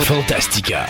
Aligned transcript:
Fantastica. 0.00 0.86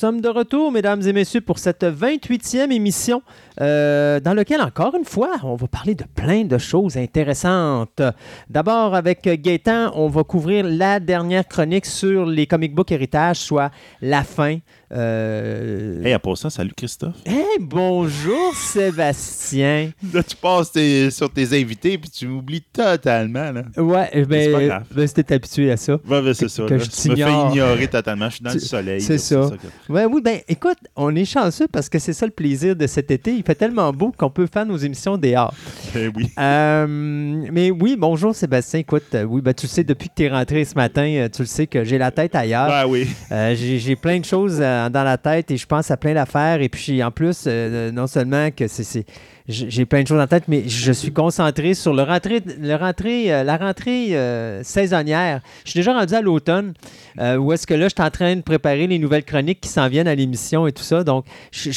Sommes 0.00 0.22
de 0.22 0.30
retour, 0.30 0.72
mesdames 0.72 1.02
et 1.02 1.12
messieurs, 1.12 1.42
pour 1.42 1.58
cette 1.58 1.84
28e 1.84 2.72
émission 2.72 3.20
euh, 3.60 4.18
dans 4.18 4.32
laquelle, 4.32 4.62
encore 4.62 4.94
une 4.94 5.04
fois, 5.04 5.32
on 5.42 5.56
va 5.56 5.68
parler 5.68 5.94
de 5.94 6.04
plein 6.04 6.44
de 6.44 6.56
choses 6.56 6.96
intéressantes. 6.96 8.00
D'abord, 8.48 8.94
avec 8.94 9.28
Gaëtan, 9.28 9.92
on 9.94 10.08
va 10.08 10.24
couvrir 10.24 10.64
la 10.66 11.00
dernière 11.00 11.46
chronique 11.46 11.84
sur 11.84 12.24
les 12.24 12.46
comic 12.46 12.74
book 12.74 12.90
héritage, 12.90 13.40
soit 13.40 13.70
la 14.00 14.24
fin. 14.24 14.56
Euh... 14.92 16.02
Hey, 16.04 16.12
à 16.14 16.20
ça, 16.34 16.50
salut 16.50 16.72
Christophe. 16.76 17.14
Hey, 17.24 17.44
bonjour 17.60 18.54
Sébastien. 18.56 19.90
Là, 20.12 20.22
tu 20.22 20.34
passes 20.36 20.72
tes- 20.72 21.10
sur 21.10 21.32
tes 21.32 21.60
invités 21.60 21.96
puis 21.96 22.10
tu 22.10 22.26
m'oublies 22.26 22.62
totalement. 22.72 23.52
Là. 23.52 23.62
Ouais, 23.76 24.24
ben, 24.24 24.82
ben 24.90 25.06
c'était 25.06 25.34
habitué 25.34 25.70
à 25.70 25.76
ça. 25.76 25.92
Ouais, 26.08 26.20
ben, 26.22 26.34
c'est 26.34 26.48
ça. 26.48 26.64
que 26.64 26.74
là. 26.74 26.78
je 26.84 26.90
tu 26.90 27.08
me 27.10 27.14
fais 27.16 27.22
ignorer 27.52 27.86
totalement. 27.88 28.28
Je 28.30 28.34
suis 28.36 28.44
dans 28.44 28.50
Tu- 28.50 28.56
le 28.56 28.62
soleil. 28.62 29.00
c'est 29.00 29.18
ça. 29.18 29.50
que- 29.86 29.92
Ouais, 29.92 30.06
oui, 30.06 30.20
ben 30.24 30.40
écoute, 30.48 30.78
on 30.96 31.14
est 31.14 31.24
chanceux 31.24 31.68
parce 31.68 31.88
que 31.88 31.98
c'est 32.00 32.12
ça 32.12 32.26
le 32.26 32.32
plaisir 32.32 32.74
de 32.74 32.86
cet 32.88 33.10
été. 33.12 33.32
Il 33.32 33.44
fait 33.44 33.54
tellement 33.54 33.92
beau 33.92 34.12
qu'on 34.16 34.30
peut 34.30 34.48
faire 34.52 34.66
nos 34.66 34.76
émissions 34.76 35.16
dehors. 35.16 35.54
Ben 35.94 36.10
oui. 36.16 36.30
Euh, 36.38 36.86
mais 36.88 37.70
oui, 37.70 37.94
bonjour 37.96 38.34
Sébastien. 38.34 38.80
Écoute, 38.80 39.04
euh, 39.14 39.22
oui, 39.22 39.40
ben, 39.40 39.54
tu 39.54 39.66
le 39.66 39.70
sais, 39.70 39.84
depuis 39.84 40.08
que 40.08 40.14
tu 40.16 40.24
es 40.24 40.28
rentré 40.30 40.64
ce 40.64 40.74
matin, 40.74 41.02
euh, 41.06 41.28
tu 41.28 41.42
le 41.42 41.46
sais 41.46 41.66
que 41.68 41.84
j'ai 41.84 41.98
la 41.98 42.10
tête 42.10 42.34
ailleurs. 42.34 42.66
Ben 42.68 42.86
oui. 42.88 43.06
J'ai 43.54 43.94
plein 43.96 44.18
de 44.18 44.24
choses 44.24 44.58
euh, 44.60 44.79
dans 44.88 45.02
la 45.04 45.18
tête 45.18 45.50
et 45.50 45.56
je 45.56 45.66
pense 45.66 45.90
à 45.90 45.96
plein 45.96 46.14
d'affaires. 46.14 46.62
Et 46.62 46.68
puis 46.70 47.02
en 47.02 47.10
plus, 47.10 47.44
euh, 47.46 47.90
non 47.92 48.06
seulement 48.06 48.50
que 48.50 48.68
c'est. 48.68 49.04
j'ai 49.48 49.84
plein 49.84 50.02
de 50.02 50.08
choses 50.08 50.20
en 50.20 50.26
tête, 50.28 50.44
mais 50.48 50.68
je 50.68 50.92
suis 50.92 51.12
concentré 51.12 51.74
sur 51.74 51.92
le 51.92 52.02
rentrée, 52.04 52.40
le 52.58 52.74
rentrée, 52.76 53.34
euh, 53.34 53.42
la 53.44 53.56
rentrée 53.56 54.16
euh, 54.16 54.62
saisonnière. 54.62 55.40
Je 55.64 55.70
suis 55.72 55.80
déjà 55.80 55.92
rendu 55.92 56.14
à 56.14 56.20
l'automne, 56.22 56.72
euh, 57.18 57.36
où 57.36 57.52
est-ce 57.52 57.66
que 57.66 57.74
là, 57.74 57.88
je 57.88 57.94
suis 57.96 58.06
en 58.06 58.10
train 58.10 58.36
de 58.36 58.42
préparer 58.42 58.86
les 58.86 58.98
nouvelles 58.98 59.24
chroniques 59.24 59.60
qui 59.60 59.68
s'en 59.68 59.88
viennent 59.88 60.08
à 60.08 60.14
l'émission 60.14 60.66
et 60.66 60.72
tout 60.72 60.84
ça. 60.84 61.02
Donc, 61.04 61.26
je 61.50 61.68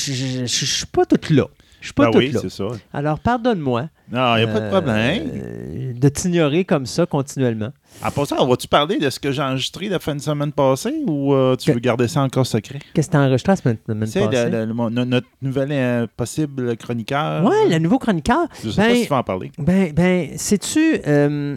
ne 0.41 0.45
suis 0.47 0.85
pas 0.85 1.05
toute 1.05 1.29
là. 1.31 1.47
Je 1.81 1.87
suis 1.87 1.93
pas 1.95 2.05
Ben 2.05 2.11
toute 2.11 2.19
oui, 2.21 2.31
là. 2.31 2.39
ça. 2.49 2.63
Alors, 2.93 3.19
pardonne-moi 3.19 3.89
Non, 4.09 4.37
il 4.37 4.45
n'y 4.45 4.49
a 4.49 4.53
pas 4.53 4.59
de 4.61 4.65
euh, 4.65 4.69
problème. 4.69 5.23
euh, 5.35 5.93
de 5.93 6.07
t'ignorer 6.09 6.63
comme 6.63 6.85
ça 6.85 7.05
continuellement. 7.05 7.73
À 8.01 8.11
part 8.11 8.27
ça, 8.27 8.35
vas-tu 8.43 8.67
parler 8.67 8.97
de 8.97 9.09
ce 9.09 9.19
que 9.19 9.31
j'ai 9.31 9.41
enregistré 9.41 9.87
la 9.87 9.97
fin 9.99 10.13
de 10.15 10.19
semaine 10.21 10.51
passée 10.51 11.03
ou 11.07 11.33
euh, 11.33 11.55
tu 11.55 11.67
Que- 11.69 11.75
veux 11.75 11.79
garder 11.79 12.07
ça 12.09 12.21
encore 12.21 12.45
secret? 12.45 12.79
Qu'est-ce 12.93 13.07
que 13.07 13.11
tu 13.13 13.17
as 13.17 13.21
enregistré 13.21 13.51
la 13.51 13.55
semaine, 13.55 13.77
la 13.87 13.93
semaine 14.05 14.29
passée? 14.29 14.49
le- 14.49 14.65
le- 14.65 15.05
notre 15.05 15.27
nouvel 15.41 15.69
euh, 15.71 16.07
possible 16.17 16.75
chroniqueur. 16.75 17.45
Ouais, 17.45 17.69
le 17.69 17.79
nouveau 17.79 17.99
chroniqueur. 17.99 18.47
Je 18.63 18.71
sais 18.71 18.75
pas 18.81 18.87
Ben, 18.89 18.95
si 18.95 19.03
tu 19.03 19.09
vas 19.09 19.17
en 19.17 19.23
parler. 19.23 19.51
Ben, 19.57 19.93
ben 19.93 20.29
sais-tu, 20.37 20.99
euh, 21.07 21.55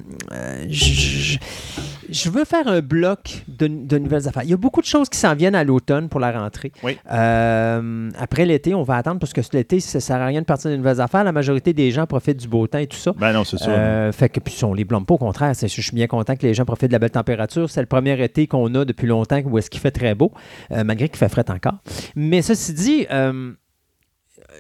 je- 0.69 2.31
veux 2.31 2.45
faire 2.45 2.69
un 2.69 2.81
bloc 2.81 3.42
de, 3.48 3.67
de 3.67 3.98
nouvelles 3.98 4.29
affaires. 4.29 4.42
Il 4.45 4.51
y 4.51 4.55
a 4.55 4.57
beaucoup 4.57 4.81
de 4.81 4.87
choses 4.87 5.09
qui 5.09 5.19
s'en 5.19 5.34
viennent 5.34 5.55
à 5.55 5.64
l'automne 5.64 6.09
pour 6.09 6.20
la 6.20 6.31
rentrée. 6.33 6.70
Oui. 6.83 6.97
Euh, 7.11 8.11
après 8.18 8.47
l'été, 8.47 8.74
on 8.74 8.83
va 8.83 8.97
attendre 8.97 9.18
parce 9.18 9.33
que 9.33 9.41
l'été, 9.53 9.80
ça 9.80 9.98
ne 9.98 10.01
sert 10.01 10.17
à 10.20 10.27
rien 10.27 10.41
de 10.41 10.47
partir 10.47 10.70
de 10.70 10.77
nouvelles 10.77 11.01
affaires. 11.01 11.24
La 11.24 11.33
majorité 11.33 11.73
des 11.73 11.91
gens 11.91 12.07
profitent 12.07 12.36
du 12.39 12.48
beau 12.48 12.67
temps 12.67 12.79
et 12.79 12.86
tout 12.86 12.97
ça. 12.97 13.13
Ben 13.17 13.33
non, 13.33 13.45
c'est 13.45 13.58
ça. 13.58 13.70
Euh, 13.70 14.13
fait 14.13 14.29
que 14.29 14.41
puis 14.41 14.57
on 14.64 14.74
les 14.74 14.85
blâme 14.85 15.05
pas, 15.05 15.14
au 15.14 15.18
contraire. 15.18 15.55
c'est- 15.55 15.68
Je 15.68 15.80
suis 15.80 15.95
bien 15.95 16.07
content 16.07 16.26
que 16.35 16.47
les 16.47 16.55
gens 16.55 16.64
profitent 16.64 16.89
de 16.89 16.92
la 16.92 16.98
belle 16.98 17.11
température. 17.11 17.70
C'est 17.70 17.81
le 17.81 17.87
premier 17.87 18.20
été 18.23 18.47
qu'on 18.47 18.75
a 18.75 18.85
depuis 18.85 19.07
longtemps 19.07 19.41
où 19.45 19.59
est-ce 19.59 19.70
qu'il 19.70 19.81
fait 19.81 19.91
très 19.91 20.14
beau, 20.14 20.33
euh, 20.73 20.83
malgré 20.83 21.09
qu'il 21.09 21.19
fait 21.19 21.29
frais 21.29 21.48
encore. 21.51 21.79
Mais 22.17 22.42
ceci 22.42 22.73
dit, 22.73 23.07
euh, 23.11 23.53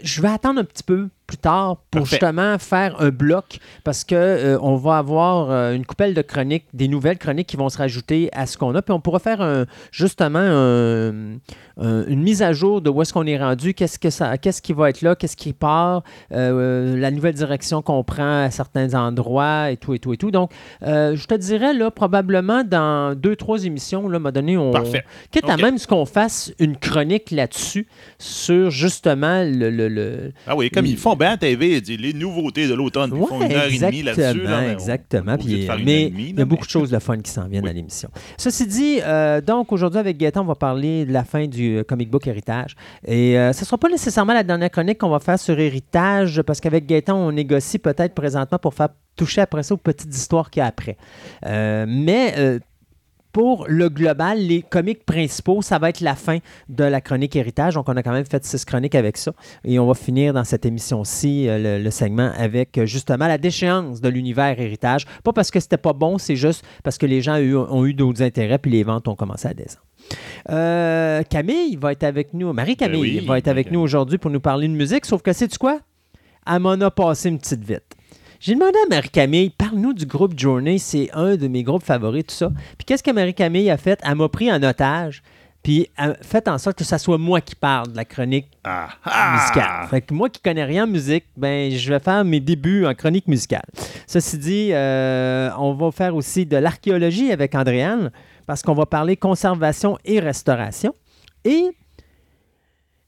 je 0.02 0.22
vais 0.22 0.28
attendre 0.28 0.60
un 0.60 0.64
petit 0.64 0.82
peu 0.82 1.08
plus 1.26 1.36
tard 1.38 1.76
pour 1.90 2.02
Parfait. 2.02 2.16
justement 2.16 2.58
faire 2.58 3.00
un 3.00 3.10
bloc 3.10 3.58
parce 3.84 4.04
que 4.04 4.14
euh, 4.14 4.58
on 4.62 4.76
va 4.76 4.98
avoir 4.98 5.50
euh, 5.50 5.74
une 5.74 5.84
coupelle 5.84 6.14
de 6.14 6.22
chroniques, 6.22 6.66
des 6.72 6.86
nouvelles 6.88 7.18
chroniques 7.18 7.48
qui 7.48 7.56
vont 7.56 7.68
se 7.68 7.78
rajouter 7.78 8.28
à 8.32 8.46
ce 8.46 8.56
qu'on 8.56 8.74
a. 8.74 8.82
Puis 8.82 8.92
on 8.92 9.00
pourra 9.00 9.18
faire 9.18 9.40
un- 9.40 9.66
justement 9.90 10.38
un- 10.38 11.36
un- 11.78 12.06
une 12.06 12.22
mise 12.22 12.42
à 12.42 12.52
jour 12.52 12.80
de 12.80 12.90
où 12.90 13.02
est-ce 13.02 13.12
qu'on 13.12 13.26
est 13.26 13.38
rendu, 13.38 13.74
qu'est-ce 13.74 13.98
que 13.98 14.10
ça, 14.10 14.38
qu'est-ce 14.38 14.62
qui 14.62 14.72
va 14.72 14.88
être 14.90 15.02
là, 15.02 15.14
qu'est-ce 15.16 15.36
qui 15.36 15.52
part, 15.52 16.02
euh, 16.32 16.96
la 16.96 17.10
nouvelle 17.10 17.34
direction 17.34 17.82
qu'on 17.82 18.02
prend 18.04 18.44
à 18.44 18.50
certains 18.50 18.94
endroits 18.94 19.70
et 19.70 19.76
tout 19.76 19.94
et 19.94 19.98
tout 19.98 20.12
et 20.12 20.16
tout. 20.16 20.30
Donc, 20.30 20.50
je 20.82 21.26
te 21.26 21.34
dirais 21.34 21.74
là 21.74 21.90
probablement 21.90 22.62
dans 22.64 23.14
deux 23.18 23.36
trois 23.36 23.64
émissions 23.64 24.08
là, 24.08 24.18
m'a 24.18 24.30
donné 24.32 24.56
on 24.56 24.70
Parfait. 24.70 25.04
quitte 25.30 25.48
à 25.48 25.56
même 25.56 25.78
ce 25.78 25.86
qu'on 25.86 26.06
fasse 26.06 26.52
une 26.58 26.76
chronique 26.76 27.30
là-dessus 27.30 27.86
sur 28.18 28.70
justement 28.70 29.42
le, 29.42 29.70
le- 29.70 29.88
le- 29.88 30.32
Ah 30.46 30.54
oui, 30.56 30.70
comme 30.70 30.86
ils 30.86 30.96
font 30.96 31.15
bien 31.16 31.32
à 31.32 31.36
TV, 31.36 31.80
les 31.80 32.12
nouveautés 32.12 32.68
de 32.68 32.74
l'automne. 32.74 33.12
Ils 33.14 33.26
font 33.26 33.42
une 33.42 33.52
heure 33.52 33.66
et 33.66 33.78
demie 33.78 34.02
là-dessus. 34.02 34.42
là, 34.42 34.72
exactement. 34.72 35.36
Puis, 35.36 35.68
mais 35.84 36.06
il 36.06 36.38
y 36.38 36.40
a 36.40 36.44
beaucoup 36.44 36.64
de 36.66 36.70
choses 36.70 36.90
de 36.90 36.98
fun 36.98 37.18
qui 37.18 37.30
s'en 37.30 37.46
viennent 37.48 37.64
Oui. 37.64 37.70
à 37.70 37.72
l'émission. 37.72 38.08
Ceci 38.36 38.66
dit, 38.66 38.98
euh, 39.02 39.40
donc 39.40 39.72
aujourd'hui 39.72 39.98
avec 40.00 40.16
Gaëtan, 40.18 40.42
on 40.42 40.46
va 40.46 40.54
parler 40.54 41.04
de 41.04 41.12
la 41.12 41.24
fin 41.24 41.46
du 41.46 41.78
euh, 41.78 41.84
comic 41.84 42.10
book 42.10 42.26
Héritage. 42.26 42.76
Et 43.06 43.38
euh, 43.38 43.52
ce 43.52 43.60
ne 43.60 43.64
sera 43.66 43.78
pas 43.78 43.88
nécessairement 43.88 44.34
la 44.34 44.42
dernière 44.42 44.70
chronique 44.70 44.98
qu'on 44.98 45.08
va 45.10 45.20
faire 45.20 45.38
sur 45.38 45.58
Héritage, 45.58 46.42
parce 46.42 46.60
qu'avec 46.60 46.86
Gaëtan, 46.86 47.16
on 47.16 47.32
négocie 47.32 47.78
peut-être 47.78 48.14
présentement 48.14 48.58
pour 48.58 48.74
faire 48.74 48.88
toucher 49.16 49.40
après 49.40 49.62
ça 49.62 49.74
aux 49.74 49.78
petites 49.78 50.14
histoires 50.14 50.50
qu'il 50.50 50.60
y 50.60 50.62
a 50.62 50.66
après. 50.66 50.96
Mais 51.44 52.60
pour 53.36 53.66
le 53.68 53.90
global, 53.90 54.38
les 54.38 54.62
comics 54.62 55.04
principaux, 55.04 55.60
ça 55.60 55.78
va 55.78 55.90
être 55.90 56.00
la 56.00 56.14
fin 56.14 56.38
de 56.70 56.84
la 56.84 57.02
chronique 57.02 57.36
héritage. 57.36 57.74
Donc, 57.74 57.86
on 57.86 57.94
a 57.94 58.02
quand 58.02 58.12
même 58.12 58.24
fait 58.24 58.42
six 58.42 58.64
chroniques 58.64 58.94
avec 58.94 59.18
ça. 59.18 59.32
Et 59.62 59.78
on 59.78 59.86
va 59.86 59.92
finir 59.92 60.32
dans 60.32 60.44
cette 60.44 60.64
émission-ci, 60.64 61.46
euh, 61.46 61.58
le, 61.58 61.84
le 61.84 61.90
segment, 61.90 62.30
avec 62.38 62.78
euh, 62.78 62.86
justement 62.86 63.28
la 63.28 63.36
déchéance 63.36 64.00
de 64.00 64.08
l'univers 64.08 64.58
héritage. 64.58 65.04
Pas 65.22 65.34
parce 65.34 65.50
que 65.50 65.60
c'était 65.60 65.76
pas 65.76 65.92
bon, 65.92 66.16
c'est 66.16 66.34
juste 66.34 66.64
parce 66.82 66.96
que 66.96 67.04
les 67.04 67.20
gens 67.20 67.36
ont 67.36 67.84
eu, 67.84 67.92
d'autres 67.92 68.22
intérêts 68.22 68.56
puis 68.56 68.70
les 68.70 68.84
ventes 68.84 69.06
ont 69.06 69.16
commencé 69.16 69.46
à 69.46 69.52
descendre. 69.52 69.84
Euh, 70.48 71.22
Camille 71.28 71.76
va 71.76 71.92
être 71.92 72.04
avec 72.04 72.32
nous. 72.32 72.50
Marie-Camille 72.54 73.16
Ben 73.16 73.20
oui, 73.20 73.26
va 73.26 73.36
être 73.36 73.48
avec 73.48 73.70
nous 73.70 73.80
aujourd'hui 73.80 74.16
pour 74.16 74.30
nous 74.30 74.40
parler 74.40 74.66
de 74.66 74.72
musique. 74.72 75.04
Sauf 75.04 75.20
que, 75.20 75.34
sais-tu 75.34 75.58
quoi? 75.58 75.80
Elle 76.50 76.60
m'en 76.60 76.70
a 76.70 76.90
passé 76.90 77.28
une 77.28 77.38
petite 77.38 77.62
vite. 77.62 77.95
J'ai 78.40 78.54
demandé 78.54 78.76
à 78.84 78.88
Marie-Camille, 78.94 79.50
parle-nous 79.50 79.92
du 79.94 80.06
groupe 80.06 80.38
Journey, 80.38 80.78
c'est 80.78 81.10
un 81.14 81.36
de 81.36 81.48
mes 81.48 81.62
groupes 81.62 81.82
favoris, 81.82 82.26
tout 82.26 82.34
ça. 82.34 82.50
Puis 82.76 82.84
qu'est-ce 82.84 83.02
que 83.02 83.10
Marie-Camille 83.10 83.70
a 83.70 83.76
fait? 83.76 83.98
Elle 84.02 84.16
m'a 84.16 84.28
pris 84.28 84.52
en 84.52 84.62
otage, 84.62 85.22
puis 85.62 85.88
elle 85.96 86.10
a 86.10 86.14
fait 86.22 86.46
en 86.48 86.58
sorte 86.58 86.76
que 86.78 86.84
ce 86.84 86.98
soit 86.98 87.18
moi 87.18 87.40
qui 87.40 87.54
parle 87.54 87.92
de 87.92 87.96
la 87.96 88.04
chronique 88.04 88.46
Ah, 88.64 88.88
musicale. 89.34 89.64
ah! 89.66 89.86
Fait 89.88 90.02
que 90.02 90.12
moi 90.12 90.28
qui 90.28 90.40
connais 90.42 90.64
rien 90.64 90.84
en 90.84 90.86
musique, 90.86 91.24
ben 91.36 91.72
je 91.72 91.92
vais 91.92 91.98
faire 91.98 92.24
mes 92.24 92.40
débuts 92.40 92.84
en 92.86 92.94
chronique 92.94 93.26
musicale. 93.26 93.64
Ceci 94.06 94.38
dit, 94.38 94.68
euh, 94.72 95.50
on 95.58 95.72
va 95.74 95.90
faire 95.90 96.14
aussi 96.14 96.44
de 96.46 96.56
l'archéologie 96.58 97.32
avec 97.32 97.54
Andréane, 97.54 98.10
parce 98.46 98.62
qu'on 98.62 98.74
va 98.74 98.86
parler 98.86 99.16
conservation 99.16 99.98
et 100.04 100.20
restauration. 100.20 100.94
Et 101.44 101.64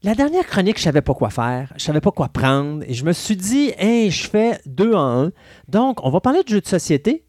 la 0.05 0.15
dernière 0.15 0.47
chronique, 0.47 0.79
je 0.79 0.85
savais 0.85 1.03
pas 1.03 1.15
quoi 1.15 1.31
faire, 1.31 1.73
je 1.77 1.83
savais 1.83 2.01
pas 2.01 2.13
quoi 2.13 2.29
prendre, 2.29 2.85
et 2.87 2.95
je 2.95 3.05
me 3.05 3.13
suis 3.13 3.37
dit, 3.37 3.73
hey, 3.79 4.11
je 4.11 4.29
fais 4.29 4.61
deux 4.65 4.95
en 4.95 5.25
un. 5.25 5.33
Donc, 5.67 6.05
on 6.05 6.11
va 6.11 6.21
parler 6.21 6.43
de 6.45 6.49
jeux 6.49 6.61
de 6.61 6.67
société. 6.67 7.25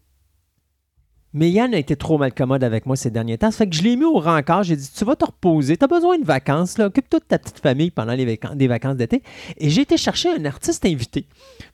Mais 1.33 1.51
Yann 1.51 1.74
a 1.75 1.77
été 1.77 1.95
trop 1.95 2.18
mal 2.18 2.33
commode 2.33 2.63
avec 2.63 2.86
moi 2.88 2.95
ces 2.95 3.12
derniers 3.12 3.38
temps. 3.38 3.51
Ça 3.51 3.60
fait 3.60 3.69
que 3.69 3.75
je 3.75 3.83
l'ai 3.83 3.95
mis 3.95 4.04
au 4.04 4.18
rencard. 4.19 4.63
J'ai 4.63 4.75
dit 4.75 4.89
Tu 4.95 5.06
vas 5.06 5.16
te 5.16 5.25
reposer. 5.25 5.77
Tu 5.77 5.86
as 5.86 5.88
besoin 5.88 6.18
de 6.18 6.25
vacances. 6.25 6.80
là. 6.80 6.88
Occupe-toi 6.88 7.19
de 7.19 7.25
ta 7.25 7.38
petite 7.38 7.60
famille 7.60 7.92
pendant 7.92 8.13
les 8.13 8.25
vacances, 8.25 8.56
vacances 8.57 8.95
d'été. 8.95 9.22
Et 9.57 9.69
j'ai 9.69 9.81
été 9.81 9.95
chercher 9.95 10.30
un 10.30 10.45
artiste 10.45 10.86
invité 10.86 11.27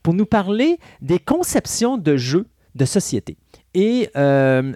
pour 0.04 0.14
nous 0.14 0.26
parler 0.26 0.78
des 1.02 1.20
conceptions 1.20 1.98
de 1.98 2.18
jeux 2.18 2.48
de 2.76 2.84
société. 2.84 3.38
Et 3.76 4.10
euh, 4.16 4.72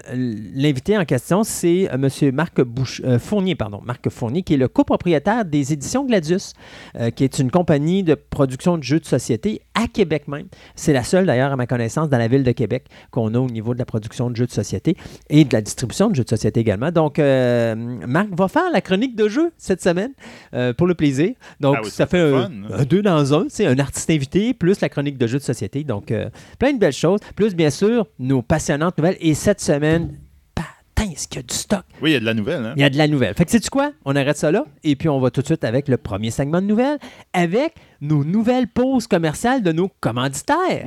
l'invité 0.54 0.96
en 0.98 1.06
question, 1.06 1.42
c'est 1.42 1.88
euh, 1.90 1.94
M. 1.94 2.34
Marc 2.34 2.60
Bouch 2.60 3.00
euh, 3.02 3.18
Fournier, 3.18 3.54
pardon, 3.54 3.80
Marc 3.82 4.10
Fournier, 4.10 4.42
qui 4.42 4.52
est 4.52 4.58
le 4.58 4.68
copropriétaire 4.68 5.46
des 5.46 5.72
éditions 5.72 6.04
Gladius, 6.04 6.52
qui 7.16 7.24
est 7.24 7.38
une 7.38 7.50
compagnie 7.50 8.02
de 8.02 8.14
production 8.14 8.76
de 8.76 8.82
jeux 8.82 9.00
de 9.00 9.06
société 9.06 9.62
à 9.74 9.86
Québec 9.86 10.28
même. 10.28 10.48
C'est 10.74 10.92
la 10.92 11.02
seule, 11.02 11.24
d'ailleurs, 11.24 11.50
à 11.50 11.56
ma 11.56 11.66
connaissance, 11.66 12.10
dans 12.10 12.18
la 12.18 12.28
ville 12.28 12.42
de 12.42 12.52
Québec 12.52 12.84
qu'on 13.10 13.34
a 13.34 13.38
au 13.38 13.48
niveau 13.48 13.72
de 13.72 13.78
la 13.78 13.86
production 13.86 14.28
de 14.28 14.36
jeux 14.36 14.46
de 14.46 14.50
société 14.50 14.96
et 15.30 15.44
de 15.44 15.52
la 15.54 15.62
distribution 15.62 16.10
de 16.10 16.16
jeux 16.16 16.24
de 16.24 16.28
société 16.28 16.60
également. 16.60 16.90
Donc, 16.90 17.18
Marc 17.18 18.28
va 18.36 18.48
faire 18.48 18.70
la 18.70 18.82
chronique 18.82 19.16
de 19.16 19.28
jeux 19.28 19.50
cette 19.56 19.82
semaine 19.82 20.12
pour 20.76 20.86
le 20.86 20.94
plaisir. 20.94 21.30
Donc, 21.60 21.78
ah 21.80 21.88
ça 21.88 22.06
fait 22.06 22.20
un, 22.20 22.50
un, 22.70 22.84
deux 22.84 23.00
dans 23.00 23.32
un. 23.32 23.46
C'est 23.48 23.66
un 23.66 23.78
artiste 23.78 24.10
invité 24.10 24.52
plus 24.52 24.80
la 24.82 24.90
chronique 24.90 25.16
de 25.16 25.26
jeux 25.26 25.38
de 25.38 25.44
société. 25.44 25.84
Donc, 25.84 26.12
plein 26.58 26.72
de 26.72 26.78
belles 26.78 26.92
choses. 26.92 27.20
Plus, 27.34 27.54
bien 27.54 27.70
sûr, 27.70 28.06
nos 28.18 28.42
nouvelles. 28.98 29.16
Et 29.20 29.34
cette 29.34 29.60
semaine, 29.60 30.18
putain, 30.54 31.10
est-ce 31.10 31.28
qu'il 31.28 31.36
y 31.36 31.44
a 31.44 31.46
du 31.46 31.54
stock? 31.54 31.84
Oui, 32.02 32.10
il 32.10 32.12
y 32.14 32.16
a 32.16 32.20
de 32.20 32.24
la 32.24 32.34
nouvelle. 32.34 32.64
Hein? 32.64 32.74
Il 32.76 32.80
y 32.80 32.84
a 32.84 32.90
de 32.90 32.98
la 32.98 33.08
nouvelle. 33.08 33.34
Fait 33.34 33.44
que, 33.44 33.50
sais-tu 33.50 33.70
quoi? 33.70 33.92
On 34.04 34.16
arrête 34.16 34.36
ça 34.36 34.50
là. 34.50 34.64
Et 34.84 34.96
puis, 34.96 35.08
on 35.08 35.20
va 35.20 35.30
tout 35.30 35.40
de 35.40 35.46
suite 35.46 35.64
avec 35.64 35.88
le 35.88 35.96
premier 35.96 36.30
segment 36.30 36.60
de 36.60 36.66
nouvelles, 36.66 36.98
avec 37.32 37.74
nos 38.00 38.24
nouvelles 38.24 38.68
pauses 38.68 39.06
commerciales 39.06 39.62
de 39.62 39.72
nos 39.72 39.90
commanditaires. 40.00 40.86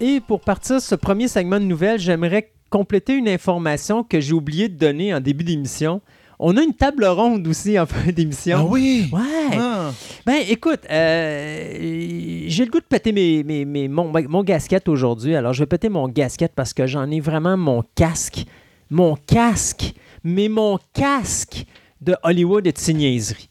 Et 0.00 0.20
pour 0.20 0.40
partir 0.40 0.80
ce 0.80 0.94
premier 0.94 1.26
segment 1.26 1.58
de 1.58 1.64
nouvelles, 1.64 1.98
j'aimerais 1.98 2.52
compléter 2.68 3.14
une 3.14 3.28
information 3.28 4.02
que 4.02 4.20
j'ai 4.20 4.34
oublié 4.34 4.68
de 4.68 4.76
donner 4.76 5.14
en 5.14 5.20
début 5.20 5.44
d'émission. 5.44 6.02
On 6.38 6.58
a 6.58 6.62
une 6.62 6.74
table 6.74 7.06
ronde 7.06 7.46
aussi 7.48 7.78
en 7.78 7.86
fin 7.86 8.12
d'émission. 8.12 8.58
Ah 8.60 8.64
oui? 8.64 9.08
Ouais. 9.10 9.56
Ah. 9.58 9.92
Ben, 10.26 10.42
écoute, 10.48 10.80
euh, 10.90 12.44
j'ai 12.46 12.64
le 12.66 12.70
goût 12.70 12.80
de 12.80 12.84
péter 12.84 13.12
mes, 13.12 13.88
mon, 13.88 14.12
mon 14.28 14.42
gasket 14.42 14.86
aujourd'hui. 14.88 15.34
Alors, 15.34 15.54
je 15.54 15.60
vais 15.62 15.66
péter 15.66 15.88
mon 15.88 16.08
gasket 16.08 16.52
parce 16.54 16.74
que 16.74 16.86
j'en 16.86 17.10
ai 17.10 17.20
vraiment 17.20 17.56
mon 17.56 17.82
casque. 17.94 18.44
Mon 18.90 19.16
casque. 19.16 19.94
Mais 20.22 20.48
mon 20.48 20.78
casque 20.92 21.64
de 22.02 22.16
Hollywood 22.22 22.66
et 22.66 22.72
de 22.72 22.78
signéserie. 22.78 23.48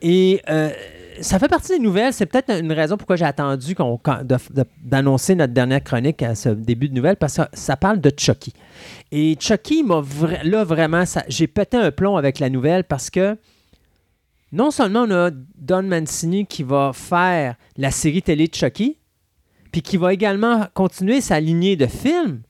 Et 0.00 0.40
euh, 0.48 0.70
ça 1.20 1.38
fait 1.38 1.48
partie 1.48 1.72
des 1.72 1.78
nouvelles. 1.78 2.12
C'est 2.12 2.26
peut-être 2.26 2.50
une 2.50 2.72
raison 2.72 2.96
pourquoi 2.96 3.16
j'ai 3.16 3.24
attendu 3.24 3.74
d'annoncer 4.80 5.34
notre 5.34 5.52
dernière 5.52 5.82
chronique 5.82 6.22
à 6.22 6.34
ce 6.34 6.50
début 6.50 6.88
de 6.88 6.94
nouvelles, 6.94 7.16
parce 7.16 7.36
que 7.36 7.42
ça, 7.52 7.76
parle 7.76 8.00
de 8.00 8.12
Chucky. 8.16 8.52
Et 9.12 9.36
Chucky 9.38 9.82
m'a 9.82 10.02
là 10.44 10.64
vraiment, 10.64 11.04
j'ai 11.28 11.46
pété 11.46 11.76
un 11.76 11.90
plomb 11.90 12.16
avec 12.16 12.38
la 12.38 12.50
nouvelle 12.50 12.84
parce 12.84 13.10
que 13.10 13.36
non 14.52 14.70
seulement 14.70 15.02
on 15.02 15.10
a 15.10 15.30
Don 15.56 15.82
Mancini 15.82 16.46
qui 16.46 16.62
va 16.62 16.92
faire 16.94 17.56
la 17.76 17.90
série 17.90 18.22
télé 18.22 18.48
de 18.48 18.54
Chucky, 18.54 18.96
puis 19.70 19.82
qui 19.82 19.96
va 19.96 20.12
également 20.14 20.66
continuer 20.74 21.20
sa 21.20 21.38
lignée 21.40 21.76
de 21.76 21.86
films, 21.86 22.40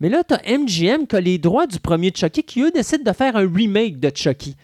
mais 0.00 0.08
là, 0.08 0.22
tu 0.22 0.34
as 0.34 0.58
MGM 0.58 1.06
qui 1.06 1.16
a 1.16 1.20
les 1.20 1.38
droits 1.38 1.66
du 1.66 1.80
premier 1.80 2.12
Chucky 2.14 2.42
qui, 2.42 2.62
eux, 2.62 2.70
décident 2.70 3.10
de 3.10 3.16
faire 3.16 3.34
un 3.36 3.50
remake 3.52 3.98
de 3.98 4.12
Chucky. 4.14 4.56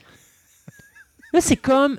Là, 1.33 1.41
c'est 1.41 1.57
comme 1.57 1.99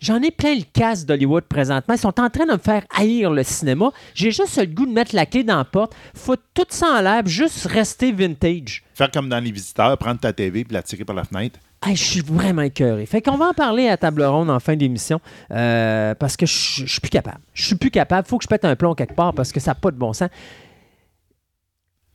J'en 0.00 0.22
ai 0.22 0.30
plein 0.30 0.54
le 0.54 0.62
casse 0.72 1.04
d'Hollywood 1.04 1.44
présentement. 1.44 1.94
Ils 1.94 2.00
sont 2.00 2.18
en 2.18 2.30
train 2.30 2.46
de 2.46 2.52
me 2.52 2.58
faire 2.58 2.84
haïr 2.96 3.30
le 3.30 3.42
cinéma. 3.42 3.92
J'ai 4.14 4.30
juste 4.30 4.58
le 4.58 4.64
goût 4.64 4.86
de 4.86 4.92
mettre 4.92 5.14
la 5.14 5.26
clé 5.26 5.44
dans 5.44 5.58
la 5.58 5.64
porte. 5.64 5.94
Faut 6.14 6.36
tout 6.36 6.64
ça 6.70 6.98
en 6.98 7.02
l'air, 7.02 7.26
juste 7.26 7.66
rester 7.66 8.10
vintage. 8.10 8.82
Faire 8.94 9.10
comme 9.10 9.28
dans 9.28 9.38
les 9.38 9.50
visiteurs, 9.50 9.98
prendre 9.98 10.18
ta 10.18 10.32
TV 10.32 10.60
et 10.60 10.66
la 10.70 10.82
tirer 10.82 11.04
par 11.04 11.14
la 11.14 11.24
fenêtre. 11.24 11.60
je 11.86 11.92
suis 11.94 12.22
vraiment 12.22 12.62
écœuré. 12.62 13.04
Fait 13.04 13.20
qu'on 13.20 13.36
va 13.36 13.48
en 13.48 13.52
parler 13.52 13.88
à 13.88 13.98
table 13.98 14.22
ronde 14.22 14.48
en 14.48 14.58
fin 14.58 14.74
d'émission 14.74 15.20
euh, 15.50 16.14
parce 16.14 16.38
que 16.38 16.46
je 16.46 16.86
suis 16.86 17.00
plus 17.00 17.10
capable. 17.10 17.40
Je 17.52 17.66
suis 17.66 17.76
plus 17.76 17.90
capable. 17.90 18.26
Faut 18.26 18.38
que 18.38 18.44
je 18.44 18.48
pète 18.48 18.64
un 18.64 18.76
plomb 18.76 18.94
quelque 18.94 19.14
part 19.14 19.34
parce 19.34 19.52
que 19.52 19.60
ça 19.60 19.72
n'a 19.72 19.74
pas 19.74 19.90
de 19.90 19.98
bon 19.98 20.14
sens. 20.14 20.30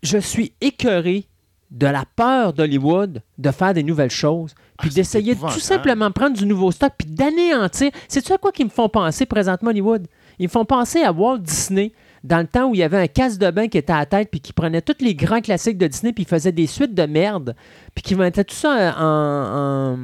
Je 0.02 0.18
suis 0.18 0.54
écœuré 0.60 1.28
de 1.70 1.88
la 1.88 2.06
peur 2.16 2.54
d'Hollywood 2.54 3.22
de 3.38 3.52
faire 3.52 3.74
des 3.74 3.84
nouvelles 3.84 4.12
choses, 4.12 4.56
puis 4.80 4.89
ah, 4.92 4.95
d'essayer 4.95 5.36
de 5.36 5.39
tout 5.39 5.60
simplement 5.60 6.12
prendre 6.12 6.36
du 6.36 6.45
nouveau 6.45 6.72
stock, 6.72 6.94
puis 6.98 7.07
d'anéantir. 7.07 7.92
C'est-tu 8.07 8.33
à 8.33 8.38
quoi 8.38 8.51
qu'ils 8.51 8.66
me 8.66 8.72
font 8.72 8.89
penser 8.89 9.25
présentement 9.25 9.69
Hollywood? 9.69 10.07
Ils 10.39 10.44
me 10.44 10.50
font 10.50 10.66
penser 10.66 11.01
à 11.01 11.12
Walt 11.12 11.39
Disney, 11.39 11.94
dans 12.24 12.39
le 12.39 12.48
temps 12.48 12.69
où 12.69 12.75
il 12.75 12.80
y 12.80 12.83
avait 12.83 12.98
un 12.98 13.07
casse 13.07 13.38
de 13.38 13.50
bain 13.51 13.68
qui 13.68 13.77
était 13.77 13.94
à 13.94 14.00
la 14.00 14.06
tête, 14.06 14.30
puis 14.31 14.39
qui 14.39 14.51
prenait 14.51 14.81
tous 14.81 14.98
les 15.00 15.16
grands 15.16 15.42
classiques 15.42 15.77
de 15.77 15.88
Disney, 15.88 16.12
puis 16.12 16.24
il 16.24 16.27
faisait 16.27 16.51
des 16.51 16.68
suites 16.68 16.94
de 16.94 17.04
merde, 17.04 17.56
puis 17.94 18.01
qui 18.01 18.16
mettait 18.16 18.44
tout 18.44 18.56
ça 18.56 18.95
en, 18.98 19.98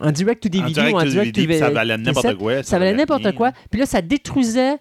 en, 0.00 0.10
direct 0.10 0.42
to 0.42 0.48
DVD 0.48 0.92
ou 0.92 0.96
en 0.96 1.04
direct 1.04 1.34
to. 1.34 1.52
Ça 1.52 1.70
valait 1.70 1.98
n'importe 1.98 2.34
quoi. 2.36 2.62
Ça, 2.62 2.78
valait 2.78 2.94
n'importe 2.94 3.32
quoi. 3.34 3.52
Puis 3.70 3.80
là, 3.80 3.86
ça 3.86 4.00
détruisait 4.00 4.78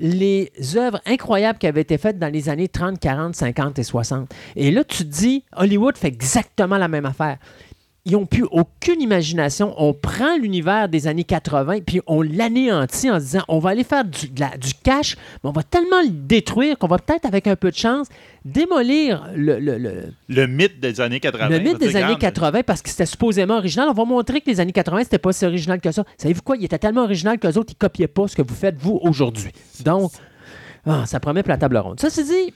les 0.00 0.50
œuvres 0.76 1.00
incroyables 1.06 1.58
qui 1.58 1.66
avaient 1.66 1.82
été 1.82 1.98
faites 1.98 2.18
dans 2.18 2.32
les 2.32 2.48
années 2.48 2.68
30, 2.68 2.98
40, 2.98 3.34
50 3.36 3.78
et 3.78 3.82
60. 3.82 4.32
Et 4.56 4.70
là, 4.70 4.82
tu 4.82 5.04
te 5.04 5.08
dis, 5.08 5.44
Hollywood 5.54 5.96
fait 5.96 6.08
exactement 6.08 6.78
la 6.78 6.88
même 6.88 7.06
affaire. 7.06 7.36
Ils 8.06 8.12
n'ont 8.12 8.24
plus 8.24 8.46
aucune 8.50 9.02
imagination. 9.02 9.74
On 9.76 9.92
prend 9.92 10.36
l'univers 10.38 10.88
des 10.88 11.06
années 11.06 11.24
80 11.24 11.80
puis 11.86 12.00
on 12.06 12.22
l'anéantit 12.22 13.10
en 13.10 13.20
se 13.20 13.24
disant 13.24 13.42
on 13.48 13.58
va 13.58 13.70
aller 13.70 13.84
faire 13.84 14.04
du, 14.04 14.28
du 14.28 14.74
cash, 14.82 15.16
mais 15.44 15.50
on 15.50 15.52
va 15.52 15.62
tellement 15.62 16.00
le 16.02 16.08
détruire 16.10 16.78
qu'on 16.78 16.86
va 16.86 16.98
peut-être, 16.98 17.26
avec 17.26 17.46
un 17.46 17.56
peu 17.56 17.70
de 17.70 17.76
chance, 17.76 18.08
démolir 18.44 19.28
le, 19.36 19.58
le, 19.58 20.12
le, 20.28 20.46
mythe 20.46 20.80
des 20.80 21.00
années 21.00 21.20
80. 21.20 21.48
Le 21.50 21.58
mythe 21.58 21.78
des 21.78 21.96
années 21.96 22.16
80 22.16 22.62
parce 22.62 22.80
que 22.80 22.88
c'était 22.88 23.06
supposément 23.06 23.58
original. 23.58 23.88
On 23.90 23.94
va 23.94 24.04
montrer 24.04 24.40
que 24.40 24.50
les 24.50 24.60
années 24.60 24.72
80, 24.72 25.04
c'était 25.04 25.18
pas 25.18 25.32
si 25.32 25.44
original 25.44 25.80
que 25.80 25.92
ça. 25.92 26.04
Savez-vous 26.16 26.42
quoi? 26.42 26.56
Il 26.56 26.64
était 26.64 26.78
tellement 26.78 27.02
original 27.02 27.38
qu'eux 27.38 27.58
autres, 27.58 27.72
ils 27.72 27.76
copiaient 27.76 28.08
pas 28.08 28.28
ce 28.28 28.36
que 28.36 28.42
vous 28.42 28.54
faites, 28.54 28.76
vous, 28.78 28.98
aujourd'hui. 29.02 29.50
Donc, 29.84 30.10
ah, 30.86 31.04
ça 31.06 31.20
promet 31.20 31.42
pour 31.42 31.50
la 31.50 31.58
table 31.58 31.76
ronde. 31.76 32.00
Ça, 32.00 32.08
c'est 32.08 32.24
dit, 32.24 32.54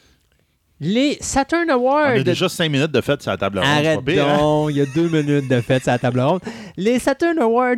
les 0.81 1.17
Saturn 1.21 1.71
Awards. 1.71 2.15
On 2.17 2.21
a 2.21 2.23
déjà 2.23 2.49
cinq 2.49 2.71
minutes 2.71 2.90
de 2.90 3.00
fête 3.00 3.23
sur 3.23 3.31
la 3.31 3.37
table 3.37 3.59
ronde. 3.59 3.69
Arrête 3.69 3.99
hein? 3.99 4.38
donc, 4.38 4.71
il 4.71 4.76
y 4.76 4.81
a 4.81 4.87
deux 4.87 5.09
minutes 5.09 5.49
de 5.49 5.61
fête 5.61 5.83
sur 5.83 5.93
la 5.93 5.99
table 5.99 6.21
ronde. 6.21 6.40
Les 6.76 6.99
Saturn 6.99 7.38
Awards 7.38 7.76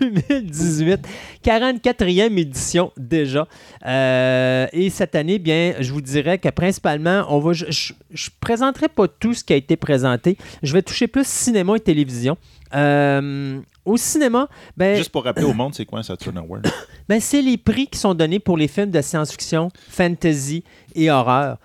2018, 0.00 1.00
44e 1.44 2.38
édition 2.38 2.92
déjà. 2.96 3.48
Euh, 3.84 4.66
et 4.72 4.90
cette 4.90 5.14
année, 5.16 5.38
bien, 5.38 5.74
je 5.80 5.92
vous 5.92 6.00
dirais 6.00 6.38
que 6.38 6.48
principalement, 6.48 7.26
on 7.28 7.40
va, 7.40 7.52
je 7.52 7.64
ne 7.68 8.16
présenterai 8.40 8.88
pas 8.88 9.08
tout 9.08 9.34
ce 9.34 9.42
qui 9.42 9.52
a 9.52 9.56
été 9.56 9.76
présenté. 9.76 10.38
Je 10.62 10.72
vais 10.72 10.82
toucher 10.82 11.08
plus 11.08 11.26
cinéma 11.26 11.76
et 11.76 11.80
télévision. 11.80 12.36
Euh, 12.74 13.60
au 13.84 13.96
cinéma, 13.96 14.48
ben, 14.76 14.96
Juste 14.96 15.10
pour 15.10 15.24
rappeler 15.24 15.44
au 15.44 15.54
monde, 15.54 15.74
c'est 15.74 15.84
quoi 15.84 16.00
un 16.00 16.02
Saturn 16.02 16.36
Award? 16.38 16.66
ben, 17.08 17.20
c'est 17.20 17.42
les 17.42 17.56
prix 17.56 17.86
qui 17.86 17.98
sont 17.98 18.14
donnés 18.14 18.40
pour 18.40 18.56
les 18.56 18.68
films 18.68 18.90
de 18.90 19.00
science-fiction, 19.00 19.70
fantasy 19.88 20.64
et 20.94 21.10
horreur. 21.10 21.58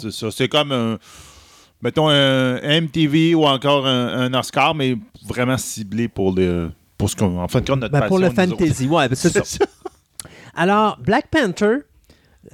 C'est 0.00 0.12
ça. 0.12 0.30
C'est 0.30 0.48
comme 0.48 0.72
un. 0.72 0.98
Mettons 1.80 2.08
un 2.08 2.80
MTV 2.80 3.34
ou 3.34 3.44
encore 3.44 3.86
un, 3.86 4.32
Oscar, 4.34 4.74
mais 4.74 4.96
vraiment 5.26 5.58
ciblé 5.58 6.08
pour 6.08 6.32
le. 6.32 6.70
Pour 6.96 7.10
ce 7.10 7.16
qu'on. 7.16 7.38
En 7.38 7.48
fait, 7.48 7.68
notre 7.68 7.88
ben, 7.88 8.06
Pour 8.06 8.18
le 8.18 8.30
fantasy, 8.30 8.86
ouais, 8.86 9.08
ben, 9.08 9.14
c'est 9.14 9.32
ça. 9.44 9.64
Alors, 10.54 10.98
Black 10.98 11.28
Panther, 11.28 11.78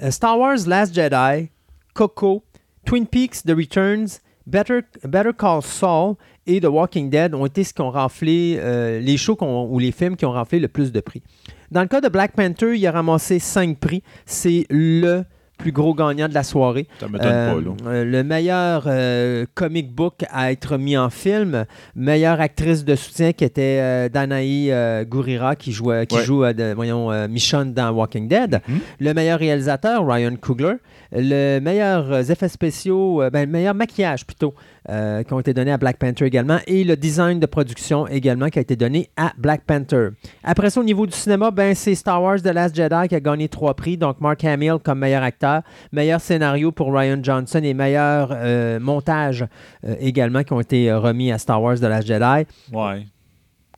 euh, 0.02 0.10
Star 0.10 0.38
Wars 0.38 0.58
Last 0.66 0.94
Jedi, 0.94 1.50
Coco, 1.94 2.44
Twin 2.86 3.06
Peaks 3.06 3.42
The 3.44 3.50
Returns, 3.50 4.20
Better, 4.46 4.80
Better 5.04 5.32
Call 5.36 5.62
Saul 5.62 6.14
et 6.46 6.60
The 6.60 6.66
Walking 6.66 7.10
Dead 7.10 7.34
ont 7.34 7.44
été 7.44 7.64
ce 7.64 7.74
qui 7.74 7.82
ont 7.82 7.90
raflé 7.90 8.56
euh, 8.58 9.00
les 9.00 9.16
shows 9.16 9.36
ou 9.40 9.78
les 9.78 9.92
films 9.92 10.16
qui 10.16 10.24
ont 10.24 10.32
raflé 10.32 10.58
le 10.58 10.68
plus 10.68 10.92
de 10.92 11.00
prix. 11.00 11.22
Dans 11.70 11.82
le 11.82 11.88
cas 11.88 12.00
de 12.00 12.08
Black 12.08 12.32
Panther, 12.32 12.76
il 12.76 12.86
a 12.86 12.92
ramassé 12.92 13.38
cinq 13.38 13.78
prix. 13.78 14.02
C'est 14.24 14.64
le 14.70 15.24
plus 15.58 15.72
gros 15.72 15.92
gagnant 15.92 16.28
de 16.28 16.34
la 16.34 16.42
soirée. 16.44 16.86
Ça 17.00 17.08
m'étonne 17.08 17.28
Euh, 17.30 17.54
pas, 17.54 17.90
là. 17.92 18.04
le 18.04 18.22
meilleur 18.22 18.84
euh, 18.86 19.44
comic 19.54 19.92
book 19.92 20.24
à 20.30 20.52
être 20.52 20.78
mis 20.78 20.96
en 20.96 21.10
film, 21.10 21.64
meilleure 21.94 22.40
actrice 22.40 22.84
de 22.84 22.94
soutien 22.94 23.32
qui 23.32 23.44
était 23.44 23.78
euh, 23.80 24.08
Danae 24.08 24.70
euh, 24.70 25.04
Gurira 25.04 25.56
qui, 25.56 25.72
jouait, 25.72 26.06
qui 26.06 26.16
Ouais. 26.16 26.24
joue 26.24 26.44
de- 26.52 26.72
voyons, 26.74 27.10
Michonne 27.28 27.74
dans 27.74 27.90
Walking 27.90 28.28
Dead. 28.28 28.60
Mhm. 28.68 28.78
Le 29.00 29.12
meilleur 29.14 29.38
réalisateur, 29.40 30.06
Ryan 30.06 30.36
Coogler. 30.40 30.74
Le 31.12 31.58
meilleur 31.60 32.12
euh, 32.12 32.22
effets 32.22 32.48
spéciaux, 32.48 33.22
euh, 33.22 33.30
ben, 33.30 33.46
le 33.46 33.52
meilleur 33.52 33.74
maquillage 33.74 34.26
plutôt, 34.26 34.54
euh, 34.88 35.22
qui 35.22 35.32
ont 35.32 35.40
été 35.40 35.54
donnés 35.54 35.72
à 35.72 35.78
Black 35.78 35.96
Panther 35.98 36.26
également. 36.26 36.58
Et 36.66 36.84
le 36.84 36.96
design 36.96 37.40
de 37.40 37.46
production 37.46 38.06
également 38.06 38.48
qui 38.48 38.58
a 38.58 38.62
été 38.62 38.76
donné 38.76 39.08
à 39.16 39.32
Black 39.38 39.62
Panther. 39.66 40.08
Après 40.44 40.70
ça, 40.70 40.80
au 40.80 40.84
niveau 40.84 41.06
du 41.06 41.16
cinéma, 41.16 41.50
ben, 41.50 41.74
c'est 41.74 41.94
Star 41.94 42.22
Wars 42.22 42.42
The 42.42 42.52
Last 42.52 42.76
Jedi 42.76 43.08
qui 43.08 43.14
a 43.14 43.20
gagné 43.20 43.48
trois 43.48 43.74
prix. 43.74 43.96
Donc, 43.96 44.20
Mark 44.20 44.44
Hamill 44.44 44.76
comme 44.82 44.98
meilleur 44.98 45.22
acteur, 45.22 45.62
meilleur 45.92 46.20
scénario 46.20 46.72
pour 46.72 46.92
Ryan 46.92 47.18
Johnson 47.22 47.60
et 47.62 47.74
meilleur 47.74 48.30
euh, 48.32 48.78
montage 48.80 49.46
euh, 49.84 49.94
également 50.00 50.42
qui 50.42 50.52
ont 50.52 50.60
été 50.60 50.90
euh, 50.90 50.98
remis 50.98 51.32
à 51.32 51.38
Star 51.38 51.62
Wars 51.62 51.76
The 51.76 51.82
Last 51.82 52.06
Jedi. 52.06 52.46
Ouais. 52.72 53.06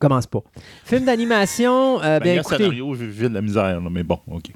Commence 0.01 0.27
pas. 0.27 0.41
Film 0.85 1.05
d'animation, 1.05 1.99
euh, 2.03 2.19
Ben, 2.19 2.25
ben, 2.25 2.39
écoutez, 2.39 2.57
scénario, 2.57 2.93
vu 2.95 3.29
de 3.29 3.35
la 3.35 3.43
misère, 3.43 3.81
là, 3.81 3.89
mais 3.91 4.03
bon, 4.03 4.19
OK. 4.29 4.51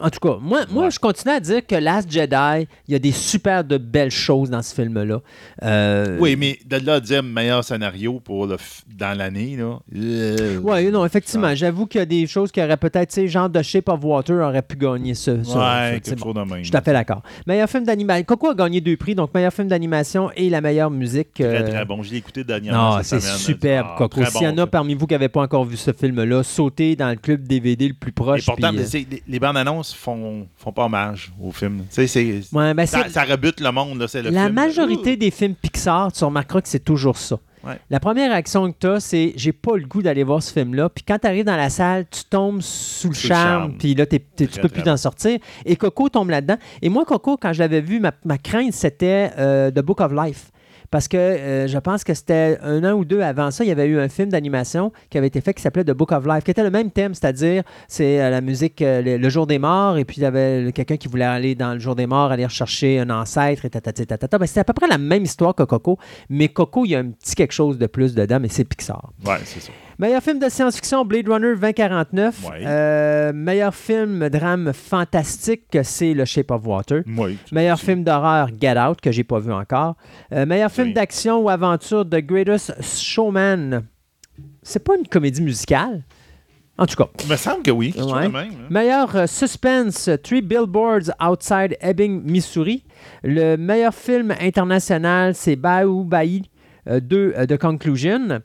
En 0.00 0.10
tout 0.10 0.20
cas, 0.20 0.36
moi, 0.40 0.60
moi 0.70 0.84
Ouais. 0.84 0.90
je 0.90 0.98
continue 0.98 1.32
à 1.34 1.40
dire 1.40 1.66
que 1.66 1.74
Last 1.74 2.10
Jedi, 2.10 2.66
il 2.86 2.92
y 2.92 2.94
a 2.94 2.98
des 2.98 3.12
super 3.12 3.64
de 3.64 3.76
belles 3.78 4.10
choses 4.10 4.50
dans 4.50 4.62
ce 4.62 4.74
film-là. 4.74 5.20
Euh, 5.62 6.16
Oui, 6.20 6.36
mais 6.36 6.58
de 6.66 6.76
là 6.84 6.94
à 6.94 7.00
dire 7.00 7.22
meilleur 7.22 7.64
scénario 7.64 8.20
pour 8.20 8.46
le 8.46 8.56
f- 8.56 8.82
dans 8.96 9.16
l'année, 9.16 9.56
là. 9.56 9.78
euh, 9.96 10.58
Oui, 10.62 10.90
non, 10.90 11.04
effectivement. 11.04 11.54
J'avoue 11.54 11.86
qu'il 11.86 11.98
y 11.98 12.02
a 12.02 12.06
des 12.06 12.26
choses 12.26 12.50
qui 12.52 12.60
auraient 12.62 12.76
peut-être, 12.76 13.08
tu 13.10 13.14
sais, 13.16 13.28
genre 13.28 13.48
de 13.48 13.60
Shape 13.62 13.88
of 13.88 14.02
Water 14.02 14.36
aurait 14.36 14.62
pu 14.62 14.76
gagner 14.76 15.14
ça. 15.14 15.32
ça, 15.44 15.50
ça, 15.52 15.58
Ouais, 15.58 15.94
sais, 15.94 16.00
quelque 16.00 16.18
bon. 16.20 16.24
chose 16.26 16.34
de 16.34 16.40
même. 16.40 16.58
Je 16.58 16.62
suis 16.64 16.70
tout 16.70 16.76
à 16.76 16.80
fait 16.82 16.92
d'accord. 16.92 17.22
Meilleur 17.46 17.68
film 17.68 17.84
d'animation. 17.84 18.24
Coco 18.24 18.50
a 18.50 18.54
gagné 18.54 18.80
deux 18.80 18.96
prix, 18.96 19.14
donc 19.14 19.32
meilleur 19.34 19.52
film 19.52 19.68
d'animation 19.68 20.30
et 20.36 20.48
la 20.50 20.60
meilleure 20.60 20.90
musique. 20.90 21.34
Très, 21.34 21.44
euh, 21.62 21.68
très 21.68 21.84
bon. 21.84 22.02
Je 22.02 22.10
l'ai 22.10 22.16
écouté 22.18 22.44
dernièrement. 22.44 22.96
Non, 22.96 23.02
cette 23.02 23.20
c'est 23.20 23.36
superbe, 23.38 23.86
Ah, 23.90 23.94
Coco. 23.98 24.24
S'il 24.24 24.42
y 24.42 24.46
en 24.48 24.54
a 24.58 24.60
ça. 24.62 24.66
parmi 24.66 24.94
vous 24.94 25.06
qui 25.06 25.14
n'avaient 25.14 25.28
pas 25.28 25.42
encore 25.42 25.64
vu 25.64 25.76
ce 25.76 25.92
film-là, 25.92 26.42
sautez 26.42 26.96
dans 26.96 27.08
le 27.10 27.16
club 27.16 27.46
DVD 27.46 27.88
le 27.88 27.94
plus 27.94 28.10
Et 28.10 28.12
proche. 28.12 28.44
pourtant, 28.46 28.70
c'est- 28.84 29.06
les, 29.10 29.22
les 29.26 29.38
bandes 29.40 29.56
annonces 29.56 29.87
font, 29.94 30.46
font 30.56 30.72
pas 30.72 30.84
hommage 30.86 31.32
au 31.40 31.52
film. 31.52 31.84
Ouais, 32.52 32.74
ben, 32.74 32.86
Ça, 32.86 33.04
rebute 33.24 33.60
le 33.60 33.70
monde, 33.72 33.98
là, 34.00 34.08
c'est 34.08 34.22
le 34.22 34.30
la 34.30 34.44
film. 34.44 34.54
majorité 34.54 35.16
des 35.16 35.30
films 35.30 35.54
Pixar, 35.54 36.12
tu 36.12 36.24
remarqueras 36.24 36.60
que 36.62 36.68
c'est 36.68 36.84
toujours 36.84 37.16
ça. 37.16 37.38
Ouais. 37.64 37.76
La 37.90 37.98
première 37.98 38.30
réaction 38.30 38.70
que 38.70 38.76
tu 38.78 38.86
as, 38.86 39.00
c'est 39.00 39.32
j'ai 39.34 39.52
pas 39.52 39.76
le 39.76 39.84
goût 39.84 40.00
d'aller 40.00 40.22
voir 40.22 40.40
ce 40.42 40.52
film-là. 40.52 40.88
Puis 40.88 41.02
quand 41.06 41.18
tu 41.18 41.26
arrives 41.26 41.44
dans 41.44 41.56
la 41.56 41.70
salle, 41.70 42.06
tu 42.08 42.22
tombes 42.24 42.62
sous 42.62 43.08
le 43.08 43.14
Sous 43.14 43.26
charme, 43.26 43.76
puis 43.78 43.94
là, 43.96 44.06
t'es- 44.06 44.20
t'es- 44.20 44.46
tu 44.46 44.60
peux 44.60 44.68
plus 44.68 44.82
t'en 44.84 44.96
sortir. 44.96 45.38
Et 45.66 45.74
Coco 45.74 46.08
tombe 46.08 46.30
là-dedans. 46.30 46.56
Et 46.82 46.88
moi, 46.88 47.04
Coco, 47.04 47.36
quand 47.36 47.52
je 47.52 47.58
l'avais 47.58 47.80
vu, 47.80 47.98
ma, 47.98 48.12
ma 48.24 48.38
crainte, 48.38 48.72
c'était 48.72 49.32
euh, 49.38 49.70
The 49.72 49.80
Book 49.80 50.00
of 50.00 50.12
Life. 50.12 50.50
Parce 50.90 51.08
que 51.08 51.16
euh, 51.16 51.66
je 51.68 51.78
pense 51.78 52.04
que 52.04 52.14
c'était 52.14 52.58
un 52.62 52.84
an 52.84 52.94
ou 52.94 53.04
deux 53.04 53.20
avant 53.20 53.50
ça, 53.50 53.64
il 53.64 53.68
y 53.68 53.70
avait 53.70 53.86
eu 53.86 53.98
un 53.98 54.08
film 54.08 54.30
d'animation 54.30 54.92
qui 55.10 55.18
avait 55.18 55.26
été 55.26 55.40
fait 55.40 55.52
qui 55.54 55.62
s'appelait 55.62 55.84
The 55.84 55.92
Book 55.92 56.12
of 56.12 56.26
Life, 56.26 56.44
qui 56.44 56.50
était 56.50 56.62
le 56.62 56.70
même 56.70 56.90
thème, 56.90 57.14
c'est-à-dire 57.14 57.62
c'est 57.88 58.20
euh, 58.20 58.30
la 58.30 58.40
musique 58.40 58.80
euh, 58.82 59.18
le, 59.18 59.28
jour 59.28 59.46
des 59.46 59.58
morts, 59.58 59.98
et 59.98 60.04
puis 60.04 60.16
il 60.18 60.22
y 60.22 60.26
avait 60.26 60.72
quelqu'un 60.72 60.96
qui 60.96 61.08
voulait 61.08 61.24
aller 61.24 61.54
dans 61.54 61.74
le 61.74 61.78
jour 61.78 61.94
des 61.94 62.06
morts, 62.06 62.30
aller 62.32 62.46
rechercher 62.46 63.00
un 63.00 63.10
ancêtre, 63.10 63.64
et 63.64 63.70
tatati 63.70 64.06
tatata. 64.06 64.38
Ben, 64.38 64.46
c'était 64.46 64.60
à 64.60 64.64
peu 64.64 64.72
près 64.72 64.88
la 64.88 64.98
même 64.98 65.24
histoire 65.24 65.54
que 65.54 65.62
Coco, 65.64 65.98
mais 66.30 66.48
Coco, 66.48 66.84
il 66.84 66.90
y 66.90 66.94
a 66.94 67.00
un 67.00 67.10
petit 67.10 67.34
quelque 67.34 67.52
chose 67.52 67.78
de 67.78 67.86
plus 67.86 68.14
dedans, 68.14 68.38
mais 68.40 68.48
c'est 68.48 68.64
Pixar. 68.64 69.12
Ouais, 69.26 69.36
c'est 69.44 69.60
ça. 69.60 69.72
Meilleur 70.00 70.22
film 70.22 70.38
de 70.38 70.48
science-fiction, 70.48 71.04
Blade 71.04 71.28
Runner 71.28 71.56
2049. 71.56 72.44
Ouais. 72.48 72.62
Euh, 72.64 73.32
meilleur 73.32 73.74
film 73.74 74.28
drame 74.28 74.72
fantastique, 74.72 75.76
c'est 75.82 76.14
Le 76.14 76.24
Shape 76.24 76.52
of 76.52 76.64
Water. 76.64 77.02
Meilleur 77.50 77.80
film 77.80 78.04
d'horreur, 78.04 78.48
Get 78.60 78.78
Out, 78.78 79.00
que 79.00 79.10
j'ai 79.10 79.24
pas 79.24 79.40
vu 79.40 79.52
encore. 79.52 79.96
Euh, 80.32 80.46
meilleur 80.46 80.70
film 80.70 80.92
d'action 80.92 81.40
ou 81.40 81.48
aventure, 81.48 82.08
The 82.08 82.20
Greatest 82.20 82.80
Showman. 82.80 83.82
C'est 84.62 84.84
pas 84.84 84.96
une 84.96 85.08
comédie 85.08 85.42
musicale? 85.42 86.04
En 86.78 86.86
tout 86.86 86.94
cas. 86.94 87.08
Il 87.24 87.28
me 87.28 87.36
semble 87.36 87.64
que 87.64 87.72
oui. 87.72 87.92
Ouais. 87.98 88.28
même, 88.28 88.36
hein. 88.36 88.46
Meilleur 88.70 89.16
euh, 89.16 89.26
suspense, 89.26 90.08
Three 90.22 90.42
Billboards 90.42 91.10
Outside 91.20 91.76
Ebbing, 91.80 92.22
Missouri. 92.22 92.84
Le 93.24 93.56
meilleur 93.56 93.92
film 93.92 94.32
international, 94.40 95.34
c'est 95.34 95.56
Baobaï 95.56 96.42
2 96.88 97.46
de 97.46 97.56
Conclusion. 97.56 98.40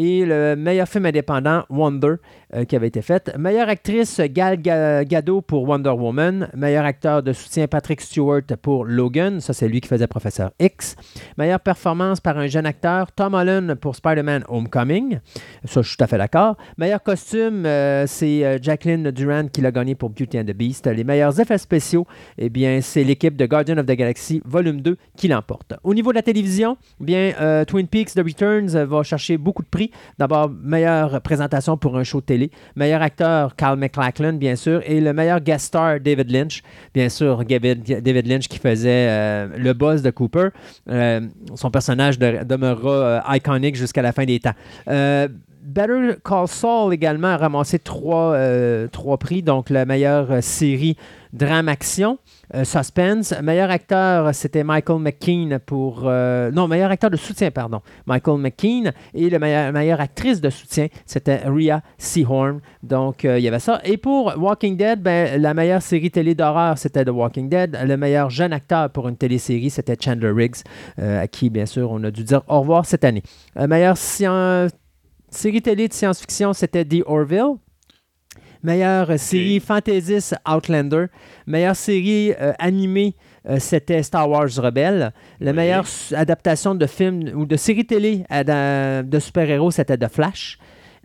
Et 0.00 0.24
le 0.24 0.54
meilleur 0.54 0.86
film 0.86 1.06
indépendant, 1.06 1.64
Wonder, 1.70 2.14
euh, 2.54 2.64
qui 2.64 2.76
avait 2.76 2.88
été 2.88 3.02
fait. 3.02 3.36
Meilleure 3.38 3.68
actrice, 3.68 4.20
Gal 4.30 4.56
Ga- 4.60 5.04
Gadot 5.04 5.40
pour 5.42 5.68
Wonder 5.68 5.90
Woman. 5.90 6.48
Meilleur 6.54 6.84
acteur 6.84 7.22
de 7.22 7.32
soutien, 7.32 7.66
Patrick 7.66 8.00
Stewart 8.00 8.42
pour 8.62 8.84
Logan. 8.84 9.40
Ça, 9.40 9.52
c'est 9.52 9.68
lui 9.68 9.80
qui 9.80 9.88
faisait 9.88 10.06
Professeur 10.06 10.50
X. 10.58 10.96
Meilleure 11.36 11.60
performance 11.60 12.20
par 12.20 12.38
un 12.38 12.46
jeune 12.46 12.66
acteur, 12.66 13.12
Tom 13.12 13.34
Holland 13.34 13.74
pour 13.74 13.94
Spider-Man 13.96 14.44
Homecoming. 14.48 15.18
Ça, 15.64 15.82
je 15.82 15.88
suis 15.88 15.96
tout 15.96 16.04
à 16.04 16.06
fait 16.06 16.18
d'accord. 16.18 16.56
Meilleur 16.78 17.02
costume, 17.02 17.66
euh, 17.66 18.04
c'est 18.06 18.44
euh, 18.44 18.58
Jacqueline 18.60 19.10
Duran 19.10 19.48
qui 19.52 19.60
l'a 19.60 19.70
gagné 19.70 19.94
pour 19.94 20.10
Beauty 20.10 20.38
and 20.38 20.44
the 20.44 20.52
Beast. 20.54 20.86
Les 20.86 21.04
meilleurs 21.04 21.38
effets 21.40 21.58
spéciaux, 21.58 22.06
eh 22.38 22.48
bien, 22.48 22.80
c'est 22.80 23.04
l'équipe 23.04 23.36
de 23.36 23.46
Guardian 23.46 23.78
of 23.78 23.86
the 23.86 23.92
Galaxy 23.92 24.40
Volume 24.44 24.80
2 24.80 24.96
qui 25.16 25.28
l'emporte. 25.28 25.74
Au 25.84 25.92
niveau 25.94 26.10
de 26.10 26.16
la 26.16 26.22
télévision, 26.22 26.76
eh 27.00 27.04
bien, 27.04 27.64
Twin 27.66 27.86
Peaks 27.86 28.14
The 28.14 28.20
Returns 28.24 28.84
va 28.84 29.02
chercher 29.02 29.36
beaucoup 29.38 29.62
de 29.62 29.68
prix. 29.68 29.90
D'abord, 30.18 30.48
meilleure 30.50 31.20
présentation 31.20 31.76
pour 31.76 31.96
un 31.98 32.04
show 32.04 32.20
de 32.20 32.24
Meilleur 32.76 33.02
acteur, 33.02 33.54
Carl 33.56 33.78
McLachlan, 33.78 34.34
bien 34.34 34.56
sûr. 34.56 34.80
Et 34.86 35.00
le 35.00 35.12
meilleur 35.12 35.40
guest 35.40 35.66
star, 35.66 36.00
David 36.00 36.30
Lynch. 36.30 36.62
Bien 36.94 37.08
sûr, 37.08 37.44
David, 37.44 38.26
Lynch 38.26 38.48
qui 38.48 38.58
faisait 38.58 39.08
euh, 39.08 39.48
le 39.56 39.72
boss 39.72 40.02
de 40.02 40.10
Cooper. 40.10 40.48
Euh, 40.88 41.20
son 41.54 41.70
personnage 41.70 42.18
de- 42.18 42.44
demeurera 42.44 42.92
euh, 42.92 43.36
iconique 43.36 43.76
jusqu'à 43.76 44.02
la 44.02 44.12
fin 44.12 44.24
des 44.24 44.40
temps. 44.40 44.54
Better 45.62 46.14
Call 46.24 46.48
Saul 46.48 46.94
également 46.94 47.28
a 47.28 47.36
ramassé 47.36 47.78
trois, 47.78 48.38
trois 48.90 49.18
prix, 49.18 49.42
donc 49.42 49.68
la 49.68 49.84
meilleure 49.84 50.42
série 50.42 50.96
drame-action, 51.34 52.18
euh, 52.54 52.64
suspense. 52.64 53.34
Meilleur 53.42 53.70
acteur, 53.70 54.34
c'était 54.34 54.64
Michael 54.64 55.00
McKean 55.00 55.58
pour... 55.64 56.02
euh, 56.04 56.50
non, 56.50 56.68
meilleur 56.68 56.90
acteur 56.90 57.10
de 57.10 57.16
soutien, 57.16 57.50
pardon, 57.50 57.80
Michael 58.06 58.38
McKean. 58.38 58.92
Et 59.14 59.30
la 59.30 59.38
meilleure, 59.38 59.72
meilleure 59.72 60.00
actrice 60.00 60.40
de 60.40 60.50
soutien, 60.50 60.88
c'était 61.06 61.42
Rhea 61.46 61.82
Seahorn. 61.98 62.60
Donc, 62.82 63.24
euh, 63.24 63.38
il 63.38 63.44
y 63.44 63.48
avait 63.48 63.58
ça. 63.58 63.80
Et 63.84 63.96
pour 63.96 64.34
Walking 64.36 64.76
Dead, 64.76 65.02
ben, 65.02 65.40
la 65.40 65.54
meilleure 65.54 65.82
série 65.82 66.10
télé 66.10 66.34
d'horreur, 66.34 66.78
c'était 66.78 67.04
The 67.04 67.10
Walking 67.10 67.48
Dead. 67.48 67.78
Le 67.84 67.96
meilleur 67.96 68.30
jeune 68.30 68.52
acteur 68.52 68.90
pour 68.90 69.08
une 69.08 69.16
télésérie, 69.16 69.70
c'était 69.70 69.96
Chandler 70.00 70.30
Riggs, 70.30 70.62
à 70.96 71.26
qui, 71.26 71.50
bien 71.50 71.66
sûr, 71.66 71.90
on 71.90 72.02
a 72.04 72.10
dû 72.10 72.24
dire 72.24 72.42
au 72.48 72.60
revoir 72.60 72.86
cette 72.86 73.04
année. 73.04 73.22
Meilleure 73.56 73.96
série 73.96 75.62
télé 75.62 75.88
de 75.88 75.92
science-fiction, 75.92 76.52
c'était 76.52 76.84
The 76.84 77.02
Orville. 77.06 77.56
Meilleure 78.62 79.10
euh, 79.10 79.16
série 79.16 79.60
fantasy, 79.60 80.34
Outlander. 80.48 81.06
Meilleure 81.46 81.76
série 81.76 82.32
euh, 82.40 82.52
animée, 82.58 83.14
euh, 83.48 83.58
c'était 83.58 84.02
Star 84.02 84.28
Wars 84.28 84.48
Rebelle. 84.56 85.12
La 85.40 85.50
Oui. 85.52 85.56
meilleure 85.56 85.86
adaptation 86.14 86.74
de 86.74 86.86
film 86.86 87.30
ou 87.34 87.46
de 87.46 87.56
série 87.56 87.84
télé 87.86 88.24
à- 88.28 89.02
de 89.02 89.18
super-héros, 89.18 89.70
c'était 89.70 89.96
The 89.96 90.08
Flash. 90.08 90.58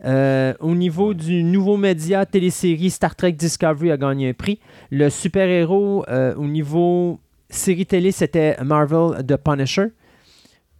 Euh, 0.04 0.52
au 0.60 0.74
niveau 0.74 1.14
du 1.14 1.42
nouveau 1.44 1.76
média 1.76 2.26
télésérie, 2.26 2.90
Star 2.90 3.14
Trek 3.14 3.32
Discovery 3.32 3.92
a 3.92 3.96
gagné 3.96 4.30
un 4.30 4.32
prix. 4.34 4.58
Le 4.90 5.08
super-héros 5.08 6.04
euh, 6.08 6.34
au 6.34 6.44
niveau 6.46 7.20
série 7.48 7.86
télé, 7.86 8.10
c'était 8.10 8.56
Marvel 8.62 9.24
The 9.24 9.36
Punisher. 9.36 9.86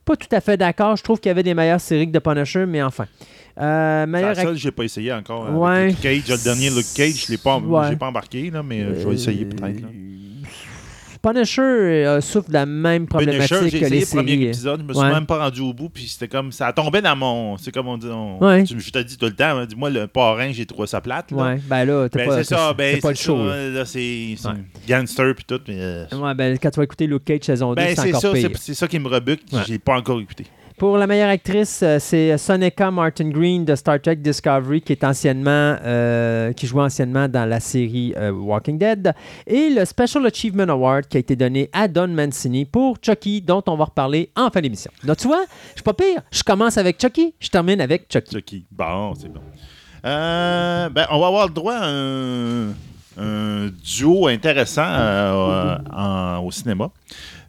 Pas 0.04 0.16
tout 0.16 0.28
à 0.33 0.40
fait 0.43 0.57
d'accord. 0.59 0.97
Je 0.97 1.02
trouve 1.02 1.21
qu'il 1.21 1.31
y 1.31 1.31
avait 1.31 1.43
des 1.45 1.54
meilleures 1.54 1.81
séries 1.81 2.11
que 2.11 2.19
The 2.19 2.23
Punisher, 2.23 2.66
mais 2.66 2.83
enfin. 2.83 3.07
Euh, 3.61 4.04
C'est 4.12 4.20
la 4.23 4.34
seule 4.34 4.56
j'ai 4.56 4.70
pas 4.73 4.82
essayé 4.84 5.12
encore. 5.12 5.46
avec 5.46 5.56
Ouais. 5.61 5.87
Luke 5.88 6.00
Cage, 6.00 6.28
le 6.28 6.44
dernier 6.44 6.70
Luke 6.70 6.87
Cage, 6.94 7.25
je 7.26 7.30
l'ai 7.32 7.38
pas, 7.38 7.58
Ouais. 7.58 7.87
j'ai 7.90 7.96
pas 7.96 8.06
embarqué, 8.08 8.50
là, 8.50 8.62
mais 8.62 8.82
euh, 8.82 9.00
je 9.00 9.08
vais 9.08 9.14
essayer 9.14 9.44
peut-être. 9.44 9.80
là. 9.80 9.88
Punisher 11.23 11.62
euh, 11.62 12.20
souffre 12.20 12.49
de 12.49 12.52
la 12.52 12.66
même 12.66 13.06
problématique 13.06 13.49
Punisher, 13.49 13.70
j'ai 13.70 13.80
que 13.80 13.84
les 13.87 13.96
essayé 13.96 14.00
le 14.12 14.16
premier 14.18 14.32
séries. 14.32 14.44
épisode, 14.49 14.80
je 14.80 14.84
me 14.87 14.92
suis 14.92 15.02
Ouais. 15.02 15.11
même 15.11 15.25
pas 15.25 15.38
rendu 15.38 15.62
au 15.62 15.73
bout, 15.73 15.88
puis 15.88 16.06
c'était 16.06 16.28
comme, 16.28 16.52
ça 16.52 16.70
tombait 16.75 17.00
dans 17.00 17.16
mon, 17.16 17.56
c'est 17.56 17.73
comme 17.73 17.88
on 17.88 17.96
dit, 17.96 18.08
on- 18.08 18.44
Ouais. 18.44 18.64
tu 18.64 18.75
me- 18.75 18.80
je 18.80 18.90
te 18.90 18.99
dis 18.99 19.16
tout 19.16 19.25
le 19.25 19.32
temps, 19.34 19.56
hein, 19.56 19.64
dis-moi 19.64 19.88
le 19.88 20.06
parrain, 20.06 20.50
j'ai 20.52 20.66
trouvé 20.66 20.87
ça 20.87 21.00
plate, 21.00 21.30
là. 21.30 21.42
Ouais, 21.54 21.61
ben 21.66 21.84
là, 21.87 22.08
Ben, 22.12 22.26
pas, 22.28 22.37
c'est 22.37 22.44
ça, 22.44 22.75
ben, 22.75 22.96
c'est 22.96 23.00
pas 23.00 23.08
le 23.11 23.14
c'est 23.14 23.23
show. 23.25 23.38
ça, 23.38 23.56
là. 23.56 23.68
là, 23.70 23.84
c'est 23.87 24.34
c'est 24.37 24.49
Ouais. 24.49 24.54
gangster 24.87 25.34
puis 25.34 25.44
tout, 25.49 25.61
mais 25.66 25.76
euh, 25.78 26.04
Ouais, 26.12 26.34
ben, 26.34 26.58
quand 26.58 26.68
tu 26.70 26.76
vas 26.76 26.84
écouter 26.84 27.06
Luke 27.06 27.25
Cage 27.25 27.40
saison 27.44 27.70
2, 27.70 27.76
ben, 27.76 27.94
c'est 27.96 28.02
c'est 28.02 28.08
encore 28.11 28.20
ça, 28.20 28.32
pire. 28.32 28.50
c'est 28.52 28.58
c'est 28.62 28.75
ça 28.75 28.87
qui 28.87 28.99
me 28.99 29.08
rebute, 29.08 29.40
j'ai 29.66 29.78
pas 29.78 29.96
encore 29.96 30.20
écouté. 30.20 30.44
Pour 30.76 30.99
la 30.99 31.07
meilleure 31.07 31.28
actrice, 31.28 31.83
euh, 31.85 31.99
c'est 32.00 32.37
Soneca 32.37 32.90
Martin 32.90 33.28
Green 33.28 33.64
de 33.64 33.76
Star 33.76 34.00
Trek 34.00 34.16
Discovery 34.16 34.83
qui 34.83 34.90
est 34.90 35.04
anciennement 35.04 35.76
euh, 35.85 36.52
qui 36.52 36.66
jouait 36.66 36.83
anciennement 36.83 37.28
dans 37.28 37.49
la 37.49 37.61
série 37.61 38.12
euh, 38.16 38.33
Walking 38.33 38.76
Dead 38.76 39.14
et 39.47 39.71
le 39.71 39.85
Special 39.85 40.26
Achievement 40.26 40.69
Award 40.69 41.07
qui 41.07 41.16
a 41.16 41.21
été 41.21 41.37
donné 41.37 41.71
à 41.73 41.87
Don 41.87 42.09
Mancini 42.09 42.64
pour 42.64 42.97
Chucky 43.00 43.40
dont 43.40 43.62
on 43.69 43.76
va 43.76 43.85
reparler 43.85 44.31
en 44.35 44.50
fin 44.50 44.61
d'émission. 44.61 44.90
Donc 45.04 45.19
tu 45.19 45.28
vois, 45.28 45.45
je 45.71 45.75
suis 45.75 45.85
pas 45.85 45.95
pire. 45.95 46.23
Je 46.33 46.43
commence 46.43 46.76
avec 46.76 47.00
Chucky, 47.00 47.35
je 47.38 47.50
termine 47.50 47.81
avec 47.81 48.12
Chucky. 48.12 48.35
Chucky. 48.35 48.66
Bon, 48.73 49.14
c'est 49.14 49.28
bon. 49.28 49.43
Ben, 50.02 51.07
on 51.11 51.21
va 51.21 51.26
avoir 51.28 51.47
le 51.47 51.54
droit 51.54 51.75
à 51.75 51.87
un, 51.88 52.75
un 53.18 53.68
duo 53.85 54.26
intéressant 54.28 54.87
euh, 54.87 55.76
en- 55.92 56.38
au 56.44 56.50
cinéma. 56.50 56.90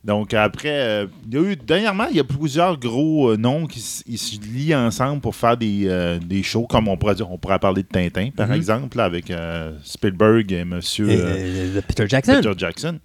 Donc, 0.03 0.35
après, 0.35 0.69
euh, 0.69 1.07
il 1.27 1.33
y 1.33 1.37
a 1.37 1.41
eu, 1.41 1.55
dernièrement, 1.55 2.05
il 2.11 2.17
y 2.17 2.19
a 2.19 2.23
plusieurs 2.23 2.77
gros 2.79 3.31
euh, 3.31 3.37
noms 3.37 3.65
qui 3.65 3.79
se 3.79 4.39
lient 4.39 4.75
ensemble 4.75 5.19
pour 5.19 5.35
faire 5.35 5.57
des, 5.57 5.85
euh, 5.87 6.19
des 6.19 6.43
shows, 6.43 6.67
comme 6.67 6.87
on 6.87 6.95
pourrait 6.95 7.15
dire, 7.15 7.31
on 7.31 7.39
pourrait 7.39 7.57
parler 7.57 7.81
de 7.81 7.87
Tintin, 7.87 8.29
par 8.29 8.47
Mhm. 8.49 8.53
exemple, 8.53 8.99
avec 8.99 9.31
euh, 9.31 9.71
Spielberg 9.83 10.51
et 10.51 10.63
Monsieur 10.63 11.09
Et, 11.09 11.17
euh, 11.17 11.77
euh, 11.77 11.81
Peter 11.87 12.05
Jackson. 12.07 12.33
Peter 12.35 12.53
Jackson. 12.55 12.99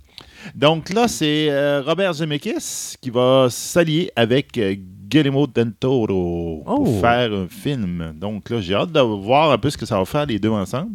Donc 0.54 0.90
là, 0.90 1.08
c'est 1.08 1.48
euh, 1.50 1.82
Robert 1.86 2.12
Zemeckis 2.14 2.96
qui 3.00 3.08
va 3.08 3.46
s'allier 3.50 4.10
avec 4.14 4.56
euh, 4.58 4.74
Guillermo 5.08 5.46
del 5.46 5.72
Toro 5.72 6.62
pour 6.66 6.80
Oh. 6.80 7.00
faire 7.00 7.32
un 7.32 7.46
film. 7.48 8.12
Donc 8.14 8.50
là, 8.50 8.60
j'ai 8.60 8.74
hâte 8.74 8.92
de 8.92 9.00
voir 9.00 9.50
un 9.52 9.58
peu 9.58 9.70
ce 9.70 9.78
que 9.78 9.86
ça 9.86 9.98
va 9.98 10.04
faire 10.04 10.26
les 10.26 10.38
deux 10.38 10.50
ensemble. 10.50 10.92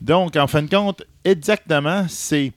Donc, 0.00 0.36
en 0.36 0.46
fin 0.46 0.62
de 0.62 0.70
compte, 0.70 1.02
exactement, 1.24 2.06
c'est 2.08 2.52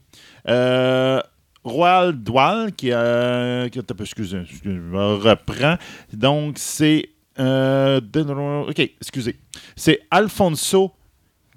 euh, 0.48 1.20
Roald 1.64 2.28
qui 2.76 2.92
a... 2.92 3.68
Qui, 3.68 3.78
attends, 3.78 3.94
excusez, 4.00 4.38
excusez, 4.40 4.74
je 4.74 4.80
me 4.80 5.14
reprends. 5.16 5.76
Donc, 6.12 6.54
c'est... 6.58 7.08
euh, 7.38 8.00
OK, 8.68 8.78
excusez. 8.78 9.36
C'est 9.76 10.00
Alfonso 10.10 10.92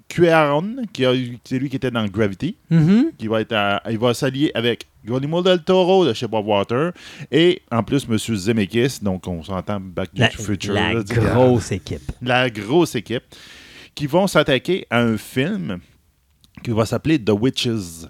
Cuaron, 0.08 0.76
qui 0.92 1.04
a, 1.04 1.12
c'est 1.44 1.58
lui 1.58 1.68
qui 1.68 1.76
était 1.76 1.90
dans 1.90 2.06
Gravity 2.06 2.56
Mhm. 2.70 3.10
qui 3.18 3.26
va 3.26 3.40
être 3.40 3.52
à- 3.52 3.82
il 3.90 3.98
va 3.98 4.14
s'allier 4.14 4.52
avec 4.54 4.86
Guillermo 5.04 5.42
del 5.42 5.62
Toro 5.64 6.06
de 6.06 6.12
chez 6.12 6.28
Bob 6.28 6.46
Water 6.46 6.92
et 7.32 7.60
en 7.72 7.82
plus 7.82 8.06
M. 8.08 8.16
Zemeckis, 8.16 8.98
donc 9.02 9.26
on 9.26 9.42
s'entend 9.42 9.80
Back 9.80 10.10
to 10.14 10.22
the 10.22 10.32
Future. 10.40 10.74
la 10.74 10.92
là, 10.94 11.02
grosse 11.02 11.72
équipe. 11.72 12.12
la 12.22 12.48
grosse 12.50 12.94
équipe 12.94 13.24
qui 13.96 14.06
vont 14.06 14.28
s'attaquer 14.28 14.86
à 14.90 15.00
un 15.00 15.16
film 15.16 15.78
qui 16.62 16.70
va 16.70 16.86
s'appeler 16.86 17.18
The 17.18 17.30
Witches 17.30 18.06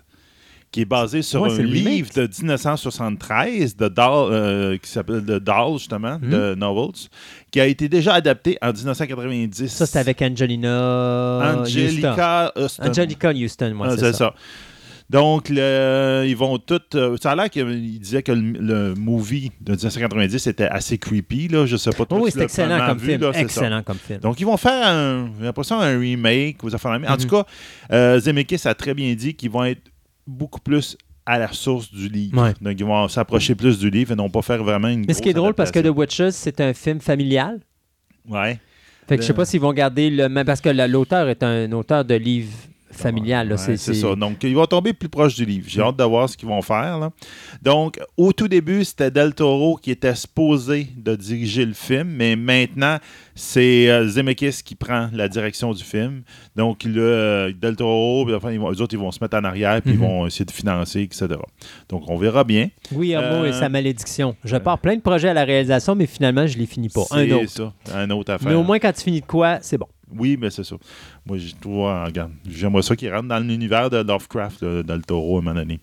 qui 0.72 0.82
est 0.82 0.84
basé 0.84 1.22
sur 1.22 1.40
Ouais, 1.42 1.50
un 1.52 1.56
c'est 1.56 1.62
livre 1.62 2.10
de 2.14 2.26
1973 2.26 3.76
de 3.76 3.88
Dahl, 3.88 4.28
euh, 4.30 4.76
qui 4.76 4.90
s'appelle 4.90 5.22
The 5.24 5.38
Dahl, 5.42 5.78
justement, 5.78 6.18
Mhm. 6.20 6.28
de 6.30 6.54
Novels, 6.54 7.08
qui 7.50 7.60
a 7.60 7.66
été 7.66 7.88
déjà 7.88 8.14
adapté 8.14 8.58
en 8.60 8.72
1990. 8.72 9.68
Ça, 9.68 9.86
c'était 9.86 10.00
avec 10.00 10.20
Angelina 10.20 11.38
Houston. 11.38 11.60
Angelica 11.62 12.52
Huston. 12.56 12.82
Angelica 12.88 13.30
Houston, 13.32 13.72
moi, 13.74 13.86
Ah, 13.88 13.92
c'est 13.92 14.00
c'est 14.00 14.12
ça. 14.12 14.18
ça. 14.18 14.34
Donc, 15.08 15.48
le- 15.50 16.24
ils 16.26 16.36
vont 16.36 16.58
tout. 16.58 16.80
euh, 16.96 17.16
ça 17.22 17.30
a 17.32 17.36
l'air 17.36 17.48
qu'il 17.48 18.00
disait 18.00 18.22
que 18.24 18.32
le, 18.32 18.52
le 18.58 18.94
movie 18.94 19.52
de 19.60 19.72
1990 19.72 20.46
était 20.48 20.64
assez 20.64 20.98
creepy. 20.98 21.46
Là. 21.48 21.64
Je 21.64 21.76
sais 21.76 21.90
pas 21.90 22.04
trop 22.06 22.24
oui, 22.24 22.30
c'est 22.32 22.42
excellent 22.42 22.84
comme 22.86 22.98
vu, 22.98 23.10
film. 23.10 23.20
là, 23.20 23.30
c'est 23.32 23.38
ça. 23.38 23.44
excellent 23.44 23.82
comme 23.84 23.98
film. 23.98 24.18
Donc, 24.18 24.40
ils 24.40 24.44
vont 24.46 24.56
faire, 24.56 24.86
un, 24.88 25.30
j'ai 25.38 25.44
l'impression, 25.44 25.80
un 25.80 25.96
remake. 25.98 26.62
Aux 26.64 26.74
affaires. 26.74 26.90
En 26.90 26.98
Mhm. 26.98 27.16
tout 27.18 27.28
cas, 27.28 27.46
euh, 27.92 28.18
Zemeckis 28.18 28.66
a 28.66 28.74
très 28.74 28.94
bien 28.94 29.14
dit 29.14 29.34
qu'ils 29.34 29.50
vont 29.50 29.64
être 29.64 29.82
beaucoup 30.26 30.60
plus 30.60 30.96
à 31.24 31.38
la 31.38 31.52
source 31.52 31.92
du 31.92 32.08
livre. 32.08 32.42
Ouais. 32.42 32.54
Donc, 32.60 32.74
ils 32.78 32.84
vont 32.86 33.06
s'approcher 33.08 33.54
plus 33.54 33.78
du 33.78 33.90
livre 33.90 34.12
et 34.12 34.16
non 34.16 34.28
pas 34.28 34.42
faire 34.42 34.62
vraiment 34.64 34.88
une 34.88 35.04
Mais 35.06 35.14
ce 35.14 35.22
qui 35.22 35.28
est 35.28 35.34
drôle, 35.34 35.54
parce 35.54 35.70
que 35.70 35.78
The. 35.80 35.86
Witches, 35.96 36.30
c'est 36.32 36.60
un 36.60 36.72
film 36.74 37.00
familial. 37.00 37.60
Ouais. 38.28 38.58
Fait 39.08 39.16
que 39.16 39.22
je 39.22 39.28
sais 39.28 39.34
pas 39.34 39.44
s'ils 39.44 39.60
vont 39.60 39.72
garder 39.72 40.10
le 40.10 40.28
même. 40.28 40.44
Parce 40.44 40.60
que 40.60 40.68
la- 40.68 40.88
l'auteur 40.88 41.28
est 41.28 41.44
un 41.44 41.70
auteur 41.70 42.04
de 42.04 42.14
livre 42.16 42.50
familial. 42.96 43.50
Ouais, 43.50 43.56
C'est- 43.58 43.76
ça. 43.76 44.14
Donc, 44.14 44.42
ils 44.42 44.54
vont 44.54 44.66
tomber 44.66 44.92
plus 44.92 45.08
proche 45.08 45.34
du 45.34 45.44
livre. 45.44 45.66
J'ai 45.68 45.80
hâte 45.80 45.96
de 45.96 46.04
voir 46.04 46.28
ce 46.28 46.36
qu'ils 46.36 46.48
vont 46.48 46.62
faire. 46.62 46.98
là. 46.98 47.10
Donc, 47.62 47.98
au 48.16 48.32
tout 48.32 48.48
début, 48.48 48.84
c'était 48.84 49.10
Del 49.10 49.34
Toro 49.34 49.76
qui 49.76 49.90
était 49.90 50.14
supposé 50.14 50.88
de 50.96 51.14
diriger 51.16 51.64
le 51.64 51.72
film, 51.74 52.08
mais 52.08 52.36
maintenant, 52.36 52.98
c'est 53.34 53.88
euh, 53.90 54.06
Zemeckis 54.08 54.62
qui 54.64 54.74
prend 54.74 55.08
la 55.12 55.28
direction 55.28 55.72
du 55.72 55.82
film. 55.84 56.22
Donc, 56.56 56.84
le, 56.84 57.00
euh, 57.02 57.52
Del 57.52 57.76
Toro, 57.76 58.24
puis 58.24 58.34
enfin, 58.34 58.50
ils 58.52 58.58
vont, 58.60 58.70
eux 58.72 58.80
autres, 58.80 58.94
ils 58.94 58.98
vont 59.00 59.10
se 59.10 59.18
mettre 59.22 59.36
en 59.36 59.44
arrière, 59.44 59.80
puis 59.82 59.92
ils 59.94 59.98
Mhm. 59.98 60.06
vont 60.06 60.26
essayer 60.26 60.44
de 60.44 60.50
financer, 60.50 61.02
etc. 61.02 61.26
Donc, 61.88 62.04
on 62.08 62.16
verra 62.16 62.44
bien. 62.44 62.68
Guillermo 62.92 63.44
Euh, 63.44 63.48
et 63.48 63.52
sa 63.52 63.68
malédiction. 63.68 64.36
Je 64.44 64.56
pars 64.56 64.78
plein 64.78 64.96
de 64.96 65.00
projets 65.00 65.28
à 65.28 65.34
la 65.34 65.44
réalisation, 65.44 65.94
mais 65.94 66.06
finalement, 66.06 66.46
je 66.46 66.56
les 66.58 66.66
finis 66.66 66.88
pas. 66.88 67.04
Un 67.10 67.30
autre. 67.30 67.48
ça, 67.50 67.72
un 67.94 68.10
autre 68.10 68.32
affaire. 68.32 68.48
Mais 68.48 68.54
au 68.54 68.62
moins, 68.62 68.78
quand 68.78 68.92
tu 68.92 69.02
finis 69.02 69.20
de 69.20 69.26
quoi, 69.26 69.58
c'est 69.60 69.78
bon. 69.78 69.86
Oui, 70.14 70.36
mais 70.40 70.50
c'est 70.50 70.64
ça. 70.64 70.76
Moi, 71.24 71.38
j'ai 71.38 71.52
tout. 71.52 71.84
ah, 71.86 72.04
regarde, 72.06 72.32
j'aimerais 72.48 72.82
ça 72.82 72.94
qu'il 72.94 73.12
rentre 73.12 73.28
dans 73.28 73.40
l'univers 73.40 73.90
de 73.90 73.98
Lovecraft, 73.98 74.62
là, 74.62 74.82
à 74.88 74.92
un 74.94 75.00
moment 75.14 75.54
donné. 75.54 75.80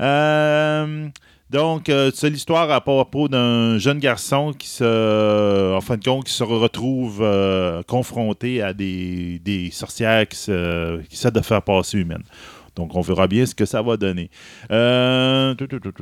Euh, 0.00 1.08
donc, 1.50 1.88
euh, 1.88 2.10
c'est 2.12 2.30
l'histoire 2.30 2.70
à 2.70 2.80
propos 2.80 3.28
d'un 3.28 3.78
jeune 3.78 3.98
garçon 3.98 4.52
qui 4.52 4.68
se, 4.68 5.74
en 5.74 5.80
fin 5.80 5.96
de 5.96 6.04
compte, 6.04 6.24
qui 6.24 6.32
se 6.32 6.42
retrouve 6.42 7.20
euh, 7.22 7.82
confronté 7.84 8.62
à 8.62 8.72
des, 8.72 9.40
des 9.44 9.70
sorcières 9.70 10.26
qui, 10.26 10.36
se, 10.36 11.00
qui 11.02 11.14
essaient 11.14 11.30
de 11.30 11.40
faire 11.40 11.62
passer 11.62 11.98
humaine. 11.98 12.24
Donc, 12.74 12.94
on 12.94 13.00
verra 13.00 13.26
bien 13.26 13.46
ce 13.46 13.54
que 13.54 13.64
ça 13.64 13.80
va 13.80 13.96
donner. 13.96 14.28
Euh, 14.70 15.54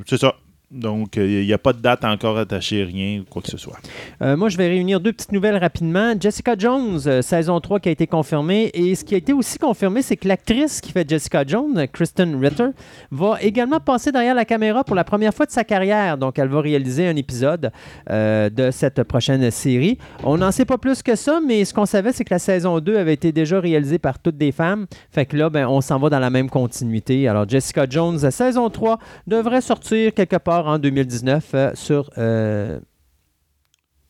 c'est 0.07 0.19
ça. 0.19 0.35
Donc, 0.71 1.17
il 1.17 1.45
n'y 1.45 1.53
a 1.53 1.59
pas 1.59 1.73
de 1.73 1.79
date 1.79 2.05
encore 2.05 2.37
attachée, 2.37 2.83
rien, 2.85 3.23
quoi 3.29 3.43
que 3.43 3.49
ce 3.49 3.57
soit. 3.57 3.77
Euh, 4.23 4.37
moi, 4.37 4.49
je 4.49 4.57
vais 4.57 4.67
réunir 4.67 5.01
deux 5.01 5.13
petites 5.13 5.33
nouvelles 5.33 5.57
rapidement. 5.57 6.15
Jessica 6.19 6.55
Jones, 6.59 7.01
euh, 7.07 7.23
saison 7.23 7.61
3 7.61 7.81
qui 7.81 7.89
a 7.89 7.93
été 7.93 8.07
confirmée. 8.07 8.71
Et 8.75 8.95
ce 8.95 9.05
qui 9.05 9.15
a 9.15 9.19
été 9.19 9.33
aussi 9.33 9.59
confirmé, 9.59 10.03
c'est 10.03 10.17
que 10.17 10.27
l'actrice 10.27 10.81
qui 10.81 10.91
fait 10.91 11.09
Jessica 11.09 11.45
Jones, 11.47 11.79
euh, 11.79 11.87
Kristen 11.87 12.43
Ritter, 12.43 12.69
va 13.11 13.39
également 13.41 13.79
passer 13.79 14.11
derrière 14.11 14.35
la 14.35 14.45
caméra 14.45 14.85
pour 14.85 14.97
la 14.97 15.05
première 15.05 15.33
fois 15.35 15.47
de 15.47 15.51
sa 15.51 15.65
carrière. 15.65 16.19
Donc, 16.19 16.39
elle 16.39 16.49
va 16.49 16.61
réaliser 16.61 17.07
un 17.07 17.17
épisode 17.17 17.71
euh, 18.11 18.51
de 18.51 18.71
cette 18.71 19.03
prochaine 19.05 19.51
série. 19.51 19.99
On 20.23 20.39
n'en 20.39 20.51
sait 20.51 20.65
pas 20.65 20.79
plus 20.79 21.03
que 21.03 21.15
ça, 21.15 21.41
mais 21.47 21.65
ce 21.65 21.75
qu'on 21.75 21.87
savait, 21.87 22.13
c'est 22.13 22.25
que 22.25 22.35
la 22.35 22.39
saison 22.39 22.81
2 22.81 22.97
avait 22.97 23.15
été 23.15 23.33
déjà 23.33 23.61
réalisée 23.61 23.99
par 23.99 24.19
toutes 24.19 24.37
des 24.37 24.53
femmes. 24.53 24.87
Fait 25.11 25.27
que 25.27 25.37
là, 25.37 25.51
ben, 25.51 25.67
on 25.67 25.81
s'en 25.81 25.99
va 25.99 26.11
dans 26.11 26.19
la 26.19 26.31
même 26.31 26.51
continuité. 26.51 27.29
Alors, 27.29 27.49
Jessica 27.49 27.87
Jones, 27.89 28.19
euh, 28.25 28.31
saison 28.31 28.71
3, 28.71 28.99
devrait 29.27 29.61
sortir 29.61 30.13
quelque 30.15 30.37
part 30.37 30.54
en 30.63 30.79
2019 30.79 31.51
euh, 31.55 31.71
sur... 31.75 32.11
euh, 32.19 32.79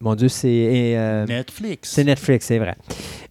mon 0.01 0.15
Dieu, 0.17 0.29
c'est 0.29 0.95
euh, 0.99 1.25
Netflix. 1.25 1.89
c'est 1.91 2.05
Netflix, 2.05 2.47
c'est 2.47 2.59
vrai. 2.59 2.77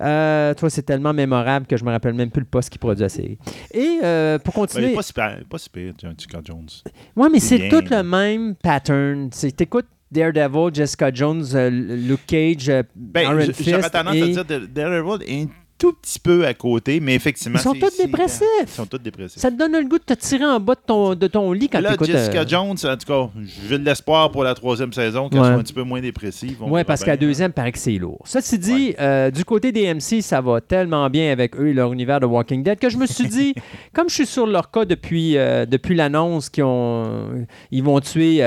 Euh, 0.02 0.54
toi, 0.56 0.70
c'est 0.72 0.82
tellement 0.82 1.14
mémorable 1.14 1.68
que 1.68 1.78
je 1.78 1.84
me 1.86 1.92
rappelle 1.92 2.14
même 2.16 2.32
plus 2.32 2.40
le 2.40 2.48
poste 2.48 2.70
qui 2.72 2.80
produit 2.80 3.04
la 3.04 3.10
série. 3.10 3.38
Et 3.72 4.00
euh, 4.04 4.40
pour 4.40 4.54
Ben, 4.56 4.62
continuer, 4.62 4.94
pas 4.96 5.04
si 5.04 5.14
pire, 5.14 5.40
pas 5.48 5.58
si 5.60 5.70
pire, 5.70 5.94
Jessica 6.02 6.40
Jones. 6.44 6.68
ouais, 7.16 7.30
mais 7.32 7.40
c'est 7.40 7.70
tout 7.70 7.84
le 7.92 8.02
même 8.02 8.56
pattern. 8.56 9.30
T'écoutes 9.56 9.86
Daredevil, 10.10 10.74
Jessica 10.74 11.12
Jones, 11.14 11.44
Luke 11.70 12.26
Cage, 12.26 12.72
Ben, 12.96 13.22
Iron 13.24 13.52
tendance 13.92 14.16
et- 14.16 14.38
à 14.40 14.44
dire 14.44 14.68
Daredevil 14.68 15.24
est 15.30 15.48
tout 15.84 15.94
petit 16.02 16.20
peu 16.20 16.46
à 16.46 16.54
côté, 16.54 17.02
mais 17.02 17.14
effectivement. 17.14 17.60
Ils 17.60 17.62
sont 17.62 17.74
c'est- 17.74 17.80
tous 17.80 17.90
c'est- 17.98 18.06
dépressifs. 18.06 18.42
Ils 18.62 18.68
sont 18.70 18.86
tous 18.86 19.00
dépressifs. 19.00 19.38
Ça 19.42 19.52
te 19.52 19.58
donne 19.58 19.74
le 19.74 19.84
goût 19.84 19.98
de 20.00 20.04
te 20.04 20.14
tirer 20.14 20.46
en 20.46 20.58
bas 20.60 20.76
de 20.76 20.80
ton, 20.88 21.14
de 21.14 21.28
ton 21.28 21.52
lit 21.52 21.68
quand 21.68 21.82
là, 21.82 21.92
t'écoutes. 21.92 22.08
Jessica 22.08 22.40
euh, 22.42 22.48
Jones, 22.48 22.70
en 22.72 22.98
tout 22.98 23.06
cas, 23.06 23.30
j'ai 23.70 23.78
de 23.78 23.84
l'espoir 23.84 24.32
pour 24.32 24.46
la 24.46 24.54
troisième 24.56 24.94
saison 24.94 25.28
qu'elle 25.28 25.42
Ouais. 25.42 25.48
soit 25.48 25.56
un 25.56 25.62
petit 25.62 25.74
peu 25.74 25.84
moins 25.84 26.00
dépressive. 26.00 26.56
Oui, 26.62 26.86
parce 26.86 27.04
qu'à 27.04 27.18
deuxième, 27.18 27.52
paraît 27.52 27.74
que 27.74 27.80
c'est 27.80 27.92
lourd. 27.98 28.22
Ceci 28.26 28.58
dit, 28.58 28.96
euh, 28.98 29.30
du 29.30 29.44
côté 29.44 29.74
des 29.74 29.84
MC, 29.94 30.22
ça 30.22 30.40
va 30.40 30.62
tellement 30.62 31.10
bien 31.10 31.32
avec 31.34 31.58
eux 31.60 31.68
et 31.68 31.74
leur 31.74 31.92
univers 31.92 32.22
de 32.22 32.26
Walking 32.28 32.64
Dead 32.64 32.80
que 32.80 32.90
je 32.90 32.96
me 32.98 33.06
suis 33.06 33.28
dit, 33.28 33.54
comme 33.94 34.08
je 34.08 34.14
suis 34.16 34.26
sur 34.26 34.48
leur 34.48 34.72
cas 34.72 34.86
depuis, 34.86 35.38
euh, 35.38 35.66
depuis 35.66 35.96
l'annonce 35.96 36.50
qu'ils 36.50 36.64
ont, 36.64 37.46
ils 37.72 37.84
vont 37.84 38.00
tuer, 38.00 38.38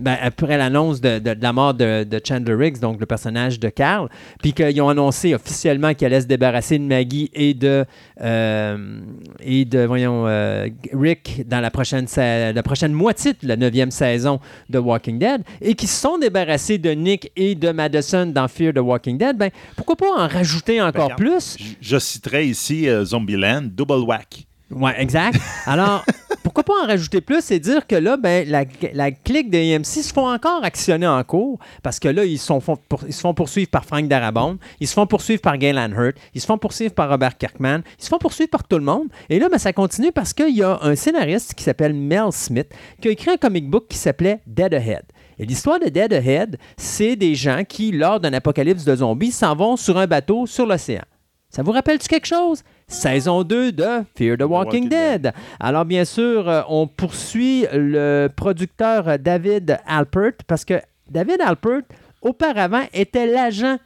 ben, 0.00 0.16
après 0.20 0.56
l'annonce 0.56 1.00
de, 1.00 1.20
de- 1.20 1.34
de 1.34 1.42
la 1.42 1.52
mort 1.52 1.74
de, 1.74 2.02
de 2.02 2.20
Chandler 2.26 2.54
Riggs, 2.54 2.80
donc 2.80 2.98
le 2.98 3.06
personnage 3.06 3.60
de 3.60 3.68
Carl, 3.68 4.08
puis 4.42 4.52
qu'ils 4.52 4.80
ont 4.82 4.88
annoncé 4.88 5.34
officiellement 5.34 5.94
qu'ils 5.94 6.06
allaient 6.06 6.20
se 6.20 6.26
débarrasser 6.26 6.47
de 6.52 6.84
Maggie 6.84 7.30
et 7.32 7.54
de, 7.54 7.84
euh, 8.20 9.00
et 9.40 9.64
de 9.64 9.80
voyons, 9.84 10.26
euh, 10.26 10.68
Rick 10.92 11.46
dans 11.46 11.60
la 11.60 11.70
prochaine, 11.70 12.06
la 12.16 12.62
prochaine 12.62 12.92
moitié 12.92 13.32
de 13.32 13.48
la 13.48 13.56
neuvième 13.56 13.90
saison 13.90 14.40
de 14.68 14.78
Walking 14.78 15.18
Dead 15.18 15.42
et 15.60 15.74
qui 15.74 15.86
se 15.86 16.00
sont 16.00 16.18
débarrassés 16.18 16.78
de 16.78 16.90
Nick 16.90 17.30
et 17.36 17.54
de 17.54 17.70
Madison 17.70 18.26
dans 18.26 18.48
Fear 18.48 18.72
the 18.74 18.78
Walking 18.78 19.18
Dead, 19.18 19.36
ben, 19.36 19.50
pourquoi 19.76 19.96
pas 19.96 20.10
en 20.16 20.28
rajouter 20.28 20.80
encore 20.80 21.04
regarde. 21.04 21.20
plus? 21.20 21.56
Je, 21.58 21.74
je 21.80 21.98
citerai 21.98 22.46
ici 22.46 22.88
euh, 22.88 23.04
Zombieland, 23.04 23.62
Double 23.62 24.04
Whack. 24.04 24.47
Ouais, 24.70 24.92
exact. 25.00 25.40
Alors, 25.64 26.04
pourquoi 26.42 26.62
pas 26.62 26.74
en 26.84 26.86
rajouter 26.86 27.20
plus 27.22 27.50
et 27.50 27.58
dire 27.58 27.86
que 27.86 27.96
là, 27.96 28.18
ben, 28.18 28.46
la, 28.48 28.64
la 28.92 29.10
clique 29.12 29.48
de 29.50 29.56
AMC 29.76 29.84
se 29.86 30.12
font 30.12 30.28
encore 30.28 30.62
actionner 30.62 31.06
en 31.06 31.24
cours 31.24 31.58
parce 31.82 31.98
que 31.98 32.08
là, 32.08 32.24
ils, 32.24 32.38
sont, 32.38 32.60
font- 32.60 32.76
pour- 32.88 33.00
ils 33.06 33.14
se 33.14 33.20
font 33.20 33.32
poursuivre 33.32 33.70
par 33.70 33.86
Frank 33.86 34.06
Darabont, 34.08 34.58
ils 34.80 34.86
se 34.86 34.92
font 34.92 35.06
poursuivre 35.06 35.40
par 35.40 35.56
Galen 35.56 35.92
Hurt, 35.96 36.16
ils 36.34 36.40
se 36.42 36.46
font 36.46 36.58
poursuivre 36.58 36.92
par 36.92 37.08
Robert 37.08 37.38
Kirkman, 37.38 37.80
ils 37.98 38.04
se 38.04 38.08
font 38.10 38.18
poursuivre 38.18 38.50
par 38.50 38.64
tout 38.64 38.76
le 38.76 38.84
monde. 38.84 39.08
Et 39.30 39.38
là, 39.38 39.48
ben, 39.48 39.56
ça 39.58 39.72
continue 39.72 40.12
parce 40.12 40.34
qu'il 40.34 40.54
y 40.54 40.62
a 40.62 40.78
un 40.82 40.94
scénariste 40.96 41.54
qui 41.54 41.64
s'appelle 41.64 41.94
Mel 41.94 42.30
Smith 42.32 42.68
qui 43.00 43.08
a 43.08 43.10
écrit 43.12 43.30
un 43.30 43.36
comic 43.38 43.68
book 43.70 43.86
qui 43.88 43.96
s'appelait 43.96 44.40
Dead 44.46 44.74
Ahead. 44.74 45.04
Et 45.38 45.46
l'histoire 45.46 45.78
de 45.80 45.88
Dead 45.88 46.12
Ahead, 46.12 46.58
c'est 46.76 47.16
des 47.16 47.34
gens 47.36 47.62
qui, 47.66 47.90
lors 47.92 48.20
d'un 48.20 48.32
apocalypse 48.34 48.84
de 48.84 48.96
zombies, 48.96 49.30
s'en 49.30 49.54
vont 49.54 49.76
sur 49.76 49.96
un 49.96 50.06
bateau 50.06 50.46
sur 50.46 50.66
l'océan. 50.66 51.04
Ça 51.50 51.62
vous 51.62 51.72
rappelle-tu 51.72 52.08
quelque 52.08 52.26
chose? 52.26 52.62
Saison 52.86 53.42
2 53.42 53.72
de 53.72 53.84
Fear 54.14 54.36
the 54.36 54.42
Walking, 54.42 54.50
Walking 54.50 54.88
Dead. 54.88 55.22
Dead. 55.22 55.32
Alors, 55.60 55.84
bien 55.84 56.04
sûr, 56.04 56.48
euh, 56.48 56.62
on 56.68 56.86
poursuit 56.86 57.66
le 57.72 58.28
producteur 58.34 59.08
euh, 59.08 59.18
David 59.18 59.78
Alpert 59.86 60.32
parce 60.46 60.64
que 60.64 60.74
David 61.10 61.40
Alpert, 61.40 61.82
auparavant, 62.20 62.84
était 62.92 63.26
l'agent 63.26 63.78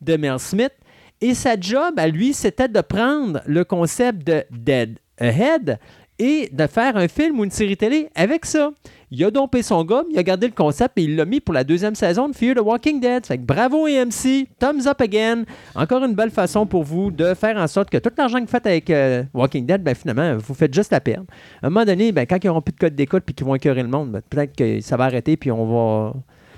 de 0.00 0.16
Mel 0.16 0.38
Smith 0.38 0.72
et 1.20 1.34
sa 1.34 1.58
job 1.58 1.94
à 1.96 2.08
lui, 2.08 2.34
c'était 2.34 2.68
de 2.68 2.80
prendre 2.80 3.40
le 3.46 3.64
concept 3.64 4.26
de 4.26 4.44
Dead 4.50 4.98
Ahead 5.18 5.78
et 6.18 6.48
de 6.52 6.66
faire 6.66 6.96
un 6.96 7.08
film 7.08 7.40
ou 7.40 7.44
une 7.44 7.50
série 7.50 7.76
télé 7.76 8.08
avec 8.14 8.44
ça. 8.44 8.70
Il 9.10 9.24
a 9.24 9.30
dompé 9.30 9.62
son 9.62 9.84
gomme, 9.84 10.06
il 10.10 10.18
a 10.18 10.22
gardé 10.24 10.48
le 10.48 10.52
concept 10.52 10.98
et 10.98 11.02
il 11.02 11.14
l'a 11.14 11.24
mis 11.24 11.40
pour 11.40 11.54
la 11.54 11.62
deuxième 11.62 11.94
saison 11.94 12.28
de 12.28 12.34
Fear 12.34 12.56
the 12.56 12.60
Walking 12.60 13.00
Dead. 13.00 13.24
Fait 13.24 13.38
que 13.38 13.42
bravo 13.42 13.86
AMC, 13.86 14.48
thumbs 14.58 14.86
up 14.86 15.00
again. 15.00 15.44
Encore 15.76 16.04
une 16.04 16.14
belle 16.14 16.30
façon 16.30 16.66
pour 16.66 16.82
vous 16.82 17.12
de 17.12 17.34
faire 17.34 17.56
en 17.56 17.68
sorte 17.68 17.88
que 17.88 17.98
tout 17.98 18.10
l'argent 18.18 18.38
que 18.38 18.44
vous 18.44 18.50
faites 18.50 18.66
avec 18.66 18.90
euh, 18.90 19.22
Walking 19.32 19.64
Dead, 19.64 19.82
ben 19.82 19.94
finalement, 19.94 20.36
vous 20.36 20.54
faites 20.54 20.74
juste 20.74 20.90
la 20.90 21.00
perdre. 21.00 21.26
À 21.62 21.68
un 21.68 21.70
moment 21.70 21.84
donné, 21.84 22.10
ben, 22.10 22.26
quand 22.26 22.42
ils 22.42 22.48
n'auront 22.48 22.62
plus 22.62 22.72
de 22.72 22.78
code 22.78 22.96
d'écoute 22.96 23.22
puis 23.24 23.34
qu'ils 23.34 23.46
vont 23.46 23.54
écœurer 23.54 23.82
le 23.82 23.88
monde, 23.88 24.10
ben, 24.10 24.22
peut-être 24.28 24.56
que 24.56 24.80
ça 24.80 24.96
va 24.96 25.04
arrêter 25.04 25.36
puis 25.36 25.52
on 25.52 25.66
va 25.66 26.14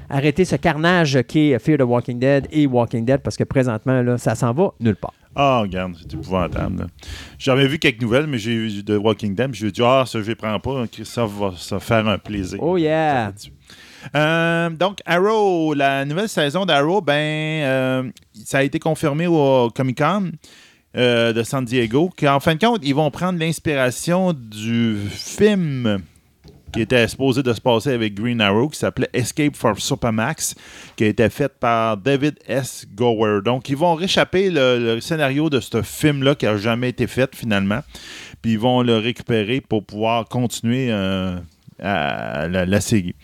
arrêter 0.09 0.45
ce 0.45 0.57
carnage 0.57 1.23
qui 1.23 1.53
est 1.53 1.59
Fear 1.59 1.79
the 1.79 1.83
Walking 1.83 2.19
Dead 2.19 2.47
et 2.51 2.67
Walking 2.67 3.05
Dead 3.05 3.21
parce 3.21 3.37
que 3.37 3.45
présentement, 3.45 4.03
là, 4.03 4.19
ça 4.19 4.35
s'en 4.35 4.53
va 4.53 4.73
nulle 4.81 4.97
part. 4.97 5.15
Ah, 5.37 5.61
regarde, 5.61 5.95
c'est 5.99 6.13
épouvantable. 6.15 6.87
J'avais 7.39 7.69
vu 7.69 7.79
quelques 7.79 8.03
nouvelles, 8.03 8.27
mais 8.27 8.39
j'ai 8.39 8.57
vu 8.57 8.83
de 8.83 8.97
Walking 8.97 9.35
Dead. 9.35 9.49
me 9.49 9.71
dit, 9.71 9.83
ah, 9.85 10.05
ça, 10.07 10.21
je 10.21 10.29
ne 10.29 10.35
prends 10.35 10.59
pas. 10.59 10.85
Ça 11.05 11.27
va 11.27 11.53
faire 11.79 12.09
un 12.09 12.19
plaisir. 12.19 12.59
Oh 12.63 12.77
yeah! 12.77 13.33
Euh, 14.15 14.71
donc, 14.71 14.99
Arrow, 15.07 15.75
la 15.75 16.05
nouvelle 16.05 16.29
saison 16.29 16.65
d'Arrow, 16.65 17.01
ben, 17.01 17.15
euh, 17.15 18.11
ça 18.45 18.59
a 18.59 18.63
été 18.63 18.79
confirmé 18.79 19.27
au 19.27 19.71
Comic 19.75 19.99
Con 19.99 20.31
euh, 20.97 21.33
de 21.33 21.43
San 21.43 21.65
Diego 21.65 22.11
qu'en 22.19 22.41
fin 22.41 22.55
de 22.55 22.65
compte, 22.65 22.81
ils 22.83 22.95
vont 22.95 23.11
prendre 23.11 23.39
l'inspiration 23.39 24.33
du 24.33 24.97
film 25.11 26.01
qui 26.73 26.81
était 26.81 27.07
supposé 27.09 27.43
de 27.43 27.53
se 27.53 27.61
passer 27.61 27.93
avec 27.93 28.15
Green 28.15 28.41
Arrow, 28.41 28.69
qui 28.69 28.79
s'appelait 28.79 29.09
Escape 29.13 29.57
from 29.57 29.77
Supermax, 29.79 30.55
qui 30.97 31.05
a 31.05 31.07
été 31.09 31.29
fait 31.31 31.49
par 31.49 31.97
David 31.97 32.39
S. 32.47 32.87
Gower. 32.95 33.41
Donc, 33.45 33.69
ils 33.69 33.77
vont 33.77 33.95
réchapper 33.95 34.51
le, 34.51 34.95
le 34.95 35.01
scénario 35.01 35.51
de 35.51 35.61
ce 35.61 35.83
film-là 35.83 36.35
qui 36.35 36.47
n'a 36.47 36.57
jamais 36.57 36.91
été 36.91 37.07
fait 37.07 37.35
finalement, 37.35 37.81
puis 38.43 38.53
ils 38.53 38.59
vont 38.59 38.83
le 38.83 38.99
récupérer 38.99 39.61
pour 39.61 39.85
pouvoir 39.85 40.29
continuer 40.29 40.89
euh, 40.91 41.39
à 41.81 42.49
la, 42.49 42.67
la 42.67 42.81
série. 42.81 43.15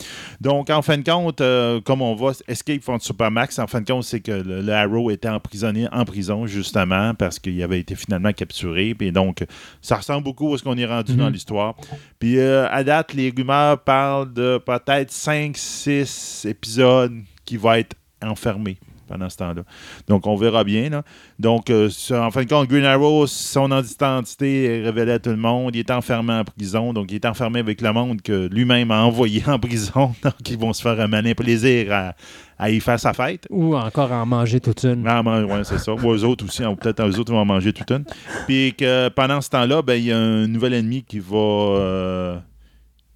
Donc, 0.40 0.70
en 0.70 0.82
fin 0.82 0.98
de 0.98 1.04
compte, 1.04 1.40
euh, 1.40 1.80
comme 1.80 2.02
on 2.02 2.14
voit, 2.14 2.32
Escape 2.48 2.82
from 2.82 3.00
Supermax, 3.00 3.58
en 3.58 3.66
fin 3.66 3.80
de 3.80 3.86
compte, 3.86 4.04
c'est 4.04 4.20
que 4.20 4.32
le, 4.32 4.62
le 4.62 4.72
Arrow 4.72 5.10
était 5.10 5.28
emprisonné 5.28 5.86
en 5.92 6.04
prison, 6.04 6.46
justement, 6.46 7.14
parce 7.14 7.38
qu'il 7.38 7.62
avait 7.62 7.80
été 7.80 7.94
finalement 7.94 8.32
capturé. 8.32 8.94
Puis 8.94 9.12
donc, 9.12 9.44
ça 9.80 9.96
ressemble 9.96 10.24
beaucoup 10.24 10.54
à 10.54 10.58
ce 10.58 10.62
qu'on 10.64 10.76
est 10.76 10.86
rendu 10.86 11.12
Mhm. 11.12 11.18
dans 11.18 11.28
l'histoire. 11.30 11.74
Puis, 12.18 12.38
euh, 12.38 12.66
à 12.70 12.82
date, 12.84 13.12
les 13.14 13.32
rumeurs 13.36 13.78
parlent 13.82 14.32
de 14.32 14.58
peut-être 14.58 15.10
5-6 15.12 16.46
épisodes 16.48 17.12
qui 17.44 17.56
vont 17.56 17.72
être 17.74 17.96
enfermés 18.22 18.78
pendant 19.06 19.28
ce 19.30 19.36
temps-là. 19.38 19.62
Donc, 20.08 20.26
on 20.26 20.36
verra 20.36 20.64
bien. 20.64 20.88
là. 20.90 21.02
Donc, 21.38 21.70
euh, 21.70 21.88
en 22.12 22.30
fin 22.30 22.42
de 22.44 22.48
compte, 22.48 22.68
Green 22.68 22.84
Arrow, 22.84 23.26
son 23.26 23.70
identité 23.80 24.64
est 24.64 24.82
révélée 24.84 25.12
à 25.12 25.18
tout 25.18 25.30
le 25.30 25.36
monde. 25.36 25.74
Il 25.74 25.80
est 25.80 25.90
enfermé 25.90 26.32
en 26.32 26.44
prison. 26.44 26.92
Donc, 26.92 27.10
il 27.10 27.16
est 27.16 27.26
enfermé 27.26 27.60
avec 27.60 27.80
le 27.80 27.92
monde 27.92 28.22
que 28.22 28.48
lui-même 28.52 28.90
a 28.90 29.02
envoyé 29.04 29.42
en 29.46 29.58
prison. 29.58 30.14
Donc, 30.22 30.34
ils 30.48 30.58
vont 30.58 30.72
se 30.72 30.82
faire 30.82 30.98
un 31.00 31.06
malin 31.08 31.32
plaisir 31.34 31.92
à, 31.92 32.14
à 32.58 32.70
y 32.70 32.80
faire 32.80 32.98
sa 33.00 33.12
fête. 33.12 33.46
Ou 33.50 33.74
encore 33.76 34.12
en 34.12 34.26
manger 34.26 34.60
toute 34.60 34.84
une. 34.84 35.04
Ah, 35.06 35.22
ouais, 35.22 35.64
c'est 35.64 35.78
ça. 35.78 35.92
Ou 35.94 36.12
eux 36.12 36.24
autres 36.24 36.44
aussi. 36.44 36.62
hein, 36.64 36.74
Peut-être 36.74 37.02
eux 37.06 37.18
autres 37.18 37.32
vont 37.32 37.40
en 37.40 37.44
manger 37.44 37.72
toute 37.72 37.90
une. 37.90 38.04
Puis 38.46 38.74
que 38.74 39.08
pendant 39.10 39.40
ce 39.40 39.50
temps-là, 39.50 39.82
ben, 39.82 39.94
il 39.94 40.04
y 40.06 40.12
a 40.12 40.18
un 40.18 40.46
nouvel 40.46 40.74
ennemi 40.74 41.02
qui 41.02 41.18
va 41.18 41.36
euh, 41.36 42.36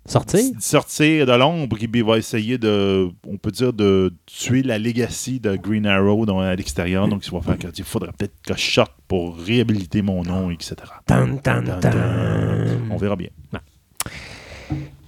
Sortir? 0.09 0.41
sortir 0.59 1.27
de 1.27 1.33
l'ombre 1.33 1.77
il 1.81 2.03
va 2.05 2.17
essayer 2.19 2.57
de, 2.59 3.09
on 3.27 3.37
peut 3.37 3.51
dire, 3.51 3.73
de 3.73 4.13
tuer 4.27 4.63
la 4.63 4.79
legacy 4.79 5.39
de 5.39 5.55
Green 5.57 5.87
Arrow 5.87 6.25
dans- 6.27 6.41
à 6.41 6.55
l'extérieur. 6.57 7.07
Donc, 7.09 7.27
il 7.27 7.31
va 7.33 7.41
faire 7.43 7.59
que 7.59 7.67
il 7.77 7.85
faudrait 7.85 8.13
peut-être 8.17 8.35
que 8.47 8.55
je 8.57 8.71
sorte 8.73 8.95
pour 9.07 9.37
réhabiliter 9.37 10.01
mon 10.03 10.23
nom, 10.23 10.51
etc. 10.51 10.77
Tan, 11.07 11.37
tan, 11.37 11.63
Tan, 11.63 11.81
tan. 11.81 11.91
On 12.91 12.97
verra 12.97 13.17
bien. 13.17 13.29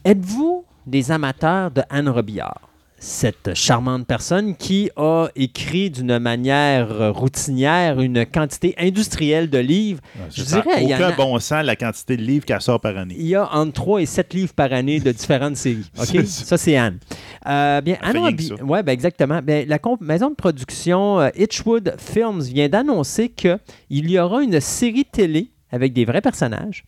Êtes-vous 0.04 0.64
des 0.86 1.10
amateurs 1.10 1.70
de 1.70 1.82
Anne 1.90 2.08
Robillard? 2.08 2.69
Cette 3.02 3.54
charmante 3.54 4.06
personne 4.06 4.54
qui 4.54 4.90
a 4.94 5.28
écrit 5.34 5.88
d'une 5.88 6.18
manière 6.18 7.14
routinière 7.14 7.98
une 7.98 8.26
quantité 8.26 8.74
industrielle 8.78 9.48
de 9.48 9.56
livres. 9.56 10.00
Je 10.30 10.42
dirais, 10.42 10.82
il 10.82 10.90
y 10.90 10.94
aucun 10.94 11.08
a- 11.08 11.12
bon 11.12 11.38
sens 11.38 11.64
la 11.64 11.76
quantité 11.76 12.18
de 12.18 12.22
livres 12.22 12.44
qu'elle 12.44 12.60
sort 12.60 12.78
par 12.78 12.98
année. 12.98 13.14
Il 13.18 13.26
y 13.26 13.34
a 13.34 13.50
entre 13.54 13.72
3 13.72 14.02
et 14.02 14.06
7 14.06 14.34
livres 14.34 14.52
par 14.52 14.70
année 14.74 15.00
de 15.00 15.12
différentes 15.12 15.56
séries. 15.56 15.90
OK? 15.98 16.04
C'est 16.08 16.26
ça. 16.26 16.58
c'est 16.58 16.76
Anne. 16.76 16.98
Euh, 17.46 17.80
bien, 17.80 17.96
Anne 18.02 18.18
ouais, 18.64 18.82
ben 18.82 18.92
exactement. 18.92 19.40
Ben, 19.42 19.66
la 19.66 19.78
maison 20.02 20.28
de 20.28 20.34
production 20.34 21.20
euh, 21.20 21.30
Hitchwood 21.34 21.94
Films 21.98 22.42
vient 22.42 22.68
d'annoncer 22.68 23.30
qu'il 23.30 23.58
y 23.90 24.18
aura 24.18 24.42
une 24.42 24.60
série 24.60 25.06
télé 25.06 25.50
avec 25.72 25.94
des 25.94 26.04
vrais 26.04 26.20
personnages 26.20 26.84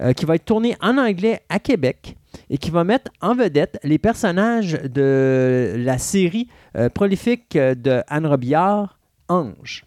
euh, 0.00 0.12
qui 0.12 0.26
va 0.26 0.36
être 0.36 0.44
tournée 0.44 0.76
en 0.80 0.96
anglais 0.98 1.40
à 1.48 1.58
Québec 1.58 2.14
et 2.50 2.58
qui 2.58 2.70
va 2.70 2.84
mettre 2.84 3.10
en 3.20 3.34
vedette 3.34 3.78
les 3.82 3.98
personnages 3.98 4.78
de 4.82 5.74
la 5.78 5.98
série 5.98 6.48
euh, 6.76 6.88
prolifique 6.88 7.56
euh, 7.56 7.74
de 7.74 8.02
Anne 8.08 8.26
Robillard, 8.26 8.98
Ange. 9.28 9.84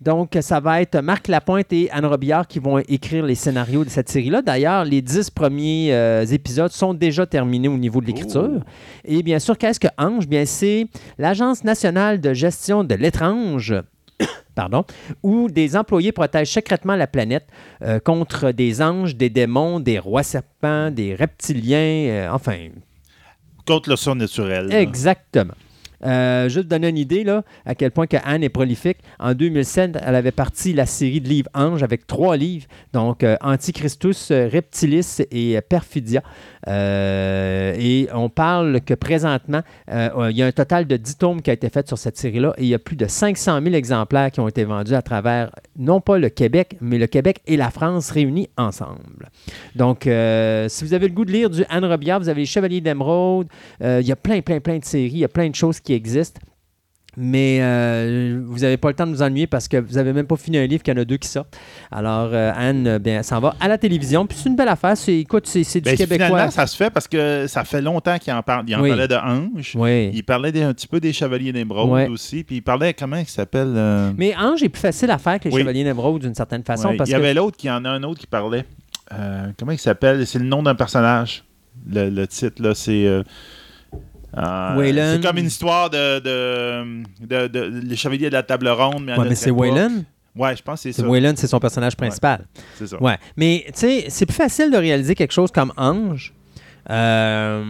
Donc, 0.00 0.38
ça 0.40 0.60
va 0.60 0.80
être 0.80 1.00
Marc 1.00 1.26
Lapointe 1.26 1.72
et 1.72 1.90
Anne 1.90 2.06
Robillard 2.06 2.46
qui 2.46 2.60
vont 2.60 2.78
écrire 2.78 3.24
les 3.26 3.34
scénarios 3.34 3.84
de 3.84 3.90
cette 3.90 4.08
série-là. 4.08 4.42
D'ailleurs, 4.42 4.84
les 4.84 5.02
dix 5.02 5.28
premiers 5.28 5.92
euh, 5.92 6.24
épisodes 6.24 6.70
sont 6.70 6.94
déjà 6.94 7.26
terminés 7.26 7.66
au 7.66 7.76
niveau 7.76 8.00
de 8.00 8.06
l'écriture. 8.06 8.60
Et 9.04 9.24
bien 9.24 9.40
sûr, 9.40 9.58
qu'est-ce 9.58 9.80
que 9.80 9.88
Ange? 9.98 10.28
Bien, 10.28 10.46
c'est 10.46 10.86
l'Agence 11.18 11.64
nationale 11.64 12.20
de 12.20 12.32
gestion 12.32 12.84
de 12.84 12.94
l'étrange. 12.94 13.74
Pardon, 14.54 14.84
où 15.22 15.48
des 15.48 15.76
employés 15.76 16.12
protègent 16.12 16.50
secrètement 16.52 16.96
la 16.96 17.06
planète 17.06 17.46
euh, 17.82 18.00
contre 18.00 18.50
des 18.50 18.82
anges, 18.82 19.14
des 19.16 19.30
démons, 19.30 19.80
des 19.80 19.98
rois 19.98 20.22
serpents, 20.22 20.90
des 20.90 21.14
reptiliens, 21.14 21.78
euh, 22.08 22.30
enfin, 22.30 22.68
Contre 23.66 23.90
le 23.90 23.96
surnaturel. 23.96 24.72
Exactement. 24.72 25.52
Euh, 26.04 26.48
juste 26.48 26.68
donner 26.68 26.88
une 26.88 26.98
idée 26.98 27.24
là, 27.24 27.42
à 27.66 27.74
quel 27.74 27.90
point 27.90 28.06
que 28.06 28.16
Anne 28.24 28.42
est 28.42 28.48
prolifique. 28.48 28.98
En 29.18 29.34
2007, 29.34 29.98
elle 30.04 30.14
avait 30.14 30.30
parti 30.30 30.72
la 30.72 30.86
série 30.86 31.20
de 31.20 31.28
livres 31.28 31.50
Ange 31.54 31.82
avec 31.82 32.06
trois 32.06 32.36
livres, 32.36 32.66
donc 32.92 33.22
euh, 33.22 33.36
Antichristus, 33.40 34.30
euh, 34.30 34.48
Reptilis 34.50 35.22
et 35.30 35.56
euh, 35.56 35.60
Perfidia. 35.60 36.22
Et 36.66 38.08
on 38.12 38.28
parle 38.28 38.80
que 38.82 38.92
présentement, 38.92 39.62
il 39.88 40.36
y 40.36 40.42
a 40.42 40.46
un 40.46 40.52
total 40.52 40.86
de 40.86 40.96
10 40.98 41.16
tomes 41.16 41.40
qui 41.40 41.48
a 41.48 41.54
été 41.54 41.70
fait 41.70 41.86
sur 41.88 41.96
cette 41.96 42.18
série-là 42.18 42.52
et 42.58 42.64
il 42.64 42.68
y 42.68 42.74
a 42.74 42.78
plus 42.78 42.96
de 42.96 43.06
500 43.06 43.62
000 43.62 43.74
exemplaires 43.74 44.30
qui 44.30 44.40
ont 44.40 44.48
été 44.48 44.64
vendus 44.64 44.94
à 44.94 45.00
travers, 45.00 45.50
non 45.78 46.02
pas 46.02 46.18
le 46.18 46.28
Québec, 46.28 46.76
mais 46.82 46.98
le 46.98 47.06
Québec 47.06 47.40
et 47.46 47.56
la 47.56 47.70
France 47.70 48.10
réunis 48.10 48.50
ensemble. 48.58 49.30
Donc, 49.76 50.00
si 50.02 50.84
vous 50.84 50.92
avez 50.92 51.08
le 51.08 51.14
goût 51.14 51.24
de 51.24 51.32
lire 51.32 51.48
du 51.48 51.64
Anne 51.70 51.86
Robillard, 51.86 52.20
vous 52.20 52.28
avez 52.28 52.42
les 52.42 52.46
Chevaliers 52.46 52.82
d'Émeraude, 52.82 53.46
il 53.80 54.06
y 54.06 54.12
a 54.12 54.16
plein, 54.16 54.42
plein, 54.42 54.60
plein 54.60 54.78
de 54.78 54.84
séries, 54.84 55.12
il 55.12 55.18
y 55.18 55.24
a 55.24 55.28
plein 55.28 55.48
de 55.48 55.54
choses 55.54 55.80
qui 55.80 55.87
existent. 55.94 56.40
Mais 57.20 57.58
euh, 57.62 58.40
vous 58.46 58.60
n'avez 58.60 58.76
pas 58.76 58.88
le 58.88 58.94
temps 58.94 59.06
de 59.06 59.10
vous 59.10 59.22
ennuyer 59.22 59.48
parce 59.48 59.66
que 59.66 59.76
vous 59.78 59.94
n'avez 59.94 60.12
même 60.12 60.26
pas 60.26 60.36
fini 60.36 60.56
un 60.56 60.66
livre 60.66 60.84
qu'il 60.84 60.94
y 60.94 60.96
en 60.96 61.00
a 61.00 61.04
deux 61.04 61.16
qui 61.16 61.26
sortent. 61.26 61.58
Alors, 61.90 62.30
euh, 62.32 62.52
Anne, 62.54 62.86
euh, 62.86 62.98
bien, 63.00 63.24
s'en 63.24 63.40
va 63.40 63.56
à 63.58 63.66
la 63.66 63.76
télévision. 63.76 64.24
Puis 64.24 64.38
c'est 64.40 64.48
une 64.48 64.54
belle 64.54 64.68
affaire. 64.68 64.96
C'est, 64.96 65.16
écoute, 65.18 65.48
c'est, 65.48 65.64
c'est 65.64 65.80
du 65.80 65.90
Ben, 65.90 65.96
québécois. 65.96 66.26
Finalement, 66.26 66.50
ça 66.52 66.66
se 66.68 66.76
fait 66.76 66.90
parce 66.90 67.08
que 67.08 67.46
ça 67.48 67.64
fait 67.64 67.82
longtemps 67.82 68.18
qu'il 68.18 68.32
en 68.32 68.42
parle. 68.44 68.66
Il 68.68 68.76
en 68.76 68.82
Oui. 68.82 68.90
parlait 68.90 69.08
de 69.08 69.16
Ange. 69.16 69.72
Oui. 69.74 70.10
Il 70.14 70.22
parlait 70.22 70.52
des- 70.52 70.62
un 70.62 70.72
petit 70.72 70.86
peu 70.86 71.00
des 71.00 71.12
Chevaliers 71.12 71.52
d'Émeraude 71.52 71.90
Ouais. 71.90 72.08
aussi. 72.08 72.44
Puis 72.44 72.56
il 72.56 72.62
parlait, 72.62 72.94
comment 72.94 73.16
il 73.16 73.26
s'appelle 73.26 73.72
euh, 73.74 74.12
Mais 74.16 74.36
Ange 74.36 74.62
est 74.62 74.68
plus 74.68 74.80
facile 74.80 75.10
à 75.10 75.18
faire 75.18 75.40
que 75.40 75.48
les 75.48 75.54
Oui. 75.54 75.62
Chevaliers 75.62 75.84
d'Émeraude 75.84 76.20
d'une 76.22 76.34
certaine 76.36 76.62
façon. 76.62 76.94
parce 76.96 77.08
Il 77.10 77.14
y 77.14 77.16
que 77.16 77.20
avait 77.20 77.34
l'autre 77.34 77.56
qui 77.56 77.68
en 77.68 77.84
a 77.84 77.90
un 77.90 78.02
autre 78.04 78.20
qui 78.20 78.28
parlait. 78.28 78.64
Comment 79.58 79.72
il 79.72 79.78
s'appelle? 79.78 80.24
C'est 80.24 80.38
le 80.38 80.44
nom 80.44 80.62
d'un 80.62 80.76
personnage. 80.76 81.42
Le, 81.90 82.10
le 82.10 82.26
titre, 82.28 82.62
là, 82.62 82.74
c'est. 82.76 83.22
Euh, 84.36 85.14
c'est 85.16 85.22
comme 85.26 85.38
une 85.38 85.46
histoire 85.46 85.88
de, 85.90 86.18
de, 86.20 87.02
de- 87.26 87.46
de- 87.48 87.80
Les 87.84 87.96
Chevaliers 87.96 88.28
de 88.28 88.34
la 88.34 88.42
Table 88.42 88.68
Ronde. 88.68 89.04
Mais, 89.04 89.16
Ouais, 89.18 89.34
c'est. 89.34 89.50
Wayland. 89.50 90.04
Ouais, 90.36 90.54
je 90.54 90.62
pense 90.62 90.82
que 90.82 90.92
c'est 90.92 91.00
ça. 91.02 91.08
Wayland, 91.08 91.32
c'est 91.36 91.46
son 91.48 91.58
personnage 91.58 91.96
principal. 91.96 92.44
C'est 92.76 92.86
ça. 92.86 93.02
Ouais. 93.02 93.16
Mais 93.36 93.64
tu 93.68 93.72
sais, 93.74 94.04
c'est 94.08 94.26
plus 94.26 94.36
facile 94.36 94.70
de 94.70 94.76
réaliser 94.76 95.14
quelque 95.14 95.32
chose 95.32 95.50
comme 95.50 95.72
Ange. 95.76 96.32
euh, 96.90 97.64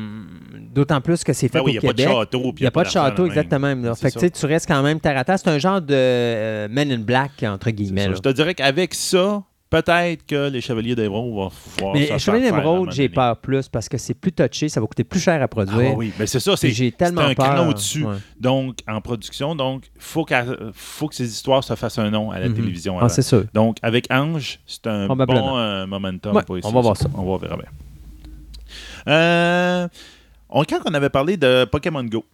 D'autant 0.75 1.01
plus 1.01 1.25
que 1.25 1.33
c'est 1.33 1.49
fait 1.49 1.59
Ben 1.59 1.64
oui, 1.64 1.73
il 1.75 1.79
au 1.79 1.83
n'y 1.83 1.88
a 1.88 1.90
pas 1.90 1.92
de 1.94 1.99
Québec. 2.03 2.14
château. 2.16 2.53
Il 2.57 2.61
n'y 2.61 2.66
a 2.66 2.71
pas 2.71 2.85
de 2.85 2.88
château, 2.90 3.27
exactement. 3.27 3.75
là. 3.75 3.94
Fait 3.94 4.11
que 4.11 4.27
tu 4.27 4.47
restes 4.47 4.68
quand 4.68 4.83
même 4.83 5.01
terre 5.01 5.16
à 5.16 5.25
terre. 5.25 5.38
C'est 5.38 5.49
un 5.49 5.59
genre 5.59 5.81
de 5.81 5.94
euh, 5.94 6.68
Men 6.71 6.92
in 6.92 6.99
Black, 6.99 7.42
entre 7.44 7.71
guillemets. 7.71 8.11
Je 8.14 8.21
te 8.21 8.29
dirais 8.29 8.55
qu'avec 8.55 8.94
ça, 8.94 9.42
peut-être 9.71 10.25
que 10.27 10.49
les 10.49 10.61
Chevaliers 10.61 10.95
d'Émeraude 10.95 11.35
vont 11.35 11.51
se 11.51 11.57
Mais 11.95 12.07
faire 12.07 12.19
Chevalier 12.19 12.45
faire 12.47 12.55
à 12.55 12.59
un 12.59 12.61
d'Émeraude, 12.63 12.93
j'ai 12.93 13.09
peur 13.09 13.37
plus 13.37 13.69
parce 13.69 13.89
que 13.89 13.99
c'est 13.99 14.15
plus 14.15 14.33
touché, 14.33 14.69
ça 14.69 14.81
va 14.81 14.87
coûter 14.87 15.05
plus 15.05 15.21
cher 15.21 15.41
à 15.41 15.45
Ah 15.45 15.49
produire. 15.49 15.97
oui, 15.97 16.13
mais 16.19 16.27
c'est 16.27 16.41
ça, 16.41 16.57
c'est 16.57 16.71
j'ai 16.71 16.87
c'est 16.91 16.97
tellement 16.97 17.21
un 17.23 17.35
peur. 17.35 17.55
cran 17.55 17.69
au-dessus. 17.69 18.05
Ouais. 18.05 18.17
Donc, 18.41 18.79
en 18.89 19.01
production, 19.01 19.55
donc, 19.55 19.85
il 19.95 20.01
faut, 20.03 20.27
faut 20.73 21.09
que 21.09 21.15
ces 21.15 21.29
histoires 21.31 21.63
se 21.65 21.75
fassent 21.75 21.99
un 21.99 22.11
nom 22.11 22.31
à 22.31 22.39
la 22.41 22.49
Mhm. 22.49 22.55
télévision. 22.55 22.99
Ah, 23.01 23.09
c'est 23.09 23.23
sûr. 23.23 23.45
donc, 23.55 23.77
avec 23.83 24.07
Ange, 24.11 24.59
c'est 24.67 24.87
un 24.87 25.07
bon 25.09 25.57
euh, 25.59 25.87
momentum 25.87 26.35
Ouais, 26.37 26.43
pour 26.43 26.55
on 26.55 26.59
essayer 26.59 26.75
va 26.75 26.81
voir 26.81 26.97
ça. 26.97 27.09
On 27.15 27.31
va 27.31 27.39
verra 27.39 27.57
bien. 27.57 27.69
Euh, 29.09 29.89
on, 30.51 30.65
quand 30.65 30.81
on 30.87 30.95
avait 30.95 31.11
parlé 31.11 31.37
de 31.37 31.65
Pokémon 31.65 32.05
Go, 32.05 32.25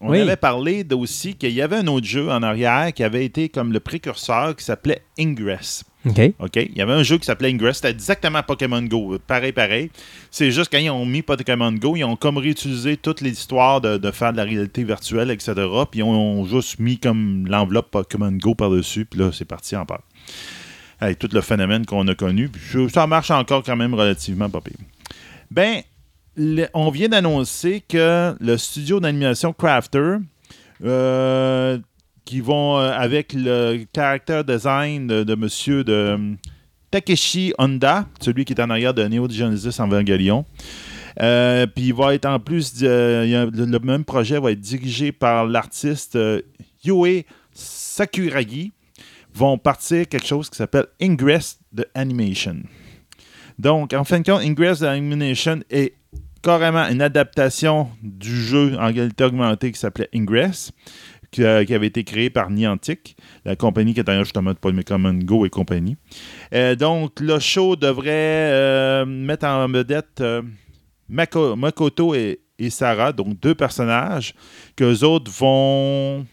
on 0.00 0.10
Oui. 0.10 0.20
avait 0.20 0.36
parlé 0.36 0.84
aussi 0.92 1.34
qu'il 1.34 1.52
y 1.52 1.62
avait 1.62 1.76
un 1.76 1.86
autre 1.86 2.06
jeu 2.06 2.30
en 2.30 2.42
arrière 2.42 2.92
qui 2.92 3.02
avait 3.02 3.24
été 3.24 3.48
comme 3.48 3.72
le 3.72 3.80
précurseur 3.80 4.54
qui 4.56 4.64
s'appelait 4.64 5.02
Ingress. 5.18 5.84
OK. 6.06 6.20
OK? 6.38 6.56
Il 6.56 6.76
y 6.76 6.82
avait 6.82 6.92
un 6.92 7.02
jeu 7.02 7.18
qui 7.18 7.24
s'appelait 7.24 7.50
Ingress. 7.50 7.76
C'était 7.76 7.90
exactement 7.90 8.42
Pokémon 8.42 8.82
Go. 8.82 9.18
Pareil, 9.26 9.52
pareil. 9.52 9.90
C'est 10.30 10.50
juste 10.50 10.70
quand 10.70 10.78
ils 10.78 10.90
ont 10.90 11.06
mis 11.06 11.22
Pokémon 11.22 11.72
Go, 11.72 11.96
ils 11.96 12.04
ont 12.04 12.16
comme 12.16 12.36
réutilisé 12.36 12.96
toute 12.96 13.20
l'histoire 13.20 13.80
de, 13.80 13.96
de 13.96 14.10
faire 14.10 14.32
de 14.32 14.36
la 14.36 14.44
réalité 14.44 14.84
virtuelle, 14.84 15.30
etc. 15.30 15.54
Puis 15.90 16.00
ils 16.00 16.04
ont 16.04 16.44
juste 16.44 16.78
mis 16.78 16.98
comme 16.98 17.46
l'enveloppe 17.48 17.90
Pokémon 17.90 18.32
Go 18.32 18.54
par-dessus. 18.54 19.06
Puis 19.06 19.20
là, 19.20 19.30
c'est 19.32 19.46
parti 19.46 19.76
en 19.76 19.86
part. 19.86 20.02
Avec 21.00 21.18
tout 21.18 21.28
le 21.32 21.40
phénomène 21.40 21.86
qu'on 21.86 22.06
a 22.08 22.14
connu. 22.14 22.48
Puis 22.48 22.90
ça 22.90 23.06
marche 23.06 23.30
encore 23.30 23.62
quand 23.62 23.76
même 23.76 23.94
relativement 23.94 24.48
pas 24.48 24.60
pire. 24.60 24.76
Ben, 25.50 25.82
on 26.74 26.90
vient 26.90 27.08
d'annoncer 27.08 27.82
que 27.88 28.34
le 28.40 28.56
studio 28.58 29.00
d'animation 29.00 29.52
Crafter, 29.52 30.16
euh, 30.84 31.78
qui 32.24 32.40
vont 32.40 32.78
euh, 32.78 32.90
avec 32.92 33.32
le 33.34 33.84
character 33.94 34.42
design 34.46 35.06
de, 35.06 35.24
de 35.24 35.34
monsieur 35.34 35.84
de 35.84 35.92
euh, 35.92 36.34
Takeshi 36.90 37.52
Honda, 37.58 38.06
celui 38.20 38.44
qui 38.44 38.52
est 38.52 38.60
en 38.60 38.70
arrière 38.70 38.94
de 38.94 39.06
Neo 39.06 39.28
Genesis 39.28 39.80
Evangelion. 39.80 40.44
Euh, 41.20 41.66
Puis 41.66 41.86
il 41.86 41.94
va 41.94 42.14
être 42.14 42.26
en 42.26 42.40
plus, 42.40 42.82
a- 42.82 42.86
le, 42.86 43.78
même 43.80 44.04
projet 44.04 44.38
va 44.40 44.52
être 44.52 44.60
dirigé 44.60 45.12
par 45.12 45.46
l'artiste 45.46 46.16
euh, 46.16 46.40
Yoe 46.84 47.22
Sakuragi. 47.52 48.72
Vont 49.36 49.58
partir 49.58 50.08
quelque 50.08 50.26
chose 50.26 50.48
qui 50.48 50.56
s'appelle 50.56 50.86
Ingress 51.02 51.58
de 51.72 51.84
Animation. 51.94 52.58
Donc, 53.58 53.92
en 53.92 54.04
fin 54.04 54.20
de 54.20 54.24
compte, 54.30 54.42
Ingress 54.42 54.78
de 54.80 54.86
Animation 54.86 55.60
est 55.70 55.94
carrément 56.40 56.86
une 56.88 57.02
adaptation 57.02 57.88
du 58.02 58.36
jeu 58.44 58.76
en 58.78 58.92
réalité 58.92 59.24
augmentée 59.24 59.72
qui 59.72 59.78
s'appelait 59.80 60.08
Ingress, 60.14 60.70
qui, 61.34 61.74
avait 61.74 61.86
été 61.88 62.04
créé 62.04 62.30
par 62.30 62.50
Niantic, 62.50 63.16
la 63.44 63.56
compagnie 63.56 63.92
qui 63.92 64.00
est 64.00 64.04
derrière 64.04 64.24
justement 64.24 64.52
de 64.52 64.58
Pokémon 64.58 65.14
Go 65.14 65.44
et 65.44 65.50
compagnie. 65.50 65.96
Euh, 66.52 66.76
donc, 66.76 67.18
le 67.20 67.38
show 67.40 67.74
devrait 67.74 68.10
euh, 68.52 69.04
mettre 69.04 69.46
en 69.46 69.66
vedette 69.66 70.20
euh, 70.20 70.42
Mako- 71.10 71.56
Makoto 71.56 72.14
et, 72.14 72.40
Sarah, 72.70 73.12
donc 73.12 73.38
deux 73.40 73.54
personnages 73.54 74.32
que 74.76 75.04
autres 75.04 75.30
vont 75.30 76.24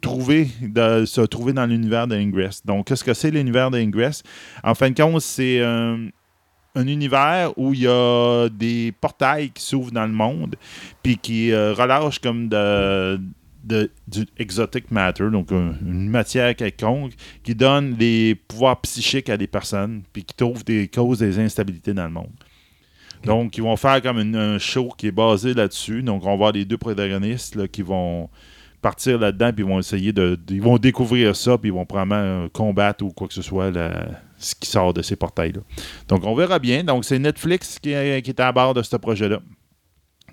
trouver 0.00 0.48
de, 0.62 1.04
se 1.04 1.20
trouver 1.22 1.52
dans 1.52 1.66
l'univers 1.66 2.06
de 2.06 2.14
Ingress. 2.14 2.64
Donc, 2.64 2.86
qu'est-ce 2.86 3.02
que 3.02 3.14
c'est 3.14 3.32
l'univers 3.32 3.70
de 3.70 3.78
Ingress? 3.78 4.22
En 4.62 4.74
fin 4.74 4.90
de 4.90 4.94
compte, 4.94 5.20
c'est 5.20 5.60
un 5.60 6.86
univers 6.86 7.52
où 7.58 7.74
il 7.74 7.80
y 7.80 7.88
a 7.88 8.48
des 8.48 8.92
portails 9.00 9.50
qui 9.50 9.62
s'ouvrent 9.62 9.90
dans 9.90 10.06
le 10.06 10.12
monde, 10.12 10.54
puis 11.02 11.18
qui 11.18 11.52
relâchent 11.52 12.20
comme 12.20 12.48
de, 12.48 13.20
de- 13.64 13.90
du 14.06 14.26
exotic 14.38 14.90
matter, 14.90 15.30
donc 15.30 15.50
un- 15.52 15.74
une 15.82 16.08
matière 16.08 16.54
quelconque, 16.54 17.12
qui 17.42 17.54
donne 17.54 17.94
des 17.94 18.34
pouvoirs 18.48 18.80
psychiques 18.82 19.30
à 19.30 19.36
des 19.36 19.46
personnes, 19.46 20.02
puis 20.12 20.22
qui 20.24 20.34
trouve 20.34 20.64
des 20.64 20.88
causes 20.88 21.18
des 21.18 21.38
instabilités 21.38 21.94
dans 21.94 22.04
le 22.04 22.10
monde. 22.12 22.30
Donc, 23.24 23.56
ils 23.56 23.62
vont 23.62 23.76
faire 23.76 24.02
comme 24.02 24.18
une- 24.18 24.36
un 24.36 24.58
show 24.58 24.90
qui 24.98 25.06
est 25.06 25.12
basé 25.12 25.54
là-dessus. 25.54 26.02
Donc, 26.02 26.24
on 26.24 26.30
va 26.30 26.36
voir 26.36 26.52
les 26.52 26.64
deux 26.66 26.76
protagonistes 26.76 27.54
là, 27.56 27.66
qui 27.66 27.80
vont 27.82 28.28
partir 28.82 29.18
là-dedans, 29.18 29.50
puis 29.50 29.64
ils 29.64 29.68
vont 29.68 29.78
essayer 29.78 30.12
de, 30.12 30.38
Ils 30.50 30.60
vont 30.60 30.76
découvrir 30.76 31.34
ça, 31.34 31.56
puis 31.56 31.70
ils 31.70 31.72
vont 31.72 31.86
probablement 31.86 32.20
euh, 32.44 32.48
combattre 32.52 33.02
ou 33.02 33.08
quoi 33.12 33.26
que 33.26 33.32
ce 33.32 33.40
soit 33.40 33.72
ce 34.36 34.54
qui 34.54 34.68
sort 34.68 34.92
de 34.92 35.00
ces 35.00 35.16
portails-là. 35.16 35.60
Donc, 36.08 36.22
on 36.26 36.34
verra 36.34 36.58
bien. 36.58 36.84
Donc, 36.84 37.06
c'est 37.06 37.18
Netflix 37.18 37.78
qui 37.78 37.92
est 37.92 38.40
à 38.40 38.52
bord 38.52 38.74
de 38.74 38.82
ce 38.82 38.96
projet-là. 38.96 39.40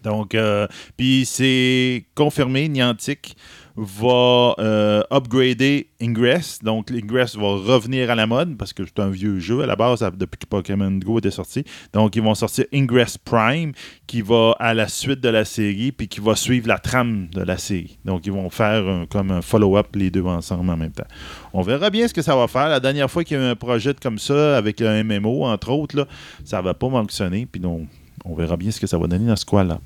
Donc, 0.03 0.35
euh, 0.35 0.67
puis 0.97 1.25
c'est 1.25 2.05
confirmé, 2.15 2.67
Niantic 2.67 3.35
va 3.75 4.53
euh, 4.59 5.01
upgrader 5.11 5.87
Ingress. 6.01 6.59
Donc, 6.61 6.91
Ingress 6.91 7.35
va 7.35 7.47
revenir 7.47 8.09
à 8.09 8.15
la 8.15 8.27
mode 8.27 8.57
parce 8.57 8.73
que 8.73 8.83
c'est 8.85 8.99
un 8.99 9.09
vieux 9.09 9.39
jeu 9.39 9.61
à 9.61 9.65
la 9.65 9.75
base 9.75 10.01
depuis 10.17 10.39
que 10.39 10.45
Pokémon 10.45 10.91
Go 10.91 11.19
était 11.19 11.31
sorti. 11.31 11.63
Donc, 11.93 12.15
ils 12.15 12.21
vont 12.21 12.35
sortir 12.35 12.65
Ingress 12.73 13.17
Prime 13.17 13.71
qui 14.07 14.21
va 14.21 14.55
à 14.59 14.73
la 14.73 14.87
suite 14.87 15.21
de 15.21 15.29
la 15.29 15.45
série 15.45 15.91
puis 15.91 16.07
qui 16.07 16.19
va 16.19 16.35
suivre 16.35 16.67
la 16.67 16.79
trame 16.79 17.27
de 17.33 17.41
la 17.41 17.57
série. 17.57 17.97
Donc, 18.05 18.25
ils 18.25 18.33
vont 18.33 18.49
faire 18.49 19.05
comme 19.09 19.31
un 19.31 19.41
follow-up 19.41 19.95
les 19.95 20.11
deux 20.11 20.23
ensemble 20.23 20.69
en 20.69 20.77
même 20.77 20.91
temps. 20.91 21.07
On 21.53 21.61
verra 21.61 21.89
bien 21.89 22.07
ce 22.07 22.13
que 22.13 22.21
ça 22.21 22.35
va 22.35 22.47
faire. 22.47 22.69
La 22.69 22.79
dernière 22.79 23.09
fois 23.09 23.23
qu'il 23.23 23.37
y 23.37 23.39
a 23.39 23.43
eu 23.43 23.51
un 23.51 23.55
projet 23.55 23.93
comme 24.01 24.19
ça 24.19 24.57
avec 24.57 24.81
un 24.81 25.03
MMO, 25.03 25.45
entre 25.45 25.71
autres, 25.71 25.95
là, 25.95 26.07
ça 26.43 26.61
va 26.61 26.73
pas 26.73 26.89
fonctionner. 26.89 27.45
Puis 27.45 27.61
donc, 27.61 27.87
on 28.25 28.35
verra 28.35 28.57
bien 28.57 28.71
ce 28.71 28.79
que 28.79 28.87
ça 28.87 28.97
va 28.97 29.07
donner 29.07 29.27
dans 29.27 29.35
ce 29.35 29.45
coin-là. 29.45 29.79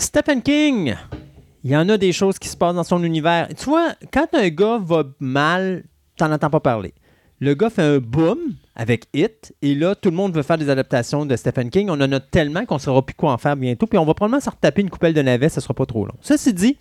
Stephen 0.00 0.40
King, 0.40 0.96
il 1.62 1.70
y 1.70 1.76
en 1.76 1.86
a 1.90 1.98
des 1.98 2.12
choses 2.12 2.38
qui 2.38 2.48
se 2.48 2.56
passent 2.56 2.74
dans 2.74 2.84
son 2.84 3.04
univers. 3.04 3.48
Tu 3.54 3.66
vois, 3.66 3.90
quand 4.10 4.28
un 4.32 4.48
gars 4.48 4.78
va 4.82 5.04
mal, 5.20 5.84
t'en 6.16 6.32
entends 6.32 6.48
pas 6.48 6.58
parler. 6.58 6.94
Le 7.38 7.54
gars 7.54 7.68
fait 7.68 7.82
un 7.82 7.98
boom 7.98 8.38
avec 8.74 9.04
It, 9.12 9.54
et 9.60 9.74
là, 9.74 9.94
tout 9.94 10.08
le 10.08 10.16
monde 10.16 10.34
veut 10.34 10.42
faire 10.42 10.56
des 10.56 10.70
adaptations 10.70 11.26
de 11.26 11.36
Stephen 11.36 11.68
King. 11.68 11.90
On 11.90 12.00
en 12.00 12.12
a 12.12 12.18
tellement 12.20 12.64
qu'on 12.64 12.76
ne 12.76 12.80
saura 12.80 13.04
plus 13.04 13.14
quoi 13.14 13.32
en 13.32 13.38
faire 13.38 13.56
bientôt, 13.56 13.86
puis 13.86 13.98
on 13.98 14.06
va 14.06 14.14
probablement 14.14 14.40
se 14.40 14.48
retaper 14.48 14.80
une 14.80 14.88
coupelle 14.88 15.12
de 15.12 15.20
navets, 15.20 15.50
ça 15.50 15.60
sera 15.60 15.74
pas 15.74 15.84
trop 15.84 16.06
long. 16.06 16.14
Ceci 16.22 16.54
dit, 16.54 16.78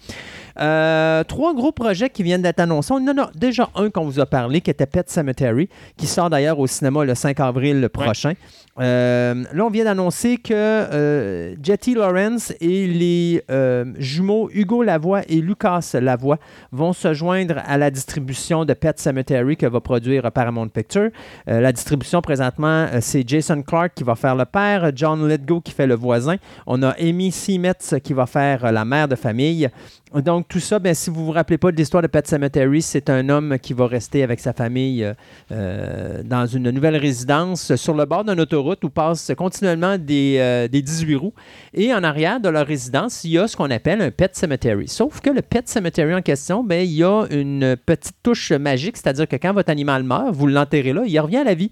euh, 0.60 1.26
trois 1.26 1.54
gros 1.54 1.74
projets 1.74 2.10
qui 2.10 2.24
viennent 2.24 2.42
d'être 2.42 2.62
annoncés. 2.62 2.94
On 2.94 3.06
en 3.06 3.18
a 3.18 3.32
déjà 3.36 3.70
un 3.76 3.90
qu'on 3.90 4.06
vous 4.06 4.22
a 4.22 4.26
parlé, 4.26 4.62
qui 4.62 4.72
était 4.72 4.86
Pet 4.86 5.10
Cemetery, 5.10 5.68
qui 5.98 6.08
sort 6.08 6.30
d'ailleurs 6.30 6.58
au 6.60 6.68
cinéma 6.68 7.04
le 7.04 7.16
5 7.16 7.38
avril 7.42 7.90
prochain. 7.90 8.34
Euh, 8.80 9.44
là, 9.54 9.66
on 9.66 9.70
vient 9.70 9.84
d'annoncer 9.84 10.38
que 10.38 10.54
euh, 10.54 11.56
Jetty 11.62 11.96
Lawrence 11.96 12.54
et 12.62 12.88
les 12.88 13.44
euh, 13.52 13.86
jumeaux 13.98 14.50
Hugo 14.54 14.84
Lavoie 14.84 15.22
et 15.28 15.42
Lucas 15.42 15.92
Lavoie 15.94 16.38
vont 16.72 16.94
se 16.94 17.14
joindre 17.14 17.56
à 17.66 17.78
la 17.78 17.92
distribution 17.92 18.66
de 18.66 18.74
Pet 18.74 18.98
Cemetery 19.00 19.58
que 19.58 19.66
va 19.66 19.82
produire 19.82 20.32
Paramount 20.32 20.68
Pictures. 20.70 21.10
La 21.48 21.72
distribution 21.72 22.22
présentement, 22.22 22.88
c'est 23.02 23.28
Jason 23.28 23.62
Clark 23.62 23.94
qui 23.96 24.04
va 24.04 24.16
faire 24.16 24.36
le 24.36 24.46
père, 24.46 24.92
John 24.96 25.28
Letgo 25.28 25.62
qui 25.62 25.72
fait 25.72 25.88
le 25.88 25.96
voisin. 25.96 26.36
On 26.68 26.82
a 26.84 26.90
Amy 27.00 27.32
Seametz 27.32 27.96
qui 28.04 28.14
va 28.14 28.26
faire 28.26 28.72
la 28.72 28.86
mère 28.86 29.08
de 29.08 29.16
famille. 29.16 29.70
Donc, 30.16 30.48
tout 30.48 30.60
ça, 30.60 30.80
ben, 30.80 30.96
si 30.96 31.12
vous 31.12 31.22
ne 31.22 31.26
vous 31.28 31.32
rappelez 31.32 31.60
pas 31.60 31.72
de 31.72 31.78
l'histoire 31.78 32.02
de 32.02 32.08
Pet 32.08 32.26
Cemetery, 32.26 32.82
c'est 32.82 33.12
un 33.12 33.30
homme 33.30 33.60
qui 33.62 33.74
va 33.74 33.86
rester 33.86 34.24
avec 34.24 34.40
sa 34.40 34.54
famille 34.54 35.04
euh, 35.04 35.14
euh, 35.52 36.24
dans 36.24 36.48
une 36.48 36.72
nouvelle 36.72 36.98
résidence 36.98 37.76
sur 37.76 37.94
le 37.94 38.06
bord 38.06 38.26
d'une 38.26 38.40
autoroute 38.40 38.84
où 38.84 38.90
passent 38.90 39.32
continuellement 39.38 40.00
des, 40.00 40.38
euh, 40.40 40.68
des 40.68 40.82
18 40.82 41.16
roues. 41.16 41.34
Et 41.76 41.94
en 41.94 42.04
arrière 42.04 42.40
de 42.40 42.50
leur 42.50 42.66
résidence, 42.66 43.24
il 43.24 43.32
y 43.32 43.38
a 43.38 43.48
ce 43.48 43.56
qu'on 43.56 43.70
appelle 43.70 44.02
un 44.02 44.10
Pet 44.10 44.36
Cemetery. 44.36 44.88
Sauf 44.88 45.22
que 45.22 45.30
le 45.30 45.44
Pet 45.44 45.70
Cemetery 45.70 46.16
en 46.16 46.24
question, 46.24 46.64
ben, 46.64 46.84
il 46.84 46.94
y 46.94 47.04
a 47.04 47.26
une 47.30 47.78
petite 47.78 48.18
touche 48.24 48.52
magique, 48.52 48.98
c'est-à-dire 48.98 49.28
que 49.28 49.36
quand 49.36 49.54
votre 49.54 49.70
animal 49.70 50.02
meurt, 50.02 50.34
vous 50.34 50.48
l'enterrez 50.48 50.92
là, 50.92 51.04
il 51.06 51.20
revient 51.20 51.38
à 51.38 51.44
la 51.44 51.54
vie. 51.54 51.70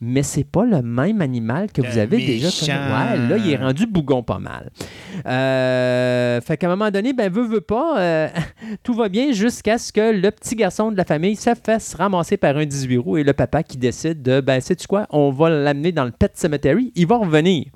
Mais 0.00 0.22
c'est 0.22 0.44
pas 0.44 0.64
le 0.64 0.80
même 0.80 1.20
animal 1.20 1.72
que 1.72 1.82
vous 1.82 1.98
avez 1.98 2.18
déjà 2.18 2.48
connu. 2.50 2.70
Ouais, 2.70 3.28
là, 3.28 3.36
il 3.36 3.50
est 3.50 3.56
rendu 3.56 3.86
bougon 3.86 4.22
pas 4.22 4.38
mal. 4.38 4.70
Euh, 5.26 6.40
fait 6.40 6.56
qu'à 6.56 6.68
un 6.68 6.70
moment 6.70 6.90
donné, 6.90 7.12
ben, 7.12 7.32
veut, 7.32 7.44
veut 7.44 7.60
pas, 7.60 7.98
euh, 7.98 8.28
tout 8.84 8.94
va 8.94 9.08
bien 9.08 9.32
jusqu'à 9.32 9.76
ce 9.76 9.92
que 9.92 10.12
le 10.12 10.30
petit 10.30 10.54
garçon 10.54 10.92
de 10.92 10.96
la 10.96 11.04
famille 11.04 11.34
se 11.34 11.50
fasse 11.54 11.94
ramasser 11.94 12.36
par 12.36 12.56
un 12.56 12.64
18 12.64 12.96
roues 12.98 13.16
et 13.16 13.24
le 13.24 13.32
papa 13.32 13.64
qui 13.64 13.76
décide 13.76 14.22
de, 14.22 14.40
ben, 14.40 14.60
sais-tu 14.60 14.86
quoi, 14.86 15.06
on 15.10 15.30
va 15.30 15.50
l'amener 15.50 15.90
dans 15.90 16.04
le 16.04 16.12
Pet 16.12 16.30
Cemetery, 16.34 16.92
il 16.94 17.06
va 17.06 17.16
revenir. 17.16 17.66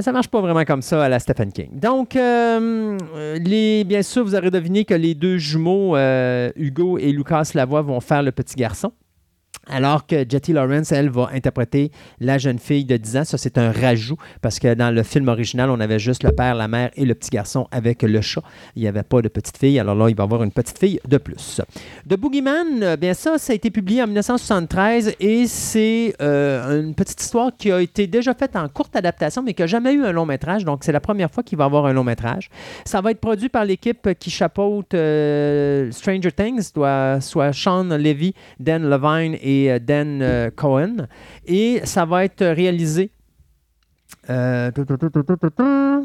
Ça 0.00 0.10
marche 0.10 0.28
pas 0.28 0.40
vraiment 0.40 0.64
comme 0.64 0.82
ça 0.82 1.04
à 1.04 1.08
la 1.08 1.20
Stephen 1.20 1.52
King. 1.52 1.78
Donc, 1.78 2.16
euh, 2.16 2.98
les, 3.38 3.84
bien 3.84 4.02
sûr, 4.02 4.24
vous 4.24 4.34
aurez 4.34 4.50
deviné 4.50 4.84
que 4.84 4.94
les 4.94 5.14
deux 5.14 5.38
jumeaux, 5.38 5.96
euh, 5.96 6.50
Hugo 6.56 6.98
et 6.98 7.12
Lucas 7.12 7.52
Lavoie, 7.54 7.82
vont 7.82 8.00
faire 8.00 8.24
le 8.24 8.32
petit 8.32 8.56
garçon. 8.56 8.92
Alors 9.68 10.06
que 10.06 10.24
Jetty 10.28 10.52
Lawrence, 10.52 10.92
elle, 10.92 11.10
va 11.10 11.28
interpréter 11.32 11.90
la 12.20 12.38
jeune 12.38 12.58
fille 12.58 12.84
de 12.84 12.96
10 12.96 13.16
ans. 13.16 13.24
Ça, 13.24 13.36
c'est 13.36 13.58
un 13.58 13.72
rajout 13.72 14.16
parce 14.40 14.60
que 14.60 14.74
dans 14.74 14.94
le 14.94 15.02
film 15.02 15.28
original, 15.28 15.70
on 15.70 15.80
avait 15.80 15.98
juste 15.98 16.22
le 16.22 16.30
père, 16.30 16.54
la 16.54 16.68
mère 16.68 16.90
et 16.94 17.04
le 17.04 17.14
petit 17.14 17.30
garçon 17.30 17.66
avec 17.72 18.02
le 18.02 18.20
chat. 18.20 18.42
Il 18.76 18.82
n'y 18.82 18.88
avait 18.88 19.02
pas 19.02 19.22
de 19.22 19.28
petite 19.28 19.58
fille. 19.58 19.78
Alors 19.80 19.96
là, 19.96 20.08
il 20.08 20.14
va 20.14 20.22
y 20.22 20.26
avoir 20.26 20.44
une 20.44 20.52
petite 20.52 20.78
fille 20.78 21.00
de 21.06 21.18
plus. 21.18 21.60
The 22.08 22.14
Boogeyman, 22.14 22.82
euh, 22.82 22.96
bien 22.96 23.12
ça, 23.12 23.38
ça 23.38 23.52
a 23.52 23.56
été 23.56 23.70
publié 23.70 24.02
en 24.02 24.06
1973 24.06 25.14
et 25.18 25.46
c'est 25.48 26.14
euh, 26.22 26.82
une 26.82 26.94
petite 26.94 27.20
histoire 27.20 27.50
qui 27.58 27.72
a 27.72 27.80
été 27.80 28.06
déjà 28.06 28.34
faite 28.34 28.54
en 28.54 28.68
courte 28.68 28.94
adaptation, 28.94 29.42
mais 29.42 29.54
qui 29.54 29.62
n'a 29.62 29.66
jamais 29.66 29.94
eu 29.94 30.04
un 30.04 30.12
long 30.12 30.26
métrage. 30.26 30.64
Donc, 30.64 30.84
c'est 30.84 30.92
la 30.92 31.00
première 31.00 31.30
fois 31.30 31.42
qu'il 31.42 31.58
va 31.58 31.64
avoir 31.64 31.86
un 31.86 31.92
long 31.92 32.04
métrage. 32.04 32.50
Ça 32.84 33.00
va 33.00 33.10
être 33.10 33.20
produit 33.20 33.48
par 33.48 33.64
l'équipe 33.64 34.10
qui 34.20 34.30
chapeaute 34.30 34.94
euh, 34.94 35.90
Stranger 35.90 36.30
Things, 36.30 36.70
soit, 37.20 37.52
Sean 37.52 37.84
Levy, 37.84 38.32
Dan 38.60 38.88
Levine 38.88 39.36
et 39.42 39.55
euh, 39.68 39.78
Dan 39.78 40.20
euh, 40.22 40.50
Cohen. 40.54 41.06
Et 41.46 41.80
ça 41.84 42.04
va 42.04 42.24
être 42.24 42.44
réalisé. 42.44 43.10
euh. 45.60 46.02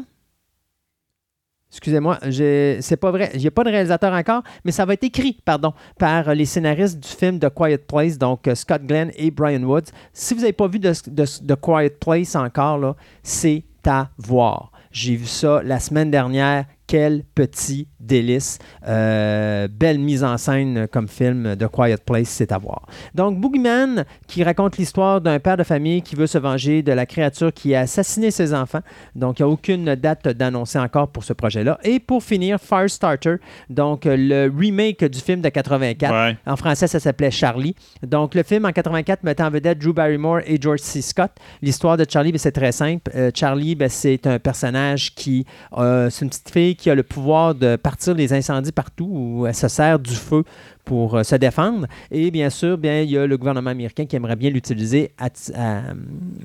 Excusez-moi, 1.70 2.18
c'est 2.30 2.98
pas 3.00 3.10
vrai. 3.10 3.30
Il 3.34 3.46
a 3.46 3.50
pas 3.50 3.64
de 3.64 3.70
réalisateur 3.70 4.12
encore, 4.12 4.42
mais 4.62 4.72
ça 4.72 4.84
va 4.84 4.92
être 4.92 5.04
écrit, 5.04 5.38
pardon, 5.42 5.72
par 5.98 6.34
les 6.34 6.44
scénaristes 6.44 7.00
du 7.00 7.08
film 7.08 7.38
The 7.38 7.48
Quiet 7.48 7.78
Place, 7.78 8.18
donc 8.18 8.48
Scott 8.54 8.82
Glenn 8.82 9.10
et 9.16 9.30
Brian 9.30 9.62
Woods. 9.62 9.90
Si 10.12 10.34
vous 10.34 10.40
n'avez 10.40 10.52
pas 10.52 10.68
vu 10.68 10.78
de, 10.78 10.92
de, 11.06 11.24
de 11.42 11.54
Quiet 11.54 11.96
Place 11.98 12.36
encore, 12.36 12.94
c'est 13.22 13.64
à 13.86 14.10
voir. 14.18 14.70
J'ai 14.90 15.16
vu 15.16 15.26
ça 15.26 15.62
la 15.62 15.80
semaine 15.80 16.10
dernière. 16.10 16.66
Quel 16.92 17.24
petit 17.34 17.88
délice. 18.00 18.58
Euh, 18.86 19.66
belle 19.66 19.98
mise 19.98 20.22
en 20.22 20.36
scène 20.36 20.86
comme 20.92 21.08
film 21.08 21.56
de 21.56 21.66
Quiet 21.66 21.96
Place, 22.04 22.28
c'est 22.28 22.52
à 22.52 22.58
voir. 22.58 22.84
Donc, 23.14 23.40
Boogeyman, 23.40 24.04
qui 24.26 24.44
raconte 24.44 24.76
l'histoire 24.76 25.22
d'un 25.22 25.38
père 25.38 25.56
de 25.56 25.62
famille 25.62 26.02
qui 26.02 26.16
veut 26.16 26.26
se 26.26 26.36
venger 26.36 26.82
de 26.82 26.92
la 26.92 27.06
créature 27.06 27.50
qui 27.50 27.74
a 27.74 27.80
assassiné 27.80 28.30
ses 28.30 28.52
enfants. 28.52 28.82
Donc, 29.14 29.38
il 29.38 29.42
n'y 29.42 29.48
a 29.48 29.48
aucune 29.48 29.94
date 29.94 30.28
d'annoncer 30.28 30.78
encore 30.78 31.08
pour 31.08 31.24
ce 31.24 31.32
projet-là. 31.32 31.78
Et 31.82 31.98
pour 31.98 32.22
finir, 32.22 32.58
Firestarter, 32.60 33.36
donc 33.70 34.02
le 34.04 34.52
remake 34.54 35.02
du 35.06 35.20
film 35.20 35.40
de 35.40 35.48
84. 35.48 36.12
Ouais. 36.12 36.36
En 36.46 36.56
français, 36.56 36.88
ça 36.88 37.00
s'appelait 37.00 37.30
Charlie. 37.30 37.74
Donc, 38.02 38.34
le 38.34 38.42
film 38.42 38.66
en 38.66 38.72
84 38.72 39.22
mettait 39.22 39.42
en 39.42 39.48
vedette 39.50 39.78
Drew 39.78 39.94
Barrymore 39.94 40.40
et 40.44 40.60
George 40.60 40.80
C. 40.80 41.00
Scott. 41.00 41.30
L'histoire 41.62 41.96
de 41.96 42.04
Charlie, 42.06 42.32
ben, 42.32 42.38
c'est 42.38 42.52
très 42.52 42.72
simple. 42.72 43.10
Euh, 43.14 43.30
Charlie, 43.34 43.76
ben, 43.76 43.88
c'est 43.88 44.26
un 44.26 44.38
personnage 44.38 45.14
qui. 45.14 45.46
euh, 45.78 46.10
c'est 46.10 46.26
une 46.26 46.28
petite 46.28 46.50
fille 46.50 46.76
qui 46.81 46.81
a 46.90 46.94
le 46.94 47.02
pouvoir 47.02 47.54
de 47.54 47.76
partir 47.76 48.14
les 48.14 48.32
incendies 48.32 48.72
partout 48.72 49.08
où 49.10 49.46
elle 49.46 49.54
se 49.54 49.68
sert 49.68 49.98
du 49.98 50.14
feu 50.14 50.44
pour 50.84 51.14
euh, 51.16 51.22
se 51.22 51.36
défendre. 51.36 51.86
Et 52.10 52.30
bien 52.30 52.50
sûr, 52.50 52.76
bien, 52.76 53.02
il 53.02 53.10
y 53.10 53.16
a 53.18 53.26
le 53.26 53.36
gouvernement 53.38 53.70
américain 53.70 54.04
qui 54.06 54.16
aimerait 54.16 54.36
bien 54.36 54.50
l'utiliser 54.50 55.12
à- 55.18 55.26
à, 55.54 55.80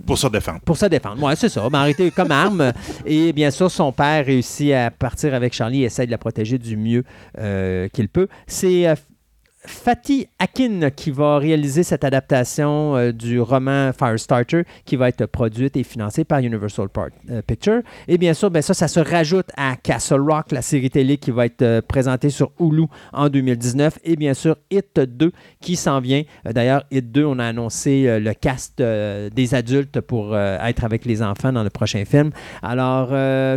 Pour 0.05 0.17
se 0.17 0.27
défendre. 0.27 0.59
pour 0.61 0.77
se 0.77 0.85
défendre. 0.85 1.17
Oui, 1.23 1.33
c'est 1.35 1.49
ça. 1.49 1.67
Ben, 1.69 1.79
arrêter 1.79 2.11
comme 2.15 2.31
arme. 2.31 2.71
Et 3.05 3.33
bien 3.33 3.49
sûr, 3.51 3.71
son 3.71 3.91
père 3.91 4.25
réussit 4.25 4.71
à 4.73 4.91
partir 4.91 5.33
avec 5.33 5.53
Charlie 5.53 5.81
et 5.83 5.85
essaie 5.85 6.05
de 6.05 6.11
la 6.11 6.17
protéger 6.19 6.57
du 6.59 6.77
mieux 6.77 7.03
euh, 7.39 7.87
qu'il 7.89 8.07
peut. 8.09 8.27
C'est 8.45 8.87
euh, 8.87 8.95
Fatih 9.67 10.27
Akin 10.39 10.89
qui 10.95 11.11
va 11.11 11.37
réaliser 11.37 11.83
cette 11.83 12.03
adaptation 12.03 12.95
euh, 12.95 13.11
du 13.11 13.39
roman 13.39 13.91
Firestarter 13.93 14.63
qui 14.85 14.95
va 14.95 15.09
être 15.09 15.25
produite 15.25 15.77
et 15.77 15.83
financée 15.83 16.23
par 16.23 16.39
Universal 16.39 16.89
Part- 16.89 17.09
euh, 17.29 17.41
Pictures. 17.41 17.81
Et 18.07 18.17
bien 18.17 18.33
sûr, 18.33 18.49
ben 18.49 18.61
ça, 18.61 18.73
se 18.87 18.99
rajoute 18.99 19.47
à 19.57 19.75
Castle 19.75 20.21
Rock, 20.21 20.51
la 20.51 20.61
série 20.61 20.89
télé 20.89 21.17
qui 21.17 21.31
va 21.31 21.45
être 21.45 21.61
euh, 21.61 21.81
présentée 21.85 22.29
sur 22.29 22.51
Hulu 22.59 22.85
en 23.13 23.29
2019. 23.29 23.99
Et 24.03 24.15
bien 24.15 24.33
sûr, 24.33 24.55
Hit 24.71 24.99
2 24.99 25.31
qui 25.59 25.75
s'en 25.75 25.99
vient. 25.99 26.23
D'ailleurs, 26.45 26.83
Hit 26.89 27.11
2, 27.11 27.25
on 27.25 27.39
a 27.39 27.45
annoncé 27.45 28.19
le 28.19 28.33
cast 28.33 28.81
des 28.81 29.55
adultes 29.55 29.99
pour 30.01 30.37
être 30.37 30.83
avec 30.83 31.05
les 31.05 31.21
enfants 31.21 31.51
dans 31.51 31.63
le 31.63 31.69
prochain 31.69 32.03
film. 32.05 32.31
Alors, 32.61 33.09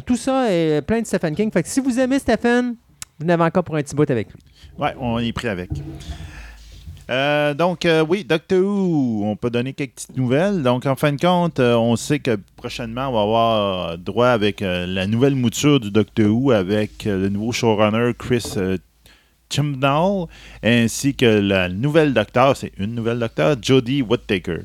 tout 0.04 0.16
ça 0.16 0.52
est 0.52 0.82
plein 0.82 1.00
de 1.00 1.06
Stephen 1.06 1.34
King. 1.34 1.50
Fait 1.52 1.62
que 1.62 1.68
si 1.68 1.80
vous 1.80 1.98
aimez 1.98 2.18
Stephen, 2.18 2.74
vous 3.20 3.26
n'avez 3.26 3.44
encore 3.44 3.64
pour 3.64 3.76
un 3.76 3.82
petit 3.82 3.94
bout 3.94 4.10
avec 4.10 4.28
lui. 4.32 4.40
Ouais, 4.78 4.94
on 4.98 5.18
est 5.18 5.32
pris 5.32 5.48
avec. 5.48 5.70
Euh, 7.10 7.54
donc, 7.54 7.84
euh, 7.84 8.04
oui, 8.08 8.24
Doctor 8.24 8.60
Who, 8.60 9.24
on 9.24 9.36
peut 9.36 9.50
donner 9.50 9.72
quelques 9.74 9.94
petites 9.94 10.16
nouvelles. 10.16 10.62
Donc, 10.62 10.86
en 10.86 10.96
fin 10.96 11.12
de 11.12 11.20
compte, 11.20 11.60
euh, 11.60 11.74
on 11.74 11.96
sait 11.96 12.20
que 12.20 12.38
prochainement, 12.56 13.08
on 13.08 13.12
va 13.12 13.22
avoir 13.22 13.98
droit 13.98 14.28
avec 14.28 14.60
la 14.60 15.06
nouvelle 15.06 15.34
mouture 15.34 15.80
du 15.80 15.90
Doctor 15.90 16.26
Who 16.26 16.52
avec 16.52 17.04
le 17.04 17.28
nouveau 17.28 17.52
showrunner 17.52 18.12
Chris 18.16 18.54
Chibnall, 19.50 20.26
ainsi 20.62 21.14
que 21.14 21.26
la 21.26 21.68
nouvelle 21.68 22.14
docteur, 22.14 22.56
c'est 22.56 22.72
une 22.78 22.94
nouvelle 22.94 23.18
docteur, 23.18 23.56
Jodie 23.60 24.02
Whittaker. 24.02 24.60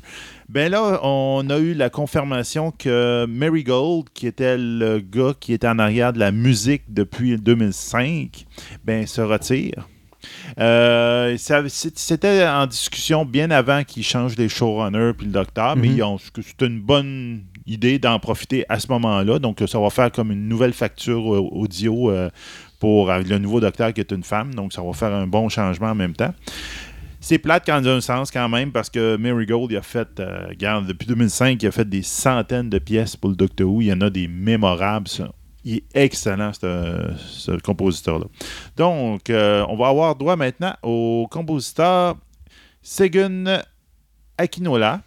Ben 0.48 0.70
là, 0.70 1.00
on 1.02 1.44
a 1.50 1.58
eu 1.58 1.74
la 1.74 1.90
confirmation 1.90 2.70
que 2.70 3.26
Marigold, 3.26 4.04
qui 4.14 4.28
était 4.28 4.56
le 4.56 5.00
gars 5.00 5.32
qui 5.38 5.52
était 5.52 5.66
en 5.66 5.78
arrière 5.80 6.12
de 6.12 6.20
la 6.20 6.30
musique 6.30 6.82
depuis 6.88 7.36
2005, 7.36 8.46
ben 8.84 9.06
se 9.06 9.20
retire. 9.20 9.88
Euh, 10.58 11.36
c'est- 11.36 11.68
C'était 11.98 12.46
en 12.46 12.66
discussion 12.66 13.24
bien 13.24 13.50
avant 13.50 13.82
qu'ils 13.84 14.04
changent 14.04 14.36
les 14.36 14.48
showrunners 14.48 15.12
puis 15.16 15.26
le 15.26 15.32
docteur, 15.32 15.76
mais 15.76 15.88
Mhm. 15.88 16.16
c'était 16.42 16.66
une 16.66 16.80
bonne 16.80 17.42
idée 17.66 17.98
d'en 17.98 18.18
profiter 18.20 18.64
à 18.68 18.78
ce 18.78 18.86
moment-là. 18.92 19.40
Donc, 19.40 19.62
ça 19.66 19.78
va 19.80 19.90
faire 19.90 20.12
comme 20.12 20.30
une 20.30 20.48
nouvelle 20.48 20.72
facture 20.72 21.26
audio 21.52 22.10
euh, 22.10 22.30
pour 22.78 23.10
euh, 23.10 23.20
le 23.28 23.38
nouveau 23.38 23.58
docteur 23.60 23.92
qui 23.92 24.00
est 24.00 24.12
une 24.12 24.22
femme. 24.22 24.54
Donc, 24.54 24.72
ça 24.72 24.82
va 24.82 24.92
faire 24.92 25.12
un 25.12 25.26
bon 25.26 25.48
changement 25.48 25.90
en 25.90 25.94
même 25.94 26.14
temps. 26.14 26.32
C'est 27.20 27.38
plate 27.38 27.64
quand 27.66 27.84
un 27.86 28.00
sens 28.00 28.30
quand 28.30 28.48
même 28.48 28.72
parce 28.72 28.90
que 28.90 29.16
Marigold 29.16 29.70
il 29.70 29.76
a 29.76 29.82
fait, 29.82 30.20
euh, 30.20 30.46
regarde, 30.48 30.86
depuis 30.86 31.06
2005, 31.06 31.62
il 31.62 31.66
a 31.66 31.70
fait 31.70 31.88
des 31.88 32.02
centaines 32.02 32.70
de 32.70 32.78
pièces 32.78 33.16
pour 33.16 33.30
le 33.30 33.36
Doctor 33.36 33.68
Who. 33.68 33.82
Il 33.82 33.88
y 33.88 33.92
en 33.92 34.00
a 34.00 34.10
des 34.10 34.28
mémorables. 34.28 35.08
Il 35.64 35.76
est 35.76 35.84
excellent, 35.94 36.52
ce, 36.52 37.10
ce 37.26 37.52
compositeur-là. 37.52 38.26
Donc, 38.76 39.30
euh, 39.30 39.64
on 39.68 39.76
va 39.76 39.88
avoir 39.88 40.14
droit 40.14 40.36
maintenant 40.36 40.74
au 40.82 41.26
compositeur 41.30 42.16
Segun 42.82 43.62
Akinola. 44.38 45.00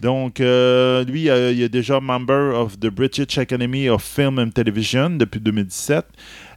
Donc, 0.00 0.40
euh, 0.40 1.04
lui, 1.04 1.26
il 1.26 1.62
est 1.62 1.68
déjà 1.68 2.00
member 2.00 2.56
of 2.56 2.80
the 2.80 2.88
British 2.88 3.38
Academy 3.38 3.88
of 3.88 4.02
Film 4.02 4.40
and 4.40 4.50
Television 4.50 5.10
depuis 5.10 5.38
2017. 5.38 6.04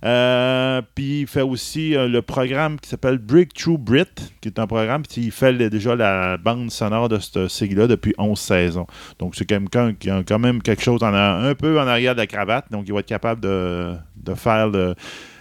Euh, 0.03 0.81
puis 0.93 1.21
il 1.21 1.27
fait 1.27 1.41
aussi 1.41 1.95
euh, 1.95 2.07
le 2.07 2.21
programme 2.21 2.79
qui 2.79 2.89
s'appelle 2.89 3.17
Breakthrough 3.17 3.77
Brit, 3.77 4.05
qui 4.41 4.49
est 4.49 4.59
un 4.59 4.67
programme, 4.67 5.03
puis 5.03 5.23
il 5.23 5.31
fait 5.31 5.53
déjà 5.69 5.95
la 5.95 6.37
bande 6.37 6.71
sonore 6.71 7.09
de 7.09 7.19
cette 7.19 7.47
série-là 7.47 7.87
depuis 7.87 8.13
11 8.17 8.37
saisons. 8.37 8.87
Donc 9.19 9.35
c'est 9.35 9.45
quelqu'un 9.45 9.93
qui 9.93 10.09
a 10.09 10.23
quand 10.23 10.39
même 10.39 10.61
quelque 10.61 10.83
chose 10.83 11.03
en 11.03 11.13
un 11.13 11.55
peu 11.55 11.79
en 11.79 11.87
arrière 11.87 12.13
de 12.13 12.19
la 12.19 12.27
cravate, 12.27 12.65
donc 12.71 12.85
il 12.87 12.93
va 12.93 12.99
être 12.99 13.05
capable 13.05 13.41
de, 13.41 13.93
de 14.17 14.33
faire 14.33 14.67
le, 14.67 14.95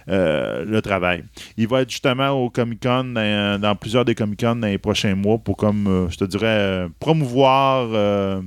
euh, 0.09 0.63
le 0.65 0.81
travail. 0.81 1.23
Il 1.57 1.67
va 1.67 1.81
être 1.81 1.89
justement 1.89 2.29
au 2.29 2.49
Comic 2.49 2.81
Con, 2.81 3.13
dans, 3.13 3.75
plusieurs 3.75 4.05
des 4.05 4.15
Comic 4.15 4.39
Con 4.39 4.55
dans 4.55 4.67
les 4.67 4.77
prochains 4.77 5.15
mois 5.15 5.37
pour, 5.37 5.57
comme 5.57 6.07
je 6.09 6.17
te 6.17 6.23
dirais, 6.25 6.87
promouvoir 6.99 8.41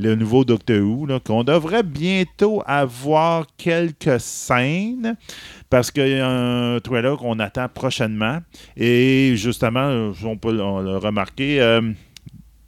le 0.00 0.14
nouveau 0.14 0.44
Doctor 0.44 0.80
Who, 0.80 1.06
qu'on 1.24 1.44
devrait 1.44 1.82
bientôt 1.82 2.62
avoir 2.66 3.46
quelques 3.56 4.18
scènes 4.20 5.16
parce 5.68 5.90
qu'il 5.90 6.08
y 6.08 6.14
a 6.20 6.28
un 6.28 6.80
trailer 6.80 7.16
qu'on 7.18 7.38
attend 7.38 7.68
prochainement. 7.68 8.38
Et 8.76 9.34
justement, 9.36 9.80
euh, 9.88 10.12
on 10.24 10.36
peut 10.36 10.52
le 10.54 10.96
remarquer, 10.96 11.60
euh, 11.60 11.82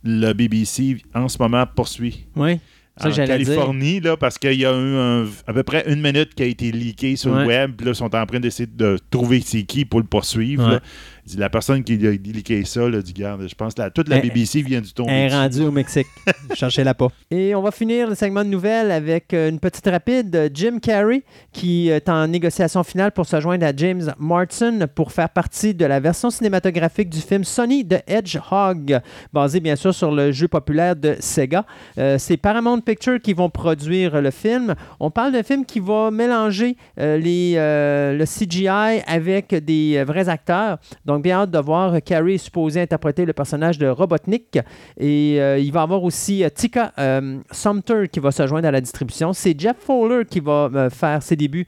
le 0.05 0.33
BBC 0.33 0.99
en 1.14 1.29
ce 1.29 1.38
moment 1.40 1.64
poursuit 1.66 2.27
Oui. 2.37 2.59
Ça, 2.99 3.09
en 3.09 3.11
dire. 3.11 3.25
Californie, 3.27 4.01
là, 4.01 4.18
parce 4.18 4.37
qu'il 4.37 4.53
y 4.61 4.66
a 4.66 4.71
eu 4.73 4.97
un- 4.97 5.25
à 5.47 5.55
peu 5.55 5.62
près 5.62 5.90
une 5.90 6.03
minute 6.03 6.35
qui 6.35 6.42
a 6.42 6.47
été 6.47 6.71
leakée 6.71 7.16
sur 7.16 7.33
Ouais. 7.33 7.40
le 7.40 7.47
web. 7.47 7.73
Puis 7.75 7.87
là, 7.87 7.92
ils 7.92 7.97
sont 7.97 8.14
en 8.14 8.27
train 8.27 8.38
d'essayer 8.38 8.68
de 8.71 8.99
trouver 9.11 9.40
c'est 9.40 9.62
qui 9.62 9.87
pour 9.87 9.99
le 10.01 10.07
poursuivre. 10.07 10.68
Ouais. 10.75 10.79
Dit, 11.25 11.37
La 11.37 11.51
personne 11.51 11.83
qui 11.83 11.95
a 12.07 12.11
leaké 12.11 12.65
ça, 12.65 12.89
là, 12.89 13.03
dit, 13.03 13.13
garde, 13.13 13.47
je 13.49 13.55
pense 13.55 13.75
que 13.75 13.89
toute 13.91 14.09
la 14.09 14.21
BBC 14.21 14.63
vient 14.63 14.81
du 14.81 14.93
tomber. 14.93 15.13
Elle 15.13 15.33
est 15.33 15.35
rendue 15.35 15.63
au 15.63 15.71
Mexique. 15.71 16.07
Cherchez-la 16.55 16.95
pas. 16.95 17.09
Et 17.31 17.55
on 17.55 17.63
va 17.63 17.71
finir 17.71 18.09
le 18.09 18.15
segment 18.15 18.45
de 18.45 18.49
nouvelles 18.49 18.91
avec 18.91 19.33
euh, 19.35 19.49
une 19.49 19.59
petite 19.59 19.87
rapide. 19.87 20.51
Jim 20.55 20.79
Carrey, 20.81 21.23
qui 21.53 21.89
est 21.89 22.09
en 22.09 22.27
négociation 22.27 22.83
finale 22.83 23.13
pour 23.13 23.27
se 23.27 23.41
joindre 23.41 23.67
à 23.67 23.73
James 23.77 24.15
Martin 24.19 24.87
pour 24.87 25.13
faire 25.13 25.29
partie 25.29 25.75
de 25.75 25.85
la 25.85 26.01
version 26.01 26.31
cinématographique 26.31 27.11
du 27.11 27.21
film 27.21 27.45
Sonny 27.45 27.87
the 27.87 28.03
Hedgehog, 28.07 29.01
basé 29.33 29.61
bien 29.61 29.77
sûr 29.77 29.95
sur 29.95 30.13
le 30.13 30.33
jeu 30.33 30.49
populaire 30.49 30.97
de 30.97 31.17
Sega. 31.21 31.65
Euh, 31.99 32.17
C'est 32.19 32.37
Paramount 32.37 32.81
Pictures 32.81 33.21
qui 33.21 33.33
vont 33.33 33.51
produire 33.51 34.21
le 34.21 34.31
film. 34.31 34.75
On 35.01 35.11
parle 35.11 35.33
d'un 35.33 35.43
film 35.43 35.65
qui 35.65 35.81
va 35.81 36.11
mélanger 36.11 36.77
euh, 36.99 37.19
les, 37.19 37.55
euh, 37.57 38.17
le 38.17 38.25
CGI 38.25 39.03
avec 39.07 39.55
des 39.55 40.03
vrais 40.05 40.29
acteurs. 40.29 40.79
Donc, 41.05 41.12
bien 41.18 41.40
hâte 41.40 41.51
de 41.51 41.59
voir. 41.59 42.03
Carrie 42.03 42.35
est 42.35 42.38
supposé 42.38 42.81
interpréter 42.81 43.25
le 43.25 43.33
personnage 43.33 43.79
de 43.79 43.87
Robotnik. 43.87 44.59
Et 44.98 45.37
euh, 45.40 45.59
il 45.59 45.72
va 45.72 45.81
y 45.81 45.83
avoir 45.83 46.03
aussi 46.05 46.44
euh, 46.44 46.48
Tika 46.48 46.92
euh, 46.98 47.38
Sumter 47.51 48.09
qui 48.11 48.20
va 48.20 48.31
se 48.31 48.46
joindre 48.46 48.68
à 48.68 48.70
la 48.70 48.81
distribution. 48.81 49.33
C'est 49.33 49.59
Jeff 49.59 49.77
Fowler 49.79 50.25
qui 50.25 50.40
va 50.40 50.88
faire 50.90 51.22
ses 51.22 51.37
débuts 51.37 51.66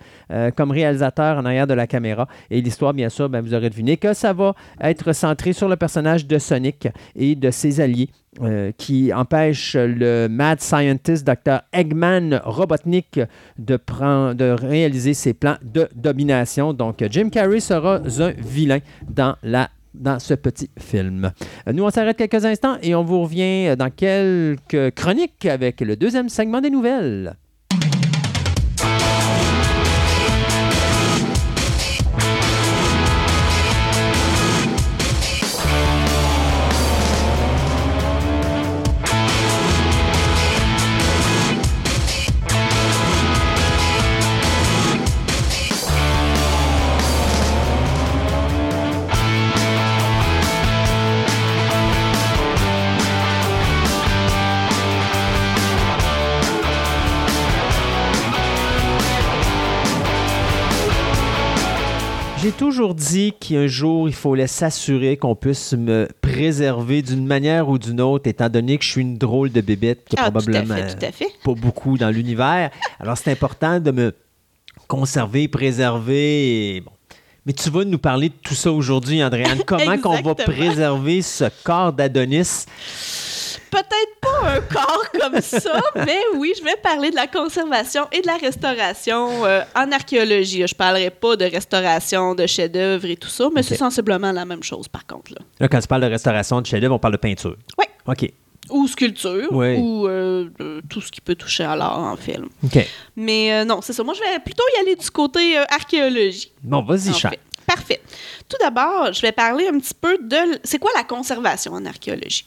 comme 0.57 0.70
réalisateur 0.70 1.38
en 1.38 1.44
arrière 1.44 1.66
de 1.66 1.74
la 1.74 1.87
caméra. 1.87 2.28
Et 2.50 2.61
l'histoire, 2.61 2.92
bien 2.92 3.09
sûr, 3.09 3.28
ben, 3.28 3.40
vous 3.40 3.54
aurez 3.54 3.70
deviné 3.70 3.96
que 3.96 4.12
ça 4.14 4.33
va 4.33 4.54
être 4.80 5.12
centré 5.12 5.52
sur 5.52 5.68
le 5.68 5.76
personnage 5.76 6.26
de 6.26 6.38
Sonic 6.38 6.88
et 7.14 7.35
de 7.35 7.50
ses 7.50 7.80
alliés. 7.80 8.11
Euh, 8.42 8.73
qui 8.77 9.12
empêchent 9.12 9.77
le 9.77 10.29
mad 10.29 10.61
scientist 10.61 11.27
Dr. 11.27 11.61
Eggman 11.73 12.40
Robotnik 12.44 13.20
de, 13.59 13.77
prendre, 13.77 14.35
de 14.35 14.51
réaliser 14.51 15.14
ses 15.14 15.35
plans 15.35 15.57
de 15.62 15.88
domination. 15.94 16.73
Donc, 16.73 17.05
Jim 17.11 17.29
Carrey 17.31 17.61
sera 17.61 17.97
un 17.97 18.31
vilain 18.38 18.81
dans 19.09 19.37
la 19.42 19.70
dans 19.94 20.18
ce 20.18 20.35
petit 20.35 20.68
film. 20.77 21.31
Nous, 21.73 21.85
on 21.85 21.90
s'arrête 21.90 22.16
quelques 22.16 22.44
instants 22.44 22.77
et 22.83 22.97
on 22.97 23.05
vous 23.05 23.23
revient 23.23 23.77
dans 23.79 23.90
quelques 23.90 24.92
chroniques 24.97 25.47
avec 25.47 25.81
le 25.81 25.94
deuxième 25.94 26.29
segment 26.29 26.61
des 26.61 26.70
nouvelles. 26.70 27.37
J'ai 62.45 62.53
toujours 62.53 62.95
dit 62.95 63.33
qu'un 63.40 63.67
jour, 63.67 64.07
il 64.07 64.15
fallait 64.15 64.47
s'assurer 64.47 65.17
qu'on 65.17 65.35
puisse 65.35 65.73
me 65.73 66.07
préserver 66.21 67.01
d'une 67.01 67.25
manière 67.27 67.71
ou 67.71 67.79
d'une 67.79 68.03
autre, 68.03 68.29
étant 68.29 68.51
donné 68.51 68.77
que 68.77 68.85
je 68.85 68.90
suis 68.90 69.01
une 69.01 69.17
drôle 69.17 69.51
de 69.51 69.63
bébête 69.63 70.05
qui 70.07 70.17
est 70.17 70.19
Ah, 70.19 70.31
probablement 70.31 70.75
tout 70.75 70.81
à 70.83 70.87
fait, 70.88 70.95
tout 70.99 71.07
à 71.07 71.13
fait. 71.13 71.29
pas 71.42 71.55
beaucoup 71.55 71.97
dans 71.97 72.11
l'univers. 72.11 72.71
Alors, 73.01 73.17
c'est 73.17 73.33
important 73.33 73.81
de 73.81 73.90
me 73.92 74.13
conserver, 74.88 75.49
préserver. 75.49 76.77
et 76.77 76.81
bon. 76.83 76.90
Mais 77.47 77.55
tu 77.55 77.71
vas 77.71 77.83
nous 77.87 77.97
parler 77.97 78.29
de 78.29 78.35
tout 78.42 78.55
ça 78.55 78.71
aujourd'hui, 78.71 79.25
Andréane. 79.25 79.63
Comment 79.67 79.97
qu'on 79.97 80.21
va 80.21 80.35
préserver 80.35 81.23
ce 81.23 81.45
corps 81.65 81.95
d'Adonis? 81.95 82.67
Peut-être 83.71 84.21
pas 84.21 84.48
un 84.57 84.61
corps 84.61 85.05
comme 85.21 85.40
ça, 85.40 85.81
mais 85.96 86.19
oui, 86.37 86.52
je 86.59 86.63
vais 86.65 86.77
parler 86.77 87.11
de 87.11 87.17
la 87.17 87.27
conservation 87.27 88.07
et 88.13 88.21
de 88.21 88.27
la 88.27 88.37
restauration 88.37 89.44
euh, 89.44 89.63
en 89.75 89.90
archéologie. 89.92 90.67
Je 90.67 90.75
parlerai 90.75 91.11
pas 91.11 91.37
de 91.37 91.44
restauration 91.44 92.35
de 92.35 92.46
chefs-d'œuvre 92.46 93.07
et 93.07 93.17
tout 93.17 93.29
ça, 93.29 93.48
mais 93.55 93.63
c'est 93.63 93.77
sensiblement 93.77 94.33
la 94.33 94.44
même 94.44 94.63
chose 94.63 94.88
par 94.88 95.07
contre. 95.07 95.33
Là. 95.33 95.38
Là, 95.61 95.69
quand 95.69 95.81
tu 95.81 95.87
parles 95.88 96.02
de 96.02 96.07
restauration 96.09 96.61
de 96.61 96.67
chef-d'œuvre, 96.67 96.94
on 96.94 96.98
parle 96.98 97.15
de 97.15 97.19
peinture. 97.19 97.57
Oui. 97.79 97.85
OK. 98.07 98.31
Ou 98.71 98.88
sculpture, 98.88 99.52
Ouais. 99.52 99.77
ou 99.79 100.09
euh, 100.09 100.48
de 100.59 100.83
tout 100.88 101.00
ce 101.02 101.13
qui 101.13 101.21
peut 101.21 101.35
toucher 101.35 101.65
à 101.65 101.77
l'art 101.77 101.98
en 101.98 102.17
film. 102.17 102.48
OK. 102.65 102.79
Mais 103.15 103.52
euh, 103.52 103.65
non, 103.67 103.81
c'est 103.83 103.92
ça. 103.92 104.02
Moi, 104.02 104.15
je 104.15 104.21
vais 104.21 104.38
plutôt 104.42 104.65
y 104.77 104.81
aller 104.81 104.96
du 104.96 105.11
côté 105.11 105.59
euh, 105.59 105.65
archéologie. 105.69 106.50
Bon, 106.63 106.83
vas-y, 106.83 107.13
Charles. 107.13 107.35
fait. 107.35 107.40
Parfait. 107.67 108.00
Tout 108.48 108.57
d'abord, 108.61 109.13
je 109.13 109.21
vais 109.23 109.33
parler 109.33 109.69
un 109.69 109.79
petit 109.79 109.94
peu 109.94 110.17
de... 110.19 110.59
C'est 110.65 110.79
quoi 110.79 110.90
la 110.96 111.02
conservation 111.05 111.73
en 111.73 111.85
archéologie? 111.87 112.46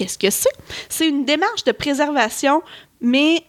Qu'est-ce 0.00 0.16
que 0.16 0.30
c'est? 0.30 0.48
C'est 0.88 1.06
une 1.06 1.26
démarche 1.26 1.62
de 1.64 1.72
préservation, 1.72 2.62
mais 3.02 3.44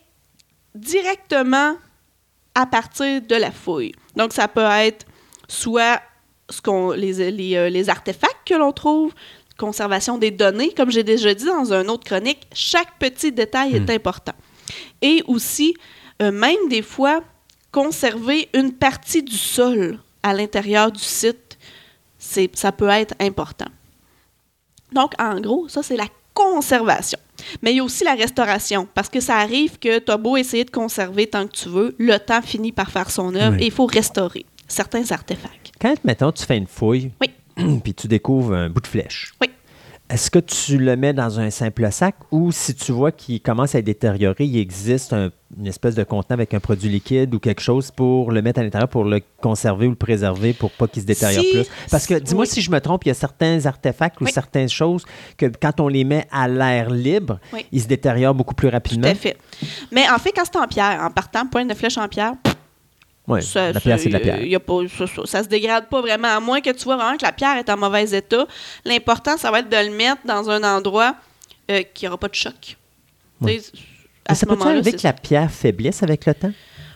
directement 0.75 1.77
à 2.53 2.65
partir 2.65 3.21
de 3.21 3.35
la 3.35 3.51
fouille. 3.51 3.93
Donc, 4.17 4.33
ça 4.33 4.49
peut 4.49 4.59
être 4.59 5.05
soit 5.47 6.01
ce 6.49 6.61
qu'on, 6.61 6.91
les, 6.91 7.31
les, 7.31 7.55
euh, 7.55 7.69
les 7.69 7.89
artefacts 7.89 8.45
que 8.45 8.53
l'on 8.53 8.73
trouve, 8.73 9.13
conservation 9.57 10.17
des 10.17 10.29
données, 10.29 10.73
comme 10.73 10.91
j'ai 10.91 11.03
déjà 11.03 11.33
dit 11.33 11.45
dans 11.45 11.71
un 11.71 11.87
autre 11.87 12.03
chronique, 12.03 12.45
chaque 12.51 12.99
petit 12.99 13.31
détail 13.31 13.77
est 13.77 13.89
important. 13.89 14.33
Et 15.01 15.23
aussi, 15.27 15.73
euh, 16.21 16.33
même 16.33 16.67
des 16.67 16.81
fois, 16.81 17.23
conserver 17.71 18.49
une 18.53 18.73
partie 18.73 19.23
du 19.23 19.37
sol 19.37 19.99
à 20.21 20.33
l'intérieur 20.33 20.91
du 20.91 20.99
site, 20.99 21.57
c'est, 22.19 22.53
ça 22.57 22.73
peut 22.73 22.89
être 22.89 23.15
important. 23.21 23.69
Donc, 24.91 25.13
en 25.17 25.39
gros, 25.39 25.69
ça, 25.69 25.81
c'est 25.81 25.95
la 25.95 26.07
conservation. 26.33 27.19
Mais 27.61 27.71
il 27.71 27.77
y 27.77 27.79
a 27.79 27.83
aussi 27.83 28.03
la 28.03 28.13
restauration, 28.13 28.87
parce 28.93 29.09
que 29.09 29.19
ça 29.19 29.37
arrive 29.37 29.79
que 29.79 29.99
tu 29.99 30.11
as 30.11 30.17
beau 30.17 30.37
essayer 30.37 30.63
de 30.63 30.69
conserver 30.71 31.27
tant 31.27 31.47
que 31.47 31.53
tu 31.53 31.69
veux, 31.69 31.95
le 31.97 32.17
temps 32.17 32.41
finit 32.41 32.71
par 32.71 32.91
faire 32.91 33.09
son 33.09 33.33
œuvre 33.35 33.55
Oui. 33.57 33.63
et 33.63 33.65
il 33.67 33.71
faut 33.71 33.87
restaurer 33.87 34.45
certains 34.67 35.09
artefacts. 35.11 35.71
Quand, 35.79 35.95
mettons, 36.03 36.31
tu 36.31 36.45
fais 36.45 36.57
une 36.57 36.67
fouille, 36.67 37.11
Oui. 37.19 37.31
puis 37.83 37.93
tu 37.93 38.07
découvres 38.07 38.53
un 38.53 38.69
bout 38.69 38.81
de 38.81 38.87
flèche, 38.87 39.33
Oui. 39.41 39.49
Est-ce 40.11 40.29
que 40.29 40.39
tu 40.39 40.77
le 40.77 40.95
mets 40.97 41.13
dans 41.13 41.39
un 41.39 41.49
simple 41.49 41.87
sac 41.91 42.15
ou 42.31 42.51
si 42.51 42.75
tu 42.75 42.91
vois 42.91 43.11
qu'il 43.11 43.41
commence 43.41 43.75
à 43.75 43.79
être 43.79 43.85
détérioré, 43.85 44.43
il 44.45 44.57
existe 44.57 45.13
un- 45.13 45.29
une 45.57 45.67
espèce 45.67 45.95
de 45.95 46.03
contenant 46.03 46.35
avec 46.35 46.53
un 46.53 46.59
produit 46.59 46.89
liquide 46.89 47.33
ou 47.35 47.39
quelque 47.39 47.61
chose 47.61 47.91
pour 47.91 48.31
le 48.31 48.41
mettre 48.41 48.59
à 48.59 48.63
l'intérieur 48.63 48.87
pour 48.89 49.03
le 49.03 49.21
conserver 49.41 49.87
ou 49.87 49.91
le 49.91 49.95
préserver 49.95 50.53
pour 50.53 50.71
pas 50.71 50.87
qu'il 50.87 51.01
se 51.01 51.07
détériore 51.07 51.43
Si- 51.43 51.51
plus? 51.51 51.65
Parce 51.89 52.07
que, 52.07 52.15
dis-moi 52.15 52.43
oui. 52.43 52.47
si 52.49 52.61
je 52.61 52.71
me 52.71 52.79
trompe, 52.79 53.05
il 53.05 53.09
y 53.09 53.11
a 53.11 53.15
certains 53.15 53.65
artefacts 53.65 54.19
ou 54.21 54.27
certaines 54.27 54.69
choses 54.69 55.03
que 55.37 55.45
quand 55.61 55.79
on 55.79 55.87
les 55.87 56.03
met 56.03 56.25
à 56.31 56.47
l'air 56.47 56.89
libre, 56.89 57.39
Oui. 57.53 57.65
ils 57.71 57.81
se 57.81 57.87
détériorent 57.87 58.33
beaucoup 58.35 58.55
plus 58.55 58.67
Tout 58.69 58.73
rapidement. 58.73 59.07
à 59.09 59.15
fait. 59.15 59.37
Mais 59.91 60.03
en 60.09 60.17
fait, 60.19 60.31
quand 60.35 60.43
c'est 60.45 60.57
en 60.57 60.67
pierre, 60.67 61.01
en 61.03 61.09
partant, 61.11 61.45
pointe 61.47 61.69
de 61.69 61.73
flèche 61.73 61.97
en 61.97 62.07
pierre, 62.07 62.33
Ouais, 63.27 63.41
ça, 63.41 63.71
la 63.71 63.79
pierre, 63.79 63.99
c'est 63.99 64.09
de 64.09 64.13
la 64.13 64.19
pierre. 64.19 64.43
y 64.43 64.55
a 64.55 64.59
pas, 64.59 64.79
ça, 64.97 65.05
ça, 65.07 65.21
ça 65.25 65.43
se 65.43 65.47
dégrade 65.47 65.87
pas 65.87 66.01
vraiment, 66.01 66.27
à 66.29 66.39
moins 66.39 66.59
que 66.59 66.71
tu 66.71 66.83
vois 66.83 66.95
vraiment 66.97 67.17
que 67.17 67.23
la 67.23 67.31
pierre 67.31 67.57
est 67.57 67.69
en 67.69 67.77
mauvais 67.77 68.09
état. 68.11 68.47
L'important, 68.83 69.37
ça 69.37 69.51
va 69.51 69.59
être 69.59 69.69
de 69.69 69.77
le 69.89 69.95
mettre 69.95 70.21
dans 70.25 70.49
un 70.49 70.63
endroit 70.63 71.15
euh, 71.69 71.83
qui 71.93 72.05
n'aura 72.05 72.17
pas 72.17 72.27
de 72.27 72.35
choc. 72.35 72.77
Mais 73.39 73.59
ça 74.33 74.45
peut 74.45 74.57
arriver 74.61 74.93
que 74.93 75.03
la 75.03 75.13
pierre 75.13 75.51
faiblisse 75.51 76.03
avec 76.03 76.25
le 76.25 76.33
temps? 76.33 76.51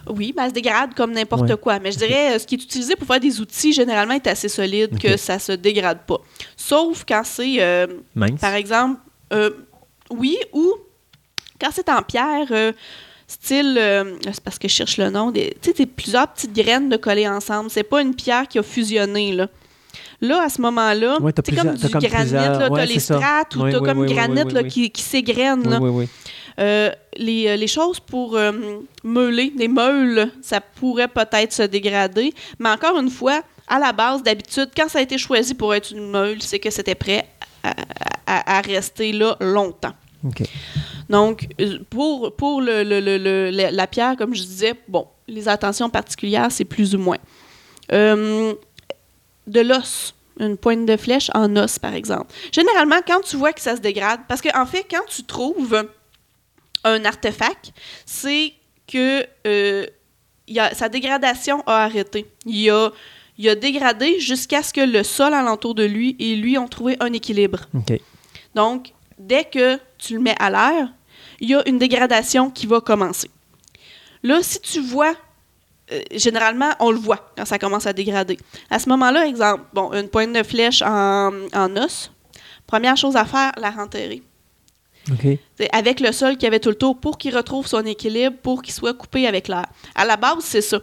Oui, 0.08 0.34
ben, 0.36 0.44
elle 0.44 0.50
se 0.50 0.54
dégrade 0.54 0.94
comme 0.94 1.12
n'importe 1.14 1.50
Ouais. 1.50 1.58
quoi. 1.58 1.80
Mais 1.80 1.92
je 1.92 1.98
dirais, 1.98 2.36
euh, 2.36 2.40
ce 2.40 2.46
qui 2.46 2.56
est 2.56 2.64
utilisé 2.64 2.96
pour 2.96 3.08
faire 3.08 3.20
des 3.20 3.42
outils, 3.42 3.74
généralement, 3.74 4.14
est 4.14 4.28
assez 4.28 4.50
solide 4.50 5.00
que 5.00 5.18
ça 5.18 5.40
se 5.40 5.52
dégrade 5.54 6.00
pas. 6.06 6.20
Sauf 6.56 7.04
quand 7.08 7.24
c'est, 7.24 7.56
euh, 7.60 7.88
par 8.40 8.54
exemple, 8.54 9.00
euh, 9.34 9.50
oui, 10.12 10.38
ou 10.54 10.74
quand 11.60 11.70
c'est 11.72 11.90
en 11.90 12.04
pierre, 12.04 12.48
style, 13.28 13.76
euh, 13.80 14.16
c'est 14.24 14.42
parce 14.44 14.60
que 14.60 14.68
je 14.68 14.74
cherche 14.74 14.98
le 14.98 15.10
nom, 15.10 15.32
tu 15.32 15.42
sais, 15.76 15.86
plusieurs 15.86 16.28
petites 16.28 16.54
graines 16.54 16.90
de 16.90 16.98
collées 16.98 17.28
ensemble. 17.28 17.70
C'est 17.70 17.84
pas 17.84 18.02
une 18.02 18.14
pierre 18.16 18.48
qui 18.48 18.60
a 18.60 18.64
fusionné, 18.64 19.32
là. 19.34 19.48
Là, 20.22 20.44
à 20.44 20.50
ce 20.50 20.62
moment-là, 20.62 21.20
Ouais, 21.22 21.34
t'as 21.34 21.42
c'est 21.46 21.56
comme 21.56 21.76
du 21.76 21.82
t'as 21.82 21.90
comme 21.90 22.02
granit, 22.02 22.32
là, 22.32 22.58
t'as 22.58 22.70
ouais, 22.70 22.86
les 22.86 22.94
c'est 22.96 23.00
ça. 23.02 23.18
strates 23.18 23.56
ou 23.56 23.64
Oui, 23.64 23.72
t'as 23.72 23.80
oui, 23.80 23.86
comme 23.86 24.00
oui, 24.00 24.14
granit 24.14 24.44
là. 24.54 24.64
Qui, 24.64 24.90
qui 24.90 25.02
s'égrène. 25.02 25.62
Oui, 25.66 25.70
là. 25.72 25.80
oui, 25.82 25.90
oui. 25.90 26.08
Euh, 26.58 26.90
les, 27.18 27.48
euh, 27.50 27.56
les 27.58 27.68
choses 27.68 28.00
pour 28.00 28.38
euh, 28.38 28.52
meuler, 29.04 29.52
des 29.58 29.68
meules, 29.68 30.32
ça 30.42 30.62
pourrait 30.62 31.10
peut-être 31.10 31.52
se 31.52 31.64
dégrader. 31.64 32.34
Mais 32.60 32.70
encore 32.70 32.98
une 32.98 33.10
fois, 33.10 33.42
à 33.68 33.78
la 33.78 33.92
base, 33.92 34.24
d'habitude, 34.24 34.70
quand 34.76 34.88
ça 34.88 35.00
a 35.00 35.02
été 35.02 35.18
choisi 35.18 35.54
pour 35.54 35.74
être 35.76 35.92
une 35.92 36.10
meule, 36.10 36.42
c'est 36.42 36.60
que 36.60 36.70
c'était 36.70 36.96
prêt 36.96 37.28
à, 37.64 37.74
à- 38.26 38.58
à 38.58 38.62
rester 38.62 39.12
là 39.12 39.36
longtemps. 39.42 39.94
OK. 40.24 40.44
Donc, 41.10 41.48
euh, 41.62 41.80
pour, 41.90 42.36
pour 42.36 42.62
le, 42.62 42.84
le- 42.84 43.00
le- 43.00 43.18
le- 43.18 43.70
la, 43.72 43.88
pierre, 43.88 44.16
comme 44.18 44.34
je 44.34 44.42
disais, 44.42 44.74
bon, 44.88 45.08
les 45.28 45.48
attentions 45.48 45.90
particulières, 45.90 46.52
c'est 46.52 46.66
plus 46.66 46.96
ou 46.96 47.00
moins. 47.00 47.18
Euh, 47.92 48.54
de 49.48 49.60
l'os, 49.62 50.16
une 50.40 50.58
pointe 50.58 50.86
de 50.86 50.98
flèche 50.98 51.30
en 51.36 51.56
os, 51.56 51.78
par 51.80 51.94
exemple. 51.94 52.34
Généralement, 52.52 52.98
quand 53.06 53.22
tu 53.22 53.36
vois 53.38 53.54
que 53.54 53.62
ça 53.62 53.76
se 53.76 53.82
dégrade, 53.82 54.22
parce 54.28 54.42
qu'en 54.42 54.62
en 54.64 54.66
fait, 54.66 54.86
quand 54.90 55.06
tu 55.08 55.24
trouves 55.24 55.88
un 56.84 57.06
artefact, 57.06 57.72
c'est 58.06 58.54
que 58.88 59.26
euh, 59.48 59.86
il 60.48 60.56
y 60.56 60.60
a, 60.60 60.74
sa 60.74 60.90
dégradation 60.90 61.64
a 61.68 61.84
arrêté. 61.86 62.26
Il 62.46 62.70
a, 62.70 62.92
il 63.38 63.50
a 63.50 63.56
dégradé 63.56 64.20
jusqu'à 64.20 64.62
ce 64.64 64.74
que 64.74 64.82
le 64.82 65.04
sol 65.04 65.34
alentour 65.34 65.76
de 65.76 65.84
lui 65.84 66.16
et 66.20 66.36
lui 66.36 66.58
ont 66.58 66.68
trouvé 66.68 66.98
un 67.00 67.12
équilibre. 67.14 67.62
Donc, 68.54 68.94
dès 69.18 69.44
que 69.44 69.80
tu 69.98 70.16
le 70.16 70.20
mets 70.22 70.36
à 70.40 70.50
l'air, 70.50 70.90
il 71.40 71.50
y 71.50 71.56
a 71.56 71.68
une 71.68 71.78
dégradation 71.78 72.50
qui 72.50 72.68
va 72.68 72.82
commencer. 72.82 73.30
Là, 74.24 74.40
si 74.42 74.60
tu 74.60 74.82
vois, 74.82 75.14
euh, 75.92 76.02
généralement, 76.12 76.72
on 76.80 76.92
le 76.92 76.98
voit 76.98 77.32
quand 77.38 77.46
ça 77.46 77.60
commence 77.60 77.86
à 77.86 77.94
dégrader. 77.94 78.38
À 78.70 78.80
ce 78.80 78.90
moment-là, 78.90 79.28
exemple, 79.28 79.64
bon, 79.74 79.94
une 79.94 80.10
pointe 80.10 80.34
de 80.34 80.44
flèche 80.44 80.82
en, 80.82 81.32
en 81.54 81.78
os, 81.78 82.12
première 82.66 82.98
chose 82.98 83.16
à 83.16 83.26
faire, 83.26 83.52
la 83.58 83.70
renterrer. 83.70 84.24
OK. 85.12 85.38
C'est 85.58 85.70
avec 85.72 86.00
le 86.00 86.12
sol 86.12 86.34
qu'il 86.34 86.44
y 86.44 86.48
avait 86.48 86.60
tout 86.60 86.70
le 86.70 86.76
tour 86.76 87.00
pour 87.00 87.18
qu'il 87.18 87.36
retrouve 87.36 87.68
son 87.68 87.86
équilibre, 87.86 88.36
pour 88.42 88.64
qu'il 88.64 88.74
soit 88.74 88.96
coupé 88.96 89.28
avec 89.28 89.48
l'air. 89.48 89.68
À 89.94 90.06
la 90.06 90.18
base, 90.18 90.40
c'est 90.40 90.62
ça. 90.62 90.80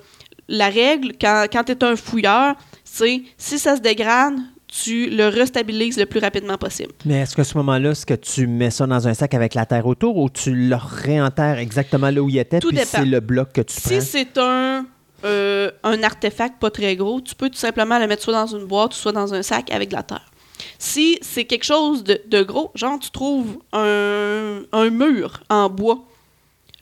La 0.48 0.68
règle, 0.68 1.14
quand, 1.20 1.46
quand 1.52 1.64
tu 1.64 1.72
es 1.72 1.84
un 1.84 1.96
fouilleur, 1.96 2.54
c'est 2.84 3.22
si 3.36 3.58
ça 3.58 3.76
se 3.76 3.80
dégrade, 3.80 4.38
tu 4.72 5.10
le 5.10 5.28
restabilises 5.28 5.98
le 5.98 6.06
plus 6.06 6.20
rapidement 6.20 6.56
possible. 6.56 6.92
Mais 7.04 7.20
est-ce 7.20 7.36
qu'à 7.36 7.44
ce 7.44 7.56
moment-là, 7.58 7.90
est-ce 7.90 8.06
que 8.06 8.14
tu 8.14 8.46
mets 8.46 8.70
ça 8.70 8.86
dans 8.86 9.06
un 9.06 9.12
sac 9.12 9.34
avec 9.34 9.54
la 9.54 9.66
terre 9.66 9.86
autour 9.86 10.16
ou 10.16 10.30
tu 10.30 10.54
le 10.54 10.76
réenterres 10.76 11.58
exactement 11.58 12.10
là 12.10 12.22
où 12.22 12.28
il 12.30 12.38
était, 12.38 12.58
Tout 12.58 12.70
puis 12.70 12.78
c'est 12.86 13.04
le 13.04 13.20
bloc 13.20 13.52
que 13.52 13.60
tu 13.60 13.74
Si 13.74 14.00
c'est 14.00 14.38
un, 14.38 14.86
euh, 15.24 15.70
un 15.82 16.02
artefact 16.02 16.58
pas 16.58 16.70
très 16.70 16.96
gros, 16.96 17.20
tu 17.20 17.34
peux 17.34 17.50
tout 17.50 17.58
simplement 17.58 17.98
le 17.98 18.06
mettre 18.06 18.22
soit 18.22 18.32
dans 18.32 18.46
une 18.46 18.64
boîte, 18.64 18.94
soit 18.94 19.12
dans 19.12 19.34
un 19.34 19.42
sac 19.42 19.70
avec 19.70 19.90
de 19.90 19.94
la 19.94 20.02
terre. 20.02 20.30
Si 20.78 21.18
c'est 21.20 21.44
quelque 21.44 21.64
chose 21.64 22.02
de, 22.02 22.20
de 22.26 22.42
gros, 22.42 22.70
genre 22.74 22.98
tu 22.98 23.10
trouves 23.10 23.58
un, 23.74 24.62
un 24.72 24.90
mur 24.90 25.42
en 25.50 25.68
bois, 25.68 26.04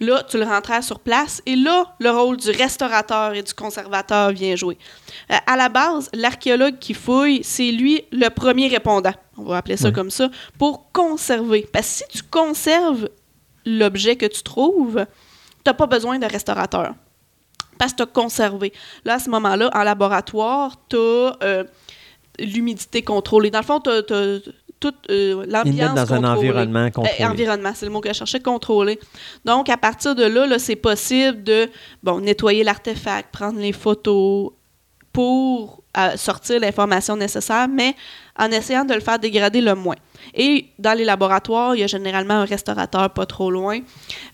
là, 0.00 0.22
tu 0.28 0.38
le 0.38 0.44
rentres 0.44 0.82
sur 0.82 0.98
place 1.00 1.42
et 1.46 1.56
là, 1.56 1.94
le 2.00 2.10
rôle 2.10 2.36
du 2.38 2.50
restaurateur 2.50 3.34
et 3.34 3.42
du 3.42 3.54
conservateur 3.54 4.32
vient 4.32 4.56
jouer. 4.56 4.78
Euh, 5.30 5.36
à 5.46 5.56
la 5.56 5.68
base, 5.68 6.08
l'archéologue 6.14 6.78
qui 6.78 6.94
fouille, 6.94 7.40
c'est 7.44 7.70
lui 7.70 8.04
le 8.10 8.28
premier 8.30 8.68
répondant, 8.68 9.14
on 9.36 9.44
va 9.44 9.58
appeler 9.58 9.76
ça 9.76 9.88
Ouais. 9.88 9.94
comme 9.94 10.10
ça, 10.10 10.30
pour 10.58 10.90
conserver. 10.92 11.68
Parce 11.72 11.86
que 11.86 12.12
si 12.12 12.18
tu 12.18 12.22
conserves 12.24 13.08
l'objet 13.66 14.16
que 14.16 14.26
tu 14.26 14.42
trouves, 14.42 15.04
tu 15.64 15.70
n'as 15.70 15.74
pas 15.74 15.86
besoin 15.86 16.18
de 16.18 16.26
restaurateur 16.26 16.94
parce 17.78 17.92
que 17.92 17.96
tu 17.98 18.02
as 18.02 18.06
conservé. 18.06 18.72
Là, 19.06 19.14
à 19.14 19.18
ce 19.18 19.30
moment-là, 19.30 19.70
en 19.72 19.82
laboratoire, 19.82 20.76
tu 20.90 20.96
as 20.98 21.64
l'humidité 22.38 23.02
contrôlée. 23.02 23.50
Dans 23.50 23.60
le 23.60 23.64
fond, 23.64 23.80
tu 23.80 23.90
as, 23.90 24.38
toute 24.80 24.96
euh, 25.10 25.44
l'ambiance 25.46 25.94
dans 25.94 26.14
un 26.14 26.24
environnement 26.24 26.86
Euh, 26.86 26.90
contrôlé. 26.90 27.24
environnement, 27.24 27.72
c'est 27.74 27.86
le 27.86 27.92
mot 27.92 28.00
que 28.00 28.08
je 28.08 28.14
cherchais, 28.14 28.40
contrôlé. 28.40 28.98
Donc, 29.44 29.68
à 29.68 29.76
partir 29.76 30.14
de 30.14 30.24
là, 30.24 30.46
là 30.46 30.58
c'est 30.58 30.76
possible 30.76 31.44
de 31.44 31.68
bon, 32.02 32.20
nettoyer 32.20 32.64
l'artefact, 32.64 33.30
prendre 33.32 33.60
les 33.60 33.72
photos 33.72 34.50
pour 35.12 35.82
euh, 35.98 36.16
sortir 36.16 36.60
l'information 36.60 37.16
nécessaire, 37.16 37.68
mais 37.68 37.94
en 38.38 38.50
essayant 38.50 38.84
de 38.84 38.94
le 38.94 39.00
faire 39.00 39.18
dégrader 39.18 39.60
le 39.60 39.74
moins. 39.74 39.96
Et 40.34 40.66
dans 40.78 40.96
les 40.96 41.04
laboratoires, 41.04 41.74
il 41.74 41.80
y 41.80 41.84
a 41.84 41.88
généralement 41.88 42.34
un 42.34 42.44
restaurateur 42.44 43.10
pas 43.10 43.26
trop 43.26 43.50
loin 43.50 43.80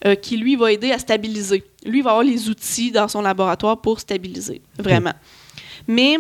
euh, 0.05 0.15
qui, 0.15 0.37
lui, 0.37 0.55
va 0.55 0.71
aider 0.73 0.93
à 0.93 0.99
stabiliser. 0.99 1.65
Lui, 1.85 2.03
va 2.03 2.11
avoir 2.11 2.25
les 2.25 2.49
outils 2.51 2.93
dans 2.93 3.09
son 3.09 3.23
laboratoire 3.23 3.81
pour 3.81 4.01
stabiliser, 4.01 4.61
vraiment. 4.79 5.15
Mais 5.89 6.19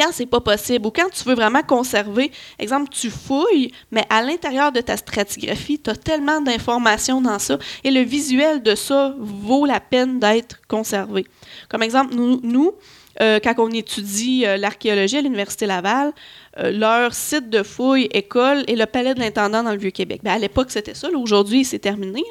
Quand 0.00 0.12
c'est 0.12 0.24
pas 0.24 0.40
possible 0.40 0.86
ou 0.86 0.90
quand 0.90 1.10
tu 1.10 1.24
veux 1.24 1.34
vraiment 1.34 1.62
conserver, 1.62 2.32
exemple, 2.58 2.88
tu 2.90 3.10
fouilles, 3.10 3.70
mais 3.90 4.06
à 4.08 4.22
l'intérieur 4.22 4.72
de 4.72 4.80
ta 4.80 4.96
stratigraphie, 4.96 5.78
tu 5.78 5.90
as 5.90 5.94
tellement 5.94 6.40
d'informations 6.40 7.20
dans 7.20 7.38
ça 7.38 7.58
et 7.84 7.90
le 7.90 8.00
visuel 8.00 8.62
de 8.62 8.74
ça 8.74 9.14
vaut 9.18 9.66
la 9.66 9.78
peine 9.78 10.18
d'être 10.18 10.58
conservé. 10.68 11.26
Comme 11.68 11.82
exemple, 11.82 12.14
nous, 12.14 12.40
nous 12.42 12.72
euh, 13.20 13.40
quand 13.42 13.54
on 13.58 13.70
étudie 13.70 14.46
euh, 14.46 14.56
l'archéologie 14.56 15.18
à 15.18 15.20
l'Université 15.20 15.66
Laval, 15.66 16.12
euh, 16.58 16.70
leur 16.70 17.12
site 17.12 17.50
de 17.50 17.62
fouille, 17.62 18.08
école 18.12 18.64
et 18.68 18.76
le 18.76 18.86
palais 18.86 19.12
de 19.12 19.20
l'intendant 19.20 19.62
dans 19.62 19.72
le 19.72 19.78
Vieux-Québec. 19.78 20.22
Ben, 20.24 20.32
à 20.32 20.38
l'époque, 20.38 20.70
c'était 20.70 20.94
ça. 20.94 21.08
Aujourd'hui, 21.10 21.66
c'est 21.66 21.78
terminé. 21.78 22.22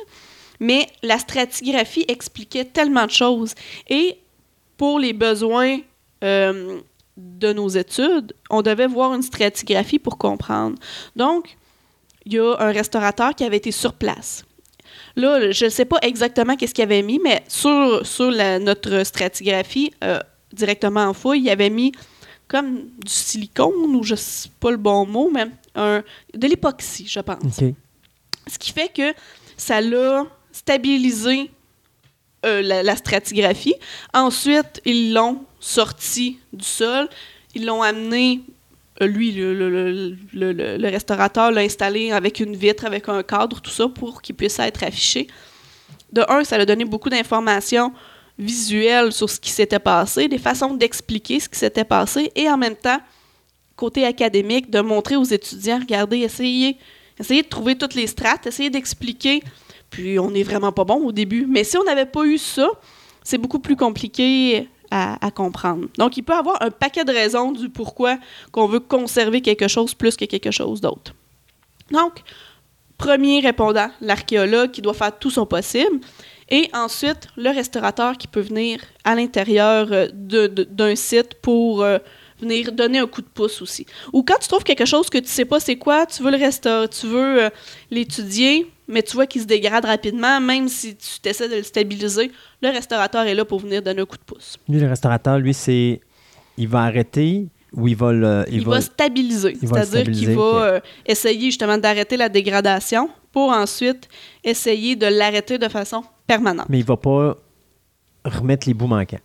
Mais 0.60 0.88
la 1.04 1.20
stratigraphie 1.20 2.06
expliquait 2.08 2.66
tellement 2.66 3.06
de 3.06 3.12
choses. 3.12 3.54
Et 3.90 4.18
pour 4.78 4.98
les 4.98 5.14
besoins 5.14 5.80
de 7.20 7.54
nos 7.54 7.68
études, 7.70 8.34
on 8.50 8.62
devait 8.62 8.88
voir 8.88 9.14
une 9.14 9.22
stratigraphie 9.22 10.00
pour 10.00 10.18
comprendre. 10.18 10.78
Donc, 11.16 11.58
il 12.26 12.34
y 12.34 12.40
a 12.40 12.56
un 12.60 12.72
restaurateur 12.72 13.36
qui 13.36 13.44
avait 13.44 13.58
été 13.58 13.72
sur 13.72 13.94
place. 13.94 14.46
Là, 15.16 15.52
je 15.52 15.66
ne 15.66 15.70
sais 15.70 15.86
pas 15.86 15.98
exactement 16.02 16.56
qu'est-ce 16.56 16.74
qu'il 16.74 16.84
avait 16.84 17.02
mis, 17.02 17.20
mais 17.24 17.44
sur, 17.48 18.06
sur 18.06 18.32
la- 18.32 18.60
notre 18.60 19.04
stratigraphie, 19.04 19.92
euh, 20.04 20.20
directement 20.54 21.02
en 21.06 21.14
fouille, 21.14 21.42
il 21.42 21.50
avait 21.50 21.70
mis 21.70 21.92
comme 22.48 22.88
du 23.04 23.12
silicone, 23.12 23.96
ou 23.96 24.04
je 24.04 24.16
sais 24.16 24.50
pas 24.60 24.72
le 24.72 24.78
bon 24.78 25.06
mot, 25.06 25.30
mais 25.32 25.46
un, 25.76 26.04
de 26.34 26.48
l'époxy, 26.48 27.06
je 27.08 27.20
pense. 27.20 27.38
Ce 28.48 28.58
qui 28.58 28.72
fait 28.72 28.92
que 28.92 29.14
ça 29.56 29.82
l'a 29.82 30.26
stabilisé 30.52 31.52
euh, 32.46 32.62
la, 32.62 32.96
stratigraphie. 32.96 33.76
Ensuite, 34.14 34.82
ils 34.86 35.14
l'ont 35.14 35.44
sorti 35.60 36.40
du 36.54 36.66
sol. 36.66 37.10
Ils 37.56 37.66
l'ont 37.66 37.82
amené, 37.82 38.42
euh, 39.02 39.08
lui, 39.08 39.32
le- 39.32 40.16
le 40.34 40.88
restaurateur 40.90 41.52
l'a 41.52 41.62
installé 41.62 42.12
avec 42.12 42.40
une 42.40 42.56
vitre, 42.56 42.86
avec 42.86 43.10
un 43.10 43.24
cadre, 43.24 43.60
tout 43.62 43.72
ça, 43.72 43.88
pour 43.88 44.22
qu'il 44.22 44.36
puisse 44.36 44.60
être 44.60 44.84
affiché. 44.84 45.28
De 46.12 46.24
un, 46.30 46.44
ça 46.44 46.56
a 46.56 46.66
donné 46.66 46.86
beaucoup 46.86 47.10
d'informations 47.10 47.92
visuelles 48.38 49.12
sur 49.12 49.30
ce 49.30 49.40
qui 49.40 49.50
s'était 49.50 49.80
passé, 49.80 50.28
des 50.28 50.38
façons 50.38 50.74
d'expliquer 50.74 51.40
ce 51.40 51.50
qui 51.50 51.60
s'était 51.60 51.84
passé, 51.84 52.32
et 52.36 52.50
en 52.50 52.58
même 52.58 52.76
temps, 52.76 53.00
côté 53.76 54.06
académique, 54.06 54.70
de 54.70 54.80
montrer 54.80 55.18
aux 55.18 55.24
étudiants, 55.26 55.80
regardez, 55.80 56.20
essayez, 56.20 56.78
essayez 57.20 57.44
de 57.44 57.48
trouver 57.50 57.78
toutes 57.78 57.96
les 57.96 58.08
strates, 58.08 58.48
essayez 58.48 58.70
d'expliquer. 58.70 59.44
Puis 59.90 60.20
on 60.20 60.32
n'est 60.32 60.44
vraiment 60.44 60.72
pas 60.72 60.84
bon 60.84 61.06
au 61.06 61.12
début. 61.12 61.46
Mais 61.48 61.64
si 61.64 61.78
on 61.78 61.84
n'avait 61.84 62.06
pas 62.06 62.26
eu 62.26 62.38
ça, 62.38 62.70
c'est 63.24 63.38
beaucoup 63.38 63.60
plus 63.60 63.76
compliqué 63.76 64.68
à, 64.92 65.30
comprendre. 65.32 65.88
Donc, 65.98 66.18
il 66.18 66.24
peut 66.24 66.34
y 66.34 66.36
avoir 66.38 66.62
un 66.62 66.72
paquet 66.72 67.06
de 67.06 67.12
raisons 67.12 67.52
du 67.52 67.70
pourquoi 67.70 68.18
qu'on 68.52 68.66
veut 68.66 68.80
conserver 68.80 69.42
quelque 69.42 69.68
chose 69.68 69.94
plus 69.94 70.16
que 70.16 70.26
quelque 70.26 70.50
chose 70.50 70.82
d'autre. 70.82 71.14
Donc, 71.92 72.24
premier 72.98 73.40
répondant, 73.40 73.90
l'archéologue 74.02 74.72
qui 74.72 74.82
doit 74.82 74.96
faire 74.96 75.18
tout 75.18 75.30
son 75.30 75.46
possible. 75.46 76.00
Et 76.50 76.70
ensuite, 76.74 77.28
le 77.38 77.50
restaurateur 77.50 78.18
qui 78.18 78.28
peut 78.28 78.40
venir 78.40 78.80
à 79.04 79.14
l'intérieur 79.14 79.88
euh, 79.92 80.08
d'un 80.12 80.96
site 80.96 81.36
pour 81.36 81.84
euh, 81.84 82.00
venir 82.42 82.72
donner 82.72 83.00
un 83.00 83.08
coup 83.08 83.22
de 83.22 83.28
pouce 83.28 83.62
aussi. 83.62 83.86
Ou 84.14 84.24
quand 84.24 84.40
tu 84.42 84.48
trouves 84.48 84.64
quelque 84.64 84.86
chose 84.86 85.10
que 85.10 85.20
tu 85.20 85.28
sais 85.28 85.46
pas 85.46 85.60
c'est 85.60 85.78
quoi, 85.78 86.08
tu 86.08 86.24
veux 86.24 86.32
le 86.32 86.38
restaurer, 86.38 86.88
tu 86.90 87.06
veux 87.06 87.44
euh, 87.44 87.50
l'étudier, 87.92 88.72
mais 88.90 89.04
tu 89.04 89.14
vois 89.16 89.28
qu'il 89.28 89.42
se 89.42 89.46
dégrade 89.46 89.86
rapidement, 89.86 90.42
même 90.42 90.68
si 90.68 90.96
tu 90.96 91.30
essaies 91.30 91.48
de 91.48 91.56
le 91.58 91.64
stabiliser, 91.64 92.32
le 92.62 92.70
restaurateur 92.70 93.24
est 93.26 93.36
là 93.36 93.46
pour 93.46 93.60
venir 93.60 93.82
donner 93.84 94.02
un 94.02 94.06
coup 94.06 94.18
de 94.18 94.24
pouce. 94.24 94.58
Lui, 94.68 94.80
le 94.80 94.88
restaurateur, 94.88 95.38
lui, 95.38 95.54
c'est. 95.54 96.02
Il 96.58 96.68
va 96.68 96.82
arrêter 96.82 97.48
ou 97.72 97.88
il 97.88 97.96
va 97.96 98.12
le. 98.12 98.46
Il, 98.52 98.66
va, 98.66 98.82
stabiliser, 98.82 99.56
il 99.62 99.68
va 99.68 99.80
le 99.80 99.86
c'est-à-dire 99.86 100.14
qu'il 100.14 100.36
va 100.36 100.42
euh, 100.42 100.80
essayer 101.06 101.46
justement 101.46 101.78
d'arrêter 101.78 102.18
la 102.18 102.28
dégradation 102.28 103.10
pour 103.32 103.52
ensuite 103.52 104.10
essayer 104.44 104.96
de 104.96 105.06
l'arrêter 105.06 105.58
de 105.60 105.68
façon 105.70 106.04
permanente. 106.26 106.66
Mais 106.68 106.80
il 106.80 106.86
va 106.86 106.98
pas 106.98 107.38
remettre 108.26 108.68
les 108.68 108.74
bouts 108.74 108.88
manquants. 108.88 109.20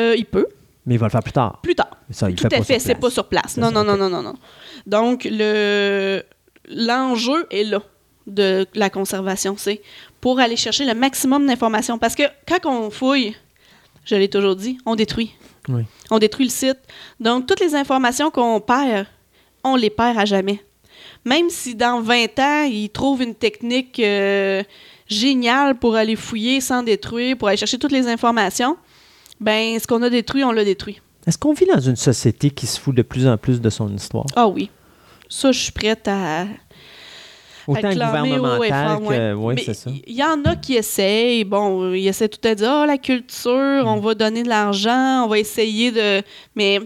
Euh, 0.00 0.16
il 0.18 0.26
peut, 0.26 0.48
Mais 0.84 0.96
il 0.96 0.98
va 0.98 1.06
le 1.06 1.10
faire 1.12 1.22
plus 1.22 1.32
tard. 1.32 1.60
plus 1.62 1.76
tard. 1.76 1.96
Ça, 2.10 2.28
il 2.28 2.34
Tout 2.34 2.42
fait 2.42 2.54
à 2.54 2.58
pas 2.58 2.64
fait, 2.64 2.78
c'est 2.80 2.96
pas 2.96 3.10
sur 3.10 3.28
place. 3.28 3.56
Non, 3.56 3.70
non, 3.70 3.84
non, 3.84 3.96
non, 3.96 4.10
non, 4.10 4.22
non. 4.22 4.34
Donc, 4.84 5.26
le 5.30 6.22
l'enjeu 6.68 7.46
est 7.50 7.64
là 7.64 7.80
de 8.26 8.66
la 8.74 8.90
conservation. 8.90 9.56
C'est 9.56 9.82
pour 10.20 10.38
aller 10.38 10.56
chercher 10.56 10.84
le 10.84 10.94
maximum 10.94 11.46
d'informations. 11.46 11.98
Parce 11.98 12.14
que 12.14 12.24
quand 12.46 12.66
on 12.66 12.90
fouille, 12.90 13.34
je 14.04 14.16
l'ai 14.16 14.28
toujours 14.28 14.56
dit, 14.56 14.78
on 14.86 14.96
détruit. 14.96 15.34
Oui. 15.68 15.82
On 16.10 16.18
détruit 16.18 16.46
le 16.46 16.50
site. 16.50 16.78
Donc, 17.20 17.46
toutes 17.46 17.60
les 17.60 17.74
informations 17.74 18.30
qu'on 18.30 18.60
perd, 18.60 19.06
on 19.62 19.76
les 19.76 19.90
perd 19.90 20.18
à 20.18 20.24
jamais. 20.24 20.60
Même 21.24 21.48
si 21.48 21.74
dans 21.74 22.00
20 22.00 22.38
ans, 22.38 22.62
ils 22.64 22.90
trouvent 22.90 23.22
une 23.22 23.34
technique 23.34 23.98
euh, 24.00 24.62
géniale 25.08 25.78
pour 25.78 25.96
aller 25.96 26.16
fouiller 26.16 26.60
sans 26.60 26.82
détruire, 26.82 27.36
pour 27.36 27.48
aller 27.48 27.56
chercher 27.56 27.78
toutes 27.78 27.92
les 27.92 28.08
informations, 28.08 28.76
ben 29.40 29.78
ce 29.78 29.86
qu'on 29.86 30.02
a 30.02 30.10
détruit, 30.10 30.44
on 30.44 30.52
l'a 30.52 30.64
détruit. 30.64 31.00
Est-ce 31.26 31.38
qu'on 31.38 31.54
vit 31.54 31.66
dans 31.66 31.80
une 31.80 31.96
société 31.96 32.50
qui 32.50 32.66
se 32.66 32.78
fout 32.78 32.94
de 32.94 33.02
plus 33.02 33.26
en 33.26 33.38
plus 33.38 33.60
de 33.60 33.70
son 33.70 33.92
histoire? 33.94 34.26
Ah 34.36 34.46
oui. 34.46 34.70
Ça, 35.28 35.52
je 35.52 35.58
suis 35.58 35.72
prête 35.72 36.06
à. 36.06 36.46
Autant 37.66 37.88
gouvernemental 37.90 38.98
que. 39.08 39.34
Oui, 39.34 39.54
c'est 39.64 39.74
ça. 39.74 39.90
Il 40.06 40.14
y 40.14 40.22
en 40.22 40.42
a 40.44 40.56
qui 40.56 40.74
essayent. 40.76 41.44
Bon, 41.44 41.92
ils 41.92 42.06
essaient 42.08 42.28
tout 42.28 42.46
à 42.46 42.54
dire 42.54 42.70
Ah, 42.70 42.86
la 42.86 42.98
culture, 42.98 43.84
Mm. 43.84 43.88
on 43.88 43.96
va 44.00 44.14
donner 44.14 44.42
de 44.42 44.48
l'argent, 44.48 45.24
on 45.24 45.28
va 45.28 45.38
essayer 45.38 45.90
de. 45.90 46.22
Mais 46.54 46.80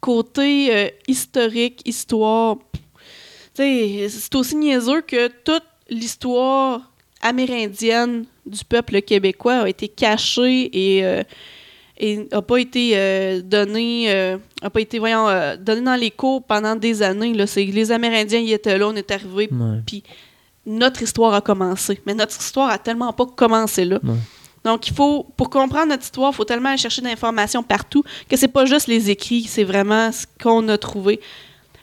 côté 0.00 0.74
euh, 0.74 0.88
historique, 1.08 1.82
histoire, 1.84 2.56
c'est 3.54 4.34
aussi 4.34 4.56
niaiseux 4.56 5.00
que 5.00 5.28
toute 5.28 5.64
l'histoire 5.88 6.80
amérindienne 7.22 8.24
du 8.44 8.64
peuple 8.64 9.00
québécois 9.02 9.62
a 9.62 9.68
été 9.68 9.88
cachée 9.88 10.70
et. 10.96 11.04
euh, 11.04 11.22
et 11.98 12.28
n'a 12.30 12.42
pas 12.42 12.58
été 12.58 12.92
euh, 12.94 13.40
donné, 13.42 14.12
euh, 14.12 14.38
a 14.62 14.70
pas 14.70 14.80
été, 14.80 14.98
voyons, 14.98 15.28
euh, 15.28 15.56
donné 15.56 15.80
dans 15.80 15.94
les 15.94 16.10
cours 16.10 16.42
pendant 16.42 16.76
des 16.76 17.02
années. 17.02 17.34
Là. 17.34 17.46
C'est, 17.46 17.64
les 17.64 17.92
Amérindiens 17.92 18.40
y 18.40 18.52
étaient 18.52 18.78
là, 18.78 18.88
on 18.88 18.94
est 18.94 19.10
arrivés, 19.10 19.48
puis 19.86 20.02
notre 20.66 21.02
histoire 21.02 21.32
a 21.34 21.40
commencé. 21.40 22.00
Mais 22.06 22.14
notre 22.14 22.38
histoire 22.38 22.70
a 22.70 22.78
tellement 22.78 23.12
pas 23.12 23.26
commencé 23.26 23.84
là. 23.84 23.98
Ouais. 24.02 24.14
Donc, 24.64 24.88
il 24.88 24.94
faut, 24.94 25.24
pour 25.36 25.48
comprendre 25.48 25.90
notre 25.90 26.02
histoire, 26.02 26.32
il 26.32 26.34
faut 26.34 26.44
tellement 26.44 26.70
aller 26.70 26.78
chercher 26.78 27.00
d'informations 27.00 27.62
partout 27.62 28.02
que 28.28 28.36
c'est 28.36 28.48
pas 28.48 28.64
juste 28.64 28.88
les 28.88 29.10
écrits, 29.10 29.44
c'est 29.44 29.62
vraiment 29.62 30.10
ce 30.10 30.26
qu'on 30.42 30.68
a 30.68 30.76
trouvé. 30.76 31.20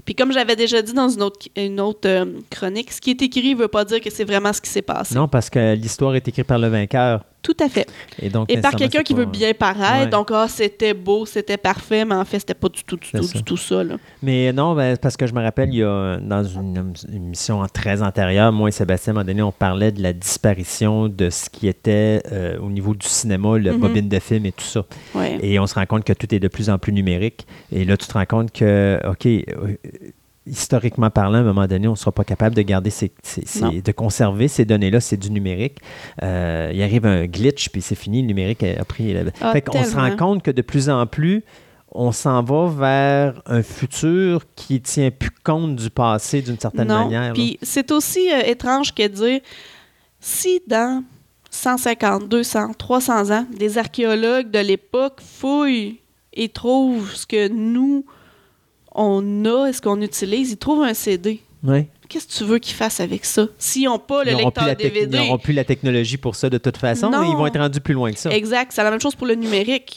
Puis 0.05 0.15
comme 0.15 0.33
j'avais 0.33 0.57
déjà 0.57 0.81
dit 0.81 0.93
dans 0.93 1.07
une 1.07 1.21
autre, 1.21 1.47
une 1.55 1.79
autre 1.79 2.07
euh, 2.09 2.25
chronique, 2.49 2.91
ce 2.91 2.99
qui 2.99 3.11
est 3.11 3.21
écrit 3.21 3.55
ne 3.55 3.59
veut 3.59 3.67
pas 3.69 3.85
dire 3.85 4.01
que 4.01 4.09
c'est 4.09 4.25
vraiment 4.25 4.51
ce 4.51 4.59
qui 4.59 4.69
s'est 4.69 4.81
passé. 4.81 5.15
Non, 5.15 5.29
parce 5.29 5.49
que 5.49 5.75
l'histoire 5.75 6.13
est 6.15 6.27
écrite 6.27 6.45
par 6.45 6.59
le 6.59 6.67
vainqueur. 6.67 7.23
Tout 7.43 7.57
à 7.59 7.67
fait. 7.67 7.85
Et, 8.21 8.29
donc, 8.29 8.49
Et 8.49 8.59
par 8.61 8.71
quelqu'un 8.71 9.03
qui 9.03 9.13
pas- 9.13 9.19
veut 9.19 9.25
bien 9.25 9.53
paraître. 9.53 10.05
Ouais. 10.05 10.09
Donc, 10.09 10.29
ah, 10.31 10.47
c'était 10.47 10.93
beau, 10.93 11.25
c'était 11.25 11.57
parfait, 11.57 12.05
mais 12.05 12.15
en 12.15 12.23
fait, 12.23 12.39
c'était 12.39 12.53
pas 12.53 12.69
du 12.69 12.83
tout, 12.85 12.95
du 12.95 13.11
tout, 13.11 13.21
ça. 13.21 13.37
du 13.37 13.43
tout 13.43 13.57
ça. 13.57 13.83
Là. 13.83 13.95
Mais 14.21 14.53
non, 14.53 14.73
ben, 14.75 14.95
parce 14.97 15.17
que 15.17 15.27
je 15.27 15.33
me 15.33 15.41
rappelle, 15.43 15.67
il 15.69 15.79
y 15.79 15.83
a 15.83 16.17
dans 16.21 16.43
une, 16.43 16.93
une 17.09 17.15
émission 17.25 17.61
très 17.73 18.01
antérieure, 18.01 18.51
moi 18.53 18.69
et 18.69 18.71
Sébastien, 18.71 19.11
à 19.11 19.13
un 19.13 19.19
moment 19.19 19.25
donné, 19.27 19.41
on 19.41 19.51
parlait 19.51 19.91
de 19.91 20.01
la 20.01 20.13
disparition 20.13 21.09
de 21.09 21.29
ce 21.29 21.49
qui 21.49 21.67
était 21.67 22.21
euh, 22.31 22.57
au 22.59 22.69
niveau 22.69 22.95
du 22.95 23.05
cinéma, 23.07 23.57
le 23.57 23.73
Mhm. 23.73 23.79
bobine 23.79 24.07
de 24.09 24.19
film 24.19 24.45
et 24.45 24.53
tout 24.53 24.63
ça. 24.63 24.85
Ouais. 25.13 25.37
Et 25.41 25.59
on 25.59 25.67
se 25.67 25.75
rend 25.75 25.85
compte 25.85 26.05
que 26.05 26.13
tout 26.13 26.33
est 26.33 26.39
de 26.39 26.47
plus 26.47 26.69
en 26.69 26.77
plus 26.77 26.93
numérique. 26.93 27.45
Et 27.73 27.83
là, 27.83 27.97
tu 27.97 28.07
te 28.07 28.13
rends 28.13 28.25
compte 28.25 28.53
que, 28.53 28.99
OK, 29.05 29.25
euh, 29.25 29.75
historiquement 30.45 31.09
parlant, 31.09 31.37
à 31.37 31.41
un 31.41 31.43
moment 31.43 31.67
donné, 31.67 31.87
on 31.87 31.91
ne 31.91 31.95
sera 31.97 32.11
pas 32.11 32.23
capable 32.23 32.55
de 32.55 32.61
garder 32.61 32.89
ces, 32.89 33.11
ces- 33.23 33.45
ces- 33.45 33.61
Non. 33.61 33.71
de 33.83 33.91
conserver 33.91 34.47
ces 34.47 34.65
données-là, 34.65 34.99
c'est 34.99 35.17
du 35.17 35.31
numérique. 35.31 35.77
Euh, 36.21 36.71
il 36.73 36.81
arrive 36.81 37.05
un 37.05 37.25
glitch, 37.25 37.69
puis 37.69 37.81
c'est 37.81 37.95
fini, 37.95 38.21
le 38.21 38.27
numérique 38.27 38.63
a 38.63 38.83
pris. 38.85 39.15
Ah, 39.41 39.51
fait 39.53 39.61
qu'on 39.61 39.83
se 39.83 39.95
rend 39.95 40.15
compte 40.17 40.43
que 40.43 40.51
de 40.51 40.61
plus 40.61 40.89
en 40.89 41.05
plus, 41.07 41.43
on 41.95 42.11
s'en 42.11 42.41
va 42.43 42.67
vers 42.67 43.41
un 43.45 43.61
futur 43.61 44.41
qui 44.55 44.81
tient 44.81 45.11
plus 45.11 45.29
compte 45.43 45.75
du 45.75 45.89
passé 45.89 46.41
d'une 46.41 46.57
certaine 46.59 46.87
non. 46.87 47.03
manière. 47.05 47.33
Puis 47.33 47.57
c'est 47.61 47.91
aussi 47.91 48.31
euh, 48.33 48.41
étrange 48.45 48.93
que 48.95 49.03
de 49.03 49.13
dire 49.13 49.39
si 50.19 50.61
dans 50.67 51.03
150, 51.51 52.27
200, 52.27 52.71
300 52.77 53.31
ans, 53.31 53.45
des 53.55 53.77
archéologues 53.77 54.49
de 54.49 54.59
l'époque 54.59 55.19
fouillent 55.21 55.99
et 56.33 56.49
trouvent 56.49 57.11
ce 57.13 57.27
que 57.27 57.47
nous, 57.47 58.05
on 58.95 59.45
a 59.45 59.67
et 59.67 59.73
ce 59.73 59.81
qu'on 59.81 60.01
utilise, 60.01 60.51
ils 60.51 60.57
trouvent 60.57 60.83
un 60.83 60.93
CD. 60.93 61.41
Ouais. 61.63 61.87
Qu'est-ce 62.09 62.27
que 62.27 62.33
tu 62.33 62.43
veux 62.43 62.59
qu'ils 62.59 62.75
fassent 62.75 62.99
avec 62.99 63.23
ça? 63.25 63.47
S'ils 63.57 63.85
n'ont 63.85 63.97
pas 63.97 64.23
le 64.23 64.31
Ils 64.31 64.37
lecteur 64.37 64.75
DVD. 64.75 65.17
ils 65.17 65.25
n'auront 65.25 65.37
plus 65.37 65.53
la 65.53 65.63
technologie 65.63 66.17
pour 66.17 66.35
ça 66.35 66.49
de 66.49 66.57
toute 66.57 66.77
façon, 66.77 67.09
Non. 67.09 67.21
mais 67.21 67.29
ils 67.29 67.35
vont 67.35 67.47
être 67.47 67.57
rendus 67.59 67.79
plus 67.79 67.93
loin 67.93 68.11
que 68.11 68.19
ça. 68.19 68.29
Exact. 68.31 68.71
C'est 68.73 68.83
la 68.83 68.91
même 68.91 68.99
chose 69.01 69.15
pour 69.15 69.25
le 69.25 69.35
numérique. 69.35 69.95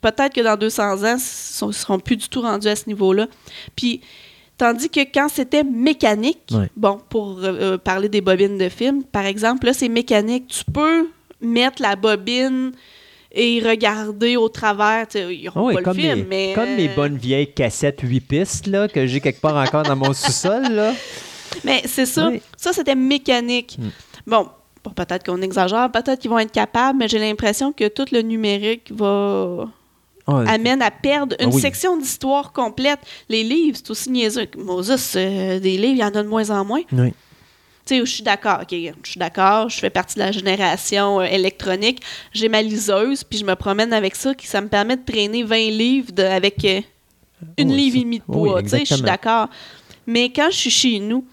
Peut-être 0.00 0.32
que 0.32 0.40
dans 0.40 0.56
200 0.56 1.04
ans, 1.04 1.16
ils 1.62 1.66
ne 1.66 1.72
seront 1.72 1.98
plus 1.98 2.16
du 2.16 2.28
tout 2.28 2.40
rendus 2.40 2.68
à 2.68 2.76
ce 2.76 2.84
niveau-là. 2.86 3.26
Puis, 3.74 4.00
tandis 4.56 4.88
que 4.88 5.00
quand 5.00 5.28
c'était 5.28 5.64
mécanique, 5.64 6.54
bon, 6.76 7.00
pour 7.08 7.38
euh, 7.40 7.42
euh, 7.74 7.78
parler 7.78 8.08
des 8.08 8.20
bobines 8.20 8.56
de 8.56 8.68
film, 8.68 9.02
par 9.02 9.26
exemple, 9.26 9.66
là, 9.66 9.72
c'est 9.74 9.88
mécanique. 9.88 10.46
Tu 10.46 10.62
peux 10.72 11.08
mettre 11.40 11.82
la 11.82 11.96
bobine 11.96 12.72
et 13.32 13.60
regarder 13.60 14.36
au 14.36 14.48
travers. 14.48 15.06
Ils 15.14 15.44
n'auront 15.44 15.66
oui, 15.68 15.74
pas 15.74 15.82
comme, 15.82 15.96
le 15.96 16.02
film, 16.02 16.18
mes, 16.20 16.24
mais... 16.48 16.52
comme 16.54 16.74
mes 16.76 16.88
bonnes 16.88 17.16
vieilles 17.16 17.52
cassettes 17.52 18.00
8 18.02 18.20
pistes 18.20 18.66
là, 18.66 18.88
que 18.88 19.06
j'ai 19.06 19.20
quelque 19.20 19.40
part 19.40 19.56
encore 19.56 19.82
dans 19.82 19.96
mon 19.96 20.12
sous-sol. 20.12 20.62
Là. 20.70 20.92
Mais 21.64 21.82
c'est 21.86 22.06
ça. 22.06 22.28
Oui. 22.28 22.42
Ça, 22.56 22.72
c'était 22.72 22.94
mécanique. 22.94 23.76
Hmm. 23.78 23.88
Bon, 24.26 24.48
bon, 24.84 24.90
peut-être 24.90 25.24
qu'on 25.24 25.40
exagère, 25.40 25.90
peut-être 25.90 26.20
qu'ils 26.20 26.30
vont 26.30 26.38
être 26.38 26.52
capables, 26.52 26.98
mais 26.98 27.08
j'ai 27.08 27.18
l'impression 27.18 27.72
que 27.72 27.88
tout 27.88 28.04
le 28.12 28.20
numérique 28.20 28.92
va 28.94 29.66
Ah, 30.26 30.44
amène 30.46 30.82
à 30.82 30.90
perdre 30.90 31.34
une 31.40 31.48
Ah 31.48 31.54
oui. 31.54 31.60
section 31.60 31.96
d'histoire 31.96 32.52
complète. 32.52 32.98
Les 33.30 33.42
livres, 33.44 33.78
c'est 33.78 33.90
aussi 33.90 34.10
niaiseux. 34.10 34.46
Moses, 34.58 35.14
euh, 35.16 35.58
des 35.58 35.78
livres, 35.78 35.94
il 35.94 35.98
y 36.00 36.04
en 36.04 36.08
a 36.08 36.22
de 36.22 36.28
moins 36.28 36.50
en 36.50 36.64
moins. 36.66 36.82
oui. 36.92 37.12
Tu 37.88 37.94
sais, 37.94 38.00
je 38.04 38.10
suis 38.12 38.22
d'accord. 38.22 38.58
OK, 38.62 38.68
je 38.70 39.10
suis 39.10 39.18
d'accord. 39.18 39.68
Je 39.70 39.78
fais 39.78 39.88
partie 39.90 40.16
de 40.16 40.20
la 40.20 40.30
génération 40.32 41.20
euh, 41.20 41.24
électronique. 41.24 42.02
J'ai 42.32 42.48
ma 42.48 42.60
liseuse, 42.60 43.24
puis 43.24 43.38
je 43.38 43.44
me 43.44 43.54
promène 43.54 43.92
avec 43.92 44.14
ça, 44.14 44.34
qui 44.34 44.46
ça 44.46 44.60
me 44.60 44.68
permet 44.68 44.96
de 44.96 45.04
traîner 45.04 45.42
20 45.42 45.56
livres 45.70 46.12
de- 46.12 46.22
avec 46.22 46.62
euh, 46.64 46.80
une 47.56 47.70
Oui, 47.70 47.76
livre 47.76 47.96
et 47.96 48.02
demi 48.02 48.18
de 48.18 48.24
oui, 48.28 48.48
poids. 48.50 48.62
tu 48.62 48.68
sais, 48.68 48.80
je 48.84 48.94
suis 48.94 49.02
d'accord. 49.02 49.48
Mais 50.06 50.30
quand 50.30 50.48
je 50.50 50.56
suis 50.56 50.70
chez 50.70 50.98
nous, 50.98 51.24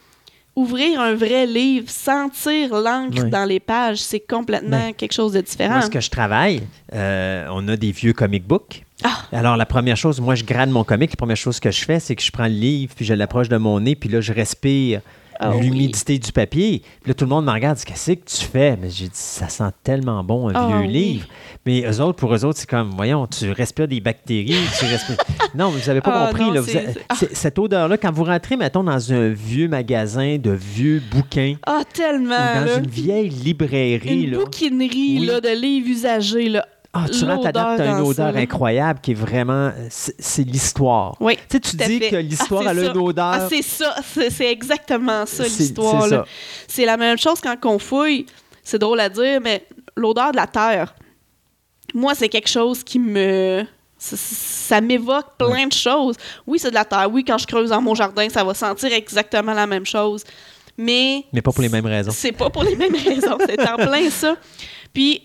ouvrir 0.55 1.01
un 1.01 1.13
vrai 1.15 1.45
livre, 1.45 1.89
sentir 1.89 2.73
l'encre 2.73 3.23
Oui. 3.23 3.29
dans 3.29 3.43
les 3.45 3.59
pages, 3.59 3.97
c'est 3.97 4.21
complètement 4.21 4.93
quelque 4.93 5.11
chose 5.13 5.33
de 5.33 5.41
différent. 5.41 5.73
Moi, 5.73 5.81
ce 5.81 5.89
que 5.89 5.99
je 5.99 6.09
travaille, 6.09 6.61
euh, 6.93 7.47
on 7.51 7.67
a 7.67 7.75
des 7.75 7.91
vieux 7.91 8.13
comic 8.13 8.45
books. 8.47 8.83
Ah! 9.03 9.23
Alors, 9.33 9.57
la 9.57 9.65
première 9.65 9.97
chose, 9.97 10.21
moi, 10.21 10.35
je 10.35 10.45
grade 10.45 10.69
mon 10.69 10.85
comic. 10.85 11.09
La 11.11 11.17
première 11.17 11.35
chose 11.35 11.59
que 11.59 11.69
je 11.71 11.83
fais, 11.83 11.99
c'est 11.99 12.15
que 12.15 12.21
je 12.23 12.31
prends 12.31 12.45
le 12.47 12.53
livre, 12.53 12.93
puis 12.95 13.03
je 13.03 13.13
l'approche 13.13 13.49
de 13.49 13.57
mon 13.57 13.81
nez, 13.81 13.95
puis 13.95 14.07
là, 14.07 14.21
je 14.21 14.31
respire 14.31 15.01
Ah 15.39 15.51
oui. 15.55 15.65
l'humidité 15.65 16.17
du 16.17 16.31
papier. 16.31 16.81
Puis 17.01 17.09
là, 17.09 17.13
tout 17.13 17.25
le 17.25 17.29
monde 17.29 17.45
me 17.45 17.51
regarde, 17.51 17.77
dit 17.77 17.85
Qu'est-ce 17.85 18.11
que 18.11 18.25
tu 18.25 18.45
fais? 18.45 18.77
Mais 18.77 18.89
j'ai 18.89 19.05
dit 19.05 19.11
Ça 19.13 19.49
sent 19.49 19.63
tellement 19.83 20.23
bon, 20.23 20.49
un 20.49 20.53
Ah 20.55 20.67
vieux 20.67 20.87
oui. 20.87 20.93
livre. 20.93 21.27
Mais 21.65 21.81
eux 21.89 22.01
autres, 22.01 22.17
pour 22.17 22.33
eux 22.33 22.45
autres, 22.45 22.59
c'est 22.59 22.69
comme 22.69 22.91
Voyons, 22.95 23.27
tu 23.27 23.51
respires 23.51 23.87
des 23.87 23.99
bactéries. 24.01 24.55
tu 24.79 24.85
respires... 24.85 25.17
non, 25.55 25.69
vous 25.69 25.79
n'avez 25.87 26.01
pas 26.01 26.25
Ah, 26.25 26.27
compris. 26.27 26.45
non, 26.45 26.53
là, 26.53 26.61
vous 26.61 26.77
a- 26.77 26.81
ah. 27.09 27.15
Cette 27.33 27.57
odeur-là, 27.59 27.97
quand 27.97 28.11
vous 28.11 28.23
rentrez, 28.23 28.55
mettons, 28.57 28.83
dans 28.83 29.11
un 29.13 29.29
vieux 29.29 29.67
magasin 29.67 30.37
de 30.37 30.51
vieux 30.51 31.01
bouquins, 31.11 31.55
Ah, 31.65 31.79
ou 31.81 31.83
tellement! 31.93 32.29
dans 32.29 32.65
là. 32.65 32.77
une 32.77 32.87
vieille 32.87 33.29
librairie, 33.29 34.23
Une 34.25 34.31
là, 34.31 34.37
bouquinerie 34.39 35.17
Oui. 35.19 35.25
là, 35.25 35.41
de 35.41 35.49
livres 35.49 35.89
usagés. 35.89 36.49
Là. 36.49 36.65
Ah, 36.97 37.05
tu 37.11 37.25
rentres 37.25 37.45
une 37.47 38.01
odeur 38.01 38.33
ça, 38.33 38.39
incroyable 38.39 38.99
qui 39.01 39.11
est 39.11 39.15
vraiment. 39.15 39.71
C'est 39.89 40.43
l'histoire. 40.43 41.15
Oui, 41.19 41.35
Tu 41.49 41.57
sais, 41.57 41.59
tu 41.59 41.75
dis 41.75 41.99
fait. 41.99 42.09
que 42.09 42.15
l'histoire, 42.15 42.63
Ah, 42.65 42.69
a 42.69 42.73
une 42.73 42.97
odeur. 42.97 43.25
Ah, 43.25 43.47
c'est 43.49 43.61
ça, 43.61 43.95
c'est 44.31 44.51
exactement 44.51 45.25
ça, 45.25 45.43
l'histoire. 45.43 46.25
c'est 46.67 46.85
la 46.85 46.97
même 46.97 47.17
chose 47.17 47.41
quand 47.41 47.55
on 47.65 47.79
fouille. 47.79 48.25
C'est 48.63 48.79
drôle 48.79 48.99
à 49.01 49.09
dire, 49.09 49.41
mais 49.41 49.65
l'odeur 49.95 50.31
de 50.31 50.37
la 50.37 50.47
terre, 50.47 50.95
moi, 51.93 52.15
c'est 52.15 52.29
quelque 52.29 52.49
chose 52.49 52.83
qui 52.83 52.97
me. 52.99 53.63
Ça, 53.97 54.15
ça 54.17 54.81
m'évoque 54.81 55.37
plein 55.37 55.67
de 55.67 55.73
choses. 55.73 56.15
Oui, 56.47 56.59
c'est 56.59 56.69
de 56.69 56.75
la 56.75 56.85
terre. 56.85 57.09
Oui, 57.11 57.23
quand 57.23 57.37
je 57.37 57.47
creuse 57.47 57.69
dans 57.69 57.81
mon 57.81 57.95
jardin, 57.95 58.27
ça 58.29 58.43
va 58.43 58.53
sentir 58.53 58.91
exactement 58.91 59.53
la 59.53 59.67
même 59.67 59.85
chose. 59.85 60.23
Mais 60.77 61.23
Mais 61.31 61.41
pas 61.41 61.51
pour 61.51 61.61
les 61.61 61.69
mêmes 61.69 61.85
raisons. 61.85 62.11
c'est 62.13 62.31
pas 62.33 62.49
pour 62.49 62.63
les 62.63 62.75
mêmes 62.75 62.95
raisons. 62.95 63.37
C'est 63.45 63.61
en 63.69 63.75
plein 63.77 64.09
ça. 64.09 64.35
Puis, 64.93 65.21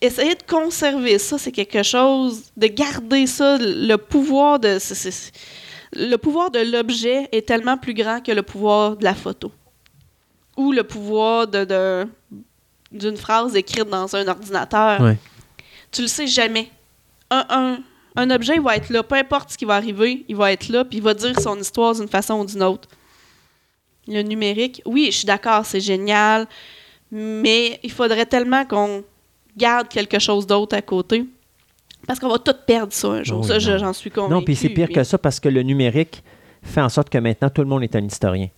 essayer 0.00 0.34
de 0.34 0.42
conserver 0.42 1.18
ça, 1.18 1.38
c'est 1.38 1.52
quelque 1.52 1.82
chose, 1.82 2.44
de 2.56 2.66
garder 2.66 3.26
ça, 3.26 3.58
le 3.58 3.96
pouvoir 3.96 4.58
de. 4.58 4.78
le 5.92 6.16
pouvoir 6.16 6.50
de 6.50 6.60
l'objet 6.60 7.28
est 7.32 7.46
tellement 7.46 7.76
plus 7.76 7.94
grand 7.94 8.20
que 8.22 8.32
le 8.32 8.42
pouvoir 8.42 8.96
de 8.96 9.04
la 9.04 9.14
photo. 9.14 9.52
Ou 10.56 10.72
le 10.72 10.82
pouvoir 10.84 11.46
de, 11.46 11.64
de- 11.64 12.06
d'une 12.92 13.16
phrase 13.16 13.54
écrite 13.56 13.88
dans 13.88 14.14
un 14.16 14.26
ordinateur. 14.28 15.00
Ouais. 15.00 15.16
Tu 15.92 16.02
le 16.02 16.08
sais 16.08 16.26
jamais. 16.26 16.70
Un, 17.30 17.46
un- 17.48 17.78
un 18.16 18.30
objet, 18.30 18.54
il 18.56 18.60
va 18.60 18.76
être 18.76 18.90
là. 18.90 19.02
Peu 19.02 19.14
importe 19.16 19.50
ce 19.52 19.58
qui 19.58 19.64
va 19.64 19.76
arriver, 19.76 20.24
il 20.28 20.36
va 20.36 20.52
être 20.52 20.68
là, 20.68 20.84
puis 20.84 20.98
il 20.98 21.02
va 21.02 21.14
dire 21.14 21.38
son 21.40 21.58
histoire 21.58 21.94
d'une 21.94 22.08
façon 22.08 22.40
ou 22.40 22.44
d'une 22.44 22.62
autre. 22.62 22.88
Le 24.08 24.22
numérique, 24.22 24.82
oui, 24.84 25.06
je 25.06 25.18
suis 25.18 25.26
d'accord, 25.26 25.64
c'est 25.64 25.80
génial, 25.80 26.48
mais 27.12 27.78
il 27.84 27.92
faudrait 27.92 28.26
tellement 28.26 28.64
qu'on 28.64 29.04
garde 29.56 29.88
quelque 29.88 30.18
chose 30.18 30.46
d'autre 30.46 30.76
à 30.76 30.82
côté. 30.82 31.24
Parce 32.06 32.18
qu'on 32.18 32.28
va 32.30 32.38
tout 32.38 32.54
perdre 32.66 32.92
ça 32.92 33.08
un 33.08 33.22
jour. 33.22 33.40
Oui, 33.40 33.46
ça, 33.46 33.58
j'en 33.58 33.92
suis 33.92 34.10
convaincue. 34.10 34.32
Non, 34.34 34.42
puis 34.42 34.56
c'est 34.56 34.70
pire 34.70 34.86
mais- 34.88 34.94
que 34.94 35.04
ça 35.04 35.18
parce 35.18 35.38
que 35.38 35.48
le 35.48 35.62
numérique 35.62 36.22
fait 36.62 36.80
en 36.80 36.88
sorte 36.88 37.10
que 37.10 37.18
maintenant, 37.18 37.50
tout 37.50 37.60
le 37.62 37.68
monde 37.68 37.82
est 37.82 37.94
un 37.94 38.04
historien. 38.04 38.48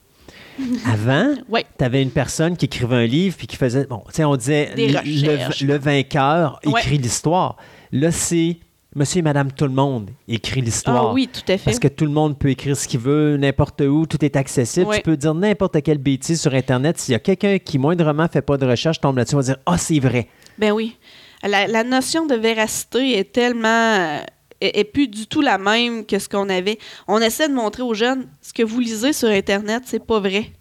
Avant, 0.86 1.34
Ouais. 1.48 1.64
tu 1.78 1.84
avais 1.84 2.02
une 2.02 2.10
personne 2.10 2.56
qui 2.56 2.66
écrivait 2.66 2.96
un 2.96 3.06
livre 3.06 3.36
puis 3.36 3.46
qui 3.46 3.56
faisait. 3.56 3.86
Bon, 3.86 4.02
tu 4.08 4.14
sais, 4.14 4.24
on 4.24 4.36
disait 4.36 4.70
le- 4.76 5.76
vainqueur 5.78 6.60
Ouais. 6.64 6.80
écrit 6.80 6.98
l'histoire. 6.98 7.56
Là, 7.90 8.10
c'est 8.12 8.58
monsieur 8.94 9.20
et 9.20 9.22
madame 9.22 9.50
tout 9.50 9.64
le 9.64 9.70
monde 9.72 10.10
écrit 10.28 10.60
l'histoire. 10.60 11.08
Ah 11.08 11.12
oui, 11.12 11.28
tout 11.32 11.40
à 11.50 11.56
fait. 11.58 11.64
Parce 11.64 11.78
que 11.78 11.88
tout 11.88 12.04
le 12.04 12.10
monde 12.10 12.38
peut 12.38 12.50
écrire 12.50 12.76
ce 12.76 12.86
qu'il 12.86 13.00
veut, 13.00 13.36
n'importe 13.38 13.80
où, 13.80 14.06
tout 14.06 14.22
est 14.24 14.36
accessible. 14.36 14.86
Ouais. 14.86 14.96
Tu 14.98 15.02
peux 15.02 15.16
dire 15.16 15.34
n'importe 15.34 15.82
quelle 15.82 15.98
bêtise 15.98 16.40
sur 16.40 16.52
Internet. 16.54 16.98
S'il 16.98 17.12
y 17.12 17.16
a 17.16 17.18
quelqu'un 17.18 17.58
qui 17.58 17.78
moindrement 17.78 18.28
fait 18.28 18.42
pas 18.42 18.56
de 18.58 18.66
recherche, 18.66 19.00
tombe 19.00 19.16
là-dessus, 19.16 19.36
va 19.36 19.42
dire 19.42 19.56
Ah, 19.66 19.78
c'est 19.78 19.98
vrai. 19.98 20.28
Ben 20.58 20.72
oui. 20.72 20.96
La, 21.42 21.66
la 21.66 21.82
notion 21.84 22.26
de 22.26 22.34
véracité 22.34 23.18
est 23.18 23.32
tellement. 23.32 23.68
euh, 23.68 24.20
est, 24.60 24.84
plus 24.84 25.08
du 25.08 25.26
tout 25.26 25.40
la 25.40 25.58
même 25.58 26.06
que 26.06 26.18
ce 26.20 26.28
qu'on 26.28 26.48
avait. 26.48 26.78
On 27.08 27.18
essaie 27.20 27.48
de 27.48 27.54
montrer 27.54 27.82
aux 27.82 27.94
jeunes 27.94 28.28
ce 28.40 28.52
que 28.52 28.62
vous 28.62 28.78
lisez 28.78 29.12
sur 29.12 29.28
Internet, 29.28 29.82
c'est 29.86 30.04
pas 30.06 30.20
vrai. 30.20 30.52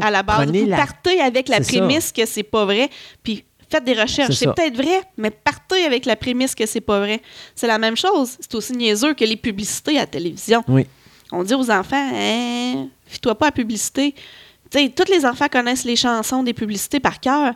À 0.00 0.10
la 0.10 0.22
base, 0.22 0.50
vous 0.50 0.66
la- 0.66 0.76
partez 0.76 1.20
avec 1.20 1.48
la 1.48 1.62
ça. 1.62 1.64
prémisse 1.68 2.10
que 2.10 2.24
c'est 2.24 2.42
pas 2.42 2.64
vrai, 2.64 2.88
puis 3.22 3.44
faites 3.68 3.84
des 3.84 3.92
recherches. 3.92 4.34
C'est 4.36 4.46
peut-être 4.46 4.76
vrai, 4.76 5.02
mais 5.18 5.30
partez 5.30 5.84
avec 5.84 6.06
la 6.06 6.16
prémisse 6.16 6.54
que 6.54 6.64
c'est 6.64 6.80
pas 6.80 7.00
vrai. 7.00 7.20
C'est 7.54 7.66
la 7.66 7.76
même 7.76 7.96
chose. 7.98 8.38
C'est 8.40 8.54
aussi 8.54 8.72
niaiseux 8.72 9.12
que 9.12 9.24
les 9.26 9.36
publicités 9.36 9.98
à 9.98 10.02
la 10.02 10.06
télévision. 10.06 10.64
Oui. 10.68 10.86
On 11.32 11.42
dit 11.42 11.52
aux 11.54 11.70
enfants, 11.70 12.10
hein, 12.14 12.86
fie-toi 13.06 13.34
pas 13.34 13.46
à 13.46 13.48
la 13.48 13.52
publicité. 13.52 14.14
Tous 14.70 15.10
les 15.12 15.26
enfants 15.26 15.48
connaissent 15.52 15.84
les 15.84 15.96
chansons 15.96 16.42
des 16.42 16.54
publicités 16.54 17.00
par 17.00 17.20
cœur, 17.20 17.52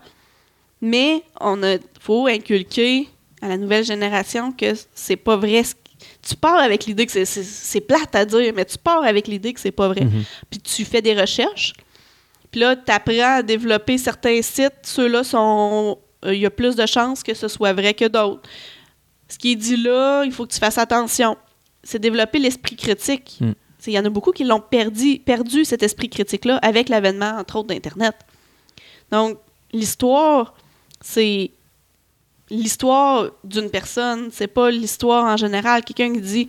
mais 0.81 1.23
on 1.41 1.63
a 1.63 1.77
faut 2.01 2.27
inculquer 2.27 3.09
à 3.43 3.49
la 3.49 3.57
nouvelle 3.57 3.85
génération 3.85 4.53
que 4.53 4.73
c'est 4.95 5.17
pas 5.17 5.37
vrai. 5.37 5.63
Tu 6.27 6.37
pars 6.37 6.59
avec 6.59 6.87
l'idée 6.87 7.07
que 7.07 7.25
c'est 7.25 7.81
plate 7.81 8.15
à 8.15 8.25
dire, 8.25 8.53
mais 8.55 8.65
tu 8.65 8.79
pars 8.79 9.03
avec 9.05 9.27
l'idée 9.29 9.53
que 9.53 9.61
c'est 9.61 9.71
pas 9.71 9.89
vrai. 9.89 10.05
Mhm. 10.05 10.25
Puis 10.51 10.61
tu 10.61 10.85
fais 10.85 11.03
des 11.03 11.19
recherches. 11.19 11.73
Puis 12.51 12.61
là, 12.61 12.75
tu 12.77 12.91
apprends 12.91 13.37
à 13.39 13.43
développer 13.43 13.97
certains 13.99 14.41
sites. 14.43 14.73
Ceux-là 14.83 15.25
sont. 15.25 15.99
euh, 16.25 16.35
Il 16.35 16.41
y 16.41 16.47
a 16.47 16.51
plus 16.51 16.75
de 16.77 16.85
chances 16.87 17.23
que 17.23 17.35
ce 17.35 17.49
soit 17.49 17.73
vrai 17.73 17.95
que 17.95 18.07
d'autres. 18.09 18.43
Ce 19.29 19.39
qui 19.39 19.53
est 19.53 19.57
dit 19.57 19.77
là, 19.77 20.25
il 20.25 20.33
faut 20.33 20.47
que 20.47 20.53
tu 20.53 20.59
fasses 20.59 20.79
attention. 20.79 21.37
C'est 21.83 21.99
développer 21.99 22.39
l'esprit 22.39 22.77
critique. 22.77 23.37
Mm. 23.41 23.53
Il 23.87 23.93
y 23.93 23.99
en 23.99 24.05
a 24.05 24.11
beaucoup 24.11 24.33
qui 24.33 24.45
l'ont 24.45 24.61
perdu, 24.61 25.19
perdu, 25.19 25.65
cet 25.65 25.83
esprit 25.83 26.11
critique-là, 26.11 26.59
avec 26.61 26.89
l'avènement, 26.91 27.39
entre 27.39 27.57
autres, 27.57 27.69
d'Internet. 27.69 28.15
Donc, 29.11 29.39
l'histoire, 29.73 30.55
c'est 31.01 31.51
l'histoire 32.53 33.31
d'une 33.45 33.71
personne, 33.71 34.29
c'est 34.33 34.49
pas 34.49 34.71
l'histoire 34.73 35.25
en 35.25 35.37
général. 35.37 35.85
Quelqu'un 35.85 36.13
qui 36.13 36.21
dit, 36.21 36.49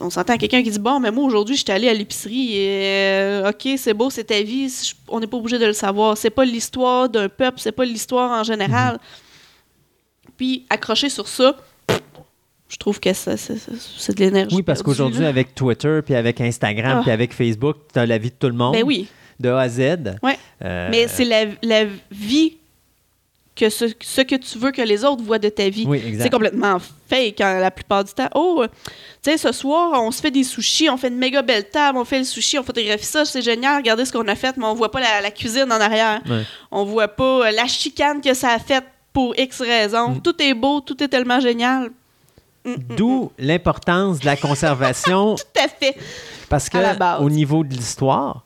on 0.00 0.08
s'entend 0.08 0.36
quelqu'un 0.36 0.62
qui 0.62 0.70
dit, 0.70 0.78
bon, 0.78 1.00
mais 1.00 1.10
moi 1.10 1.24
aujourd'hui, 1.24 1.56
j'étais 1.56 1.72
allé 1.72 1.88
à 1.88 1.94
l'épicerie, 1.94 2.56
et, 2.56 2.68
euh, 2.84 3.50
ok, 3.50 3.70
c'est 3.76 3.92
beau, 3.94 4.08
c'est 4.08 4.24
ta 4.24 4.40
vie, 4.42 4.68
je- 4.68 4.94
on 5.08 5.18
n'est 5.18 5.26
pas 5.26 5.36
obligé 5.36 5.58
de 5.58 5.66
le 5.66 5.72
savoir. 5.72 6.16
C'est 6.16 6.30
pas 6.30 6.44
l'histoire 6.44 7.08
d'un 7.08 7.28
peuple, 7.28 7.58
c'est 7.60 7.72
pas 7.72 7.84
l'histoire 7.84 8.30
en 8.30 8.44
général. 8.44 8.98
Puis, 10.36 10.64
accrocher 10.70 11.08
sur 11.08 11.26
ça, 11.26 11.56
je 12.68 12.76
trouve 12.76 13.00
que 13.00 13.12
c'est 13.12 14.14
de 14.14 14.20
l'énergie. 14.20 14.54
Oui, 14.56 14.62
parce 14.62 14.82
qu'aujourd'hui, 14.82 15.24
avec 15.24 15.54
Twitter, 15.54 16.00
puis 16.04 16.14
avec 16.14 16.40
Instagram, 16.40 16.98
Ah. 16.98 17.02
puis 17.02 17.10
avec 17.10 17.32
Facebook, 17.32 17.76
tu 17.92 17.98
as 17.98 18.06
la 18.06 18.18
vie 18.18 18.30
de 18.30 18.34
tout 18.38 18.48
le 18.48 18.52
monde, 18.54 18.74
Ben 18.74 18.84
oui. 18.84 19.08
de 19.40 19.48
A 19.48 19.60
à 19.60 19.68
Z. 19.68 19.80
Euh, 20.62 20.88
Mais 20.90 21.08
c'est 21.08 21.24
la, 21.24 21.46
la 21.62 21.84
vie 22.12 22.58
que 23.56 23.70
ce, 23.70 23.86
ce 24.00 24.20
que 24.20 24.36
tu 24.36 24.58
veux 24.58 24.70
que 24.70 24.82
les 24.82 25.04
autres 25.04 25.22
voient 25.24 25.38
de 25.38 25.48
ta 25.48 25.68
vie. 25.70 25.86
Oui. 25.88 26.16
C'est 26.20 26.30
complètement 26.30 26.78
fake 27.08 27.40
hein, 27.40 27.58
la 27.58 27.70
plupart 27.70 28.04
du 28.04 28.12
temps. 28.12 28.28
Oh, 28.34 28.64
tu 29.22 29.30
sais, 29.30 29.38
ce 29.38 29.50
soir, 29.50 29.92
on 30.02 30.10
se 30.10 30.20
fait 30.20 30.30
des 30.30 30.44
sushis, 30.44 30.90
on 30.90 30.96
fait 30.98 31.08
une 31.08 31.16
méga 31.16 31.40
belle 31.42 31.68
table, 31.70 31.96
on 31.98 32.04
fait 32.04 32.18
le 32.18 32.24
sushi, 32.24 32.58
on 32.58 32.62
photographie 32.62 33.04
ça, 33.04 33.24
c'est 33.24 33.42
génial, 33.42 33.78
regardez 33.78 34.04
ce 34.04 34.12
qu'on 34.12 34.28
a 34.28 34.34
fait, 34.34 34.56
mais 34.58 34.66
on 34.66 34.74
voit 34.74 34.90
pas 34.90 35.00
la, 35.00 35.22
la 35.22 35.30
cuisine 35.30 35.72
en 35.72 35.80
arrière. 35.80 36.20
Ouais. 36.28 36.42
On 36.70 36.84
voit 36.84 37.08
pas 37.08 37.46
euh, 37.46 37.50
la 37.50 37.66
chicane 37.66 38.20
que 38.20 38.34
ça 38.34 38.50
a 38.50 38.58
faite 38.58 38.84
pour 39.12 39.34
X 39.38 39.62
raisons. 39.62 40.10
Mm. 40.10 40.20
Tout 40.20 40.42
est 40.42 40.54
beau, 40.54 40.80
tout 40.80 41.02
est 41.02 41.08
tellement 41.08 41.40
génial. 41.40 41.90
Mm, 42.66 42.72
mm, 42.72 42.96
D'où 42.96 43.32
l'importance 43.38 44.20
de 44.20 44.26
la 44.26 44.36
conservation, 44.36 45.34
Tout 45.54 45.62
à 45.64 45.68
fait. 45.68 45.96
parce 46.50 46.68
que 46.68 46.76
À 46.76 47.20
au 47.20 47.30
niveau 47.30 47.64
de 47.64 47.72
l'histoire, 47.72 48.44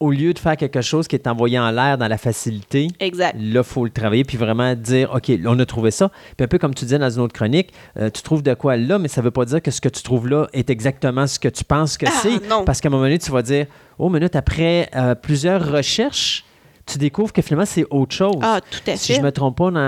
au 0.00 0.10
lieu 0.10 0.32
de 0.32 0.38
faire 0.38 0.56
quelque 0.56 0.80
chose 0.80 1.06
qui 1.06 1.14
est 1.14 1.26
envoyé 1.26 1.58
en 1.58 1.70
l'air 1.70 1.98
dans 1.98 2.08
la 2.08 2.16
facilité, 2.18 2.88
Exact. 3.00 3.34
là, 3.38 3.60
il 3.60 3.62
faut 3.62 3.84
le 3.84 3.90
travailler, 3.90 4.24
puis 4.24 4.38
vraiment 4.38 4.74
dire, 4.74 5.10
OK, 5.14 5.30
on 5.46 5.58
a 5.58 5.66
trouvé 5.66 5.90
ça. 5.90 6.10
Puis 6.36 6.44
un 6.44 6.48
peu 6.48 6.56
comme 6.58 6.74
tu 6.74 6.84
disais 6.86 6.98
dans 6.98 7.10
une 7.10 7.20
autre 7.20 7.34
chronique, 7.34 7.72
euh, 7.98 8.08
tu 8.08 8.22
trouves 8.22 8.42
de 8.42 8.54
quoi 8.54 8.76
là, 8.78 8.98
mais 8.98 9.08
ça 9.08 9.20
ne 9.20 9.26
veut 9.26 9.30
pas 9.30 9.44
dire 9.44 9.60
que 9.60 9.70
ce 9.70 9.80
que 9.80 9.90
tu 9.90 10.02
trouves 10.02 10.26
là 10.28 10.46
est 10.54 10.70
exactement 10.70 11.26
ce 11.26 11.38
que 11.38 11.48
tu 11.48 11.64
penses 11.64 11.98
que 11.98 12.06
Ah, 12.08 12.12
c'est. 12.22 12.48
non. 12.48 12.64
Parce 12.64 12.80
qu'à 12.80 12.88
un 12.88 12.90
moment 12.92 13.02
donné, 13.04 13.18
tu 13.18 13.30
vas 13.30 13.42
dire, 13.42 13.66
oh, 13.98 14.08
minute, 14.08 14.34
après 14.36 14.88
euh, 14.96 15.14
plusieurs 15.14 15.70
recherches, 15.70 16.44
tu 16.92 16.98
découvres 16.98 17.32
que 17.32 17.42
finalement, 17.42 17.66
c'est 17.66 17.84
autre 17.90 18.14
chose. 18.14 18.36
Ah, 18.42 18.60
tout 18.70 18.90
à 18.90 18.96
Si 18.96 19.08
fait. 19.12 19.18
je 19.18 19.22
me 19.22 19.30
trompe 19.32 19.56
pas, 19.58 19.70
dans 19.70 19.78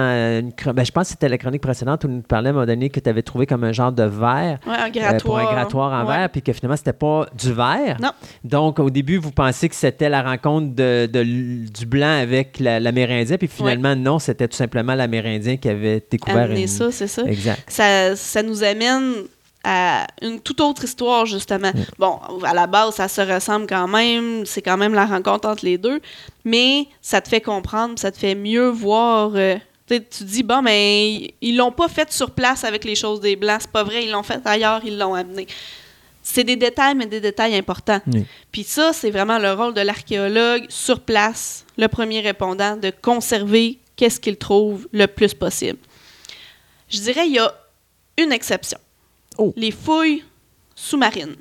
une 0.41 0.53
ben, 0.73 0.85
je 0.85 0.91
pense 0.93 1.05
que 1.09 1.11
c'était 1.11 1.29
la 1.29 1.39
chronique 1.39 1.63
précédente 1.63 2.05
où 2.05 2.09
nous 2.09 2.23
parlait 2.23 2.49
à 2.49 2.51
un 2.51 2.55
moment 2.55 2.67
donné 2.67 2.91
que 2.91 3.01
tu 3.01 3.09
avais 3.09 3.23
trouvé 3.23 3.47
comme 3.47 3.65
un 3.65 3.73
genre 3.73 3.93
de 3.93 4.03
verre 4.05 4.59
Ouais, 4.67 4.75
un 4.77 4.87
euh, 4.87 4.91
grattoir. 4.91 5.21
pour 5.23 5.39
un 5.39 5.45
grattoir 5.53 5.93
en 5.93 6.07
Ouais. 6.09 6.17
verre, 6.19 6.31
puis 6.31 6.43
que 6.43 6.53
finalement, 6.53 6.77
c'était 6.77 6.93
pas 6.93 7.27
du 7.37 7.53
verre. 7.53 7.97
Non. 8.01 8.11
Donc, 8.45 8.79
au 8.79 8.91
début, 8.91 9.19
vous 9.19 9.33
pensiez 9.33 9.69
que 9.69 9.75
c'était 9.75 10.09
la 10.09 10.23
rencontre 10.23 10.75
de, 10.75 11.07
du 11.07 11.87
blanc 11.87 12.21
avec 12.21 12.59
la- 12.61 12.81
l'Amérindien, 12.81 13.37
puis 13.39 13.49
finalement, 13.49 13.95
non, 13.97 14.19
c'était 14.19 14.49
tout 14.49 14.57
simplement 14.57 14.95
l'Amérindien 14.95 15.57
qui 15.57 15.69
avait 15.69 16.03
découvert 16.11 16.45
Amener 16.45 16.63
une- 16.63 16.69
ça, 16.69 16.91
c'est 16.91 17.07
ça. 17.07 17.23
Exact. 17.25 17.63
ça, 17.69 18.15
ça 18.17 18.43
nous 18.43 18.63
amène 18.65 19.15
à 19.65 20.07
une 20.23 20.41
toute 20.41 20.61
autre 20.61 20.85
histoire, 20.85 21.27
justement. 21.27 21.73
Bon, 21.99 22.19
à 22.45 22.55
la 22.55 22.67
base, 22.67 22.97
ça 22.97 23.09
se 23.09 23.21
ressemble 23.21 23.67
quand 23.67 23.89
même, 23.89 24.45
c'est 24.47 24.63
quand 24.63 24.77
même 24.77 24.95
la 24.95 25.07
rencontre 25.07 25.49
entre 25.49 25.65
les 25.65 25.79
deux, 25.79 26.01
mais 26.45 26.89
ça 27.01 27.21
te 27.21 27.29
fait 27.29 27.41
comprendre, 27.41 27.99
ça 27.99 28.11
te 28.11 28.19
fait 28.19 28.35
mieux 28.35 28.69
voir. 28.69 29.33
euh, 29.35 29.57
tu 29.89 30.25
dis, 30.25 30.43
bon, 30.43 30.63
mais 30.63 31.35
ils 31.41 31.57
l'ont 31.57 31.73
pas 31.73 31.89
fait 31.89 32.11
sur 32.13 32.31
place 32.31 32.65
avec 32.65 32.85
les 32.85 32.95
choses 32.95 33.21
des 33.21 33.37
Blancs, 33.37 33.63
c'est 33.63 33.71
pas 33.71 33.85
vrai, 33.85 34.05
ils 34.05 34.11
l'ont 34.11 34.23
fait 34.23 34.41
ailleurs, 34.45 34.81
ils 34.85 34.99
l'ont 34.99 35.15
amené. 35.15 35.47
C'est 36.23 36.45
des 36.45 36.57
détails, 36.57 36.95
mais 36.95 37.07
des 37.07 37.21
détails 37.21 37.57
importants. 37.57 38.01
Oui. 38.07 38.25
Puis 38.53 38.63
ça, 38.63 38.93
c'est 38.93 39.11
vraiment 39.11 39.39
le 39.39 39.53
rôle 39.53 39.75
de 39.75 39.81
l'archéologue 39.81 40.67
sur 40.69 41.01
place, 41.01 41.65
le 41.77 41.89
premier 41.89 42.21
répondant, 42.21 42.77
de 42.77 42.91
conserver 43.03 43.79
qu'est-ce 43.97 44.21
qu'il 44.21 44.37
trouve 44.37 44.89
le 44.93 45.07
plus 45.07 45.35
possible. 45.35 45.79
Je 46.89 47.01
dirais, 47.01 47.27
il 47.27 47.35
y 47.35 47.39
a 47.39 47.53
une 48.19 48.33
exception. 48.33 48.79
Oh. 49.39 49.53
Les 49.57 49.71
fouilles 49.71 50.25
sous-marines. 50.75 51.37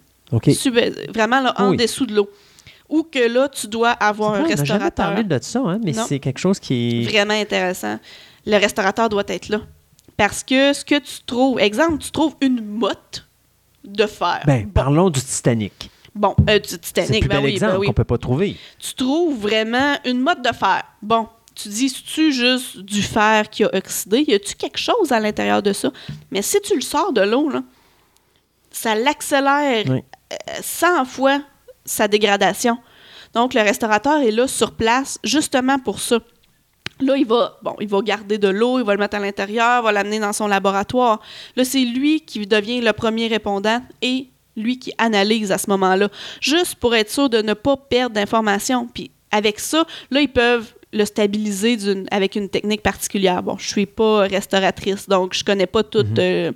Sub- 0.54 0.78
vraiment 1.14 1.42
là, 1.42 1.54
en 1.58 1.72
Oui. 1.72 1.78
dessous 1.78 2.06
de 2.06 2.16
l'eau. 2.16 2.30
Ou 2.90 3.04
que 3.04 3.20
là, 3.28 3.48
tu 3.50 3.68
dois 3.68 3.92
avoir 3.92 4.34
un 4.34 4.42
vrai, 4.42 4.54
on 4.54 4.58
n'a 4.58 4.64
jamais 4.64 4.84
restaurateur. 4.84 5.06
parlé 5.08 5.24
de 5.24 5.40
ça, 5.42 5.60
hein, 5.66 5.80
mais 5.84 5.94
c'est 5.94 6.20
quelque 6.20 6.40
chose 6.40 6.60
qui 6.60 7.02
est... 7.02 7.04
Vraiment 7.04 7.34
intéressant. 7.34 7.98
Le 8.46 8.58
restaurateur 8.58 9.08
doit 9.10 9.24
être 9.28 9.50
là. 9.50 9.62
Parce 10.18 10.44
que 10.44 10.74
ce 10.74 10.84
que 10.84 11.00
tu 11.00 11.24
trouves, 11.26 11.60
exemple, 11.60 12.00
tu 12.00 12.12
trouves 12.12 12.36
une 12.42 12.64
motte 12.64 13.26
de 13.86 14.06
fer. 14.06 14.42
Ben, 14.46 14.64
bon, 14.66 14.70
parlons 14.72 15.10
du 15.10 15.22
Titanic. 15.22 15.90
bon 16.14 16.36
euh, 16.50 16.60
du 16.60 16.78
Titanic, 16.78 17.22
plus 17.22 17.30
ben 17.30 17.38
bel 17.38 17.46
oui, 17.46 17.52
exemple 17.54 17.74
ben 17.74 17.80
oui. 17.80 17.88
qu'on 17.88 17.94
peut 17.94 18.04
pas 18.04 18.18
trouver. 18.18 18.58
tu 18.78 18.94
trouves 18.94 19.40
vraiment 19.40 19.98
une 20.06 20.20
motte 20.20 20.42
de 20.44 20.54
fer. 20.54 20.84
Bon, 21.02 21.28
tu 21.56 21.70
dis, 21.70 21.90
c'est-tu 21.90 22.32
juste 22.34 22.80
du 22.80 23.02
fer 23.02 23.50
qui 23.50 23.64
a 23.64 23.74
oxydé? 23.76 24.26
Y 24.28 24.34
a-tu 24.36 24.56
quelque 24.56 24.78
chose 24.78 25.12
à 25.12 25.20
l'intérieur 25.20 25.64
de 25.64 25.74
ça? 25.74 25.92
Mais 26.30 26.42
si 26.42 26.60
tu 26.62 26.76
le 26.76 26.82
sors 26.82 27.14
de 27.14 27.22
l'eau, 27.22 27.50
là, 27.50 27.64
ça 28.72 28.96
l'accélère 28.96 29.86
Oui. 29.88 30.00
euh, 30.34 30.36
100 30.62 31.06
fois 31.06 31.42
sa 31.86 32.08
dégradation. 32.08 32.78
Donc, 33.34 33.54
le 33.54 33.62
restaurateur 33.62 34.20
est 34.22 34.32
là 34.32 34.48
sur 34.48 34.74
place 34.74 35.18
justement 35.24 35.80
pour 35.80 36.00
ça. 36.00 36.20
Là, 37.00 37.16
il 37.18 37.26
va, 37.26 37.58
bon, 37.64 37.76
il 37.80 37.88
va 37.88 38.02
garder 38.02 38.38
de 38.38 38.48
l'eau, 38.48 38.78
il 38.80 38.86
va 38.86 38.94
le 38.94 39.00
mettre 39.00 39.18
à 39.18 39.20
l'intérieur, 39.20 39.82
va 39.82 39.92
l'amener 39.92 40.20
dans 40.20 40.34
son 40.34 40.48
laboratoire. 40.48 41.20
Là, 41.56 41.64
c'est 41.66 41.80
lui 41.84 42.22
qui 42.22 42.46
devient 42.46 42.82
le 42.82 42.94
premier 42.94 43.28
répondant 43.28 43.82
et 44.02 44.28
lui 44.56 44.78
qui 44.78 44.94
analyse 44.98 45.52
à 45.52 45.58
ce 45.58 45.70
moment-là, 45.72 46.10
juste 46.42 46.76
pour 46.76 46.94
être 46.94 47.10
sûr 47.10 47.30
de 47.30 47.42
ne 47.42 47.54
pas 47.54 47.78
perdre 47.78 48.14
d'informations. 48.16 48.88
Puis 48.94 49.10
avec 49.32 49.60
ça, 49.60 49.86
là, 50.12 50.22
ils 50.22 50.32
peuvent 50.32 50.74
le 50.94 51.06
stabiliser 51.06 51.78
avec 52.12 52.36
une 52.36 52.50
technique 52.50 52.84
particulière. 52.84 53.42
Bon, 53.42 53.58
je 53.58 53.68
suis 53.68 53.86
pas 53.86 54.20
restauratrice, 54.28 55.08
donc 55.08 55.34
je 55.34 55.44
connais 55.44 55.68
pas 55.68 55.84
tous 55.84 56.06
euh, 56.20 56.52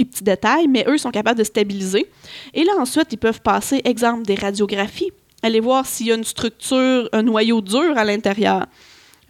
les 0.00 0.04
petits 0.04 0.24
détails, 0.24 0.68
mais 0.68 0.84
eux 0.88 0.98
sont 0.98 1.10
capables 1.10 1.38
de 1.38 1.44
stabiliser. 1.44 2.06
Et 2.54 2.64
là, 2.64 2.72
ensuite, 2.78 3.12
ils 3.12 3.18
peuvent 3.18 3.40
passer, 3.40 3.80
exemple, 3.84 4.24
des 4.24 4.34
radiographies, 4.34 5.12
aller 5.42 5.60
voir 5.60 5.86
s'il 5.86 6.06
y 6.06 6.12
a 6.12 6.14
une 6.14 6.24
structure, 6.24 7.08
un 7.12 7.22
noyau 7.22 7.60
dur 7.60 7.96
à 7.96 8.04
l'intérieur 8.04 8.66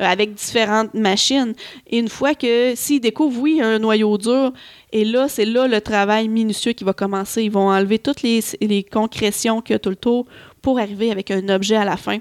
euh, 0.01 0.05
avec 0.05 0.35
différentes 0.35 0.95
machines. 0.95 1.55
Et 1.89 1.99
une 1.99 2.09
fois 2.09 2.35
que 2.35 2.75
s'ils 2.75 3.01
découvrent, 3.01 3.41
oui, 3.41 3.61
un 3.61 3.79
noyau 3.79 4.17
dur, 4.17 4.53
et 4.93 5.05
là, 5.05 5.29
c'est 5.29 5.45
là 5.45 5.67
le 5.67 5.81
travail 5.81 6.29
minutieux 6.29 6.73
qui 6.73 6.85
va 6.85 6.93
commencer. 6.93 7.43
Ils 7.43 7.51
vont 7.51 7.69
enlever 7.69 7.99
toutes 7.99 8.23
les, 8.23 8.41
les 8.61 8.83
concrétions 8.83 9.61
qu'il 9.61 9.75
y 9.75 9.77
a 9.77 9.79
tout 9.79 9.91
le 9.91 9.97
tour 9.97 10.27
pour 10.63 10.79
arriver 10.79 11.11
avec 11.11 11.31
un 11.31 11.49
objet 11.49 11.77
à 11.77 11.85
la 11.85 11.97
fin 11.97 12.19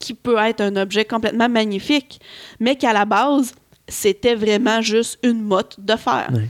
qui 0.00 0.12
peut 0.12 0.36
être 0.38 0.60
un 0.60 0.76
objet 0.76 1.04
complètement 1.04 1.48
magnifique, 1.48 2.20
mais 2.60 2.76
qu'à 2.76 2.92
la 2.92 3.04
base, 3.04 3.54
c'était 3.88 4.34
vraiment 4.34 4.82
juste 4.82 5.18
une 5.22 5.40
motte 5.40 5.76
de 5.78 5.96
fer. 5.96 6.28
Ouais. 6.32 6.48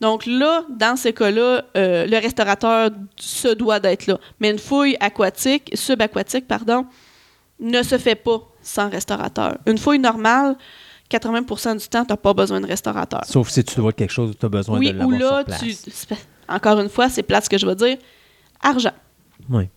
Donc 0.00 0.24
là, 0.26 0.64
dans 0.70 0.96
ce 0.96 1.08
cas-là, 1.08 1.64
euh, 1.76 2.06
le 2.06 2.16
restaurateur 2.18 2.90
se 3.16 3.48
doit 3.48 3.80
d'être 3.80 4.06
là. 4.06 4.18
Mais 4.40 4.50
une 4.50 4.58
fouille 4.58 4.96
aquatique, 5.00 5.70
subaquatique, 5.74 6.48
pardon, 6.48 6.86
ne 7.58 7.82
se 7.82 7.98
fait 7.98 8.14
pas 8.14 8.40
sans 8.62 8.88
restaurateur. 8.88 9.58
Une 9.66 9.76
fouille 9.78 9.98
normale, 9.98 10.56
80% 11.10 11.78
du 11.78 11.88
temps, 11.88 12.04
tu 12.04 12.12
n'as 12.12 12.16
pas 12.16 12.32
besoin 12.32 12.60
de 12.60 12.66
restaurateur. 12.66 13.22
Sauf 13.26 13.50
si 13.50 13.62
tu 13.62 13.76
dois 13.76 13.92
quelque 13.92 14.12
chose 14.12 14.30
où 14.30 14.34
tu 14.34 14.46
as 14.46 14.48
besoin 14.48 14.78
oui, 14.78 14.92
de 14.92 15.04
ou 15.04 15.10
l'avoir 15.10 15.42
là, 15.42 15.58
sur 15.58 15.74
place. 15.74 16.06
tu. 16.08 16.14
Encore 16.48 16.80
une 16.80 16.88
fois, 16.88 17.08
c'est 17.08 17.22
plate 17.22 17.44
ce 17.44 17.50
que 17.50 17.58
je 17.58 17.66
veux 17.66 17.74
dire. 17.74 17.98
Argent. 18.62 18.92
Oui. 19.50 19.68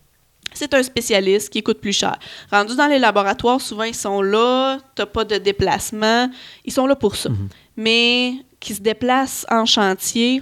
C'est 0.53 0.73
un 0.73 0.83
spécialiste 0.83 1.49
qui 1.49 1.63
coûte 1.63 1.79
plus 1.79 1.93
cher. 1.93 2.17
Rendu 2.51 2.75
dans 2.75 2.87
les 2.87 2.99
laboratoires, 2.99 3.59
souvent, 3.59 3.83
ils 3.83 3.95
sont 3.95 4.21
là, 4.21 4.77
t'as 4.95 5.05
pas 5.05 5.25
de 5.25 5.37
déplacement. 5.37 6.29
Ils 6.63 6.71
sont 6.71 6.85
là 6.85 6.95
pour 6.95 7.15
ça. 7.15 7.29
Mhm. 7.29 7.49
Mais 7.75 8.33
qui 8.63 8.73
se 8.75 8.81
déplacent 8.81 9.45
en 9.51 9.65
chantier, 9.65 10.41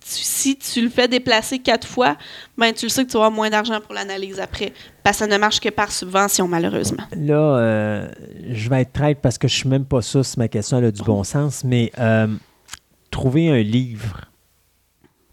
tu- 0.00 0.22
si 0.22 0.56
tu 0.56 0.82
le 0.82 0.88
fais 0.88 1.08
déplacer 1.08 1.58
quatre 1.58 1.86
fois, 1.86 2.16
ben 2.58 2.72
tu 2.72 2.86
le 2.86 2.90
sais 2.90 3.04
que 3.04 3.08
tu 3.10 3.14
vas 3.14 3.24
avoir 3.26 3.30
moins 3.30 3.50
d'argent 3.50 3.80
pour 3.80 3.94
l'analyse 3.94 4.40
après. 4.40 4.72
Parce 5.02 5.18
que 5.18 5.24
ça 5.24 5.26
ne 5.26 5.36
marche 5.38 5.60
que 5.60 5.68
par 5.68 5.90
subvention, 5.92 6.48
malheureusement. 6.48 7.04
Là, 7.16 7.58
euh, 7.58 8.08
je 8.50 8.68
vais 8.70 8.82
être 8.82 8.92
traite 8.92 9.18
parce 9.20 9.38
que 9.38 9.48
je 9.48 9.54
suis 9.54 9.68
même 9.68 9.84
pas 9.84 10.02
sûr 10.02 10.24
si 10.24 10.38
ma 10.38 10.48
question 10.48 10.78
elle 10.78 10.86
a 10.86 10.90
du 10.90 11.02
bon 11.02 11.22
sens, 11.24 11.64
mais 11.64 11.90
euh, 11.98 12.28
trouver 13.10 13.48
un 13.50 13.62
livre, 13.62 14.22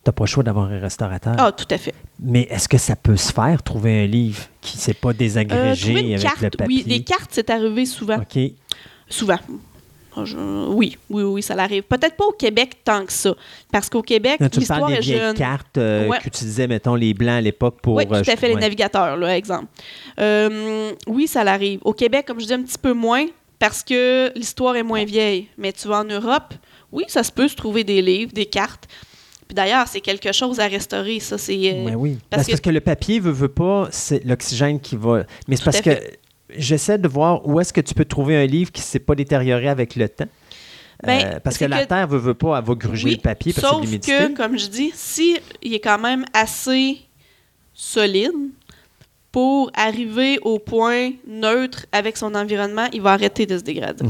t'as 0.03 0.11
pas 0.11 0.23
le 0.23 0.29
choix 0.29 0.43
d'avoir 0.43 0.69
un 0.71 0.79
restaurateur. 0.79 1.35
Ah, 1.37 1.51
tout 1.51 1.67
à 1.69 1.77
fait. 1.77 1.93
Mais 2.19 2.41
est-ce 2.49 2.67
que 2.69 2.77
ça 2.77 2.95
peut 2.95 3.17
se 3.17 3.31
faire, 3.31 3.63
trouver 3.63 4.03
un 4.03 4.07
livre 4.07 4.43
qui 4.61 4.77
ne 4.77 4.81
s'est 4.81 4.93
pas 4.93 5.09
Euh, 5.09 5.13
désagrégé 5.13 5.93
trouver 5.93 6.01
une 6.13 6.13
avec 6.27 6.41
le 6.41 6.49
papier? 6.51 6.65
oui, 6.77 6.83
des 6.85 7.03
cartes, 7.03 7.31
c'est 7.31 7.49
arrivé 7.49 7.85
souvent. 7.85 8.17
OK. 8.19 8.39
Souvent. 9.09 9.39
Je- 10.25 10.37
Oui, 10.37 10.97
oui, 11.09 11.23
oui, 11.23 11.41
ça 11.41 11.55
l'arrive. 11.55 11.83
Peut-être 11.83 12.15
pas 12.15 12.25
au 12.25 12.31
Québec 12.33 12.77
tant 12.83 13.05
que 13.05 13.13
ça. 13.13 13.33
Parce 13.71 13.89
qu'au 13.89 14.01
Québec, 14.01 14.39
l'histoire 14.55 14.89
est 14.91 14.99
vieilles 14.99 15.17
jeune. 15.19 15.35
cartes 15.37 15.77
euh, 15.77 16.07
Ouais. 16.07 16.17
qu'utilisaient, 16.21 16.67
mettons, 16.67 16.95
les 16.95 17.13
Blancs 17.13 17.37
à 17.37 17.41
l'époque 17.41 17.77
pour... 17.81 17.95
oui, 17.95 18.05
tout 18.07 18.13
euh, 18.13 18.19
à 18.19 18.23
fait, 18.23 18.47
les 18.49 18.55
ouais. 18.55 18.59
navigateurs, 18.61 19.15
là, 19.17 19.37
exemple. 19.37 19.67
Euh, 20.19 20.91
oui, 21.07 21.27
ça 21.27 21.43
l'arrive. 21.43 21.79
Au 21.83 21.93
Québec, 21.93 22.25
comme 22.27 22.39
je 22.39 22.45
dis, 22.45 22.53
un 22.53 22.61
petit 22.61 22.77
peu 22.77 22.93
moins, 22.93 23.25
parce 23.59 23.83
que 23.83 24.31
l'histoire 24.35 24.75
est 24.75 24.83
moins 24.83 25.05
vieille. 25.05 25.47
Mais 25.57 25.71
tu 25.71 25.87
vas 25.87 25.99
en 26.01 26.03
Europe, 26.05 26.53
oui, 26.91 27.05
ça 27.07 27.23
se 27.23 27.31
peut 27.31 27.47
se 27.47 27.55
trouver 27.55 27.83
des 27.83 28.01
livres, 28.01 28.31
des 28.33 28.45
cartes. 28.45 28.87
Puis 29.47 29.55
d'ailleurs, 29.55 29.87
c'est 29.87 30.01
quelque 30.01 30.31
chose 30.31 30.59
à 30.59 30.67
restaurer, 30.67 31.19
ça, 31.19 31.37
c'est... 31.37 31.57
euh, 31.73 31.85
Ben 31.85 31.95
oui. 31.95 32.17
parce 32.29 32.41
Parce, 32.41 32.45
que- 32.47 32.51
parce 32.53 32.61
que 32.61 32.69
le 32.69 32.79
papier 32.79 33.19
veut, 33.19 33.31
veut 33.31 33.49
pas, 33.49 33.87
c'est 33.91 34.23
l'oxygène 34.25 34.79
qui 34.79 34.95
va. 34.95 35.23
Mais 35.47 35.55
c'est 35.57 35.63
Tout 35.63 35.65
parce 35.65 35.81
que 35.81 35.91
fait. 35.91 36.19
J'essaie 36.57 36.97
de 36.97 37.07
voir 37.07 37.45
où 37.47 37.59
est-ce 37.59 37.73
que 37.73 37.81
tu 37.81 37.93
peux 37.93 38.05
trouver 38.05 38.35
un 38.37 38.45
livre 38.45 38.71
qui 38.71 38.81
ne 38.81 38.85
s'est 38.85 38.99
pas 38.99 39.15
détérioré 39.15 39.67
avec 39.69 39.95
le 39.95 40.07
temps. 40.09 40.25
Ben, 41.03 41.25
Euh, 41.25 41.39
parce 41.39 41.57
que 41.57 41.65
la 41.65 41.83
que- 41.83 41.87
terre 41.89 42.07
veut, 42.07 42.19
veut 42.19 42.33
pas, 42.35 42.59
elle 42.59 42.63
va 42.65 42.75
gruger 42.75 43.05
Oui, 43.09 43.15
le 43.15 43.21
papier 43.21 43.53
parce 43.53 43.65
que 43.65 43.73
sauf 43.73 43.81
l'humidité. 43.83 44.11
que, 44.11 44.35
comme 44.35 44.57
je 44.57 44.67
dis, 44.67 44.91
si 44.93 45.37
il 45.63 45.73
est 45.73 45.79
quand 45.79 45.97
même 45.99 46.25
assez 46.33 46.99
solide 47.73 48.31
pour 49.31 49.71
arriver 49.75 50.39
au 50.41 50.59
point 50.59 51.11
neutre 51.25 51.85
avec 51.93 52.17
son 52.17 52.35
environnement, 52.35 52.87
il 52.91 53.01
va 53.01 53.11
arrêter 53.13 53.45
de 53.45 53.57
se 53.57 53.63
dégrader. 53.63 54.03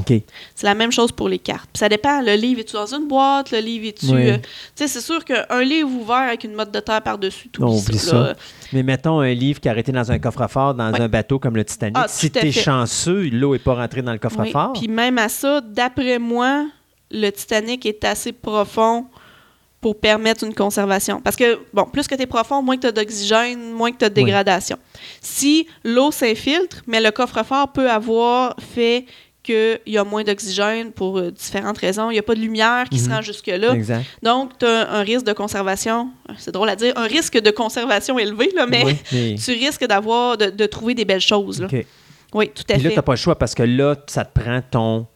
C'est 0.55 0.65
la 0.65 0.74
même 0.74 0.91
chose 0.91 1.11
pour 1.11 1.30
les 1.30 1.38
cartes. 1.38 1.69
Puis 1.72 1.80
ça 1.80 1.89
dépend, 1.89 2.22
le 2.22 2.34
livre 2.34 2.61
est-tu 2.61 2.74
dans 2.74 2.88
une 2.91 3.07
boîte, 3.07 3.51
le 3.51 3.59
livre 3.59 3.86
est-tu... 3.89 4.07
Oui. 4.07 4.30
euh, 4.32 4.38
tu 4.38 4.43
sais, 4.76 4.88
c'est 4.88 5.01
sûr 5.01 5.24
qu'un 5.24 5.61
livre 5.61 5.89
ouvert 5.89 6.15
avec 6.30 6.43
une 6.43 6.53
motte 6.53 6.72
de 6.72 6.80
terre 6.80 7.03
par-dessus, 7.03 7.49
tout 7.49 7.61
Non, 7.61 7.78
oublie 7.78 7.99
ça. 7.99 8.15
là. 8.15 8.36
Mais 8.74 8.82
mettons 8.82 9.19
un 9.19 9.34
livre 9.34 9.59
qui 9.59 9.67
a 9.67 9.72
arrêté 9.72 9.91
dans 9.91 10.11
un 10.11 10.17
coffre-fort, 10.17 10.74
dans 10.74 10.91
un 10.93 11.07
bateau 11.07 11.38
comme 11.38 11.55
le 11.55 11.65
Titanic. 11.65 11.97
Ah, 11.99 12.07
si 12.07 12.32
tu 12.32 12.39
es 12.39 12.51
chanceux, 12.51 13.30
l'eau 13.32 13.53
n'est 13.53 13.59
pas 13.59 13.76
rentrée 13.76 14.01
dans 14.01 14.13
le 14.13 14.19
Oui. 14.24 14.28
coffre-fort. 14.30 14.74
Puis 14.74 14.88
même 14.88 15.19
à 15.19 15.30
ça, 15.30 15.61
d'après 15.61 16.17
moi, 16.17 16.65
le 17.11 17.30
Titanic 17.30 17.86
est 17.86 18.03
assez 18.05 18.32
profond 18.32 19.05
pour 19.82 19.99
permettre 19.99 20.43
une 20.43 20.53
conservation. 20.53 21.19
Parce 21.21 21.36
que, 21.36 21.59
bon, 21.73 21.86
plus 21.86 22.07
que 22.07 22.13
tu 22.15 22.21
es 22.21 22.25
profond, 22.27 22.61
moins 22.61 22.75
que 22.77 22.82
tu 22.82 22.88
as 22.88 22.91
d'oxygène, 22.91 23.71
moins 23.71 23.91
que 23.91 23.97
tu 23.97 24.05
as 24.05 24.09
de 24.09 24.15
Oui. 24.19 24.25
dégradation. 24.25 24.77
Si 25.21 25.67
l'eau 25.84 26.11
s'infiltre, 26.11 26.84
mais 26.88 27.01
le 27.01 27.09
coffre-fort 27.11 27.71
peut 27.71 27.89
avoir 27.89 28.55
fait 28.59 29.05
qu'il 29.43 29.79
y 29.88 29.97
a 29.97 30.03
moins 30.03 30.23
d'oxygène 30.23 30.91
pour 30.91 31.17
euh, 31.17 31.32
différentes 31.32 31.79
raisons. 31.79 32.11
Il 32.11 32.13
n'y 32.13 32.19
a 32.19 32.23
pas 32.23 32.36
de 32.36 32.39
lumière 32.39 32.86
qui 32.91 32.99
se 32.99 33.09
Mhm. 33.09 33.15
rend 33.15 33.21
jusque-là. 33.23 33.73
Donc, 34.21 34.55
tu 34.59 34.67
as 34.67 34.91
un 34.91 35.01
risque 35.01 35.25
de 35.25 35.34
conservation, 35.34 36.09
c'est 36.38 36.51
drôle 36.51 36.69
à 36.69 36.75
dire, 36.75 36.93
un 36.95 37.07
risque 37.07 37.39
de 37.41 37.49
conservation 37.49 38.19
élevé, 38.19 38.51
là, 38.55 38.67
mais 38.67 38.84
Oui, 38.86 38.95
mais- 39.11 39.36
tu 39.43 39.51
risques 39.53 39.88
d'avoir, 39.88 40.38
de, 40.38 40.51
de 40.51 40.65
trouver 40.67 40.93
des 40.93 41.05
belles 41.05 41.19
choses. 41.21 41.59
Là. 41.59 41.67
Oui, 42.36 42.51
tout 42.53 42.63
à 42.69 42.73
Puis 42.75 42.84
là, 42.84 42.89
fait. 42.89 42.89
tu 42.89 42.95
n'as 42.97 43.01
pas 43.01 43.13
le 43.13 43.17
choix 43.17 43.36
parce 43.38 43.55
que 43.55 43.63
là, 43.63 43.95
ça 44.05 44.25
te 44.25 44.39
prend 44.39 44.61
ton. 44.69 45.07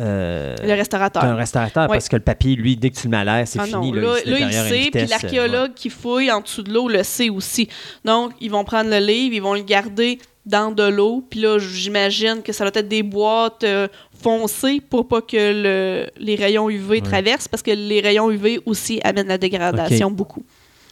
Euh, 0.00 0.56
Le 0.64 0.72
restaurateur. 0.74 1.22
un 1.24 1.34
restaurateur 1.36 1.86
parce 1.88 2.08
que 2.08 2.16
le 2.16 2.22
papier, 2.22 2.56
lui, 2.56 2.76
dès 2.76 2.90
que 2.90 2.96
tu 2.96 3.04
le 3.06 3.10
mets 3.10 3.18
à 3.18 3.24
l'air, 3.24 3.46
c'est 3.46 3.58
Ah 3.60 3.64
fini. 3.66 3.92
non, 3.92 4.00
là, 4.00 4.14
là, 4.14 4.18
il 4.24 4.30
là, 4.32 4.38
il 4.40 4.52
sait, 4.52 4.68
puis 4.68 4.80
vitesse, 4.84 5.02
euh, 5.04 5.06
l'archéologue 5.10 5.74
qui 5.74 5.90
fouille 5.90 6.30
en 6.30 6.40
dessous 6.40 6.62
de 6.62 6.72
l'eau 6.72 6.88
le 6.88 7.02
sait 7.02 7.28
aussi. 7.30 7.68
Donc, 8.04 8.32
ils 8.40 8.50
vont 8.50 8.64
prendre 8.64 8.90
le 8.90 8.98
livre, 8.98 9.34
ils 9.34 9.42
vont 9.42 9.54
le 9.54 9.62
garder 9.62 10.18
dans 10.46 10.70
de 10.72 10.82
l'eau. 10.84 11.24
Puis 11.28 11.40
là, 11.40 11.58
j'imagine 11.58 12.42
que 12.42 12.52
ça 12.52 12.64
doit 12.64 12.72
être 12.80 12.88
des 12.88 13.02
boîtes 13.02 13.62
euh, 13.64 13.88
foncées 14.22 14.80
pour 14.88 15.06
pas 15.06 15.20
que 15.20 15.36
le- 15.36 16.06
les 16.18 16.34
rayons 16.34 16.68
UV 16.70 16.88
Ouais. 16.96 17.00
traversent, 17.02 17.48
parce 17.48 17.62
que 17.62 17.70
les 17.70 18.00
rayons 18.00 18.30
UV 18.30 18.60
aussi 18.66 19.00
amènent 19.04 19.28
la 19.28 19.38
dégradation 19.38 20.10
beaucoup. 20.10 20.44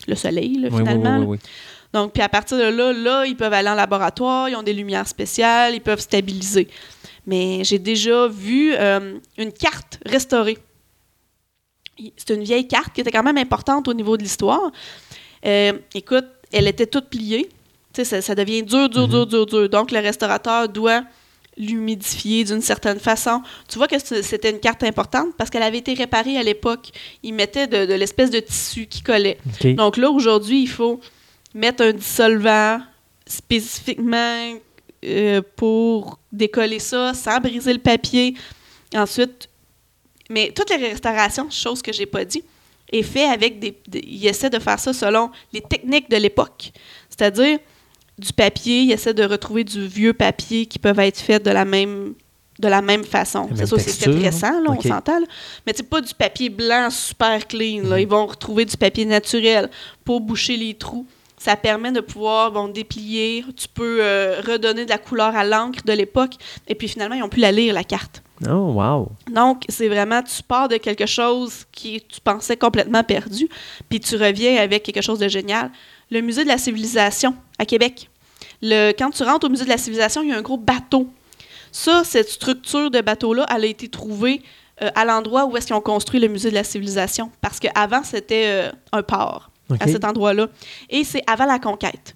Le 0.06 0.14
soleil, 0.14 0.58
là, 0.58 0.68
Oui, 0.70 0.78
finalement. 0.78 1.14
oui, 1.16 1.20
là. 1.20 1.26
oui, 1.26 1.38
oui. 1.42 1.50
Donc, 1.94 2.12
puis 2.12 2.22
à 2.22 2.28
partir 2.28 2.58
de 2.58 2.64
là, 2.64 2.92
là, 2.92 3.24
ils 3.26 3.34
peuvent 3.36 3.52
aller 3.52 3.68
en 3.70 3.74
laboratoire, 3.74 4.48
ils 4.50 4.56
ont 4.56 4.62
des 4.62 4.74
lumières 4.74 5.08
spéciales, 5.08 5.74
ils 5.74 5.80
peuvent 5.80 6.00
stabiliser. 6.00 6.68
Mais 7.28 7.62
j'ai 7.62 7.78
déjà 7.78 8.26
vu 8.26 8.72
euh, 8.74 9.18
une 9.36 9.52
carte 9.52 10.00
restaurée. 10.06 10.56
C'est 12.16 12.34
une 12.34 12.42
vieille 12.42 12.66
carte 12.66 12.94
qui 12.94 13.02
était 13.02 13.10
quand 13.10 13.22
même 13.22 13.36
importante 13.36 13.86
au 13.86 13.92
niveau 13.92 14.16
de 14.16 14.22
l'histoire. 14.22 14.72
Euh, 15.44 15.74
écoute, 15.94 16.24
elle 16.52 16.66
était 16.66 16.86
toute 16.86 17.10
pliée. 17.10 17.50
Tu 17.92 18.02
sais, 18.02 18.04
ça, 18.04 18.22
ça 18.22 18.34
devient 18.34 18.62
dur, 18.62 18.88
dur, 18.88 19.06
dur, 19.08 19.26
dur, 19.26 19.44
dur. 19.44 19.68
Donc, 19.68 19.90
le 19.90 19.98
restaurateur 19.98 20.70
doit 20.70 21.04
l'humidifier 21.58 22.44
d'une 22.44 22.62
certaine 22.62 22.98
façon. 22.98 23.42
Tu 23.68 23.76
vois 23.76 23.88
que 23.88 23.98
c'était 23.98 24.50
une 24.50 24.60
carte 24.60 24.82
importante 24.82 25.34
parce 25.36 25.50
qu'elle 25.50 25.62
avait 25.62 25.78
été 25.78 25.92
réparée 25.92 26.38
à 26.38 26.42
l'époque. 26.42 26.92
Il 27.22 27.34
mettait 27.34 27.66
de, 27.66 27.84
de 27.84 27.94
l'espèce 27.94 28.30
de 28.30 28.40
tissu 28.40 28.86
qui 28.86 29.02
collait. 29.02 29.36
Donc 29.76 29.98
là, 29.98 30.10
aujourd'hui, 30.10 30.62
il 30.62 30.68
faut 30.68 30.98
mettre 31.52 31.82
un 31.82 31.92
dissolvant 31.92 32.80
spécifiquement 33.26 34.54
euh, 35.04 35.40
pour 35.56 36.18
décoller 36.32 36.78
ça 36.78 37.14
sans 37.14 37.38
briser 37.40 37.72
le 37.72 37.78
papier. 37.78 38.34
Ensuite, 38.94 39.48
mais 40.30 40.52
toutes 40.54 40.70
les 40.70 40.76
restaurations, 40.88 41.48
chose 41.50 41.82
que 41.82 41.92
j'ai 41.92 42.06
pas 42.06 42.24
dit, 42.24 42.42
est 42.92 43.02
fait 43.02 43.24
avec 43.26 43.58
des, 43.58 43.76
des- 43.86 44.04
Il 44.06 44.26
essaie 44.26 44.50
de 44.50 44.58
faire 44.58 44.78
ça 44.78 44.92
selon 44.92 45.30
les 45.52 45.60
techniques 45.60 46.10
de 46.10 46.16
l'époque. 46.16 46.72
C'est-à-dire, 47.10 47.58
du 48.18 48.32
papier, 48.32 48.80
il 48.82 48.92
essaie 48.92 49.14
de 49.14 49.24
retrouver 49.24 49.62
du 49.64 49.86
vieux 49.86 50.12
papier 50.12 50.66
qui 50.66 50.78
peuvent 50.78 50.98
être 51.00 51.18
faits 51.20 51.44
de 51.44 51.50
la 51.50 51.64
même 51.64 52.14
de 52.58 52.66
la 52.66 52.82
même 52.82 53.04
façon. 53.04 53.46
La 53.50 53.56
C'est 53.58 53.66
ça, 53.66 53.78
c'est 53.78 54.04
peut-être 54.10 54.20
récent, 54.20 54.60
là, 54.60 54.70
OK. 54.72 54.80
on 54.84 54.88
s'entend. 54.88 55.20
Mais 55.64 55.72
c'est 55.76 55.88
pas 55.88 56.00
du 56.00 56.12
papier 56.12 56.48
blanc 56.48 56.90
super 56.90 57.46
clean. 57.46 57.84
Là. 57.84 58.00
Ils 58.00 58.08
vont 58.08 58.26
retrouver 58.26 58.64
du 58.64 58.76
papier 58.76 59.04
naturel 59.04 59.70
pour 60.04 60.20
boucher 60.20 60.56
les 60.56 60.74
trous. 60.74 61.06
Ça 61.38 61.56
permet 61.56 61.92
de 61.92 62.00
pouvoir 62.00 62.52
bon, 62.52 62.68
déplier. 62.68 63.44
Tu 63.56 63.68
peux 63.68 63.98
euh, 64.00 64.40
redonner 64.46 64.84
de 64.84 64.90
la 64.90 64.98
couleur 64.98 65.36
à 65.36 65.44
l'encre 65.44 65.80
de 65.84 65.92
l'époque. 65.92 66.34
Et 66.66 66.74
puis 66.74 66.88
finalement, 66.88 67.14
ils 67.14 67.22
ont 67.22 67.28
pu 67.28 67.40
la 67.40 67.52
lire, 67.52 67.74
la 67.74 67.84
carte. 67.84 68.22
Oh, 68.46 68.72
wow. 68.72 69.08
Donc, 69.32 69.64
c'est 69.68 69.88
vraiment, 69.88 70.22
tu 70.22 70.42
pars 70.42 70.68
de 70.68 70.76
quelque 70.76 71.06
chose 71.06 71.64
qui 71.72 72.02
tu 72.08 72.20
pensais 72.20 72.56
complètement 72.56 73.02
perdu, 73.02 73.48
puis 73.88 73.98
tu 73.98 74.14
reviens 74.16 74.62
avec 74.62 74.84
quelque 74.84 75.02
chose 75.02 75.18
de 75.18 75.28
génial. 75.28 75.70
Le 76.10 76.20
musée 76.20 76.44
de 76.44 76.48
la 76.48 76.58
civilisation 76.58 77.34
à 77.58 77.64
Québec. 77.64 78.08
Le, 78.62 78.92
quand 78.92 79.10
tu 79.10 79.24
rentres 79.24 79.46
au 79.46 79.50
musée 79.50 79.64
de 79.64 79.68
la 79.68 79.78
civilisation, 79.78 80.22
il 80.22 80.28
y 80.28 80.32
a 80.32 80.36
un 80.36 80.42
gros 80.42 80.56
bateau. 80.56 81.08
Ça, 81.72 82.02
cette 82.04 82.28
structure 82.28 82.90
de 82.90 83.00
bateau-là, 83.00 83.44
elle 83.54 83.64
a 83.64 83.66
été 83.66 83.88
trouvée 83.88 84.42
euh, 84.82 84.90
à 84.94 85.04
l'endroit 85.04 85.44
où 85.46 85.56
est-ce 85.56 85.66
qu'ils 85.66 85.76
ont 85.76 85.80
construit 85.80 86.20
le 86.20 86.28
musée 86.28 86.50
de 86.50 86.54
la 86.54 86.64
civilisation. 86.64 87.30
Parce 87.40 87.58
qu'avant, 87.58 88.04
c'était 88.04 88.44
euh, 88.46 88.72
un 88.92 89.02
port 89.02 89.50
À 89.80 89.86
cet 89.92 90.04
endroit-là. 90.04 90.48
Et 90.90 91.04
c'est 91.04 91.22
avant 91.26 91.44
la 91.46 91.58
conquête. 91.58 92.14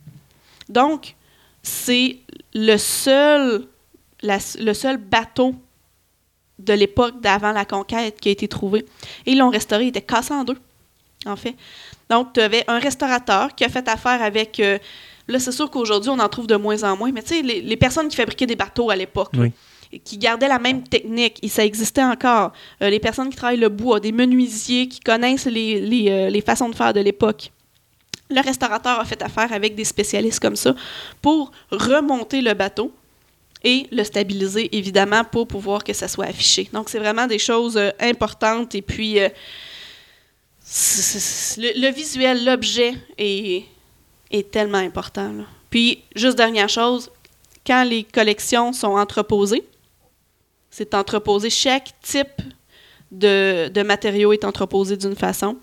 Donc, 0.68 1.14
c'est 1.62 2.18
le 2.55 2.76
seul, 2.76 3.66
la- 4.22 4.38
le 4.59 4.72
seul 4.74 4.96
bateau 4.96 5.55
de 6.59 6.72
l'époque 6.72 7.20
d'avant 7.20 7.53
la 7.53 7.64
conquête 7.64 8.20
qui 8.20 8.28
a 8.28 8.32
été 8.32 8.48
trouvé. 8.48 8.84
Et 9.26 9.32
ils 9.32 9.38
l'ont 9.38 9.50
restauré, 9.50 9.84
il 9.84 9.88
était 9.88 10.00
cassé 10.03 10.32
en 10.32 10.44
deux, 10.44 10.59
en 11.26 11.36
fait. 11.36 11.55
Donc, 12.09 12.32
tu 12.34 12.40
avais 12.40 12.64
un 12.68 12.78
restaurateur 12.78 13.55
qui 13.55 13.64
a 13.64 13.68
fait 13.68 13.86
affaire 13.88 14.22
avec... 14.22 14.61
euh, 14.61 14.78
là, 15.28 15.38
c'est 15.38 15.53
sûr 15.53 15.70
qu'aujourd'hui, 15.70 16.11
on 16.11 16.18
en 16.18 16.28
trouve 16.28 16.46
de 16.46 16.57
moins 16.57 16.82
en 16.84 16.96
moins, 16.96 17.11
mais 17.12 17.22
tu 17.22 17.28
sais, 17.34 17.42
les, 17.42 17.61
les 17.62 17.76
personnes 17.76 18.09
qui 18.09 18.16
fabriquaient 18.16 18.46
des 18.46 18.57
bateaux 18.57 18.90
à 18.90 18.96
l'époque, 18.96 19.30
Oui. 19.36 19.50
Qui 19.99 20.18
gardaient 20.18 20.49
la 20.49 20.59
même 20.59 20.82
technique, 20.82 21.38
et 21.43 21.49
ça 21.49 21.64
existait 21.64 22.03
encore. 22.03 22.53
Euh, 22.82 22.90
les 22.90 23.01
personnes 23.01 23.30
qui 23.30 23.36
travaillent 23.36 23.59
le 23.59 23.68
bois, 23.68 24.01
des 24.01 24.12
menuisiers 24.12 24.88
qui 24.88 25.01
connaissent 25.01 25.47
les, 25.47 25.80
les, 25.80 26.11
euh, 26.11 26.30
les 26.30 26.40
façons 26.40 26.68
de 26.68 26.74
faire 26.74 26.93
de 26.93 27.01
l'époque. 27.01 27.51
Le 28.30 28.40
restaurateur 28.40 28.99
a 29.01 29.05
fait 29.05 29.20
affaire 29.22 29.53
avec 29.53 29.74
des 29.74 29.84
spécialistes 29.84 30.40
comme 30.40 30.57
ça 30.57 30.74
pour 31.20 31.53
remonter 31.70 32.40
le 32.40 32.55
bateau 32.55 32.93
et 33.64 33.86
le 33.93 34.03
stabiliser, 34.03 34.74
évidemment, 34.76 35.22
pour 35.24 35.47
pouvoir 35.47 35.84
que 35.84 35.93
ça 35.93 36.09
soit 36.09 36.26
affiché. 36.26 36.68
Donc, 36.72 36.88
c'est 36.88 36.99
vraiment 36.99 37.26
des 37.26 37.38
choses 37.38 37.76
euh, 37.76 37.90
importantes. 38.01 38.74
Et 38.74 38.82
puis, 38.82 39.18
le, 41.59 41.90
visuel, 41.93 42.45
l'objet 42.45 42.95
est, 43.18 43.64
est 44.30 44.51
tellement 44.51 44.78
important. 44.78 45.32
Puis, 45.70 46.03
juste 46.16 46.36
dernière 46.36 46.68
chose, 46.68 47.11
quand 47.66 47.84
les 47.84 48.05
collections 48.05 48.72
sont 48.72 48.97
entreposées, 48.97 49.64
c'est 50.72 50.94
entreposé, 50.94 51.50
chaque 51.50 51.92
type 52.00 52.42
de, 53.12 53.68
de 53.68 53.82
matériau 53.82 54.32
est 54.32 54.44
entreposé 54.44 54.96
d'une 54.96 55.14
façon. 55.14 55.56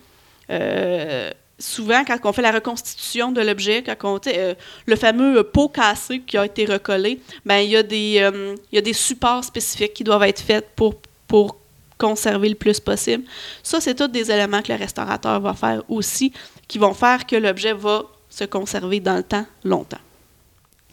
Euh, 0.52 1.32
souvent, 1.58 2.06
quand 2.06 2.18
on 2.24 2.32
fait 2.32 2.44
la 2.44 2.52
reconstitution 2.52 3.32
de 3.32 3.42
l'objet, 3.42 3.84
quand 3.84 3.96
on, 4.04 4.20
euh, 4.28 4.54
le 4.86 4.96
fameux 4.96 5.40
euh, 5.40 5.44
pot 5.44 5.68
cassé 5.68 6.20
qui 6.22 6.38
a 6.38 6.46
été 6.46 6.66
recollé, 6.66 7.20
ben 7.44 7.58
il 7.58 7.72
y, 7.72 7.76
a 7.76 7.82
des, 7.84 8.32
il 8.72 8.76
y 8.76 8.78
a 8.78 8.82
des 8.82 8.94
supports 8.94 9.44
spécifiques 9.44 9.96
qui 9.96 10.04
doivent 10.04 10.24
être 10.24 10.42
faits 10.42 10.68
pour, 10.76 10.94
pour 11.28 11.58
conserver 11.98 12.48
le 12.50 12.56
plus 12.56 12.80
possible. 12.80 13.24
Ça, 13.64 13.82
c'est 13.82 13.96
tous 13.96 14.08
des 14.08 14.30
éléments 14.30 14.62
que 14.62 14.72
le 14.72 14.78
restaurateur 14.78 15.40
va 15.42 15.56
faire 15.56 15.82
aussi, 15.90 16.32
qui 16.68 16.78
vont 16.78 16.94
faire 16.94 17.26
que 17.26 17.36
l'objet 17.36 17.74
va 17.74 18.04
se 18.30 18.44
conserver 18.44 19.00
dans 19.00 19.18
le 19.18 19.24
temps 19.24 19.46
longtemps. 19.64 19.98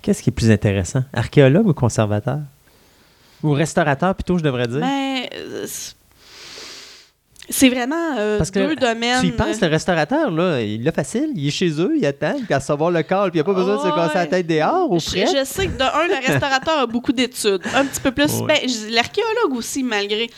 Qu'est-ce 0.01 0.23
qui 0.23 0.31
est 0.31 0.33
plus 0.33 0.51
intéressant? 0.51 1.05
Archéologue 1.13 1.67
ou 1.69 1.75
conservateur? 1.75 2.39
Ou 3.43 3.53
restaurateur, 3.53 4.15
plutôt, 4.15 4.39
je 4.39 4.43
devrais 4.43 4.67
dire? 4.67 4.81
Mais 4.81 5.31
euh, 5.35 5.67
c'est- 7.49 7.69
vraiment 7.69 8.17
euh, 8.19 8.39
Parce 8.39 8.51
que 8.51 8.59
deux 8.61 8.77
domaines. 8.77 9.21
Tu 9.21 9.27
y 9.29 9.33
penses, 9.33 9.61
le 9.61 9.69
restaurateur, 9.69 10.31
là, 10.31 10.61
il 10.61 10.83
l'a 10.85 10.93
facile. 10.93 11.31
Il 11.35 11.47
est 11.47 11.51
chez 11.51 11.71
eux, 11.81 11.93
il 11.97 12.05
attend, 12.07 12.35
puis 12.45 12.55
à 12.55 12.61
savoir 12.61 12.91
le 12.91 13.03
call, 13.03 13.31
puis 13.31 13.41
il 13.41 13.43
n'y 13.45 13.51
a 13.51 13.53
pas 13.53 13.59
besoin 13.59 13.77
de 13.77 13.81
se 13.81 13.95
casser 13.95 14.15
la 14.15 14.21
Ouais. 14.23 14.29
tête 14.29 14.47
dehors 14.47 14.91
ou 14.91 14.99
Je, 14.99 15.45
sais 15.45 15.67
que 15.67 15.77
de 15.79 15.83
un, 15.83 16.07
le 16.09 16.27
restaurateur 16.27 16.79
a 16.81 16.87
beaucoup 16.87 17.13
d'études. 17.13 17.61
Un 17.75 17.85
petit 17.85 18.01
peu 18.01 18.11
plus. 18.13 18.33
Ouais. 18.41 18.47
ben, 18.47 18.57
L'archéologue 18.91 19.57
aussi, 19.57 19.83
malgré. 19.83 20.29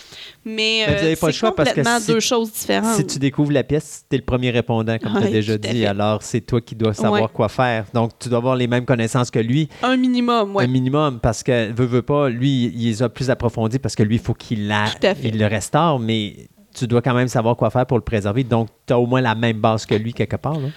Mais, 0.45 0.85
vous 0.87 0.93
euh, 0.93 0.99
avez 1.07 1.17
pas 1.17 1.27
le 1.27 1.33
c'est 1.33 1.39
choix 1.39 1.55
parce 1.55 1.71
que 1.71 1.75
complètement 1.77 2.01
si- 2.01 2.07
deux 2.13 2.21
choses 2.21 2.53
différentes. 2.53 2.95
Si 2.97 3.07
tu 3.07 3.19
découvres 3.19 3.53
la 3.53 3.65
pièce, 3.65 4.05
tu 4.09 4.15
es 4.17 4.19
le 4.19 4.25
premier 4.25 4.51
répondant, 4.51 4.97
comme 4.99 5.13
tu 5.13 5.19
as 5.19 5.23
Ouais, 5.23 5.31
déjà 5.31 5.59
dit. 5.59 5.85
Alors, 5.85 6.23
c'est 6.23 6.41
toi 6.41 6.61
qui 6.61 6.75
dois 6.75 6.95
savoir 6.95 7.23
Ouais. 7.23 7.29
quoi 7.33 7.49
faire. 7.49 7.85
Donc, 7.93 8.13
tu 8.19 8.29
dois 8.29 8.39
avoir 8.39 8.57
les 8.57 8.67
mêmes 8.67 8.85
connaissances 8.87 9.31
que 9.31 9.39
lui, 9.41 9.69
Un 9.83 9.97
minimum, 9.97 10.57
oui. 10.57 10.65
un 10.65 10.69
minimum, 10.69 11.19
parce 11.21 11.43
que, 11.43 11.71
veut, 11.73 11.85
veut 11.87 12.03
pas, 12.03 12.29
lui, 12.31 12.73
il 12.75 12.87
les 12.87 13.03
a 13.03 13.09
plus 13.09 13.29
approfondis 13.31 13.79
parce 13.79 13.95
que 13.95 14.03
lui, 14.03 14.17
il 14.17 14.21
faut 14.23 14.35
qu'il 14.35 14.75
il 15.23 15.39
le 15.39 15.47
restaure, 15.47 15.99
mais 15.99 16.49
tu 16.79 16.87
dois 16.87 17.03
quand 17.03 17.15
même 17.15 17.29
savoir 17.29 17.57
quoi 17.57 17.71
faire 17.71 17.87
pour 17.87 17.99
le 17.99 18.05
préserver. 18.05 18.45
Donc, 18.45 18.69
tu 18.87 18.93
as 18.93 18.99
au 18.99 19.07
moins 19.07 19.21
la 19.21 19.35
même 19.35 19.59
base 19.59 19.85
que 19.87 19.95
lui, 19.95 20.13
quelque 20.13 20.37
part. 20.37 20.59
Là. 20.59 20.69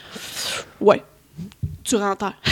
Ouais. 0.79 1.03
Tu 1.83 1.95
rentres. 1.95 2.33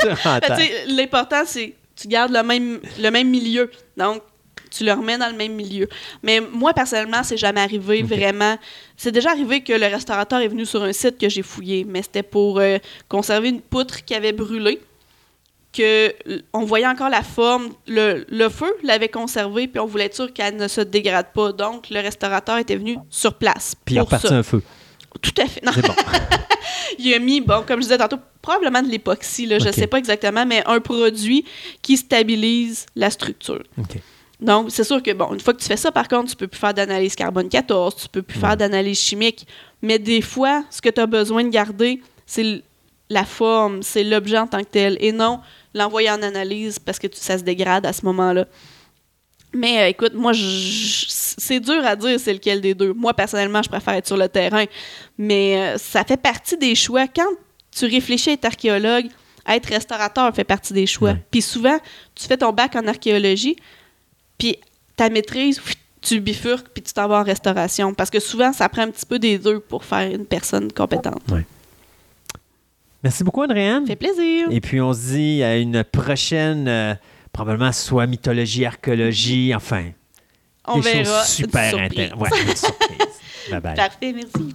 Tu 0.00 0.08
rentres. 0.08 0.48
L'important, 0.88 1.42
c'est 1.46 1.68
que 1.68 1.74
tu 1.94 2.08
gardes 2.08 2.32
le 2.32 2.42
même, 2.42 2.80
le 2.98 3.10
même 3.10 3.30
milieu. 3.30 3.70
Donc, 3.96 4.22
tu 4.76 4.84
le 4.84 4.92
remets 4.92 5.16
dans 5.16 5.28
le 5.28 5.36
même 5.36 5.52
milieu. 5.52 5.88
Mais 6.22 6.40
moi, 6.40 6.72
personnellement, 6.74 7.22
c'est 7.22 7.36
jamais 7.36 7.60
arrivé 7.60 8.02
vraiment. 8.02 8.58
C'est 8.96 9.12
déjà 9.12 9.30
arrivé 9.30 9.62
que 9.62 9.72
le 9.72 9.86
restaurateur 9.86 10.40
est 10.40 10.48
venu 10.48 10.66
sur 10.66 10.82
un 10.82 10.92
site 10.92 11.16
que 11.18 11.28
j'ai 11.28 11.42
fouillé, 11.42 11.86
mais 11.88 12.02
c'était 12.02 12.24
pour 12.24 12.58
euh, 12.58 12.78
conserver 13.08 13.50
une 13.50 13.60
poutre 13.60 14.04
qui 14.04 14.14
avait 14.14 14.32
brûlé. 14.32 14.80
Que 15.76 16.14
on 16.52 16.64
voyait 16.64 16.86
encore 16.86 17.08
la 17.10 17.22
forme, 17.22 17.70
le, 17.88 18.24
le 18.28 18.48
feu 18.48 18.72
l'avait 18.84 19.08
conservée, 19.08 19.66
puis 19.66 19.80
on 19.80 19.86
voulait 19.86 20.04
être 20.04 20.14
sûr 20.14 20.32
qu'elle 20.32 20.56
ne 20.56 20.68
se 20.68 20.80
dégrade 20.80 21.32
pas. 21.34 21.50
Donc, 21.52 21.90
le 21.90 21.98
restaurateur 22.00 22.58
était 22.58 22.76
venu 22.76 22.96
sur 23.10 23.34
place. 23.34 23.74
Puis 23.84 23.96
il 23.96 23.98
a 23.98 24.02
reparti 24.02 24.32
un 24.32 24.44
feu. 24.44 24.62
Tout 25.20 25.32
à 25.40 25.46
fait. 25.46 25.64
Non, 25.64 25.72
bon. 25.72 25.94
il 26.98 27.12
a 27.14 27.18
mis, 27.18 27.40
bon, 27.40 27.62
comme 27.66 27.80
je 27.80 27.86
disais 27.86 27.98
tantôt, 27.98 28.18
probablement 28.40 28.82
de 28.82 28.88
l'époxy, 28.88 29.46
là, 29.46 29.58
je 29.58 29.68
Ok. 29.68 29.74
sais 29.74 29.86
pas 29.88 29.98
exactement, 29.98 30.46
mais 30.46 30.62
un 30.66 30.78
produit 30.80 31.44
qui 31.82 31.96
stabilise 31.96 32.86
la 32.94 33.10
structure. 33.10 33.62
Donc, 34.40 34.66
c'est 34.70 34.84
sûr 34.84 35.02
que, 35.02 35.12
bon, 35.12 35.32
une 35.32 35.40
fois 35.40 35.54
que 35.54 35.60
tu 35.60 35.66
fais 35.66 35.76
ça, 35.76 35.90
par 35.90 36.06
contre, 36.08 36.30
tu 36.30 36.36
peux 36.36 36.46
plus 36.48 36.58
faire 36.58 36.74
d'analyse 36.74 37.14
carbone 37.16 37.48
14, 37.48 37.96
tu 37.96 38.08
peux 38.08 38.22
plus 38.22 38.38
faire 38.38 38.56
d'analyse 38.56 38.98
chimique. 39.00 39.46
Mais 39.82 39.98
des 39.98 40.20
fois, 40.20 40.64
ce 40.70 40.80
que 40.82 40.88
tu 40.88 41.00
as 41.00 41.06
besoin 41.06 41.42
de 41.44 41.48
garder, 41.48 42.00
c'est 42.26 42.62
la 43.10 43.24
forme, 43.24 43.82
c'est 43.82 44.02
l'objet 44.04 44.38
en 44.38 44.46
tant 44.46 44.60
que 44.60 44.68
tel, 44.70 44.96
et 45.00 45.12
non 45.12 45.40
l'envoyer 45.74 46.10
en 46.10 46.22
analyse 46.22 46.78
parce 46.78 46.98
que 46.98 47.08
ça 47.12 47.38
se 47.38 47.42
dégrade 47.42 47.84
à 47.84 47.92
ce 47.92 48.04
moment-là. 48.06 48.46
Mais 49.52 49.82
euh, 49.82 49.88
écoute, 49.88 50.14
moi, 50.14 50.32
c'est 50.34 51.60
dur 51.60 51.84
à 51.84 51.94
dire 51.96 52.18
c'est 52.18 52.32
lequel 52.32 52.60
des 52.60 52.74
deux. 52.74 52.92
Moi, 52.92 53.14
personnellement, 53.14 53.62
je 53.62 53.68
préfère 53.68 53.94
être 53.94 54.06
sur 54.06 54.16
le 54.16 54.28
terrain. 54.28 54.64
Mais 55.16 55.56
euh, 55.56 55.78
ça 55.78 56.04
fait 56.04 56.16
partie 56.16 56.56
des 56.56 56.74
choix. 56.74 57.06
Quand 57.06 57.28
tu 57.70 57.86
réfléchis 57.86 58.30
à 58.30 58.32
être 58.32 58.44
archéologue, 58.44 59.06
être 59.46 59.66
restaurateur 59.66 60.34
fait 60.34 60.44
partie 60.44 60.72
des 60.72 60.86
choix. 60.86 61.14
Puis 61.30 61.42
souvent, 61.42 61.78
tu 62.14 62.26
fais 62.26 62.36
ton 62.36 62.52
bac 62.52 62.74
en 62.76 62.86
archéologie, 62.86 63.56
puis 64.38 64.56
ta 64.96 65.10
maîtrise, 65.10 65.60
tu 66.00 66.20
bifurques, 66.20 66.68
puis 66.68 66.82
tu 66.82 66.92
t'en 66.92 67.08
vas 67.08 67.20
en 67.20 67.24
restauration. 67.24 67.94
Parce 67.94 68.10
que 68.10 68.20
souvent, 68.20 68.52
ça 68.52 68.68
prend 68.68 68.82
un 68.82 68.90
petit 68.90 69.06
peu 69.06 69.18
des 69.18 69.38
deux 69.38 69.60
pour 69.60 69.84
faire 69.84 70.10
une 70.10 70.26
personne 70.26 70.72
compétente. 70.72 71.22
Merci 73.04 73.22
beaucoup, 73.22 73.42
Andréane. 73.42 73.84
Ça 73.84 73.88
fait 73.92 73.96
plaisir. 73.96 74.48
Et 74.50 74.60
puis, 74.60 74.80
on 74.80 74.92
se 74.94 75.12
dit 75.12 75.42
à 75.44 75.58
une 75.58 75.84
prochaine, 75.84 76.66
euh, 76.66 76.94
probablement 77.32 77.70
soit 77.70 78.06
mythologie, 78.06 78.64
archéologie, 78.64 79.54
enfin, 79.54 79.90
On 80.66 80.78
des 80.80 80.90
verra. 80.90 81.20
choses 81.20 81.28
super 81.28 81.76
intéressantes. 81.78 82.18
Ouais. 82.18 82.30
Bye 83.50 83.60
bye. 83.60 83.74
Parfait, 83.76 84.14
merci. 84.14 84.54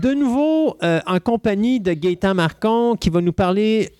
De 0.00 0.14
nouveau, 0.14 0.76
euh, 0.82 1.00
en 1.06 1.18
compagnie 1.18 1.80
de 1.80 1.92
Gaëtan 1.92 2.34
Marcon, 2.34 2.96
qui 2.98 3.10
va 3.10 3.20
nous 3.20 3.32
parler. 3.32 3.90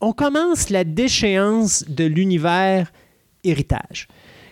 On 0.00 0.12
commence 0.12 0.70
la 0.70 0.84
déchéance 0.84 1.84
de 1.88 2.04
l'univers 2.04 2.92
héritage. 3.42 4.06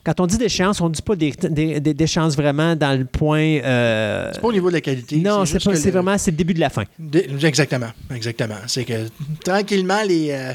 Quand 0.05 0.21
on 0.21 0.27
dit 0.27 0.39
déchéance, 0.39 0.81
on 0.81 0.89
ne 0.89 0.95
dit 0.95 1.03
pas 1.03 1.17
d'hé- 1.17 1.33
d'hé- 1.51 1.81
d'hé- 1.81 1.95
déchéance 1.95 2.37
vraiment 2.37 2.75
dans 2.77 2.97
le 2.99 3.05
point. 3.05 3.41
euh, 3.63 4.31
C'est 4.33 4.41
pas 4.41 4.49
au 4.49 4.53
niveau 4.53 4.69
de 4.69 4.75
la 4.75 4.81
qualité. 4.81 5.17
non, 5.17 5.45
c'est 5.45 5.65
le- 5.65 5.91
vraiment 5.91 6.19
c'est 6.19 6.31
le 6.33 6.37
début 6.37 6.55
de 6.55 6.61
la 6.61 6.71
fin. 6.71 6.85
Dé- 6.99 7.27
Exactement, 7.45 7.91
exactement. 8.15 8.57
C'est 8.67 8.85
que 8.85 9.09
tranquillement, 9.45 10.03
les, 10.07 10.31
euh, 10.31 10.53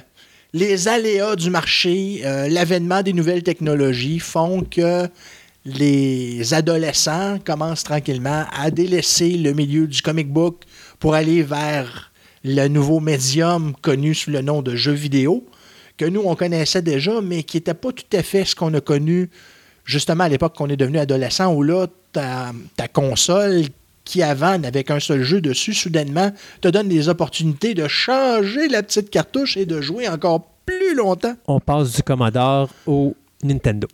les 0.54 0.88
aléas 0.88 1.36
du 1.36 1.50
marché, 1.50 2.22
euh, 2.26 2.48
l'avènement 2.48 3.02
des 3.02 3.14
nouvelles 3.14 3.44
technologies 3.44 4.20
font 4.20 4.62
que 4.64 5.08
les 5.66 6.54
adolescents 6.54 7.38
commencent 7.44 7.84
tranquillement 7.84 8.46
à 8.52 8.72
délaisser 8.72 9.38
le 9.38 9.54
milieu 9.54 9.88
du 9.88 10.02
comic 10.02 10.32
book 10.32 10.64
pour 11.00 11.14
aller 11.14 11.44
vers 11.44 12.12
le 12.44 12.68
nouveau 12.68 13.00
médium 13.00 13.74
connu 13.82 14.16
sous 14.16 14.32
le 14.32 14.42
nom 14.42 14.62
de 14.62 14.76
jeu 14.76 14.94
vidéo, 14.94 15.46
que 15.98 16.06
nous, 16.06 16.24
on 16.26 16.36
connaissait 16.36 16.82
déjà, 16.82 17.22
mais 17.22 17.44
qui 17.44 17.58
n'était 17.58 17.76
pas 17.76 17.92
tout 17.92 18.18
à 18.18 18.24
fait 18.24 18.46
ce 18.46 18.56
qu'on 18.56 18.74
a 18.74 18.82
connu 18.82 19.30
justement 19.86 20.24
à 20.24 20.30
l'époque 20.30 20.56
qu'on 20.56 20.70
est 20.70 20.78
devenu 20.78 20.98
adolescent, 20.98 21.54
où 21.54 21.62
là, 21.62 21.86
ta, 22.12 22.54
console 22.92 23.66
qui 24.04 24.24
avant 24.24 24.58
n'avait 24.58 24.84
qu'un 24.84 25.00
seul 25.00 25.22
jeu 25.22 25.42
dessus, 25.42 25.76
soudainement, 25.76 26.32
te 26.62 26.68
donne 26.68 26.90
des 26.90 27.08
opportunités 27.08 27.76
de 27.76 27.88
changer 27.88 28.68
la 28.68 28.82
petite 28.82 29.12
cartouche 29.12 29.58
et 29.58 29.66
de 29.66 29.80
jouer 29.80 30.08
encore 30.08 30.48
plus 30.66 30.96
longtemps. 30.96 31.36
On 31.48 31.60
passe 31.60 31.94
du 31.94 32.02
Commodore 32.02 32.70
au 32.88 33.16
Nintendo. 33.44 33.88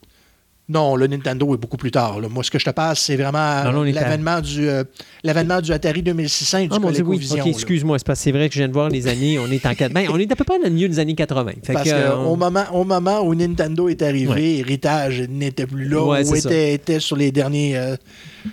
Non, 0.70 0.97
le 0.97 1.07
Nintendo 1.07 1.53
est 1.53 1.57
beaucoup 1.57 1.78
plus 1.78 1.91
tard. 1.91 2.20
là. 2.20 2.28
Moi, 2.28 2.43
ce 2.43 2.51
que 2.51 2.59
je 2.59 2.65
te 2.65 2.72
passe, 2.72 2.99
c'est 2.99 3.15
vraiment 3.15 3.63
on 3.74 3.84
l'avènement 3.84 4.41
du, 4.41 4.68
euh, 4.68 4.84
l'avènement 5.24 5.61
du 5.61 5.72
Atari 5.72 6.01
2600 6.03 6.57
et 6.57 6.61
du 6.63 6.70
Ah, 6.74 6.78
oui. 6.78 6.82
ColecoVision. 6.93 7.45
Excuse-moi, 7.45 7.97
c'est 7.99 8.05
parce 8.05 8.20
que 8.20 8.24
c'est 8.26 8.32
vrai 8.34 8.49
que 8.49 8.53
je 8.53 8.59
viens 8.59 8.68
de 8.68 8.74
voir 8.74 8.89
les 8.89 9.07
années. 9.07 9.39
On 9.39 9.47
est 9.49 9.65
en 9.65 9.74
quatre- 9.76 9.93
ben, 9.93 10.07
on 10.11 10.18
est 10.20 10.30
à 10.30 10.36
peu 10.36 10.43
près 10.43 10.57
dans 10.59 10.65
le 10.65 10.72
milieu 10.72 10.89
des 10.89 10.99
années 10.99 11.15
80. 11.15 11.53
Fait 11.63 11.72
Parce 11.72 11.89
que, 11.89 11.95
euh, 11.95 12.15
qu'au 12.24 12.36
moment, 12.36 12.65
au 12.74 12.84
moment 12.84 13.22
où 13.22 13.34
Nintendo 13.34 13.88
est 13.88 14.01
arrivé, 14.01 14.28
Ouais. 14.28 14.55
Héritage 14.57 15.22
n'était 15.30 15.65
plus 15.68 15.88
là, 15.88 16.03
Ouais, 16.03 16.28
ou 16.30 16.36
était, 16.36 16.74
était 16.74 16.99
sur 16.99 17.15
les 17.15 17.32
derniers, 17.32 17.78
euh, 17.78 17.95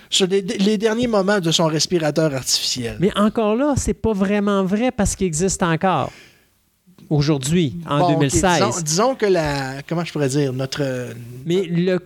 sur 0.09 0.27
les, 0.27 0.41
les 0.41 0.77
derniers 0.77 1.07
moments 1.07 1.41
de 1.41 1.51
son 1.51 1.65
respirateur 1.65 2.33
artificiel. 2.33 2.95
Mais 3.01 3.11
encore 3.17 3.57
là, 3.57 3.73
c'est 3.75 3.93
pas 3.93 4.13
vraiment 4.13 4.63
vrai 4.63 4.91
parce 4.95 5.17
qu'il 5.17 5.27
existe 5.27 5.61
encore. 5.63 6.11
Aujourd'hui, 7.09 7.75
en 7.89 7.99
Bon, 7.99 8.05
ok, 8.05 8.11
2016. 8.13 8.53
disons, 8.53 8.81
disons 8.81 9.15
que 9.15 9.25
la. 9.25 9.81
Comment 9.87 10.03
je 10.03 10.11
pourrais 10.11 10.29
dire 10.29 10.53
Notre. 10.53 10.83
Mais 11.45 11.61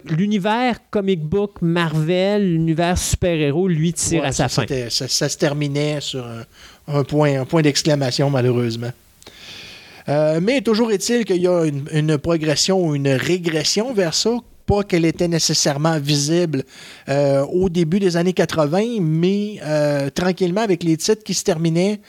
l'univers 0.06 0.78
comic 0.89 1.22
book, 1.22 1.62
Marvel, 1.62 2.54
l'univers 2.54 2.97
super-héros, 2.97 3.68
lui, 3.68 3.93
tire 3.93 4.22
ouais, 4.22 4.28
à 4.28 4.32
sa 4.32 4.50
fin. 4.50 4.66
Ça, 4.89 5.08
ça 5.08 5.30
se 5.30 5.38
terminait 5.38 6.02
sur 6.02 6.26
un, 6.26 6.43
un 6.88 7.04
point, 7.04 7.41
un 7.41 7.45
point 7.45 7.62
d'exclamation, 7.62 8.30
malheureusement. 8.30 8.91
Euh, 10.08 10.39
mais 10.41 10.62
toujours 10.62 10.91
est-il 10.91 11.24
qu'il 11.26 11.41
y 11.41 11.47
a 11.47 11.66
une, 11.66 11.86
une 11.93 12.18
progression 12.18 12.84
ou 12.84 12.95
une 12.95 13.10
régression 13.10 13.93
vers 13.93 14.14
ça. 14.14 14.32
Pas 14.66 14.84
qu'elle 14.84 15.06
était 15.06 15.28
nécessairement 15.28 16.00
visible 16.00 16.64
euh, 17.10 17.43
au 17.45 17.70
début 17.70 18.00
des 18.00 18.18
années 18.18 18.34
80, 18.34 19.00
mais 19.02 19.60
euh, 19.64 20.10
tranquillement, 20.12 20.62
avec 20.62 20.84
les 20.84 20.95
titres 20.95 21.24
qui 21.24 21.34
se 21.34 21.43
terminaient, 21.43 22.00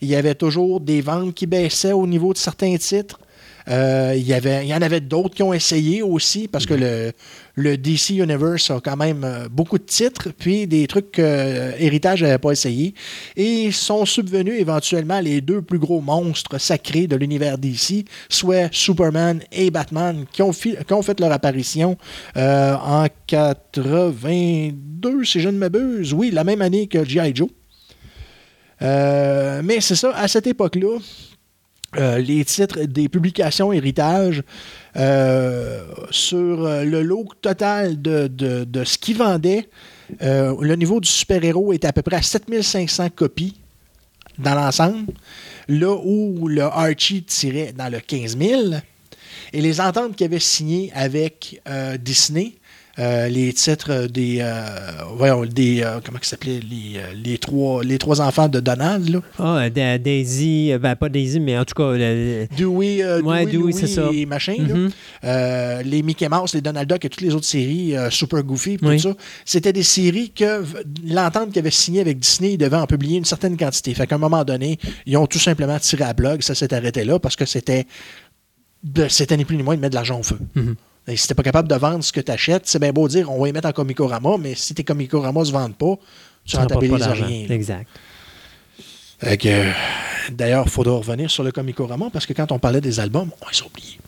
il 0.00 0.08
y 0.08 0.16
avait 0.16 0.34
toujours 0.34 0.80
des 0.80 1.00
ventes 1.00 1.34
qui 1.34 1.46
baissaient 1.46 1.92
au 1.92 2.06
niveau 2.06 2.32
de 2.32 2.38
certains 2.38 2.76
titres. 2.76 3.20
Euh, 3.68 4.14
il, 4.16 4.26
y 4.26 4.32
avait, 4.32 4.64
il 4.64 4.68
y 4.68 4.74
en 4.74 4.80
avait 4.82 5.00
d'autres 5.02 5.34
qui 5.34 5.42
ont 5.42 5.52
essayé 5.52 6.02
aussi, 6.02 6.48
parce 6.48 6.64
que 6.66 6.74
le, 6.74 7.12
le 7.54 7.76
DC 7.76 8.10
Universe 8.10 8.70
a 8.70 8.80
quand 8.80 8.96
même 8.96 9.22
euh, 9.22 9.48
beaucoup 9.50 9.76
de 9.78 9.84
titres, 9.84 10.30
puis 10.36 10.66
des 10.66 10.86
trucs 10.86 11.12
que 11.12 11.22
euh, 11.22 11.72
Héritage 11.78 12.22
n'avait 12.22 12.38
pas 12.38 12.52
essayé. 12.52 12.94
Et 13.36 13.70
sont 13.70 14.06
subvenus 14.06 14.58
éventuellement 14.58 15.20
les 15.20 15.40
deux 15.42 15.60
plus 15.62 15.78
gros 15.78 16.00
monstres 16.00 16.58
sacrés 16.58 17.06
de 17.06 17.16
l'univers 17.16 17.58
DC, 17.58 18.06
soit 18.30 18.70
Superman 18.72 19.40
et 19.52 19.70
Batman, 19.70 20.24
qui 20.32 20.42
ont, 20.42 20.54
fi- 20.54 20.76
qui 20.84 20.92
ont 20.94 21.02
fait 21.02 21.20
leur 21.20 21.30
apparition 21.30 21.96
euh, 22.38 22.74
en 22.74 23.06
82, 23.26 25.24
si 25.24 25.38
je 25.40 25.48
ne 25.48 25.58
m'abuse. 25.58 26.12
Oui, 26.14 26.30
la 26.32 26.44
même 26.44 26.62
année 26.62 26.86
que 26.86 27.04
G.I. 27.04 27.32
Joe. 27.34 27.48
Euh, 28.82 29.60
mais 29.64 29.80
c'est 29.80 29.94
ça, 29.96 30.12
à 30.16 30.26
cette 30.28 30.46
époque-là, 30.46 30.98
euh, 31.98 32.18
les 32.18 32.44
titres 32.44 32.80
des 32.84 33.08
publications 33.08 33.72
héritage 33.72 34.42
euh, 34.96 35.82
sur 36.10 36.62
le 36.84 37.02
lot 37.02 37.26
total 37.42 38.00
de, 38.00 38.28
de- 38.28 38.84
ce 38.84 38.96
qu'ils 38.96 39.16
vendaient, 39.18 39.68
le 40.20 40.74
niveau 40.76 41.00
du 41.00 41.08
super-héros 41.08 41.72
était 41.72 41.88
à 41.88 41.92
peu 41.92 42.02
près 42.02 42.16
à 42.16 42.22
7500 42.22 43.10
copies 43.10 43.56
dans 44.38 44.54
l'ensemble, 44.54 45.12
là 45.68 45.94
où 46.04 46.48
le 46.48 46.62
Archie 46.62 47.22
tirait 47.22 47.72
dans 47.76 47.88
le 47.92 48.00
15 48.00 48.36
000. 48.38 48.62
Et 49.52 49.60
les 49.60 49.80
ententes 49.80 50.16
qu'il 50.16 50.26
avait 50.26 50.38
signées 50.38 50.90
avec 50.94 51.60
Disney, 52.00 52.54
euh, 52.98 53.28
les 53.28 53.52
titres 53.52 54.06
des, 54.08 54.38
euh, 54.40 54.64
voyons, 55.16 55.44
des 55.46 55.82
euh, 55.82 56.00
comment 56.04 56.18
ça 56.22 56.30
s'appelait, 56.30 56.60
les, 56.60 57.00
les, 57.22 57.38
trois, 57.38 57.82
les 57.84 57.98
trois 57.98 58.20
enfants 58.20 58.48
de 58.48 58.60
Donald. 58.60 59.20
Ah, 59.38 59.70
Da- 59.70 59.96
Daisy, 59.98 60.72
ben 60.80 60.96
pas 60.96 61.08
Daisy, 61.08 61.40
mais 61.40 61.56
en 61.56 61.64
tout 61.64 61.74
cas, 61.74 61.92
le- 61.92 62.46
Dewey, 62.56 63.04
Ouais, 63.22 63.46
Dewey, 63.46 63.52
Dewey, 63.52 63.72
c'est 63.72 63.86
ça. 63.86 64.08
et 64.12 64.26
machin. 64.26 64.56
Mhm. 64.58 64.90
Euh, 65.24 65.82
les 65.82 66.02
Mickey 66.02 66.28
Mouse, 66.28 66.54
les 66.54 66.60
Donald 66.60 66.88
Duck 66.90 67.04
et 67.04 67.08
toutes 67.08 67.20
les 67.22 67.34
autres 67.34 67.46
séries, 67.46 67.94
Super 68.10 68.42
Goofy, 68.42 68.76
Oui. 68.82 68.96
tout 68.96 69.02
ça, 69.10 69.14
c'était 69.44 69.72
des 69.72 69.82
séries 69.82 70.30
que 70.30 70.62
l'entente 71.06 71.50
qu'ils 71.52 71.60
avaient 71.60 71.70
signée 71.70 72.00
avec 72.00 72.18
Disney, 72.18 72.54
ils 72.54 72.58
devaient 72.58 72.76
en 72.76 72.86
publier 72.86 73.18
une 73.18 73.24
certaine 73.24 73.56
quantité. 73.56 73.94
Fait 73.94 74.06
qu'à 74.06 74.16
un 74.16 74.18
moment 74.18 74.44
donné, 74.44 74.78
ils 75.06 75.16
ont 75.16 75.26
tout 75.26 75.38
simplement 75.38 75.78
tiré 75.78 76.04
à 76.04 76.12
blog, 76.12 76.42
ça 76.42 76.54
s'est 76.54 76.74
arrêté 76.74 77.04
là 77.04 77.18
parce 77.18 77.36
que 77.36 77.44
c'était 77.46 77.86
de- 78.82 79.08
c'était 79.08 79.36
ni 79.36 79.44
plus 79.44 79.56
ni 79.56 79.62
moins 79.62 79.76
de 79.76 79.80
mettre 79.80 79.90
de 79.90 79.96
l'argent 79.96 80.18
au 80.20 80.22
feu. 80.22 80.38
Mhm. 80.54 80.74
Et 81.06 81.16
si 81.16 81.26
t'es 81.26 81.34
pas 81.34 81.42
capable 81.42 81.68
de 81.68 81.74
vendre 81.74 82.04
ce 82.04 82.12
que 82.12 82.20
tu 82.20 82.30
achètes, 82.30 82.66
c'est 82.66 82.78
bien 82.78 82.92
beau 82.92 83.08
dire 83.08 83.30
on 83.30 83.40
va 83.40 83.48
y 83.48 83.52
mettre 83.52 83.68
en 83.68 83.72
Comicorama, 83.72 84.36
mais 84.38 84.54
si 84.54 84.74
tes 84.74 84.84
Comicorama 84.84 85.44
se 85.44 85.52
vendent 85.52 85.76
pas, 85.76 85.96
tu 86.44 86.56
rentabilises 86.56 87.06
rien. 87.06 87.46
là. 87.48 87.54
Exact. 87.54 87.88
D'ailleurs, 90.30 90.64
il 90.66 90.70
faudra 90.70 90.94
revenir 90.94 91.30
sur 91.30 91.42
le 91.42 91.52
Comicorama 91.52 92.10
parce 92.10 92.26
que 92.26 92.32
quand 92.32 92.52
on 92.52 92.58
parlait 92.58 92.80
des 92.80 93.00
albums, 93.00 93.30
on 93.40 93.48
les 93.50 93.62
a 93.62 93.66
oubliés. 93.66 93.98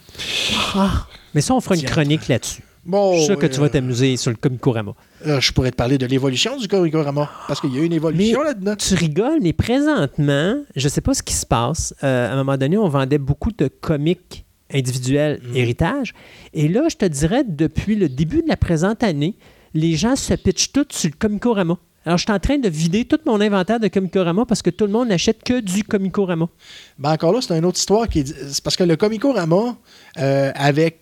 Ah, 0.74 1.06
mais 1.34 1.40
ça, 1.40 1.54
on 1.54 1.60
fera 1.60 1.74
une 1.74 1.82
chronique 1.82 2.28
là-dessus. 2.28 2.62
Bon, 2.84 3.12
Je 3.12 3.18
suis 3.18 3.26
sûr 3.26 3.38
que 3.38 3.46
tu 3.46 3.58
euh, 3.58 3.62
vas 3.62 3.68
t'amuser 3.68 4.16
sur 4.16 4.30
le 4.30 4.36
Comicorama. 4.36 4.92
Euh, 5.26 5.40
je 5.40 5.52
pourrais 5.52 5.70
te 5.70 5.76
parler 5.76 5.98
de 5.98 6.06
l'évolution 6.06 6.56
du 6.56 6.66
Comicorama, 6.66 7.30
parce 7.46 7.60
qu'il 7.60 7.72
y 7.74 7.78
a 7.78 7.82
eu 7.82 7.84
une 7.84 7.92
évolution 7.92 8.42
là-dedans. 8.42 8.74
Tu 8.76 8.94
rigoles, 8.94 9.38
mais 9.40 9.52
présentement, 9.52 10.56
je 10.74 10.88
sais 10.88 11.00
pas 11.00 11.14
ce 11.14 11.22
qui 11.22 11.34
se 11.34 11.46
passe. 11.46 11.94
Euh, 12.02 12.28
à 12.28 12.32
un 12.32 12.36
moment 12.36 12.56
donné, 12.56 12.76
on 12.76 12.88
vendait 12.88 13.18
beaucoup 13.18 13.52
de 13.52 13.68
comics 13.68 14.44
individuels 14.72 15.40
Mhm. 15.42 15.56
héritage. 15.56 16.14
Et 16.54 16.68
là, 16.68 16.88
je 16.88 16.96
te 16.96 17.04
dirais, 17.04 17.44
depuis 17.46 17.96
le 17.96 18.08
début 18.08 18.42
de 18.42 18.48
la 18.48 18.56
présente 18.56 19.02
année, 19.02 19.34
les 19.74 19.94
gens 19.96 20.16
se 20.16 20.34
pitchent 20.34 20.72
tous 20.72 20.86
sur 20.90 21.10
le 21.10 21.16
Comicorama. 21.18 21.78
Alors, 22.04 22.18
je 22.18 22.24
suis 22.24 22.32
en 22.32 22.40
train 22.40 22.58
de 22.58 22.68
vider 22.68 23.04
tout 23.04 23.18
mon 23.26 23.40
inventaire 23.40 23.78
de 23.78 23.86
Comicorama 23.86 24.44
parce 24.44 24.60
que 24.60 24.70
tout 24.70 24.86
le 24.86 24.90
monde 24.92 25.08
n'achète 25.08 25.44
que 25.44 25.60
du 25.60 25.84
Comicorama. 25.84 26.48
Ben 26.98 27.12
encore 27.12 27.32
là, 27.32 27.40
c'est 27.40 27.56
une 27.56 27.64
autre 27.64 27.78
histoire 27.78 28.08
qui 28.08 28.20
est. 28.20 28.26
C'est 28.52 28.62
parce 28.62 28.74
que 28.76 28.82
le 28.84 28.96
Comicorama, 28.96 29.76
euh, 30.18 30.50
avec 30.56 31.01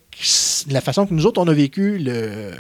la 0.70 0.80
façon 0.80 1.06
que 1.06 1.14
nous 1.14 1.24
autres, 1.26 1.40
on 1.40 1.48
a 1.48 1.52
vécu 1.52 1.96
le, 1.98 2.50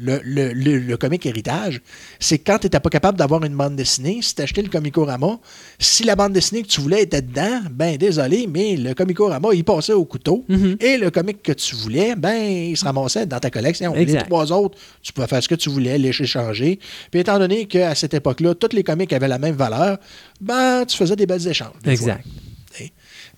le, 0.00 0.20
le, 0.22 0.52
le- 0.52 0.78
le 0.78 0.96
comic 0.96 1.24
héritage, 1.26 1.80
c'est 2.18 2.38
quand 2.38 2.58
tu 2.58 2.66
n'étais 2.66 2.80
pas 2.80 2.90
capable 2.90 3.18
d'avoir 3.18 3.42
une 3.44 3.54
bande 3.54 3.76
dessinée, 3.76 4.18
si 4.22 4.34
tu 4.34 4.42
achetais 4.42 4.62
le 4.62 4.68
Comicorama, 4.68 5.38
si 5.78 6.04
la 6.04 6.14
bande 6.16 6.32
dessinée 6.32 6.62
que 6.62 6.68
tu 6.68 6.80
voulais 6.80 7.02
était 7.02 7.22
dedans, 7.22 7.60
ben 7.70 7.96
désolé, 7.96 8.46
mais 8.46 8.76
le 8.76 8.92
Comicorama, 8.94 9.48
il 9.54 9.64
passait 9.64 9.92
au 9.94 10.04
couteau. 10.04 10.44
Mhm. 10.48 10.76
Et 10.80 10.98
le 10.98 11.10
comic 11.10 11.42
que 11.42 11.52
tu 11.52 11.74
voulais, 11.76 12.14
ben, 12.16 12.34
il 12.42 12.76
se 12.76 12.84
ramassait 12.84 13.26
dans 13.26 13.38
ta 13.40 13.50
collection. 13.50 13.94
Exact. 13.94 14.18
Les 14.20 14.24
trois 14.26 14.52
autres, 14.52 14.76
tu 15.02 15.12
pouvais 15.12 15.26
faire 15.26 15.42
ce 15.42 15.48
que 15.48 15.54
tu 15.54 15.70
voulais, 15.70 15.96
les 15.98 16.10
échanger. 16.10 16.78
Puis 17.10 17.20
étant 17.20 17.38
donné 17.38 17.66
qu'à 17.66 17.94
cette 17.94 18.14
époque-là, 18.14 18.54
tous 18.54 18.74
les 18.74 18.82
comics 18.84 19.12
avaient 19.12 19.28
la 19.28 19.38
même 19.38 19.54
valeur, 19.56 19.98
ben, 20.40 20.84
tu 20.86 20.96
faisais 20.96 21.16
des 21.16 21.26
belles 21.26 21.46
échanges. 21.48 21.72
des 21.82 21.92
Exact. 21.92 22.24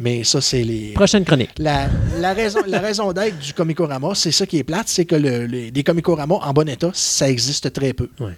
Mais 0.03 0.25
ça, 0.25 0.41
c'est 0.41 0.65
les. 0.65 0.93
Prochaine 0.95 1.25
chronique. 1.25 1.51
La, 1.59 1.89
la 2.21 2.35
raison, 2.35 2.59
la 2.67 2.81
raison 2.81 3.13
d'être 3.13 3.39
du 3.39 3.53
Comicorama, 3.55 4.15
c'est 4.15 4.33
ça 4.33 4.47
qui 4.47 4.59
est 4.59 4.65
plate, 4.65 4.89
c'est 4.89 5.05
que 5.05 5.15
le, 5.15 5.47
les, 5.47 5.71
les 5.71 5.85
Comicoramas 5.85 6.35
en 6.43 6.53
bon 6.53 6.69
état, 6.69 6.91
ça 6.93 7.31
existe 7.31 7.73
très 7.73 7.93
peu. 7.93 8.11
Ouais. 8.19 8.33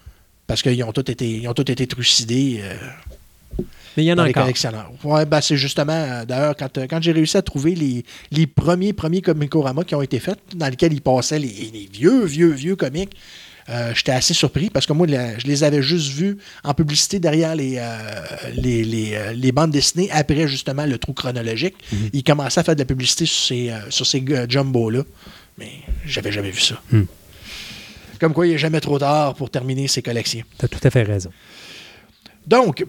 Parce 0.46 0.60
qu'ils 0.60 0.82
ont 0.84 0.92
tous 0.92 1.10
été, 1.10 1.26
ils 1.26 1.48
ont 1.48 1.54
tous 1.54 1.70
été 1.72 1.86
trucidés 1.86 2.60
euh, 2.62 2.74
Mais 3.96 4.04
il 4.04 4.04
y 4.04 4.12
en 4.12 4.18
a 4.18 4.28
encore. 4.28 4.42
collectionneurs. 4.42 4.90
Ouais, 5.02 5.24
ben 5.24 5.40
c'est 5.40 5.56
justement, 5.56 5.92
euh, 5.94 6.24
d'ailleurs, 6.26 6.54
quand, 6.54 6.76
euh, 6.76 6.86
quand 6.88 7.02
j'ai 7.02 7.12
réussi 7.12 7.38
à 7.38 7.42
trouver 7.42 7.74
les, 7.74 8.04
les 8.30 8.46
premiers, 8.46 8.92
premiers 8.92 9.22
Comicorama 9.22 9.84
qui 9.84 9.94
ont 9.94 10.02
été 10.02 10.20
faits, 10.20 10.38
dans 10.54 10.68
lesquels 10.68 10.92
ils 10.92 11.00
passaient 11.00 11.38
les, 11.38 11.70
les 11.72 11.88
vieux, 11.90 12.26
vieux, 12.26 12.50
vieux 12.50 12.76
comics, 12.76 13.16
euh, 13.68 13.92
j'étais 13.94 14.12
assez 14.12 14.34
surpris 14.34 14.70
parce 14.70 14.86
que 14.86 14.92
moi, 14.92 15.06
la- 15.06 15.38
je 15.38 15.46
les 15.46 15.64
avais 15.64 15.82
juste 15.82 16.12
vus 16.12 16.36
en 16.64 16.74
publicité 16.74 17.18
derrière 17.18 17.54
les, 17.54 17.76
euh, 17.78 17.96
les, 18.54 18.84
les, 18.84 19.14
euh, 19.14 19.32
les 19.32 19.52
bandes 19.52 19.70
dessinées 19.70 20.10
après 20.12 20.46
justement 20.48 20.84
le 20.86 20.98
trou 20.98 21.12
chronologique. 21.12 21.74
Mhm. 21.92 22.10
Ils 22.12 22.22
commençaient 22.24 22.60
à 22.60 22.64
faire 22.64 22.74
de 22.76 22.80
la 22.80 22.84
publicité 22.86 23.26
sur 23.26 23.46
ces, 23.46 23.72
sur 23.90 24.06
ces 24.06 24.22
jumbo-là, 24.48 25.02
mais 25.58 25.70
j'avais 26.06 26.32
jamais 26.32 26.50
vu 26.50 26.60
ça. 26.60 26.80
Hmm. 26.92 27.04
Comme 28.20 28.32
quoi, 28.32 28.46
il 28.46 28.52
n'est 28.52 28.58
jamais 28.58 28.80
trop 28.80 28.98
tard 28.98 29.34
pour 29.34 29.50
terminer 29.50 29.88
ses 29.88 30.02
collections. 30.02 30.44
Tu 30.58 30.64
as 30.64 30.68
tout 30.68 30.80
à 30.82 30.90
fait 30.90 31.02
raison. 31.02 31.30
Donc, 32.46 32.84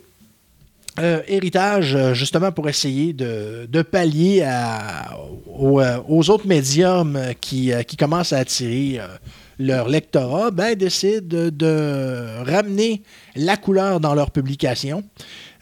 euh, 1.00 1.22
héritage, 1.28 1.98
justement, 2.14 2.52
pour 2.52 2.70
essayer 2.70 3.12
de, 3.14 3.68
de 3.70 3.82
pallier 3.82 4.44
à- 4.44 5.18
aux, 5.58 5.82
aux 6.08 6.30
autres 6.30 6.48
médiums 6.48 7.20
qui, 7.42 7.72
qui 7.88 7.98
commencent 7.98 8.34
à 8.34 8.38
attirer 8.38 9.00
euh, 9.00 9.08
leur 9.60 9.88
lectorat, 9.88 10.52
ben, 10.52 10.76
décide 10.76 11.28
de, 11.28 12.44
ramener 12.44 13.02
la 13.36 13.58
couleur 13.58 14.00
dans 14.00 14.14
leur 14.14 14.32
publication. 14.32 15.04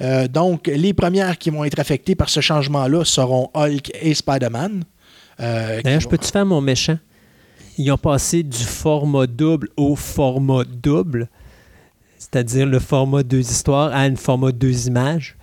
Euh, 0.01 0.27
donc, 0.27 0.67
les 0.67 0.93
premières 0.93 1.37
qui 1.37 1.49
vont 1.49 1.63
être 1.63 1.79
affectées 1.79 2.15
par 2.15 2.29
ce 2.29 2.39
changement-là 2.39 3.05
seront 3.05 3.49
Hulk 3.53 3.91
et 4.01 4.13
Spider-Man. 4.13 4.83
Euh, 5.39 5.81
D'ailleurs, 5.81 6.01
je 6.01 6.07
peux-tu 6.07 6.31
faire 6.31 6.45
mon 6.45 6.61
méchant? 6.61 6.97
Ils 7.77 7.91
ont 7.91 7.97
passé 7.97 8.43
du 8.43 8.63
format 8.63 9.25
double 9.25 9.69
au 9.77 9.95
format 9.95 10.63
double, 10.63 11.27
c'est-à-dire 12.17 12.65
le 12.65 12.79
format 12.79 13.23
deux 13.23 13.39
histoires 13.39 13.91
à 13.93 14.01
un 14.01 14.15
format 14.15 14.51
deux 14.51 14.87
images. 14.87 15.35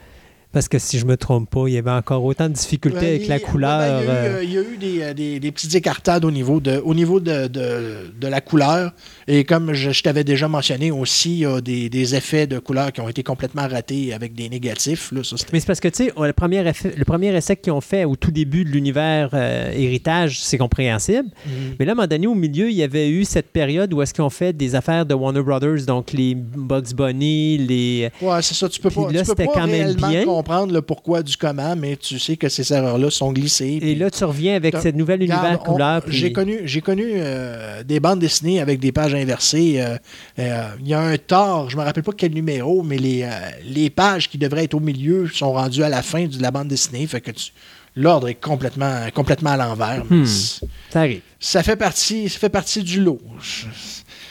Parce 0.53 0.67
que 0.67 0.81
si 0.81 0.99
je 0.99 1.07
me 1.07 1.17
trompe 1.17 1.49
pas, 1.49 1.69
il 1.69 1.75
y 1.75 1.79
avait 1.79 1.93
encore 1.93 2.25
autant 2.25 2.49
de 2.49 2.55
difficultés 2.55 3.07
avec 3.07 3.29
la 3.29 3.39
ben, 3.39 3.45
couleur. 3.45 4.01
il, 4.03 4.07
y 4.07 4.11
a 4.11 4.13
eu, 4.13 4.35
euh, 4.35 4.43
il 4.45 4.53
y 4.53 4.59
a 4.59 4.61
eu 4.63 4.77
des, 4.79 5.03
euh, 5.03 5.15
des- 5.15 5.39
des 5.39 5.53
petites 5.53 5.75
écartades 5.77 6.25
au 6.25 6.33
niveau 6.33 6.59
de, 6.59 6.83
au 6.85 6.93
niveau 6.93 7.21
de, 7.21 7.47
de- 7.47 8.11
de 8.21 8.27
la 8.27 8.41
couleur. 8.41 8.93
Et 9.29 9.45
comme 9.45 9.73
je, 9.75 9.93
je 9.93 10.03
t'avais 10.03 10.25
déjà 10.25 10.49
mentionné 10.49 10.91
aussi, 10.91 11.31
il 11.35 11.39
y 11.39 11.47
a 11.47 11.61
des, 11.61 11.89
des 11.89 12.17
effets 12.17 12.49
de 12.49 12.59
couleur 12.59 12.91
qui 12.93 13.01
ont 13.01 13.09
été 13.09 13.23
complètement 13.23 13.69
ratés 13.69 14.13
avec 14.13 14.35
des 14.35 14.49
négatifs. 14.49 15.13
Là, 15.13 15.23
ça, 15.23 15.37
Mais 15.53 15.61
c'est 15.61 15.67
parce 15.67 15.79
que, 15.79 15.87
tu 15.87 16.07
sais, 16.07 16.13
le 16.19 16.33
premier, 16.33 16.67
effet- 16.69 16.95
le 16.97 17.05
premier 17.05 17.29
essai 17.37 17.55
qu'ils 17.57 17.73
ont 17.73 17.81
fait 17.81 18.05
au 18.05 18.17
tout 18.17 18.33
début 18.33 18.65
de 18.65 18.71
l'univers 18.71 19.31
euh, 19.35 19.71
héritage, 19.73 20.41
c'est 20.41 20.59
compréhensible. 20.59 21.29
Mhm. 21.47 21.53
Mais 21.79 21.85
là, 21.85 21.93
à 21.93 21.95
un 21.95 21.95
moment 21.97 22.09
donné, 22.09 22.27
au 22.27 22.35
milieu, 22.35 22.69
il 22.71 22.77
y 22.77 22.83
avait 22.83 23.09
eu 23.09 23.25
cette 23.25 23.51
période 23.53 23.93
où 23.95 24.03
est-ce 24.03 24.13
qu'ils 24.13 24.25
ont 24.25 24.31
fait 24.31 24.53
des 24.53 24.75
affaires 24.75 25.07
de 25.07 25.15
Warner 25.15 25.43
Brothers, 25.43 25.85
donc 25.87 26.13
les 26.13 26.35
Bugs 26.35 26.93
Bunny, 26.97 27.57
les... 27.59 28.11
Ouais, 28.21 28.43
c'est 28.43 28.55
ça. 28.55 28.69
Tu 28.69 28.81
peux 28.81 28.89
Puis 28.91 29.01
pas, 29.01 29.13
là, 29.13 29.25
c'était 29.25 29.47
quand 29.47 29.69
même 29.69 29.95
bien. 29.95 30.25
Comprendre 30.41 30.73
le 30.73 30.83
pourquoi 30.83 31.23
du 31.23 31.37
comment, 31.37 31.77
mais 31.77 31.97
tu 31.97 32.19
sais 32.19 32.37
que 32.37 32.49
ces 32.49 32.73
erreurs-là 32.73 33.11
sont 33.11 33.33
glissées. 33.33 33.75
Et 33.75 33.81
puis- 33.81 33.95
là, 33.95 34.11
tu 34.11 34.25
reviens 34.25 34.57
avec 34.57 34.75
cette 34.79 34.97
nouvelle 34.97 35.21
univers 35.21 35.59
on- 35.63 35.73
couleur. 35.73 36.03
puis- 36.03 36.17
J'ai 36.17 36.33
connu, 36.33 36.61
j'ai 36.65 36.81
connu 36.81 37.05
euh, 37.17 37.83
des 37.83 38.01
bandes 38.01 38.19
dessinées 38.21 38.61
avec 38.61 38.81
des 38.81 38.93
pages 38.93 39.15
inversées. 39.15 39.81
euh, 39.81 39.97
euh, 40.39 40.69
Il 40.81 40.89
y 40.89 40.95
a 40.95 41.01
un 41.01 41.17
tort, 41.19 41.69
je 41.71 41.77
me 41.77 41.83
rappelle 41.83 42.03
pas 42.05 42.13
quel 42.17 42.33
numéro, 42.33 42.83
mais 42.83 42.97
les, 42.99 43.29
les 43.65 43.91
pages 43.91 44.29
qui 44.29 44.39
devraient 44.39 44.65
être 44.65 44.75
au 44.75 44.81
milieu 44.81 45.29
sont 45.29 45.53
rendues 45.53 45.83
à 45.85 45.89
la 45.89 46.03
fin 46.03 46.27
de 46.27 46.41
la 46.43 46.51
bande 46.51 46.69
dessinée. 46.69 47.07
Fait 47.07 47.21
que 47.21 47.31
tu- 47.31 47.53
l'ordre 47.97 48.29
est 48.29 48.35
complètement, 48.35 49.07
complètement 49.15 49.51
à 49.51 49.57
l'envers. 49.57 50.05
Hmm. 50.09 50.25
c- 50.25 50.61
Ça 50.91 51.01
arrive. 51.01 51.21
Ça 51.39 51.63
fait 51.63 51.77
partie, 51.77 52.29
ça 52.29 52.39
fait 52.39 52.49
partie 52.49 52.83
du 52.83 53.01
lot. 53.01 53.21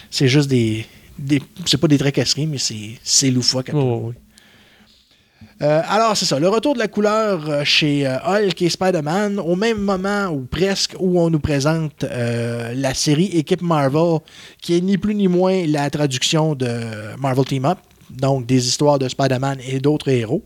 C'est 0.09 0.27
juste 0.27 0.49
des, 0.49 0.85
des 1.17 1.41
c'est 1.65 1.77
pas 1.77 1.87
des 1.87 1.97
tracasseries, 1.97 2.47
mais 2.47 2.57
c'est, 2.57 2.97
c'est 3.03 3.29
loufoque. 3.31 3.69
à 3.69 3.75
Oh, 3.75 4.01
oui. 4.07 4.13
Euh, 5.61 5.81
alors, 5.89 6.15
c'est 6.15 6.25
ça. 6.25 6.39
Le 6.39 6.47
retour 6.47 6.73
de 6.73 6.79
la 6.79 6.87
couleur 6.87 7.49
euh, 7.49 7.63
chez 7.65 8.07
euh, 8.07 8.15
Hulk 8.25 8.61
et 8.61 8.69
Spider-Man, 8.69 9.39
au 9.39 9.55
même 9.55 9.79
moment 9.79 10.27
ou 10.27 10.45
presque 10.49 10.95
où 10.99 11.19
on 11.19 11.29
nous 11.29 11.39
présente 11.39 12.03
euh, 12.05 12.73
la 12.75 12.93
série 12.93 13.25
Équipe 13.25 13.61
Marvel, 13.61 14.19
qui 14.61 14.77
est 14.77 14.81
ni 14.81 14.97
plus 14.97 15.15
ni 15.15 15.27
moins 15.27 15.65
la 15.67 15.89
traduction 15.89 16.55
de 16.55 16.69
Marvel 17.19 17.43
Team 17.45 17.65
Up, 17.65 17.77
donc 18.09 18.45
des 18.45 18.67
histoires 18.67 18.99
de 18.99 19.09
Spider-Man 19.09 19.57
et 19.67 19.79
d'autres 19.79 20.07
héros. 20.09 20.43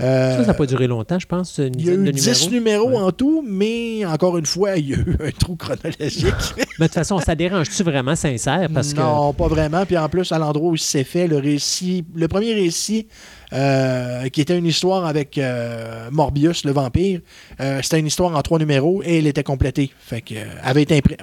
Euh, 0.00 0.36
Ça, 0.36 0.40
ça 0.42 0.46
n'a 0.46 0.54
pas 0.54 0.64
duré 0.66 0.86
longtemps, 0.86 1.18
je 1.18 1.26
pense. 1.26 1.58
Une 1.58 1.74
il 1.74 1.86
y 1.86 1.90
a 1.90 1.96
dizaine 1.96 2.02
eu 2.02 2.06
de 2.06 2.10
10 2.12 2.50
numéros. 2.52 2.86
numéros 2.86 3.00
Ouais. 3.00 3.04
en 3.08 3.10
tout, 3.12 3.44
mais 3.46 4.04
encore 4.06 4.38
une 4.38 4.46
fois, 4.46 4.76
il 4.76 4.90
y 4.90 4.94
a 4.94 4.96
eu 4.96 5.16
un 5.20 5.30
trou 5.32 5.56
chronologique. 5.56 6.34
Mais 6.78 6.84
de 6.84 6.84
toute 6.84 6.92
façon, 6.94 7.18
ça 7.18 7.34
dérange-tu 7.34 7.82
vraiment 7.82 8.14
sincère? 8.14 8.68
Parce 8.72 8.94
que 8.94 9.00
non, 9.00 9.32
pas 9.32 9.48
vraiment. 9.48 9.84
Puis 9.84 9.98
en 9.98 10.08
plus, 10.08 10.30
à 10.30 10.38
l'endroit 10.38 10.70
où 10.70 10.74
il 10.76 10.80
s'est 10.80 11.02
fait, 11.02 11.26
le 11.26 11.38
récit, 11.38 12.04
le 12.14 12.28
premier 12.28 12.54
récit, 12.54 13.08
euh, 13.52 14.28
qui 14.28 14.40
était 14.40 14.58
une 14.58 14.66
histoire 14.66 15.06
avec 15.06 15.38
euh, 15.38 16.10
Morbius, 16.10 16.64
le 16.64 16.72
vampire, 16.72 17.20
euh, 17.60 17.80
c'était 17.82 17.98
une 17.98 18.06
histoire 18.06 18.36
en 18.36 18.42
trois 18.42 18.58
numéros 18.58 19.02
et 19.02 19.18
elle 19.18 19.26
était 19.26 19.42
complétée. 19.42 19.90
Fait 19.98 20.20
que, 20.20 20.34
avait 20.62 20.82
été 20.82 20.98
imprimée. 20.98 21.18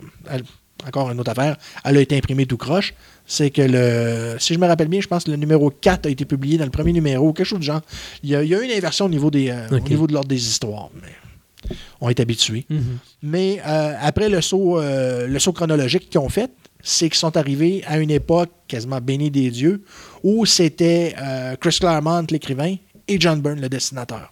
Encore 0.88 1.09
une 1.09 1.19
autre 1.19 1.32
affaire, 1.32 1.57
elle 1.84 1.97
a 1.97 2.01
été 2.01 2.17
imprimée 2.17 2.45
tout 2.45 2.57
croche. 2.57 2.93
C'est 3.26 3.49
que 3.49 3.61
le. 3.61 4.38
Si 4.39 4.53
je 4.53 4.59
me 4.59 4.67
rappelle 4.67 4.88
bien, 4.88 5.01
je 5.01 5.07
pense 5.07 5.23
que 5.23 5.32
le 5.32 5.38
numéro 5.38 5.69
4 5.69 6.05
a 6.05 6.09
été 6.09 6.26
publié 6.26 6.57
dans 6.57 6.65
le 6.65 6.71
premier 6.71 6.91
numéro, 6.91 7.32
quelque 7.34 7.45
chose 7.45 7.59
du 7.59 7.65
genre. 7.65 7.82
Il 8.23 8.30
y 8.30 8.36
a, 8.36 8.43
il 8.43 8.49
y 8.49 8.55
a 8.55 8.61
eu 8.61 8.65
une 8.65 8.71
inversion 8.71 9.05
au 9.05 9.09
niveau, 9.09 9.32
des, 9.32 9.53
au 9.71 9.80
niveau 9.80 10.05
de 10.05 10.13
l'ordre 10.13 10.28
des 10.28 10.47
histoires. 10.47 10.89
Mais 11.01 11.76
on 12.01 12.09
est 12.09 12.19
habitués. 12.19 12.65
Mhm. 12.69 12.97
Mais 13.23 13.59
après 13.61 14.30
le 14.30 14.41
saut, 14.41 14.80
le 14.80 15.39
saut 15.39 15.53
chronologique 15.53 16.09
qu'ils 16.09 16.19
ont 16.19 16.30
fait, 16.30 16.51
c'est 16.86 17.10
qu'ils 17.10 17.18
sont 17.18 17.36
arrivés 17.36 17.84
à 17.88 17.98
une 17.98 18.12
époque 18.12 18.52
quasiment 18.68 19.02
bénie 19.02 19.32
des 19.32 19.50
dieux 19.50 19.84
où 20.24 20.46
c'était 20.46 21.16
euh, 21.20 21.56
Chris 21.56 21.78
Claremont, 21.80 22.28
l'écrivain, 22.30 22.76
et 23.08 23.20
John 23.20 23.42
Byrne, 23.42 23.60
le 23.60 23.70
dessinateur. 23.70 24.32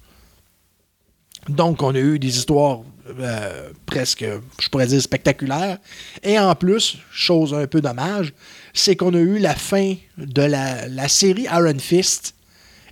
Donc, 1.49 1.81
on 1.81 1.93
a 1.93 1.99
eu 1.99 2.19
des 2.19 2.37
histoires 2.37 2.81
euh, 3.19 3.69
presque, 3.87 4.23
je 4.59 4.69
pourrais 4.69 4.87
dire, 4.87 5.01
spectaculaires. 5.01 5.79
Et 6.21 6.39
en 6.39 6.53
plus, 6.53 6.97
chose 7.11 7.53
un 7.53 7.65
peu 7.67 7.81
dommage, 7.81 8.33
c'est 8.71 8.95
qu'on 8.95 9.13
a 9.13 9.19
eu 9.19 9.39
la 9.39 9.55
fin 9.55 9.95
de 10.17 10.41
la, 10.43 10.87
la 10.87 11.07
série 11.07 11.47
Iron 11.51 11.79
Fist 11.79 12.35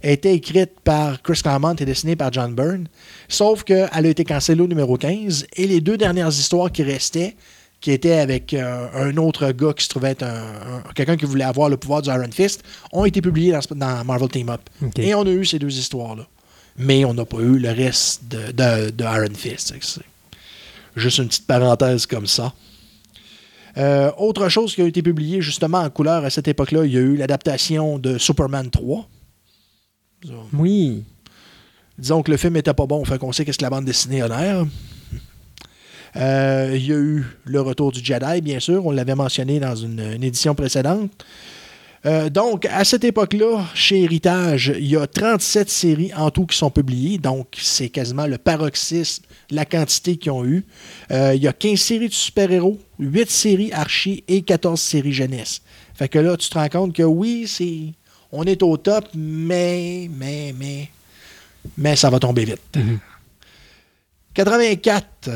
a 0.03 0.09
été 0.09 0.33
écrite 0.33 0.79
par 0.83 1.21
Chris 1.21 1.41
Claremont 1.43 1.75
et 1.75 1.85
dessinée 1.85 2.15
par 2.15 2.33
John 2.33 2.55
Byrne. 2.55 2.87
Sauf 3.29 3.63
qu'elle 3.63 3.89
a 3.91 4.07
été 4.07 4.23
cancellée 4.25 4.61
au 4.61 4.67
numéro 4.67 4.97
15. 4.97 5.45
Et 5.55 5.67
les 5.67 5.81
deux 5.81 5.97
dernières 5.97 6.29
histoires 6.29 6.71
qui 6.71 6.81
restaient, 6.81 7.35
qui 7.81 7.91
étaient 7.91 8.19
avec 8.19 8.53
euh, 8.53 8.87
un 8.93 9.17
autre 9.17 9.51
gars 9.51 9.73
qui 9.73 9.83
se 9.83 9.89
trouvait 9.89 10.11
être 10.11 10.23
un- 10.23 10.27
un- 10.87 10.93
quelqu'un 10.95 11.17
qui 11.17 11.25
voulait 11.25 11.43
avoir 11.43 11.67
le 11.67 11.77
pouvoir 11.77 12.01
du 12.03 12.09
Iron 12.09 12.29
Fist, 12.31 12.63
ont 12.93 13.03
été 13.05 13.21
publiées 13.21 13.57
dans, 13.75 14.05
Marvel 14.05 14.29
Team 14.29 14.49
Up. 14.49 14.61
Et 14.97 15.13
on 15.15 15.23
a 15.25 15.29
eu 15.31 15.43
ces 15.45 15.57
deux 15.59 15.75
histoires-là. 15.75 16.27
Mais 16.77 17.03
on 17.05 17.13
n'a 17.13 17.25
pas 17.25 17.39
eu 17.39 17.57
le 17.57 17.69
reste 17.71 18.23
de, 18.29 18.51
de- 18.51 18.89
de 18.91 19.03
Iron 19.03 19.33
Fist. 19.35 19.73
C'est 19.81 20.01
Juste 20.95 21.17
une 21.19 21.27
petite 21.27 21.47
parenthèse 21.47 22.05
comme 22.05 22.27
ça. 22.27 22.53
Euh, 23.77 24.11
autre 24.17 24.49
chose 24.49 24.75
qui 24.75 24.81
a 24.81 24.85
été 24.85 25.01
publiée 25.01 25.41
justement 25.41 25.79
en 25.79 25.89
couleur 25.89 26.23
à 26.25 26.29
cette 26.29 26.47
époque-là, 26.49 26.85
il 26.85 26.91
y 26.93 26.97
a 26.97 27.01
eu 27.01 27.15
l'adaptation 27.15 27.97
de 27.99 28.17
Superman 28.17 28.69
3. 28.69 29.07
Oui. 30.53 31.03
Disons 31.97 32.21
que 32.23 32.31
le 32.31 32.37
film 32.37 32.55
était 32.57 32.73
pas 32.73 32.85
bon, 32.85 33.03
fait 33.05 33.17
qu'on 33.17 33.31
sait 33.31 33.45
qu'est-ce 33.45 33.57
que 33.57 33.63
la 33.63 33.69
bande 33.69 33.85
dessinée 33.85 34.21
a 34.21 34.27
l'air. 34.27 34.65
Euh, 36.17 36.71
il 36.75 36.85
y 36.85 36.91
a 36.91 36.97
eu 36.97 37.25
le 37.45 37.61
retour 37.61 37.91
du 37.91 38.03
Jedi, 38.03 38.41
bien 38.41 38.59
sûr, 38.59 38.85
on 38.85 38.91
l'avait 38.91 39.15
mentionné 39.15 39.59
dans 39.59 39.75
une, 39.75 39.99
une 39.99 40.23
édition 40.23 40.55
précédente. 40.55 41.11
Euh, 42.05 42.29
donc, 42.29 42.65
à 42.65 42.83
cette 42.83 43.03
époque-là, 43.03 43.63
chez 43.75 44.01
Héritage, 44.01 44.73
il 44.75 44.87
y 44.87 44.97
a 44.97 45.05
37 45.05 45.69
séries 45.69 46.11
en 46.15 46.31
tout 46.31 46.47
qui 46.47 46.57
sont 46.57 46.71
publiées, 46.71 47.19
donc 47.19 47.47
c'est 47.57 47.89
quasiment 47.89 48.25
le 48.25 48.39
paroxysme, 48.39 49.23
la 49.51 49.65
quantité 49.65 50.17
qu'ils 50.17 50.31
ont 50.31 50.43
eu. 50.43 50.65
Euh, 51.11 51.35
il 51.35 51.43
y 51.43 51.47
a 51.47 51.53
15 51.53 51.79
séries 51.79 52.09
de 52.09 52.13
super-héros, 52.13 52.79
8 52.97 53.29
séries 53.29 53.71
Archie 53.71 54.23
et 54.27 54.41
14 54.41 54.81
séries 54.81 55.13
jeunesse. 55.13 55.61
Fait 55.93 56.09
que 56.09 56.17
là, 56.17 56.35
tu 56.37 56.49
te 56.49 56.57
rends 56.57 56.69
compte 56.69 56.95
que 56.95 57.03
oui, 57.03 57.45
c'est 57.47 57.93
on 58.31 58.43
est 58.45 58.63
au 58.63 58.77
top, 58.77 59.05
mais, 59.13 60.09
mais, 60.17 60.55
mais, 60.57 60.89
mais 61.77 61.95
ça 61.95 62.09
va 62.09 62.17
tomber 62.17 62.45
vite. 62.45 62.77
84 64.33 65.29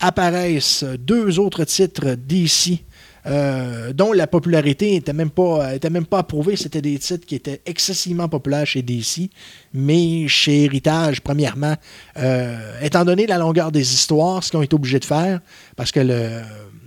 apparaissent 0.00 0.84
deux 0.98 1.38
autres 1.38 1.64
titres 1.64 2.14
d'ici, 2.14 2.84
euh, 3.26 3.92
dont 3.92 4.12
la 4.12 4.26
popularité 4.26 4.92
n'était 4.92 5.12
même, 5.12 5.30
pas- 5.30 5.74
était 5.74 5.90
même 5.90 6.06
pas 6.06 6.18
approuvée. 6.20 6.54
C'était 6.56 6.82
des 6.82 6.98
titres 6.98 7.26
qui 7.26 7.34
étaient 7.34 7.60
excessivement 7.66 8.28
populaires 8.28 8.66
chez 8.66 8.82
DC, 8.82 9.30
mais 9.74 10.28
chez 10.28 10.64
Héritage, 10.64 11.20
premièrement, 11.20 11.74
euh, 12.18 12.56
étant 12.82 13.04
donné 13.04 13.26
la 13.26 13.38
longueur 13.38 13.72
des 13.72 13.92
histoires, 13.94 14.44
ce 14.44 14.50
qu'ils 14.50 14.58
ont 14.58 14.62
été 14.62 14.74
obligés 14.74 15.00
de 15.00 15.04
faire, 15.04 15.40
parce 15.74 15.90
que 15.90 16.00
le, 16.00 16.40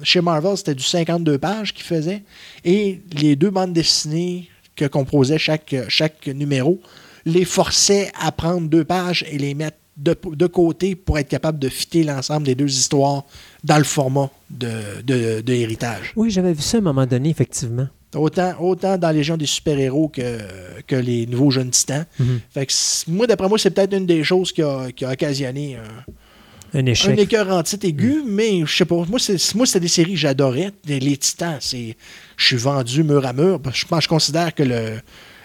chez 0.04 0.22
Marvel, 0.22 0.56
c'était 0.56 0.76
du 0.76 0.84
52 0.84 1.38
pages 1.38 1.74
qu'ils 1.74 1.86
faisaient, 1.86 2.24
et 2.64 3.02
les 3.14 3.36
deux 3.36 3.50
bandes 3.50 3.74
dessinées 3.74 4.48
que 4.78 4.86
composait 4.86 5.38
chaque, 5.40 5.76
chaque 5.90 6.28
numéro 6.28 6.80
les 7.26 7.44
forçaient 7.44 8.10
à 8.18 8.32
prendre 8.32 8.70
deux 8.70 8.86
pages 8.86 9.26
et 9.30 9.38
les 9.38 9.54
mettre 9.54 9.76
de, 10.00 10.16
de 10.34 10.48
côté 10.48 10.96
pour 10.96 11.20
être 11.20 11.28
capable 11.28 11.60
de 11.60 11.70
fitter 11.70 12.04
l'ensemble 12.04 12.46
des 12.46 12.56
deux 12.56 12.72
histoires 12.72 13.24
dans 13.64 13.78
le 13.78 13.84
format 13.84 14.30
de, 14.50 14.70
de- 15.04 15.42
de 15.42 15.54
héritage. 15.54 16.14
Oui, 16.16 16.32
j'avais 16.32 16.54
vu 16.54 16.62
ça 16.62 16.78
à 16.78 16.80
un 16.80 16.84
moment 16.84 17.06
donné, 17.06 17.30
effectivement. 17.30 17.88
Autant, 18.16 18.54
autant 18.60 18.98
dans 18.98 19.12
Légion 19.12 19.38
des 19.38 19.46
super-héros 19.46 20.08
que, 20.08 20.40
que 20.88 20.96
les 20.96 21.28
nouveaux 21.28 21.52
jeunes 21.52 21.70
titans. 21.70 22.06
Mhm. 22.20 22.40
Fait 22.52 22.66
que 22.66 22.74
moi, 23.12 23.28
d'après 23.28 23.48
moi, 23.48 23.60
c'est 23.60 23.70
peut-être 23.70 23.94
une 23.96 24.08
des 24.08 24.24
choses 24.24 24.52
qui 24.52 24.64
a, 24.64 24.92
qui 24.92 25.06
a 25.06 25.12
occasionné 25.12 25.76
un, 25.76 26.80
Un 26.80 26.82
un 26.82 26.86
échec. 26.88 27.20
écœur 27.20 27.50
en 27.50 27.62
titre 27.62 27.86
aigu, 27.86 28.24
mais 28.26 28.62
je 28.66 28.76
sais 28.78 28.86
pas. 28.86 29.04
Moi, 29.08 29.20
c'était 29.20 29.80
des 29.80 29.88
séries 29.88 30.14
que 30.14 30.18
j'adorais. 30.20 30.72
Les, 30.86 31.00
les 31.00 31.18
Titans, 31.18 31.58
c'est, 31.60 31.96
je 32.38 32.46
suis 32.46 32.56
vendu 32.58 33.04
mur 33.04 33.24
à 33.28 33.34
mur. 33.34 33.60
Je 33.74 33.86
pense, 33.86 34.04
je 34.06 34.10
considère 34.10 34.56
que 34.56 34.64
le, 34.64 35.00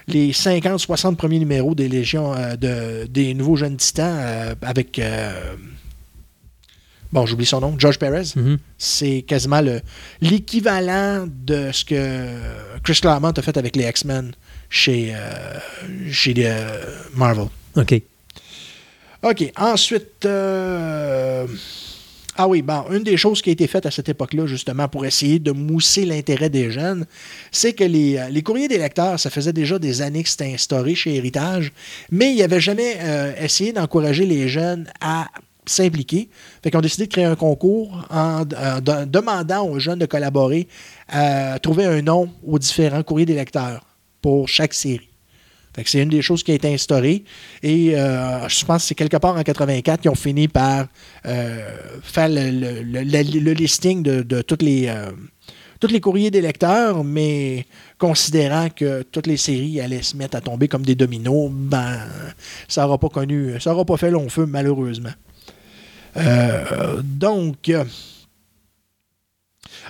les 0.07 0.31
50-60 0.31 1.15
premiers 1.15 1.39
numéros 1.39 1.75
des 1.75 1.87
Légions, 1.87 2.33
euh, 2.33 2.55
de, 2.55 3.07
des 3.07 3.33
nouveaux 3.33 3.55
jeunes 3.55 3.77
Titans, 3.77 4.17
euh, 4.19 4.55
avec. 4.61 4.99
euh, 4.99 5.55
bon, 7.11 7.25
j'oublie 7.25 7.45
son 7.45 7.61
nom, 7.61 7.75
George 7.77 7.97
Perez. 7.97 8.33
Mhm. 8.35 8.57
C'est 8.77 9.23
quasiment 9.23 9.61
le, 9.61 9.81
l'équivalent 10.21 11.27
de 11.27 11.71
ce 11.71 11.85
que 11.85 12.27
Chris 12.83 12.99
Claremont 13.01 13.31
a 13.31 13.41
fait 13.41 13.57
avec 13.57 13.75
les 13.75 13.87
X-Men 13.87 14.33
chez, 14.69 15.15
chez 16.11 16.33
Marvel. 17.15 17.47
OK. 17.75 18.01
OK. 19.23 19.51
Ensuite, 19.57 20.27
ah 22.37 22.47
oui, 22.49 22.61
bon, 22.61 22.83
une 22.91 23.03
des 23.03 23.15
choses 23.15 23.41
qui 23.41 23.49
a 23.49 23.53
été 23.53 23.65
faite 23.65 23.85
à 23.85 23.91
cette 23.91 24.09
époque-là, 24.09 24.45
justement, 24.45 24.87
pour 24.89 25.05
essayer 25.05 25.39
de 25.39 25.51
mousser 25.51 26.05
l'intérêt 26.05 26.49
des 26.49 26.69
jeunes, 26.69 27.05
c'est 27.51 27.71
que 27.73 27.85
les, 27.85 28.17
euh, 28.17 28.41
courriers 28.41 28.67
des 28.67 28.77
lecteurs, 28.77 29.19
ça 29.19 29.29
faisait 29.29 29.53
déjà 29.53 29.79
des 29.79 30.01
années 30.01 30.21
que 30.23 30.29
c'était 30.29 30.53
instauré 30.53 30.95
chez 30.95 31.15
Héritage, 31.15 31.71
mais 32.11 32.33
ils 32.33 32.39
n'avaient 32.39 32.59
jamais 32.59 32.97
euh, 32.99 33.33
essayé 33.41 33.71
d'encourager 33.71 34.25
les 34.25 34.49
jeunes 34.49 34.85
à 34.99 35.27
s'impliquer. 35.65 36.29
Fait 36.61 36.69
qu'ils 36.69 36.77
ont 36.77 36.81
décidé 36.81 37.07
de 37.07 37.11
créer 37.11 37.25
un 37.25 37.35
concours 37.35 38.05
en, 38.09 38.43
de- 38.43 39.05
demandant 39.05 39.67
aux 39.67 39.79
jeunes 39.79 39.99
de 39.99 40.05
collaborer 40.05 40.67
à 41.07 41.57
trouver 41.59 41.85
un 41.85 42.01
nom 42.01 42.29
aux 42.45 42.59
différents 42.59 43.01
courriers 43.03 43.25
des 43.25 43.33
lecteurs 43.35 43.85
pour 44.21 44.47
chaque 44.49 44.73
série. 44.73 45.09
C'est 45.83 46.01
une 46.01 46.09
des 46.09 46.21
choses 46.21 46.43
qui 46.43 46.51
a 46.51 46.55
été 46.55 46.73
instaurée. 46.73 47.23
Et 47.61 47.97
euh, 47.97 48.47
je 48.47 48.65
pense 48.65 48.83
que 48.83 48.87
c'est 48.89 48.95
quelque 48.95 49.17
part 49.17 49.35
en 49.35 49.43
84 49.43 50.01
qu'ils 50.01 50.11
ont 50.11 50.15
fini 50.15 50.47
par 50.47 50.87
euh, 51.25 51.77
faire 52.01 52.29
le, 52.29 53.53
listing 53.53 54.01
de, 54.03 54.41
toutes 54.41 54.61
les, 54.61 54.87
euh, 54.87 55.11
tous 55.79 55.87
les 55.87 55.99
courriers 55.99 56.31
des 56.31 56.41
lecteurs, 56.41 57.03
mais 57.03 57.65
considérant 57.97 58.69
que 58.69 59.03
toutes 59.03 59.27
les 59.27 59.37
séries 59.37 59.81
allaient 59.81 60.03
se 60.03 60.15
mettre 60.15 60.37
à 60.37 60.41
tomber 60.41 60.67
comme 60.67 60.83
des 60.83 60.95
dominos, 60.95 61.49
ben 61.51 61.99
ça 62.67 62.83
n'aura 62.83 62.97
pas 62.97 63.09
connu, 63.09 63.59
ça 63.59 63.71
n'aura 63.71 63.85
pas 63.85 63.97
fait 63.97 64.11
long 64.11 64.29
feu, 64.29 64.45
malheureusement. 64.45 65.13
Donc, 67.03 67.69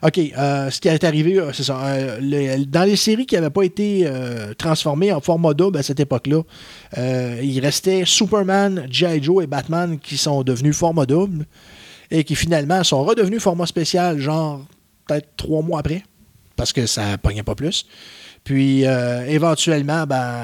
OK, 0.04 0.20
euh, 0.20 0.70
ce 0.70 0.82
qui 0.82 0.88
est 0.88 1.04
arrivé, 1.04 1.40
euh, 1.40 1.54
c'est 1.54 1.64
ça. 1.64 1.80
euh, 1.86 2.66
dans 2.68 2.84
les 2.84 2.96
séries 2.96 3.26
qui 3.26 3.36
n'avaient 3.36 3.50
pas 3.50 3.64
été 3.64 4.10
transformées 4.58 5.12
en 5.12 5.22
format 5.22 5.54
double 5.54 5.78
à 5.78 5.84
cette 5.84 6.00
époque-là, 6.00 6.42
il 7.42 7.60
restait 7.60 8.04
Superman, 8.06 8.88
G.I. 8.90 9.24
Joe 9.24 9.44
et 9.44 9.48
Batman 9.48 9.98
qui 10.00 10.18
sont 10.18 10.44
devenus 10.44 10.76
format 10.76 11.06
double 11.06 11.46
et 12.12 12.24
qui 12.24 12.36
finalement 12.36 12.84
sont 12.84 13.04
redevenus 13.04 13.42
format 13.42 13.66
spécial, 13.66 14.20
genre 14.20 14.66
peut-être 15.08 15.30
trois 15.38 15.62
mois 15.62 15.80
après, 15.80 16.04
parce 16.56 16.74
que 16.74 16.86
ça 16.86 17.18
pognait 17.18 17.44
pas 17.44 17.56
plus. 17.56 17.86
Puis 18.44 18.84
éventuellement, 18.84 20.06
ben, 20.06 20.36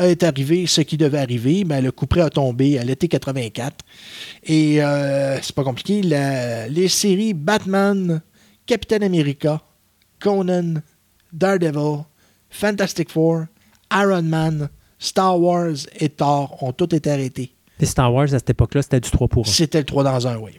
est 0.00 0.22
arrivé 0.22 0.66
ce 0.66 0.80
qui 0.80 0.96
devait 0.96 1.18
arriver. 1.18 1.64
Ben, 1.64 1.82
le 1.82 1.92
coup 1.92 2.06
près 2.06 2.22
a 2.22 2.30
tombé 2.30 2.78
à 2.78 2.84
l'été 2.84 3.08
84. 3.08 3.84
Et 4.44 4.78
c'est 5.42 5.54
pas 5.54 5.64
compliqué. 5.64 6.00
les 6.02 6.88
séries 6.88 7.34
Batman, 7.34 8.22
Captain 8.66 9.02
America, 9.02 9.60
Conan, 10.20 10.82
Daredevil, 11.32 12.06
Fantastic 12.50 13.10
Four, 13.10 13.46
Iron 13.92 14.22
Man, 14.22 14.68
Star 14.98 15.38
Wars 15.38 15.86
et 15.98 16.08
Thor 16.08 16.62
ont 16.62 16.72
tous 16.72 16.94
été 16.94 17.10
arrêtés. 17.10 17.52
Puis 17.78 17.86
Star 17.86 18.12
Wars, 18.12 18.24
à 18.32 18.38
cette 18.38 18.50
époque-là, 18.50 18.82
c'était 18.82 19.00
du 19.00 19.10
3 19.10 19.28
pour 19.28 19.46
1. 19.46 19.50
C'était 19.50 19.78
le 19.78 19.84
3 19.84 20.04
dans 20.04 20.26
un, 20.26 20.36
oui. 20.36 20.52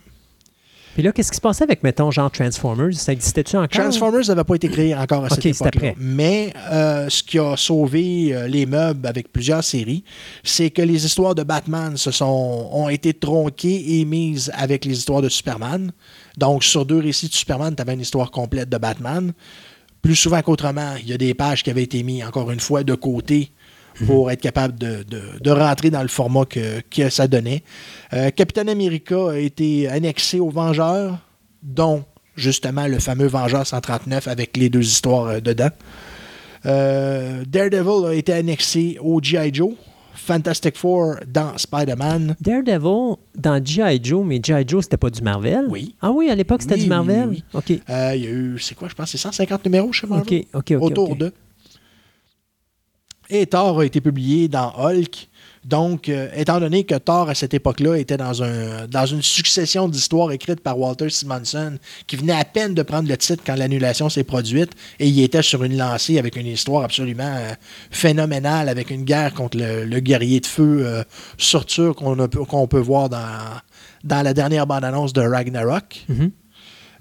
Puis 0.96 1.04
là, 1.04 1.12
qu'est-ce 1.12 1.30
qui 1.30 1.36
se 1.36 1.42
passait 1.42 1.66
avec, 1.66 1.84
mettons, 1.84 2.10
genre 2.10 2.32
Transformers? 2.32 2.94
Ça 2.94 3.12
existait-tu 3.12 3.58
encore? 3.58 3.68
Transformers 3.68 4.28
n'avait 4.30 4.46
pas 4.46 4.56
été 4.56 4.70
créé 4.70 4.96
encore 4.96 5.26
à 5.26 5.30
cette 5.30 5.46
époque-là. 5.46 5.68
après. 5.68 5.96
Mais 6.00 6.54
euh, 6.72 7.10
ce 7.10 7.22
qui 7.22 7.38
a 7.38 7.58
sauvé 7.58 8.34
euh, 8.34 8.48
les 8.48 8.66
meubles 8.66 9.06
avec 9.06 9.30
plusieurs 9.30 9.64
séries, 9.64 10.06
c'est 10.42 10.70
que 10.70 10.82
les 10.82 11.06
histoires 11.06 11.36
de 11.36 11.44
Batman 11.44 11.98
se 11.98 12.12
sont, 12.12 12.70
ont 12.72 12.88
été 12.88 13.14
tronquées 13.14 14.00
et 14.00 14.06
mises 14.06 14.50
avec 14.56 14.86
les 14.86 14.98
histoires 14.98 15.22
de 15.22 15.28
Superman. 15.28 15.92
Donc, 16.38 16.64
sur 16.64 16.86
deux 16.86 17.00
récits 17.00 17.28
de 17.30 17.34
Superman, 17.34 17.76
tu 17.76 17.82
avais 17.82 17.94
une 17.94 18.02
histoire 18.02 18.32
complète 18.32 18.70
de 18.70 18.78
Batman. 18.78 19.34
Plus 20.02 20.16
souvent 20.16 20.42
qu'autrement, 20.42 20.96
il 21.02 21.08
y 21.10 21.14
a 21.14 21.18
des 21.18 21.34
pages 21.34 21.64
qui 21.64 21.70
avaient 21.70 21.84
été 21.84 22.04
mises, 22.04 22.24
encore 22.24 22.52
une 22.52 22.60
fois, 22.60 22.84
de 22.84 22.94
côté 22.96 23.52
pour 24.06 24.30
être 24.30 24.42
capable 24.42 24.78
de, 24.78 25.04
de- 25.04 25.40
de 25.40 25.52
rentrer 25.52 25.90
dans 25.90 26.02
le 26.02 26.10
format 26.10 26.44
que, 26.46 26.82
que 26.82 27.10
ça 27.10 27.28
donnait. 27.28 27.64
Euh, 28.14 28.30
Captain 28.30 28.68
America 28.68 29.32
a 29.32 29.38
été 29.38 29.88
annexé 29.88 30.40
aux 30.42 30.50
Vengeurs, 30.50 31.18
dont 31.64 32.04
justement 32.36 32.88
le 32.88 33.00
fameux 33.00 33.28
Vengeur 33.28 33.66
139 33.66 34.28
avec 34.28 34.58
les 34.58 34.68
deux 34.68 34.86
histoires 34.86 35.28
euh, 35.28 35.40
dedans. 35.40 35.70
Euh, 36.66 37.44
Daredevil 37.48 38.06
a 38.08 38.14
été 38.14 38.34
annexé 38.34 38.98
au 39.02 39.22
G.I. 39.22 39.54
Joe. 39.54 39.74
Fantastic 40.16 40.76
Four 40.78 41.16
dans 41.28 41.58
Spider-Man. 41.58 42.36
Daredevil, 42.42 43.16
dans 43.36 43.64
G.I. 43.64 44.00
Joe, 44.04 44.26
mais 44.26 44.40
G.I. 44.44 44.64
Joe, 44.68 44.84
c'était 44.84 44.98
pas 44.98 45.10
du 45.10 45.22
Marvel? 45.22 45.66
Oui. 45.70 45.96
Ah 46.02 46.12
oui, 46.12 46.30
à 46.30 46.36
l'époque, 46.36 46.62
c'était 46.62 46.76
Oui, 46.76 46.84
du 46.84 46.90
Marvel? 46.90 47.28
oui. 47.30 47.44
OK. 47.54 47.72
Euh, 47.90 48.14
Il 48.16 48.24
y 48.24 48.28
a 48.28 48.32
eu, 48.32 48.58
c'est 48.60 48.76
quoi, 48.76 48.88
je 48.88 48.96
pense, 48.96 49.12
c'est 49.12 49.18
150 49.18 49.64
numéros 49.66 49.92
chez 49.92 50.08
Marvel. 50.08 50.26
OK, 50.40 50.48
OK, 50.54 50.72
OK. 50.78 50.82
autour 50.92 51.12
OK. 51.12 51.18
de. 51.18 51.34
Et 53.30 53.46
Thor 53.48 53.80
a 53.80 53.86
été 53.86 54.02
publié 54.02 54.48
dans 54.48 54.72
Hulk. 54.78 55.28
Donc, 55.66 56.10
euh, 56.10 56.30
étant 56.36 56.60
donné 56.60 56.84
que 56.84 56.94
Thor, 56.94 57.28
à 57.28 57.34
cette 57.34 57.56
époque-là, 57.56 57.96
était 57.96 58.18
dans, 58.18 58.44
un, 58.44 58.86
dans 58.88 59.08
une 59.08 59.24
succession 59.24 59.90
d'histoires 59.90 60.32
écrites 60.32 60.60
par 60.60 60.78
Walter 60.78 61.10
Simonson, 61.10 61.80
qui 62.06 62.18
venait 62.18 62.40
à 62.40 62.46
peine 62.46 62.76
de 62.76 62.84
prendre 62.84 63.10
le 63.10 63.18
titre 63.18 63.42
quand 63.44 63.56
l'annulation 63.56 64.08
s'est 64.08 64.24
produite, 64.24 64.74
et 65.00 65.08
il 65.08 65.24
était 65.24 65.42
sur 65.42 65.64
une 65.64 65.76
lancée 65.76 66.20
avec 66.20 66.36
une 66.36 66.46
histoire 66.46 66.84
absolument 66.84 67.24
euh, 67.36 67.54
phénoménale, 67.90 68.70
avec 68.70 68.92
une 68.92 69.06
guerre 69.06 69.34
contre 69.34 69.58
le, 69.58 69.86
le 69.86 70.00
guerrier 70.02 70.40
de 70.40 70.46
feu 70.46 70.86
euh, 70.86 71.04
Surtur 71.38 71.96
qu'on 71.96 72.68
peut 72.68 72.80
voir 72.80 73.10
dans, 73.10 73.60
dans 74.04 74.22
la 74.22 74.36
dernière 74.36 74.68
bande-annonce 74.68 75.14
de 75.14 75.22
Ragnarok. 75.22 76.06
Mhm. 76.08 76.32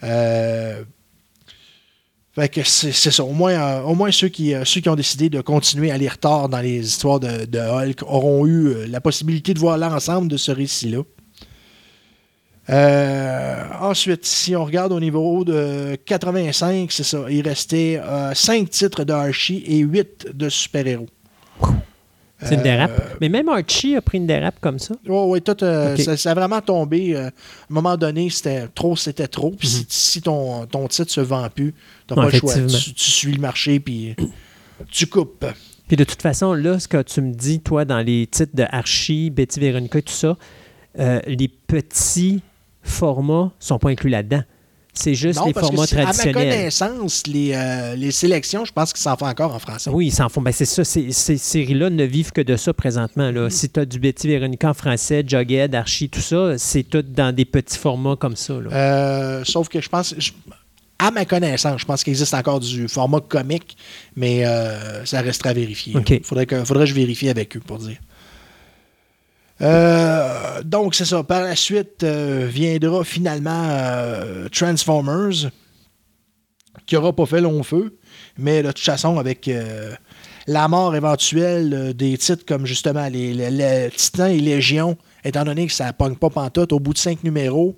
Euh, 0.05 0.85
fait 2.35 2.62
c'est 2.65 2.93
ça. 2.93 3.24
Au 3.24 3.32
moins, 3.32 3.52
euh, 3.52 3.82
euh, 3.86 4.11
ceux 4.11 4.28
qui 4.28 4.89
ont 4.89 4.97
décidé 4.97 5.31
de 5.31 5.40
continuer 5.40 5.90
à 5.90 5.98
lire 5.98 6.19
tard 6.19 6.48
dans 6.48 6.61
les 6.61 6.85
histoires 6.85 7.20
de, 7.20 7.59
Hulk 7.59 8.02
auront 8.02 8.47
eu 8.47 8.66
euh, 8.66 8.86
la 8.89 9.01
possibilité 9.01 9.55
de 9.55 9.59
voir 9.59 9.78
l'ensemble 9.78 10.28
de 10.28 10.36
ce 10.36 10.51
récit-là. 10.51 11.02
Ensuite, 13.81 14.24
si 14.24 14.56
on 14.56 14.65
regarde 14.65 14.93
au 14.93 15.01
niveau 15.01 15.44
de 15.44 15.97
85, 16.06 16.90
c'est 16.90 17.05
ça. 17.05 17.27
Il 17.28 17.47
restait 17.47 18.01
5 18.35 18.70
titres 18.70 19.05
de 19.05 19.12
Archie 19.12 19.62
et 19.66 19.78
8 19.78 20.28
de 20.32 20.48
super-héros. 20.48 21.09
C'est 22.45 22.55
une 22.55 22.61
Euh, 22.61 22.62
dérape. 22.62 23.16
Mais 23.21 23.29
même 23.29 23.49
Archie 23.49 23.97
a 23.97 24.01
pris 24.03 24.19
une 24.19 24.27
dérape 24.27 24.57
comme 24.61 24.79
ça. 24.79 24.95
Oui, 25.07 25.16
oui, 25.27 25.43
tout, 25.43 25.57
euh, 25.65 25.97
ça, 25.97 26.16
ça 26.16 26.31
a 26.31 26.35
vraiment 26.35 26.61
tombé. 26.61 27.15
euh, 27.16 27.25
à 27.25 27.29
un 27.29 27.31
moment 27.71 27.97
donné, 27.97 28.29
c'était 28.31 28.69
trop, 28.75 28.97
c'était 28.97 29.29
trop. 29.29 29.51
Puis 29.51 29.69
si, 29.69 29.87
si 29.89 30.23
ton, 30.23 30.66
ton 30.66 30.87
titre 30.89 31.11
se 31.11 31.21
vend 31.21 31.49
plus, 31.55 31.75
t'as 32.07 32.15
pas 32.15 32.25
le 32.27 32.31
choix. 32.39 32.55
Tu, 32.55 32.93
tu 32.95 33.11
suis 33.11 33.33
le 33.33 33.41
marché, 33.41 33.81
puis 33.81 34.15
tu 34.91 35.07
coupes. 35.07 35.47
Puis 35.89 35.97
de 35.97 36.05
toute 36.05 36.23
façon, 36.23 36.55
là, 36.55 36.79
ce 36.79 36.89
que 36.89 37.03
tu 37.03 37.21
me 37.21 37.33
dis, 37.35 37.61
toi, 37.61 37.85
dans 37.85 38.01
les 38.01 38.27
titres 38.27 38.55
de 38.57 38.65
Archie, 38.71 39.31
Betty 39.31 39.61
Véronica 39.61 39.99
et 39.99 40.03
tout 40.03 40.12
ça, 40.12 40.37
euh, 40.99 41.21
les 41.27 41.49
petits 41.49 42.41
formats 42.83 43.53
sont 43.59 43.79
pas 43.79 43.91
inclus 43.91 44.11
là-dedans. 44.11 44.43
C'est 44.97 45.15
juste 45.15 45.41
Non, 45.41 45.47
les 45.47 45.53
parce 45.53 45.69
que 45.71 45.75
formats 45.75 45.87
c'est- 45.89 45.97
à 45.97 46.05
ma 46.05 46.12
traditionnels. 46.12 46.51
connaissance, 46.51 47.27
les, 47.27 47.53
euh, 47.53 47.97
les 47.97 48.12
sélections, 48.12 48.65
je 48.65 48.73
pense 48.73 48.93
qu'ils 48.93 49.03
s'en 49.03 49.16
font 49.16 49.27
encore 49.27 49.53
en 49.55 49.59
français. 49.59 49.91
Oui, 49.93 50.07
ils 50.07 50.12
s'en 50.12 50.29
font. 50.29 50.41
Ben, 50.41 50.53
c'est 50.53 50.65
ça. 50.65 50.85
Ces, 50.85 51.11
ces 51.11 51.37
séries-là 51.37 51.91
ne 51.91 52.05
vivent 52.05 52.31
que 52.31 52.41
de 52.41 52.57
ça 52.57 52.73
présentement. 52.73 53.31
Là. 53.33 53.51
Si 53.51 53.69
tu 53.69 53.81
as 53.81 53.85
du 53.87 53.99
Betty 53.99 54.29
Véronica 54.29 54.71
en 54.71 54.75
français, 54.75 55.25
Jughead, 55.27 55.75
Archie, 55.75 56.09
tout 56.09 56.21
ça, 56.21 56.57
c'est 56.59 56.85
tout 56.85 57.03
dans 57.03 57.35
des 57.35 57.45
petits 57.45 57.77
formats 57.79 58.16
comme 58.16 58.37
ça. 58.37 58.55
Là. 58.55 58.71
Euh, 58.73 59.43
sauf 59.45 59.69
que 59.69 59.81
je 59.81 59.89
pense, 59.89 60.15
je- 60.16 60.31
à 61.01 61.11
ma 61.11 61.25
connaissance, 61.25 61.81
je 61.81 61.85
pense 61.87 62.05
qu'il 62.05 62.12
existe 62.12 62.33
encore 62.35 62.61
du 62.61 62.87
format 62.87 63.21
comique, 63.21 63.77
mais 64.15 64.47
euh, 64.47 65.05
ça 65.05 65.21
restera 65.23 65.51
à 65.51 65.53
vérifier. 65.55 65.97
OK. 65.97 66.21
Faudrait 66.23 66.47
que, 66.47 66.65
faudrait 66.65 66.85
que 66.85 66.91
je 66.91 66.95
vérifie 66.95 67.29
avec 67.29 67.57
eux 67.57 67.61
pour 67.61 67.79
dire. 67.79 67.97
Euh, 69.60 70.62
donc, 70.64 70.94
c'est 70.94 71.05
ça. 71.05 71.22
Par 71.22 71.43
la 71.43 71.56
suite, 71.56 72.02
euh, 72.02 72.48
viendra 72.51 73.05
finalement 73.05 73.68
euh, 73.70 74.48
Transformers, 74.48 75.51
qui 76.86 76.94
n'aura 76.97 77.12
pas 77.12 77.26
fait 77.26 77.40
long 77.40 77.62
feu, 77.62 77.97
mais 78.36 78.62
de 78.62 78.68
toute 78.68 78.85
façon, 78.85 79.18
avec, 79.18 79.48
la 80.47 80.68
mort 80.68 80.94
éventuelle 80.94 81.94
des 81.94 82.18
titres 82.18 82.44
comme 82.47 82.66
justement 82.66 83.09
les, 83.09 83.32
les- 83.32 83.51
les 83.51 83.90
Titans 83.97 84.31
et 84.31 84.40
Légion, 84.40 84.98
étant 85.24 85.44
donné 85.44 85.66
que 85.66 85.72
ça 85.72 85.86
ne 85.86 85.93
pogne 85.93 86.16
pas 86.16 86.28
pantoute, 86.31 86.72
au 86.72 86.81
bout 86.81 86.93
de 86.93 86.98
cinq 86.98 87.24
numéros, 87.24 87.76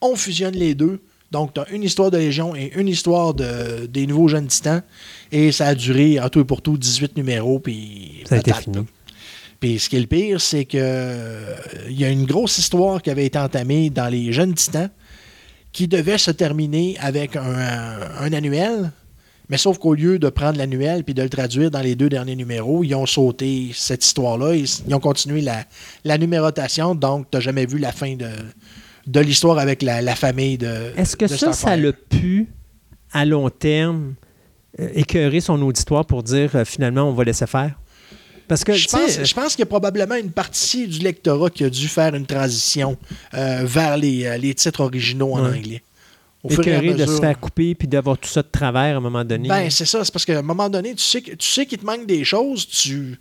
on 0.00 0.16
fusionne 0.16 0.54
les 0.54 0.74
deux. 0.74 1.00
Donc, 1.30 1.52
tu 1.54 1.60
as 1.60 1.68
une 1.70 1.82
histoire 1.84 2.10
de 2.10 2.16
Légion 2.16 2.56
et 2.56 2.72
une 2.74 2.88
histoire 2.88 3.34
de, 3.34 3.86
des 3.86 4.06
nouveaux 4.06 4.28
jeunes 4.28 4.46
Titans. 4.48 4.82
Et 5.30 5.52
ça 5.52 5.66
a 5.68 5.74
duré, 5.74 6.18
en 6.18 6.28
tout 6.30 6.40
et 6.40 6.44
pour 6.44 6.62
tout, 6.62 6.78
18 6.78 7.16
numéros. 7.18 7.60
Puis 7.60 8.24
Ça 8.26 8.36
a 8.36 8.38
été 8.38 8.50
fini. 8.62 8.86
Puis 9.60 9.78
ce 9.78 9.88
qui 9.88 9.96
est 9.96 10.00
le 10.00 10.06
pire, 10.06 10.40
c'est 10.40 10.64
que 10.64 10.78
euh, 10.80 11.56
il 11.88 11.98
y 11.98 12.04
a 12.04 12.10
une 12.10 12.26
grosse 12.26 12.58
histoire 12.58 13.02
qui 13.02 13.10
avait 13.10 13.26
été 13.26 13.38
entamée 13.38 13.90
dans 13.90 14.08
les 14.08 14.32
jeunes 14.32 14.54
Titans 14.54 14.90
qui 15.72 15.88
devait 15.88 16.18
se 16.18 16.30
terminer 16.30 16.96
avec 17.00 17.36
un, 17.36 17.98
un 18.20 18.32
annuel. 18.32 18.92
Mais 19.50 19.56
sauf 19.56 19.78
qu'au 19.78 19.94
lieu 19.94 20.18
de 20.18 20.28
prendre 20.28 20.58
l'annuel 20.58 21.04
puis 21.04 21.14
de 21.14 21.22
le 21.22 21.28
traduire 21.28 21.70
dans 21.70 21.80
les 21.80 21.96
deux 21.96 22.08
derniers 22.08 22.36
numéros, 22.36 22.84
ils 22.84 22.94
ont 22.94 23.06
sauté 23.06 23.70
cette 23.74 24.04
histoire-là. 24.04 24.54
Ils, 24.54 24.66
ils 24.86 24.94
ont 24.94 25.00
continué 25.00 25.40
la, 25.40 25.64
la 26.04 26.18
numérotation. 26.18 26.94
Donc, 26.94 27.30
tu 27.30 27.36
n'as 27.36 27.40
jamais 27.40 27.66
vu 27.66 27.78
la 27.78 27.92
fin 27.92 28.14
de, 28.14 28.28
de 29.06 29.20
l'histoire 29.20 29.58
avec 29.58 29.82
la, 29.82 30.02
la 30.02 30.14
famille 30.14 30.58
de. 30.58 30.92
Est-ce 30.96 31.16
que 31.16 31.24
de 31.24 31.34
ça, 31.34 31.52
ça 31.52 31.76
l'a 31.76 31.92
pu, 31.92 32.48
à 33.12 33.24
long 33.24 33.48
terme, 33.48 34.14
euh, 34.78 34.88
écœurer 34.94 35.40
son 35.40 35.60
auditoire 35.62 36.04
pour 36.04 36.22
dire 36.22 36.54
euh, 36.54 36.64
finalement 36.64 37.04
on 37.04 37.12
va 37.12 37.24
laisser 37.24 37.46
faire? 37.46 37.78
Parce 38.48 38.64
que, 38.64 38.72
Je 38.72 38.88
pense, 38.88 39.22
je 39.22 39.34
pense 39.34 39.52
qu'il 39.54 39.60
y 39.60 39.62
a 39.62 39.66
probablement 39.66 40.14
une 40.16 40.30
partie 40.30 40.88
du 40.88 40.98
lectorat 41.00 41.50
qui 41.50 41.64
a 41.64 41.70
dû 41.70 41.86
faire 41.86 42.14
une 42.14 42.26
transition 42.26 42.96
euh, 43.34 43.62
vers 43.64 43.96
les, 43.98 44.24
euh, 44.24 44.36
les 44.38 44.54
titres 44.54 44.80
originaux 44.80 45.34
en 45.34 45.44
Ouais. 45.50 45.58
anglais. 45.58 45.82
Au 46.42 46.48
fur 46.50 46.66
et 46.66 46.72
à 46.74 46.78
écœuré 46.78 46.94
de 46.94 47.04
se 47.06 47.20
faire 47.20 47.38
couper 47.38 47.74
puis 47.74 47.88
d'avoir 47.88 48.16
tout 48.16 48.28
ça 48.28 48.42
de 48.42 48.48
travers 48.50 48.94
à 48.94 48.98
un 48.98 49.00
moment 49.00 49.24
donné. 49.24 49.48
Ben, 49.48 49.68
c'est 49.70 49.84
ça. 49.84 50.04
C'est 50.04 50.12
parce 50.12 50.24
qu'à 50.24 50.38
un 50.38 50.42
moment 50.42 50.68
donné, 50.70 50.94
tu 50.94 51.02
sais, 51.02 51.20
tu 51.20 51.36
sais 51.46 51.66
qu'il 51.66 51.78
te 51.78 51.84
manque 51.84 52.06
des 52.06 52.24
choses. 52.24 52.66
Tu... 52.66 53.18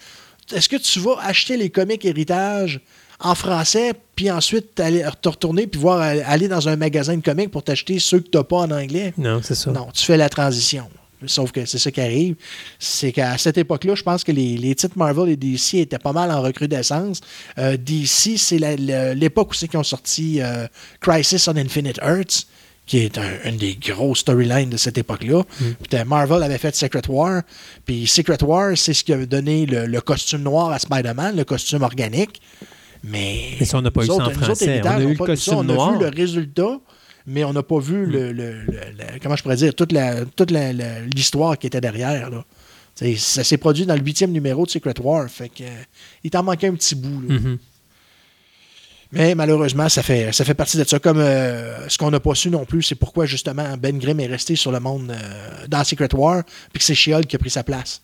Est-ce 0.54 0.70
que 0.70 0.78
tu 0.78 1.00
vas 1.00 1.18
acheter 1.24 1.58
les 1.58 1.70
comics 1.70 2.04
héritage 2.06 2.80
en 3.20 3.34
français, 3.34 3.94
puis 4.16 4.30
ensuite 4.30 4.80
aller, 4.80 5.04
te 5.20 5.30
retourner 5.30 5.66
puis 5.66 5.82
voir 5.82 6.00
aller 6.00 6.48
dans 6.48 6.70
un 6.70 6.76
magasin 6.76 7.18
de 7.18 7.24
comics 7.24 7.50
pour 7.50 7.64
t'acheter 7.64 7.98
ceux 7.98 8.20
que 8.20 8.30
tu 8.30 8.38
n'as 8.38 8.44
pas 8.44 8.58
en 8.58 8.70
anglais? 8.72 9.12
non, 9.18 9.42
c'est 9.44 9.56
ça. 9.56 9.72
Non, 9.72 9.88
tu 9.92 10.06
fais 10.06 10.18
la 10.18 10.30
transition. 10.30 10.88
Sauf 11.26 11.52
que 11.52 11.66
c'est 11.66 11.80
ça 11.80 11.90
qui 11.90 12.00
arrive. 12.02 12.36
C'est 12.78 13.12
qu'à 13.12 13.38
cette 13.40 13.58
époque-là, 13.58 13.96
je 13.96 14.04
pense 14.04 14.24
que 14.24 14.32
les, 14.32 14.56
les 14.58 14.76
titres 14.76 14.98
Marvel 14.98 15.30
et 15.30 15.36
DC 15.36 15.76
étaient 15.76 15.98
pas 15.98 16.14
mal 16.14 16.30
en 16.32 16.42
recrudescence. 16.42 17.22
Euh, 17.58 17.76
DC, 17.76 18.38
c'est 18.38 18.60
l'époque 19.16 19.52
où 19.52 19.54
c'est 19.56 19.68
qu'ils 19.68 19.80
ont 19.80 19.84
sorti 19.84 20.40
euh, 20.42 20.68
Crisis 21.02 21.48
on 21.48 21.56
Infinite 21.58 22.00
Earths, 22.04 22.46
qui 22.86 23.00
est 23.00 23.18
un- 23.18 23.50
une 23.50 23.58
des 23.58 23.76
grosses 23.76 24.20
storylines 24.20 24.70
de 24.70 24.78
cette 24.78 24.98
époque-là. 24.98 25.42
Euh, 25.94 26.06
Marvel 26.06 26.44
avait 26.44 26.58
fait 26.60 26.76
Secret 26.76 27.02
War. 27.10 27.42
Puis 27.86 28.06
Secret 28.08 28.42
War, 28.44 28.78
c'est 28.78 28.94
ce 28.94 29.04
qui 29.04 29.12
avait 29.12 29.26
donné 29.26 29.66
le, 29.66 29.88
le 29.88 30.02
costume 30.02 30.44
noir 30.44 30.70
à 30.72 30.80
Spider-Man, 30.80 31.36
le 31.36 31.44
costume 31.46 31.82
organique. 31.82 32.40
Mais, 33.04 33.52
Mais 33.60 33.66
ça, 33.66 33.78
on 33.78 33.82
n'a 33.82 33.92
pas 33.92 34.04
eu 34.04 34.08
ça 34.08 34.14
en 34.14 34.30
français. 34.30 34.82
On 34.84 34.88
a 34.88 35.02
eu 35.02 35.10
le 35.10 35.16
costume 35.16 35.54
On 35.56 35.60
a 35.62 35.64
noir. 35.74 35.94
vu 35.94 36.00
le 36.06 36.10
résultat, 36.16 36.80
mais 37.28 37.44
on 37.44 37.54
n'a 37.54 37.62
pas 37.64 37.80
vu 37.80 38.06
le, 38.06 38.32
le- 38.32 38.62
le- 38.66 39.20
comment 39.22 39.36
je 39.36 39.44
pourrais 39.44 39.58
dire 39.58 39.76
toute 39.76 39.92
la 39.92 40.26
toute 40.26 40.50
la- 40.50 40.74
la- 40.74 41.02
l'histoire 41.02 41.58
qui 41.60 41.68
était 41.68 41.82
derrière. 41.82 42.30
Là. 42.32 42.44
Ça 43.18 43.44
s'est 43.44 43.58
produit 43.58 43.86
dans 43.86 43.94
le 43.96 44.02
huitième 44.02 44.32
numéro 44.32 44.66
de 44.66 44.72
Secret 44.72 44.96
War, 45.00 45.30
fait 45.30 45.50
que 45.50 45.62
euh, 45.64 45.68
il 46.24 46.32
t'en 46.32 46.42
manquait 46.42 46.68
un 46.68 46.74
petit 46.74 46.96
bout. 46.96 47.22
là. 47.28 47.36
Mhm. 47.36 47.58
Mais 49.14 49.36
malheureusement, 49.36 49.88
ça 49.88 50.04
fait, 50.04 50.34
ça 50.34 50.44
fait 50.44 50.54
partie 50.54 50.78
de 50.78 50.84
ça. 50.84 51.00
Comme 51.00 51.20
euh, 51.20 51.88
ce 51.88 51.98
qu'on 51.98 52.12
n'a 52.12 52.20
pas 52.20 52.36
su 52.36 52.50
non 52.50 52.66
plus, 52.66 52.84
c'est 52.84 52.96
pourquoi 52.96 53.26
justement 53.26 53.78
Ben 53.78 53.98
Grimm 54.00 54.20
est 54.20 54.28
resté 54.28 54.56
sur 54.58 54.72
le 54.72 54.80
monde 54.82 55.12
euh, 55.12 55.68
dans 55.70 55.84
Secret 55.86 56.14
War, 56.14 56.44
puis 56.74 56.80
que 56.80 56.84
c'est 56.84 56.96
She-Hulk 56.96 57.26
qui 57.28 57.36
a 57.36 57.40
pris 57.40 57.50
sa 57.50 57.64
place. 57.64 58.02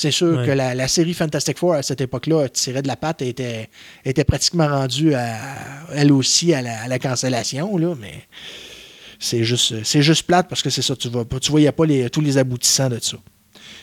C'est 0.00 0.12
sûr 0.12 0.38
Ouais. 0.38 0.46
que 0.46 0.52
la, 0.52 0.76
la 0.76 0.86
série 0.86 1.12
Fantastic 1.12 1.58
Four 1.58 1.74
à 1.74 1.82
cette 1.82 2.00
époque-là 2.00 2.48
tirait 2.50 2.82
de 2.82 2.86
la 2.86 2.94
patte 2.94 3.20
et 3.20 3.28
était, 3.30 3.68
était 4.04 4.22
pratiquement 4.22 4.68
rendue 4.68 5.12
à, 5.14 5.36
elle 5.92 6.12
aussi 6.12 6.54
à 6.54 6.62
la, 6.62 6.82
à 6.82 6.86
la 6.88 7.00
cancellation, 7.00 7.76
là, 7.76 7.96
mais 8.00 8.14
c'est 9.18 9.42
juste, 9.42 9.82
juste 10.00 10.22
plate 10.22 10.48
parce 10.48 10.62
que 10.62 10.70
c'est 10.70 10.82
ça, 10.82 10.94
tu 10.94 11.08
vois, 11.08 11.24
tu 11.40 11.50
voyais 11.50 11.72
pas 11.72 11.84
les, 11.84 12.08
tous 12.10 12.20
les 12.20 12.38
aboutissants 12.38 12.88
de 12.88 13.00
ça. 13.02 13.16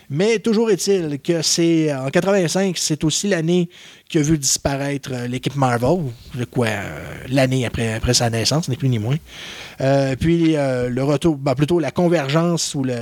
Mais 0.10 0.40
toujours 0.40 0.70
est-il 0.72 1.20
que 1.20 1.42
c'est 1.42 1.94
en 1.94 2.10
85, 2.10 2.78
c'est 2.78 3.04
aussi 3.04 3.28
l'année 3.28 3.70
qui 4.10 4.20
a 4.20 4.22
vu 4.22 4.38
disparaître 4.38 5.10
euh, 5.14 5.28
l'équipe 5.28 5.56
Marvel, 5.56 5.98
de 6.36 6.46
quoi 6.46 6.68
euh, 6.68 7.00
l'année 7.30 7.66
après, 7.66 7.94
après 7.94 8.14
sa 8.14 8.30
naissance, 8.30 8.70
ni 8.70 8.76
plus 8.76 8.90
ni 8.90 9.00
moins. 9.00 9.18
Euh, 9.82 10.16
puis 10.16 10.56
euh, 10.56 10.90
le 10.90 11.04
retour, 11.04 11.36
ben, 11.38 11.56
plutôt 11.56 11.80
la 11.80 11.92
convergence 11.92 12.76
ou 12.76 12.84
le, 12.84 12.94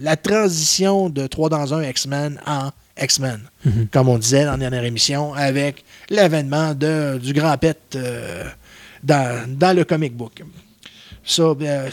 la 0.00 0.16
transition 0.16 1.08
de 1.10 1.26
3 1.26 1.48
dans 1.48 1.72
1 1.74 1.82
X-Men 1.84 2.40
en 2.46 2.70
X-Men, 3.00 3.40
Mhm. 3.64 3.86
comme 3.92 4.08
on 4.08 4.18
disait 4.18 4.44
dans 4.44 4.50
la 4.52 4.56
dernière 4.58 4.84
émission, 4.84 5.32
avec 5.34 5.84
l'avènement 6.10 6.74
de, 6.74 7.18
du 7.22 7.32
grand 7.32 7.56
pet 7.56 7.78
euh, 7.94 8.44
dans, 9.02 9.48
dans 9.48 9.74
le 9.76 9.84
comic 9.84 10.14
book. 10.16 10.42
Ça, 11.24 11.42
euh, 11.44 11.88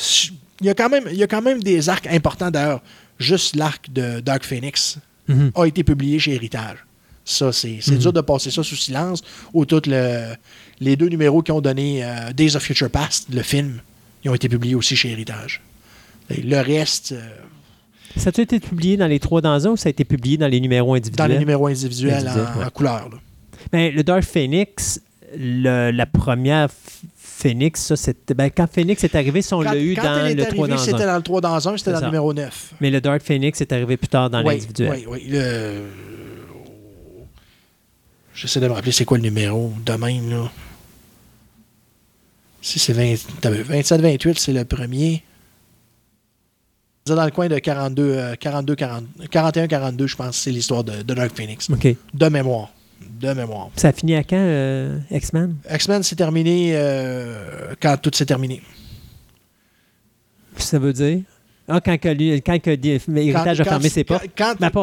il 0.61 0.65
y, 0.67 0.69
a 0.69 0.73
quand 0.73 0.89
même, 0.89 1.03
il 1.11 1.15
y 1.17 1.23
a 1.23 1.27
quand 1.27 1.41
même 1.41 1.61
des 1.61 1.87
arcs 1.87 2.07
importants 2.07 2.49
d'ailleurs. 2.51 2.81
Juste 3.19 3.55
l'arc 3.55 3.91
de 3.91 4.19
Dark 4.21 4.43
Phoenix 4.43 4.97
Mhm. 5.27 5.51
a 5.55 5.65
été 5.65 5.83
publié 5.83 6.17
chez 6.19 6.33
Héritage. 6.33 6.77
Ça, 7.25 7.51
c'est 7.51 7.79
Mhm. 7.87 7.97
dur 7.97 8.13
de 8.13 8.21
passer 8.21 8.49
ça 8.49 8.63
sous 8.63 8.75
silence. 8.75 9.21
Ou 9.53 9.65
toutes 9.65 9.85
le- 9.87 10.33
les 10.79 10.95
deux 10.95 11.09
numéros 11.09 11.43
qui 11.43 11.51
ont 11.51 11.61
donné 11.61 12.03
euh, 12.03 12.31
Days 12.33 12.55
of 12.55 12.63
Future 12.63 12.89
Past, 12.89 13.27
le 13.31 13.43
film, 13.43 13.81
ils 14.23 14.29
ont 14.31 14.33
été 14.35 14.49
publiés 14.49 14.73
aussi 14.75 14.95
chez 14.95 15.11
Héritage. 15.11 15.61
Et 16.29 16.41
le 16.41 16.59
reste, 16.61 17.11
euh, 17.11 17.21
Ça 18.15 18.31
a 18.35 18.41
été 18.41 18.59
publié 18.59 18.97
dans 18.97 19.05
les 19.07 19.19
trois 19.19 19.41
dans 19.41 19.67
un 19.67 19.71
ou 19.71 19.77
ça 19.77 19.87
a 19.87 19.91
été 19.91 20.03
publié 20.05 20.37
dans 20.37 20.47
les 20.47 20.59
numéros 20.59 20.87
dans 20.89 20.95
individuels? 20.95 21.31
les 21.31 21.37
numéros 21.39 21.67
individuels 21.67 22.13
Individuels, 22.15 22.47
en, 22.55 22.59
ouais. 22.59 22.65
en 22.65 22.69
couleur. 22.71 23.09
là. 23.09 23.17
Ben, 23.71 23.93
le 23.93 24.03
Dark 24.03 24.23
Phoenix, 24.23 24.99
le- 25.37 25.91
la 25.91 26.05
première 26.07 26.69
Phoenix, 27.39 27.81
ça, 27.81 27.95
c'était. 27.95 28.33
Ben, 28.33 28.49
quand 28.49 28.67
Phoenix 28.71 29.03
est 29.03 29.15
arrivé, 29.15 29.41
ça, 29.41 29.55
on 29.55 29.61
l'a 29.61 29.77
eu 29.77 29.95
dans 29.95 30.03
le 30.03 30.07
3 30.07 30.17
arrivée, 30.19 30.45
dans 30.45 30.77
c'était 30.77 31.03
1. 31.03 31.07
dans 31.07 31.15
le 31.15 31.23
3 31.23 31.41
dans 31.41 31.67
1, 31.67 31.77
c'était 31.77 31.91
dans 31.93 31.99
le 32.01 32.05
numéro 32.07 32.33
9. 32.33 32.73
Mais 32.81 32.89
le 32.89 32.99
Dark 32.99 33.21
Phoenix 33.21 33.61
est 33.61 33.71
arrivé 33.71 33.95
plus 33.95 34.09
tard 34.09 34.29
dans 34.29 34.43
Oui, 34.43 34.55
l'individuel. 34.55 34.91
Oui, 34.91 35.05
oui. 35.07 35.27
Le... 35.29 35.85
J'essaie 38.33 38.59
de 38.59 38.67
me 38.67 38.73
rappeler 38.73 38.91
c'est 38.91 39.05
quoi 39.05 39.17
le 39.17 39.23
numéro 39.23 39.71
de 39.85 39.93
même, 39.93 40.29
là. 40.29 40.51
Si 42.61 42.77
c'est 42.77 42.93
20 42.93 43.15
t'as 43.39 43.51
vu, 43.51 43.63
27-28, 43.63 44.37
c'est 44.37 44.53
le 44.53 44.65
premier. 44.65 45.23
C'est 47.05 47.15
dans 47.15 47.25
le 47.25 47.31
coin 47.31 47.47
de 47.47 47.57
42, 47.57 48.03
euh, 48.03 48.35
42 48.35 48.75
40 48.75 49.05
41-42, 49.31 50.07
je 50.07 50.15
pense, 50.15 50.37
c'est 50.37 50.51
l'histoire 50.51 50.83
de, 50.83 51.01
de 51.01 51.13
Dark 51.13 51.35
Phoenix. 51.35 51.69
OK. 51.69 51.95
De 52.13 52.27
mémoire. 52.27 52.69
De 53.19 53.33
mémoire. 53.33 53.69
Ça 53.75 53.89
a 53.89 53.91
fini 53.91 54.15
à 54.15 54.23
quand, 54.23 54.35
euh, 54.37 54.97
X-Men? 55.11 55.55
X-Men, 55.69 56.03
c'est 56.03 56.15
terminé 56.15 56.71
euh, 56.73 57.73
quand 57.81 57.97
tout 58.01 58.11
s'est 58.13 58.25
terminé. 58.25 58.61
Ça 60.57 60.79
veut 60.79 60.93
dire? 60.93 61.21
Ah, 61.67 61.79
quand, 61.81 61.97
que 61.99 62.09
lui- 62.09 62.41
quand 62.41 62.59
que 62.59 62.71
l'héritage 63.11 63.61
a 63.61 63.63
fermé 63.63 63.89
ses 63.89 64.03
portes. 64.03 64.25
Quand, 64.37 64.55
quand, 64.59 64.73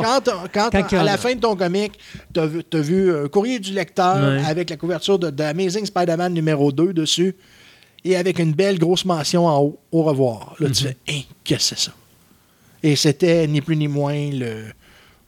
quand- 0.52 0.92
à 0.92 1.02
la 1.02 1.16
fin 1.16 1.34
de 1.34 1.40
ton 1.40 1.56
comic, 1.56 1.92
tu 2.32 2.40
as, 2.40 2.46
vu 2.46 2.62
t'as 2.62 2.78
vu 2.80 3.12
un 3.24 3.28
courrier 3.28 3.58
du 3.58 3.72
lecteur 3.72 4.16
Ouais. 4.16 4.44
avec 4.46 4.70
la 4.70 4.76
couverture 4.76 5.18
de, 5.18 5.30
de 5.30 5.42
Amazing 5.42 5.84
Spider-Man 5.84 6.32
numéro 6.32 6.70
2 6.70 6.92
dessus 6.92 7.34
et 8.04 8.16
avec 8.16 8.38
une 8.38 8.52
belle 8.52 8.78
grosse 8.78 9.04
mention 9.04 9.46
en 9.46 9.58
haut, 9.60 9.80
au 9.90 10.04
revoir. 10.04 10.54
Là, 10.60 10.70
tu 10.70 10.84
Mhm. 10.84 10.90
fais, 10.90 10.96
hein, 11.12 11.20
qu'est-ce 11.42 11.70
que 11.70 11.76
c'est 11.76 11.84
ça? 11.86 11.92
Et 12.84 12.94
c'était 12.94 13.46
ni 13.48 13.60
plus 13.60 13.76
ni 13.76 13.88
moins 13.88 14.30
le. 14.32 14.66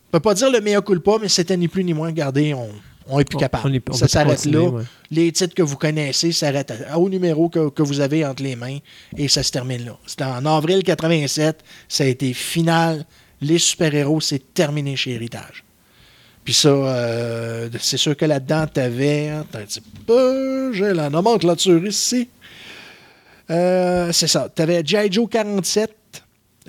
On 0.09 0.13
peut 0.13 0.21
pas 0.21 0.35
dire 0.35 0.51
le 0.51 0.61
meilleur 0.61 0.85
culpa, 0.85 1.13
mais 1.21 1.29
c'était 1.29 1.57
ni 1.57 1.69
plus 1.69 1.85
ni 1.85 1.93
moins, 1.93 2.09
regardez, 2.09 2.55
on, 2.55 2.69
on 3.09 3.21
est 3.21 3.25
plus 3.25 3.37
On- 3.37 3.41
capable. 3.41 3.69
on 3.69 3.73
est- 3.75 3.91
on 3.91 3.93
ça 3.93 4.09
s'arrête 4.09 4.45
là. 4.47 4.61
ouais. 4.63 4.83
Les 5.11 5.31
titres 5.33 5.55
que 5.55 5.63
vous 5.63 5.77
connaissez 5.77 6.33
s'arrêtent 6.33 6.73
au 6.97 7.09
numéro 7.11 7.49
que, 7.51 7.69
que 7.69 7.83
vous 7.83 8.01
avez 8.01 8.25
entre 8.25 8.43
les 8.43 8.57
mains 8.57 8.79
et 9.17 9.29
ça 9.29 9.43
se 9.43 9.51
termine 9.51 9.85
là. 9.85 9.99
C'était 10.07 10.25
en 10.25 10.45
avril 10.47 10.83
87, 10.83 11.63
ça 11.89 12.05
a 12.05 12.07
été 12.07 12.33
final. 12.33 13.05
Les 13.41 13.59
super-héros, 13.59 14.21
c'est 14.21 14.53
terminé 14.55 14.97
chez 14.97 15.13
Héritage. 15.13 15.63
Puis 16.45 16.55
ça, 16.55 16.69
euh, 16.71 17.69
c'est 17.79 17.99
sûr 17.99 18.17
que 18.17 18.25
là-dedans, 18.25 18.67
t'avais. 18.67 19.29
Attends 19.29 19.59
un 19.59 19.65
petit 19.65 19.83
peu, 20.07 20.73
j'ai 20.73 20.95
la 20.95 21.11
nomenclature 21.11 21.87
ici. 21.87 22.29
Euh, 23.51 24.11
c'est 24.13 24.27
ça. 24.27 24.49
T'avais 24.55 24.83
G.I. 24.85 25.11
Joe 25.13 25.29
47, 25.31 25.95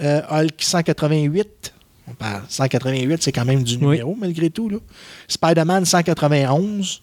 euh, 0.01 0.21
Hulk 0.29 0.55
188. 0.59 1.73
On 2.09 2.13
parle 2.13 2.43
188, 2.49 3.21
c'est 3.21 3.31
quand 3.31 3.45
même 3.45 3.63
du 3.63 3.75
Oui. 3.75 3.81
numéro, 3.97 4.15
malgré 4.19 4.49
tout. 4.49 4.69
Spider-Man 5.27 5.85
191. 5.85 7.01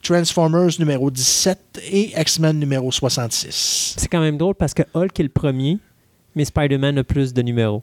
Transformers 0.00 0.78
numéro 0.78 1.10
17 1.10 1.80
et 1.90 2.12
X-Men 2.20 2.58
numéro 2.58 2.90
66. 2.92 3.94
C'est 3.98 4.06
quand 4.08 4.20
même 4.20 4.38
drôle 4.38 4.54
parce 4.54 4.72
que 4.72 4.84
Hulk 4.94 5.18
est 5.18 5.24
le 5.24 5.28
premier, 5.28 5.78
mais 6.36 6.44
Spider-Man 6.44 6.98
a 6.98 7.04
plus 7.04 7.34
de 7.34 7.42
numéros. 7.42 7.82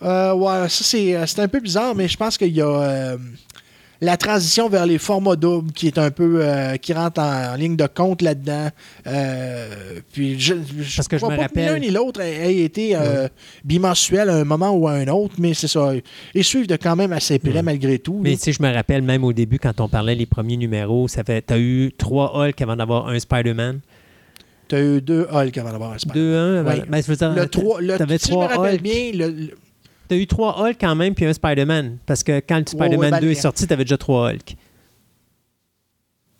Euh, 0.00 0.32
ouais, 0.34 0.68
ça 0.70 0.84
c'est, 0.84 1.14
euh, 1.14 1.26
c'est 1.26 1.40
un 1.42 1.48
peu 1.48 1.60
bizarre, 1.60 1.94
mais 1.94 2.08
je 2.08 2.16
pense 2.16 2.38
qu'il 2.38 2.54
y 2.54 2.62
a. 2.62 2.66
euh, 2.66 3.18
la 4.00 4.16
transition 4.16 4.68
vers 4.68 4.86
les 4.86 4.98
formats 4.98 5.34
doubles 5.36 5.72
qui 5.72 5.86
est 5.88 5.98
un 5.98 6.10
peu 6.10 6.38
euh, 6.42 6.76
qui 6.76 6.92
rentre 6.92 7.20
en, 7.20 7.52
en 7.52 7.54
ligne 7.56 7.76
de 7.76 7.86
compte 7.86 8.22
là-dedans. 8.22 8.68
Euh, 9.06 9.66
puis 10.12 10.38
je, 10.38 10.54
je 10.80 10.96
Parce 10.96 11.08
que 11.08 11.18
je 11.18 11.24
me 11.24 11.30
pas 11.36 11.42
rappelle- 11.42 11.66
que 11.66 11.72
l'un 11.72 11.78
ni 11.78 11.90
l'autre 11.90 12.20
ait, 12.20 12.56
été 12.58 12.94
euh, 12.94 13.28
bimensuel 13.64 14.28
à 14.30 14.36
un 14.36 14.44
moment 14.44 14.70
ou 14.70 14.86
à 14.88 14.92
un 14.92 15.08
autre, 15.08 15.34
mais 15.38 15.54
c'est 15.54 15.68
ça. 15.68 15.92
Ils 16.34 16.44
suivent 16.44 16.66
de 16.68 16.76
quand 16.76 16.96
même 16.96 17.12
assez 17.12 17.38
près 17.38 17.62
malgré 17.62 17.98
tout. 17.98 18.20
Mais 18.22 18.36
sais, 18.36 18.52
je 18.52 18.62
me 18.62 18.72
rappelle 18.72 19.02
même 19.02 19.24
au 19.24 19.32
début, 19.32 19.58
quand 19.58 19.80
on 19.80 19.88
parlait 19.88 20.14
les 20.14 20.26
premiers 20.26 20.56
numéros, 20.56 21.08
ça 21.08 21.24
fait. 21.24 21.42
T'as 21.42 21.58
eu 21.58 21.90
trois 21.96 22.36
Hulk 22.36 22.60
avant 22.62 22.76
d'avoir 22.76 23.08
un 23.08 23.18
Spider-Man? 23.18 23.80
T'as 24.68 24.80
eu 24.80 25.00
deux 25.00 25.26
Hulk 25.32 25.56
avant 25.58 25.72
d'avoir 25.72 25.92
un 25.92 25.98
Spider. 25.98 26.14
Deux, 26.14 26.36
un. 26.36 26.56
avant- 26.60 26.72
Oui. 26.72 26.82
Ben, 26.88 27.02
je 27.02 27.06
veux 27.10 27.16
dire, 27.16 27.32
Le 27.34 27.46
trois, 27.48 27.80
le, 27.80 27.96
si 28.18 28.28
je 28.30 28.34
me 28.36 28.38
rappelle 28.44 28.74
Hulk. 28.74 28.82
bien, 28.82 29.10
le- 29.14 29.30
le- 29.30 29.50
T'as 30.08 30.16
eu 30.16 30.26
trois 30.26 30.58
Hulk 30.62 30.76
quand 30.80 30.94
même, 30.94 31.14
puis 31.14 31.26
un 31.26 31.32
Spider-Man. 31.32 31.98
Parce 32.06 32.22
que 32.22 32.40
quand 32.40 32.58
le 32.58 32.64
Spider-Man 32.66 32.98
ouais, 32.98 33.10
ben, 33.10 33.20
2 33.20 33.30
est 33.30 33.34
sorti, 33.34 33.66
t'avais 33.66 33.84
déjà 33.84 33.98
trois 33.98 34.30
Hulk. 34.30 34.56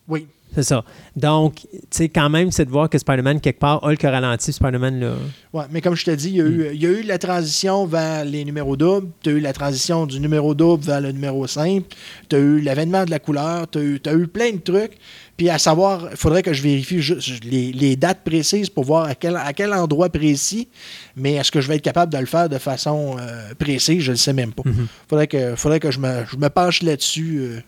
oui. 0.08 0.26
C'est 0.54 0.62
ça. 0.62 0.84
Donc, 1.14 1.56
tu 1.70 1.78
sais, 1.90 2.08
quand 2.08 2.30
même, 2.30 2.50
c'est 2.50 2.64
de 2.64 2.70
voir 2.70 2.88
que 2.88 2.98
Spider-Man, 2.98 3.40
quelque 3.40 3.58
part, 3.60 3.82
Hulk 3.84 4.02
a 4.04 4.10
ralenti, 4.10 4.52
Spider-Man, 4.52 4.98
là. 4.98 5.12
Ouais, 5.52 5.64
mais 5.70 5.80
comme 5.80 5.94
je 5.94 6.04
te 6.04 6.10
dis, 6.10 6.30
il 6.30 6.36
y, 6.36 6.40
a 6.40 6.44
eu, 6.44 6.70
il 6.72 6.82
y 6.82 6.86
a 6.86 6.90
eu 6.90 7.02
la 7.02 7.18
transition 7.18 7.86
vers 7.86 8.24
les 8.24 8.44
numéros 8.44 8.76
doubles, 8.76 9.08
tu 9.22 9.30
as 9.30 9.32
eu 9.34 9.40
la 9.40 9.52
transition 9.52 10.06
du 10.06 10.20
numéro 10.20 10.54
double 10.54 10.84
vers 10.84 11.00
le 11.00 11.12
numéro 11.12 11.46
simple, 11.46 11.86
tu 12.28 12.36
as 12.36 12.38
eu 12.38 12.60
l'avènement 12.60 13.04
de 13.04 13.10
la 13.10 13.18
couleur, 13.18 13.68
tu 13.70 14.00
as, 14.04 14.12
eu 14.14 14.26
plein 14.26 14.52
de 14.52 14.58
trucs. 14.58 14.98
Puis 15.38 15.48
à 15.48 15.58
savoir, 15.58 16.08
il 16.10 16.16
faudrait 16.18 16.42
que 16.42 16.52
je 16.52 16.60
vérifie 16.62 17.00
juste 17.00 17.44
les, 17.44 17.72
les 17.72 17.94
dates 17.96 18.22
précises 18.24 18.68
pour 18.68 18.84
voir 18.84 19.04
à 19.04 19.14
quel, 19.14 19.36
à 19.36 19.52
quel 19.52 19.72
endroit 19.72 20.10
précis, 20.10 20.68
mais 21.16 21.34
est-ce 21.34 21.50
que 21.52 21.60
je 21.60 21.68
vais 21.68 21.76
être 21.76 21.82
capable 21.82 22.12
de 22.12 22.18
le 22.18 22.26
faire 22.26 22.48
de 22.48 22.58
façon 22.58 23.16
euh, 23.20 23.54
précise, 23.56 24.00
je 24.02 24.08
ne 24.10 24.14
le 24.14 24.18
sais 24.18 24.32
même 24.32 24.52
pas. 24.52 24.64
Il 24.66 24.72
Mhm. 24.72 24.86
faudrait 25.08 25.26
que, 25.28 25.54
faudrait 25.56 25.78
que 25.80 25.90
je, 25.92 26.00
me, 26.00 26.24
je 26.30 26.36
me 26.36 26.48
penche 26.50 26.82
là-dessus 26.82 27.38
euh, 27.38 27.60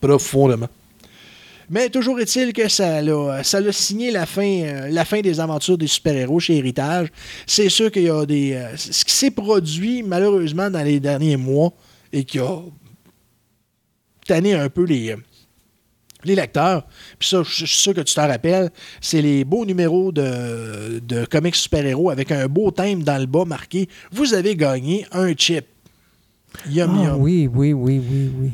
profondément. 0.00 0.68
Mais 1.72 1.88
toujours 1.90 2.18
est-il 2.18 2.52
que 2.52 2.68
ça 2.68 3.00
l'a, 3.00 3.44
ça 3.44 3.60
signé 3.70 4.10
la 4.10 4.26
fin, 4.26 4.62
euh, 4.62 4.88
la 4.90 5.04
fin 5.04 5.20
des 5.20 5.38
aventures 5.38 5.78
des 5.78 5.86
super-héros 5.86 6.40
chez 6.40 6.56
Héritage. 6.56 7.08
C'est 7.46 7.68
sûr 7.68 7.92
qu'il 7.92 8.04
y 8.04 8.10
a 8.10 8.24
des. 8.26 8.54
euh, 8.54 8.76
ce 8.76 9.04
qui 9.04 9.12
s'est 9.14 9.30
produit, 9.30 10.02
malheureusement, 10.02 10.68
dans 10.70 10.82
les 10.82 10.98
derniers 10.98 11.36
mois 11.36 11.72
et 12.12 12.24
qui 12.24 12.40
a 12.40 12.60
tanné 14.26 14.54
un 14.54 14.68
peu 14.68 14.84
les, 14.84 15.14
les 16.24 16.34
lecteurs. 16.34 16.86
Puis 17.18 17.28
ça, 17.28 17.42
je 17.42 17.64
suis 17.66 17.78
sûr 17.78 17.94
que 17.94 18.00
tu 18.02 18.14
t'en 18.14 18.26
rappelles, 18.28 18.70
c'est 19.00 19.22
les 19.22 19.44
beaux 19.44 19.64
numéros 19.64 20.12
de, 20.12 21.00
de 21.00 21.24
comics 21.24 21.56
super-héros 21.56 22.10
avec 22.10 22.30
un 22.32 22.46
beau 22.48 22.70
thème 22.70 23.02
dans 23.02 23.18
le 23.18 23.26
bas 23.26 23.44
marqué 23.44 23.88
Vous 24.12 24.34
avez 24.34 24.56
gagné 24.56 25.06
un 25.12 25.32
chip. 25.34 25.66
Yum, 26.68 26.90
Ah, 26.98 27.04
yum. 27.12 27.16
oui, 27.22 27.48
oui, 27.52 27.72
oui, 27.72 28.00
oui, 28.10 28.30
oui. 28.40 28.50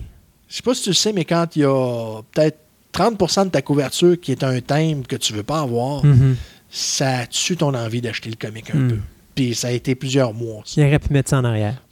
Je 0.49 0.57
sais 0.57 0.63
pas 0.63 0.75
si 0.75 0.83
tu 0.83 0.91
le 0.91 0.95
sais, 0.95 1.13
mais 1.13 1.25
quand 1.25 1.57
il 1.57 1.63
y 1.63 1.65
a 1.65 2.21
peut-être 2.33 2.59
30% 2.93 3.45
de 3.47 3.51
ta 3.51 3.63
couverture 3.63 4.21
qui 4.21 4.33
est 4.33 4.45
un 4.45 4.61
thème 4.61 5.07
que 5.07 5.17
tu 5.17 5.33
veux 5.33 5.43
pas 5.43 5.61
avoir, 5.61 6.05
Mhm. 6.05 6.37
ça 6.71 7.27
tue 7.27 7.57
ton 7.57 7.75
envie 7.75 8.01
d'acheter 8.01 8.31
le 8.31 8.37
comic 8.37 8.71
un 8.75 8.79
Mm. 8.79 8.89
peu. 8.89 8.99
Puis 9.35 9.55
ça 9.55 9.69
a 9.69 9.71
été 9.73 9.95
plusieurs 9.95 10.33
mois. 10.33 10.63
ça. 10.65 10.81
Il 10.81 10.87
aurait 10.87 10.99
pu 10.99 11.13
mettre 11.13 11.31
ça 11.31 11.39
en 11.39 11.45
arrière. 11.45 11.83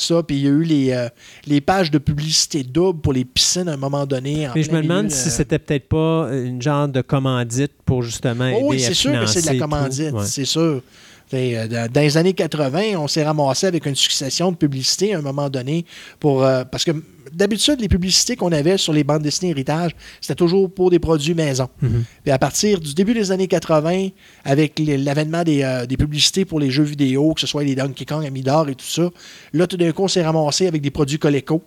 Ça, 0.00 0.22
puis 0.22 0.36
il 0.36 0.42
y 0.44 0.46
a 0.46 0.50
eu 0.50 0.62
les, 0.62 0.92
euh, 0.92 1.08
les 1.46 1.60
pages 1.60 1.90
de 1.90 1.98
publicité 1.98 2.62
double 2.62 3.00
pour 3.00 3.12
les 3.12 3.24
piscines 3.24 3.68
à 3.68 3.72
un 3.72 3.76
moment 3.76 4.06
donné. 4.06 4.48
en 4.48 4.52
Mais 4.54 4.62
je 4.62 4.70
me 4.70 4.80
demande 4.80 5.06
milieu, 5.06 5.16
si 5.16 5.28
euh, 5.28 5.32
c'était 5.32 5.58
peut-être 5.58 5.88
pas 5.88 6.28
une 6.32 6.62
genre 6.62 6.86
de 6.86 7.00
commandite 7.00 7.72
pour 7.84 8.04
justement 8.04 8.46
aider 8.46 8.60
Oh 8.62 8.68
oui, 8.70 8.84
à 8.84 8.86
c'est 8.88 8.94
sûr 8.94 9.10
que 9.20 9.26
c'est 9.26 9.42
de 9.42 9.46
la 9.46 9.58
commandite, 9.58 10.12
Ouais. 10.12 10.24
c'est 10.24 10.44
sûr. 10.44 10.82
T'sais, 11.28 11.56
euh, 11.56 11.88
Dans 11.88 12.00
les 12.00 12.16
années 12.16 12.32
80, 12.32 12.96
on 12.98 13.06
s'est 13.08 13.22
ramassé 13.24 13.66
avec 13.66 13.84
une 13.86 13.94
succession 13.94 14.50
de 14.50 14.56
publicités 14.56 15.14
à 15.14 15.18
un 15.18 15.22
moment 15.22 15.50
donné 15.50 15.84
pour 16.20 16.42
euh, 16.42 16.64
parce 16.64 16.84
que 16.84 16.92
d'habitude 17.32 17.80
les 17.80 17.88
publicités 17.88 18.34
qu'on 18.36 18.50
avait 18.52 18.78
sur 18.78 18.94
les 18.94 19.04
bandes 19.04 19.22
dessinées 19.22 19.50
héritage, 19.50 19.90
c'était 20.20 20.34
toujours 20.34 20.72
pour 20.72 20.90
des 20.90 20.98
produits 20.98 21.34
maison. 21.34 21.68
Mhm. 21.82 22.04
Puis 22.22 22.32
à 22.32 22.38
partir 22.38 22.80
du 22.80 22.94
début 22.94 23.12
des 23.12 23.30
années 23.30 23.46
80, 23.48 24.08
avec 24.44 24.78
l'avènement 24.78 25.44
des, 25.44 25.62
euh, 25.62 25.84
des 25.84 25.98
publicités 25.98 26.46
pour 26.46 26.58
les 26.60 26.70
jeux 26.70 26.84
vidéo, 26.84 27.34
que 27.34 27.40
ce 27.42 27.46
soit 27.46 27.62
les 27.64 27.74
Donkey 27.74 28.06
Kong, 28.06 28.24
Amidor 28.24 28.70
et 28.70 28.74
tout 28.74 28.86
ça, 28.86 29.10
là 29.52 29.66
tout 29.66 29.76
d'un 29.76 29.92
coup 29.92 30.04
on 30.04 30.08
s'est 30.08 30.24
ramassé 30.24 30.66
avec 30.66 30.80
des 30.80 30.90
produits 30.90 31.18
Coleco. 31.18 31.62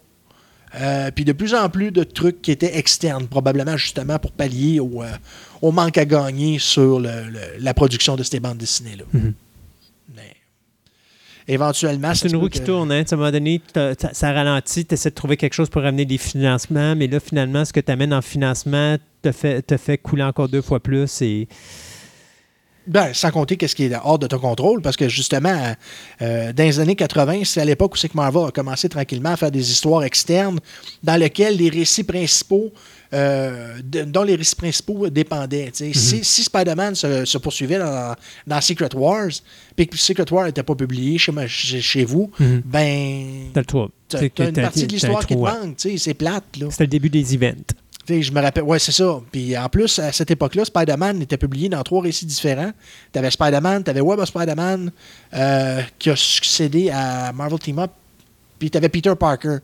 Euh, 0.80 1.12
puis 1.14 1.26
de 1.26 1.34
plus 1.34 1.54
en 1.54 1.68
plus 1.70 1.92
de 1.92 2.04
trucs 2.06 2.42
qui 2.42 2.50
étaient 2.50 2.78
externes, 2.78 3.28
probablement 3.28 3.76
justement 3.76 4.18
pour 4.20 4.32
pallier 4.32 4.80
au, 4.80 5.04
euh, 5.04 5.08
au 5.62 5.72
manque 5.74 5.98
à 5.98 6.06
gagner 6.06 6.60
sur 6.60 6.98
le- 7.02 7.10
le- 7.30 7.40
la 7.60 7.74
production 7.74 8.16
de 8.16 8.24
ces 8.24 8.40
bandes 8.40 8.58
dessinées-là. 8.58 9.04
Mhm. 9.14 9.34
Éventuellement, 11.48 12.14
C'est 12.14 12.30
une 12.30 12.36
roue 12.38 12.50
qui 12.50 12.60
que- 12.60 12.66
tourne. 12.66 12.92
Hein. 12.92 13.04
À 13.10 13.14
un 13.14 13.18
moment 13.18 13.32
donné, 13.32 13.62
ça 14.14 14.32
ralentit, 14.32 14.86
tu 14.86 14.94
essaies 14.94 15.10
de 15.10 15.16
trouver 15.16 15.38
quelque 15.38 15.54
chose 15.54 15.70
pour 15.70 15.84
amener 15.84 16.06
des 16.06 16.18
financements, 16.18 16.96
mais 16.96 17.08
là, 17.08 17.20
finalement, 17.20 17.66
ce 17.66 17.74
que 17.74 17.80
tu 17.80 17.92
amènes 17.92 18.14
en 18.14 18.22
financement 18.22 18.98
te 19.22 19.32
fait, 19.32 19.62
te 19.62 19.78
fait 19.78 19.98
couler 19.98 20.24
encore 20.24 20.50
deux 20.50 20.62
fois 20.62 20.80
plus. 20.80 21.22
Et... 21.22 21.48
Ben, 22.88 23.14
sans 23.14 23.30
compter 23.32 23.58
qu'est-ce 23.58 23.76
qui 23.76 23.84
est 23.86 23.94
hors 24.04 24.18
de 24.18 24.26
ton 24.28 24.40
contrôle, 24.40 24.82
parce 24.82 24.98
que 24.98 25.08
justement, 25.08 25.76
euh, 26.22 26.52
dans 26.52 26.64
les 26.64 26.80
années 26.80 26.96
80, 26.96 27.42
c'est 27.46 27.62
à 27.62 27.66
l'époque 27.66 27.94
où 27.94 27.98
c'est 27.98 28.10
que 28.10 28.18
Marvel 28.18 28.48
a 28.48 28.52
commencé 28.52 28.90
tranquillement 28.90 29.30
à 29.30 29.38
faire 29.38 29.52
des 29.52 29.70
histoires 29.72 30.04
externes 30.04 30.60
dans 31.04 31.16
lesquelles 31.16 31.58
les 31.58 31.70
récits 31.70 32.04
principaux, 32.04 32.74
euh, 33.14 33.78
de- 33.84 34.04
dont 34.04 34.24
les 34.24 34.36
récits 34.36 34.56
principaux 34.56 35.10
dépendaient. 35.10 35.70
sais. 35.74 35.92
Si, 35.94 36.24
si 36.24 36.44
Spider-Man 36.44 36.96
se, 36.96 37.26
se 37.26 37.38
poursuivait 37.38 37.78
dans, 37.78 38.16
dans 38.48 38.62
Secret 38.62 38.96
Wars, 38.96 39.30
puis 39.76 39.88
que 39.88 39.98
Secret 39.98 40.32
Wars 40.32 40.46
n'était 40.46 40.64
pas 40.64 40.76
publié 40.76 41.18
chez, 41.20 41.32
chez, 41.48 41.82
chez 41.82 42.04
vous, 42.06 42.32
Mhm. 42.40 42.62
ben, 42.66 43.52
T'as 44.10 44.20
une 44.48 44.54
partie 44.64 44.80
de 44.88 44.92
l'histoire 44.94 45.26
qui 45.28 45.36
te 45.36 45.40
manque. 45.40 45.76
C'est 45.98 46.14
plate. 46.16 46.44
C'était 46.72 46.84
le 46.86 46.88
début 46.88 47.10
des 47.10 47.36
events. 47.36 47.74
Tu 48.06 48.16
sais, 48.16 48.22
je 48.24 48.32
me 48.32 48.42
rappelle, 48.42 48.64
ouais, 48.64 48.80
c'est 48.80 48.92
ça. 48.92 49.20
Puis 49.32 49.58
en 49.58 49.70
plus, 49.70 50.00
à 50.00 50.12
cette 50.12 50.32
époque-là, 50.32 50.66
Spider-Man 50.66 51.22
était 51.22 51.38
publié 51.38 51.70
dans 51.70 51.84
trois 51.84 52.02
récits 52.02 52.26
différents. 52.26 52.72
Tu 53.14 53.20
avais 53.20 53.30
Spider-Man, 53.32 53.84
tu 53.84 53.90
avais 53.92 54.02
Web 54.02 54.20
of 54.20 54.28
Spider-Man, 54.28 54.92
euh, 55.34 55.82
qui 56.00 56.10
a 56.10 56.16
succédé 56.16 56.90
à 56.90 57.32
Marvel 57.32 57.60
Team 57.60 57.80
Up, 57.80 57.92
puis 58.58 58.72
tu 58.72 58.78
avais 58.78 58.90
Peter 58.90 59.14
Parker. 59.20 59.58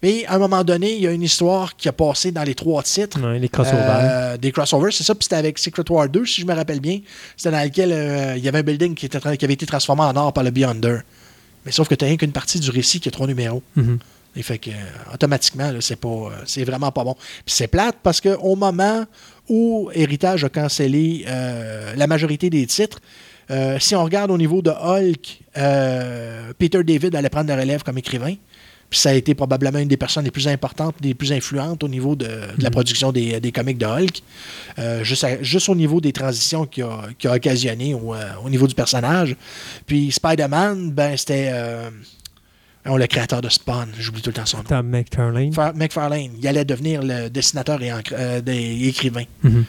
Puis 0.00 0.24
à 0.26 0.34
un 0.34 0.38
moment 0.38 0.62
donné, 0.62 0.94
il 0.94 1.02
y 1.02 1.06
a 1.06 1.10
une 1.10 1.22
histoire 1.22 1.74
qui 1.76 1.88
a 1.88 1.92
passé 1.92 2.30
dans 2.30 2.42
les 2.42 2.54
trois 2.54 2.82
titres. 2.82 3.20
Ouais, 3.20 3.38
les 3.38 3.48
crossovers. 3.48 3.80
Euh, 3.80 4.36
des 4.36 4.52
crossovers, 4.52 4.92
c'est 4.92 5.04
ça. 5.04 5.14
Puis 5.14 5.24
c'était 5.24 5.36
avec 5.36 5.58
Secret 5.58 5.84
War 5.90 6.08
2, 6.08 6.24
si 6.26 6.42
je 6.42 6.46
me 6.46 6.54
rappelle 6.54 6.80
bien. 6.80 7.00
C'était 7.36 7.50
dans 7.50 7.62
lequel 7.64 7.92
euh, 7.92 8.36
il 8.36 8.44
y 8.44 8.48
avait 8.48 8.58
un 8.58 8.62
building 8.62 8.94
qui, 8.94 9.06
était, 9.06 9.18
qui 9.36 9.44
avait 9.44 9.54
été 9.54 9.66
transformé 9.66 10.02
en 10.02 10.14
or 10.16 10.32
par 10.32 10.44
le 10.44 10.50
Beyonder. 10.50 10.98
Mais 11.64 11.72
sauf 11.72 11.88
que 11.88 11.94
tu 11.94 12.04
n'as 12.04 12.08
rien 12.08 12.16
qu'une 12.16 12.32
partie 12.32 12.60
du 12.60 12.70
récit 12.70 13.00
qui 13.00 13.08
a 13.08 13.10
trois 13.10 13.26
numéros. 13.26 13.62
Mhm. 13.74 13.98
Et 14.36 14.42
fait 14.42 14.58
que 14.58 14.70
euh, 14.70 14.74
automatiquement, 15.14 15.72
c'est 15.80 15.96
pas 15.96 16.08
euh, 16.08 16.30
c'est 16.44 16.64
vraiment 16.64 16.92
pas 16.92 17.04
bon. 17.04 17.14
Puis 17.14 17.54
c'est 17.54 17.68
plate 17.68 17.96
parce 18.02 18.20
qu'au 18.20 18.54
moment 18.54 19.04
où 19.48 19.90
Héritage 19.94 20.44
a 20.44 20.48
cancellé 20.48 21.24
euh, 21.26 21.94
la 21.96 22.06
majorité 22.06 22.50
des 22.50 22.66
titres, 22.66 23.00
euh, 23.50 23.78
si 23.78 23.94
on 23.94 24.04
regarde 24.04 24.30
au 24.30 24.36
niveau 24.38 24.60
de 24.60 24.70
Hulk, 24.70 25.40
euh, 25.56 26.52
Peter 26.58 26.82
David 26.84 27.14
allait 27.14 27.30
prendre 27.30 27.48
la 27.48 27.56
relève 27.56 27.82
comme 27.82 27.96
écrivain. 27.98 28.34
Puis 28.88 29.00
ça 29.00 29.10
a 29.10 29.14
été 29.14 29.34
probablement 29.34 29.80
une 29.80 29.88
des 29.88 29.96
personnes 29.96 30.24
les 30.24 30.30
plus 30.30 30.46
importantes, 30.46 30.94
les 31.02 31.12
plus 31.14 31.32
influentes 31.32 31.82
au 31.82 31.88
niveau 31.88 32.14
de, 32.14 32.24
de 32.26 32.62
la 32.62 32.68
Mhm. 32.68 32.70
production 32.70 33.10
des, 33.10 33.40
des 33.40 33.50
comics 33.50 33.78
de 33.78 33.84
Hulk. 33.86 34.22
Euh, 34.78 35.02
juste, 35.02 35.24
à- 35.24 35.42
juste 35.42 35.68
au 35.68 35.74
niveau 35.74 36.00
des 36.00 36.12
transitions 36.12 36.66
qu'il 36.66 36.84
a, 36.84 37.02
qu'il 37.18 37.28
a 37.28 37.34
occasionné 37.34 37.94
au, 37.94 38.14
au 38.44 38.48
niveau 38.50 38.66
du 38.68 38.74
personnage. 38.76 39.34
Puis 39.86 40.12
Spider-Man, 40.12 40.92
ben 40.92 41.16
c'était. 41.16 41.50
Oh, 42.88 42.96
le 42.98 43.06
créateur 43.06 43.40
de 43.40 43.48
Spawn, 43.48 43.88
j'oublie 43.98 44.22
tout 44.22 44.30
le 44.30 44.34
temps 44.34 44.46
son 44.46 44.58
nom. 44.58 44.62
Tom 44.64 44.88
McFarlane. 44.88 45.52
Fa- 45.52 45.72
McFarlane, 45.74 46.30
il 46.40 46.46
allait 46.48 46.64
devenir 46.64 47.02
le 47.02 47.28
dessinateur 47.28 47.82
et 47.82 47.90
euh, 48.12 48.40
des 48.40 48.88
écrivains. 48.88 49.24
Mhm. 49.42 49.64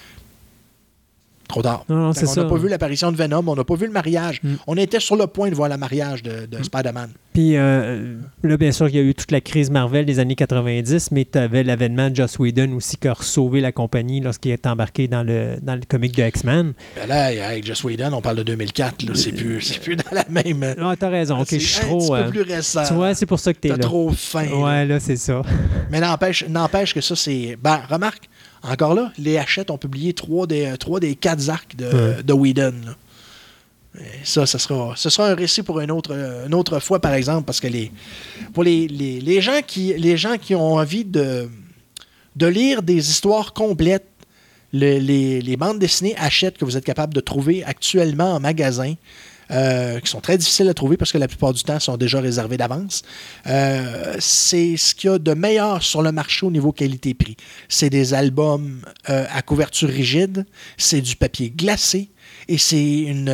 Trop 1.48 1.62
tard. 1.62 1.86
Non, 1.88 1.96
non, 1.98 2.14
ça. 2.14 2.44
n'a 2.44 2.50
pas 2.50 2.58
vu 2.58 2.68
l'apparition 2.68 3.12
de 3.12 3.16
Venom, 3.18 3.44
on 3.48 3.56
n'a 3.56 3.64
pas 3.64 3.76
vu 3.76 3.86
le 3.86 3.92
mariage. 3.94 4.42
Mm. 4.44 4.56
On 4.68 4.76
était 4.76 5.00
sur 5.00 5.16
le 5.16 5.28
point 5.28 5.50
de 5.50 5.56
voir 5.56 5.70
le 5.70 5.78
mariage 5.78 6.22
de, 6.24 6.46
de 6.46 6.62
Spider-Man. 6.62 7.10
Puis 7.34 7.56
euh, 7.56 8.16
là, 8.44 8.58
bien 8.58 8.72
sûr, 8.72 8.90
il 8.90 8.96
y 8.96 9.00
a 9.00 9.02
eu 9.02 9.14
toute 9.16 9.32
la 9.32 9.40
crise 9.42 9.70
Marvel 9.70 10.06
des 10.06 10.20
années 10.20 10.36
90, 10.36 11.12
mais 11.12 11.26
tu 11.32 11.38
avais 11.38 11.64
l'avènement 11.64 12.10
de 12.10 12.16
Joss 12.16 12.38
Whedon 12.40 12.74
aussi 12.74 12.98
qui 12.98 13.08
a 13.08 13.16
sauvé 13.20 13.62
la 13.62 13.72
compagnie 13.72 14.20
lorsqu'il 14.20 14.52
est 14.52 14.66
embarqué 14.68 15.08
dans 15.08 15.24
le, 15.24 15.56
dans 15.62 15.76
le 15.76 15.82
comic 15.88 16.16
de 16.16 16.24
X-Men. 16.24 16.74
Ben 16.96 17.08
là, 17.08 17.26
avec 17.48 17.66
Joss 17.66 17.84
Whedon, 17.84 18.12
on 18.14 18.22
parle 18.22 18.38
de 18.38 18.44
2004. 18.44 19.04
là. 19.04 19.16
C'est 19.16 19.32
plus, 19.32 19.78
plus 19.78 19.96
dans 19.96 20.04
la 20.12 20.26
même. 20.30 20.76
Ah, 20.82 20.96
t'as 21.00 21.10
raison. 21.10 21.40
Ok, 21.40 21.48
c'est 21.50 21.60
je 21.60 21.66
suis 21.68 21.84
un 21.86 21.88
trop. 21.88 22.00
petit 22.00 22.14
euh, 22.14 22.24
peu 22.26 22.30
plus 22.32 22.42
récent. 22.42 22.84
tu 22.88 22.94
vois, 22.94 23.14
c'est 23.14 23.26
pour 23.26 23.40
ça 23.40 23.54
que 23.54 23.60
t'es 23.60 23.70
T'as 23.70 23.76
là. 23.76 23.84
trop 23.84 24.12
faim. 24.12 24.46
là. 24.50 24.58
Ouais, 24.58 24.86
là, 24.86 25.00
c'est 25.00 25.16
ça. 25.18 25.42
Mais 25.92 26.00
n'empêche, 26.02 26.46
n'empêche 26.50 26.94
que 26.94 27.02
ça, 27.02 27.16
c'est. 27.16 27.58
Ben, 27.62 27.80
remarque, 27.90 28.28
encore 28.64 28.94
là, 28.96 29.12
les 29.18 29.38
Hachette 29.38 29.72
ont 29.72 29.78
publié 29.78 30.14
trois 30.14 30.48
des, 30.48 30.76
trois 30.80 31.00
des 31.00 31.16
quatre 31.16 31.50
arcs 31.50 31.76
de, 31.76 31.86
Ouais. 31.86 32.24
de 32.24 32.34
Whedon. 32.34 32.74
ça, 34.24 34.46
ce 34.46 34.58
sera, 34.58 34.94
ce 34.96 35.10
sera 35.10 35.30
un 35.30 35.36
récit 35.36 35.64
pour 35.64 35.80
une 35.80 35.90
autre, 35.92 36.12
une 36.46 36.54
autre 36.54 36.80
fois, 36.80 37.00
par 37.00 37.14
exemple, 37.14 37.46
parce 37.46 37.60
que 37.60 37.68
les, 37.68 37.92
pour 38.54 38.64
les, 38.64 38.88
les, 38.88 39.20
les 39.22 39.42
gens 39.42 39.62
qui, 39.66 39.94
les 39.96 40.18
gens 40.18 40.38
qui 40.38 40.54
ont 40.54 40.76
envie 40.76 41.04
de, 41.06 41.50
de 42.36 42.46
lire 42.48 42.84
des 42.84 43.10
histoires 43.10 43.54
complètes, 43.54 44.06
le- 44.74 45.00
les, 45.00 45.42
les 45.42 45.58
bandes 45.58 45.80
dessinées 45.80 46.16
Hachette 46.18 46.58
que 46.58 46.66
vous 46.66 46.78
êtes 46.78 46.86
capable 46.86 47.14
de 47.14 47.22
trouver 47.22 47.64
actuellement 47.64 48.34
en 48.36 48.40
magasin, 48.40 48.94
euh, 49.52 50.00
qui 50.00 50.10
sont 50.10 50.22
très 50.22 50.38
difficiles 50.38 50.68
à 50.70 50.74
trouver 50.74 50.98
parce 50.98 51.12
que 51.12 51.18
la 51.18 51.28
plupart 51.28 51.54
du 51.54 51.64
temps 51.64 51.80
sont 51.80 51.98
déjà 51.98 52.20
réservés 52.20 52.58
d'avance. 52.58 53.04
Euh, 53.48 54.16
c'est 54.20 54.78
ce 54.78 54.94
qu'il 54.94 55.10
y 55.10 55.14
a 55.14 55.20
de 55.20 55.34
meilleur 55.34 55.84
sur 55.84 56.02
le 56.02 56.12
marché 56.12 56.46
au 56.46 56.52
niveau 56.52 56.72
qualité-prix. 56.72 57.38
C'est 57.70 57.90
des 57.90 58.14
albums 58.14 58.82
euh, 59.10 59.26
à 59.32 59.42
couverture 59.42 59.90
rigide, 59.90 60.46
c'est 60.78 61.02
du 61.02 61.16
papier 61.16 61.50
glacé 61.50 62.10
et 62.48 62.58
c'est 62.58 63.00
une... 63.02 63.34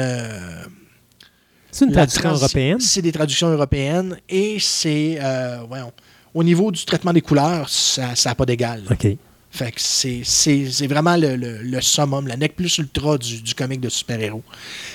C'est 1.72 1.86
une 1.86 1.92
traduction 1.92 2.30
européenne? 2.30 2.80
C'est 2.80 3.02
des 3.02 3.12
traductions 3.12 3.50
européennes 3.50 4.18
et 4.30 4.58
c'est... 4.60 5.20
voyons, 5.68 5.92
au 6.34 6.44
niveau 6.44 6.72
du 6.72 6.86
traitement 6.86 7.14
des 7.14 7.22
couleurs, 7.22 7.70
ça 7.70 8.14
n'a 8.26 8.36
pas 8.36 8.46
d'égal. 8.46 8.84
OK. 8.92 9.08
Fait 9.56 9.72
que 9.72 9.80
c'est, 9.80 10.88
vraiment 10.88 11.16
le, 11.16 11.36
le, 11.36 11.60
le 11.62 11.80
summum, 11.80 12.26
la 12.28 12.36
nec 12.38 12.56
plus 12.56 12.76
ultra 12.80 13.20
du, 13.20 13.40
du 13.40 13.54
comic 13.54 13.80
de 13.80 13.88
super-héros. 13.88 14.42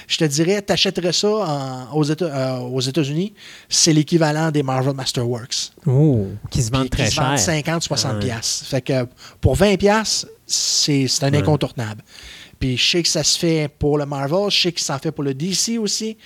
Je 0.09 0.17
te 0.17 0.25
dirais, 0.25 0.61
t'achèterais 0.63 1.13
ça 1.13 1.29
en- 1.29 1.93
aux, 1.97 2.11
euh, 2.23 2.57
aux 2.59 2.81
États-Unis, 2.81 3.35
c'est 3.69 3.93
l'équivalent 3.93 4.51
des 4.51 4.65
Marvel 4.65 4.95
Masterworks. 4.95 5.71
Oh, 5.87 6.27
qui 6.51 6.61
se 6.61 6.67
Qui, 6.67 6.73
vendent 6.73 6.85
qui 6.85 6.91
très 6.91 7.09
se 7.11 7.15
vendent 7.21 7.37
cher. 7.37 7.63
50, 7.65 7.83
60 7.85 8.15
Ouais. 8.15 8.19
piastres. 8.19 8.67
Fait 8.67 8.81
que 8.83 9.07
pour 9.41 9.55
20 9.55 9.77
piastres, 9.77 10.27
c'est, 10.45 11.07
c'est 11.07 11.23
un 11.23 11.35
incontournable. 11.35 12.03
Puis 12.59 12.77
je 12.77 12.85
sais 12.91 13.03
que 13.05 13.09
ça 13.09 13.23
se 13.23 13.39
fait 13.39 13.71
pour 13.79 13.97
le 13.97 14.07
Marvel, 14.07 14.51
je 14.51 14.61
sais 14.61 14.73
que 14.73 14.81
ça 14.81 14.95
s'en 14.95 14.99
fait 14.99 15.13
pour 15.13 15.23
le 15.23 15.35
DC 15.35 15.79
aussi. 15.79 16.17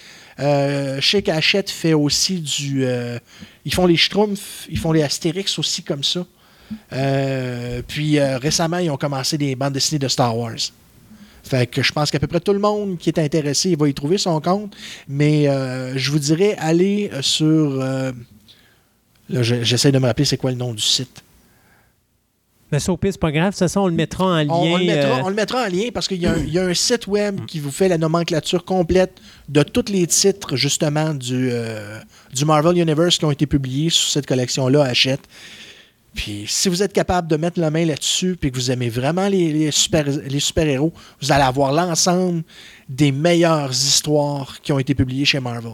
Euh, 0.40 0.98
je 1.02 1.06
sais 1.06 1.20
qu'Hachette 1.22 1.68
fait 1.68 1.92
aussi 1.92 2.40
du... 2.40 2.86
euh, 2.86 3.18
ils 3.66 3.74
font 3.74 3.84
les 3.84 3.98
Schtroumpfs, 3.98 4.66
ils 4.70 4.78
font 4.78 4.92
les 4.92 5.02
Astérix 5.02 5.58
aussi 5.58 5.82
comme 5.82 6.02
ça. 6.02 6.24
Euh, 6.92 7.82
puis 7.86 8.18
euh, 8.18 8.38
récemment, 8.38 8.78
ils 8.78 8.90
ont 8.90 8.96
commencé 8.96 9.38
des 9.38 9.54
bandes 9.56 9.72
dessinées 9.72 9.98
de 9.98 10.08
Star 10.08 10.36
Wars. 10.36 10.52
Fait 11.44 11.66
que 11.66 11.82
je 11.82 11.92
pense 11.92 12.10
qu'à 12.10 12.18
peu 12.20 12.26
près 12.28 12.40
tout 12.40 12.52
le 12.52 12.58
monde 12.60 12.98
qui 12.98 13.08
est 13.10 13.18
intéressé, 13.18 13.70
il 13.70 13.76
va 13.78 13.88
y 13.88 13.94
trouver 13.94 14.18
son 14.18 14.40
compte. 14.40 14.74
Mais 15.08 15.48
euh, 15.48 15.96
je 15.96 16.10
vous 16.10 16.18
dirais, 16.20 16.54
allez 16.58 17.10
sur... 17.20 17.70
là, 17.74 18.12
je- 19.42 19.62
j'essaie 19.62 19.90
de 19.92 19.98
me 19.98 20.06
rappeler 20.06 20.24
c'est 20.24 20.36
quoi 20.36 20.50
le 20.50 20.56
nom 20.56 20.72
du 20.72 20.82
site. 20.82 21.22
Mais 22.70 22.78
ça, 22.78 22.90
au 22.90 22.96
pire, 22.96 23.12
c'est 23.12 23.20
pas 23.20 23.32
grave. 23.32 23.54
Ça, 23.54 23.68
ça, 23.68 23.80
on 23.82 23.86
le 23.86 23.92
mettra 23.92 24.24
en 24.24 24.36
lien. 24.38 24.46
On, 24.48 24.72
on 24.72 24.76
le 24.78 24.84
mettra, 24.86 25.18
euh, 25.18 25.22
on 25.24 25.28
le 25.28 25.34
mettra 25.34 25.64
en 25.64 25.68
lien 25.68 25.88
parce 25.92 26.08
qu'il 26.08 26.22
y, 26.22 26.26
a 26.26 26.32
un- 26.32 26.38
il 26.38 26.52
y 26.54 26.58
a 26.58 26.64
un 26.64 26.72
site 26.72 27.06
web 27.06 27.44
qui 27.46 27.60
vous 27.60 27.70
fait 27.70 27.86
la 27.88 27.98
nomenclature 27.98 28.64
complète 28.64 29.12
de 29.50 29.62
tous 29.62 29.90
les 29.92 30.06
titres, 30.06 30.56
justement, 30.56 31.12
du, 31.12 31.50
euh, 31.52 31.98
du 32.32 32.46
Marvel 32.46 32.78
Universe 32.78 33.18
qui 33.18 33.24
ont 33.26 33.30
été 33.30 33.44
publiés 33.46 33.90
sur 33.90 34.08
cette 34.10 34.26
collection-là, 34.26 34.84
Hachette. 34.84 35.20
Puis, 36.14 36.44
si 36.46 36.68
vous 36.68 36.82
êtes 36.82 36.92
capable 36.92 37.26
de 37.28 37.36
mettre 37.36 37.58
la 37.58 37.70
main 37.70 37.84
là-dessus 37.86 38.36
puis 38.38 38.50
que 38.52 38.56
vous 38.56 38.70
aimez 38.70 38.90
vraiment 38.90 39.28
les, 39.28 39.52
les 39.52 39.70
super, 39.70 40.04
les 40.06 40.40
super-héros, 40.40 40.92
vous 41.20 41.32
allez 41.32 41.42
avoir 41.44 41.72
l'ensemble 41.72 42.42
des 42.88 43.12
meilleures 43.12 43.70
histoires 43.70 44.60
qui 44.62 44.72
ont 44.72 44.78
été 44.78 44.94
publiées 44.94 45.24
chez 45.24 45.40
Marvel. 45.40 45.72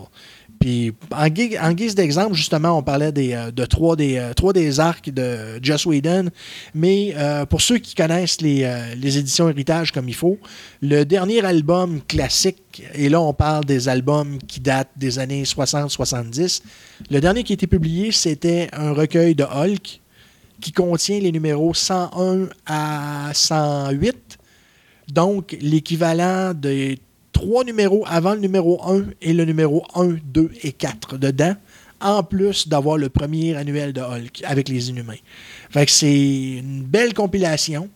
Puis, 0.60 0.92
en, 1.12 1.28
gui- 1.28 1.56
en 1.58 1.72
guise 1.72 1.94
d'exemple, 1.94 2.34
justement, 2.34 2.76
on 2.78 2.82
parlait 2.82 3.12
des, 3.12 3.32
euh, 3.32 3.52
de 3.52 3.64
trois 3.64 3.94
des, 3.94 4.16
euh, 4.16 4.32
trois 4.34 4.52
des 4.52 4.80
arcs 4.80 5.08
de 5.08 5.60
Joss 5.62 5.86
Whedon. 5.86 6.30
Mais 6.74 7.14
euh, 7.16 7.44
pour 7.46 7.60
ceux 7.60 7.78
qui 7.78 7.94
connaissent 7.94 8.40
les, 8.40 8.68
les 8.96 9.18
éditions 9.18 9.48
Héritage 9.48 9.92
comme 9.92 10.08
il 10.08 10.16
faut, 10.16 10.38
le 10.82 11.04
dernier 11.04 11.44
album 11.44 12.00
classique, 12.08 12.82
et 12.94 13.08
là 13.08 13.20
on 13.20 13.32
parle 13.32 13.64
des 13.66 13.88
albums 13.88 14.38
qui 14.48 14.58
datent 14.58 14.90
des 14.96 15.18
années 15.20 15.44
60-70, 15.44 16.62
le 17.10 17.20
dernier 17.20 17.44
qui 17.44 17.52
a 17.52 17.54
été 17.54 17.66
publié, 17.68 18.10
c'était 18.12 18.68
un 18.72 18.92
recueil 18.92 19.34
de 19.36 19.44
Hulk 19.44 20.00
qui 20.60 20.72
contient 20.72 21.20
les 21.20 21.32
numéros 21.32 21.74
101 21.74 22.48
à 22.66 23.30
108. 23.32 24.38
Donc, 25.08 25.56
l'équivalent 25.60 26.52
des 26.54 26.98
trois 27.32 27.64
numéros 27.64 28.04
avant 28.06 28.34
le 28.34 28.40
numéro 28.40 28.82
1 28.84 29.04
et 29.22 29.32
le 29.32 29.44
numéro 29.44 29.84
1, 29.94 30.16
2 30.24 30.50
et 30.62 30.72
4 30.72 31.18
dedans, 31.18 31.54
en 32.00 32.22
plus 32.22 32.68
d'avoir 32.68 32.98
le 32.98 33.08
premier 33.08 33.54
annuel 33.54 33.92
de 33.92 34.00
Hulk 34.00 34.42
avec 34.44 34.68
les 34.68 34.90
Inhumains. 34.90 35.14
Fait 35.70 35.88
c'est 35.88 36.58
une 36.58 36.82
belle 36.82 37.14
compilation. 37.14 37.88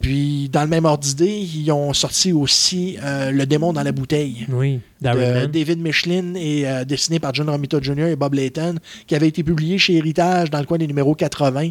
Puis, 0.00 0.48
dans 0.48 0.62
le 0.62 0.68
même 0.68 0.84
ordre 0.84 1.02
d'idée, 1.02 1.38
ils 1.40 1.70
ont 1.72 1.92
sorti 1.92 2.32
aussi 2.32 2.96
euh, 3.02 3.32
Le 3.32 3.46
démon 3.46 3.72
dans 3.72 3.82
la 3.82 3.90
bouteille 3.92 4.46
Oui, 4.48 4.80
de. 5.12 5.46
David 5.46 5.80
Michelin 5.80 6.34
et 6.36 6.68
euh, 6.68 6.84
dessiné 6.84 7.18
par 7.18 7.34
John 7.34 7.50
Romita 7.50 7.80
Jr. 7.80 8.06
et 8.06 8.16
Bob 8.16 8.34
Layton, 8.34 8.76
qui 9.08 9.16
avait 9.16 9.26
été 9.28 9.42
publié 9.42 9.76
chez 9.78 9.94
Héritage 9.96 10.50
dans 10.50 10.60
le 10.60 10.66
coin 10.66 10.78
des 10.78 10.86
numéros 10.86 11.14
80. 11.16 11.70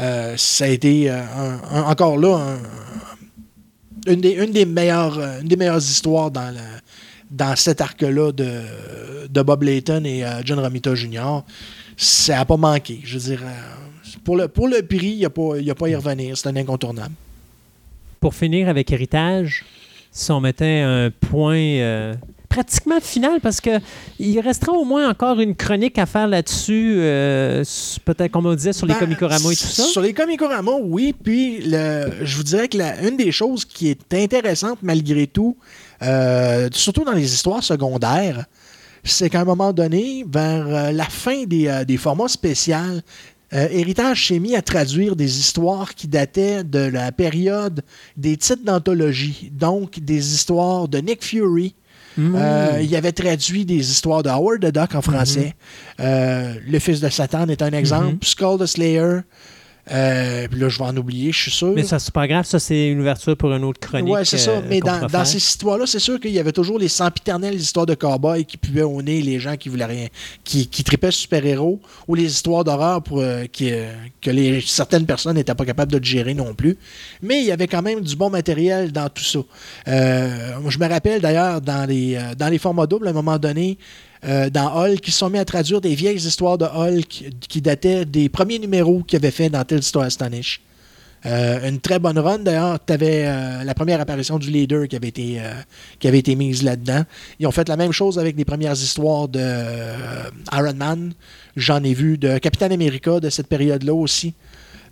Euh, 0.00 0.34
ça 0.36 0.64
a 0.64 0.68
été 0.68 1.08
un- 1.08 1.24
un- 1.72 1.82
encore 1.84 2.18
là 2.18 2.36
un- 2.36 4.12
une, 4.12 4.20
des, 4.20 4.32
une, 4.32 4.52
des 4.52 4.66
meilleures, 4.66 5.18
une 5.40 5.48
des 5.48 5.56
meilleures 5.56 5.78
histoires 5.78 6.30
dans, 6.30 6.50
le- 6.50 6.80
dans 7.30 7.56
cet 7.56 7.80
arc-là 7.80 8.30
de, 8.32 8.60
de 9.30 9.42
Bob 9.42 9.62
Layton 9.62 10.02
et 10.04 10.22
John 10.44 10.58
Romita 10.58 10.94
Jr. 10.94 11.42
Ça 11.96 12.34
n'a 12.36 12.44
pas 12.44 12.56
manqué. 12.58 13.00
Je 13.04 13.18
veux 13.18 13.24
dire, 13.36 13.42
pour, 14.24 14.36
le, 14.36 14.48
pour 14.48 14.68
le 14.68 14.82
prix, 14.82 15.12
il 15.12 15.16
n'y 15.18 15.24
a, 15.24 15.30
pas- 15.30 15.58
y 15.58 15.70
a 15.70 15.74
pas 15.74 15.86
à 15.86 15.88
y 15.90 15.94
revenir. 15.96 16.36
C'est 16.36 16.48
un 16.48 16.56
incontournable. 16.56 17.14
Pour 18.24 18.34
finir 18.34 18.70
avec 18.70 18.90
Héritage, 18.90 19.66
si 20.10 20.32
on 20.32 20.40
mettait 20.40 20.80
un 20.80 21.10
point 21.10 21.58
euh, 21.58 22.14
pratiquement 22.48 22.98
final, 22.98 23.38
parce 23.42 23.60
que 23.60 23.78
il 24.18 24.40
restera 24.40 24.72
au 24.72 24.86
moins 24.86 25.10
encore 25.10 25.40
une 25.40 25.54
chronique 25.54 25.98
à 25.98 26.06
faire 26.06 26.26
là-dessus, 26.26 26.94
euh, 27.00 27.62
peut-être 28.06 28.32
comme 28.32 28.46
on 28.46 28.54
disait 28.54 28.72
sur 28.72 28.86
les 28.86 28.94
Ben, 28.94 29.00
Comicorama 29.00 29.52
et 29.52 29.54
tout 29.54 29.66
ça. 29.66 29.82
Sur 29.82 30.00
les 30.00 30.14
Comicorama, 30.14 30.70
oui. 30.82 31.14
Puis 31.22 31.64
le, 31.66 32.12
je 32.22 32.36
vous 32.38 32.44
dirais 32.44 32.68
que 32.68 32.78
la- 32.78 33.02
une 33.06 33.18
des 33.18 33.30
choses 33.30 33.66
qui 33.66 33.90
est 33.90 34.14
intéressante 34.14 34.78
malgré 34.80 35.26
tout, 35.26 35.58
euh, 36.00 36.70
surtout 36.72 37.04
dans 37.04 37.12
les 37.12 37.30
histoires 37.34 37.62
secondaires, 37.62 38.46
c'est 39.06 39.28
qu'à 39.28 39.42
un 39.42 39.44
moment 39.44 39.74
donné, 39.74 40.24
vers 40.26 40.90
la 40.94 41.04
fin 41.04 41.44
des, 41.44 41.84
des 41.86 41.98
formats 41.98 42.28
spéciaux, 42.28 43.02
euh, 43.52 43.68
Héritage 43.70 44.28
s'est 44.28 44.38
mis 44.38 44.56
à 44.56 44.62
traduire 44.62 45.16
des 45.16 45.38
histoires 45.38 45.94
qui 45.94 46.08
dataient 46.08 46.64
de 46.64 46.78
la 46.78 47.12
période 47.12 47.82
des 48.16 48.36
titres 48.36 48.64
d'anthologie, 48.64 49.50
donc 49.52 50.00
des 50.00 50.34
histoires 50.34 50.88
de 50.88 50.98
Nick 50.98 51.22
Fury, 51.24 51.74
Mmh. 52.16 52.34
euh, 52.36 52.80
il 52.80 52.94
avait 52.94 53.12
traduit 53.12 53.64
des 53.64 53.90
histoires 53.90 54.22
de 54.22 54.28
Howard 54.28 54.60
the 54.60 54.72
Duck 54.72 54.94
en 54.94 55.02
français. 55.02 55.54
Euh, 56.00 56.54
le 56.66 56.78
fils 56.78 57.00
de 57.00 57.08
Satan 57.08 57.48
est 57.48 57.62
un 57.62 57.72
exemple. 57.72 58.12
Mhm. 58.12 58.18
Skull 58.22 58.58
the 58.60 58.66
Slayer. 58.66 59.20
Euh, 59.92 60.48
puis 60.48 60.58
là, 60.58 60.68
je 60.68 60.78
vais 60.78 60.84
en 60.84 60.96
oublier, 60.96 61.30
je 61.30 61.42
suis 61.42 61.50
sûr. 61.50 61.72
Mais 61.74 61.82
ça, 61.82 61.98
c'est 61.98 62.12
pas 62.12 62.26
grave, 62.26 62.46
ça, 62.46 62.58
c'est 62.58 62.88
une 62.88 63.00
ouverture 63.00 63.36
pour 63.36 63.52
une 63.52 63.64
autre 63.64 63.80
chronique. 63.80 64.14
Ouais, 64.14 64.24
c'est 64.24 64.38
ça. 64.38 64.52
euh, 64.52 64.62
Mais 64.68 64.80
dans, 64.80 65.24
ces 65.24 65.36
histoires-là, 65.36 65.86
c'est 65.86 65.98
sûr 65.98 66.18
qu'il 66.18 66.32
y 66.32 66.38
avait 66.38 66.52
toujours 66.52 66.78
les 66.78 66.88
sempiternelles 66.88 67.56
histoires 67.56 67.84
de 67.84 67.94
cow-boys 67.94 68.44
qui 68.44 68.56
pouvaient 68.56 68.82
au 68.82 69.02
nez 69.02 69.20
les 69.20 69.38
gens 69.38 69.56
qui 69.56 69.68
voulaient 69.68 69.84
rien, 69.84 70.06
qui, 70.42 70.68
qui 70.68 70.84
tripaient 70.84 71.10
super-héros, 71.10 71.80
ou 72.08 72.14
les 72.14 72.24
histoires 72.24 72.64
d'horreur 72.64 73.02
pour 73.02 73.20
euh, 73.20 73.44
qui, 73.52 73.72
que 74.22 74.30
les, 74.30 74.62
certaines 74.62 75.04
personnes 75.04 75.36
n'étaient 75.36 75.54
pas 75.54 75.66
capables 75.66 75.92
de 75.92 76.02
gérer 76.02 76.32
non 76.32 76.54
plus. 76.54 76.78
Mais 77.22 77.40
il 77.40 77.46
y 77.46 77.52
avait 77.52 77.68
quand 77.68 77.82
même 77.82 78.00
du 78.00 78.16
bon 78.16 78.30
matériel 78.30 78.90
dans 78.90 79.08
tout 79.10 79.24
ça. 79.24 79.40
Je 79.86 80.78
me 80.78 80.88
rappelle 80.88 81.20
d'ailleurs 81.20 81.60
dans 81.60 81.86
les, 81.86 82.18
dans 82.38 82.48
les 82.48 82.58
formats 82.58 82.86
doubles, 82.86 83.06
à 83.06 83.10
un 83.10 83.14
moment 83.14 83.38
donné, 83.38 83.78
euh, 84.24 84.50
dans 84.50 84.74
Hulk, 84.74 85.06
ils 85.06 85.12
se 85.12 85.18
sont 85.18 85.30
mis 85.30 85.38
à 85.38 85.44
traduire 85.44 85.80
des 85.80 85.94
vieilles 85.94 86.16
histoires 86.16 86.58
de 86.58 86.64
Hulk 86.64 87.24
qui 87.48 87.60
dataient 87.60 88.04
des 88.04 88.28
premiers 88.28 88.58
numéros 88.58 89.02
qu'ils 89.02 89.16
avaient 89.16 89.30
fait 89.30 89.48
dans 89.48 89.64
Tales 89.64 89.80
to 89.80 90.00
Astonish. 90.00 90.60
Euh, 91.26 91.68
une 91.68 91.80
très 91.80 91.98
bonne 91.98 92.18
run 92.18 92.40
d'ailleurs. 92.40 92.78
Tu 92.84 92.92
avais 92.92 93.64
la 93.64 93.74
première 93.74 94.00
apparition 94.00 94.38
du 94.38 94.50
leader 94.50 94.86
qui 94.88 94.96
avait 94.96 95.08
été, 95.08 95.40
euh, 95.40 95.52
qui 95.98 96.06
avait 96.06 96.18
été 96.18 96.36
mise 96.36 96.62
là-dedans. 96.62 97.02
Ils 97.38 97.46
ont 97.46 97.50
fait 97.50 97.68
la 97.68 97.76
même 97.76 97.92
chose 97.92 98.18
avec 98.18 98.36
les 98.36 98.44
premières 98.44 98.74
histoires 98.74 99.28
de 99.28 99.40
euh, 99.40 100.30
Iron 100.52 100.74
Man. 100.74 101.14
J'en 101.56 101.82
ai 101.82 101.94
vu 101.94 102.18
de 102.18 102.36
Captain 102.38 102.70
America 102.70 103.20
de 103.20 103.30
cette 103.30 103.46
période-là 103.46 103.94
aussi. 103.94 104.34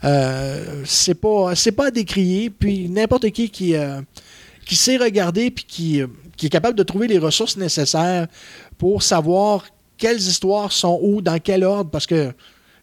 Euh, 0.04 0.82
c'est 0.84 1.14
pas 1.14 1.52
pas 1.76 1.86
à 1.86 1.90
décrier. 1.90 2.50
Puis 2.50 2.88
n'importe 2.88 3.30
qui 3.30 3.50
qui, 3.50 3.74
euh, 3.74 4.00
qui 4.64 4.76
sait 4.76 4.96
regarder 4.96 5.50
puis 5.50 5.64
qui, 5.66 6.02
euh, 6.02 6.06
qui 6.36 6.46
est 6.46 6.50
capable 6.50 6.76
de 6.76 6.82
trouver 6.82 7.08
les 7.08 7.18
ressources 7.18 7.56
nécessaires 7.56 8.26
pour 8.82 9.00
savoir 9.04 9.64
quelles 9.96 10.18
histoires 10.32 10.72
sont 10.72 10.98
où, 11.00 11.22
dans 11.22 11.38
quel 11.38 11.62
ordre, 11.62 11.88
parce 11.88 12.04
que 12.12 12.32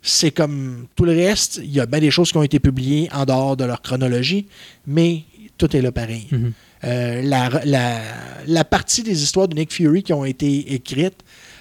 c'est 0.02 0.32
comme 0.32 0.86
tout 0.96 1.04
le 1.04 1.12
reste, 1.12 1.60
il 1.62 1.72
y 1.74 1.82
a 1.82 1.86
bien 1.86 2.00
des 2.00 2.10
choses 2.10 2.32
qui 2.32 2.38
ont 2.38 2.44
été 2.52 2.58
publiées 2.62 3.10
en 3.14 3.26
dehors 3.26 3.58
de 3.58 3.66
leur 3.66 3.82
chronologie, 3.82 4.46
mais 4.88 5.24
tout 5.58 5.76
est 5.76 5.82
là 5.82 5.92
pareil. 5.92 6.28
Mhm. 6.32 6.54
Euh, 6.86 7.22
la, 7.24 7.50
la- 7.66 8.02
la 8.48 8.64
partie 8.64 9.04
des 9.04 9.22
histoires 9.22 9.50
de 9.50 9.56
Nick 9.56 9.74
Fury 9.74 10.02
qui 10.02 10.14
ont 10.14 10.24
été 10.24 10.74
écrites, 10.74 11.20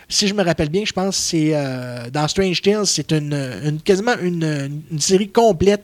si 0.09 0.29
je 0.29 0.35
me 0.35 0.45
rappelle 0.45 0.69
bien, 0.69 0.85
je 0.87 0.93
pense 0.93 1.17
que 1.17 1.23
c'est 1.31 1.51
euh, 1.55 2.09
dans 2.11 2.29
Strange 2.29 2.63
Tales, 2.63 2.87
c'est 2.87 3.11
une, 3.11 3.35
une- 3.65 3.81
quasiment 3.83 4.17
une, 4.23 4.81
une 4.93 5.01
série 5.01 5.31
complète 5.31 5.83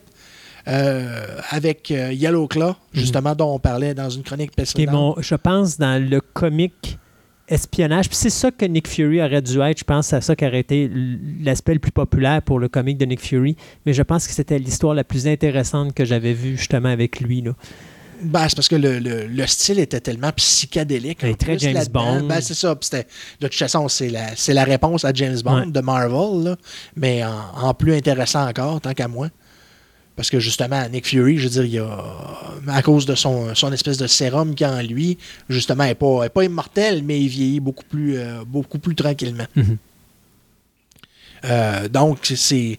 euh, 0.68 1.38
avec 1.50 1.90
Yellow 1.90 2.46
Claw, 2.46 2.74
justement, 2.92 3.34
dont 3.34 3.52
on 3.56 3.58
parlait 3.58 3.94
dans 3.94 4.08
une 4.10 4.22
chronique 4.22 4.52
précédente. 4.52 4.94
mon, 4.94 5.16
je 5.20 5.34
pense, 5.34 5.76
dans 5.76 6.00
le 6.00 6.20
comic 6.20 6.98
espionnage. 7.48 8.08
Puis 8.08 8.16
c'est 8.16 8.30
ça 8.30 8.50
que 8.50 8.64
Nick 8.64 8.88
Fury 8.88 9.20
aurait 9.22 9.42
dû 9.42 9.60
être. 9.60 9.78
Je 9.78 9.84
pense 9.84 10.06
c'est 10.08 10.20
ça 10.22 10.34
qui 10.36 10.46
aurait 10.46 10.60
été 10.60 10.90
l'aspect 11.42 11.74
le 11.74 11.80
plus 11.80 11.92
populaire 11.92 12.42
pour 12.42 12.58
le 12.58 12.68
comic 12.68 12.98
de 12.98 13.04
Nick 13.04 13.20
Fury. 13.20 13.56
Mais 13.86 13.92
je 13.92 14.02
pense 14.02 14.26
que 14.26 14.32
c'était 14.32 14.58
l'histoire 14.58 14.94
la 14.94 15.04
plus 15.04 15.26
intéressante 15.26 15.94
que 15.94 16.04
j'avais 16.04 16.32
vue 16.32 16.56
justement 16.56 16.88
avec 16.88 17.20
lui. 17.20 17.42
Là. 17.42 17.52
Ben, 18.22 18.48
c'est 18.48 18.54
parce 18.56 18.68
que 18.68 18.76
le, 18.76 19.00
le- 19.00 19.26
le 19.26 19.46
style 19.46 19.78
était 19.80 20.00
tellement 20.00 20.30
psychédélique. 20.32 21.18
Très 21.38 21.58
James. 21.58 21.84
Bond. 21.92 22.22
Ben, 22.22 22.40
c'est 22.40 22.54
ça. 22.54 22.74
De 22.74 23.02
toute 23.40 23.54
façon, 23.54 23.88
c'est 23.88 24.08
la, 24.08 24.34
c'est 24.36 24.54
la 24.54 24.64
réponse 24.64 25.04
à 25.04 25.12
James 25.12 25.36
Bond 25.44 25.64
Ouais. 25.64 25.70
de 25.70 25.80
Marvel, 25.80 26.44
là. 26.44 26.56
mais 26.96 27.22
en, 27.24 27.66
en 27.68 27.74
plus 27.74 27.92
intéressant 27.94 28.48
encore, 28.48 28.80
tant 28.80 28.94
qu'à 28.94 29.08
moi. 29.08 29.28
Parce 30.16 30.30
que 30.30 30.38
justement, 30.38 30.88
Nick 30.88 31.06
Fury, 31.06 31.38
je 31.38 31.44
veux 31.44 31.50
dire, 31.50 31.64
il 31.64 31.78
a, 31.80 32.74
à 32.76 32.82
cause 32.82 33.04
de 33.04 33.14
son, 33.14 33.54
son 33.54 33.72
espèce 33.72 33.98
de 33.98 34.06
sérum 34.06 34.54
qu'il 34.54 34.66
a 34.66 34.72
en 34.72 34.82
lui, 34.82 35.18
justement, 35.48 35.84
il 35.84 35.88
n'est 35.88 35.94
pas, 35.94 36.20
il 36.22 36.26
est 36.26 36.30
pas 36.30 36.44
immortel, 36.44 37.02
mais 37.02 37.20
il 37.20 37.28
vieillit 37.28 37.60
beaucoup 37.60 37.84
plus, 37.84 38.16
euh, 38.16 38.44
beaucoup 38.46 38.78
plus 38.78 38.94
tranquillement. 38.94 39.46
Mhm. 39.56 39.76
Euh, 41.46 41.88
donc, 41.88 42.18
c'est, 42.22 42.78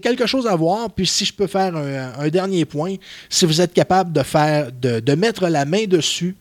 quelque 0.00 0.26
chose 0.26 0.46
à 0.46 0.56
voir. 0.56 0.90
Puis, 0.90 1.06
si 1.06 1.24
je 1.24 1.32
peux 1.32 1.46
faire 1.46 1.76
un, 1.76 2.12
un 2.18 2.28
dernier 2.28 2.64
point, 2.64 2.94
si 3.28 3.44
vous 3.44 3.60
êtes 3.60 3.74
capable 3.74 4.12
de 4.12 4.22
faire, 4.22 4.70
de, 4.72 5.00
de 5.00 5.14
mettre 5.14 5.48
la 5.48 5.64
main 5.64 5.84
dessus, 5.84 6.36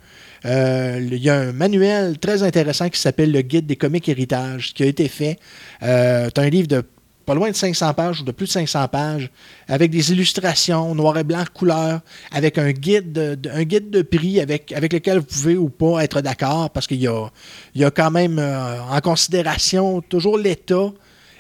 euh, 0.46 1.00
il 1.12 1.18
y 1.18 1.30
a 1.30 1.36
un 1.36 1.52
manuel 1.52 2.18
très 2.20 2.44
intéressant 2.44 2.90
qui 2.90 3.00
s'appelle 3.00 3.32
le 3.32 3.42
Guide 3.42 3.66
des 3.66 3.76
comics 3.76 4.08
héritage 4.08 4.74
qui 4.74 4.84
a 4.84 4.86
été 4.86 5.08
fait. 5.08 5.38
Euh, 5.84 6.30
c'est 6.34 6.40
un 6.40 6.50
livre 6.50 6.68
de 6.68 6.84
pas 7.28 7.36
loin 7.36 7.52
de 7.52 7.56
500 7.56 7.94
pages 7.94 8.22
ou 8.22 8.24
de 8.24 8.32
plus 8.32 8.46
de 8.48 8.52
500 8.52 8.88
pages, 8.88 9.30
avec 9.68 9.92
des 9.92 10.12
illustrations 10.12 10.96
noir 10.96 11.18
et 11.20 11.24
blanc 11.24 11.44
couleur, 11.54 12.00
avec 12.32 12.58
un 12.58 12.72
guide 12.72 13.12
de, 13.12 13.50
un 13.54 13.64
guide 13.64 13.90
de 13.92 14.02
prix 14.02 14.40
avec, 14.40 14.72
avec 14.72 14.94
lequel 14.94 15.20
vous 15.20 15.26
pouvez 15.26 15.56
ou 15.58 15.70
pas 15.70 16.04
être 16.04 16.22
d'accord, 16.22 16.70
parce 16.72 16.88
qu'il 16.88 17.02
y 17.02 17.08
a, 17.08 17.28
il 17.76 17.82
y 17.82 17.86
a 17.86 17.92
quand 17.92 18.12
même 18.12 18.40
euh, 18.40 18.82
en 18.82 19.00
considération 19.02 20.02
toujours 20.02 20.38
l'État. 20.38 20.92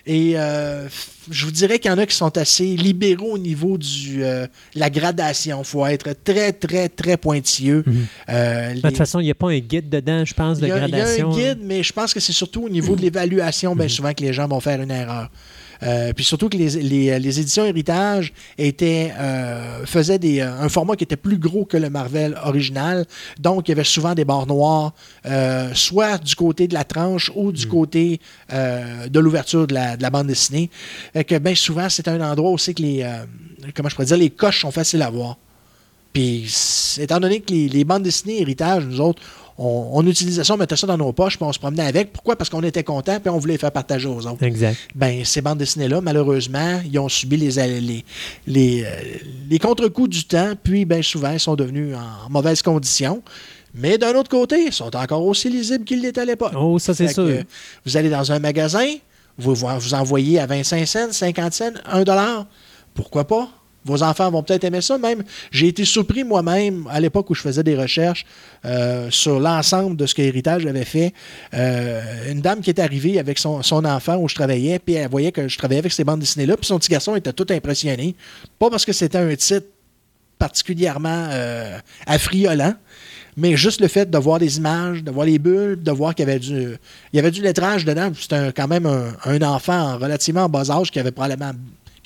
Et 0.09 0.33
euh, 0.39 0.87
je 1.29 1.43
vous 1.45 1.51
dirais 1.51 1.79
qu'il 1.79 1.91
y 1.91 1.93
en 1.93 1.97
a 1.97 2.05
qui 2.05 2.15
sont 2.15 2.37
assez 2.37 2.63
libéraux 2.77 3.33
au 3.33 3.37
niveau 3.37 3.77
de 3.77 4.47
la 4.75 4.89
gradation. 4.89 5.59
Il 5.59 5.65
faut 5.65 5.85
être 5.85 6.13
très, 6.23 6.53
très, 6.53 6.87
très 6.87 7.17
pointilleux. 7.17 7.83
Mhm. 7.85 8.05
Euh, 8.29 8.69
De 8.69 8.75
les- 8.75 8.81
toute 8.83 8.95
façon, 8.97 9.19
il 9.19 9.25
n'y 9.25 9.31
a 9.31 9.35
pas 9.35 9.49
un 9.49 9.59
guide 9.59 9.89
dedans, 9.89 10.23
je 10.23 10.33
pense, 10.33 10.59
de 10.59 10.63
a, 10.63 10.67
il 10.67 10.69
y 10.69 10.73
a 10.73 10.87
gradation. 10.87 11.29
hein. 11.29 11.33
un 11.33 11.37
guide, 11.37 11.59
mais 11.61 11.83
je 11.83 11.91
pense 11.91 12.13
que 12.13 12.21
c'est 12.21 12.31
surtout 12.31 12.63
au 12.63 12.69
niveau 12.69 12.95
de 12.95 13.01
l'évaluation, 13.01 13.75
bien 13.75 13.89
souvent, 13.89 14.13
que 14.13 14.23
les 14.23 14.31
gens 14.31 14.47
vont 14.47 14.61
faire 14.61 14.81
une 14.81 14.91
erreur. 14.91 15.29
Euh, 15.83 16.13
puis 16.13 16.25
surtout 16.25 16.49
que 16.49 16.57
les, 16.57 16.69
les- 16.81 17.19
les 17.19 17.39
éditions 17.39 17.65
Héritage 17.65 18.33
étaient, 18.57 19.13
euh, 19.17 19.85
faisaient 19.85 20.19
des, 20.19 20.39
euh, 20.39 20.51
un 20.61 20.69
format 20.69 20.95
qui 20.95 21.03
était 21.03 21.15
plus 21.17 21.37
gros 21.37 21.65
que 21.65 21.77
le 21.77 21.89
Marvel 21.89 22.37
original. 22.43 23.05
Donc, 23.39 23.67
il 23.67 23.71
y 23.71 23.73
avait 23.73 23.83
souvent 23.83 24.15
des 24.15 24.25
barres 24.25 24.47
noires, 24.47 24.93
euh, 25.25 25.69
soit 25.73 26.17
du 26.17 26.35
côté 26.35 26.67
de 26.67 26.73
la 26.73 26.83
tranche 26.83 27.31
ou 27.35 27.51
du 27.51 27.67
côté 27.67 28.19
euh, 28.53 29.07
de 29.07 29.19
l'ouverture 29.19 29.67
de 29.67 29.73
la, 29.73 29.97
de 29.97 30.01
la 30.01 30.09
bande 30.09 30.27
dessinée. 30.27 30.69
Fait 31.13 31.23
que 31.23 31.37
bien 31.37 31.55
souvent, 31.55 31.87
c'est 31.89 32.07
un 32.07 32.21
endroit 32.21 32.51
aussi 32.51 32.73
que 32.73 32.81
les, 32.81 33.05
comment 33.75 33.89
je 33.89 33.95
pourrais 33.95 34.07
dire, 34.07 34.17
les 34.17 34.29
coches 34.29 34.61
sont 34.61 34.71
faciles 34.71 35.01
à 35.01 35.09
voir. 35.09 35.37
Puis, 36.13 36.51
étant 36.99 37.19
donné 37.19 37.41
que 37.41 37.53
les, 37.53 37.69
les 37.69 37.83
bandes 37.83 38.03
dessinées 38.03 38.41
héritage, 38.41 38.85
nous 38.85 39.01
autres, 39.01 39.21
on, 39.57 39.89
on 39.93 40.05
utilisait 40.05 40.43
ça, 40.43 40.53
on 40.53 40.57
mettait 40.57 40.75
ça 40.75 40.85
dans 40.87 40.97
nos 40.97 41.11
poches, 41.13 41.37
puis 41.37 41.45
on 41.45 41.53
se 41.53 41.59
promenait 41.59 41.85
avec. 41.85 42.13
Pourquoi? 42.13 42.35
Parce 42.35 42.49
qu'on 42.49 42.61
était 42.63 42.83
contents, 42.83 43.19
puis 43.19 43.29
on 43.29 43.37
voulait 43.37 43.53
les 43.53 43.59
faire 43.59 43.71
partager 43.71 44.07
aux 44.07 44.25
autres. 44.27 44.43
Exact. 44.43 44.77
Ben, 44.95 45.25
ces 45.25 45.41
bandes 45.41 45.57
dessinées-là, 45.57 46.01
malheureusement, 46.01 46.81
ils 46.85 46.97
ont 46.99 47.09
subi 47.09 47.37
les, 47.37 47.51
les, 47.79 48.05
les, 48.45 48.83
euh, 48.83 48.89
les 49.49 49.59
contre-coups 49.59 50.09
du 50.09 50.25
temps, 50.25 50.53
puis 50.61 50.85
bien 50.85 51.01
souvent, 51.01 51.31
ils 51.31 51.39
sont 51.39 51.55
devenus 51.55 51.95
en 51.95 52.29
mauvaise 52.29 52.61
condition. 52.61 53.21
Mais 53.73 53.97
d'un 53.97 54.13
autre 54.15 54.29
côté, 54.29 54.65
ils 54.65 54.73
sont 54.73 54.95
encore 54.95 55.23
aussi 55.25 55.49
lisibles 55.49 55.85
qu'ils 55.85 56.01
l'étaient 56.01 56.21
à 56.21 56.25
l'époque. 56.25 56.53
Oh, 56.55 56.79
ça, 56.79 56.93
c'est 56.93 57.07
sûr. 57.07 57.25
que, 57.25 57.43
vous 57.85 57.97
allez 57.97 58.09
dans 58.09 58.31
un 58.31 58.39
magasin, 58.39 58.87
vous 59.37 59.53
vous 59.53 59.67
vous 59.79 59.93
envoyez 59.93 60.39
à 60.39 60.45
25 60.45 60.85
cents, 60.87 61.11
50 61.11 61.53
cents, 61.53 61.71
1 61.85 62.03
dollar. 62.03 62.47
Pourquoi 62.93 63.25
pas? 63.25 63.49
Vos 63.87 64.03
enfants 64.03 64.29
vont 64.29 64.43
peut-être 64.43 64.65
aimer 64.65 64.81
ça 64.81 64.97
même. 64.97 65.23
J'ai 65.49 65.67
été 65.67 65.85
surpris 65.85 66.23
moi-même 66.23 66.87
à 66.91 66.99
l'époque 66.99 67.29
où 67.29 67.35
je 67.35 67.41
faisais 67.41 67.63
des 67.63 67.75
recherches 67.75 68.25
euh, 68.65 69.07
sur 69.09 69.39
l'ensemble 69.39 69.95
de 69.95 70.05
ce 70.05 70.13
que 70.13 70.21
Héritage 70.21 70.65
avait 70.65 70.85
fait. 70.85 71.13
Euh, 71.53 72.31
une 72.31 72.41
dame 72.41 72.59
qui 72.59 72.69
est 72.69 72.79
arrivée 72.79 73.17
avec 73.17 73.39
son, 73.39 73.61
enfant 73.85 74.17
où 74.17 74.27
je 74.27 74.35
travaillais, 74.35 74.79
puis 74.79 74.95
elle 74.95 75.09
voyait 75.09 75.31
que 75.31 75.47
je 75.47 75.57
travaillais 75.57 75.79
avec 75.79 75.93
ces 75.93 76.03
bandes 76.03 76.19
dessinées-là, 76.19 76.57
puis 76.57 76.65
son 76.65 76.77
petit 76.77 76.89
garçon 76.89 77.15
était 77.15 77.33
tout 77.33 77.47
impressionné. 77.49 78.15
Pas 78.59 78.69
parce 78.69 78.85
que 78.85 78.91
c'était 78.91 79.17
un 79.17 79.35
titre 79.35 79.67
particulièrement 80.37 81.29
euh, 81.31 81.77
affriolant, 82.05 82.73
mais 83.37 83.55
juste 83.55 83.81
le 83.81 83.87
fait 83.87 84.09
de 84.09 84.17
voir 84.17 84.39
les 84.39 84.57
images, 84.57 85.03
de 85.03 85.11
voir 85.11 85.25
les 85.25 85.39
bulles, 85.39 85.81
de 85.81 85.91
voir 85.91 86.13
qu'il 86.13 86.27
y 86.27 86.29
avait 86.29 86.39
du, 86.39 86.77
il 87.13 87.15
y 87.15 87.19
avait 87.19 87.31
du 87.31 87.41
lettrage 87.41 87.85
dedans. 87.85 88.11
C'était 88.19 88.51
quand 88.51 88.67
même 88.67 88.85
un, 88.85 89.41
enfant 89.43 89.93
en 89.93 89.97
relativement 89.97 90.49
bas 90.49 90.69
âge 90.71 90.91
qui 90.91 90.99
avait 90.99 91.11
probablement 91.11 91.51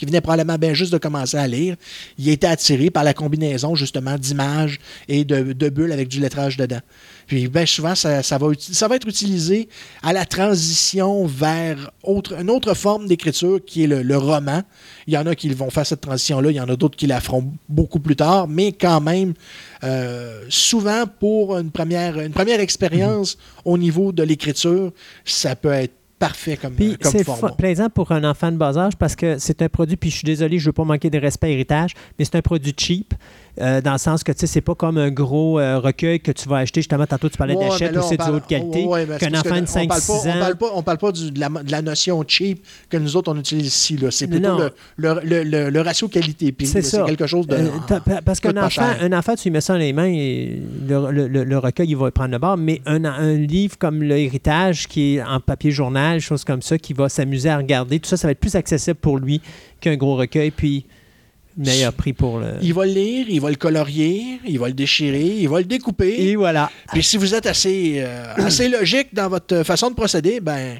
qui 0.01 0.07
venait 0.07 0.19
probablement 0.19 0.57
bien 0.57 0.73
juste 0.73 0.91
de 0.91 0.97
commencer 0.97 1.37
à 1.37 1.47
lire. 1.47 1.75
Il 2.17 2.27
était 2.27 2.47
attiré 2.47 2.89
par 2.89 3.03
la 3.03 3.13
combinaison 3.13 3.75
justement 3.75 4.17
d'images 4.17 4.79
et 5.07 5.23
de, 5.25 5.69
bulles 5.69 5.91
avec 5.91 6.07
du 6.07 6.19
lettrage 6.19 6.57
dedans. 6.57 6.79
Puis 7.27 7.47
bien 7.47 7.67
souvent, 7.67 7.93
ça, 7.93 8.19
va, 8.39 8.95
être 8.95 9.07
utilisé 9.07 9.69
à 10.01 10.11
la 10.11 10.25
transition 10.25 11.27
vers 11.27 11.91
une 12.07 12.49
autre 12.49 12.73
forme 12.73 13.05
d'écriture 13.07 13.59
qui 13.63 13.83
est 13.83 13.87
le, 13.87 14.17
roman. 14.17 14.63
Il 15.05 15.13
y 15.13 15.17
en 15.19 15.27
a 15.27 15.35
qui 15.35 15.49
vont 15.49 15.69
faire 15.69 15.85
cette 15.85 16.01
transition-là, 16.01 16.49
il 16.49 16.55
y 16.55 16.61
en 16.61 16.69
a 16.69 16.75
d'autres 16.75 16.97
qui 16.97 17.05
la 17.05 17.21
feront 17.21 17.53
beaucoup 17.69 17.99
plus 17.99 18.15
tard, 18.15 18.47
mais 18.47 18.71
quand 18.71 19.01
même, 19.01 19.35
euh, 19.83 20.45
souvent 20.49 21.03
pour 21.19 21.59
une 21.59 21.69
première 21.69 22.17
expérience 22.59 23.37
au 23.65 23.77
niveau 23.77 24.11
de 24.11 24.23
l'écriture, 24.23 24.93
ça 25.25 25.55
peut 25.55 25.73
être 25.73 25.93
parfait 26.21 26.55
comme, 26.55 26.75
Puis 26.75 26.97
comme 26.97 27.11
c'est 27.11 27.55
plaisant 27.57 27.89
pour 27.89 28.11
un 28.11 28.23
enfant 28.23 28.51
de 28.51 28.57
bas 28.57 28.77
âge 28.77 28.95
parce 28.95 29.15
que 29.15 29.39
c'est 29.39 29.61
un 29.61 29.69
produit, 29.69 29.97
puis 29.97 30.09
je 30.11 30.17
suis 30.17 30.25
désolé, 30.25 30.59
je 30.59 30.63
ne 30.63 30.69
veux 30.69 30.73
pas 30.73 30.83
manquer 30.83 31.09
de 31.09 31.17
respect 31.17 31.47
à 31.47 31.49
héritage, 31.49 31.93
mais 32.17 32.25
c'est 32.25 32.35
un 32.35 32.41
produit 32.41 32.73
cheap, 32.77 33.13
euh, 33.59 33.81
dans 33.81 33.91
le 33.93 33.97
sens 33.97 34.23
que 34.23 34.31
tu 34.31 34.39
sais, 34.39 34.47
c'est 34.47 34.61
pas 34.61 34.75
comme 34.75 34.97
un 34.97 35.09
gros 35.11 35.59
euh, 35.59 35.79
recueil 35.79 36.19
que 36.19 36.31
tu 36.31 36.47
vas 36.47 36.57
acheter, 36.57 36.79
justement, 36.81 37.05
tantôt 37.05 37.27
tu 37.29 37.37
parlais 37.37 37.55
Ouais, 37.55 37.67
d'achète 37.67 37.95
ou 37.97 38.01
c'est 38.01 38.17
de 38.17 38.23
haute 38.31 38.47
qualité, 38.47 38.85
ouais, 38.85 39.05
qu'un 39.19 39.33
enfant 39.33 39.59
de 39.61 39.65
on 39.83 39.87
parle 39.87 39.99
5-6 39.99 40.07
pas- 40.07 40.13
ans. 40.13 40.33
On 40.35 40.39
parle 40.39 40.55
pas, 40.55 40.67
on 40.75 40.83
parle 40.83 40.97
pas 40.97 41.11
du- 41.11 41.31
de, 41.31 41.39
la, 41.39 41.49
de 41.49 41.71
la 41.71 41.81
notion 41.81 42.23
cheap 42.27 42.63
que 42.89 42.97
nous 42.97 43.15
autres 43.17 43.31
on 43.33 43.37
utilise 43.37 43.67
ici. 43.67 43.97
là. 43.97 44.09
C'est 44.11 44.27
plutôt 44.27 44.57
le, 44.97 45.19
le, 45.23 45.69
le- 45.69 45.81
ratio 45.81 46.07
qualité-prix. 46.07 46.65
C'est 46.67 47.05
quelque 47.05 47.27
chose 47.27 47.47
de. 47.47 47.55
Euh, 47.55 47.69
pa- 47.87 48.21
parce 48.23 48.39
qu'un 48.39 48.55
enfant, 48.57 48.85
un 49.01 49.11
enfant, 49.13 49.35
tu 49.35 49.43
lui 49.49 49.51
mets 49.51 49.61
ça 49.61 49.73
dans 49.73 49.79
les 49.79 49.93
mains 49.93 50.05
et 50.11 50.61
le, 50.87 51.11
le- 51.11 51.27
le- 51.27 51.43
le 51.43 51.57
recueil, 51.57 51.89
il 51.89 51.97
va 51.97 52.09
prendre 52.11 52.31
le 52.31 52.39
bord. 52.39 52.57
Mais 52.57 52.81
un, 52.85 53.03
un 53.05 53.33
livre 53.33 53.77
comme 53.77 54.01
l'héritage, 54.03 54.87
qui 54.87 55.15
est 55.15 55.23
en 55.23 55.39
papier 55.39 55.71
journal, 55.71 56.19
chose 56.19 56.43
comme 56.43 56.61
ça, 56.61 56.77
qui 56.77 56.93
va 56.93 57.09
s'amuser 57.09 57.49
à 57.49 57.57
regarder, 57.57 57.99
tout 57.99 58.07
ça, 58.09 58.17
ça 58.17 58.27
va 58.27 58.31
être 58.31 58.39
plus 58.39 58.55
accessible 58.55 58.95
pour 58.99 59.17
lui 59.17 59.41
qu'un 59.79 59.95
gros 59.95 60.15
recueil. 60.15 60.51
Puis, 60.51 60.85
meilleur 61.57 61.93
prix 61.93 62.13
pour 62.13 62.39
le. 62.39 62.53
Il 62.61 62.73
va 62.73 62.85
le 62.85 62.91
lire, 62.91 63.25
il 63.29 63.41
va 63.41 63.49
le 63.49 63.55
colorier, 63.55 64.39
il 64.45 64.59
va 64.59 64.67
le 64.67 64.73
déchirer, 64.73 65.37
il 65.39 65.49
va 65.49 65.59
le 65.59 65.65
découper. 65.65 66.15
Et 66.29 66.35
voilà. 66.35 66.69
Puis 66.91 67.03
si 67.03 67.17
vous 67.17 67.33
êtes 67.33 67.45
assez, 67.45 67.95
euh, 67.97 68.33
assez 68.37 68.69
logique 68.69 69.13
dans 69.13 69.29
votre 69.29 69.63
façon 69.63 69.89
de 69.89 69.95
procéder, 69.95 70.39
ben, 70.39 70.79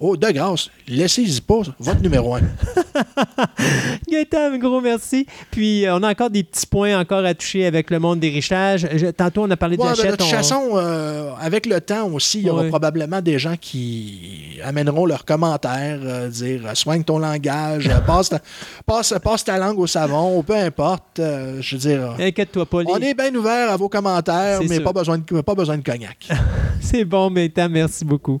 oh, 0.00 0.16
de 0.16 0.30
grâce, 0.30 0.68
laissez-y 0.88 1.40
pas 1.40 1.60
votre 1.78 2.00
numéro 2.02 2.34
1. 2.34 2.40
Gaëtan, 4.10 4.58
gros 4.58 4.80
merci. 4.80 5.26
Puis, 5.50 5.86
euh, 5.86 5.96
on 5.96 6.02
a 6.02 6.10
encore 6.10 6.30
des 6.30 6.42
petits 6.42 6.66
points 6.66 6.98
encore 6.98 7.24
à 7.24 7.34
toucher 7.34 7.66
avec 7.66 7.90
le 7.90 7.98
monde 7.98 8.20
des 8.20 8.30
richages. 8.30 8.86
Tantôt, 9.16 9.44
on 9.44 9.50
a 9.50 9.56
parlé 9.56 9.76
de 9.76 9.82
de 9.82 9.86
l'achète. 9.88 10.10
toute 10.16 10.22
on- 10.22 10.30
façon, 10.30 10.62
euh, 10.74 11.30
avec 11.40 11.66
le 11.66 11.80
temps 11.80 12.08
aussi, 12.10 12.38
il 12.40 12.46
y 12.46 12.50
aura 12.50 12.62
Ouais. 12.62 12.68
probablement 12.68 13.20
des 13.20 13.38
gens 13.38 13.54
qui 13.60 14.58
amèneront 14.64 15.06
leurs 15.06 15.24
commentaires, 15.24 16.00
euh, 16.02 16.28
dire 16.28 16.62
soigne 16.74 17.04
ton 17.04 17.18
langage, 17.18 17.90
passe, 18.06 18.28
ta, 18.30 18.40
passe, 18.86 19.14
passe 19.22 19.44
ta 19.44 19.58
langue 19.58 19.78
au 19.78 19.86
savon, 19.86 20.38
ou 20.38 20.42
peu 20.42 20.56
importe. 20.56 21.18
euh, 21.20 21.58
je 21.60 21.76
veux 21.76 21.80
dire, 21.80 22.14
Inquiète-toi 22.18 22.66
pas, 22.66 22.78
on 22.86 22.98
est 22.98 23.14
bien 23.14 23.34
ouvert 23.34 23.70
à 23.70 23.76
vos 23.76 23.88
commentaires, 23.88 24.60
mais 24.68 24.76
sûr. 24.76 24.84
pas 24.84 24.92
besoin, 24.92 25.18
de, 25.18 25.40
pas 25.40 25.54
besoin 25.54 25.76
de 25.78 25.82
cognac. 25.82 26.28
c'est 26.80 27.04
bon, 27.04 27.30
Gaëtan, 27.30 27.68
merci 27.68 28.04
beaucoup. 28.04 28.40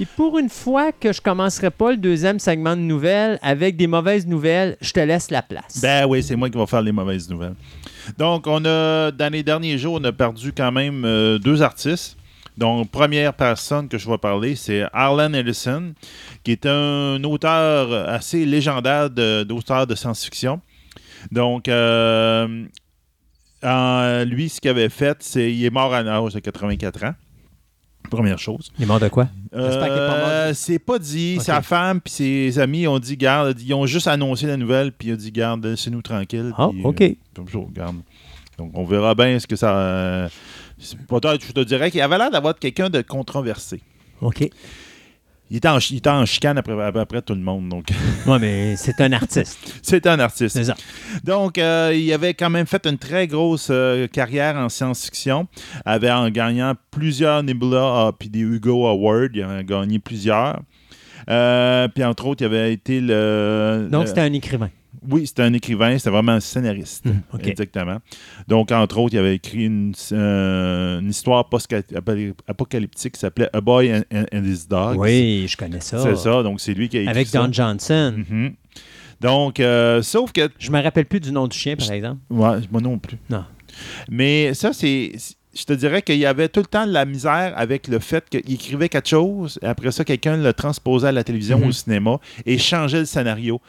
Et 0.00 0.06
pour 0.06 0.38
une 0.38 0.48
fois 0.48 0.90
que 0.90 1.12
je 1.12 1.20
commencerai 1.20 1.70
pas 1.70 1.92
le 1.92 1.96
deuxième 1.96 2.40
segment 2.40 2.74
de 2.74 2.80
nouvelles 2.80 3.38
avec 3.42 3.76
des 3.76 3.86
mauvaises 3.86 4.26
nouvelles, 4.26 4.76
je 4.80 4.90
te 4.90 4.98
laisse 4.98 5.30
la 5.30 5.40
place. 5.40 5.80
Ben 5.80 6.04
oui, 6.06 6.20
c'est 6.20 6.34
moi 6.34 6.50
qui 6.50 6.58
vais 6.58 6.66
faire 6.66 6.82
les 6.82 6.90
mauvaises 6.90 7.30
nouvelles. 7.30 7.54
Donc, 8.18 8.48
on 8.48 8.64
a, 8.64 9.12
dans 9.12 9.32
les 9.32 9.44
derniers 9.44 9.78
jours, 9.78 9.98
on 10.00 10.04
a 10.04 10.10
perdu 10.10 10.52
quand 10.52 10.72
même 10.72 11.04
euh, 11.04 11.38
deux 11.38 11.62
artistes. 11.62 12.16
Donc, 12.58 12.90
première 12.90 13.34
personne 13.34 13.88
que 13.88 13.96
je 13.96 14.10
vais 14.10 14.18
parler, 14.18 14.56
c'est 14.56 14.82
Arlen 14.92 15.32
Ellison, 15.32 15.94
qui 16.42 16.50
est 16.50 16.66
un 16.66 17.22
auteur 17.22 18.08
assez 18.08 18.44
légendaire 18.44 19.10
d'auteur 19.10 19.86
de, 19.86 19.94
science-fiction. 19.94 20.60
Donc, 21.30 21.68
euh, 21.68 22.64
lui, 24.24 24.48
ce 24.48 24.60
qu'il 24.60 24.70
avait 24.70 24.88
fait, 24.88 25.18
c'est 25.20 25.52
il 25.52 25.64
est 25.64 25.70
mort 25.70 25.94
à 25.94 26.02
l'âge 26.02 26.34
de 26.34 26.40
84 26.40 27.04
ans. 27.04 27.14
Première 28.10 28.38
chose. 28.38 28.70
Il 28.78 28.84
est 28.84 28.86
mort 28.86 29.00
de 29.00 29.08
quoi? 29.08 29.28
Euh, 29.54 30.52
c'est 30.54 30.78
pas 30.78 30.98
dit. 30.98 31.38
Sa 31.40 31.62
femme 31.62 32.00
puis 32.00 32.12
ses 32.12 32.58
amis 32.58 32.86
ont 32.86 32.98
dit, 32.98 33.16
garde, 33.16 33.58
ils 33.60 33.74
ont 33.74 33.86
juste 33.86 34.06
annoncé 34.06 34.46
la 34.46 34.56
nouvelle, 34.56 34.92
puis 34.92 35.08
ils 35.08 35.14
ont 35.14 35.16
dit, 35.16 35.32
garde, 35.32 35.64
laissez-nous 35.64 36.02
tranquille. 36.02 36.52
Ah, 36.56 36.68
puis, 36.70 36.82
OK. 36.84 37.00
euh, 37.00 37.14
comme 37.34 37.48
ça, 37.48 37.58
garde. 37.74 37.96
Donc, 38.58 38.70
on 38.74 38.84
verra 38.84 39.14
bien 39.14 39.38
ce 39.38 39.46
que 39.46 39.56
ça. 39.56 39.76
euh, 39.76 40.28
c'est- 40.78 40.96
Peut-être, 41.06 41.44
je 41.44 41.52
te 41.52 41.60
dirais 41.60 41.90
qu'il 41.90 42.00
avait 42.02 42.18
l'air 42.18 42.30
d'avoir 42.30 42.56
quelqu'un 42.56 42.88
de 42.90 43.00
controversé. 43.00 43.80
OK. 44.20 44.48
Il 45.50 45.58
était 45.58 45.68
en, 45.68 45.78
il 45.78 45.98
était 45.98 46.08
en 46.10 46.24
chicane 46.24 46.56
après, 46.58 47.22
tout 47.22 47.34
le 47.34 47.40
monde. 47.40 47.68
Donc, 47.68 47.86
Ouais, 48.26 48.38
mais 48.38 48.76
c'est 48.76 49.00
un 49.00 49.12
artiste. 49.12 49.58
c'était 49.82 50.08
un 50.08 50.18
artiste. 50.18 50.56
C'est 50.56 50.64
ça. 50.64 50.74
Donc, 51.22 51.58
euh, 51.58 51.92
il 51.94 52.10
avait 52.12 52.34
quand 52.34 52.50
même 52.50 52.66
fait 52.66 52.86
une 52.86 52.96
très 52.98 53.26
grosse 53.26 53.68
euh, 53.70 54.06
carrière 54.08 54.56
en 54.56 54.68
science-fiction, 54.68 55.46
avait 55.84 56.10
en 56.10 56.30
gagnant 56.30 56.72
plusieurs 56.90 57.42
Nebula 57.42 58.06
euh, 58.08 58.12
puis 58.18 58.30
des 58.30 58.40
Hugo 58.40 58.86
Awards, 58.86 59.28
il 59.34 59.42
avait 59.42 59.64
gagné 59.64 59.98
plusieurs. 59.98 60.60
Euh, 61.30 61.88
puis 61.88 62.04
entre 62.04 62.26
autres, 62.26 62.42
il 62.42 62.46
avait 62.46 62.72
été 62.72 63.00
le. 63.00 63.88
Donc, 63.90 64.02
le- 64.02 64.06
c'était 64.08 64.20
un 64.22 64.32
écrivain. 64.32 64.70
Oui, 65.10 65.26
c'était 65.26 65.42
un 65.42 65.52
écrivain, 65.52 65.96
c'était 65.98 66.10
vraiment 66.10 66.32
un 66.32 66.40
scénariste. 66.40 67.06
Hmm. 67.06 67.38
Exactement. 67.42 67.98
Donc, 68.48 68.72
entre 68.72 68.98
autres, 68.98 69.14
il 69.14 69.18
avait 69.18 69.36
écrit 69.36 69.66
une, 69.66 69.94
euh, 70.12 71.00
une 71.00 71.10
histoire 71.10 71.48
post-apocalyptique 71.48 73.14
qui 73.14 73.20
s'appelait 73.20 73.48
A 73.52 73.60
Boy 73.60 73.92
and, 73.92 74.24
His 74.32 74.66
Dog. 74.68 74.98
Oui, 74.98 75.46
je 75.48 75.56
connais 75.56 75.80
ça. 75.80 75.98
C'est 75.98 76.16
ça, 76.16 76.42
donc 76.42 76.60
c'est 76.60 76.74
lui 76.74 76.88
qui 76.88 76.98
a 76.98 77.00
écrit 77.02 77.10
Avec 77.10 77.26
ça. 77.28 77.42
Don 77.46 77.52
Johnson. 77.52 78.24
Mhm. 78.28 78.54
Donc, 79.20 79.60
euh, 79.60 80.02
sauf 80.02 80.32
que 80.32 80.48
Je 80.58 80.70
me 80.70 80.82
rappelle 80.82 81.06
plus 81.06 81.20
du 81.20 81.32
nom 81.32 81.46
du 81.46 81.56
chien, 81.56 81.76
par 81.76 81.90
exemple. 81.92 82.20
Ouais, 82.30 82.58
moi 82.70 82.80
non 82.80 82.98
plus. 82.98 83.18
Non. 83.30 83.44
Mais 84.08 84.54
ça, 84.54 84.72
c'est. 84.72 85.12
Je 85.56 85.64
te 85.64 85.72
dirais 85.72 86.02
qu'il 86.02 86.18
y 86.18 86.26
avait 86.26 86.48
tout 86.48 86.60
le 86.60 86.66
temps 86.66 86.84
de 86.84 86.92
la 86.92 87.04
misère 87.04 87.52
avec 87.56 87.86
le 87.86 88.00
fait 88.00 88.28
qu'il 88.28 88.52
écrivait 88.52 88.88
quelque 88.88 89.08
chose, 89.08 89.58
et 89.62 89.66
après 89.66 89.92
ça, 89.92 90.04
quelqu'un 90.04 90.36
le 90.36 90.52
transposait 90.52 91.08
à 91.08 91.12
la 91.12 91.22
télévision 91.22 91.60
ou 91.62 91.68
au 91.68 91.72
cinéma 91.72 92.18
et 92.44 92.58
changeait 92.58 92.98
le 92.98 93.04
scénario. 93.04 93.60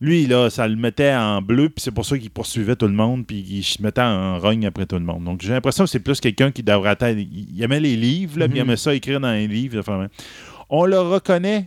Lui, 0.00 0.26
là, 0.26 0.48
ça 0.48 0.68
le 0.68 0.76
mettait 0.76 1.12
en 1.12 1.42
bleu, 1.42 1.68
puis 1.70 1.82
c'est 1.82 1.90
pour 1.90 2.04
ça 2.06 2.16
qu'il 2.16 2.30
poursuivait 2.30 2.76
tout 2.76 2.86
le 2.86 2.92
monde, 2.94 3.26
puis 3.26 3.44
il 3.50 3.64
se 3.64 3.82
mettait 3.82 4.00
en 4.00 4.38
rogne 4.38 4.64
après 4.66 4.86
tout 4.86 4.94
le 4.96 5.04
monde. 5.04 5.24
Donc, 5.24 5.42
j'ai 5.42 5.50
l'impression 5.50 5.84
que 5.84 5.90
c'est 5.90 5.98
plus 5.98 6.20
quelqu'un 6.20 6.52
qui 6.52 6.62
devrait 6.62 6.92
être. 7.00 7.16
Il 7.18 7.60
aimait 7.60 7.80
les 7.80 7.96
livres, 7.96 8.38
là, 8.38 8.46
puis 8.48 8.58
il 8.58 8.62
Mhm. 8.62 8.68
aimait 8.68 8.76
ça 8.76 8.94
écrire 8.94 9.18
dans 9.20 9.32
les 9.32 9.48
livres. 9.48 9.80
enfin, 9.80 10.06
On 10.70 10.84
le 10.84 11.00
reconnaît. 11.00 11.64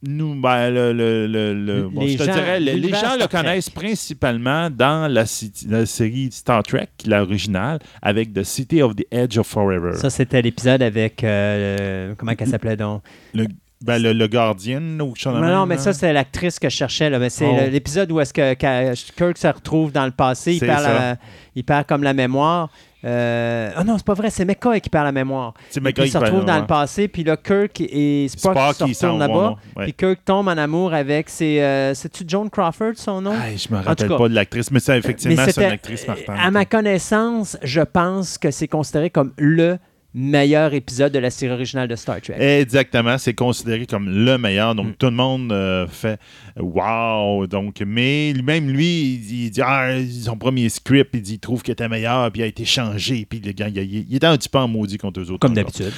Nous, 0.00 0.40
ben, 0.40 0.70
le, 0.70 0.92
le- 0.92 1.26
le- 1.26 1.88
bon, 1.88 2.06
je 2.06 2.16
te 2.16 2.22
gens- 2.22 2.32
dirais, 2.32 2.60
le- 2.60 2.72
les 2.74 2.90
gens 2.90 3.16
le 3.20 3.26
connaissent 3.26 3.68
principalement 3.68 4.70
dans 4.70 5.12
la, 5.12 5.24
la 5.68 5.86
série 5.86 6.28
Star 6.30 6.62
Trek, 6.62 6.88
l'original, 7.04 7.80
avec 8.00 8.32
The 8.32 8.44
City 8.44 8.80
of 8.80 8.94
the 8.94 9.04
Edge 9.10 9.36
of 9.38 9.48
Forever. 9.48 9.94
Ça, 9.94 10.08
c'était 10.08 10.40
l'épisode 10.40 10.82
avec. 10.82 11.24
euh, 11.24 12.14
comment 12.16 12.34
qu'elle 12.36 12.46
s'appelait 12.48 12.76
donc? 12.76 13.02
le, 13.34 13.46
ben, 13.80 14.02
le, 14.02 14.12
le 14.12 14.26
Guardian, 14.28 14.82
ou 15.00 15.14
Non, 15.26 15.40
non, 15.40 15.66
mais 15.66 15.78
ça, 15.78 15.92
c'est 15.92 16.12
l'actrice 16.12 16.58
que 16.58 16.68
je 16.68 16.74
cherchais. 16.76 17.10
Là. 17.10 17.18
Mais 17.18 17.30
c'est 17.30 17.46
Oh. 17.46 17.70
l'épisode 17.70 18.10
où 18.10 18.20
est-ce 18.20 18.32
que, 18.34 18.54
Kirk 18.54 19.38
se 19.38 19.46
retrouve 19.48 19.92
dans 19.92 20.04
le 20.06 20.10
passé. 20.10 20.54
Il 20.54 20.58
C'est 20.58 20.66
perd, 20.66 20.82
la- 20.82 21.16
il 21.54 21.64
perd 21.64 21.86
comme 21.86 22.02
la 22.02 22.12
mémoire. 22.12 22.70
Euh, 23.04 23.70
Ah 23.76 23.84
non, 23.84 23.96
c'est 23.96 24.04
pas 24.06 24.14
vrai, 24.14 24.28
c'est 24.28 24.44
McCoy 24.44 24.80
qui 24.80 24.90
perd 24.90 25.04
la 25.04 25.12
mémoire. 25.12 25.54
C'est 25.70 25.80
Puis 25.80 25.90
McCoy 25.90 26.06
il 26.06 26.10
se 26.10 26.18
retrouve 26.18 26.44
dans 26.44 26.58
le 26.58 26.66
passé, 26.66 27.06
puis 27.06 27.22
là, 27.22 27.36
Kirk 27.36 27.80
et 27.80 28.26
Spock, 28.28 28.56
Spock, 28.58 28.74
se 28.74 28.84
retournent 29.06 29.20
là-bas. 29.20 29.54
Ouais. 29.76 29.84
Puis 29.84 29.92
Kirk 29.94 30.24
tombe 30.24 30.48
en 30.48 30.58
amour 30.58 30.92
avec 30.92 31.28
ses. 31.28 31.60
euh, 31.60 31.94
C'est-tu 31.94 32.24
Joan 32.26 32.50
Crawford, 32.50 32.94
son 32.96 33.20
nom? 33.20 33.34
Je 33.56 33.72
me 33.72 33.80
rappelle 33.80 34.08
pas 34.08 34.28
de 34.28 34.34
l'actrice, 34.34 34.72
mais 34.72 34.80
c'est 34.80 34.98
effectivement 34.98 35.44
Mais 35.46 35.52
c'est 35.52 35.64
une 35.64 35.70
actrice 35.70 36.08
marquante. 36.08 36.36
À 36.36 36.50
ma 36.50 36.64
connaissance, 36.64 37.56
je 37.62 37.82
pense 37.82 38.36
que 38.36 38.50
c'est 38.50 38.66
considéré 38.68 39.10
comme 39.10 39.32
le 39.38 39.78
meilleur 40.14 40.72
épisode 40.74 41.12
de 41.12 41.18
la 41.18 41.30
série 41.30 41.52
originale 41.52 41.86
de 41.86 41.94
Star 41.94 42.20
Trek. 42.20 42.34
Exactement, 42.38 43.18
c'est 43.18 43.34
considéré 43.34 43.86
comme 43.86 44.08
le 44.08 44.38
meilleur. 44.38 44.74
Donc, 44.74 44.86
Mm. 44.88 44.94
tout 44.98 45.06
le 45.06 45.12
monde 45.12 45.52
euh, 45.52 45.86
fait 45.86 46.18
wow. 46.58 47.46
Donc, 47.46 47.82
mais 47.86 48.32
lui-même, 48.32 48.68
lui, 48.70 49.14
il, 49.14 49.44
il 49.44 49.50
dit 49.50 49.60
ah, 49.62 49.90
son 50.24 50.36
premier 50.36 50.68
script, 50.70 51.10
il 51.14 51.22
dit 51.22 51.34
il 51.34 51.38
trouve 51.38 51.62
qu'il 51.62 51.72
était 51.72 51.88
meilleur, 51.88 52.30
puis 52.32 52.40
il 52.40 52.44
a 52.44 52.46
été 52.46 52.64
changé, 52.64 53.26
puis 53.28 53.40
le 53.44 53.52
gars, 53.52 53.68
il, 53.68 53.76
il- 53.78 54.16
était 54.16 54.26
un 54.26 54.36
petit 54.36 54.48
peu 54.48 54.58
en 54.58 54.66
maudit 54.68 54.96
contre 54.98 55.20
eux 55.20 55.30
autres. 55.30 55.40
Comme 55.40 55.54
d'habitude. 55.54 55.92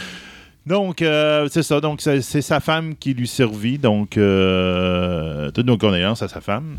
Donc, 0.66 1.00
euh, 1.02 1.48
c'est 1.50 1.62
ça. 1.62 1.80
Donc, 1.80 2.00
c'est 2.02 2.20
c'est 2.20 2.42
sa 2.42 2.60
femme 2.60 2.94
qui 2.96 3.14
lui 3.14 3.26
servit. 3.26 3.78
Donc, 3.78 4.16
euh, 4.18 5.50
toutes 5.52 5.66
nos 5.66 5.78
condoléances 5.78 6.22
à 6.22 6.28
sa 6.28 6.40
femme. 6.40 6.76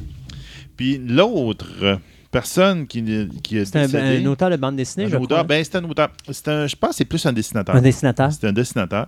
Puis 0.77 0.99
l'autre 1.03 1.97
personne 2.31 2.87
qui, 2.87 3.03
qui 3.43 3.57
est 3.57 3.65
C'est 3.65 3.77
un, 3.77 3.93
un 3.93 4.25
auteur 4.25 4.49
de 4.49 4.55
bande 4.55 4.75
dessinée, 4.77 5.05
un 5.05 5.09
je 5.09 5.15
auteur, 5.17 5.39
crois. 5.39 5.43
ben, 5.43 5.63
c'est 5.63 5.75
un 5.75 5.83
auteur. 5.83 6.09
C'est 6.31 6.47
un- 6.47 6.67
je 6.67 6.75
pense 6.75 6.91
que 6.91 6.95
c'est 6.97 7.05
plus 7.05 7.25
un 7.25 7.33
dessinateur. 7.33 7.75
Un 7.75 7.81
dessinateur. 7.81 8.31
C'est 8.31 8.47
un 8.47 8.53
dessinateur. 8.53 9.07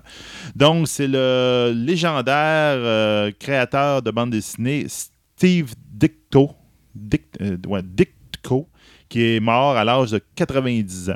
Donc, 0.55 0.87
c'est 0.87 1.07
le 1.07 1.73
légendaire 1.75 2.75
euh, 2.77 3.31
créateur 3.39 4.01
de 4.01 4.11
bande 4.11 4.31
dessinée 4.31 4.85
Steve 4.87 5.73
Dicto, 5.91 6.51
Dic- 6.95 7.23
euh, 7.41 7.57
ouais, 7.67 7.81
Ditko, 7.83 8.67
qui 9.09 9.35
est 9.35 9.39
mort 9.39 9.75
à 9.77 9.83
l'âge 9.83 10.11
de 10.11 10.21
90 10.35 11.09
ans. 11.11 11.13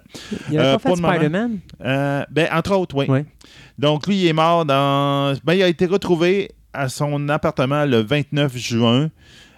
Il 0.51 0.57
a 0.57 0.61
Euh, 0.61 0.77
pas 0.77 0.89
fait. 0.89 0.95
Spider-Man? 0.95 1.59
Euh, 1.84 2.23
ben, 2.31 2.47
entre 2.53 2.75
autres, 2.75 2.95
oui. 2.95 3.05
Oui. 3.09 3.19
Donc, 3.77 4.07
lui, 4.07 4.17
il 4.21 4.27
est 4.27 4.34
mort 4.34 4.65
dans. 4.65 5.35
Ben, 5.43 5.53
il 5.53 5.63
a 5.63 5.67
été 5.67 5.85
retrouvé 5.85 6.51
à 6.73 6.89
son 6.89 7.27
appartement 7.29 7.85
le 7.85 7.97
29 8.01 8.55
juin. 8.57 9.09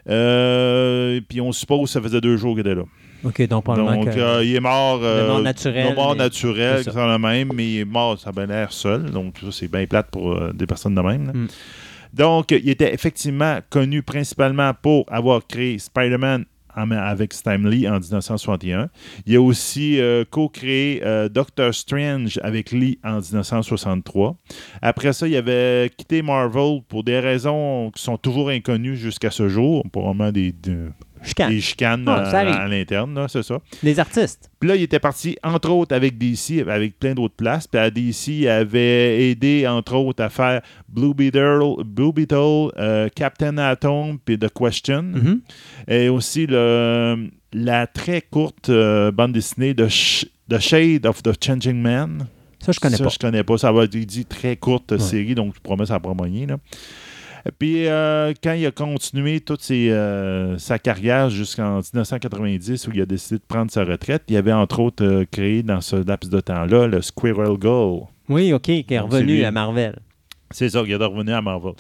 Euh, 0.10 1.22
puis 1.28 1.40
on 1.42 1.52
suppose 1.52 1.82
que 1.84 1.90
ça 1.90 2.02
faisait 2.02 2.22
deux 2.22 2.38
jours 2.38 2.56
qu'il 2.56 2.62
était 2.66 2.76
là. 2.76 2.84
OK, 3.24 3.42
donc 3.48 3.66
probablement 3.66 4.04
Donc, 4.06 4.14
que... 4.14 4.20
euh, 4.20 4.44
il 4.46 4.56
est 4.56 4.60
mort. 4.62 5.00
euh, 5.04 5.28
mort 5.28 5.42
naturel, 5.42 5.90
de 5.90 5.96
mort 5.96 6.12
mais- 6.14 6.24
naturel, 6.24 6.82
c'est 6.84 6.92
ça. 6.92 7.06
le 7.12 7.18
même, 7.18 7.52
mais 7.54 7.66
il 7.68 7.80
est 7.80 7.86
mort, 7.86 8.18
ça 8.18 8.30
a 8.30 8.32
bien 8.32 8.46
l'air 8.46 8.72
seul. 8.72 9.12
Donc, 9.12 9.36
ça, 9.42 9.48
c'est 9.52 9.70
bien 9.70 9.86
plate 9.86 10.10
pour 10.10 10.32
euh, 10.34 10.52
des 10.54 10.66
personnes 10.66 10.96
de 10.96 11.02
même. 11.02 11.28
là. 11.28 11.34
Mm. 11.34 11.48
Donc, 12.14 12.52
il 12.52 12.70
était 12.70 12.94
effectivement 12.94 13.60
connu 13.70 14.02
principalement 14.02 14.72
pour 14.74 15.06
avoir 15.10 15.46
créé 15.46 15.78
Spider-Man 15.78 16.46
avec 16.80 17.34
Stan 17.34 17.58
Lee 17.58 17.88
en 17.88 18.00
1961. 18.00 18.90
Il 19.26 19.36
a 19.36 19.42
aussi 19.42 20.00
euh, 20.00 20.24
co-créé 20.30 21.02
euh, 21.04 21.30
Doctor 21.30 21.74
Strange 21.74 22.40
avec 22.44 22.72
Lee 22.72 23.00
en 23.04 23.20
1963. 23.20 24.38
Après 24.82 25.14
ça, 25.14 25.28
il 25.28 25.36
avait 25.36 25.92
quitté 25.96 26.22
Marvel 26.22 26.82
pour 26.88 27.04
des 27.04 27.20
raisons 27.20 27.92
qui 27.96 28.02
sont 28.02 28.18
toujours 28.18 28.50
inconnues 28.50 28.96
jusqu'à 28.96 29.32
ce 29.32 29.50
jour, 29.50 29.84
probablement 29.92 30.32
des, 30.32 30.52
des, 30.52 30.76
Chicane. 31.24 31.50
des 31.50 31.62
chicanes 31.62 32.04
Ah, 32.08 32.16
à- 32.22 32.32
ça 32.32 32.40
arrive. 32.40 32.56
à, 32.56 32.68
l'interne, 32.68 33.14
là, 33.16 33.28
c'est 33.28 33.44
ça. 33.44 33.60
Les 33.84 34.00
artistes. 34.00 34.50
Puis 34.60 34.70
là, 34.70 34.76
il 34.76 34.84
était 34.84 35.00
parti, 35.00 35.38
entre 35.44 35.70
autres, 35.70 35.96
avec 35.96 36.18
DC, 36.18 36.62
avec 36.68 36.98
plein 37.00 37.14
d'autres 37.14 37.36
places. 37.36 37.68
Puis 37.68 37.80
à 37.80 37.90
DC, 37.90 38.28
il 38.40 38.48
avait 38.48 39.30
aidé, 39.30 39.68
entre 39.68 39.96
autres, 39.96 40.24
à 40.24 40.30
faire 40.30 40.62
Blue 40.88 41.14
Beetle, 41.14 41.84
Blue 41.86 42.12
Beetle 42.14 42.70
euh, 42.78 43.10
Captain 43.16 43.58
Atom, 43.58 44.18
puis 44.24 44.38
The 44.38 44.48
Question. 44.54 45.02
Mhm. 45.04 45.42
Et 45.88 46.10
aussi 46.10 46.46
le, 46.48 47.30
la 47.54 47.88
très 47.88 48.22
courte 48.22 48.70
euh, 48.70 49.12
bande 49.12 49.34
dessinée 49.34 49.74
de 49.74 49.86
Sh- 49.88 50.26
The 50.50 50.60
Shade 50.60 51.06
of 51.06 51.22
the 51.24 51.32
Changing 51.44 51.82
Man. 51.82 52.28
Ça, 52.60 52.72
je 52.74 52.80
connais 52.80 52.98
Ça, 52.98 53.04
pas. 53.06 53.10
je 53.10 53.18
connais 53.20 53.44
pas. 53.44 53.58
Ça 53.58 53.72
va 53.72 53.86
être 53.86 53.96
dit 53.96 54.26
très 54.26 54.58
courte 54.58 54.92
Ouais. 54.92 55.00
série, 55.00 55.34
donc 55.36 55.54
je 55.56 55.62
promets 55.62 55.86
ça 55.86 55.94
va 55.94 56.00
pas 56.02 56.14
moyen. 56.14 56.46
Là. 56.48 56.58
Puis 57.58 57.88
euh, 57.88 58.34
quand 58.44 58.54
il 58.54 58.66
a 58.66 58.72
continué 58.72 59.40
toute 59.40 59.62
ses, 59.62 59.90
euh, 59.90 60.58
sa 60.58 60.80
carrière 60.80 61.30
jusqu'en 61.30 61.78
1990, 61.78 62.88
où 62.88 62.92
il 62.94 63.02
a 63.02 63.06
décidé 63.06 63.38
de 63.38 63.44
prendre 63.48 63.72
sa 63.72 63.84
retraite, 63.84 64.24
il 64.28 64.38
avait 64.38 64.54
entre 64.54 64.80
autres 64.80 65.06
euh, 65.06 65.26
créé 65.30 65.64
dans 65.64 65.82
ce 65.82 65.96
laps 65.96 66.30
de 66.30 66.40
temps-là 66.40 66.88
le 66.88 67.02
Squirrel 67.02 67.58
Girl. 67.62 68.02
Oui, 68.28 68.54
OK, 68.54 68.64
qui 68.64 68.86
est 68.90 69.00
revenu 69.00 69.44
à 69.44 69.52
Marvel. 69.52 70.00
C'est 70.52 70.70
ça, 70.70 70.82
il 70.84 70.92
est 70.92 70.96
revenu 70.96 71.32
à 71.32 71.44
Marvel. 71.44 71.74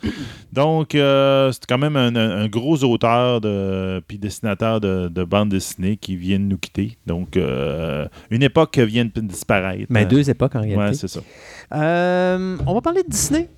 Donc, 0.53 0.90
c'est 0.91 1.65
quand 1.68 1.80
même 1.80 1.95
un, 1.95 2.48
gros 2.48 2.84
auteur 2.84 3.41
de, 3.41 3.99
puis 4.07 4.19
dessinateur 4.19 4.80
de, 4.80 5.07
de 5.07 5.23
bande 5.23 5.49
dessinée 5.49 5.98
qui 5.98 6.15
vient 6.15 6.38
de 6.38 6.44
nous 6.44 6.57
quitter. 6.60 6.95
Donc, 7.07 7.36
une 7.36 8.44
époque 8.44 8.77
vient 8.77 9.06
de 9.06 9.22
disparaître. 9.22 9.88
Mais 9.90 10.06
Euh, 10.06 10.07
deux 10.07 10.30
époques, 10.30 10.56
en 10.56 10.61
réalité. 10.61 10.80
Ouais, 10.80 10.94
c'est 10.94 11.07
ça. 11.07 11.22
On 11.72 12.73
va 12.73 12.81
parler 12.81 13.02
de 13.02 13.10
Disney. 13.10 13.49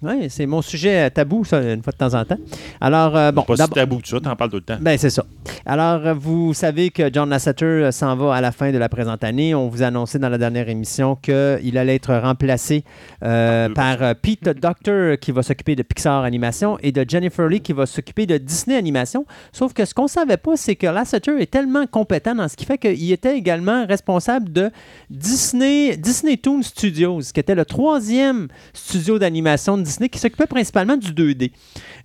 Oui, 0.00 0.28
c'est 0.30 0.46
mon 0.46 0.62
sujet 0.62 1.06
euh, 1.06 1.10
tabou, 1.10 1.44
ça, 1.44 1.60
une 1.60 1.82
fois 1.82 1.92
de 1.92 1.96
temps 1.96 2.14
en 2.14 2.24
temps. 2.24 2.38
Alors, 2.80 3.16
euh, 3.16 3.32
bon. 3.32 3.42
Pas 3.42 3.56
si 3.56 3.68
tabou 3.70 3.98
que 3.98 4.06
ça, 4.06 4.20
t'en 4.20 4.36
parles 4.36 4.50
tout 4.50 4.56
le 4.56 4.62
temps. 4.62 4.78
Ben, 4.80 4.96
c'est 4.96 5.10
ça. 5.10 5.24
Alors, 5.66 6.06
euh, 6.06 6.14
vous 6.14 6.54
savez 6.54 6.90
que 6.90 7.12
John 7.12 7.28
Lasseter 7.28 7.90
s'en 7.90 8.14
va 8.14 8.34
à 8.34 8.40
la 8.40 8.52
fin 8.52 8.70
de 8.70 8.78
la 8.78 8.88
présente 8.88 9.24
année. 9.24 9.56
On 9.56 9.68
vous 9.68 9.82
a 9.82 9.86
annoncé 9.86 10.20
dans 10.20 10.28
la 10.28 10.38
dernière 10.38 10.68
émission 10.68 11.16
qu'il 11.16 11.76
allait 11.76 11.96
être 11.96 12.14
remplacé 12.14 12.84
euh, 13.24 13.68
par 13.70 14.14
Pete 14.16 14.48
Docter 14.60 15.16
qui 15.20 15.32
va 15.32 15.42
s'occuper 15.42 15.74
de 15.74 15.82
Pixar 15.82 16.22
Animation 16.22 16.78
et 16.80 16.92
de 16.92 17.04
Jennifer 17.08 17.48
Lee 17.48 17.60
qui 17.60 17.72
va 17.72 17.86
s'occuper 17.86 18.26
de 18.26 18.38
Disney 18.38 18.76
Animation. 18.76 19.26
Sauf 19.52 19.72
que 19.72 19.84
ce 19.84 19.94
qu'on 19.94 20.06
savait 20.06 20.36
pas, 20.36 20.56
c'est 20.56 20.76
que 20.76 20.86
Lasseter 20.86 21.40
est 21.40 21.50
tellement 21.50 21.86
compétent 21.86 22.36
dans 22.36 22.46
ce 22.46 22.56
qui 22.56 22.64
fait 22.64 22.78
qu'il 22.78 23.10
était 23.10 23.36
également 23.36 23.84
responsable 23.84 24.52
de 24.52 24.70
Disney, 25.10 25.96
Disney 25.96 26.36
Toon 26.36 26.62
Studios, 26.62 27.20
qui 27.34 27.40
était 27.40 27.56
le 27.56 27.64
troisième 27.64 28.46
studio 28.74 29.18
d'animation 29.18 29.76
de 29.76 29.87
Disney 29.88 30.08
qui 30.08 30.18
s'occupait 30.18 30.46
principalement 30.46 30.96
du 30.96 31.12
2D. 31.12 31.50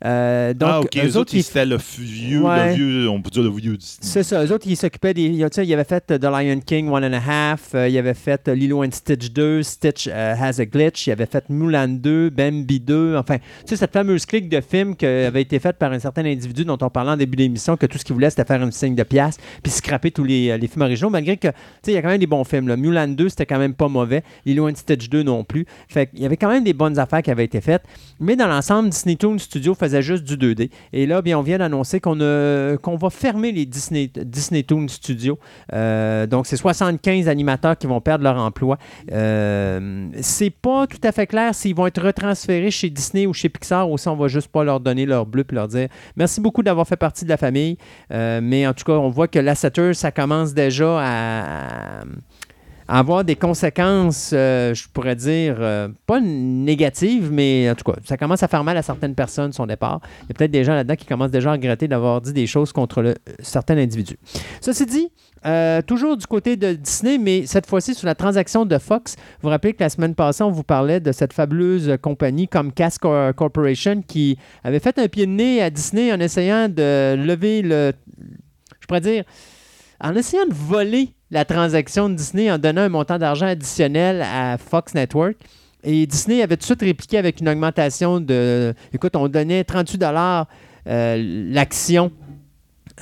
Euh, 0.05 0.53
donc, 0.53 0.69
ah, 0.71 0.79
ok. 0.81 0.97
eux 0.97 1.07
Eux 1.07 1.17
autres, 1.17 1.33
ils 1.35 1.43
c'était 1.43 1.65
le 1.65 1.77
vieux, 1.99 2.41
Ouais. 2.41 2.69
le 2.69 2.73
vieux, 2.75 3.09
on 3.09 3.21
peut 3.21 3.29
dire 3.29 3.43
le 3.43 3.49
vieux 3.49 3.77
Disney. 3.77 3.99
c'est 4.01 4.23
ça, 4.23 4.43
eux 4.45 4.51
autres, 4.51 4.65
ils 4.67 4.75
s'occupaient 4.77 5.13
des. 5.13 5.29
tu 5.29 5.47
sais, 5.51 5.65
Ils 5.65 5.73
avaient 5.73 5.83
fait 5.83 6.05
The 6.19 6.23
Lion 6.23 6.59
King 6.65 6.89
One 6.89 7.03
and 7.03 7.13
a 7.13 7.51
Half, 7.51 7.75
euh, 7.75 7.87
ils 7.87 7.97
avaient 7.97 8.13
fait 8.13 8.47
Lilo 8.47 8.83
and 8.83 8.91
Stitch 8.91 9.31
2, 9.31 9.63
Stitch 9.63 10.07
euh, 10.11 10.35
Has 10.39 10.59
a 10.61 10.65
Glitch, 10.65 11.07
ils 11.07 11.11
avaient 11.11 11.25
fait 11.25 11.43
Mulan 11.49 11.87
2, 11.87 12.29
Bambi 12.29 12.79
2, 12.79 13.15
enfin, 13.17 13.37
tu 13.37 13.43
sais, 13.65 13.75
cette 13.75 13.93
fameuse 13.93 14.25
clique 14.25 14.49
de 14.49 14.61
films 14.61 14.95
qui 14.95 15.05
avait 15.05 15.41
été 15.41 15.59
faite 15.59 15.77
par 15.77 15.91
un 15.91 15.99
certain 15.99 16.25
individu 16.25 16.65
dont 16.65 16.77
on 16.81 16.89
parlait 16.89 17.11
en 17.11 17.17
début 17.17 17.35
d'émission, 17.35 17.75
que 17.77 17.85
tout 17.85 17.97
ce 17.97 18.05
qu'il 18.05 18.13
voulait, 18.13 18.29
c'était 18.29 18.45
faire 18.45 18.61
une 18.63 18.71
signe 18.71 18.95
de 18.95 19.03
pièce, 19.03 19.37
puis 19.61 19.71
scraper 19.71 20.11
tous 20.11 20.23
les, 20.23 20.49
euh, 20.51 20.57
les 20.57 20.67
films 20.67 20.83
originaux, 20.83 21.09
malgré 21.09 21.37
que, 21.37 21.47
tu 21.47 21.53
sais, 21.83 21.91
il 21.91 21.95
y 21.95 21.97
a 21.97 22.01
quand 22.01 22.09
même 22.09 22.19
des 22.19 22.27
bons 22.27 22.43
films. 22.43 22.67
Là. 22.67 22.77
Mulan 22.77 23.07
2, 23.07 23.29
c'était 23.29 23.45
quand 23.45 23.59
même 23.59 23.73
pas 23.73 23.87
mauvais, 23.87 24.23
Lilo 24.45 24.69
and 24.69 24.75
Stitch 24.75 25.09
2 25.09 25.23
non 25.23 25.43
plus. 25.43 25.65
Fait 25.87 26.07
qu'il 26.07 26.19
y 26.19 26.25
avait 26.25 26.37
quand 26.37 26.49
même 26.49 26.63
des 26.63 26.73
bonnes 26.73 26.99
affaires 26.99 27.21
qui 27.21 27.31
avaient 27.31 27.45
été 27.45 27.61
faites, 27.61 27.72
mais 28.19 28.35
dans 28.35 28.47
l'ensemble, 28.47 28.89
Disney 28.89 29.15
Toon 29.15 29.37
Studio 29.37 29.75
faisait 29.75 30.01
juste 30.01 30.23
du 30.23 30.37
2D. 30.37 30.69
Et 30.93 31.05
là, 31.05 31.21
bien, 31.21 31.37
on 31.37 31.41
vient 31.41 31.57
d'annoncer 31.57 31.99
qu'on 31.99 32.13
qu'on 32.81 32.95
va 32.95 33.09
fermer 33.09 33.51
les 33.51 33.65
Disney, 33.65 34.09
Disney 34.13 34.63
Toon 34.63 34.87
Studios. 34.87 35.39
Euh, 35.73 36.27
donc, 36.27 36.47
c'est 36.47 36.57
75 36.57 37.27
animateurs 37.27 37.77
qui 37.77 37.87
vont 37.87 38.01
perdre 38.01 38.23
leur 38.23 38.37
emploi. 38.37 38.77
Euh, 39.11 40.07
c'est 40.21 40.49
pas 40.49 40.87
tout 40.87 41.01
à 41.03 41.11
fait 41.11 41.27
clair 41.27 41.53
s'ils 41.55 41.75
vont 41.75 41.87
être 41.87 42.01
retransférés 42.01 42.71
chez 42.71 42.89
Disney 42.89 43.25
ou 43.25 43.33
chez 43.33 43.49
Pixar 43.49 43.89
ou 43.89 43.97
si 43.97 44.07
on 44.07 44.15
va 44.15 44.27
juste 44.27 44.47
pas 44.47 44.63
leur 44.63 44.79
donner 44.79 45.05
leur 45.05 45.25
bleu 45.25 45.45
et 45.49 45.55
leur 45.55 45.67
dire 45.67 45.87
merci 46.15 46.41
beaucoup 46.41 46.63
d'avoir 46.63 46.87
fait 46.87 46.97
partie 46.97 47.25
de 47.25 47.29
la 47.29 47.37
famille. 47.37 47.77
Euh, 48.11 48.39
mais 48.41 48.67
en 48.67 48.73
tout 48.73 48.85
cas, 48.85 48.93
on 48.93 49.09
voit 49.09 49.27
que 49.27 49.39
Lasseter, 49.39 49.93
ça 49.93 50.11
commence 50.11 50.53
déjà 50.53 50.99
à 50.99 52.03
avoir 52.87 53.23
des 53.23 53.35
conséquences, 53.35 54.31
euh, 54.33 54.73
je 54.73 54.87
pourrais 54.91 55.15
dire, 55.15 55.55
euh, 55.59 55.87
pas 56.05 56.19
négatives, 56.19 57.31
mais 57.31 57.69
en 57.69 57.75
tout 57.75 57.89
cas, 57.91 57.97
ça 58.05 58.17
commence 58.17 58.43
à 58.43 58.47
faire 58.47 58.63
mal 58.63 58.77
à 58.77 58.81
certaines 58.81 59.15
personnes, 59.15 59.53
son 59.53 59.65
départ. 59.65 60.01
Il 60.23 60.29
y 60.29 60.31
a 60.31 60.33
peut-être 60.35 60.51
des 60.51 60.63
gens 60.63 60.73
là-dedans 60.73 60.95
qui 60.95 61.05
commencent 61.05 61.31
déjà 61.31 61.49
à 61.49 61.53
regretter 61.53 61.87
d'avoir 61.87 62.21
dit 62.21 62.33
des 62.33 62.47
choses 62.47 62.71
contre 62.71 63.15
certains 63.39 63.77
individus. 63.77 64.17
Ceci 64.61 64.85
dit, 64.85 65.09
euh, 65.45 65.81
toujours 65.81 66.17
du 66.17 66.25
côté 66.25 66.55
de 66.55 66.73
Disney, 66.73 67.17
mais 67.17 67.45
cette 67.45 67.67
fois-ci 67.67 67.93
sur 67.95 68.05
la 68.05 68.15
transaction 68.15 68.65
de 68.65 68.77
Fox. 68.77 69.15
Vous 69.17 69.23
vous 69.43 69.49
rappelez 69.49 69.73
que 69.73 69.83
la 69.83 69.89
semaine 69.89 70.15
passée, 70.15 70.43
on 70.43 70.51
vous 70.51 70.63
parlait 70.63 70.99
de 70.99 71.11
cette 71.11 71.33
fabuleuse 71.33 71.97
compagnie 72.01 72.47
Comcast 72.47 72.99
Cor- 72.99 73.33
Corporation 73.35 74.01
qui 74.07 74.37
avait 74.63 74.79
fait 74.79 74.97
un 74.99 75.07
pied 75.07 75.25
de 75.25 75.31
nez 75.31 75.61
à 75.61 75.69
Disney 75.69 76.13
en 76.13 76.19
essayant 76.19 76.69
de 76.69 77.15
lever 77.15 77.61
le. 77.61 77.91
Je 78.79 78.87
pourrais 78.87 79.01
dire. 79.01 79.23
En 80.03 80.15
essayant 80.15 80.45
de 80.45 80.53
voler 80.53 81.13
la 81.31 81.45
transaction 81.45 82.09
de 82.09 82.15
Disney 82.15 82.51
en 82.51 82.57
donnant 82.57 82.81
un 82.81 82.89
montant 82.89 83.17
d'argent 83.17 83.45
additionnel 83.45 84.21
à 84.21 84.57
Fox 84.57 84.93
Network. 84.93 85.37
Et 85.85 86.05
Disney 86.05 86.41
avait 86.41 86.57
tout 86.57 86.61
de 86.61 86.65
suite 86.65 86.81
répliqué 86.81 87.17
avec 87.17 87.39
une 87.39 87.47
augmentation 87.47 88.19
de. 88.19 88.73
Écoute, 88.91 89.15
on 89.15 89.29
donnait 89.29 89.63
38 89.63 90.03
euh, 90.03 91.15
l'action 91.51 92.11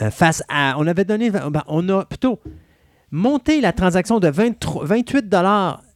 euh, 0.01 0.11
face 0.11 0.43
à. 0.47 0.75
On 0.77 0.85
avait 0.85 1.03
donné. 1.03 1.31
ben, 1.31 1.63
on 1.67 1.89
a 1.89 2.05
plutôt 2.05 2.39
monté 3.09 3.61
la 3.61 3.73
transaction 3.73 4.19
de 4.19 4.27
23 4.27 4.85
28 4.85 5.35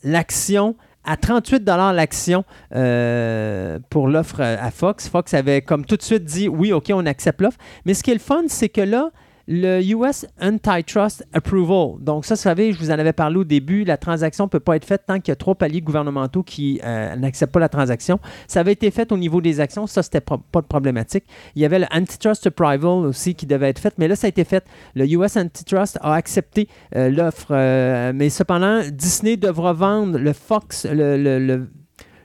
l'action 0.03 0.75
à 1.03 1.17
38 1.17 1.63
l'action 1.93 2.45
euh, 2.73 3.77
pour 3.91 4.07
l'offre 4.07 4.41
à 4.41 4.71
Fox. 4.71 5.07
Fox 5.07 5.35
avait 5.35 5.61
comme 5.61 5.85
tout 5.85 5.97
de 5.97 6.01
suite 6.01 6.25
dit 6.25 6.47
oui, 6.47 6.73
OK, 6.73 6.91
on 6.91 7.05
accepte 7.05 7.41
l'offre. 7.41 7.59
Mais 7.85 7.93
ce 7.93 8.01
qui 8.01 8.09
est 8.09 8.15
le 8.15 8.19
fun, 8.19 8.45
c'est 8.47 8.69
que 8.69 8.81
là, 8.81 9.11
le 9.47 9.79
US 9.95 10.25
Antitrust 10.41 11.25
Approval. 11.33 12.03
Donc, 12.03 12.25
ça, 12.25 12.33
vous 12.35 12.41
savez, 12.41 12.73
je 12.73 12.79
vous 12.79 12.89
en 12.89 12.97
avais 12.97 13.13
parlé 13.13 13.37
au 13.37 13.43
début, 13.43 13.83
la 13.83 13.97
transaction 13.97 14.45
ne 14.45 14.49
peut 14.49 14.59
pas 14.59 14.75
être 14.75 14.85
faite 14.85 15.03
tant 15.05 15.19
qu'il 15.19 15.29
y 15.29 15.33
a 15.33 15.35
trois 15.35 15.53
paliers 15.55 15.81
gouvernementaux 15.81 16.41
qui 16.43 16.81
euh, 16.83 17.15
n'acceptent 17.15 17.51
pas 17.53 17.59
la 17.59 17.69
transaction. 17.69 18.19
Ça 18.47 18.61
avait 18.61 18.71
été 18.73 18.89
fait 18.91 19.11
au 19.11 19.17
niveau 19.17 19.41
des 19.41 19.59
actions, 19.59 19.85
ça, 19.87 20.01
c'était 20.01 20.21
pro- 20.21 20.39
pas 20.39 20.61
de 20.61 20.67
problématique. 20.67 21.25
Il 21.55 21.61
y 21.61 21.65
avait 21.65 21.79
le 21.79 21.85
Antitrust 21.93 22.47
Approval 22.47 23.05
aussi 23.05 23.35
qui 23.35 23.45
devait 23.45 23.69
être 23.69 23.79
fait, 23.79 23.93
mais 23.97 24.07
là, 24.07 24.15
ça 24.15 24.27
a 24.27 24.29
été 24.29 24.43
fait. 24.45 24.65
Le 24.95 25.05
US 25.11 25.37
Antitrust 25.37 25.99
a 26.01 26.13
accepté 26.15 26.67
euh, 26.95 27.09
l'offre, 27.09 27.47
euh, 27.51 28.11
mais 28.15 28.29
cependant, 28.29 28.81
Disney 28.91 29.37
devra 29.37 29.73
vendre 29.73 30.17
le 30.17 30.33
Fox, 30.33 30.85
le, 30.89 31.17
le- 31.17 31.39
le- 31.39 31.69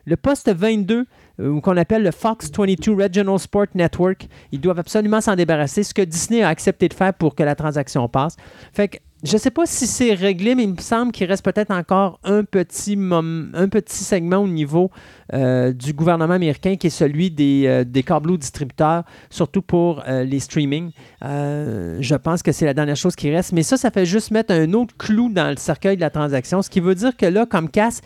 le 0.07 0.17
poste 0.17 0.51
22 0.53 1.01
euh, 1.01 1.05
ou 1.39 1.61
qu'on 1.61 1.77
appelle 1.77 2.03
le 2.03 2.11
Fox 2.11 2.51
22 2.51 2.95
Regional 2.95 3.39
Sport 3.39 3.67
Network. 3.75 4.29
Ils 4.53 4.61
doivent 4.61 4.79
absolument 4.79 5.21
s'en 5.21 5.37
débarrasser, 5.37 5.83
ce 5.83 5.95
que 5.95 6.03
Disney 6.03 6.43
a 6.43 6.49
accepté 6.49 6.89
de 6.89 6.95
faire 6.95 7.15
pour 7.15 7.35
que 7.35 7.43
la 7.43 7.55
transaction 7.55 8.09
passe. 8.09 8.37
Fait 8.73 8.89
que 8.89 8.99
je 9.23 9.35
ne 9.35 9.39
sais 9.39 9.51
pas 9.51 9.67
si 9.67 9.87
c'est 9.87 10.15
réglé, 10.15 10.55
mais 10.55 10.65
il 10.65 10.73
me 10.73 10.81
semble 10.81 11.13
qu'il 11.13 11.27
reste 11.27 11.45
peut-être 11.45 11.71
encore 11.71 12.19
un 12.25 12.43
petit, 12.43 12.99
un 13.13 13.69
petit 13.69 14.03
segment 14.03 14.39
au 14.39 14.49
niveau 14.49 14.91
euh, 15.35 15.73
du 15.75 15.93
gouvernement 15.93 16.35
américain 16.35 16.77
qui 16.77 16.87
est 16.87 16.91
celui 16.91 17.31
des, 17.31 17.65
euh, 17.67 17.85
des 17.85 18.03
distributeurs, 18.39 19.05
surtout 19.29 19.61
pour 19.61 20.03
euh, 20.09 20.25
les 20.25 20.41
streamings. 20.41 20.93
Euh, 21.23 21.99
je 22.01 22.15
pense 22.15 22.43
que 22.43 22.53
c'est 22.53 22.65
la 22.65 22.73
dernière 22.73 22.97
chose 22.97 23.15
qui 23.15 23.31
reste. 23.31 23.53
Mais 23.53 23.63
ça, 23.63 23.77
ça 23.77 23.91
fait 23.91 24.07
juste 24.07 24.31
mettre 24.31 24.55
un 24.55 24.73
autre 24.73 24.97
clou 24.97 25.31
dans 25.31 25.51
le 25.51 25.57
cercueil 25.57 25.97
de 25.97 26.01
la 26.01 26.11
transaction, 26.11 26.63
ce 26.63 26.71
qui 26.71 26.81
veut 26.81 26.95
dire 26.95 27.15
que 27.15 27.27
là, 27.27 27.45
comme 27.45 27.69
casse, 27.69 28.01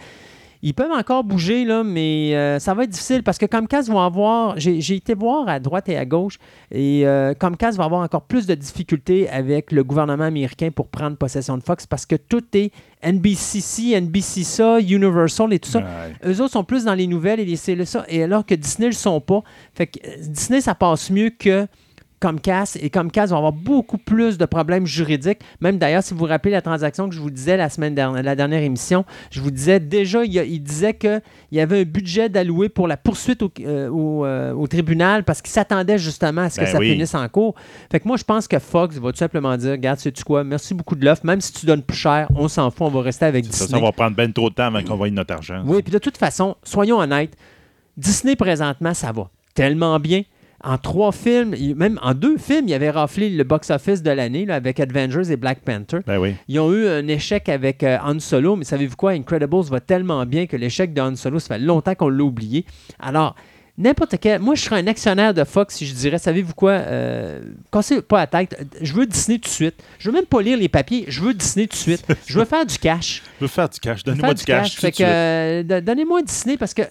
ils 0.64 0.72
peuvent 0.72 0.90
encore 0.90 1.24
bouger, 1.24 1.66
là, 1.66 1.84
mais 1.84 2.34
euh, 2.34 2.58
ça 2.58 2.72
va 2.72 2.84
être 2.84 2.90
difficile 2.90 3.22
parce 3.22 3.36
que 3.36 3.44
Comcast 3.44 3.90
vont 3.90 4.00
avoir. 4.00 4.58
J'ai 4.58 4.94
été 4.94 5.12
voir 5.12 5.46
à 5.46 5.60
droite 5.60 5.90
et 5.90 5.98
à 5.98 6.06
gauche 6.06 6.38
et 6.70 7.06
euh, 7.06 7.34
Comcast 7.34 7.76
va 7.76 7.84
avoir 7.84 8.00
encore 8.00 8.22
plus 8.22 8.46
de 8.46 8.54
difficultés 8.54 9.28
avec 9.28 9.72
le 9.72 9.84
gouvernement 9.84 10.24
américain 10.24 10.70
pour 10.74 10.88
prendre 10.88 11.18
possession 11.18 11.58
de 11.58 11.62
Fox 11.62 11.86
parce 11.86 12.06
que 12.06 12.16
tout 12.16 12.42
est 12.54 12.72
NBCC, 13.04 14.00
NBCSA, 14.00 14.80
Universal 14.80 15.52
et 15.52 15.58
tout 15.58 15.68
ça. 15.68 15.80
Ouais. 15.80 16.32
Eux 16.32 16.40
autres 16.40 16.52
sont 16.52 16.64
plus 16.64 16.84
dans 16.84 16.94
les 16.94 17.06
nouvelles 17.06 17.40
et 17.40 17.44
les 17.44 17.56
c'est 17.56 17.84
ça, 17.84 18.06
et 18.08 18.22
alors 18.22 18.46
que 18.46 18.54
Disney 18.54 18.86
ne 18.86 18.92
le 18.92 18.96
sont 18.96 19.20
pas. 19.20 19.42
Fait 19.74 19.86
que 19.86 19.98
euh, 20.08 20.16
Disney, 20.18 20.62
ça 20.62 20.74
passe 20.74 21.10
mieux 21.10 21.28
que 21.28 21.66
Comcast, 22.20 22.78
et 22.80 22.88
Comcast 22.88 23.30
va 23.32 23.36
avoir 23.36 23.52
beaucoup 23.52 23.98
plus 23.98 24.38
de 24.38 24.44
problèmes 24.46 24.86
juridiques. 24.86 25.40
Même 25.60 25.76
d'ailleurs, 25.78 26.02
si 26.02 26.14
vous 26.14 26.20
vous 26.20 26.24
rappelez 26.26 26.52
la 26.52 26.62
transaction 26.62 27.08
que 27.08 27.14
je 27.14 27.20
vous 27.20 27.30
disais 27.30 27.56
la 27.58 27.68
semaine 27.68 27.94
dernière, 27.94 28.22
la 28.22 28.34
dernière 28.34 28.62
émission, 28.62 29.04
je 29.30 29.40
vous 29.42 29.50
disais 29.50 29.78
déjà, 29.80 30.24
il, 30.24 30.32
y 30.32 30.38
a- 30.38 30.44
il 30.44 30.60
disait 30.62 30.94
qu'il 30.94 31.20
y 31.52 31.60
avait 31.60 31.80
un 31.80 31.84
budget 31.84 32.28
d'allouer 32.30 32.68
pour 32.70 32.88
la 32.88 32.96
poursuite 32.96 33.42
au, 33.42 33.50
euh, 33.60 33.88
au, 33.90 34.24
euh, 34.24 34.52
au 34.54 34.66
tribunal 34.66 35.24
parce 35.24 35.42
qu'il 35.42 35.52
s'attendait 35.52 35.98
justement 35.98 36.42
à 36.42 36.50
ce 36.50 36.58
que 36.60 36.64
Ben 36.64 36.72
ça 36.72 36.78
oui. 36.78 36.92
finisse 36.92 37.14
en 37.14 37.28
cours. 37.28 37.54
Fait 37.92 38.00
que 38.00 38.08
moi, 38.08 38.16
je 38.16 38.24
pense 38.24 38.48
que 38.48 38.58
Fox 38.58 38.96
va 38.96 39.12
tout 39.12 39.18
simplement 39.18 39.54
dire, 39.58 39.72
regarde, 39.72 39.98
sais-tu 39.98 40.24
quoi, 40.24 40.44
merci 40.44 40.72
beaucoup 40.72 40.94
de 40.94 41.04
l'offre, 41.04 41.26
même 41.26 41.40
si 41.42 41.52
tu 41.52 41.66
donnes 41.66 41.82
plus 41.82 41.96
cher, 41.98 42.28
on 42.34 42.48
s'en 42.48 42.70
fout, 42.70 42.86
on 42.86 42.90
va 42.90 43.02
rester 43.02 43.26
avec 43.26 43.44
Disney. 43.46 43.68
ça 43.68 43.78
va 43.78 43.92
prendre 43.92 44.16
bien 44.16 44.30
trop 44.30 44.48
de 44.48 44.54
temps 44.54 44.64
avant 44.64 44.82
qu'on 44.82 44.96
voie 44.96 45.10
notre 45.10 45.34
argent. 45.34 45.62
Oui, 45.66 45.82
puis 45.82 45.92
de 45.92 45.98
toute 45.98 46.16
façon, 46.16 46.56
soyons 46.62 46.98
honnêtes, 47.00 47.36
Disney 47.96 48.34
présentement, 48.34 48.94
ça 48.94 49.12
va 49.12 49.28
tellement 49.54 50.00
bien. 50.00 50.22
En 50.64 50.78
trois 50.78 51.12
films, 51.12 51.54
il- 51.58 51.74
même 51.76 51.98
en 52.02 52.14
deux 52.14 52.38
films, 52.38 52.68
il 52.68 52.74
avait 52.74 52.90
raflé 52.90 53.28
le 53.30 53.44
box-office 53.44 54.02
de 54.02 54.10
l'année 54.10 54.48
avec 54.50 54.80
Avengers 54.80 55.30
et 55.30 55.36
Black 55.36 55.60
Panther. 55.60 55.98
Ben 56.06 56.18
oui. 56.18 56.34
Ils 56.48 56.58
ont 56.60 56.72
eu 56.72 56.86
un 56.88 57.06
échec 57.06 57.48
avec 57.48 57.82
euh, 57.82 57.98
Han 58.02 58.18
Solo, 58.18 58.56
mais 58.56 58.64
savez-vous 58.64 58.96
quoi? 58.96 59.10
Incredibles 59.12 59.62
va 59.70 59.80
tellement 59.80 60.24
bien 60.24 60.46
que 60.46 60.56
l'échec 60.56 60.94
de 60.94 61.00
Han 61.00 61.16
Solo, 61.16 61.38
ça 61.38 61.54
fait 61.56 61.60
longtemps 61.60 61.94
qu'on 61.94 62.08
l'a 62.08 62.24
oublié. 62.24 62.64
Alors, 62.98 63.34
n'importe 63.76 64.16
quel. 64.20 64.40
Moi, 64.40 64.54
je 64.54 64.62
serais 64.62 64.80
un 64.80 64.86
actionnaire 64.86 65.34
de 65.34 65.44
Fox 65.44 65.74
si 65.74 65.86
je 65.86 65.94
dirais, 65.94 66.18
savez-vous 66.18 66.54
quoi? 66.54 66.70
Euh, 66.72 67.40
cassez 67.72 68.00
pas 68.00 68.18
la 68.20 68.26
tête. 68.26 68.66
Je 68.80 68.92
veux 68.94 69.04
Disney 69.04 69.38
tout 69.38 69.48
de 69.48 69.54
suite. 69.54 69.74
Je 69.98 70.08
veux 70.10 70.14
même 70.16 70.24
pas 70.26 70.40
lire 70.40 70.56
les 70.56 70.68
papiers. 70.68 71.04
Je 71.08 71.20
veux 71.20 71.34
Disney 71.34 71.66
tout 71.66 71.72
de 71.74 71.80
suite. 71.82 72.06
Je 72.26 72.38
veux 72.38 72.44
faire 72.44 72.64
du 72.64 72.78
cash. 72.78 73.22
Je 73.40 73.44
veux 73.44 73.48
faire 73.48 73.68
du 73.68 73.80
cash. 73.80 74.02
Donnez-moi 74.04 74.32
du 74.34 74.44
cash. 74.44 74.76
de 74.76 74.80
que, 74.88 74.94
suite. 74.94 75.00
euh, 75.06 75.62
do- 75.62 75.80
donnez-moi 75.80 76.22
Disney 76.22 76.56
parce 76.56 76.72
que 76.72 76.82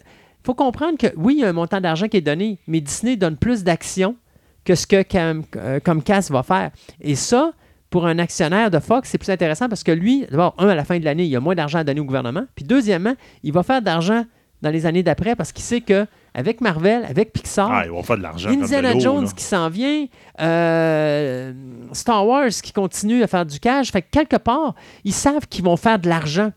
faut 0.46 0.54
comprendre 0.54 0.98
que 0.98 1.08
oui, 1.16 1.36
il 1.38 1.42
y 1.42 1.46
a 1.46 1.50
un 1.50 1.54
montant 1.54 1.80
d'argent 1.82 2.08
qui 2.08 2.18
est 2.18 2.22
donné, 2.22 2.60
mais 2.68 2.82
Disney 2.82 3.16
donne 3.16 3.38
plus 3.38 3.64
d'actions 3.64 4.16
que 4.66 4.76
ce 4.76 4.86
que 4.88 5.02
Cam- 5.04 5.44
euh, 5.56 5.80
Comcast 5.80 6.32
va 6.32 6.44
faire. 6.44 6.72
Et 7.02 7.16
ça, 7.16 7.52
pour 7.90 8.06
un 8.08 8.18
actionnaire 8.20 8.72
de 8.72 8.80
Fox, 8.80 9.10
c'est 9.10 9.18
plus 9.18 9.30
intéressant 9.30 9.70
parce 9.70 9.84
que 9.84 9.92
lui, 9.92 10.26
d'abord, 10.32 10.56
un, 10.58 10.68
à 10.70 10.76
la 10.76 10.84
fin 10.84 10.98
de 11.00 11.06
l'année, 11.06 11.26
il 11.26 11.36
a 11.36 11.40
moins 11.40 11.56
d'argent 11.56 11.80
à 11.80 11.84
donner 11.84 12.00
au 12.00 12.06
gouvernement. 12.06 12.44
Puis 12.56 12.66
deuxièmement, 12.66 13.14
il 13.44 13.54
va 13.54 13.62
faire 13.64 13.82
d'argent 13.82 14.26
dans 14.62 14.70
les 14.70 14.86
années 14.86 15.04
d'après 15.04 15.36
parce 15.36 15.52
qu'il 15.52 15.64
sait 15.64 15.82
que 15.82 16.06
avec 16.34 16.62
Marvel, 16.62 17.06
avec 17.06 17.32
Pixar, 17.34 17.70
Ah, 17.72 17.84
ils 17.86 17.92
vont 17.92 18.02
faire 18.02 18.18
de 18.18 18.24
l'argent. 18.24 18.50
comme 18.50 18.60
de 18.60 18.64
Indiana 18.64 18.98
Jones 18.98 19.26
là. 19.26 19.32
qui 19.36 19.44
s'en 19.44 19.70
vient, 19.70 20.06
euh, 20.68 21.54
Star 21.92 22.26
Wars 22.26 22.50
qui 22.50 22.72
continue 22.72 23.24
à 23.24 23.28
faire 23.28 23.46
du 23.46 23.60
cash. 23.60 23.92
Fait 23.92 24.02
que 24.02 24.08
quelque 24.12 24.38
part, 24.38 24.76
ils 25.04 25.14
savent 25.14 25.48
qu'ils 25.48 25.64
vont 25.64 25.78
faire 25.78 26.00
de 26.00 26.10
l'argent. 26.10 26.52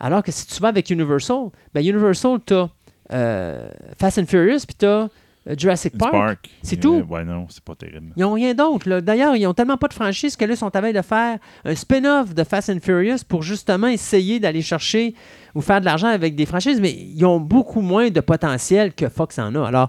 Alors 0.00 0.22
que 0.22 0.30
si 0.30 0.46
tu 0.46 0.60
vas 0.62 0.68
avec 0.68 0.88
Universal, 0.90 1.48
ben 1.74 1.80
Universal, 1.84 2.38
tu 2.46 2.54
as 2.54 2.68
euh, 3.12 3.68
Fast 3.98 4.18
and 4.18 4.26
Furious, 4.26 4.60
puis 4.66 4.76
t'as 4.76 5.08
euh, 5.48 5.54
Jurassic 5.56 5.96
Park. 5.96 6.50
C'est 6.62 6.76
Euh, 6.78 6.80
tout. 6.80 7.06
Ouais, 7.08 7.24
non, 7.24 7.46
c'est 7.48 7.62
pas 7.64 7.74
terrible. 7.74 8.12
Ils 8.16 8.20
n'ont 8.22 8.32
rien 8.34 8.54
d'autre. 8.54 9.00
D'ailleurs, 9.00 9.34
ils 9.36 9.46
ont 9.46 9.54
tellement 9.54 9.76
pas 9.78 9.88
de 9.88 9.94
franchise 9.94 10.36
que 10.36 10.44
là, 10.44 10.54
ils 10.54 10.56
sont 10.56 10.74
à 10.74 10.80
veille 10.80 10.92
de 10.92 11.02
faire 11.02 11.38
un 11.64 11.74
spin-off 11.74 12.34
de 12.34 12.44
Fast 12.44 12.68
and 12.70 12.80
Furious 12.82 13.18
pour 13.26 13.42
justement 13.42 13.86
essayer 13.88 14.40
d'aller 14.40 14.62
chercher 14.62 15.14
ou 15.54 15.60
faire 15.60 15.80
de 15.80 15.86
l'argent 15.86 16.08
avec 16.08 16.34
des 16.34 16.44
franchises, 16.46 16.80
mais 16.80 16.92
ils 16.92 17.24
ont 17.24 17.40
beaucoup 17.40 17.80
moins 17.80 18.10
de 18.10 18.20
potentiel 18.20 18.92
que 18.92 19.08
Fox 19.08 19.38
en 19.38 19.54
a. 19.54 19.66
Alors, 19.66 19.88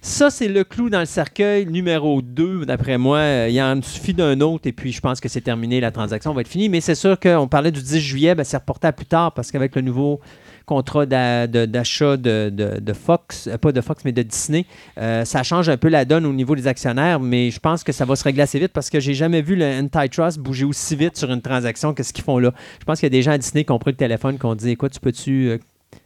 ça, 0.00 0.28
c'est 0.28 0.48
le 0.48 0.64
clou 0.64 0.90
dans 0.90 1.00
le 1.00 1.06
cercueil 1.06 1.64
numéro 1.66 2.20
2, 2.20 2.66
d'après 2.66 2.98
moi. 2.98 3.18
Euh, 3.18 3.48
Il 3.50 3.60
en 3.62 3.80
suffit 3.80 4.12
d'un 4.12 4.38
autre 4.42 4.66
et 4.66 4.72
puis 4.72 4.92
je 4.92 5.00
pense 5.00 5.18
que 5.18 5.30
c'est 5.30 5.40
terminé, 5.40 5.80
la 5.80 5.90
transaction 5.90 6.34
va 6.34 6.42
être 6.42 6.48
finie. 6.48 6.68
Mais 6.68 6.82
c'est 6.82 6.94
sûr 6.94 7.18
qu'on 7.18 7.48
parlait 7.48 7.70
du 7.70 7.80
10 7.82 8.00
juillet, 8.00 8.34
ben, 8.34 8.44
c'est 8.44 8.58
reporté 8.58 8.86
à 8.86 8.92
plus 8.92 9.06
tard 9.06 9.32
parce 9.32 9.50
qu'avec 9.50 9.74
le 9.76 9.80
nouveau 9.82 10.20
contrat 10.66 11.06
d'achat 11.06 12.16
de, 12.16 12.50
de- 12.50 12.80
de 12.80 12.92
Fox, 12.92 13.46
euh, 13.48 13.58
pas 13.58 13.72
de 13.72 13.80
Fox, 13.80 14.02
mais 14.04 14.12
de 14.12 14.22
Disney, 14.22 14.64
euh, 14.98 15.24
ça 15.24 15.42
change 15.42 15.68
un 15.68 15.76
peu 15.76 15.88
la 15.88 16.04
donne 16.04 16.26
au 16.26 16.32
niveau 16.32 16.56
des 16.56 16.66
actionnaires, 16.66 17.20
mais 17.20 17.50
je 17.50 17.60
pense 17.60 17.84
que 17.84 17.92
ça 17.92 18.04
va 18.04 18.16
se 18.16 18.24
régler 18.24 18.42
assez 18.42 18.58
vite 18.58 18.72
parce 18.72 18.90
que 18.90 19.00
j'ai 19.00 19.14
jamais 19.14 19.42
vu 19.42 19.56
le 19.56 19.64
antitrust 19.80 20.38
bouger 20.38 20.64
aussi 20.64 20.96
vite 20.96 21.16
sur 21.16 21.30
une 21.32 21.42
transaction 21.42 21.92
que 21.94 22.02
ce 22.02 22.12
qu'ils 22.12 22.24
font 22.24 22.38
là. 22.38 22.52
Je 22.80 22.84
pense 22.84 23.00
qu'il 23.00 23.06
y 23.06 23.12
a 23.12 23.16
des 23.18 23.22
gens 23.22 23.32
à 23.32 23.38
Disney 23.38 23.64
qui 23.64 23.72
ont 23.72 23.78
pris 23.78 23.90
le 23.92 23.96
téléphone 23.96 24.38
qui 24.38 24.46
ont 24.46 24.54
dit 24.54 24.70
Écoute, 24.70 24.92
tu 24.92 25.00
peux-tu 25.00 25.48
euh, 25.50 25.58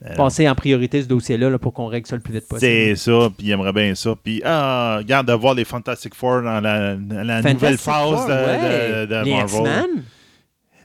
Euh, 0.05 0.15
passer 0.17 0.47
en 0.49 0.55
priorité 0.55 1.03
ce 1.03 1.09
dossier-là 1.09 1.49
là, 1.49 1.59
pour 1.59 1.73
qu'on 1.73 1.87
règle 1.87 2.07
ça 2.07 2.15
le 2.15 2.21
plus 2.21 2.35
vite 2.35 2.47
possible? 2.47 2.71
C'est 2.71 2.95
ça, 2.95 3.31
puis 3.37 3.47
il 3.47 3.51
aimerait 3.53 3.73
bien 3.73 3.95
ça. 3.95 4.15
Puis, 4.23 4.43
ah, 4.45 4.97
regarde, 4.99 5.27
de 5.27 5.33
voir 5.33 5.55
les 5.55 5.65
Fantastic 5.65 6.15
Four 6.15 6.43
dans 6.43 6.61
la, 6.61 6.95
nouvelle 6.97 7.79
phase 7.79 8.11
Four, 8.11 8.27
de, 8.27 8.33
ouais. 8.33 9.07
de- 9.07 9.15
de 9.15 9.25
Les 9.25 9.31
Marvel. 9.33 9.87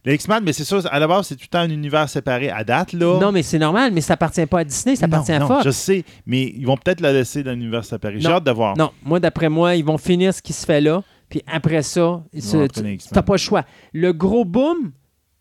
Les 0.06 0.16
X-Men, 0.16 0.44
mais 0.44 0.52
c'est 0.52 0.66
ça, 0.66 0.80
à 0.92 1.00
la 1.00 1.08
base, 1.08 1.28
c'est 1.28 1.36
tout 1.36 1.44
le 1.46 1.48
temps 1.48 1.60
un 1.60 1.70
univers 1.70 2.10
séparé 2.10 2.50
à 2.50 2.64
date, 2.66 2.92
là. 2.92 3.20
Non, 3.22 3.32
mais 3.32 3.42
c'est 3.42 3.60
normal, 3.60 3.94
mais 3.94 4.02
ça 4.02 4.16
appartient 4.16 4.46
pas 4.46 4.60
à 4.60 4.64
Disney, 4.66 4.98
ça 4.98 5.08
Non, 5.08 5.14
appartient 5.14 5.32
à 5.32 5.40
non, 5.40 5.48
Fox. 5.48 5.64
Je 5.64 5.72
sais, 5.72 6.04
mais 6.26 6.44
ils 6.44 6.66
vont 6.66 6.76
peut-être 6.76 7.00
la 7.00 7.14
laisser 7.14 7.42
dans 7.42 7.52
l'univers 7.52 7.86
séparé. 7.86 8.20
J'ai 8.20 8.28
hâte 8.28 8.44
de 8.44 8.52
voir. 8.52 8.76
Non, 8.78 8.92
moi, 9.04 9.22
d'après 9.22 9.48
moi, 9.48 9.76
ils 9.76 9.86
vont 9.86 9.98
finir 9.98 10.34
ce 10.34 10.42
qui 10.42 10.52
se 10.52 10.66
fait 10.66 10.82
là, 10.82 11.04
puis 11.30 11.42
après 11.48 11.84
ça, 11.84 12.22
Ils 12.34 12.42
tu 12.42 12.98
t'as 13.12 13.22
pas 13.22 13.34
le 13.36 13.38
choix. 13.38 13.64
Le 13.94 14.12
gros 14.12 14.44
boom, 14.44 14.92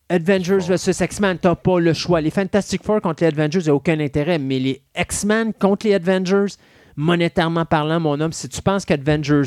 Avengers 0.09 0.59
versus 0.69 1.01
X-Men, 1.01 1.39
t'as 1.39 1.57
pas 1.57 1.81
le 1.81 1.93
choix. 1.93 2.21
Les 2.21 2.31
Fantastic 2.31 2.85
Four 2.85 3.01
contre 3.01 3.25
les 3.25 3.29
Avengers, 3.31 3.59
il 3.61 3.65
n'y 3.65 3.71
a 3.71 3.75
aucun 3.75 3.99
intérêt, 3.99 4.39
mais 4.39 4.61
les 4.61 4.83
X-Men 4.97 5.55
contre 5.55 5.87
les 5.89 5.95
Avengers, 5.95 6.55
monétairement 6.95 7.65
parlant, 7.65 7.99
mon 7.99 8.21
homme, 8.21 8.33
si 8.33 8.49
tu 8.49 8.63
penses 8.63 8.85
qu'Avengers 8.85 9.43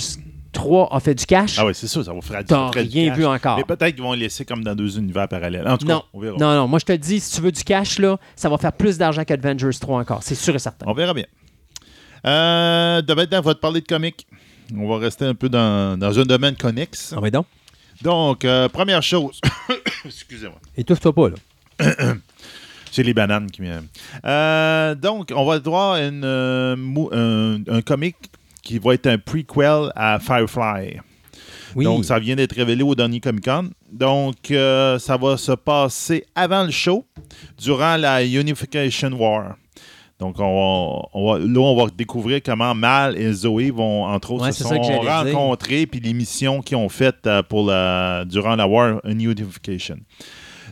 3 0.55 0.89
a 0.91 0.99
fait 0.99 1.13
du 1.13 1.25
cash, 1.25 1.57
Ah 1.59 1.65
oui, 1.65 1.73
c'est 1.75 1.87
sûr, 1.87 2.03
ça 2.03 2.13
va 2.13 2.21
faire 2.21 2.39
du 2.39 2.45
t'as 2.45 2.69
rien 2.71 3.13
vu 3.13 3.25
encore. 3.25 3.57
Mais 3.57 3.63
peut-être 3.63 3.93
qu'ils 3.93 4.03
vont 4.03 4.13
les 4.13 4.21
laisser 4.21 4.43
comme 4.45 4.63
dans 4.63 4.73
deux 4.75 4.97
univers 4.97 5.27
parallèles. 5.27 5.67
En 5.67 5.77
tout 5.77 5.85
Non, 5.85 5.99
cas, 5.99 6.05
on 6.13 6.19
verra. 6.19 6.37
non, 6.39 6.55
non, 6.55 6.67
moi 6.67 6.79
je 6.79 6.85
te 6.85 6.91
le 6.91 6.97
dis, 6.97 7.19
si 7.19 7.35
tu 7.35 7.41
veux 7.41 7.51
du 7.51 7.63
cash, 7.63 7.99
là, 7.99 8.17
ça 8.35 8.49
va 8.49 8.57
faire 8.57 8.73
plus 8.73 8.97
d'argent 8.97 9.23
qu'Avengers 9.23 9.69
3 9.79 9.99
encore, 9.99 10.23
c'est 10.23 10.33
sûr 10.35 10.55
et 10.55 10.59
certain. 10.59 10.85
On 10.89 10.93
verra 10.93 11.13
bien. 11.13 11.25
Euh, 12.25 13.01
de 13.01 13.13
maintenant, 13.13 13.39
on 13.39 13.41
va 13.41 13.53
te 13.53 13.59
parler 13.59 13.81
de 13.81 13.87
comics. 13.87 14.25
On 14.75 14.87
va 14.89 14.97
rester 14.97 15.25
un 15.25 15.35
peu 15.35 15.47
dans, 15.47 15.99
dans 15.99 16.17
un 16.19 16.23
domaine 16.23 16.55
connexe. 16.55 17.13
Ah 17.15 17.19
oui 17.21 17.29
donc? 17.29 17.45
Donc, 18.01 18.43
euh, 18.45 18.67
première 18.67 19.03
chose. 19.03 19.39
Excusez-moi. 20.05 20.59
Étouffe-toi 20.75 21.13
pas, 21.13 21.29
là. 21.29 21.35
C'est 22.91 23.03
les 23.03 23.13
bananes 23.13 23.51
qui 23.51 23.61
me. 23.61 23.81
Euh, 24.25 24.95
donc, 24.95 25.31
on 25.35 25.45
va 25.45 25.59
voir 25.59 25.97
une, 25.97 26.23
euh, 26.23 26.75
un, 27.11 27.73
un 27.75 27.81
comic 27.81 28.15
qui 28.65 28.79
va 28.79 28.95
être 28.95 29.07
un 29.07 29.17
prequel 29.17 29.91
à 29.95 30.19
Firefly. 30.19 30.99
Oui. 31.75 31.85
Donc, 31.85 32.03
ça 32.05 32.19
vient 32.19 32.35
d'être 32.35 32.53
révélé 32.55 32.83
au 32.83 32.95
dernier 32.95 33.19
Comic 33.19 33.45
Con. 33.45 33.69
Donc, 33.91 34.49
euh, 34.51 34.97
ça 34.99 35.15
va 35.17 35.37
se 35.37 35.51
passer 35.53 36.25
avant 36.33 36.63
le 36.63 36.71
show, 36.71 37.05
durant 37.57 37.95
la 37.97 38.23
Unification 38.25 39.11
War. 39.11 39.55
Donc, 40.17 40.39
on 40.39 40.43
va, 40.43 41.09
on 41.13 41.33
va- 41.33 41.39
là, 41.39 41.59
on 41.59 41.75
va 41.75 41.89
découvrir 41.95 42.41
comment 42.41 42.73
Mal 42.73 43.17
et 43.17 43.31
Zoé 43.33 43.69
vont, 43.71 44.05
entre 44.05 44.31
autres, 44.31 44.45
Ouais, 44.45 44.51
se 44.53 44.63
sont 44.63 44.69
rencontrés, 45.33 45.85
puis 45.85 45.99
les 45.99 46.13
missions 46.13 46.61
qu'ils 46.61 46.77
ont 46.77 46.87
faites 46.87 47.27
euh, 47.27 47.43
pour 47.43 47.65
la, 47.65 48.23
durant 48.25 48.55
la 48.55 48.65
War 48.65 49.01
Unification. 49.03 49.97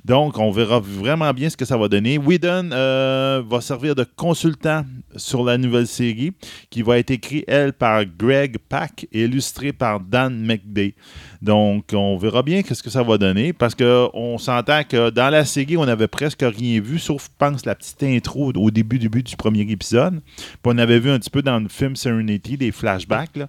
Donc, 0.06 0.38
on 0.38 0.52
verra 0.52 0.82
vraiment 0.82 1.32
bien 1.32 1.50
ce 1.50 1.56
que 1.56 1.64
ça 1.64 1.78
va 1.78 1.88
donner. 1.88 2.18
Whedon 2.18 2.72
euh, 2.74 3.42
va 3.48 3.62
servir 3.62 3.96
de 3.96 4.04
consultant 4.04 4.84
sur 5.16 5.46
la 5.46 5.58
nouvelle 5.58 5.88
série 5.88 6.34
qui 6.70 6.82
va 6.82 7.00
être 7.00 7.12
écrite, 7.12 7.46
elle, 7.48 7.72
par 7.72 8.04
Greg 8.06 8.58
Pak 8.68 9.08
et 9.14 9.24
illustrée 9.24 9.72
par 9.72 10.02
Dan 10.02 10.46
McDay. 10.46 10.94
Donc, 11.42 11.86
on 11.94 12.18
verra 12.18 12.44
bien 12.44 12.62
ce 12.70 12.84
que 12.84 12.90
ça 12.90 13.02
va 13.02 13.18
donner 13.18 13.54
parce 13.54 13.76
qu'on 13.76 14.38
s'entend 14.38 14.84
que 14.84 15.10
dans 15.10 15.30
la 15.30 15.46
série, 15.46 15.78
on 15.78 15.86
n'avait 15.86 16.08
presque 16.10 16.42
rien 16.42 16.82
vu, 16.82 17.00
sauf, 17.00 17.26
je 17.26 17.30
pense, 17.38 17.66
la 17.66 17.76
petite 17.76 18.04
intro 18.04 18.52
au 18.54 18.72
début, 18.72 19.00
début 19.00 19.24
du 19.24 19.38
premier 19.38 19.62
épisode. 19.62 20.20
Puis 20.36 20.58
on 20.66 20.78
avait 20.78 21.00
vu 21.00 21.12
un 21.12 21.20
petit 21.20 21.30
peu 21.30 21.42
dans 21.42 21.60
le 21.60 21.70
film 21.70 21.96
Serenity 21.96 22.58
des 22.58 22.72
flashbacks. 22.74 23.40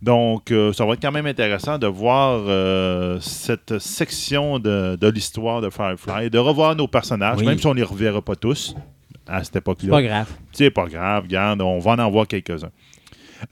Donc, 0.00 0.52
euh, 0.52 0.72
ça 0.72 0.84
va 0.86 0.94
être 0.94 1.02
quand 1.02 1.10
même 1.12 1.26
intéressant 1.26 1.76
de 1.78 1.86
voir 1.88 2.40
euh, 2.46 3.18
cette 3.20 3.78
section 3.80 4.58
de, 4.60 4.96
de 5.00 5.08
l'histoire 5.08 5.60
de 5.60 5.70
Firefly, 5.70 6.30
de 6.30 6.38
revoir 6.38 6.76
nos 6.76 6.86
personnages, 6.86 7.38
Oui. 7.38 7.46
même 7.46 7.58
si 7.58 7.66
on 7.66 7.74
ne 7.74 7.78
les 7.80 7.84
reverra 7.84 8.22
pas 8.22 8.36
tous 8.36 8.76
à 9.26 9.42
cette 9.42 9.54
C'est 9.54 9.60
pas 9.60 9.72
époque-là. 9.72 10.02
grave. 10.02 10.28
C'est 10.52 10.70
pas 10.70 10.86
grave, 10.86 11.24
regarde, 11.24 11.60
on 11.62 11.78
va 11.80 11.92
en 11.92 12.10
voir 12.10 12.26
quelques-uns. 12.28 12.70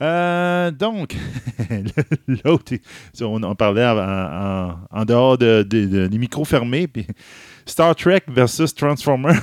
Euh, 0.01 0.71
donc, 0.71 1.15
l'autre, 2.45 2.73
on 3.21 3.41
en 3.43 3.55
parlait 3.55 3.85
en, 3.85 3.97
en- 3.97 4.75
en 4.89 5.05
dehors 5.05 5.37
de, 5.37 5.63
de- 5.63 5.85
de- 5.85 6.07
des 6.07 6.17
micros 6.17 6.45
fermés, 6.45 6.87
puis 6.87 7.07
Star 7.65 7.95
Trek 7.95 8.21
versus 8.27 8.73
Transformer. 8.73 9.33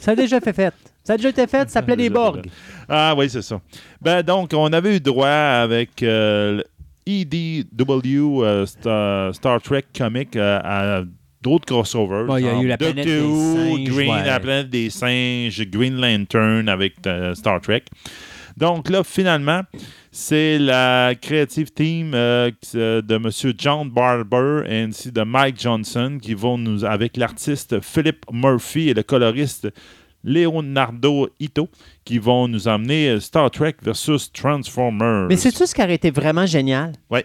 Ça 0.00 0.12
a 0.12 0.14
déjà 0.14 0.40
fait 0.40 0.52
fait. 0.52 0.74
Ça 1.06 1.12
a 1.12 1.16
déjà 1.16 1.28
été 1.28 1.46
fait, 1.46 1.68
ça 1.68 1.74
s'appelait 1.74 1.96
des 1.96 2.02
Déjà 2.08 2.14
Borg. 2.14 2.46
Ah 2.88 3.14
oui, 3.16 3.30
c'est 3.30 3.42
ça. 3.42 3.60
Ben 4.02 4.22
donc, 4.22 4.50
on 4.52 4.72
avait 4.72 4.96
eu 4.96 5.00
droit 5.00 5.28
avec 5.28 6.02
euh, 6.02 6.56
le 6.56 6.64
EDW 7.06 8.42
euh, 8.42 8.66
Star, 8.66 9.32
Star 9.32 9.62
Trek 9.62 9.84
comic 9.96 10.34
euh, 10.34 10.58
à 10.64 11.04
d'autres 11.42 11.66
crossovers. 11.66 12.26
Bon, 12.26 12.38
il 12.38 12.44
y 12.44 12.48
a 12.48 12.60
eu 12.60 12.66
la 12.66 12.76
planète 12.76 13.06
Doctor 13.06 13.76
des 13.76 13.86
singes, 13.86 13.88
Green, 13.88 14.10
ouais. 14.10 14.26
la 14.26 14.40
planète 14.40 14.70
des 14.70 14.90
singes, 14.90 15.70
Green 15.70 16.00
Lantern 16.00 16.68
avec 16.68 16.94
euh, 17.06 17.34
Star 17.36 17.60
Trek. 17.60 17.84
Donc 18.56 18.88
là, 18.88 19.04
finalement, 19.04 19.60
c'est 20.10 20.58
la 20.58 21.14
creative 21.14 21.70
team 21.72 22.12
euh, 22.14 22.50
euh, 22.74 23.02
de 23.02 23.14
M. 23.16 23.30
John 23.58 23.90
Barber 23.90 24.62
ainsi 24.68 25.12
de 25.12 25.22
Mike 25.22 25.60
Johnson 25.60 26.18
qui 26.20 26.34
vont 26.34 26.56
nous, 26.56 26.84
avec 26.84 27.16
l'artiste 27.16 27.80
Philip 27.80 28.24
Murphy 28.32 28.88
et 28.88 28.94
le 28.94 29.02
coloriste 29.02 29.68
Leonardo 30.26 31.30
Ito, 31.40 31.70
qui 32.04 32.18
vont 32.18 32.48
nous 32.48 32.68
emmener 32.68 33.08
euh, 33.08 33.20
Star 33.20 33.50
Trek 33.50 33.76
versus 33.80 34.30
Transformers. 34.32 35.28
Mais 35.28 35.36
c'est-tu 35.36 35.66
ce 35.66 35.74
qui 35.74 35.80
aurait 35.80 35.94
été 35.94 36.10
vraiment 36.10 36.44
génial? 36.44 36.92
Ouais. 37.08 37.24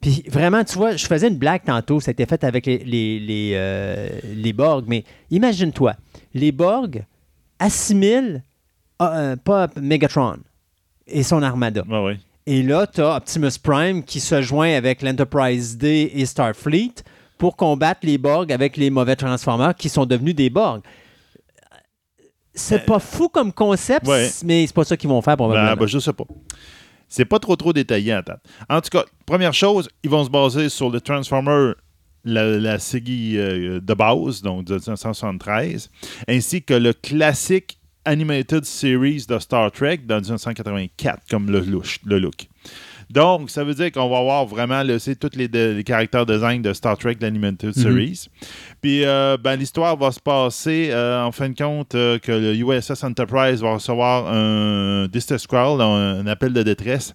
Puis 0.00 0.24
vraiment, 0.28 0.64
tu 0.64 0.76
vois, 0.76 0.96
je 0.96 1.06
faisais 1.06 1.28
une 1.28 1.38
blague 1.38 1.64
tantôt, 1.64 2.00
ça 2.00 2.10
a 2.10 2.12
été 2.12 2.26
fait 2.26 2.42
avec 2.42 2.66
les, 2.66 2.78
les, 2.78 3.20
les, 3.20 3.52
euh, 3.54 4.08
les 4.34 4.52
Borg, 4.52 4.84
mais 4.88 5.04
imagine-toi, 5.30 5.94
les 6.34 6.52
Borg 6.52 7.04
assimilent 7.58 8.42
ah, 8.98 9.18
euh, 9.18 9.36
pas 9.36 9.68
Megatron 9.80 10.38
et 11.06 11.22
son 11.22 11.42
armada. 11.42 11.82
Ouais, 11.88 12.02
ouais. 12.02 12.18
Et 12.46 12.62
là, 12.62 12.86
tu 12.86 13.00
as 13.00 13.16
Optimus 13.16 13.58
Prime 13.62 14.04
qui 14.04 14.20
se 14.20 14.40
joint 14.40 14.72
avec 14.74 15.02
l'Enterprise 15.02 15.76
D 15.76 16.12
et 16.14 16.24
Starfleet 16.24 16.94
pour 17.38 17.56
combattre 17.56 18.00
les 18.04 18.18
Borg 18.18 18.52
avec 18.52 18.76
les 18.76 18.88
mauvais 18.88 19.16
Transformers 19.16 19.74
qui 19.74 19.88
sont 19.88 20.06
devenus 20.06 20.34
des 20.34 20.48
Borg. 20.48 20.82
C'est 22.56 22.84
pas 22.86 22.98
fou 22.98 23.28
comme 23.28 23.52
concept, 23.52 24.06
ouais. 24.08 24.30
mais 24.44 24.66
c'est 24.66 24.74
pas 24.74 24.84
ça 24.84 24.96
qu'ils 24.96 25.08
vont 25.10 25.20
faire 25.22 25.36
probablement. 25.36 25.70
Ben, 25.70 25.76
ben, 25.76 25.86
je 25.86 25.98
sais 25.98 26.12
pas. 26.12 26.24
C'est 27.08 27.24
pas 27.24 27.38
trop 27.38 27.54
trop 27.54 27.72
détaillé 27.72 28.14
en 28.16 28.22
temps. 28.22 28.38
En 28.68 28.80
tout 28.80 28.90
cas, 28.90 29.04
première 29.26 29.54
chose, 29.54 29.88
ils 30.02 30.10
vont 30.10 30.24
se 30.24 30.30
baser 30.30 30.68
sur 30.68 30.90
le 30.90 31.00
Transformer, 31.00 31.72
la, 32.24 32.58
la 32.58 32.78
série 32.80 33.38
euh, 33.38 33.80
de 33.80 33.94
base, 33.94 34.42
donc 34.42 34.64
de 34.64 34.74
1973, 34.74 35.90
ainsi 36.28 36.62
que 36.62 36.74
le 36.74 36.92
classique 36.92 37.78
Animated 38.04 38.64
Series 38.64 39.24
de 39.28 39.38
Star 39.38 39.70
Trek 39.70 39.98
de 39.98 40.14
1984, 40.14 41.22
comme 41.30 41.50
le, 41.50 41.60
louche- 41.60 41.98
le 42.04 42.18
look. 42.18 42.48
Donc, 43.08 43.50
ça 43.50 43.62
veut 43.62 43.74
dire 43.74 43.92
qu'on 43.92 44.08
va 44.08 44.18
avoir 44.18 44.46
vraiment 44.46 44.82
le, 44.82 44.98
c'est 44.98 45.14
tous 45.14 45.36
les, 45.36 45.46
de- 45.48 45.74
les 45.76 45.84
caractères 45.84 46.26
design 46.26 46.60
de 46.62 46.72
Star 46.72 46.98
Trek, 46.98 47.16
l'Animated 47.20 47.72
Series. 47.72 48.26
Puis, 48.82 49.04
euh, 49.04 49.36
ben, 49.42 49.54
l'histoire 49.56 49.96
va 49.96 50.10
se 50.10 50.18
passer, 50.20 50.88
euh, 50.90 51.22
en 51.22 51.30
fin 51.32 51.48
de 51.48 51.54
compte, 51.56 51.94
euh, 51.94 52.18
que 52.18 52.32
le 52.32 52.54
USS 52.56 53.04
Enterprise 53.04 53.62
va 53.62 53.74
recevoir 53.74 54.26
un 54.32 55.06
distress 55.06 55.46
call, 55.46 55.80
un, 55.80 56.20
un 56.20 56.26
appel 56.26 56.52
de 56.52 56.62
détresse, 56.64 57.14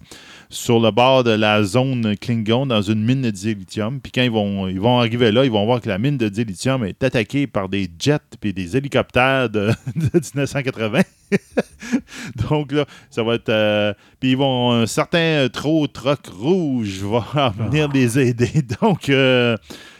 sur 0.52 0.78
le 0.80 0.90
bord 0.90 1.24
de 1.24 1.30
la 1.30 1.62
zone 1.64 2.14
Klingon 2.16 2.66
dans 2.66 2.82
une 2.82 3.02
mine 3.02 3.22
de 3.22 3.30
dilithium. 3.30 4.00
Puis 4.00 4.12
quand 4.12 4.22
ils 4.22 4.30
vont, 4.30 4.68
ils 4.68 4.80
vont 4.80 4.98
arriver 4.98 5.32
là, 5.32 5.44
ils 5.44 5.50
vont 5.50 5.64
voir 5.64 5.80
que 5.80 5.88
la 5.88 5.98
mine 5.98 6.18
de 6.18 6.28
dilithium 6.28 6.84
est 6.84 7.02
attaquée 7.02 7.46
par 7.46 7.68
des 7.68 7.88
jets 7.98 8.18
puis 8.40 8.52
des 8.52 8.76
hélicoptères 8.76 9.48
de, 9.48 9.68
de 9.96 10.10
1980. 10.14 11.00
Donc 12.48 12.72
là, 12.72 12.84
ça 13.10 13.22
va 13.22 13.34
être... 13.34 13.48
euh, 13.48 13.94
puis 14.20 14.32
ils 14.32 14.36
vont... 14.36 14.72
Un 14.72 14.86
certain 14.86 15.48
trop 15.50 15.86
truck 15.86 16.26
rouge 16.26 17.00
va 17.02 17.52
venir 17.58 17.88
les 17.88 18.18
aider. 18.18 18.50
Donc... 18.80 19.08
euh, 19.08 19.56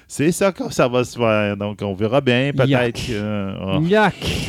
c'est 0.06 0.30
ça 0.30 0.52
que 0.52 0.70
ça 0.70 0.88
va 0.88 1.04
se 1.04 1.18
faire. 1.18 1.56
Donc, 1.56 1.78
on 1.80 1.94
verra 1.94 2.20
bien. 2.20 2.52
Peut-être 2.54 3.06
que. 3.06 3.54
ah. 3.58 3.78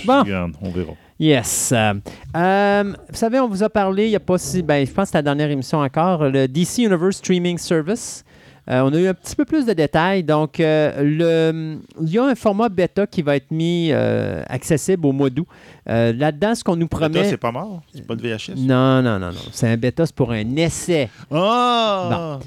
Bon, 0.03 0.19
regarde, 0.23 0.51
on 0.61 0.69
verra. 0.71 0.91
Yes. 1.23 1.71
Euh, 1.71 1.93
euh, 2.35 2.83
vous 2.83 3.15
savez, 3.15 3.39
on 3.39 3.47
vous 3.47 3.63
a 3.63 3.69
parlé, 3.69 4.07
il 4.07 4.09
n'y 4.09 4.15
a 4.17 4.19
pas 4.19 4.37
si. 4.37 4.61
Ben, 4.61 4.85
je 4.85 4.91
pense 4.91 5.05
que 5.05 5.11
c'est 5.11 5.17
la 5.19 5.21
dernière 5.21 5.49
émission 5.49 5.79
encore, 5.79 6.25
le 6.25 6.47
DC 6.49 6.79
Universe 6.79 7.15
Streaming 7.15 7.57
Service. 7.57 8.25
Euh, 8.69 8.81
on 8.81 8.93
a 8.93 8.97
eu 8.97 9.07
un 9.07 9.13
petit 9.13 9.33
peu 9.33 9.45
plus 9.45 9.65
de 9.65 9.71
détails. 9.71 10.23
Donc, 10.23 10.55
le, 10.59 11.77
il 12.01 12.09
y 12.09 12.17
a 12.17 12.25
un 12.25 12.35
format 12.35 12.67
bêta 12.67 13.07
qui 13.07 13.21
va 13.21 13.37
être 13.37 13.51
mis 13.51 13.93
accessible 13.93 15.05
au 15.05 15.13
mois 15.13 15.29
d'août. 15.29 15.47
Là-dedans, 15.85 16.55
ce 16.55 16.63
qu'on 16.65 16.75
nous 16.75 16.89
promet. 16.89 17.19
Bêta, 17.19 17.29
c'est 17.29 17.37
pas 17.37 17.53
mort? 17.53 17.81
C'est 17.93 18.05
pas 18.05 18.15
de 18.15 18.21
VHS? 18.21 18.55
Non, 18.57 19.01
non, 19.01 19.17
non, 19.17 19.31
non. 19.31 19.41
C'est 19.53 19.69
un 19.69 19.77
bêta, 19.77 20.05
c'est 20.05 20.15
pour 20.15 20.31
un 20.31 20.55
essai. 20.57 21.09
Ah! 21.31 22.39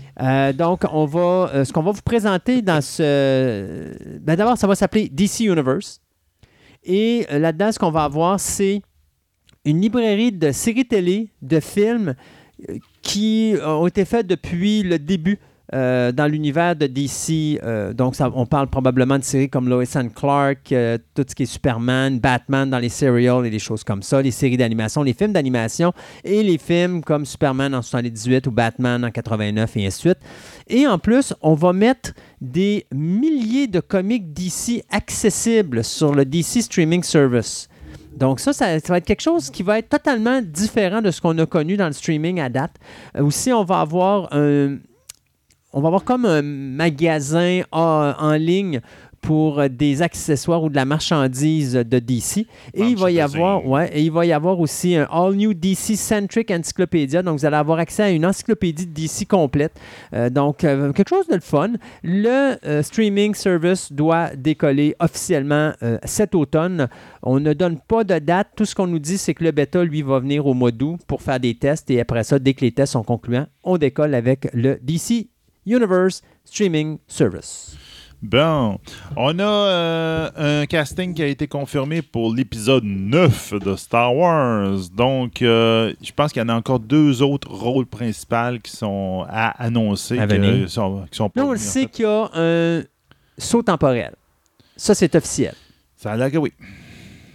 donc, 0.52 0.82
on 0.92 1.06
va, 1.06 1.64
ce 1.64 1.72
qu'on 1.72 1.82
va 1.82 1.92
vous 1.92 2.02
présenter 2.02 2.60
dans 2.60 2.82
ce. 2.82 3.96
Ben, 4.20 4.36
D'abord, 4.36 4.58
ça 4.58 4.66
va 4.66 4.74
s'appeler 4.74 5.08
DC 5.08 5.40
Universe. 5.40 6.02
Et 6.86 7.26
là-dedans, 7.30 7.72
ce 7.72 7.78
qu'on 7.78 7.90
va 7.90 8.04
avoir, 8.04 8.38
c'est 8.40 8.80
une 9.64 9.80
librairie 9.80 10.32
de 10.32 10.52
séries 10.52 10.86
télé, 10.86 11.28
de 11.42 11.58
films 11.60 12.14
euh, 12.70 12.78
qui 13.02 13.54
ont 13.64 13.86
été 13.86 14.04
faits 14.04 14.26
depuis 14.26 14.82
le 14.82 14.98
début 14.98 15.38
euh, 15.74 16.12
dans 16.12 16.26
l'univers 16.26 16.76
de 16.76 16.86
DC. 16.86 17.60
donc, 17.94 18.14
ça, 18.16 18.30
on 18.34 18.46
parle 18.46 18.68
probablement 18.68 19.18
de 19.18 19.24
séries 19.24 19.48
comme 19.48 19.68
Lois 19.68 19.84
and 19.96 20.08
Clark, 20.14 20.74
tout 21.14 21.24
ce 21.28 21.34
qui 21.34 21.42
est 21.44 21.46
Superman, 21.46 22.18
Batman 22.18 22.68
dans 22.70 22.78
les 22.78 22.88
serials 22.88 23.46
et 23.46 23.50
des 23.50 23.58
choses 23.58 23.84
comme 23.84 24.02
ça, 24.02 24.22
les 24.22 24.30
séries 24.30 24.56
d'animation, 24.56 25.02
les 25.02 25.14
films 25.14 25.32
d'animation 25.32 25.92
et 26.24 26.42
les 26.42 26.58
films 26.58 27.02
comme 27.02 27.24
Superman 27.24 27.74
en 27.74 27.82
78 27.82 28.46
ou 28.46 28.50
Batman 28.50 29.04
en 29.04 29.10
89 29.10 29.76
et 29.76 29.86
ainsi 29.86 29.96
de 29.96 30.00
suite. 30.00 30.18
Et 30.68 30.86
en 30.86 30.98
plus, 30.98 31.34
on 31.42 31.54
va 31.54 31.72
mettre 31.72 32.12
des 32.40 32.86
milliers 32.92 33.66
de 33.66 33.80
comics 33.80 34.32
DC 34.32 34.84
accessibles 34.90 35.84
sur 35.84 36.14
le 36.14 36.24
DC 36.24 36.62
Streaming 36.62 37.02
Service. 37.02 37.68
Donc 38.16 38.40
ça, 38.40 38.52
ça, 38.52 38.78
va 38.88 38.96
être 38.98 39.04
quelque 39.04 39.22
chose 39.22 39.50
qui 39.50 39.62
va 39.62 39.78
être 39.78 39.90
totalement 39.90 40.40
différent 40.40 41.02
de 41.02 41.10
ce 41.10 41.20
qu'on 41.20 41.36
a 41.38 41.46
connu 41.46 41.76
dans 41.76 41.86
le 41.86 41.92
streaming 41.92 42.40
à 42.40 42.48
date. 42.48 42.72
Euh, 43.16 43.22
aussi, 43.22 43.52
on 43.52 43.64
va 43.64 43.80
avoir 43.80 44.28
un, 44.32 44.78
on 45.76 45.82
va 45.82 45.88
avoir 45.88 46.04
comme 46.04 46.24
un 46.24 46.40
magasin 46.40 47.60
en 47.70 48.32
ligne 48.32 48.80
pour 49.26 49.58
euh, 49.58 49.68
des 49.68 50.02
accessoires 50.02 50.62
ou 50.62 50.70
de 50.70 50.76
la 50.76 50.84
marchandise 50.84 51.74
de 51.74 51.98
DC. 51.98 52.46
Et 52.74 52.82
il 52.82 52.96
va 52.96 53.10
y 53.10 53.20
avoir, 53.20 53.66
ouais, 53.66 53.90
et 53.92 54.02
il 54.02 54.12
va 54.12 54.24
y 54.24 54.32
avoir 54.32 54.60
aussi 54.60 54.94
un 54.94 55.06
All 55.10 55.34
New 55.34 55.52
DC 55.52 55.96
Centric 55.96 56.50
Encyclopedia. 56.50 57.22
Donc, 57.22 57.40
vous 57.40 57.44
allez 57.44 57.56
avoir 57.56 57.80
accès 57.80 58.04
à 58.04 58.10
une 58.10 58.24
encyclopédie 58.24 58.86
de 58.86 58.92
DC 58.92 59.26
complète. 59.28 59.72
Euh, 60.14 60.30
donc, 60.30 60.62
euh, 60.62 60.92
quelque 60.92 61.08
chose 61.08 61.26
de 61.26 61.34
le 61.34 61.40
fun. 61.40 61.72
Le 62.04 62.56
streaming 62.82 63.34
service 63.34 63.92
doit 63.92 64.30
décoller 64.36 64.94
officiellement 65.00 65.72
cet 66.04 66.34
automne. 66.34 66.88
On 67.22 67.40
ne 67.40 67.52
donne 67.52 67.78
pas 67.80 68.04
de 68.04 68.18
date. 68.18 68.48
Tout 68.56 68.64
ce 68.64 68.74
qu'on 68.74 68.86
nous 68.86 68.98
dit, 68.98 69.18
c'est 69.18 69.34
que 69.34 69.44
le 69.44 69.50
bêta, 69.50 69.82
lui, 69.84 70.02
va 70.02 70.20
venir 70.20 70.46
au 70.46 70.54
mois 70.54 70.70
d'août 70.70 71.00
pour 71.06 71.20
faire 71.20 71.40
des 71.40 71.54
tests. 71.54 71.90
Et 71.90 72.00
après 72.00 72.22
ça, 72.24 72.38
dès 72.38 72.54
que 72.54 72.60
les 72.60 72.72
tests 72.72 72.92
sont 72.92 73.02
concluants, 73.02 73.46
on 73.64 73.76
décolle 73.76 74.14
avec 74.14 74.48
le 74.52 74.78
DC 74.82 75.28
Universe 75.66 76.22
Streaming 76.44 76.98
Service. 77.08 77.76
Bon, 78.22 78.78
on 79.14 79.38
a 79.38 79.42
euh, 79.42 80.62
un 80.62 80.66
casting 80.66 81.12
qui 81.12 81.22
a 81.22 81.26
été 81.26 81.46
confirmé 81.46 82.00
pour 82.00 82.34
l'épisode 82.34 82.82
9 82.84 83.54
de 83.54 83.76
Star 83.76 84.16
Wars. 84.16 84.88
Donc, 84.94 85.42
euh, 85.42 85.92
je 86.02 86.12
pense 86.12 86.32
qu'il 86.32 86.40
y 86.40 86.44
en 86.44 86.48
a 86.48 86.54
encore 86.54 86.80
deux 86.80 87.22
autres 87.22 87.50
rôles 87.50 87.86
principaux 87.86 88.58
qui 88.62 88.74
sont 88.74 89.26
à 89.28 89.48
annoncer. 89.62 90.16
qui, 90.16 90.68
sont, 90.68 91.06
on 91.36 91.52
le 91.52 91.58
sait 91.58 91.86
qu'il 91.86 92.04
y 92.04 92.08
a 92.08 92.30
un 92.34 92.82
saut 93.36 93.62
temporel. 93.62 94.14
Ça, 94.76 94.94
c'est 94.94 95.14
officiel. 95.14 95.54
Ça 95.96 96.12
a 96.12 96.16
l'air 96.16 96.30
que 96.30 96.38
oui. 96.38 96.52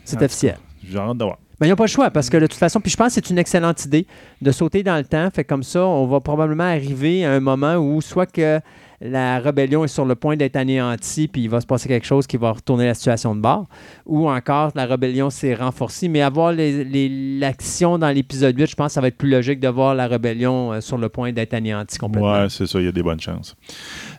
C'est 0.03 0.22
officiel. 0.22 0.58
J'ai 0.84 0.98
hâte 0.98 1.18
de 1.18 1.24
voir. 1.24 1.38
Ben, 1.62 1.68
il 1.68 1.70
n'y 1.70 1.74
a 1.74 1.76
pas 1.76 1.84
le 1.84 1.90
choix 1.90 2.10
parce 2.10 2.32
que 2.32 2.38
de 2.38 2.48
toute 2.48 2.58
façon, 2.58 2.82
puis 2.82 2.90
je 2.90 2.98
pense 2.98 3.10
que 3.10 3.14
c'est 3.14 3.30
une 3.30 3.38
excellente 3.38 3.86
idée 3.86 4.08
de 4.42 4.52
sauter 4.52 4.82
dans 4.82 4.98
le 4.98 5.04
temps. 5.04 5.30
Fait 5.32 5.44
comme 5.44 5.62
ça, 5.62 5.86
on 5.86 6.08
va 6.08 6.20
probablement 6.20 6.64
arriver 6.64 7.24
à 7.24 7.34
un 7.34 7.40
moment 7.40 7.76
où 7.76 8.02
soit 8.02 8.26
que 8.26 8.60
la 9.00 9.38
rébellion 9.38 9.84
est 9.84 9.88
sur 9.88 10.06
le 10.06 10.16
point 10.16 10.36
d'être 10.36 10.56
anéantie, 10.56 11.28
puis 11.28 11.44
il 11.44 11.52
va 11.52 11.62
se 11.62 11.68
passer 11.68 11.88
quelque 11.88 12.08
chose 12.08 12.26
qui 12.26 12.38
va 12.38 12.54
retourner 12.54 12.88
la 12.88 12.96
situation 12.96 13.36
de 13.36 13.42
bord, 13.42 13.68
ou 14.08 14.28
encore 14.28 14.72
la 14.74 14.88
rébellion 14.88 15.30
s'est 15.30 15.54
renforcée. 15.54 16.08
Mais 16.08 16.24
avoir 16.24 16.52
l'action 16.52 18.00
dans 18.00 18.10
l'épisode 18.10 18.58
8, 18.58 18.66
je 18.66 18.76
pense 18.76 18.88
que 18.88 18.94
ça 18.94 19.02
va 19.02 19.10
être 19.10 19.18
plus 19.18 19.30
logique 19.30 19.60
de 19.60 19.68
voir 19.68 19.94
la 19.94 20.08
rébellion 20.08 20.74
euh, 20.74 20.82
sur 20.82 20.98
le 20.98 21.10
point 21.10 21.32
d'être 21.32 21.54
anéantie 21.54 22.00
complètement. 22.00 22.42
Oui, 22.42 22.50
c'est 22.50 22.66
ça, 22.66 22.80
il 22.80 22.86
y 22.86 22.90
a 22.90 22.92
des 22.92 23.04
bonnes 23.04 23.20
chances. 23.20 23.56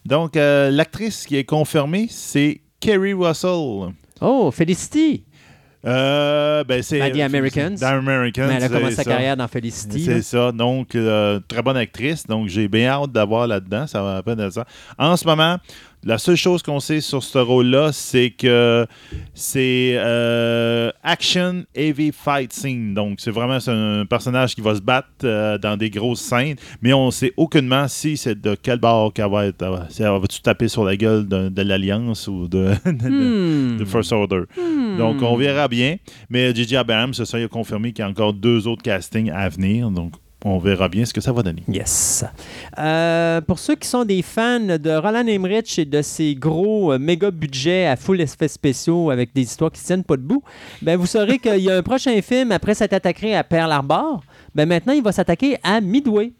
Donc, 0.06 0.36
euh, 0.36 0.70
l'actrice 0.70 1.26
qui 1.26 1.38
est 1.38 1.44
confirmée, 1.44 2.06
c'est 2.08 2.60
Kerry 2.78 3.14
Russell. 3.14 3.92
Oh, 4.20 4.52
Felicity! 4.52 5.24
Euh, 5.84 6.62
ben 6.64 6.82
c'est 6.82 6.98
The 7.10 7.20
Americans. 7.20 7.74
The 7.74 7.82
Americans. 7.82 8.46
Mais 8.48 8.54
elle 8.54 8.64
a 8.64 8.68
commencé 8.68 8.94
sa 8.94 9.04
carrière 9.04 9.36
dans 9.36 9.48
Felicity. 9.48 10.04
C'est 10.04 10.22
ça. 10.22 10.52
Donc, 10.52 10.94
euh, 10.94 11.40
très 11.48 11.62
bonne 11.62 11.76
actrice. 11.76 12.26
Donc, 12.26 12.48
j'ai 12.48 12.68
bien 12.68 12.88
hâte 12.88 13.12
d'avoir 13.12 13.46
là-dedans. 13.46 13.86
Ça 13.86 14.02
va 14.02 14.16
à 14.18 14.22
peine 14.22 14.36
de 14.38 14.50
ça. 14.50 14.64
En 14.96 15.16
ce 15.16 15.26
moment, 15.26 15.56
la 16.04 16.18
seule 16.18 16.36
chose 16.36 16.62
qu'on 16.62 16.80
sait 16.80 17.00
sur 17.00 17.22
ce 17.22 17.38
rôle-là, 17.38 17.92
c'est 17.92 18.30
que 18.30 18.86
c'est 19.34 19.94
euh, 19.96 20.90
action 21.02 21.64
heavy 21.74 22.10
fight 22.12 22.52
scene. 22.52 22.94
Donc, 22.94 23.20
c'est 23.20 23.30
vraiment 23.30 23.58
un 23.66 24.04
personnage 24.06 24.54
qui 24.54 24.60
va 24.60 24.74
se 24.74 24.80
battre 24.80 25.08
euh, 25.24 25.58
dans 25.58 25.76
des 25.76 25.90
grosses 25.90 26.20
scènes, 26.20 26.56
mais 26.80 26.92
on 26.92 27.06
ne 27.06 27.10
sait 27.10 27.32
aucunement 27.36 27.86
si 27.86 28.16
c'est 28.16 28.40
de 28.40 28.56
quel 28.60 28.78
bord 28.78 29.12
qu'elle 29.12 29.30
va 29.30 29.46
être. 29.46 29.86
Si 29.90 30.02
elle 30.02 30.10
va-tu 30.10 30.40
taper 30.40 30.68
sur 30.68 30.84
la 30.84 30.96
gueule 30.96 31.28
de, 31.28 31.62
l'Alliance 31.62 32.26
ou 32.26 32.48
de, 32.48 32.72
de, 32.84 33.78
hmm. 33.78 33.86
First 33.86 34.12
Order. 34.12 34.42
Hmm. 34.56 34.98
Donc, 34.98 35.22
on 35.22 35.36
verra 35.36 35.68
bien. 35.68 35.96
Mais 36.28 36.54
J.J. 36.54 36.76
Abrams, 36.76 37.14
ça, 37.14 37.38
il 37.38 37.44
a 37.44 37.48
confirmé 37.48 37.92
qu'il 37.92 38.04
y 38.04 38.06
a 38.06 38.10
encore 38.10 38.32
deux 38.32 38.66
autres 38.66 38.82
castings 38.82 39.30
à 39.30 39.48
venir. 39.48 39.90
Donc, 39.90 40.14
on 40.44 40.58
verra 40.58 40.88
bien 40.88 41.04
ce 41.04 41.12
que 41.12 41.20
ça 41.20 41.32
va 41.32 41.42
donner. 41.42 41.62
Yes. 41.68 42.24
Euh, 42.78 43.40
pour 43.40 43.58
ceux 43.58 43.76
qui 43.76 43.86
sont 43.86 44.04
des 44.04 44.22
fans 44.22 44.60
de 44.60 44.90
Roland 44.90 45.26
Emmerich 45.26 45.78
et 45.78 45.84
de 45.84 46.02
ses 46.02 46.34
gros 46.34 46.92
euh, 46.92 46.98
méga 46.98 47.30
budgets 47.30 47.86
à 47.86 47.96
full 47.96 48.20
effets 48.20 48.48
spéciaux 48.48 49.10
avec 49.10 49.34
des 49.34 49.42
histoires 49.42 49.70
qui 49.70 49.80
ne 49.82 49.86
tiennent 49.86 50.04
pas 50.04 50.16
debout, 50.16 50.42
ben 50.80 50.96
vous 50.96 51.06
saurez 51.06 51.38
qu'il 51.38 51.60
y 51.60 51.70
a 51.70 51.76
un 51.76 51.82
prochain 51.82 52.20
film 52.22 52.52
après 52.52 52.74
s'être 52.74 52.92
attaqué 52.92 53.36
à 53.36 53.44
Pearl 53.44 53.70
Harbor. 53.70 54.22
Ben 54.54 54.68
maintenant, 54.68 54.92
il 54.92 55.02
va 55.02 55.12
s'attaquer 55.12 55.56
à 55.62 55.80
Midway. 55.80 56.32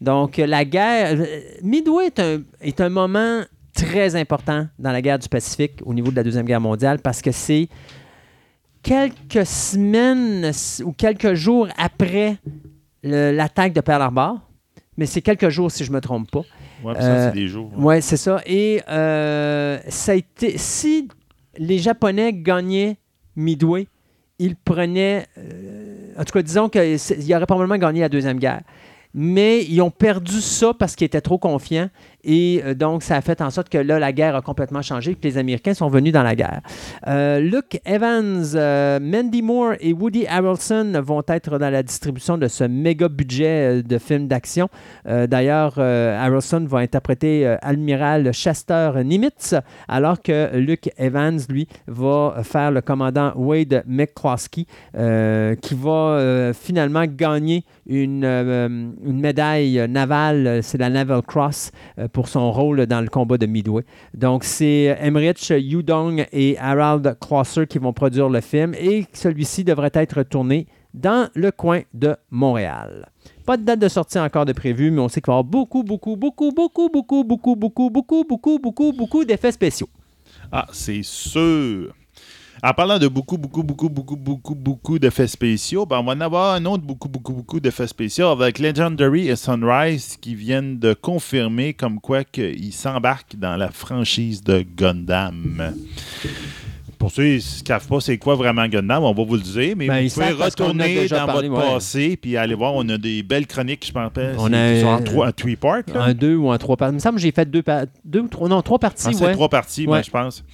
Donc, 0.00 0.38
la 0.38 0.64
guerre. 0.64 1.18
Euh, 1.20 1.40
Midway 1.62 2.06
est 2.06 2.18
un, 2.18 2.42
est 2.60 2.80
un 2.80 2.88
moment 2.88 3.42
très 3.74 4.16
important 4.16 4.66
dans 4.78 4.92
la 4.92 5.02
guerre 5.02 5.18
du 5.18 5.28
Pacifique 5.28 5.80
au 5.84 5.94
niveau 5.94 6.10
de 6.10 6.16
la 6.16 6.22
Deuxième 6.22 6.46
Guerre 6.46 6.60
mondiale 6.60 6.98
parce 6.98 7.22
que 7.22 7.30
c'est 7.30 7.68
quelques 8.82 9.46
semaines 9.46 10.50
ou 10.84 10.92
quelques 10.92 11.34
jours 11.34 11.68
après 11.76 12.36
l'attaque 13.02 13.72
de 13.72 13.80
Pearl 13.80 14.02
Harbor, 14.02 14.40
mais 14.96 15.06
c'est 15.06 15.22
quelques 15.22 15.48
jours 15.48 15.70
si 15.70 15.84
je 15.84 15.90
ne 15.90 15.96
me 15.96 16.00
trompe 16.00 16.30
pas. 16.30 16.42
Oui, 16.84 16.94
ça, 16.94 17.00
c'est 17.00 17.08
euh, 17.08 17.30
des 17.32 17.48
jours. 17.48 17.70
Oui, 17.76 18.02
c'est 18.02 18.16
ça. 18.16 18.40
Et 18.46 18.82
euh, 18.88 19.78
ça 19.88 20.12
a 20.12 20.14
été, 20.14 20.58
si 20.58 21.08
les 21.56 21.78
Japonais 21.78 22.32
gagnaient 22.32 22.96
Midway, 23.36 23.86
ils 24.38 24.56
prenaient. 24.56 25.26
Euh, 25.38 26.12
en 26.18 26.24
tout 26.24 26.32
cas, 26.32 26.42
disons 26.42 26.68
qu'ils 26.68 26.98
auraient 27.34 27.46
probablement 27.46 27.78
gagné 27.78 28.00
la 28.00 28.08
Deuxième 28.08 28.38
Guerre 28.38 28.62
mais 29.14 29.64
ils 29.64 29.80
ont 29.80 29.90
perdu 29.90 30.40
ça 30.40 30.72
parce 30.72 30.94
qu'ils 30.94 31.06
étaient 31.06 31.20
trop 31.20 31.38
confiants. 31.38 31.90
Et 32.24 32.62
euh, 32.64 32.74
donc, 32.74 33.02
ça 33.02 33.16
a 33.16 33.20
fait 33.20 33.40
en 33.40 33.50
sorte 33.50 33.68
que 33.68 33.78
là, 33.78 33.98
la 33.98 34.12
guerre 34.12 34.36
a 34.36 34.42
complètement 34.42 34.82
changé 34.82 35.12
et 35.12 35.14
que 35.14 35.26
les 35.26 35.38
Américains 35.38 35.74
sont 35.74 35.88
venus 35.88 36.12
dans 36.12 36.22
la 36.22 36.34
guerre. 36.34 36.60
Euh, 37.06 37.40
Luke 37.40 37.80
Evans, 37.84 38.44
euh, 38.54 39.00
Mandy 39.00 39.42
Moore 39.42 39.74
et 39.80 39.92
Woody 39.92 40.26
Harrelson 40.26 41.00
vont 41.02 41.22
être 41.28 41.58
dans 41.58 41.70
la 41.70 41.82
distribution 41.82 42.38
de 42.38 42.48
ce 42.48 42.64
méga 42.64 43.08
budget 43.08 43.82
de 43.82 43.98
film 43.98 44.28
d'action. 44.28 44.68
D'ailleurs, 45.04 45.78
Harrelson 45.78 46.64
va 46.68 46.78
interpréter 46.78 47.46
Admiral 47.62 48.32
Chester 48.32 48.90
Nimitz, 49.04 49.54
alors 49.88 50.20
que 50.20 50.56
Luke 50.56 50.90
Evans, 50.98 51.38
lui, 51.48 51.66
va 51.86 52.42
faire 52.42 52.70
le 52.70 52.80
commandant 52.80 53.32
Wade 53.36 53.82
McCloskey, 53.86 54.66
qui 54.92 55.74
va 55.74 56.52
finalement 56.54 57.04
gagner 57.06 57.64
une 57.86 58.94
médaille 59.02 59.86
navale, 59.88 60.60
c'est 60.62 60.78
la 60.78 60.90
Naval 60.90 61.22
Cross, 61.22 61.72
pour 62.12 62.28
son 62.28 62.52
rôle 62.52 62.86
dans 62.86 63.00
le 63.00 63.08
combat 63.08 63.38
de 63.38 63.46
Midway. 63.46 63.84
Donc, 64.14 64.44
c'est 64.44 64.96
Emmerich 65.00 65.50
Yudong 65.50 66.26
et 66.32 66.56
Harold 66.58 67.16
Closser 67.20 67.66
qui 67.66 67.78
vont 67.78 67.92
produire 67.92 68.28
le 68.28 68.40
film 68.40 68.74
et 68.74 69.06
celui-ci 69.12 69.64
devrait 69.64 69.90
être 69.94 70.22
tourné 70.22 70.66
dans 70.94 71.28
le 71.34 71.50
coin 71.50 71.82
de 71.94 72.16
Montréal. 72.30 73.08
Pas 73.46 73.56
de 73.56 73.62
date 73.62 73.78
de 73.80 73.88
sortie 73.88 74.18
encore 74.18 74.44
de 74.44 74.52
prévu, 74.52 74.90
mais 74.90 75.00
on 75.00 75.08
sait 75.08 75.20
qu'il 75.20 75.30
va 75.30 75.34
y 75.34 75.38
avoir 75.38 75.44
beaucoup, 75.44 75.82
beaucoup, 75.82 76.16
beaucoup, 76.16 76.52
beaucoup, 76.52 76.88
beaucoup, 76.88 77.24
beaucoup, 77.24 77.56
beaucoup, 77.56 77.90
beaucoup, 77.90 78.24
beaucoup, 78.24 78.58
beaucoup, 78.58 78.92
beaucoup 78.92 79.24
d'effets 79.24 79.52
spéciaux. 79.52 79.88
Ah, 80.52 80.66
c'est 80.72 81.02
sûr. 81.02 81.94
En 82.62 82.74
parlant 82.74 82.98
de 82.98 83.08
beaucoup, 83.08 83.38
beaucoup, 83.38 83.62
beaucoup, 83.62 83.88
beaucoup, 83.88 84.16
beaucoup, 84.16 84.54
beaucoup 84.54 84.98
d'effets 84.98 85.26
spéciaux, 85.26 85.86
ben 85.86 85.98
on 86.00 86.04
va 86.04 86.12
en 86.12 86.20
avoir 86.20 86.54
un 86.54 86.66
autre 86.66 86.82
beaucoup, 86.82 87.08
beaucoup, 87.08 87.32
beaucoup 87.32 87.58
d'effets 87.58 87.86
spéciaux 87.86 88.28
avec 88.28 88.58
Legendary 88.58 89.28
et 89.28 89.36
Sunrise 89.36 90.18
qui 90.20 90.34
viennent 90.34 90.78
de 90.78 90.92
confirmer 90.92 91.72
comme 91.72 92.00
quoi 92.00 92.22
qu'ils 92.22 92.74
s'embarquent 92.74 93.36
dans 93.36 93.56
la 93.56 93.70
franchise 93.70 94.42
de 94.42 94.62
Gundam. 94.76 95.72
Pour 97.00 97.10
ceux 97.10 97.24
qui 97.24 97.34
ne 97.36 97.66
savent 97.66 97.86
pas 97.88 97.98
c'est 98.00 98.18
quoi 98.18 98.34
vraiment 98.36 98.68
Gundam, 98.68 99.02
on 99.02 99.12
va 99.14 99.24
vous 99.24 99.34
le 99.34 99.40
dire, 99.40 99.74
mais 99.76 99.88
Ben, 99.88 100.06
vous 100.06 100.14
pouvez 100.14 100.30
retourner 100.32 101.08
dans 101.08 101.26
parlé, 101.26 101.48
votre 101.48 101.64
ouais. 101.66 101.72
passé 101.74 102.16
puis 102.20 102.36
aller 102.36 102.54
voir. 102.54 102.74
On 102.74 102.86
a 102.90 102.98
des 102.98 103.22
belles 103.24 103.46
chroniques, 103.46 103.86
je 103.86 103.92
pense. 103.92 104.12
On 104.38 104.52
a, 104.52 104.84
en 104.84 105.02
trois, 105.02 105.26
un 105.28 105.32
three 105.32 105.56
part. 105.56 105.78
là. 105.92 106.02
Un 106.02 106.14
deux 106.14 106.36
ou 106.36 106.52
un 106.52 106.58
trois 106.58 106.76
parties. 106.76 106.92
Il 106.92 106.96
me 106.96 107.00
semble 107.00 107.16
que 107.16 107.22
j'ai 107.22 107.32
fait 107.32 107.50
deux, 107.50 107.64
deux 108.04 108.20
ou 108.20 108.28
trois. 108.28 108.48
Non, 108.48 108.60
trois 108.62 108.78
parties, 108.78 109.08
Ah, 109.18 109.24
ouais. 109.24 109.32
trois 109.32 109.48
parties, 109.48 109.86
moi, 109.86 109.96
Ouais. 109.96 110.02
je 110.04 110.10
pense. 110.10 110.44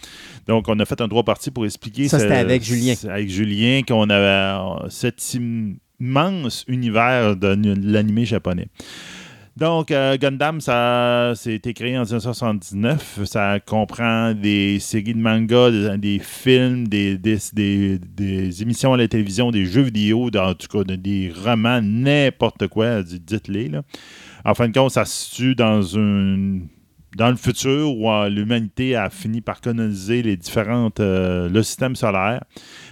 Donc, 0.47 0.67
on 0.69 0.79
a 0.79 0.85
fait 0.85 1.01
un 1.01 1.09
trois 1.09 1.25
parties 1.25 1.51
pour 1.51 1.65
expliquer. 1.67 2.07
Ça, 2.09 2.21
c'était 2.21 2.35
avec 2.35 2.63
Julien. 2.63 2.95
c'est 2.97 3.11
Avec 3.11 3.29
Julien, 3.29 3.81
qu'on 3.87 4.09
avait 4.09 4.15
euh, 4.25 4.89
cet 4.89 5.35
immense 6.01 6.65
univers 6.69 7.35
de 7.37 7.57
l'animé 7.83 8.25
japonais. 8.25 8.69
Donc, 9.57 9.91
euh, 9.91 10.19
Gundam, 10.19 10.61
ça 10.61 11.33
été 11.47 11.73
créé 11.73 11.97
en 11.97 12.03
1979. 12.03 13.21
Ça 13.25 13.59
comprend 13.59 14.35
des 14.35 14.79
séries 14.81 15.15
de 15.15 15.19
mangas, 15.19 15.97
des, 15.97 16.19
films, 16.19 16.87
des, 16.89 17.19
émissions 18.61 18.93
à 18.93 18.99
la 18.99 19.09
télévision, 19.09 19.51
des 19.51 19.65
jeux 19.65 19.81
vidéo, 19.83 20.29
en 20.37 20.53
tout 20.55 20.69
cas 20.69 20.85
de- 20.85 20.97
des 20.97 21.33
romans, 21.35 21.81
n'importe 21.83 22.67
quoi, 22.69 23.03
dites-les. 23.03 23.71
En 24.45 24.55
fin 24.55 24.69
de 24.69 24.75
compte, 24.75 24.91
ça 24.91 25.07
se 25.07 25.25
situe 25.25 25.55
dans 25.55 25.81
une 25.81 26.69
dans 27.17 27.31
le 27.31 27.37
futur 27.37 27.97
où 27.97 28.11
euh, 28.11 28.29
l'humanité 28.29 28.95
a 28.95 29.09
fini 29.09 29.41
par 29.41 29.63
coloniser 29.63 30.23
les 30.23 30.37
différentes 30.37 31.01
euh, 31.01 31.49
le 31.49 31.63
système 31.63 31.97
solaire, 31.97 32.45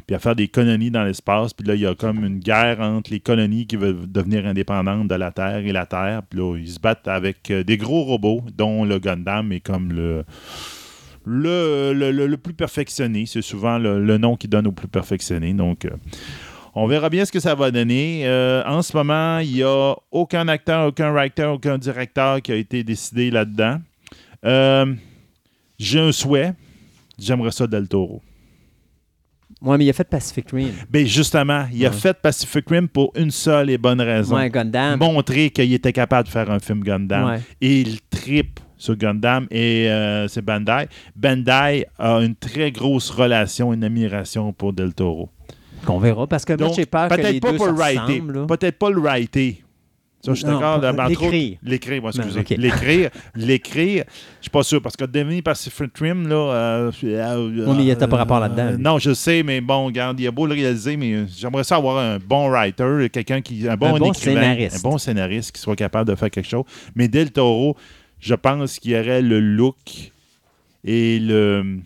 puis 0.06 0.16
à 0.16 0.18
faire 0.18 0.34
des 0.34 0.48
colonies 0.48 0.90
dans 0.90 1.05
l'espace, 1.05 1.52
puis 1.52 1.66
là 1.66 1.74
il 1.74 1.82
y 1.82 1.86
a 1.86 1.94
comme 1.94 2.24
une 2.24 2.38
guerre 2.38 2.80
entre 2.80 3.10
les 3.10 3.20
colonies 3.20 3.66
qui 3.66 3.76
veulent 3.76 4.10
devenir 4.10 4.46
indépendantes 4.46 5.09
de 5.09 5.14
la 5.14 5.30
Terre 5.30 5.59
et 5.59 5.72
la 5.72 5.84
Terre, 5.84 6.22
puis 6.28 6.38
là 6.40 6.56
ils 6.56 6.70
se 6.70 6.80
battent 6.80 7.06
avec 7.06 7.51
euh, 7.51 7.62
des 7.64 7.76
gros 7.76 8.02
robots 8.05 8.40
dont 8.56 8.84
le 8.84 8.98
Gundam 8.98 9.52
est 9.52 9.60
comme 9.60 9.92
le 9.92 10.24
le, 11.26 11.92
le- 11.92 12.36
plus 12.36 12.52
perfectionné, 12.55 13.24
c'est 13.26 13.40
souvent 13.42 13.78
le, 13.78 14.18
nom 14.18 14.36
qui 14.36 14.46
donne 14.46 14.66
au 14.66 14.72
plus 14.72 14.88
perfectionné. 14.88 15.55
Donc, 15.55 15.88
on 16.74 16.86
verra 16.86 17.09
bien 17.09 17.24
ce 17.24 17.32
que 17.32 17.40
ça 17.40 17.55
va 17.55 17.70
donner. 17.70 18.28
En 18.66 18.82
ce 18.82 18.94
moment, 18.94 19.38
il 19.38 19.55
n'y 19.55 19.62
a 19.62 19.94
aucun 20.10 20.46
acteur, 20.48 20.88
aucun 20.88 21.12
writer, 21.12 21.44
aucun 21.44 21.78
directeur 21.78 22.42
qui 22.42 22.52
a 22.52 22.56
été 22.56 22.84
décidé 22.84 23.30
là-dedans. 23.30 23.78
Euh, 24.44 24.94
J'ai 25.78 26.00
un 26.00 26.12
souhait. 26.12 26.52
J'aimerais 27.18 27.50
ça 27.50 27.66
Del 27.66 27.88
Toro. 27.88 28.22
Ouais, 29.62 29.78
mais 29.78 29.84
il 29.86 29.90
a 29.90 29.92
fait 29.92 30.04
Pacific 30.08 30.50
Rim. 30.50 30.70
Ben 30.90 31.06
justement, 31.06 31.66
il 31.72 31.84
a 31.86 31.90
Ouais. 31.90 31.94
fait 31.96 32.14
Pacific 32.20 32.68
Rim 32.68 32.86
pour 32.88 33.12
une 33.16 33.30
seule 33.30 33.70
et 33.70 33.78
bonne 33.78 34.00
raison. 34.00 34.36
Ouais, 34.36 34.50
Gundam. 34.50 34.98
Montrer 34.98 35.50
qu'il 35.50 35.72
était 35.72 35.92
capable 35.92 36.26
de 36.28 36.32
faire 36.32 36.50
un 36.50 36.58
film 36.58 36.82
Gundam. 36.82 37.24
Ouais. 37.28 37.40
Et 37.60 37.80
il 37.80 38.00
tripe 38.02 38.60
sur 38.76 38.96
Gundam 38.96 39.46
et 39.50 39.88
euh, 39.90 40.28
c'est 40.28 40.42
Bandai. 40.42 40.88
Bandai 41.16 41.86
a 41.98 42.16
une 42.18 42.34
très 42.34 42.70
grosse 42.72 43.08
relation, 43.10 43.72
une 43.72 43.84
admiration 43.84 44.52
pour 44.52 44.72
Del 44.74 44.92
Toro. 44.92 45.30
Qu'on 45.86 45.98
verra, 45.98 46.26
parce 46.26 46.44
que 46.44 46.54
moi, 46.58 46.72
j'ai 46.74 46.86
peur 46.86 47.08
que 47.08 47.14
les 47.14 47.40
peut-être 47.40 47.58
pas 47.58 47.64
se 47.64 47.70
le 47.70 47.76
writer. 47.76 48.22
Peut-être 48.46 48.78
pas 48.78 48.90
le 48.90 49.00
writer. 49.00 49.64
Ça, 50.24 50.32
je 50.32 50.38
suis 50.38 50.46
d'accord. 50.46 50.80
l'écrire. 51.09 51.59
L'écrire, 51.62 52.01
moi, 52.01 52.10
excusez. 52.14 52.56
L'écrire, 52.56 53.10
l'écrire, 53.34 54.05
je 54.38 54.44
suis 54.44 54.51
pas 54.51 54.62
sûr. 54.62 54.80
Parce 54.80 54.96
que 54.96 55.05
devenir 55.05 55.42
Pacific 55.42 55.90
Rim, 55.98 56.26
là. 56.28 56.34
euh, 56.34 56.92
euh, 57.05 57.66
Oui, 57.66 57.74
mais 57.76 57.82
il 57.82 57.86
y 57.88 57.90
a 57.92 57.96
pas 57.96 58.16
rapport 58.16 58.40
là-dedans, 58.40 58.72
euh, 58.72 58.76
non, 58.78 58.98
je 58.98 59.12
sais, 59.12 59.42
mais 59.42 59.60
bon, 59.60 59.84
regarde, 59.84 60.18
il 60.18 60.26
a 60.26 60.30
beau 60.30 60.46
le 60.46 60.55
réaliser, 60.55 60.96
mais 60.96 61.26
j'aimerais 61.28 61.64
ça 61.64 61.76
avoir 61.76 61.98
un 61.98 62.18
bon 62.18 62.48
writer, 62.48 63.10
quelqu'un 63.12 63.42
qui. 63.42 63.68
Un 63.68 63.76
bon, 63.76 63.98
bon 63.98 64.12
écrivain, 64.12 64.40
scénariste. 64.40 64.76
Un 64.76 64.88
bon 64.88 64.96
scénariste 64.96 65.52
qui 65.52 65.60
soit 65.60 65.76
capable 65.76 66.09
de 66.10 66.14
faire 66.14 66.30
quelque 66.30 66.48
chose. 66.48 66.64
Mais 66.94 67.06
Del 67.06 67.30
Toro, 67.30 67.76
je 68.18 68.34
pense 68.34 68.78
qu'il 68.78 68.92
y 68.92 68.98
aurait 68.98 69.20
le 69.20 69.40
look 69.40 69.76
et 70.84 71.18
le. 71.18 71.80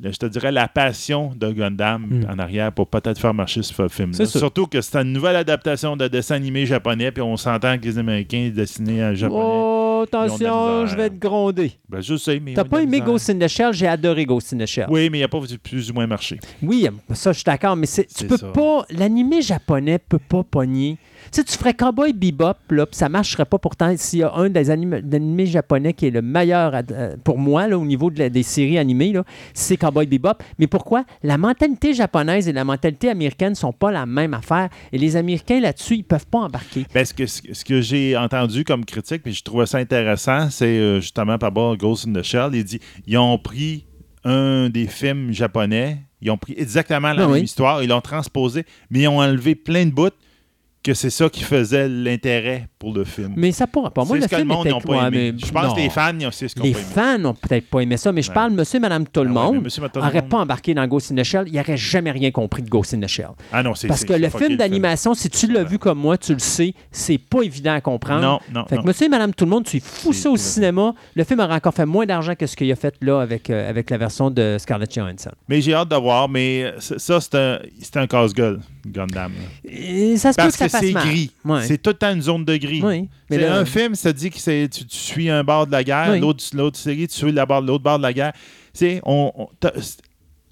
Le- 0.00 0.12
je 0.12 0.18
te 0.18 0.26
dirais 0.26 0.50
la 0.52 0.68
passion 0.68 1.32
de 1.36 1.50
Gundam 1.52 2.06
Mm. 2.08 2.26
en 2.30 2.38
arrière 2.38 2.72
pour 2.72 2.86
peut-être 2.88 3.18
faire 3.20 3.34
marcher 3.34 3.62
ce 3.62 3.72
film-là. 3.88 4.26
Sûr. 4.26 4.38
Surtout 4.40 4.66
que 4.66 4.80
c'est 4.80 4.98
une 4.98 5.12
nouvelle 5.12 5.36
adaptation 5.36 5.96
de 5.96 6.08
dessin 6.08 6.34
animé 6.36 6.66
japonais, 6.66 7.10
puis 7.12 7.22
on 7.22 7.36
s'entend 7.36 7.78
que 7.78 7.84
les 7.84 7.98
Américains 7.98 8.50
dessinaient 8.54 9.04
en 9.04 9.14
japonais. 9.14 9.40
Oh, 9.44 10.04
attention, 10.06 10.86
je 10.86 10.96
vais 10.96 11.10
te 11.10 11.14
gronder. 11.16 11.72
Ben, 11.88 12.00
je 12.00 12.16
sais, 12.16 12.40
mais. 12.40 12.54
T'as 12.54 12.64
pas 12.64 12.82
aimé. 12.82 13.00
Ghost 13.00 13.30
in 13.30 13.38
the 13.38 13.48
Shell? 13.48 13.72
J'ai 13.72 13.86
adoré 13.86 14.24
Ghost 14.24 14.52
in 14.52 14.58
the 14.58 14.66
Shell. 14.66 14.86
Oui, 14.88 15.08
mais 15.10 15.18
il 15.18 15.20
n'y 15.20 15.24
a 15.24 15.28
pas 15.28 15.38
plus 15.62 15.90
ou 15.90 15.94
moins 15.94 16.06
marché. 16.06 16.38
Oui, 16.62 16.86
ça, 17.12 17.32
je 17.32 17.38
suis 17.38 17.44
d'accord, 17.44 17.76
mais 17.76 17.86
c'est- 17.86 18.12
tu 18.14 18.26
peux 18.26 18.36
ça. 18.36 18.48
pas. 18.48 18.84
L'animé 18.90 19.42
japonais 19.42 19.98
peut 19.98 20.18
pas 20.18 20.42
pogner. 20.42 20.96
Tu 21.32 21.40
sais, 21.40 21.44
tu 21.44 21.56
ferais 21.56 21.74
Cowboy 21.74 22.12
Bebop, 22.12 22.54
là, 22.70 22.86
puis 22.86 22.96
ça 22.96 23.08
marcherait 23.08 23.44
pas 23.44 23.58
pourtant 23.58 23.92
s'il 23.96 24.20
y 24.20 24.22
a 24.22 24.32
un 24.34 24.48
des 24.50 24.70
animés 24.70 25.46
japonais 25.46 25.92
qui 25.92 26.06
est 26.06 26.10
le 26.10 26.22
meilleur 26.22 26.72
euh, 26.90 27.16
pour 27.24 27.38
moi, 27.38 27.66
là, 27.68 27.78
au 27.78 27.84
niveau 27.84 28.10
de 28.10 28.18
la- 28.18 28.28
des 28.30 28.42
séries 28.42 28.78
animées, 28.78 29.14
c'est 29.52 29.76
Cowboy 29.76 30.06
Bebop. 30.06 30.34
Mais 30.58 30.66
pourquoi? 30.66 31.04
La 31.22 31.38
mentalité 31.38 31.94
japonaise 31.94 32.48
et 32.48 32.52
la 32.52 32.64
mentalité 32.64 33.10
américaine 33.10 33.54
sont 33.54 33.72
pas 33.72 33.90
la 33.90 34.06
même 34.06 34.34
affaire. 34.34 34.68
Et 34.92 34.98
les 34.98 35.16
Américains, 35.16 35.60
là-dessus, 35.60 35.96
ils 35.96 36.04
peuvent 36.04 36.26
pas 36.26 36.38
embarquer. 36.40 36.86
Ben, 36.94 37.04
ce 37.04 37.14
que, 37.14 37.26
ce 37.26 37.42
que- 37.42 37.54
ce 37.54 37.64
que 37.64 37.80
j'ai 37.80 38.16
entendu 38.16 38.64
comme 38.64 38.84
critique, 38.84 39.22
puis 39.22 39.32
je 39.32 39.42
trouvais 39.42 39.66
ça 39.66 39.78
intéressant, 39.78 40.50
c'est 40.50 40.66
euh, 40.78 41.00
justement 41.00 41.38
par 41.38 41.50
rapport 41.50 41.72
à 41.72 41.76
Ghost 41.76 42.06
in 42.08 42.12
the 42.12 42.22
Shell. 42.22 42.50
Il 42.54 42.64
dit 42.64 42.80
ils 43.06 43.18
ont 43.18 43.38
pris 43.38 43.86
un 44.24 44.68
des 44.70 44.86
films 44.86 45.32
japonais, 45.32 45.98
ils 46.22 46.30
ont 46.30 46.38
pris 46.38 46.54
exactement 46.56 47.12
la 47.12 47.24
Ah 47.24 47.26
même 47.26 47.32
oui. 47.34 47.42
histoire, 47.42 47.82
ils 47.82 47.88
l'ont 47.88 48.00
transposé, 48.00 48.64
mais 48.90 49.00
ils 49.00 49.08
ont 49.08 49.18
enlevé 49.18 49.54
plein 49.54 49.84
de 49.84 49.90
bouts 49.90 50.08
que 50.84 50.92
c'est 50.94 51.10
ça 51.10 51.30
qui 51.30 51.42
faisait 51.42 51.88
l'intérêt 51.88 52.68
pour 52.84 52.94
le 52.94 53.04
film. 53.04 53.32
Mais 53.36 53.50
ça 53.52 53.66
pourra 53.66 53.90
pas. 53.90 54.04
Moi, 54.04 54.16
le 54.16 54.22
ce 54.22 54.28
que 54.28 54.34
le 54.34 54.38
film 54.42 54.48
monde 54.52 54.66
n'a 54.66 54.78
pas 54.80 55.08
aimé. 55.08 55.32
mais- 55.32 55.46
Je 55.46 55.50
pense 55.52 55.64
non. 55.64 55.74
que 55.74 55.80
les 55.80 55.90
fans, 55.90 56.12
c'est 56.30 56.48
ce 56.48 56.54
qu'ils 56.54 56.62
ont 56.62 56.66
Les 56.66 56.72
pas 56.72 56.78
aimé. 56.78 56.88
fans 56.94 57.18
n'ont 57.18 57.34
peut-être 57.34 57.70
pas 57.70 57.80
aimé 57.80 57.96
ça, 57.96 58.12
mais 58.12 58.22
je 58.22 58.28
Ouais. 58.28 58.34
parle 58.34 58.52
monsieur, 58.52 58.78
madame, 58.80 59.06
tout 59.06 59.22
le 59.22 59.30
Ah 59.30 59.32
monde. 59.32 59.66
n'aurait 59.96 60.22
pas 60.22 60.38
embarqué 60.38 60.74
dans 60.74 60.86
Ghost 60.86 61.10
in 61.12 61.16
the 61.16 61.24
Shell, 61.24 61.44
il 61.46 61.54
n'aurait 61.54 61.76
jamais 61.76 62.10
rien 62.10 62.30
compris 62.30 62.62
de 62.62 62.68
Ghost 62.68 62.94
in 62.94 63.00
the 63.00 63.06
Shell. 63.08 63.28
Ah 63.52 63.62
non, 63.62 63.74
c'est 63.74 63.88
Parce 63.88 64.04
que 64.04 64.12
le 64.12 64.28
film 64.28 64.56
d'animation, 64.56 65.14
si 65.14 65.30
tu 65.30 65.46
l'as 65.50 65.64
vu 65.64 65.78
comme 65.78 65.98
moi, 65.98 66.18
tu 66.18 66.32
le 66.34 66.38
sais, 66.38 66.74
c'est 66.92 67.18
pas 67.18 67.42
évident 67.42 67.72
à 67.74 67.80
comprendre. 67.80 68.20
Non, 68.20 68.38
non, 68.52 68.66
Fait 68.66 68.76
que 68.76 68.82
monsieur 68.82 69.06
et 69.06 69.08
madame 69.08 69.32
tout 69.34 69.44
le 69.44 69.50
monde, 69.50 69.64
tu 69.64 69.80
fous 69.80 70.12
ça 70.12 70.30
au 70.30 70.36
cinéma. 70.36 70.94
Le 71.14 71.24
film 71.24 71.40
aurait 71.40 71.54
encore 71.54 71.74
fait 71.74 71.86
moins 71.86 72.06
d'argent 72.06 72.34
que 72.34 72.46
ce 72.46 72.54
qu'il 72.56 72.70
a 72.70 72.76
fait 72.76 72.94
là 73.00 73.20
avec, 73.20 73.48
euh, 73.50 73.68
avec 73.70 73.88
la 73.90 73.98
version 73.98 74.30
de 74.30 74.56
Scarlett 74.58 74.92
Johansson. 74.94 75.30
Mais 75.48 75.60
j'ai 75.60 75.74
hâte 75.74 75.88
de 75.88 75.96
voir, 75.96 76.28
mais 76.28 76.72
ça, 76.78 77.20
c'est 77.20 77.34
un, 77.36 77.58
un 78.02 78.06
casse-gueule, 78.06 78.60
Gundam. 78.86 79.32
Et 79.64 80.16
ça 80.16 80.32
se 80.32 80.36
peut 80.36 80.42
Parce 80.42 80.56
que 80.56 80.64
que 80.64 80.70
c'est 80.70 80.92
gris. 80.92 81.30
Ouais. 81.44 81.62
C'est 81.66 81.78
tout 81.78 81.90
le 81.90 81.94
temps 81.94 82.12
une 82.12 82.22
zone 82.22 82.44
de 82.44 82.56
gris. 82.56 82.73
Oui. 82.82 83.08
Mais 83.30 83.38
là- 83.38 83.56
un 83.56 83.64
film, 83.64 83.94
ça 83.94 84.12
dit 84.12 84.30
que 84.30 84.38
c'est, 84.38 84.68
tu, 84.72 84.84
tu 84.86 84.96
suis 84.96 85.28
un 85.28 85.44
bord 85.44 85.66
de 85.66 85.72
la 85.72 85.84
guerre, 85.84 86.08
Oui. 86.12 86.20
l'autre, 86.20 86.42
l'autre 86.54 86.78
série, 86.78 87.06
tu 87.08 87.14
suis 87.14 87.32
la 87.32 87.44
l'autre 87.44 87.82
bord 87.84 87.98
de 87.98 88.02
la 88.02 88.12
guerre. 88.12 88.32
On, 89.04 89.32
on- 89.36 89.48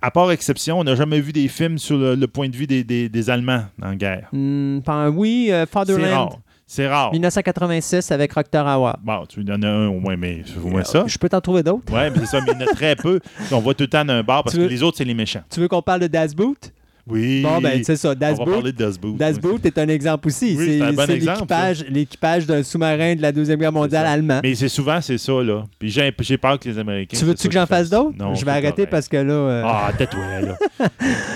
à 0.04 0.10
part 0.10 0.30
exception, 0.32 0.80
on 0.80 0.84
n'a 0.84 0.94
jamais 0.96 1.20
vu 1.20 1.32
des 1.32 1.46
films 1.48 1.78
sur 1.78 1.96
le, 1.96 2.14
le 2.16 2.26
point 2.26 2.48
de 2.48 2.56
vue 2.56 2.66
des, 2.66 2.82
des- 2.84 3.08
des 3.08 3.30
Allemands 3.30 3.64
la 3.78 3.94
guerre. 3.94 4.28
Hmm, 4.32 4.80
oui, 5.14 5.48
euh, 5.50 5.60
C'est 5.64 5.70
Fatherland, 5.72 6.12
rare. 6.12 6.38
C'est 6.66 6.88
rare. 6.88 7.12
1986 7.12 8.10
avec 8.10 8.32
Roctor 8.32 8.66
Howard. 8.66 8.96
Bon, 9.02 9.26
tu 9.26 9.40
en 9.48 9.62
as 9.62 9.68
un 9.68 9.88
au 9.88 10.00
moins, 10.00 10.16
mais 10.16 10.42
au 10.64 10.68
moins 10.68 10.84
ça. 10.84 11.04
Je 11.06 11.18
peux 11.18 11.28
t'en 11.28 11.40
trouver 11.40 11.62
d'autres. 11.62 11.92
Ouais, 11.92 12.10
mais 12.10 12.20
c'est 12.20 12.26
ça, 12.26 12.40
mais 12.40 12.52
il 12.52 12.60
y 12.60 12.64
en 12.64 12.66
a 12.66 12.74
très 12.74 12.96
peu. 12.96 13.20
On 13.52 13.58
voit 13.60 13.74
tout 13.74 13.82
le 13.84 13.88
temps 13.90 14.04
d'un 14.04 14.22
bar 14.22 14.42
parce 14.42 14.56
que 14.56 14.62
les 14.62 14.82
autres, 14.82 14.96
c'est 14.96 15.04
les 15.04 15.14
méchants. 15.14 15.42
Tu 15.50 15.60
veux 15.60 15.68
qu'on 15.68 15.82
parle 15.82 16.00
de 16.00 16.06
Das 16.06 16.34
Boot? 16.34 16.72
Oui. 17.08 17.42
Bon, 17.42 17.60
ben, 17.60 17.82
c'est 17.84 17.96
ça. 17.96 18.14
Das 18.14 18.36
on 18.38 18.44
va 18.44 18.52
parler 18.52 18.72
de 18.72 18.78
Das 18.78 18.96
Boot. 18.98 19.16
Das 19.16 19.38
Boot 19.38 19.64
est 19.66 19.76
un 19.78 19.88
exemple 19.88 20.28
aussi. 20.28 20.54
Oui, 20.56 20.78
c'est 20.80 20.92
bon 20.92 21.04
l'équipage, 21.08 21.84
l'équipage 21.88 22.46
d'un 22.46 22.62
sous-marin 22.62 23.16
de 23.16 23.22
la 23.22 23.32
Deuxième 23.32 23.58
Guerre 23.58 23.72
mondiale 23.72 24.06
allemand. 24.06 24.40
Mais 24.42 24.54
c'est 24.54 24.68
souvent, 24.68 25.00
c'est 25.00 25.18
ça, 25.18 25.32
là. 25.42 25.64
Puis 25.78 25.90
j'ai, 25.90 26.12
j'ai 26.20 26.38
peur 26.38 26.58
que 26.58 26.68
les 26.68 26.78
Américains. 26.78 27.16
tu 27.18 27.24
veux-tu 27.24 27.48
que 27.48 27.54
j'en 27.54 27.66
fasse 27.66 27.90
d'autres? 27.90 28.16
Non, 28.18 28.34
Je 28.34 28.44
vais 28.44 28.50
arrêter 28.52 28.86
parce 28.86 29.08
que 29.08 29.16
là... 29.16 29.32
euh, 29.32 29.62
Ah, 29.64 29.90
tais-toi, 29.98 30.20
là. 30.42 30.56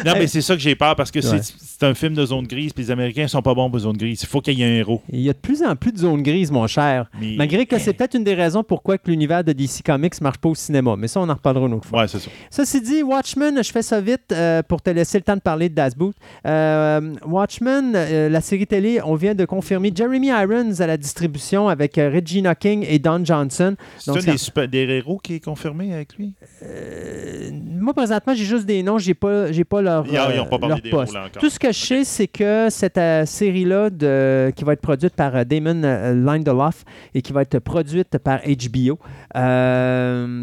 non, 0.05 0.13
mais 0.19 0.27
c'est 0.27 0.41
ça 0.43 0.55
que 0.55 0.61
j'ai 0.61 0.75
peur 0.75 0.95
parce 0.97 1.11
que 1.11 1.17
Ouais. 1.19 1.41
c'est, 1.43 1.55
c'est 1.59 1.83
un 1.85 1.95
film 1.95 2.15
de 2.15 2.25
zone 2.25 2.47
grise, 2.47 2.73
puis 2.73 2.85
les 2.85 2.91
Américains 2.91 3.27
sont 3.27 3.43
pas 3.43 3.55
bons 3.55 3.71
pour 3.71 3.81
zone 3.81 3.97
grise. 3.97 4.23
Il 4.23 4.27
faut 4.29 4.41
qu'il 4.41 4.59
y 4.59 4.63
ait 4.63 4.67
un 4.67 4.75
héros. 4.79 5.03
Il 5.11 5.21
y 5.21 5.31
a 5.31 5.33
de 5.33 5.39
plus 5.39 5.63
en 5.63 5.75
plus 5.75 5.93
de 5.93 5.99
zones 5.99 6.23
grises, 6.23 6.51
mon 6.53 6.67
cher. 6.67 7.07
Mais- 7.21 7.35
Malgré 7.37 7.67
que 7.67 7.79
c'est 7.79 7.93
peut-être 7.95 8.15
une 8.15 8.25
des 8.25 8.35
raisons 8.35 8.63
pourquoi 8.63 8.99
que 8.99 9.11
l'univers 9.11 9.43
de 9.43 9.53
DC 9.53 9.83
Comics 9.85 10.21
marche 10.21 10.39
pas 10.39 10.49
au 10.51 10.55
cinéma. 10.55 10.95
Mais 10.97 11.09
ça, 11.09 11.21
on 11.21 11.29
en 11.29 11.35
reparlera 11.35 11.67
une 11.67 11.75
autre 11.75 11.89
fois. 11.89 12.03
Ouais, 12.03 12.09
c'est 12.09 12.19
ça. 12.21 12.31
Ceci 12.51 12.81
dit, 12.81 13.03
Watchmen, 13.03 13.63
je 13.65 13.73
fais 13.73 13.83
ça 13.83 14.01
vite 14.01 14.31
euh, 14.33 14.63
pour 14.63 14.81
te 14.83 14.91
laisser 14.91 15.19
le 15.19 15.25
temps 15.25 15.35
de 15.37 15.41
parler 15.41 15.56
de 15.59 15.69
Das 15.75 15.95
Boot. 15.97 16.15
Euh, 16.47 17.15
Watchmen, 17.27 17.93
euh, 17.95 18.29
la 18.29 18.41
série 18.41 18.67
télé, 18.67 19.01
on 19.05 19.15
vient 19.15 19.35
de 19.35 19.45
confirmer 19.45 19.93
Jeremy 19.95 20.29
Irons 20.29 20.81
à 20.81 20.87
la 20.87 20.97
distribution 20.97 21.69
avec 21.69 21.99
euh, 21.99 22.11
Regina 22.15 22.55
King 22.55 22.85
et 22.89 22.99
Don 22.99 23.25
Johnson. 23.25 23.75
C'est 23.99 24.11
un 24.11 24.21
ça- 24.21 24.31
des, 24.33 24.39
super- 24.39 24.69
des 24.69 24.79
héros 24.85 25.19
qui 25.19 25.35
est 25.35 25.41
confirmé 25.45 25.93
avec 25.95 26.17
lui? 26.17 26.35
Euh, 26.63 27.51
moi, 27.53 27.95
présentement, 27.95 28.35
j'ai 28.35 28.45
juste 28.45 28.67
des 28.67 28.83
noms, 28.83 28.99
j'ai 28.99 29.15
pas, 29.15 29.51
j'ai 29.53 29.65
pas 29.65 29.83
leur, 29.83 30.07
Ils 30.07 30.37
n'ont 30.37 30.45
pas 30.47 30.59
parlé 30.59 30.69
leur 30.75 30.81
des 30.81 30.89
héros 30.89 30.99
poste. 31.01 31.15
là 31.15 31.25
encore. 31.27 31.41
Tout 31.43 31.51
ce 31.51 31.59
que 31.59 31.69
je 31.69 31.79
sais, 31.79 32.05
c'est 32.05 32.27
que 32.29 32.69
cette 32.71 33.01
série-là, 33.27 33.91
de- 33.91 34.51
qui 34.55 34.65
va 34.65 34.73
être 34.75 34.81
produite 34.81 35.15
par 35.15 35.45
Damon 35.47 35.81
Lindelof 36.15 36.85
et 37.15 37.23
qui 37.23 37.33
va 37.33 37.43
être 37.43 37.59
produite 37.59 38.19
par 38.19 38.41
HBO, 38.47 38.99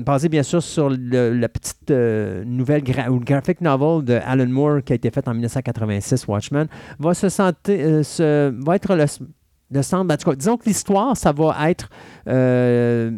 basée 0.06 0.30
bien 0.30 0.44
sûr 0.44 0.62
sur 0.64 0.90
le- 0.90 1.34
la 1.34 1.50
petite 1.50 1.90
nouvelle 1.92 2.84
gra- 2.84 3.10
ou 3.10 3.20
graphic 3.20 3.62
novel 3.62 4.04
de 4.06 4.20
Alan 4.26 4.48
Moore 4.48 4.84
qui 4.86 4.94
a 4.94 4.96
été 4.96 5.03
faite 5.12 5.28
en 5.28 5.34
1986, 5.34 6.28
Watchmen, 6.28 6.68
va 7.00 7.14
se 7.14 7.30
sentir, 7.30 8.02
euh, 8.20 8.52
va 8.66 8.76
être 8.76 8.96
le, 8.96 9.06
le 9.72 9.82
centre. 9.82 10.14
en 10.14 10.18
tout 10.18 10.36
disons 10.36 10.58
que 10.58 10.66
l'histoire, 10.66 11.16
ça 11.18 11.32
va 11.32 11.70
être 11.70 11.90
euh, 12.28 13.12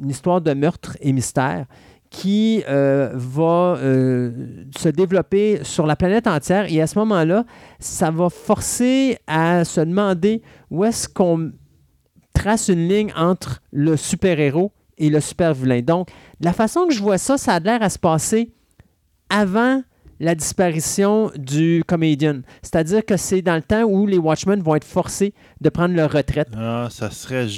une 0.00 0.10
histoire 0.10 0.40
de 0.40 0.52
meurtre 0.54 0.96
et 1.00 1.12
mystère 1.12 1.66
qui 2.10 2.62
euh, 2.68 3.10
va 3.14 3.78
se 3.80 4.88
développer 4.90 5.60
sur 5.62 5.86
la 5.86 5.96
planète 5.96 6.26
entière. 6.26 6.70
Et 6.70 6.82
à 6.82 6.86
ce 6.86 6.98
moment-là, 6.98 7.44
ça 7.78 8.10
va 8.10 8.28
forcer 8.28 9.16
à 9.26 9.64
se 9.64 9.80
demander 9.80 10.42
où 10.70 10.84
est-ce 10.84 11.08
qu'on 11.08 11.52
trace 12.34 12.68
une 12.68 12.86
ligne 12.86 13.12
entre 13.16 13.62
le 13.70 13.96
super-héros 13.96 14.72
et 14.98 15.10
le 15.10 15.20
super-vilain. 15.20 15.80
Donc, 15.80 16.08
la 16.40 16.52
façon 16.52 16.86
que 16.86 16.94
je 16.94 17.02
vois 17.02 17.18
ça, 17.18 17.38
ça 17.38 17.54
a 17.54 17.60
l'air 17.60 17.82
à 17.82 17.90
se 17.90 17.98
passer 17.98 18.52
avant 19.28 19.82
la 20.22 20.36
disparition 20.36 21.30
du 21.36 21.82
comédien. 21.86 22.42
C'est-à-dire 22.62 23.04
que 23.04 23.16
c'est 23.16 23.42
dans 23.42 23.56
le 23.56 23.62
temps 23.62 23.82
où 23.82 24.06
les 24.06 24.18
Watchmen 24.18 24.62
vont 24.62 24.76
être 24.76 24.84
forcés 24.84 25.34
de 25.60 25.68
prendre 25.68 25.94
leur 25.94 26.12
retraite. 26.12 26.48
Ah, 26.56 26.86
ça 26.90 27.10
serait 27.10 27.48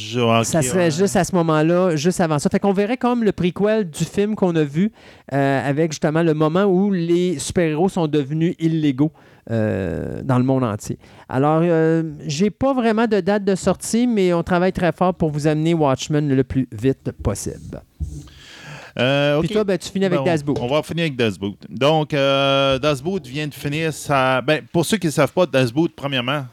ça 0.45 0.63
serait 0.63 0.91
juste 0.91 1.15
à 1.17 1.25
ce 1.25 1.35
moment-là, 1.37 1.95
juste 1.95 2.21
avant 2.21 2.39
ça. 2.39 2.49
Fait 2.49 2.59
qu'on 2.59 2.73
verrait 2.73 2.97
comme 2.97 3.23
le 3.23 3.33
prequel 3.33 3.89
du 3.89 4.05
film 4.05 4.35
qu'on 4.35 4.57
a 4.57 4.65
vu 4.65 4.93
euh, 5.33 5.69
avec 5.69 5.93
justement 5.93 6.23
le 6.23 6.33
moment 6.33 6.65
où 6.65 6.91
les 6.91 7.39
super-héros 7.39 7.91
sont 7.91 8.07
devenus 8.09 8.55
illégaux. 8.59 9.13
euh, 9.51 10.23
dans 10.23 10.39
le 10.39 10.45
monde 10.45 10.65
entier. 10.65 10.99
Alors, 11.29 11.61
euh, 11.63 12.03
j'ai 12.27 12.49
pas 12.49 12.73
vraiment 12.73 13.07
de 13.07 13.21
date 13.21 13.45
de 13.45 13.55
sortie, 13.55 14.07
mais 14.07 14.33
on 14.33 14.43
travaille 14.43 14.73
très 14.73 14.91
fort 14.93 15.13
pour 15.13 15.29
vous 15.29 15.47
amener 15.47 15.75
Watchmen 15.75 16.35
le 16.35 16.45
plus 16.45 16.67
vite 16.73 17.13
possible. 17.23 17.83
Euh, 18.99 19.41
Puis 19.41 19.49
ok. 19.49 19.53
toi, 19.53 19.65
ben, 19.65 19.77
tu 19.79 19.89
finis 19.91 20.05
avec 20.05 20.19
Bon, 20.19 20.25
Das 20.25 20.43
Boot. 20.45 20.57
On 20.61 20.69
va 20.69 20.83
finir 20.83 21.03
avec 21.03 21.17
Das 21.17 21.33
Boot. 21.39 21.59
Donc, 21.69 22.15
euh, 22.15 22.79
Das 22.79 23.03
Boot 23.03 23.27
vient 23.27 23.49
de 23.49 23.55
finir 23.55 23.93
sa. 23.93 24.41
Ben, 24.41 24.63
pour 24.73 24.85
ceux 24.87 24.97
qui 24.99 25.07
ne 25.07 25.13
savent 25.13 25.33
pas, 25.33 25.47
Das 25.47 25.73
Boot, 25.73 25.93
premièrement, 25.97 26.47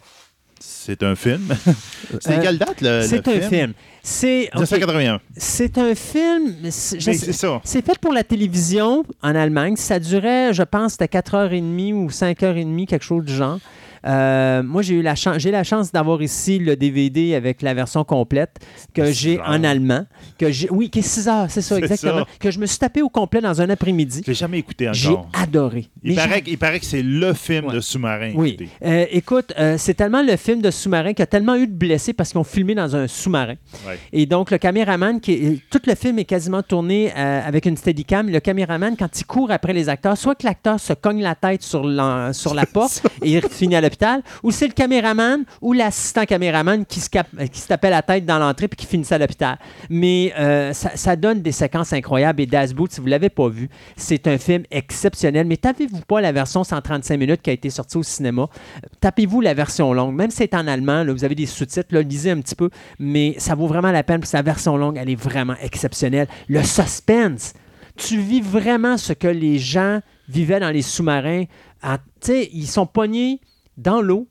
c'est 0.60 1.04
un 1.04 1.16
film. 1.16 1.48
c'est 2.20 2.38
Euh, 2.38 2.42
quelle 2.42 2.58
date 2.58 2.82
le, 2.82 3.02
C'est 3.08 3.28
un 3.28 3.42
film? 3.42 3.74
C'est 4.04 4.46
ok, 4.56 4.62
1981. 4.62 5.20
c'est 5.38 5.78
un 5.78 5.94
film. 5.94 6.56
c'est- 6.72 7.00
c'est. 7.00 7.32
C'est 7.64 7.86
fait 7.86 8.00
pour 8.00 8.12
la 8.14 8.24
télévision 8.24 9.04
en 9.22 9.36
Allemagne. 9.36 9.76
Ça 9.76 10.00
durait, 10.00 10.52
je 10.54 10.64
pense, 10.64 10.94
c'était 10.94 11.06
4h30 11.08 11.94
ou 11.94 12.10
5h30, 12.10 12.88
quelque 12.88 13.06
chose 13.06 13.24
du 13.24 13.36
genre. 13.36 13.60
Euh, 14.06 14.64
moi, 14.64 14.82
j'ai 14.82 14.96
eu 14.96 15.02
la 15.02 15.16
chance, 15.16 15.38
j'ai 15.38 15.52
la 15.52 15.64
chance 15.64 15.92
d'avoir 15.92 16.22
ici 16.22 16.58
le 16.60 16.76
DVD 16.76 17.36
avec 17.36 17.62
la 17.62 17.74
version 17.74 18.04
complète 18.04 18.58
que 18.94 19.12
j'ai 19.12 19.40
en 19.42 19.64
allemand. 19.64 20.06
Que 20.38 20.52
j'ai, 20.52 20.70
oui, 20.72 20.90
qui 20.90 21.00
est 21.00 21.04
6 21.04 21.28
heures, 21.28 21.46
c'est 21.50 21.62
ça, 21.62 21.78
exactement. 21.78 22.20
ça. 22.20 22.26
Que 22.40 22.52
je 22.52 22.60
me 22.60 22.66
suis 22.66 22.78
tapé 22.80 23.02
au 23.02 23.10
complet 23.10 23.42
dans 23.42 23.62
un 23.62 23.70
après-midi. 23.70 24.22
Je 24.26 24.32
l'ai 24.32 24.36
jamais 24.36 24.60
écouté 24.60 24.90
J'ai 24.94 25.10
encore. 25.10 25.30
adoré. 25.40 25.88
Il 26.04 26.12
j'ai- 26.12 26.16
paraît, 26.16 26.44
il 26.48 26.58
paraît 26.58 26.80
que 26.80 26.86
c'est 26.86 27.04
le 27.04 27.34
film 27.34 27.66
Ouais. 27.68 27.74
de 27.76 27.80
sous-marin. 27.80 28.32
oui. 28.36 28.58
Euh, 28.84 29.06
écoute, 29.12 29.54
euh, 29.60 29.76
c'est 29.78 29.94
tellement 29.94 30.24
le 30.24 30.36
film 30.38 30.62
de 30.62 30.72
sous-marin 30.72 31.10
qu'il 31.10 31.20
y 31.20 31.24
a 31.24 31.28
tellement 31.28 31.56
eu 31.56 31.68
de 31.68 31.74
blessés 31.74 32.14
parce 32.14 32.32
qu'ils 32.32 32.40
ont 32.40 32.44
filmé 32.44 32.74
dans 32.76 32.96
un 32.96 33.08
sous-marin. 33.08 33.56
Ouais. 33.88 34.00
Et 34.14 34.26
donc, 34.26 34.52
le 34.52 34.58
caméraman, 34.58 35.20
qui 35.20 35.32
est- 35.34 35.60
tout 35.70 35.82
le 35.86 35.96
film 35.96 36.18
est 36.20 36.26
quasiment 36.26 36.64
tourné 36.64 37.12
avec 37.12 37.66
une 37.66 37.78
steadicam. 37.78 38.30
Le 38.30 38.40
caméraman, 38.40 38.96
quand 38.98 39.20
il 39.20 39.26
court 39.26 39.52
après 39.52 39.74
les 39.74 39.90
acteurs, 39.90 40.18
soit 40.18 40.36
que 40.36 40.46
l'acteur 40.46 40.80
se 40.80 40.94
cogne 40.94 41.22
la 41.22 41.36
tête 41.36 41.62
sur, 41.62 41.84
la 41.86 42.32
porte 42.74 43.04
et 43.24 43.32
il 43.34 43.42
finit 43.50 43.76
à 43.76 43.82
ou 44.44 44.52
c'est 44.52 44.68
le 44.68 44.74
caméraman 44.74 45.44
ou 45.62 45.74
l'assistant 45.74 46.26
caméraman 46.26 46.86
qui 46.86 47.00
se, 47.00 47.10
cap- 47.10 47.28
qui 47.52 47.62
tapait 47.68 47.90
la 47.90 48.02
tête 48.02 48.26
dans 48.26 48.40
l'entrée 48.40 48.68
puis 48.68 48.78
qui 48.78 48.86
finissait 48.86 49.16
à 49.16 49.18
l'hôpital. 49.18 49.58
Mais 49.90 50.34
euh, 50.38 50.74
ça, 50.74 51.16
donne 51.16 51.42
des 51.42 51.52
séquences 51.52 51.94
incroyables. 51.94 52.42
Et 52.42 52.46
Das 52.46 52.74
Boot, 52.74 52.92
si 52.92 53.00
vous 53.00 53.06
ne 53.08 53.12
l'avez 53.12 53.30
pas 53.30 53.48
vu, 53.50 53.70
c'est 53.96 54.28
un 54.28 54.38
film 54.38 54.64
exceptionnel. 54.72 55.46
Mais 55.48 55.58
tapez-vous 55.58 56.02
pas 56.02 56.22
la 56.22 56.32
version 56.32 56.64
135 56.64 57.18
minutes 57.18 57.42
qui 57.42 57.50
a 57.50 57.54
été 57.54 57.70
sortie 57.70 57.98
au 57.98 58.04
cinéma? 58.04 58.48
Tapez-vous 59.00 59.42
la 59.42 59.54
version 59.54 59.94
longue. 59.94 60.16
Même 60.16 60.32
si 60.32 60.38
c'est 60.38 60.54
en 60.56 60.68
allemand, 60.68 61.06
vous 61.06 61.24
avez 61.24 61.36
des 61.36 61.46
sous-titres, 61.46 61.96
lisez 62.00 62.32
un 62.32 62.42
petit 62.42 62.56
peu. 62.56 62.70
Mais 63.00 63.36
ça 63.38 63.56
vaut 63.56 63.68
vraiment 63.68 63.92
la 63.92 64.04
peine. 64.04 64.20
Puis 64.22 64.30
sa 64.30 64.42
version 64.42 64.78
longue, 64.78 64.98
elle 64.98 65.10
est 65.10 65.16
vraiment 65.22 65.56
exceptionnelle. 65.62 66.28
Le 66.48 66.64
suspense. 66.64 67.54
Tu 67.98 68.18
vis 68.20 68.42
vraiment 68.42 68.98
ce 68.98 69.14
que 69.14 69.28
les 69.28 69.60
gens 69.60 70.00
vivaient 70.30 70.60
dans 70.62 70.70
les 70.72 70.82
sous-marins. 70.82 71.44
Tu 71.84 71.90
sais, 72.22 72.50
ils 72.54 72.68
sont 72.68 72.86
pognés 72.86 73.42
dans 73.78 74.02
l'eau. 74.02 74.28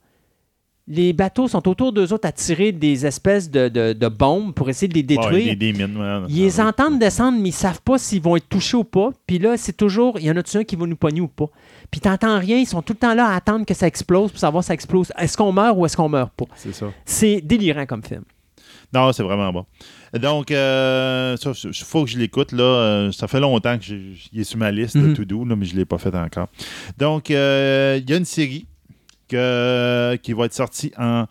Les 0.93 1.13
bateaux 1.13 1.47
sont 1.47 1.69
autour 1.69 1.93
d'eux 1.93 2.13
autres 2.13 2.27
à 2.27 2.33
tirer 2.33 2.73
des 2.73 3.07
espèces 3.07 3.49
de, 3.49 3.69
de- 3.69 3.93
de 3.93 4.09
bombes 4.09 4.53
pour 4.55 4.69
essayer 4.71 4.89
de 4.89 4.95
les 4.95 5.05
détruire. 5.05 5.47
Ouais, 5.47 5.55
des, 5.55 5.73
des 5.73 5.87
mines, 5.87 5.97
ouais. 5.97 6.23
Ils 6.29 6.39
les 6.43 6.61
entendent 6.61 6.99
descendre, 6.99 7.39
mais 7.41 7.51
ils 7.51 7.53
savent 7.53 7.83
pas 7.83 7.97
s'ils 7.97 8.21
vont 8.21 8.35
être 8.35 8.49
touchés 8.49 8.77
ou 8.77 8.83
pas. 8.83 9.11
Puis 9.25 9.39
là, 9.39 9.57
c'est 9.57 9.77
toujours, 9.77 10.19
il 10.19 10.25
y 10.27 10.31
en 10.33 10.37
a-tu 10.37 10.57
un 10.57 10.65
qui 10.65 10.75
va 10.75 10.87
nous 10.87 10.97
pogner 10.97 11.21
ou 11.21 11.29
pas? 11.29 11.47
Puis 11.93 12.01
t'entends 12.01 12.41
rien, 12.41 12.59
ils 12.59 12.67
sont 12.67 12.83
tout 12.83 12.95
le 12.95 12.99
temps 12.99 13.15
là 13.15 13.27
à 13.29 13.37
attendre 13.37 13.65
que 13.65 13.75
ça 13.75 13.87
explose 13.87 14.31
pour 14.33 14.41
savoir 14.41 14.65
si 14.65 14.69
ça 14.69 14.75
explose. 14.75 15.13
Est-ce 15.17 15.37
qu'on 15.37 15.53
meurt 15.53 15.77
ou 15.79 15.87
est-ce 15.87 15.97
qu'on 15.97 16.09
meurt 16.09 16.33
pas? 16.33 16.47
C'est 16.57 16.75
ça. 16.75 16.87
C'est 17.05 17.41
délirant 17.41 17.87
comme 17.87 18.03
film. 18.03 18.25
Non, 18.93 19.13
c'est 19.13 19.23
vraiment 19.23 19.53
bon. 19.53 19.67
Donc, 20.21 20.51
euh, 20.51 21.37
il 21.65 21.73
faut 21.85 22.03
que 22.05 22.11
je 22.11 22.19
l'écoute. 22.19 22.51
Là, 22.51 22.65
Euh, 22.65 23.13
ça 23.13 23.29
fait 23.29 23.39
longtemps 23.39 23.79
que 23.79 23.85
j'ai- 23.85 24.17
est 24.35 24.43
sur 24.43 24.59
ma 24.59 24.73
liste 24.73 24.97
de 24.97 25.15
to-do, 25.15 25.45
là, 25.45 25.55
mais 25.55 25.67
je 25.67 25.75
ne 25.75 25.79
l'ai 25.79 25.85
pas 25.85 25.99
fait 25.99 26.13
encore. 26.17 26.49
Donc, 26.99 27.31
euh, 27.31 28.01
il 28.03 28.11
y 28.11 28.13
a 28.13 28.17
une 28.17 28.25
série 28.25 28.67
qui 29.31 30.33
va 30.33 30.45
être 30.45 30.55
sortie 30.55 30.93
en, 30.99 31.27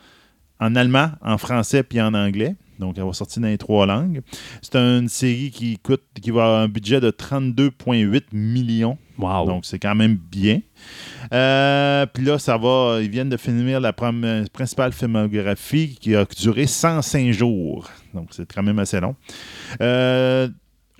en 0.59 0.75
allemand, 0.75 1.11
en 1.21 1.37
français 1.37 1.83
puis 1.83 2.01
en 2.01 2.13
anglais. 2.13 2.55
Donc, 2.79 2.97
elle 2.97 3.03
va 3.03 3.13
sortir 3.13 3.41
dans 3.41 3.49
les 3.49 3.57
trois 3.57 3.85
langues. 3.85 4.21
C'est 4.61 4.77
une 4.77 5.09
série 5.09 5.51
qui 5.51 5.77
coûte, 5.77 6.03
qui 6.21 6.31
va 6.31 6.45
avoir 6.45 6.61
un 6.61 6.69
budget 6.69 7.01
de 7.01 7.11
32,8 7.11 8.23
millions. 8.31 8.97
Wow. 9.17 9.45
Donc, 9.45 9.65
c'est 9.65 9.79
quand 9.79 9.95
même 9.95 10.15
bien. 10.15 10.61
Euh, 11.33 12.05
Puis 12.05 12.23
là, 12.23 12.39
ça 12.39 12.57
va. 12.57 12.99
Ils 13.01 13.09
viennent 13.09 13.29
de 13.29 13.35
finir 13.35 13.81
la 13.81 13.91
principale 13.91 14.93
filmographie 14.93 15.97
qui 15.99 16.15
a 16.15 16.25
duré 16.25 16.67
105 16.67 17.31
jours. 17.31 17.89
Donc, 18.13 18.29
c'est 18.31 18.51
quand 18.51 18.63
même 18.63 18.79
assez 18.79 19.01
long. 19.01 19.15
Euh, 19.81 20.47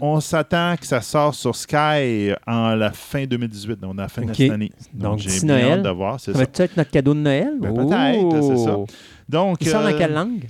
on 0.01 0.19
s'attend 0.19 0.75
que 0.79 0.85
ça 0.85 1.01
sorte 1.01 1.35
sur 1.35 1.55
Sky 1.55 2.31
en 2.47 2.75
la 2.75 2.91
fin 2.91 3.25
2018, 3.25 3.79
donc 3.79 3.97
à 3.99 4.03
la 4.03 4.07
fin 4.09 4.21
de 4.23 4.33
cette 4.33 4.51
année. 4.51 4.71
Donc, 4.93 5.19
j'ai 5.19 5.29
bien 5.45 5.55
Noël, 5.55 5.71
hâte 5.79 5.83
de 5.83 5.89
voir, 5.89 6.19
ça 6.19 6.31
ça. 6.31 6.37
va 6.37 6.43
être 6.43 6.77
notre 6.77 6.91
cadeau 6.91 7.13
de 7.13 7.19
Noël? 7.19 7.53
Ben, 7.59 7.73
peut-être, 7.73 8.41
c'est 8.43 8.57
ça. 8.63 8.77
Donc, 9.27 9.57
Il 9.61 9.67
sort 9.67 9.81
euh, 9.81 9.91
dans 9.91 9.97
quelle 9.97 10.13
langue? 10.13 10.43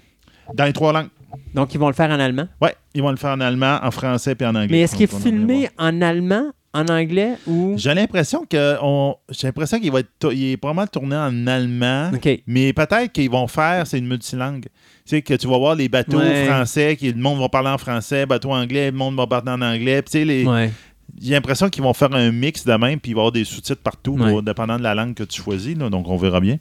Dans 0.54 0.66
les 0.66 0.74
trois 0.74 0.94
langues. 0.94 1.10
Donc, 1.54 1.74
ils 1.74 1.80
vont 1.80 1.88
le 1.88 1.94
faire 1.94 2.10
en 2.10 2.20
allemand? 2.20 2.48
Oui, 2.62 2.70
ils 2.94 3.02
vont 3.02 3.12
le 3.12 3.18
faire 3.18 3.32
en 3.32 3.42
allemand, 3.42 3.80
en 3.84 3.92
français 3.92 4.36
puis 4.36 4.48
en 4.48 4.56
anglais. 4.56 4.68
Mais 4.72 4.82
est-ce 4.82 4.96
qu'il 4.96 5.04
est 5.04 5.12
Donc, 5.12 5.22
filmé 5.22 5.70
en 5.78 6.02
allemand, 6.02 6.52
en 6.74 6.88
anglais 6.88 7.34
ou? 7.48 7.74
J'ai 7.78 7.94
l'impression 7.94 8.46
que 8.50 8.78
on... 8.82 9.16
j'ai 9.30 9.48
l'impression 9.48 9.80
qu'il 9.80 9.92
va 9.92 10.00
être 10.00 10.10
il 10.32 10.52
est 10.52 10.58
probablement 10.58 10.88
tourné 10.88 11.16
en 11.16 11.48
allemand. 11.48 12.12
OK. 12.14 12.42
Mais 12.48 12.74
peut-être 12.74 13.12
qu'ils 13.12 13.30
vont 13.30 13.48
faire, 13.48 13.86
c'est 13.86 14.00
une 14.00 14.08
multilangue. 14.08 14.66
Tu 15.10 15.16
sais, 15.16 15.22
que 15.24 15.34
tu 15.34 15.48
vas 15.48 15.58
voir 15.58 15.74
les 15.74 15.90
bateaux 15.90 16.20
Ouais. 16.20 16.46
français, 16.46 16.96
que 16.96 17.08
le 17.08 17.16
monde 17.16 17.40
va 17.40 17.50
parler 17.50 17.70
en 17.70 17.80
français, 17.80 18.28
bateaux 18.28 18.52
anglais, 18.52 18.92
le 18.92 18.98
monde 18.98 19.16
va 19.16 19.26
parler 19.26 19.50
en 19.52 19.62
anglais. 19.64 20.04
Puis, 20.04 20.12
tu 20.12 20.20
sais, 20.20 20.26
les... 20.26 20.46
Ouais. 20.46 20.72
j'ai 21.20 21.34
l'impression 21.34 21.68
qu'ils 21.70 21.82
vont 21.82 21.94
faire 21.96 22.14
un 22.14 22.32
mix 22.32 22.64
de 22.64 22.74
même, 22.74 23.00
puis 23.00 23.12
il 23.12 23.16
va 23.16 23.22
y 23.22 23.22
avoir 23.22 23.32
des 23.32 23.44
sous-titres 23.44 23.82
partout, 23.82 24.16
Ouais. 24.20 24.40
dépendant 24.44 24.78
de 24.78 24.84
la 24.84 24.94
langue 24.94 25.16
que 25.16 25.24
tu 25.24 25.42
choisis. 25.42 25.76
là, 25.76 25.90
donc, 25.90 26.08
on 26.08 26.16
verra 26.16 26.40
bien. 26.40 26.58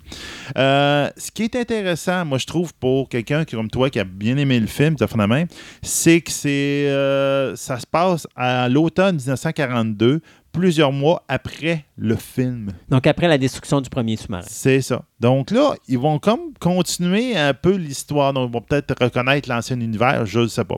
Euh, 0.57 1.11
ce 1.19 1.31
qui 1.31 1.43
est 1.43 1.57
intéressant, 1.57 2.25
moi, 2.25 2.39
je 2.39 2.47
trouve, 2.47 2.73
pour 2.73 3.11
quelqu'un 3.11 3.45
qui, 3.45 3.55
comme 3.55 3.69
toi 3.69 3.91
qui 3.91 4.01
a 4.01 4.05
bien 4.05 4.39
aimé 4.39 4.59
le 4.59 4.67
film, 4.67 4.97
même, 5.29 5.47
c'est 5.83 6.23
que 6.23 6.31
c'est, 6.31 6.49
euh, 6.89 7.55
ça 7.55 7.79
se 7.79 7.87
passe 7.87 8.27
à 8.35 8.71
l'automne 8.71 9.17
1942, 9.17 10.23
plusieurs 10.59 10.93
mois 10.93 11.23
après 11.29 11.85
le 11.97 12.17
film. 12.17 12.71
Donc, 12.89 13.07
après 13.07 13.29
la 13.29 13.39
destruction 13.39 13.81
du 13.81 13.89
premier 13.89 14.17
sous-marin. 14.17 14.45
C'est 14.49 14.81
ça. 14.81 15.03
Donc 15.21 15.51
là, 15.51 15.75
ils 15.89 15.99
vont 15.99 16.19
comme 16.19 16.53
continuer 16.61 17.37
un 17.37 17.55
peu 17.55 17.75
l'histoire. 17.77 18.33
Donc, 18.33 18.51
ils 18.51 18.53
vont 18.53 18.61
peut-être 18.61 18.95
reconnaître 19.03 19.49
l'ancien 19.49 19.79
univers, 19.81 20.27
je 20.27 20.41
ne 20.41 20.47
sais 20.49 20.65
pas. 20.65 20.77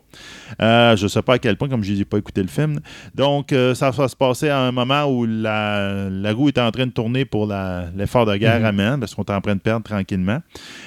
Euh, 0.62 0.97
je 0.97 1.05
ne 1.05 1.09
sais 1.09 1.23
pas 1.23 1.35
à 1.35 1.39
quel 1.39 1.57
point, 1.57 1.69
comme 1.69 1.82
je 1.85 1.93
n'ai 1.93 2.05
pas 2.05 2.19
écouté 2.19 2.43
le 2.43 2.48
film. 2.48 2.81
Donc, 3.15 3.52
euh, 3.52 3.74
ça 3.74 3.90
va 3.90 4.09
se 4.09 4.16
passer 4.16 4.48
à 4.48 4.61
un 4.61 4.73
moment 4.73 5.05
où 5.05 5.27
la, 5.27 6.09
la 6.11 6.32
roue 6.32 6.48
est 6.48 6.59
en 6.59 6.70
train 6.70 6.86
de 6.86 6.93
tourner 6.93 7.24
pour 7.24 7.47
l'effort 7.97 8.27
de 8.27 8.36
guerre 8.36 8.61
Mhm. 8.61 8.65
allemand, 8.66 8.98
parce 8.98 9.15
qu'on 9.15 9.23
est 9.24 9.31
en 9.32 9.40
train 9.40 9.55
de 9.55 9.61
perdre 9.61 9.85
tranquillement. 9.85 10.40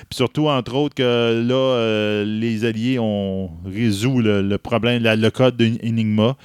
Puis 0.09 0.15
surtout, 0.17 0.47
entre 0.49 0.75
autres, 0.75 0.95
que 0.95 1.03
là, 1.47 1.53
euh, 1.55 2.25
les 2.25 2.65
Alliés 2.65 2.97
ont 2.99 3.51
résolu 3.65 4.23
le, 4.23 4.41
le 4.41 4.57
problème, 4.57 5.01
la- 5.03 5.15
le 5.15 5.31
code 5.31 5.57
d'Enigma. 5.57 6.35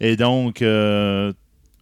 Et 0.00 0.16
donc, 0.16 0.62
euh, 0.62 1.32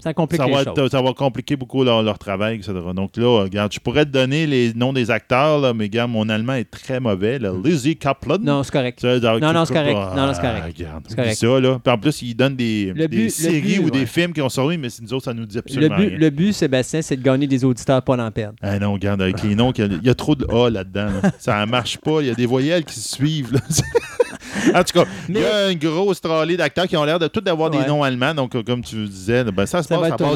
Ça 0.01 0.15
complique 0.15 0.41
ça 0.41 0.47
les 0.47 0.53
va, 0.53 0.65
choses. 0.65 0.79
être- 0.79 0.89
ça 0.91 1.03
va 1.03 1.13
compliquer 1.13 1.57
beaucoup 1.57 1.85
leur, 1.85 2.03
leur 2.03 2.19
travail, 2.19 2.57
etc. 2.57 2.73
Donc 2.95 3.17
là, 3.17 3.43
regarde, 3.43 3.73
je 3.73 3.79
pourrais 3.81 4.05
te 4.05 4.11
donner 4.11 4.47
les 4.47 4.73
noms 4.75 4.93
des 4.93 5.11
acteurs, 5.11 5.59
là, 5.61 5.73
mais 5.75 5.85
regarde, 5.85 6.11
mon 6.11 6.29
allemand 6.29 6.55
est 6.55 6.71
très 6.71 7.01
mauvais. 7.01 7.39
là. 7.39 7.53
Lizzie 7.63 7.97
Kaplan. 7.97 8.39
Non, 8.41 8.63
c'est 8.63 8.73
correct. 8.73 9.01
Ça, 9.01 9.19
Non, 9.19 9.53
non, 9.53 9.65
c'est 9.65 9.75
correct. 9.75 9.97
Ah, 9.99 10.13
Non, 10.17 10.27
non, 10.27 10.35
c'est 10.35 10.41
correct. 10.41 10.65
Regarde, 10.79 11.05
C'est 11.09 11.17
correct. 11.17 11.35
ça, 11.35 11.61
là. 11.61 11.79
Puis 11.83 11.93
en 11.93 11.99
plus, 11.99 12.23
ils 12.23 12.35
donnent 12.35 12.57
des, 12.57 12.93
Le 12.95 13.07
le 13.07 13.29
séries 13.29 13.61
but, 13.61 13.85
ou 13.85 13.91
des 13.91 14.07
films 14.07 14.33
qui 14.33 14.43
ont 14.43 14.49
sorti, 14.49 14.79
mais 14.79 14.89
nous 15.03 15.13
autres, 15.15 15.25
ça 15.25 15.35
nous 15.35 15.47
dit 15.47 15.55
Le 15.57 15.61
absolument 15.61 15.97
but, 15.97 16.09
rien. 16.09 16.19
le 16.19 16.31
but, 16.31 16.53
Sébastien, 16.53 17.03
c'est 17.03 17.17
de 17.17 17.23
gagner 17.23 17.47
des 17.47 17.65
auditeurs, 17.65 18.03
pas 18.03 18.17
d'en 18.17 18.31
perdre. 18.31 18.55
Ah 18.63 18.79
non, 18.79 18.93
regarde, 18.95 19.23
avec 19.23 19.43
les 19.43 19.55
noms, 19.55 19.73
il 19.73 19.81
y 19.81 19.83
a- 19.83 19.87
il 20.01 20.07
y, 20.07 20.11
a 20.11 20.15
trop 20.15 20.35
de 20.35 20.47
A 20.53 20.71
là-dedans. 20.71 21.07
là. 21.23 21.31
Ça 21.39 21.65
marche 21.67 21.99
pas. 21.99 22.21
Il 22.23 22.27
y 22.29 22.31
a 22.31 22.35
des 22.35 22.47
voyelles 22.47 22.85
qui 22.85 22.95
se 22.99 23.15
suivent. 23.17 23.53
En 24.75 24.83
tout 24.85 24.93
cas, 24.99 25.05
il 25.29 25.39
y 25.39 25.45
a 25.45 25.71
une 25.71 25.79
grosse 25.79 26.21
trolley 26.21 26.57
d'acteurs 26.57 26.87
qui 26.87 26.97
ont 26.97 27.05
l'air 27.05 27.19
de 27.19 27.27
tous 27.29 27.43
avoir 27.49 27.71
Ouais. 27.71 27.79
des 27.83 27.87
noms 27.89 28.03
allemands. 28.03 28.35
Donc, 28.35 28.55
euh, 28.55 28.63
comme 28.63 28.83
tu 28.83 29.07
disais, 29.07 29.45
ben, 29.45 29.67
ça 29.67 29.83
se 29.83 29.89
Ça 29.89 29.97
passe 29.99 30.13
en 30.13 30.17
d'un 30.17 30.31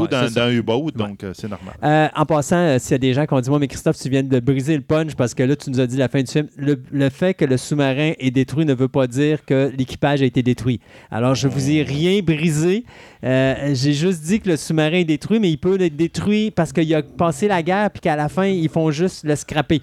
Ouais, 0.00 0.08
d'un 0.08 0.28
ça. 0.28 0.50
U-boat. 0.52 0.90
Donc, 0.94 1.24
euh, 1.24 1.32
c'est 1.34 1.48
normal. 1.48 1.74
Euh, 1.82 2.08
en 2.14 2.24
passant, 2.26 2.56
euh, 2.56 2.78
s'il 2.78 2.92
y 2.92 2.94
a 2.94 2.98
des 2.98 3.14
gens 3.14 3.26
qui 3.26 3.34
ont 3.34 3.40
dit 3.40 3.50
Moi, 3.50 3.58
mais 3.58 3.68
Christophe, 3.68 3.98
tu 3.98 4.08
viens 4.08 4.22
de 4.22 4.40
briser 4.40 4.76
le 4.76 4.82
punch 4.82 5.14
parce 5.14 5.34
que 5.34 5.42
là, 5.42 5.56
tu 5.56 5.70
nous 5.70 5.80
as 5.80 5.86
dit 5.86 5.96
la 5.96 6.08
fin 6.08 6.22
du 6.22 6.30
film. 6.30 6.46
Le, 6.56 6.80
le 6.90 7.08
fait 7.10 7.34
que 7.34 7.44
le 7.44 7.56
sous-marin 7.56 8.12
est 8.18 8.30
détruit 8.30 8.64
ne 8.64 8.74
veut 8.74 8.88
pas 8.88 9.06
dire 9.06 9.44
que 9.44 9.70
l'équipage 9.76 10.22
a 10.22 10.24
été 10.24 10.42
détruit. 10.42 10.80
Alors, 11.10 11.34
je 11.34 11.48
vous 11.48 11.70
ai 11.70 11.82
rien 11.82 12.20
brisé. 12.22 12.84
Euh, 13.24 13.70
J'ai 13.74 13.92
juste 13.92 14.22
dit 14.22 14.40
que 14.40 14.48
le 14.48 14.56
sous-marin 14.56 14.98
est 14.98 15.04
détruit, 15.04 15.38
mais 15.40 15.50
il 15.50 15.58
peut 15.58 15.80
être 15.80 15.96
détruit 15.96 16.50
parce 16.50 16.72
qu'il 16.72 16.94
a 16.94 17.02
passé 17.02 17.48
la 17.48 17.62
guerre 17.62 17.90
puis 17.90 18.00
qu'à 18.00 18.16
la 18.16 18.28
fin, 18.28 18.46
ils 18.46 18.68
font 18.68 18.90
juste 18.90 19.24
le 19.24 19.36
scraper. 19.36 19.82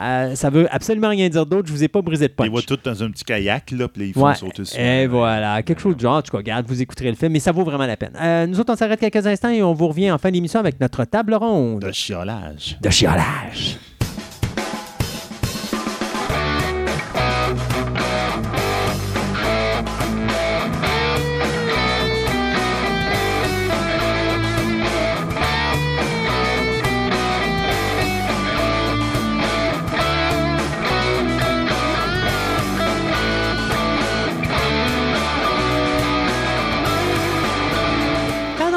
Euh, 0.00 0.34
ça 0.34 0.50
veut 0.50 0.66
absolument 0.70 1.08
rien 1.08 1.28
dire 1.28 1.46
d'autre. 1.46 1.68
Je 1.68 1.72
vous 1.72 1.82
ai 1.84 1.88
pas 1.88 2.02
brisé 2.02 2.24
le 2.28 2.34
punch. 2.34 2.46
Ils 2.46 2.50
voient 2.50 2.62
tous 2.62 2.78
dans 2.84 3.02
un 3.02 3.10
petit 3.10 3.24
kayak, 3.24 3.70
là, 3.70 3.88
puis 3.88 4.08
ils 4.08 4.12
font 4.12 4.26
Ouais. 4.26 4.34
sauter 4.34 4.64
sur 4.64 4.78
Et 4.78 5.06
voilà, 5.06 5.62
quelque 5.62 5.80
chose 5.80 5.96
de 5.96 6.00
genre. 6.00 6.16
En 6.16 6.22
tout 6.22 6.30
cas, 6.30 6.38
regarde, 6.38 6.66
vous 6.66 6.80
écouterez 6.82 7.10
le 7.10 7.16
film, 7.16 7.32
mais 7.32 7.40
ça 7.40 7.52
vaut 7.52 7.64
vraiment 7.64 7.86
la 7.86 7.96
peine. 7.96 8.12
Euh, 8.20 8.46
nous 8.46 8.60
autres, 8.60 8.72
on 8.72 8.76
s'arrête 8.76 9.00
quelques 9.00 9.26
instants 9.26 9.50
et 9.50 9.62
on 9.62 9.72
vous 9.74 9.88
revient 9.88 10.10
en 10.10 10.18
fin 10.18 10.30
d'émission 10.30 10.60
avec 10.60 10.78
notre 10.80 11.04
table 11.04 11.34
ronde 11.34 11.82
de 11.82 11.92
chiolage. 11.92 12.76
de 12.82 12.90
chiolage. 12.90 13.76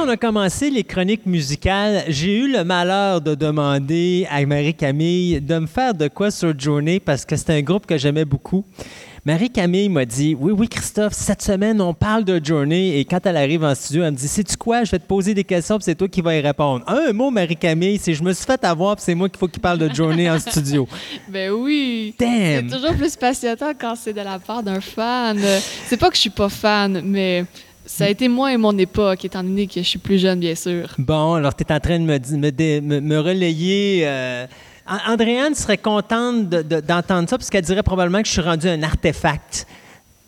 On 0.08 0.12
a 0.12 0.16
commencé 0.16 0.70
les 0.70 0.86
chroniques 0.86 1.26
musicales, 1.26 2.06
j'ai 2.08 2.38
eu 2.38 2.50
le 2.50 2.64
malheur 2.64 3.20
de 3.20 3.36
demander 3.36 4.26
à 4.30 4.46
Marie-Camille 4.46 5.42
de 5.42 5.60
me 5.60 5.68
faire 5.68 5.94
de 5.94 6.08
quoi 6.08 6.32
sur 6.32 6.58
Journey 6.58 7.02
parce 7.02 7.26
que 7.26 7.36
c'est 7.36 7.50
un 7.50 7.62
groupe 7.62 7.86
que 7.86 7.98
j'aimais 7.98 8.24
beaucoup. 8.24 8.64
Marie-Camille 9.26 9.90
m'a 9.90 10.06
dit 10.06 10.34
Oui, 10.40 10.54
oui, 10.58 10.70
Christophe, 10.70 11.12
cette 11.12 11.42
semaine, 11.42 11.82
on 11.82 11.94
parle 11.94 12.24
de 12.24 12.40
Journey. 12.42 12.98
Et 12.98 13.04
quand 13.04 13.20
elle 13.26 13.36
arrive 13.36 13.66
en 13.66 13.76
studio, 13.76 14.04
elle 14.04 14.12
me 14.12 14.16
dit 14.16 14.30
Sais-tu 14.30 14.56
quoi? 14.56 14.86
Je 14.86 14.92
vais 14.92 15.00
te 15.00 15.06
poser 15.06 15.34
des 15.34 15.44
questions, 15.44 15.76
puis 15.76 15.84
c'est 15.84 15.96
toi 15.96 16.08
qui 16.08 16.22
vas 16.22 16.34
y 16.38 16.40
répondre. 16.40 16.86
Un 16.88 17.12
mot, 17.12 17.30
Marie-Camille, 17.30 18.00
c'est 18.02 18.14
Je 18.14 18.24
me 18.24 18.32
suis 18.32 18.46
fait 18.46 18.64
avoir, 18.64 18.96
puis 18.96 19.04
c'est 19.04 19.16
moi 19.16 19.28
qu'il 19.28 19.38
faut 19.38 19.50
qu'il 19.50 19.62
parle 19.62 19.80
de 19.80 19.94
Journey 19.94 20.30
en 20.30 20.40
studio. 20.40 20.88
Ben 21.28 21.52
oui. 21.52 22.16
C'est 22.18 22.66
toujours 22.72 22.94
plus 22.94 23.18
passionnant 23.18 23.74
quand 23.78 23.96
c'est 23.98 24.14
de 24.14 24.22
la 24.22 24.40
part 24.40 24.64
d'un 24.64 24.80
fan. 24.80 25.38
C'est 25.88 25.98
pas 25.98 26.10
que 26.10 26.16
je 26.16 26.22
suis 26.22 26.30
pas 26.30 26.48
fan, 26.48 27.02
mais 27.04 27.44
ça 27.88 28.06
a 28.06 28.10
été 28.10 28.28
moi 28.28 28.54
et 28.54 28.58
mon 28.58 28.78
époque, 28.78 29.26
étant 29.26 29.42
donné 29.44 29.66
que 29.66 29.76
je 29.82 29.88
suis 29.88 29.98
plus 30.00 30.20
jeune, 30.20 30.40
bien 30.40 30.54
sûr. 30.56 30.94
Bon, 31.00 31.34
alors 31.34 31.56
tu 31.56 31.64
es 31.64 31.74
en 31.74 31.80
train 31.80 31.98
de 31.98 32.04
me, 32.04 32.20
di- 32.20 32.38
me, 32.38 32.52
dé- 32.52 32.82
me- 32.82 33.00
me 33.02 33.18
relayer. 33.20 34.02
euh, 34.06 34.46
An- 34.90 35.12
Andréane 35.14 35.56
serait 35.56 35.78
contente 35.78 36.48
de- 36.50 36.62
de- 36.62 36.80
d'entendre 36.80 37.28
ça 37.30 37.38
parce 37.38 37.50
qu'elle 37.50 37.64
dirait 37.66 37.84
probablement 37.84 38.22
que 38.22 38.28
je 38.28 38.34
suis 38.34 38.42
rendu 38.42 38.68
un 38.70 38.84
artefact. 38.84 39.66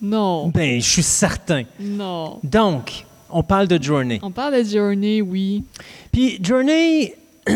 Non. 0.01 0.47
Ben, 0.49 0.81
je 0.81 0.87
suis 0.89 1.03
certain. 1.03 1.63
Non. 1.79 2.39
Donc, 2.43 3.05
on 3.29 3.43
parle 3.43 3.67
de 3.67 3.81
Journey. 3.81 4.19
On 4.23 4.31
parle 4.31 4.63
de 4.63 4.63
Journey, 4.69 5.21
oui. 5.21 5.63
Puis 6.11 6.39
Journey, 6.43 7.13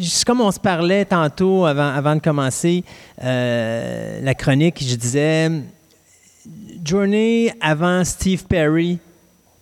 c'est 0.00 0.24
comme 0.24 0.40
on 0.40 0.50
se 0.50 0.60
parlait 0.60 1.04
tantôt 1.04 1.66
avant, 1.66 1.88
avant 1.88 2.14
de 2.14 2.20
commencer 2.20 2.84
euh, 3.22 4.20
la 4.22 4.34
chronique, 4.34 4.76
je 4.80 4.94
disais, 4.94 5.50
Journey 6.84 7.52
avant 7.60 8.04
Steve 8.04 8.44
Perry, 8.44 8.98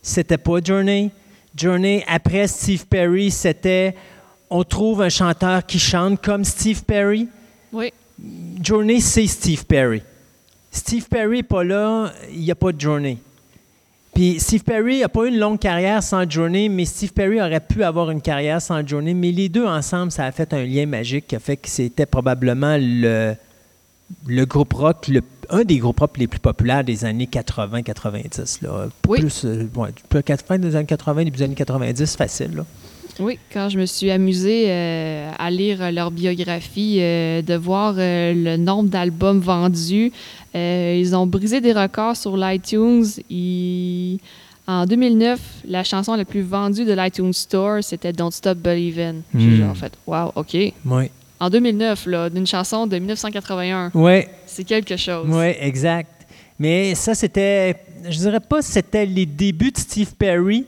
c'était 0.03 0.39
pas 0.39 0.59
Journey. 0.63 1.11
Journey 1.57 2.05
après 2.07 2.47
Steve 2.47 2.87
Perry, 2.87 3.31
c'était 3.31 3.95
on 4.51 4.65
trouve 4.65 5.03
un 5.03 5.09
chanteur 5.09 5.67
qui 5.67 5.79
chante 5.79 6.23
comme 6.23 6.45
Steve 6.45 6.85
Perry. 6.85 7.29
Oui. 7.73 7.93
Journey, 8.63 9.01
c'est 9.01 9.27
Steve 9.27 9.65
Perry. 9.65 10.03
Steve 10.71 11.07
Perry 11.09 11.39
n'est 11.39 11.43
pas 11.43 11.65
là, 11.65 12.13
il 12.33 12.41
n'y 12.41 12.51
a 12.51 12.55
pas 12.55 12.73
de 12.73 12.81
Journey. 12.81 13.19
Puis 14.15 14.41
Steve 14.41 14.65
Perry 14.65 15.01
n'a 15.01 15.09
pas 15.09 15.25
eu 15.25 15.29
une 15.29 15.39
longue 15.39 15.59
carrière 15.59 16.03
sans 16.03 16.29
Journey, 16.29 16.69
mais 16.69 16.85
Steve 16.85 17.13
Perry 17.13 17.41
aurait 17.41 17.61
pu 17.61 17.85
avoir 17.85 18.11
une 18.11 18.21
carrière 18.21 18.61
sans 18.61 18.85
Journey. 18.87 19.15
Mais 19.15 19.31
les 19.31 19.49
deux 19.49 19.65
ensemble, 19.67 20.11
ça 20.11 20.25
a 20.25 20.33
fait 20.33 20.53
un 20.53 20.65
lien 20.65 20.87
magique 20.87 21.29
qui 21.29 21.37
a 21.37 21.39
fait 21.39 21.57
que 21.57 21.69
c'était 21.69 22.07
probablement 22.07 22.77
le, 22.79 23.35
le 24.27 24.45
groupe 24.47 24.73
rock, 24.75 25.09
le- 25.09 25.23
un 25.51 25.65
des 25.65 25.79
groupes 25.79 26.01
rock 26.01 26.19
les 26.19 26.27
plus 26.27 26.41
populaires 26.41 26.85
des 26.85 27.05
années 27.05 27.27
80-90. 27.27 28.63
là. 28.63 28.89
Oui. 29.09 29.21
Plus, 29.21 29.45
euh, 29.45 29.69
ouais, 29.77 29.91
plus 30.09 30.23
80 30.23 30.59
des 30.59 30.77
années 30.77 30.87
80, 30.87 31.25
début 31.25 31.37
des 31.39 31.45
années 31.45 31.55
90, 31.55 32.17
facile. 32.17 32.55
là. 32.57 32.65
Oui, 33.21 33.37
quand 33.53 33.69
je 33.69 33.79
me 33.81 33.87
suis 33.87 34.11
amusée 34.13 34.67
euh, 34.69 35.31
à 35.39 35.51
lire 35.51 35.91
leur 35.91 36.11
biographie, 36.13 36.99
euh, 37.01 37.43
de 37.43 37.55
voir 37.55 37.95
euh, 37.99 38.33
le 38.33 38.57
nombre 38.57 38.89
d'albums 38.91 39.41
vendus, 39.41 40.13
ils 40.55 41.15
ont 41.17 41.27
brisé 41.27 41.61
des 41.61 41.73
records 41.73 42.17
sur 42.17 42.37
l'iTunes. 42.37 43.05
Ils- 43.31 44.19
En 44.71 44.85
2009, 44.85 45.41
la 45.67 45.83
chanson 45.83 46.15
la 46.15 46.27
plus 46.27 46.43
vendue 46.43 46.85
de 46.85 46.93
l'iTunes 46.93 47.33
Store, 47.33 47.79
c'était 47.83 48.13
Don't 48.13 48.31
Stop 48.31 48.59
Believin'. 48.59 49.23
J'ai 49.35 49.47
Hmm. 49.47 49.57
genre 49.57 49.77
fait, 49.77 49.93
wow, 50.07 50.31
OK. 50.35 50.55
Oui, 50.85 51.05
En 51.41 51.51
2009, 51.51 52.07
là, 52.07 52.31
d'une 52.31 52.47
chanson 52.47 52.87
de 52.87 52.97
1981, 52.97 53.93
ouais, 53.95 54.29
c'est 54.47 54.65
quelque 54.65 54.97
chose. 54.97 55.29
ouais, 55.29 55.57
exact. 55.61 56.11
Mais 56.59 56.95
ça, 56.95 57.15
c'était, 57.15 57.77
je 58.09 58.19
dirais 58.19 58.41
pas 58.41 58.63
c'était 58.63 59.07
les 59.07 59.27
débuts 59.27 59.71
de 59.71 59.79
Steve 59.79 60.15
Perry, 60.15 60.67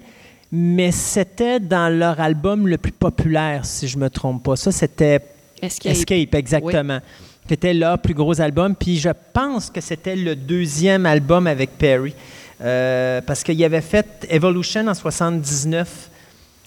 mais 0.52 0.92
c'était 0.92 1.59
dans 1.59 1.88
leur 1.92 2.20
album 2.20 2.68
le 2.68 2.78
plus 2.78 2.92
populaire, 2.92 3.64
si 3.64 3.88
je 3.88 3.98
me 3.98 4.09
trompe 4.09 4.44
pas. 4.44 4.56
Ça, 4.56 4.70
c'était 4.70 5.20
Escape. 5.60 5.92
Escape, 5.92 6.34
exactement. 6.34 7.01
C'était 7.48 7.74
leur 7.74 7.98
plus 7.98 8.14
gros 8.14 8.40
album. 8.40 8.74
Puis 8.76 8.98
je 8.98 9.10
pense 9.32 9.70
que 9.70 9.80
c'était 9.80 10.16
le 10.16 10.36
deuxième 10.36 11.06
album 11.06 11.47
avec 11.47 11.70
Perry. 11.76 12.14
Euh, 12.62 13.20
parce 13.22 13.42
qu'il 13.42 13.62
avait 13.64 13.80
fait 13.80 14.26
Evolution 14.28 14.86
en 14.86 14.94
79. 14.94 16.10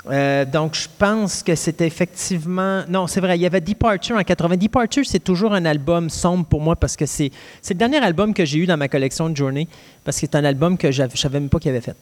Euh, 0.10 0.44
donc, 0.44 0.76
je 0.76 0.88
pense 0.98 1.44
que 1.44 1.56
c'était 1.56 1.88
effectivement. 1.88 2.84
Non, 2.90 3.08
c'est 3.08 3.22
vrai, 3.22 3.38
il 3.38 3.42
y 3.42 3.46
avait 3.46 3.62
Departure 3.62 4.18
en 4.18 4.24
80. 4.24 4.58
Departure, 4.58 5.04
c'est 5.06 5.24
toujours 5.24 5.54
un 5.54 5.64
album 5.66 6.10
sombre 6.10 6.46
pour 6.46 6.60
moi 6.62 6.76
parce 6.76 6.96
que 6.98 7.06
c'est 7.06 7.32
c'est 7.62 7.74
le 7.74 7.78
dernier 7.80 7.98
album 8.04 8.34
que 8.34 8.44
j'ai 8.44 8.60
eu 8.60 8.66
dans 8.66 8.76
ma 8.78 8.90
collection 8.90 9.30
de 9.30 9.38
Journey. 9.38 9.68
Parce 10.04 10.18
que 10.20 10.22
c'est 10.22 10.36
un 10.36 10.44
album 10.44 10.78
que 10.78 10.92
j'avais- 10.92 11.16
je 11.16 11.22
savais 11.22 11.40
même 11.40 11.50
pas 11.50 11.60
qu'il 11.60 11.72
avait 11.72 11.80
fait. 11.82 11.96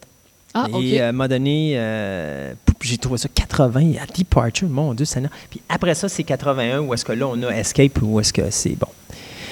Ah, 0.53 0.67
OK. 0.73 0.81
Et 0.83 0.99
euh, 0.99 1.05
à 1.05 1.09
un 1.09 1.11
moment 1.11 1.27
donné, 1.29 1.73
euh, 1.75 2.53
j'ai 2.81 2.97
trouvé 2.97 3.17
ça 3.19 3.29
80 3.33 3.93
à 4.01 4.05
Departure, 4.07 4.67
mon 4.67 4.93
Dieu, 4.95 5.05
Seigneur. 5.05 5.31
Puis 5.49 5.61
après 5.69 5.93
ça, 5.93 6.09
c'est 6.09 6.23
81 6.23 6.79
où 6.81 6.93
est-ce 6.95 7.05
que 7.05 7.13
là, 7.13 7.27
on 7.27 7.41
a 7.43 7.49
Escape 7.51 8.01
ou 8.01 8.19
est-ce 8.19 8.33
que 8.33 8.49
c'est 8.49 8.75
bon. 8.77 8.87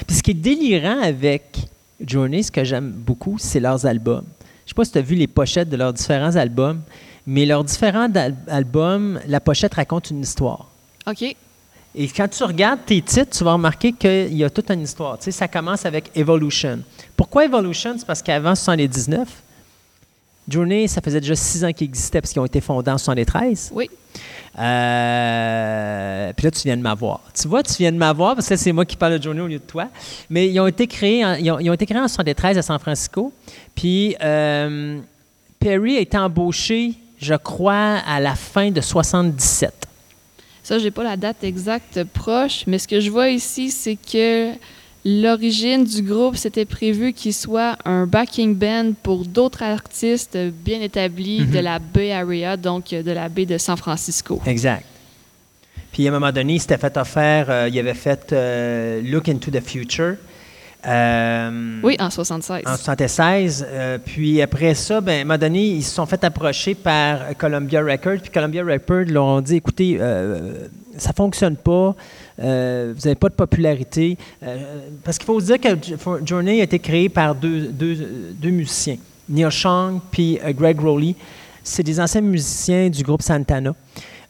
Puis 0.06 0.16
ce 0.16 0.22
qui 0.22 0.32
est 0.32 0.34
délirant 0.34 1.00
avec 1.00 1.56
Journey, 2.04 2.42
ce 2.42 2.50
que 2.50 2.64
j'aime 2.64 2.90
beaucoup, 2.90 3.36
c'est 3.38 3.60
leurs 3.60 3.86
albums. 3.86 4.24
Je 4.66 4.70
sais 4.70 4.74
pas 4.74 4.84
si 4.84 4.92
tu 4.92 4.98
as 4.98 5.02
vu 5.02 5.14
les 5.14 5.26
pochettes 5.26 5.68
de 5.68 5.76
leurs 5.76 5.92
différents 5.92 6.34
albums, 6.36 6.80
mais 7.26 7.46
leurs 7.46 7.64
différents 7.64 8.08
al- 8.14 8.36
albums, 8.48 9.20
la 9.26 9.40
pochette 9.40 9.74
raconte 9.74 10.10
une 10.10 10.20
histoire. 10.22 10.66
OK. 11.06 11.22
Et 11.94 12.06
quand 12.08 12.28
tu 12.28 12.44
regardes 12.44 12.84
tes 12.86 13.02
titres, 13.02 13.36
tu 13.36 13.42
vas 13.42 13.54
remarquer 13.54 13.92
qu'il 13.92 14.34
y 14.36 14.44
a 14.44 14.50
toute 14.50 14.70
une 14.70 14.82
histoire. 14.82 15.18
Tu 15.18 15.24
sais, 15.24 15.30
ça 15.32 15.48
commence 15.48 15.84
avec 15.84 16.10
Evolution. 16.14 16.80
Pourquoi 17.16 17.44
Evolution? 17.46 17.94
C'est 17.98 18.06
parce 18.06 18.22
qu'avant 18.22 18.54
79, 18.54 19.26
Journey, 20.48 20.86
ça 20.88 21.00
faisait 21.00 21.20
déjà 21.20 21.34
six 21.34 21.64
ans 21.64 21.72
qu'ils 21.72 21.86
existaient 21.88 22.20
parce 22.20 22.32
qu'ils 22.32 22.40
ont 22.40 22.44
été 22.46 22.60
fondés 22.60 22.90
en 22.92 22.98
73. 22.98 23.70
Oui. 23.74 23.90
Euh, 24.58 26.32
puis 26.36 26.44
là, 26.44 26.50
tu 26.50 26.60
viens 26.64 26.76
de 26.76 26.82
m'avoir. 26.82 27.20
Tu 27.40 27.48
vois, 27.48 27.62
tu 27.62 27.74
viens 27.78 27.92
de 27.92 27.96
m'avoir 27.96 28.34
parce 28.34 28.48
que 28.48 28.56
c'est 28.56 28.72
moi 28.72 28.84
qui 28.84 28.96
parle 28.96 29.18
de 29.18 29.22
Journey 29.22 29.40
au 29.40 29.46
lieu 29.46 29.58
de 29.58 29.64
toi. 29.64 29.88
Mais 30.28 30.48
ils 30.48 30.58
ont 30.60 30.66
été 30.66 30.86
créés 30.86 31.24
en, 31.24 31.34
ils 31.34 31.50
ont, 31.50 31.58
ils 31.58 31.70
ont 31.70 31.74
été 31.74 31.86
créés 31.86 32.00
en 32.00 32.08
73 32.08 32.58
à 32.58 32.62
San 32.62 32.78
Francisco. 32.78 33.32
Puis 33.74 34.16
euh, 34.22 34.98
Perry 35.58 35.96
a 35.96 36.00
été 36.00 36.16
embauché, 36.18 36.94
je 37.20 37.34
crois, 37.34 37.98
à 38.06 38.18
la 38.20 38.34
fin 38.34 38.70
de 38.70 38.80
77. 38.80 39.72
Ça, 40.62 40.78
j'ai 40.78 40.90
pas 40.90 41.04
la 41.04 41.16
date 41.16 41.42
exacte 41.44 42.04
proche, 42.04 42.64
mais 42.66 42.78
ce 42.78 42.86
que 42.88 43.00
je 43.00 43.10
vois 43.10 43.28
ici, 43.30 43.70
c'est 43.70 43.96
que 43.96 44.52
l'origine 45.04 45.84
du 45.84 46.02
groupe, 46.02 46.36
c'était 46.36 46.64
prévu 46.66 47.12
qu'il 47.12 47.32
soit 47.34 47.76
un 47.84 48.06
backing 48.06 48.54
band 48.54 48.92
pour 49.02 49.24
d'autres 49.24 49.62
artistes 49.62 50.36
bien 50.36 50.80
établis 50.80 51.40
Mhm. 51.40 51.50
de 51.50 51.58
la 51.58 51.78
Bay 51.78 52.12
Area, 52.12 52.56
donc 52.56 52.92
euh, 52.92 53.02
de 53.02 53.10
la 53.10 53.28
baie 53.28 53.46
de 53.46 53.56
San 53.58 53.76
Francisco. 53.76 54.40
Exact. 54.46 54.84
Puis 55.92 56.06
à 56.06 56.10
un 56.10 56.12
moment 56.12 56.30
donné, 56.30 56.54
il 56.54 56.60
s'était 56.60 56.78
fait 56.78 56.96
offert, 56.98 57.46
euh, 57.48 57.68
il 57.72 57.78
avait 57.78 57.94
fait 57.94 58.32
euh, 58.32 59.00
Look 59.02 59.28
into 59.28 59.50
the 59.50 59.60
Future. 59.60 60.16
Euh, 60.86 61.80
Oui, 61.82 61.96
en 62.00 62.10
76. 62.10 62.62
en 62.66 62.76
76. 62.76 63.66
Euh, 63.68 63.98
puis 64.04 64.40
après 64.40 64.74
ça, 64.74 65.00
ben, 65.00 65.12
à 65.12 65.20
un 65.20 65.24
moment 65.24 65.38
donné, 65.38 65.62
ils 65.64 65.82
se 65.82 65.94
sont 65.94 66.06
fait 66.06 66.22
approcher 66.24 66.74
par 66.74 67.36
Columbia 67.38 67.82
Records. 67.82 68.20
Puis 68.22 68.30
Columbia 68.30 68.64
Records 68.64 69.12
leur 69.12 69.24
ont 69.24 69.40
dit 69.40 69.56
écoutez, 69.56 69.98
euh, 70.00 70.66
ça 70.96 71.12
fonctionne 71.12 71.56
pas. 71.56 71.94
euh, 72.42 72.94
vous 72.96 73.02
n'avez 73.04 73.14
pas 73.16 73.28
de 73.28 73.34
popularité. 73.34 74.16
Euh, 74.42 74.56
parce 75.04 75.18
qu'il 75.18 75.26
faut 75.26 75.38
se 75.40 75.46
dire 75.46 75.60
que 75.60 75.68
Journey 76.26 76.60
a 76.60 76.64
été 76.64 76.78
créé 76.78 77.08
par 77.08 77.34
deux, 77.34 77.66
deux, 77.68 78.32
deux 78.34 78.50
musiciens, 78.50 78.96
Neil 79.28 79.50
Chang 79.50 80.00
puis 80.10 80.38
Greg 80.56 80.80
Rowley. 80.80 81.14
C'est 81.62 81.82
des 81.82 82.00
anciens 82.00 82.22
musiciens 82.22 82.88
du 82.88 83.02
groupe 83.02 83.20
Santana. 83.22 83.74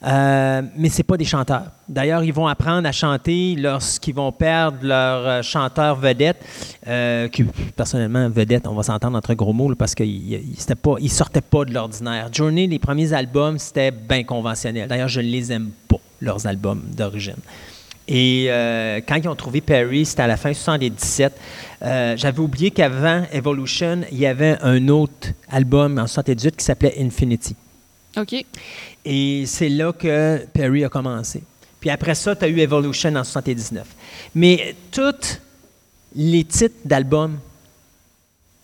Euh, 0.02 0.62
mais 0.76 0.88
ce 0.88 1.02
pas 1.02 1.16
des 1.16 1.24
chanteurs. 1.24 1.66
D'ailleurs, 1.88 2.24
ils 2.24 2.32
vont 2.32 2.46
apprendre 2.46 2.88
à 2.88 2.92
chanter 2.92 3.54
lorsqu'ils 3.56 4.14
vont 4.14 4.32
perdre 4.32 4.78
leur 4.82 5.26
euh, 5.26 5.42
chanteur 5.42 5.96
vedette, 5.96 6.42
euh, 6.86 7.28
qui, 7.28 7.44
personnellement, 7.76 8.28
vedette, 8.30 8.66
on 8.66 8.74
va 8.74 8.82
s'entendre 8.82 9.18
entre 9.18 9.34
gros 9.34 9.52
mots, 9.52 9.68
là, 9.68 9.74
parce 9.78 9.94
qu'ils 9.94 10.40
ne 10.40 11.08
sortaient 11.08 11.40
pas 11.42 11.64
de 11.64 11.74
l'ordinaire. 11.74 12.28
Journey, 12.32 12.66
les 12.66 12.78
premiers 12.78 13.12
albums, 13.12 13.58
c'était 13.58 13.90
bien 13.90 14.24
conventionnel. 14.24 14.88
D'ailleurs, 14.88 15.08
je 15.08 15.20
ne 15.20 15.26
les 15.26 15.52
aime 15.52 15.70
pas, 15.86 16.00
leurs 16.20 16.46
albums 16.46 16.82
d'origine. 16.96 17.36
Et 18.08 18.46
quand 19.06 19.14
ils 19.14 19.28
ont 19.28 19.36
trouvé 19.36 19.60
Perry, 19.60 20.04
c'était 20.04 20.22
à 20.22 20.26
la 20.26 20.36
fin 20.36 20.52
77. 20.52 21.32
Euh, 21.82 22.16
J'avais 22.16 22.40
oublié 22.40 22.70
qu'avant 22.70 23.22
Evolution, 23.32 24.00
il 24.10 24.18
y 24.18 24.26
avait 24.26 24.58
un 24.62 24.88
autre 24.88 25.28
album 25.48 25.98
en 25.98 26.06
78 26.06 26.56
qui 26.56 26.64
s'appelait 26.64 26.94
Infinity. 26.98 27.56
OK. 28.16 28.44
Et 29.04 29.44
c'est 29.46 29.68
là 29.68 29.92
que 29.92 30.44
Perry 30.52 30.84
a 30.84 30.88
commencé. 30.88 31.42
Puis 31.80 31.90
après 31.90 32.14
ça, 32.14 32.36
tu 32.36 32.44
as 32.44 32.48
eu 32.48 32.58
Evolution 32.60 33.14
en 33.16 33.24
79. 33.24 33.86
Mais 34.34 34.74
tous 34.90 35.40
les 36.14 36.44
titres 36.44 36.76
d'albums 36.84 37.38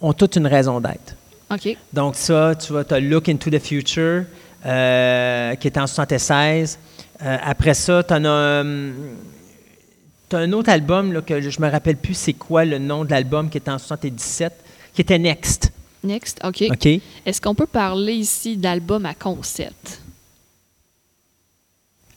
ont 0.01 0.13
toute 0.13 0.37
une 0.37 0.47
raison 0.47 0.81
d'être. 0.81 1.17
OK. 1.51 1.77
Donc 1.93 2.17
ça, 2.17 2.55
tu 2.55 2.73
vois, 2.73 2.85
tu 2.85 2.95
as 2.95 3.01
Look 3.01 3.29
into 3.29 3.51
the 3.51 3.59
Future, 3.59 4.25
euh, 4.65 5.55
qui 5.55 5.69
est 5.69 5.79
en 5.79 5.87
76. 5.87 6.79
Euh, 7.23 7.39
après 7.43 7.75
ça, 7.75 8.03
tu 8.03 8.13
as 8.13 8.17
un, 8.17 8.93
t'as 10.29 10.39
un 10.39 10.53
autre 10.53 10.71
album 10.71 11.13
là, 11.13 11.23
que 11.23 11.41
je 11.41 11.61
me 11.61 11.71
rappelle 11.71 11.97
plus 11.97 12.15
c'est 12.15 12.35
quoi 12.35 12.65
le 12.65 12.79
nom 12.79 13.05
de 13.05 13.11
l'album 13.11 13.49
qui 13.49 13.59
est 13.59 13.69
en 13.69 13.79
77, 13.79 14.53
qui 14.93 15.01
était 15.01 15.19
Next. 15.19 15.73
Next. 16.07 16.41
OK. 16.45 16.65
OK? 16.71 16.87
Est-ce 17.27 17.41
qu'on 17.41 17.55
peut 17.55 17.67
parler 17.67 18.15
ici 18.15 18.57
d'album 18.57 19.05
à 19.07 19.15
concept? 19.15 20.01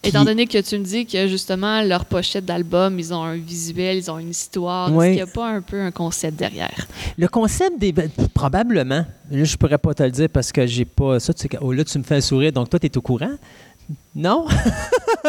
Étant 0.01 0.23
donné 0.23 0.47
que 0.47 0.57
tu 0.61 0.79
me 0.79 0.83
dis 0.85 1.05
que 1.05 1.27
justement, 1.27 1.81
leur 1.81 2.05
pochette 2.05 2.45
d'album, 2.45 2.97
ils 2.99 3.13
ont 3.13 3.21
un 3.21 3.35
visuel, 3.35 3.97
ils 3.97 4.09
ont 4.09 4.17
une 4.17 4.29
histoire, 4.29 4.89
Oui. 4.93 5.07
est-ce 5.07 5.15
qu'il 5.17 5.25
n'y 5.25 5.29
a 5.29 5.33
pas 5.33 5.49
un 5.49 5.61
peu 5.61 5.81
un 5.81 5.91
concept 5.91 6.39
derrière? 6.39 6.87
Le 7.17 7.27
concept 7.27 7.77
des. 7.77 7.91
ben, 7.91 8.09
Probablement. 8.33 9.05
Là, 9.29 9.43
je 9.43 9.57
pourrais 9.57 9.77
pas 9.77 9.93
te 9.93 10.03
le 10.03 10.11
dire 10.11 10.29
parce 10.29 10.53
que 10.53 10.65
j'ai 10.65 10.85
pas. 10.85 11.19
Ça, 11.19 11.33
tu 11.33 11.49
oh, 11.59 11.73
là, 11.73 11.83
tu 11.83 11.97
me 11.97 12.03
fais 12.03 12.15
un 12.15 12.21
sourire, 12.21 12.53
donc 12.53 12.69
toi, 12.69 12.79
tu 12.79 12.85
es 12.87 12.97
au 12.97 13.01
courant? 13.01 13.33
Non? 14.15 14.45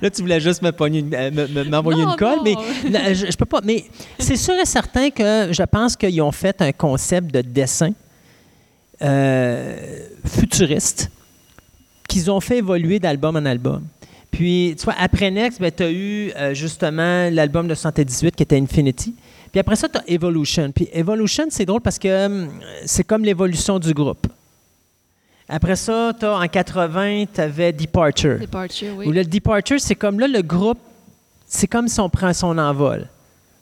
là, 0.00 0.10
tu 0.10 0.22
voulais 0.22 0.40
juste 0.40 0.62
me 0.62 0.70
pogner 0.72 1.04
euh, 1.12 1.30
me- 1.30 1.46
me- 1.48 1.64
m'envoyer 1.70 2.02
une 2.02 2.16
colle, 2.16 2.38
non. 2.38 2.44
mais 2.84 2.90
là, 2.90 3.12
je, 3.14 3.26
je 3.30 3.36
peux 3.36 3.44
pas. 3.44 3.60
Mais 3.64 3.84
c'est 4.18 4.36
sûr 4.36 4.54
et 4.54 4.64
certain 4.66 5.10
que 5.10 5.48
je 5.52 5.62
pense 5.64 5.96
qu'ils 5.96 6.20
ont 6.22 6.32
fait 6.32 6.60
un 6.62 6.72
concept 6.72 7.32
de 7.34 7.40
dessin 7.42 7.90
euh, 9.02 9.98
futuriste 10.26 11.10
qu'ils 12.08 12.30
ont 12.30 12.40
fait 12.40 12.58
évoluer 12.58 12.98
d'album 12.98 13.36
en 13.36 13.44
album. 13.44 13.82
Puis, 14.30 14.74
tu 14.78 14.84
vois, 14.84 14.94
après 14.98 15.30
Next, 15.30 15.60
tu 15.76 15.82
as 15.82 15.90
eu 15.90 16.32
euh, 16.36 16.54
justement 16.54 17.28
l'album 17.30 17.68
de 17.68 17.74
78 17.74 18.34
qui 18.34 18.42
était 18.42 18.58
Infinity. 18.58 19.14
Puis 19.52 19.60
après 19.60 19.76
ça, 19.76 19.88
tu 19.88 19.98
as 19.98 20.02
Evolution. 20.08 20.72
Puis 20.72 20.88
Evolution, 20.92 21.44
c'est 21.50 21.64
drôle 21.64 21.80
parce 21.80 21.98
que 21.98 22.26
hum, 22.26 22.48
c'est 22.84 23.04
comme 23.04 23.24
l'évolution 23.24 23.78
du 23.78 23.92
groupe. 23.94 24.26
Après 25.48 25.76
ça, 25.76 26.12
en 26.22 26.46
80, 26.46 27.24
tu 27.34 27.40
avais 27.40 27.72
Departure. 27.72 28.38
Departure, 28.40 28.94
Où 28.96 29.00
oui. 29.00 29.12
le 29.12 29.24
Departure, 29.24 29.78
c'est 29.78 29.94
comme 29.94 30.18
là, 30.18 30.26
le 30.26 30.40
groupe, 30.42 30.78
c'est 31.46 31.66
comme 31.66 31.86
si 31.88 32.00
on 32.00 32.08
prend 32.08 32.32
son 32.32 32.56
envol. 32.56 33.06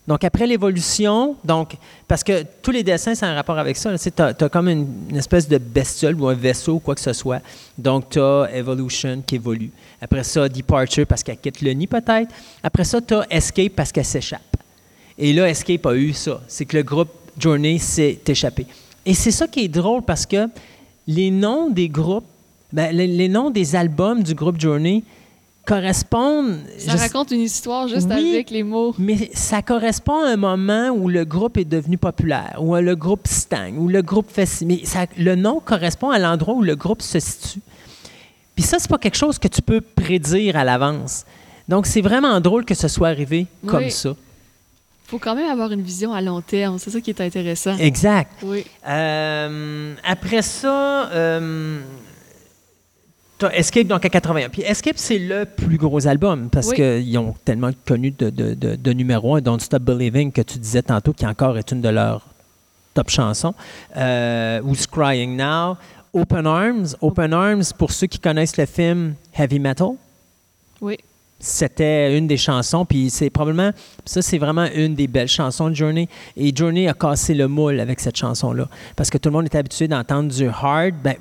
Donc, 0.06 0.24
après 0.24 0.46
l'évolution, 0.48 1.36
donc, 1.44 1.76
parce 2.08 2.24
que 2.24 2.44
tous 2.60 2.72
les 2.72 2.82
dessins, 2.82 3.14
c'est 3.14 3.24
un 3.26 3.34
rapport 3.34 3.56
avec 3.58 3.76
ça. 3.76 3.96
Tu 3.96 4.10
as, 4.22 4.34
comme 4.48 4.68
une, 4.68 4.86
une 5.10 5.16
espèce 5.16 5.48
de 5.48 5.58
bestiole 5.58 6.20
ou 6.20 6.26
un 6.28 6.34
vaisseau, 6.34 6.80
quoi 6.80 6.94
que 6.96 7.00
ce 7.00 7.12
soit. 7.12 7.40
Donc, 7.78 8.10
tu 8.10 8.20
as 8.20 8.48
Evolution 8.52 9.22
qui 9.24 9.36
évolue. 9.36 9.70
Après 10.00 10.24
ça, 10.24 10.48
Departure 10.48 11.06
parce 11.06 11.22
qu'elle 11.22 11.36
quitte 11.38 11.60
le 11.62 11.70
nid, 11.72 11.86
peut-être. 11.86 12.32
Après 12.62 12.82
ça, 12.84 13.00
tu 13.00 13.14
as 13.14 13.26
Escape 13.30 13.72
parce 13.76 13.92
qu'elle 13.92 14.04
s'échappe. 14.04 14.40
Et 15.18 15.32
là, 15.32 15.48
Escape 15.48 15.86
a 15.86 15.94
eu 15.94 16.12
ça. 16.12 16.40
C'est 16.48 16.64
que 16.64 16.76
le 16.76 16.82
groupe 16.82 17.10
Journey 17.38 17.78
s'est 17.78 18.18
échappé. 18.26 18.66
Et 19.06 19.14
c'est 19.14 19.30
ça 19.30 19.46
qui 19.46 19.64
est 19.64 19.68
drôle 19.68 20.02
parce 20.02 20.26
que 20.26 20.48
les 21.06 21.30
noms 21.30 21.70
des 21.70 21.88
groupes, 21.88 22.24
ben, 22.72 22.94
les, 22.94 23.06
les 23.06 23.28
noms 23.28 23.50
des 23.50 23.76
albums 23.76 24.22
du 24.22 24.34
groupe 24.34 24.60
Journey 24.60 25.02
correspondent. 25.66 26.58
Ça 26.78 26.92
je- 26.96 26.98
raconte 26.98 27.30
une 27.30 27.40
histoire 27.40 27.86
juste 27.88 28.08
Oui. 28.10 28.34
avec 28.34 28.50
les 28.50 28.62
mots. 28.62 28.94
mais 28.98 29.30
ça 29.34 29.62
correspond 29.62 30.20
à 30.24 30.30
un 30.30 30.36
moment 30.36 30.88
où 30.90 31.08
le 31.08 31.24
groupe 31.24 31.56
est 31.56 31.64
devenu 31.64 31.98
populaire, 31.98 32.56
où 32.60 32.74
le 32.74 32.96
groupe 32.96 33.26
stagne, 33.28 33.78
où 33.78 33.88
le 33.88 34.02
groupe 34.02 34.26
fait. 34.30 34.48
Mais 34.66 34.80
ça- 34.84 35.06
le 35.16 35.34
nom 35.36 35.60
correspond 35.64 36.10
à 36.10 36.18
l'endroit 36.18 36.54
où 36.54 36.62
le 36.62 36.74
groupe 36.76 37.02
se 37.02 37.20
situe. 37.20 37.60
Puis 38.54 38.64
ça, 38.64 38.78
c'est 38.78 38.88
pas 38.90 38.98
quelque 38.98 39.16
chose 39.16 39.38
que 39.38 39.48
tu 39.48 39.62
peux 39.62 39.80
prédire 39.80 40.56
à 40.56 40.64
l'avance. 40.64 41.24
Donc, 41.68 41.86
c'est 41.86 42.00
vraiment 42.02 42.38
drôle 42.40 42.64
que 42.64 42.74
ce 42.74 42.88
soit 42.88 43.08
arrivé 43.08 43.46
comme 43.66 43.88
ça. 43.88 44.14
Faut 45.12 45.18
quand 45.18 45.34
même 45.34 45.50
avoir 45.50 45.70
une 45.72 45.82
vision 45.82 46.14
à 46.14 46.22
long 46.22 46.40
terme. 46.40 46.78
C'est 46.78 46.88
ça 46.88 46.98
qui 47.02 47.10
est 47.10 47.20
intéressant. 47.20 47.76
Exact. 47.76 48.32
Oui. 48.42 48.64
Euh, 48.88 49.94
après 50.02 50.40
ça, 50.40 51.10
euh, 51.12 51.80
Escape 53.52 53.88
donc 53.88 54.04
à 54.06 54.08
81. 54.08 54.48
Puis 54.48 54.62
Escape, 54.62 54.96
c'est 54.96 55.18
le 55.18 55.44
plus 55.44 55.76
gros 55.76 56.06
album 56.06 56.48
parce 56.48 56.68
Oui. 56.68 56.76
qu'ils 56.76 57.18
ont 57.18 57.34
tellement 57.44 57.72
connu 57.84 58.10
de, 58.12 58.30
de, 58.30 58.54
de, 58.54 58.76
de 58.76 58.92
numéro 58.94 59.34
1, 59.36 59.42
Don't 59.42 59.60
Stop 59.60 59.82
Believing, 59.82 60.32
que 60.32 60.40
tu 60.40 60.58
disais 60.58 60.82
tantôt, 60.82 61.12
qui 61.12 61.26
encore 61.26 61.58
est 61.58 61.70
une 61.72 61.82
de 61.82 61.88
leurs 61.90 62.26
top 62.94 63.10
chansons, 63.10 63.54
euh, 63.96 64.62
ou 64.62 64.74
Crying 64.90 65.36
Now? 65.36 65.76
Open 66.14 66.46
Arms. 66.46 66.94
Open 67.02 67.32
Arms, 67.34 67.64
pour 67.76 67.90
ceux 67.92 68.06
qui 68.06 68.18
connaissent 68.18 68.56
le 68.56 68.64
film 68.66 69.14
Heavy 69.36 69.58
Metal, 69.58 69.88
Oui. 70.80 70.96
C'était 71.44 72.16
une 72.16 72.28
des 72.28 72.36
chansons, 72.36 72.84
puis 72.84 73.10
c'est 73.10 73.28
probablement, 73.28 73.72
ça 74.04 74.22
c'est 74.22 74.38
vraiment 74.38 74.66
une 74.72 74.94
des 74.94 75.08
belles 75.08 75.26
chansons 75.26 75.70
de 75.70 75.74
Journey. 75.74 76.08
Et 76.36 76.54
Journey 76.54 76.88
a 76.88 76.94
cassé 76.94 77.34
le 77.34 77.48
moule 77.48 77.80
avec 77.80 77.98
cette 77.98 78.16
chanson-là, 78.16 78.68
parce 78.94 79.10
que 79.10 79.18
tout 79.18 79.28
le 79.28 79.32
monde 79.32 79.46
est 79.46 79.56
habitué 79.56 79.88
d'entendre 79.88 80.32
du 80.32 80.46
hard, 80.46 80.94
ben, 81.02 81.16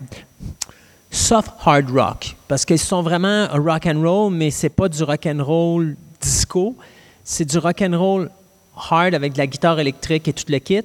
soft 1.09 1.49
hard 1.65 1.89
rock, 1.89 2.35
parce 2.47 2.65
qu'ils 2.65 2.77
sont 2.77 3.01
vraiment 3.01 3.47
rock 3.51 3.87
and 3.87 3.99
roll, 3.99 4.31
mais 4.31 4.51
c'est 4.51 4.69
pas 4.69 4.87
du 4.87 5.01
rock 5.01 5.25
and 5.25 5.43
roll 5.43 5.95
disco, 6.21 6.75
c'est 7.23 7.45
du 7.45 7.57
rock 7.57 7.81
and 7.81 7.97
roll 7.97 8.29
hard 8.75 9.15
avec 9.15 9.33
de 9.33 9.39
la 9.39 9.47
guitare 9.47 9.79
électrique 9.79 10.27
et 10.27 10.33
tout 10.33 10.45
le 10.49 10.59
kit, 10.59 10.83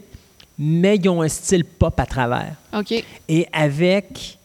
mais 0.59 0.97
ils 0.97 1.09
ont 1.11 1.21
un 1.21 1.29
style 1.29 1.67
pop 1.67 2.01
à 2.01 2.07
travers. 2.07 2.55
OK. 2.73 3.05
Et 3.29 3.47
avec 3.53 4.39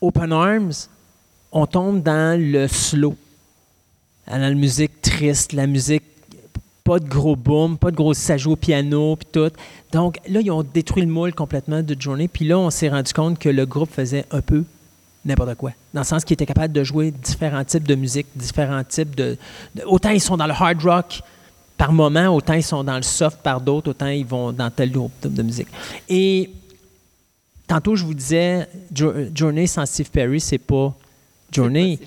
Open 0.00 0.32
Arms, 0.32 0.72
on 1.52 1.66
tombe 1.66 2.02
dans 2.02 2.40
le 2.40 2.66
slow, 2.66 3.14
dans 4.30 4.38
la 4.38 4.54
musique 4.54 5.00
triste, 5.02 5.52
la 5.52 5.66
musique 5.66 6.02
pas 6.84 6.98
de 6.98 7.06
gros 7.08 7.36
boom, 7.36 7.76
pas 7.76 7.90
de 7.90 7.96
gros 7.96 8.14
ça 8.14 8.36
joue 8.36 8.52
au 8.52 8.56
piano 8.56 9.14
puis 9.16 9.28
tout. 9.30 9.50
Donc 9.92 10.18
là 10.28 10.40
ils 10.40 10.50
ont 10.50 10.62
détruit 10.62 11.02
le 11.02 11.08
moule 11.10 11.34
complètement 11.34 11.82
de 11.82 11.96
Journey, 11.98 12.28
puis 12.28 12.46
là 12.46 12.58
on 12.58 12.70
s'est 12.70 12.88
rendu 12.88 13.12
compte 13.12 13.38
que 13.38 13.48
le 13.48 13.66
groupe 13.66 13.90
faisait 13.92 14.24
un 14.30 14.40
peu 14.40 14.64
n'importe 15.24 15.54
quoi, 15.56 15.72
dans 15.92 16.00
le 16.00 16.06
sens 16.06 16.24
qu'il 16.24 16.32
était 16.34 16.46
capable 16.46 16.72
de 16.72 16.82
jouer 16.82 17.10
différents 17.10 17.64
types 17.64 17.86
de 17.86 17.94
musique, 17.94 18.26
différents 18.34 18.82
types 18.84 19.14
de, 19.14 19.36
de- 19.74 19.82
autant 19.84 20.10
ils 20.10 20.20
sont 20.20 20.36
dans 20.38 20.46
le 20.46 20.54
hard 20.54 20.80
rock 20.82 21.20
par 21.76 21.92
moment, 21.92 22.28
autant 22.34 22.54
ils 22.54 22.62
sont 22.62 22.82
dans 22.84 22.96
le 22.96 23.02
soft 23.02 23.38
par 23.42 23.60
d'autres, 23.60 23.90
autant 23.90 24.06
ils 24.08 24.24
vont 24.26 24.50
dans 24.52 24.70
tel 24.70 24.90
type 24.92 25.34
de 25.34 25.42
musique. 25.42 25.68
Et 26.08 26.50
tantôt, 27.66 27.96
je 27.96 28.04
vous 28.04 28.14
disais, 28.14 28.66
Jo- 28.94 29.14
Journey 29.34 29.66
sans 29.66 29.86
Steve 29.86 30.10
Perry, 30.10 30.40
c'est 30.40 30.58
pas 30.58 30.94
Journey. 31.52 31.98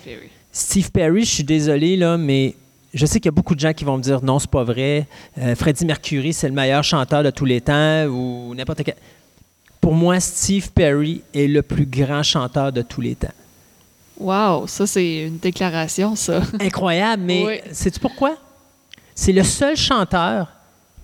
Steve 0.56 0.92
Perry, 0.92 1.24
je 1.24 1.30
suis 1.34 1.44
désolé, 1.44 1.96
là, 1.96 2.16
mais 2.16 2.54
je 2.94 3.04
sais 3.06 3.18
qu'il 3.18 3.26
y 3.26 3.28
a 3.28 3.32
beaucoup 3.32 3.56
de 3.56 3.60
gens 3.60 3.72
qui 3.72 3.82
vont 3.84 3.96
me 3.98 4.02
dire 4.02 4.22
non, 4.22 4.38
c'est 4.38 4.48
pas 4.48 4.62
vrai. 4.62 5.08
Euh, 5.36 5.56
Freddie 5.56 5.84
Mercury, 5.84 6.32
c'est 6.32 6.46
le 6.48 6.54
meilleur 6.54 6.84
chanteur 6.84 7.24
de 7.24 7.30
tous 7.30 7.44
les 7.44 7.60
temps 7.60 8.04
ou 8.06 8.54
n'importe 8.54 8.84
quel. 8.84 8.94
Pour 9.80 9.94
moi, 9.94 10.20
Steve 10.20 10.70
Perry 10.70 11.22
est 11.34 11.48
le 11.48 11.60
plus 11.62 11.86
grand 11.86 12.22
chanteur 12.22 12.72
de 12.72 12.82
tous 12.82 13.00
les 13.00 13.16
temps. 13.16 13.32
Wow, 14.16 14.68
ça, 14.68 14.86
c'est 14.86 15.24
une 15.24 15.38
déclaration, 15.38 16.14
ça. 16.14 16.40
Incroyable, 16.60 17.24
mais 17.26 17.44
Oui. 17.44 17.54
sais-tu 17.72 17.98
pourquoi? 17.98 18.36
C'est 19.12 19.32
le 19.32 19.42
seul 19.42 19.76
chanteur 19.76 20.52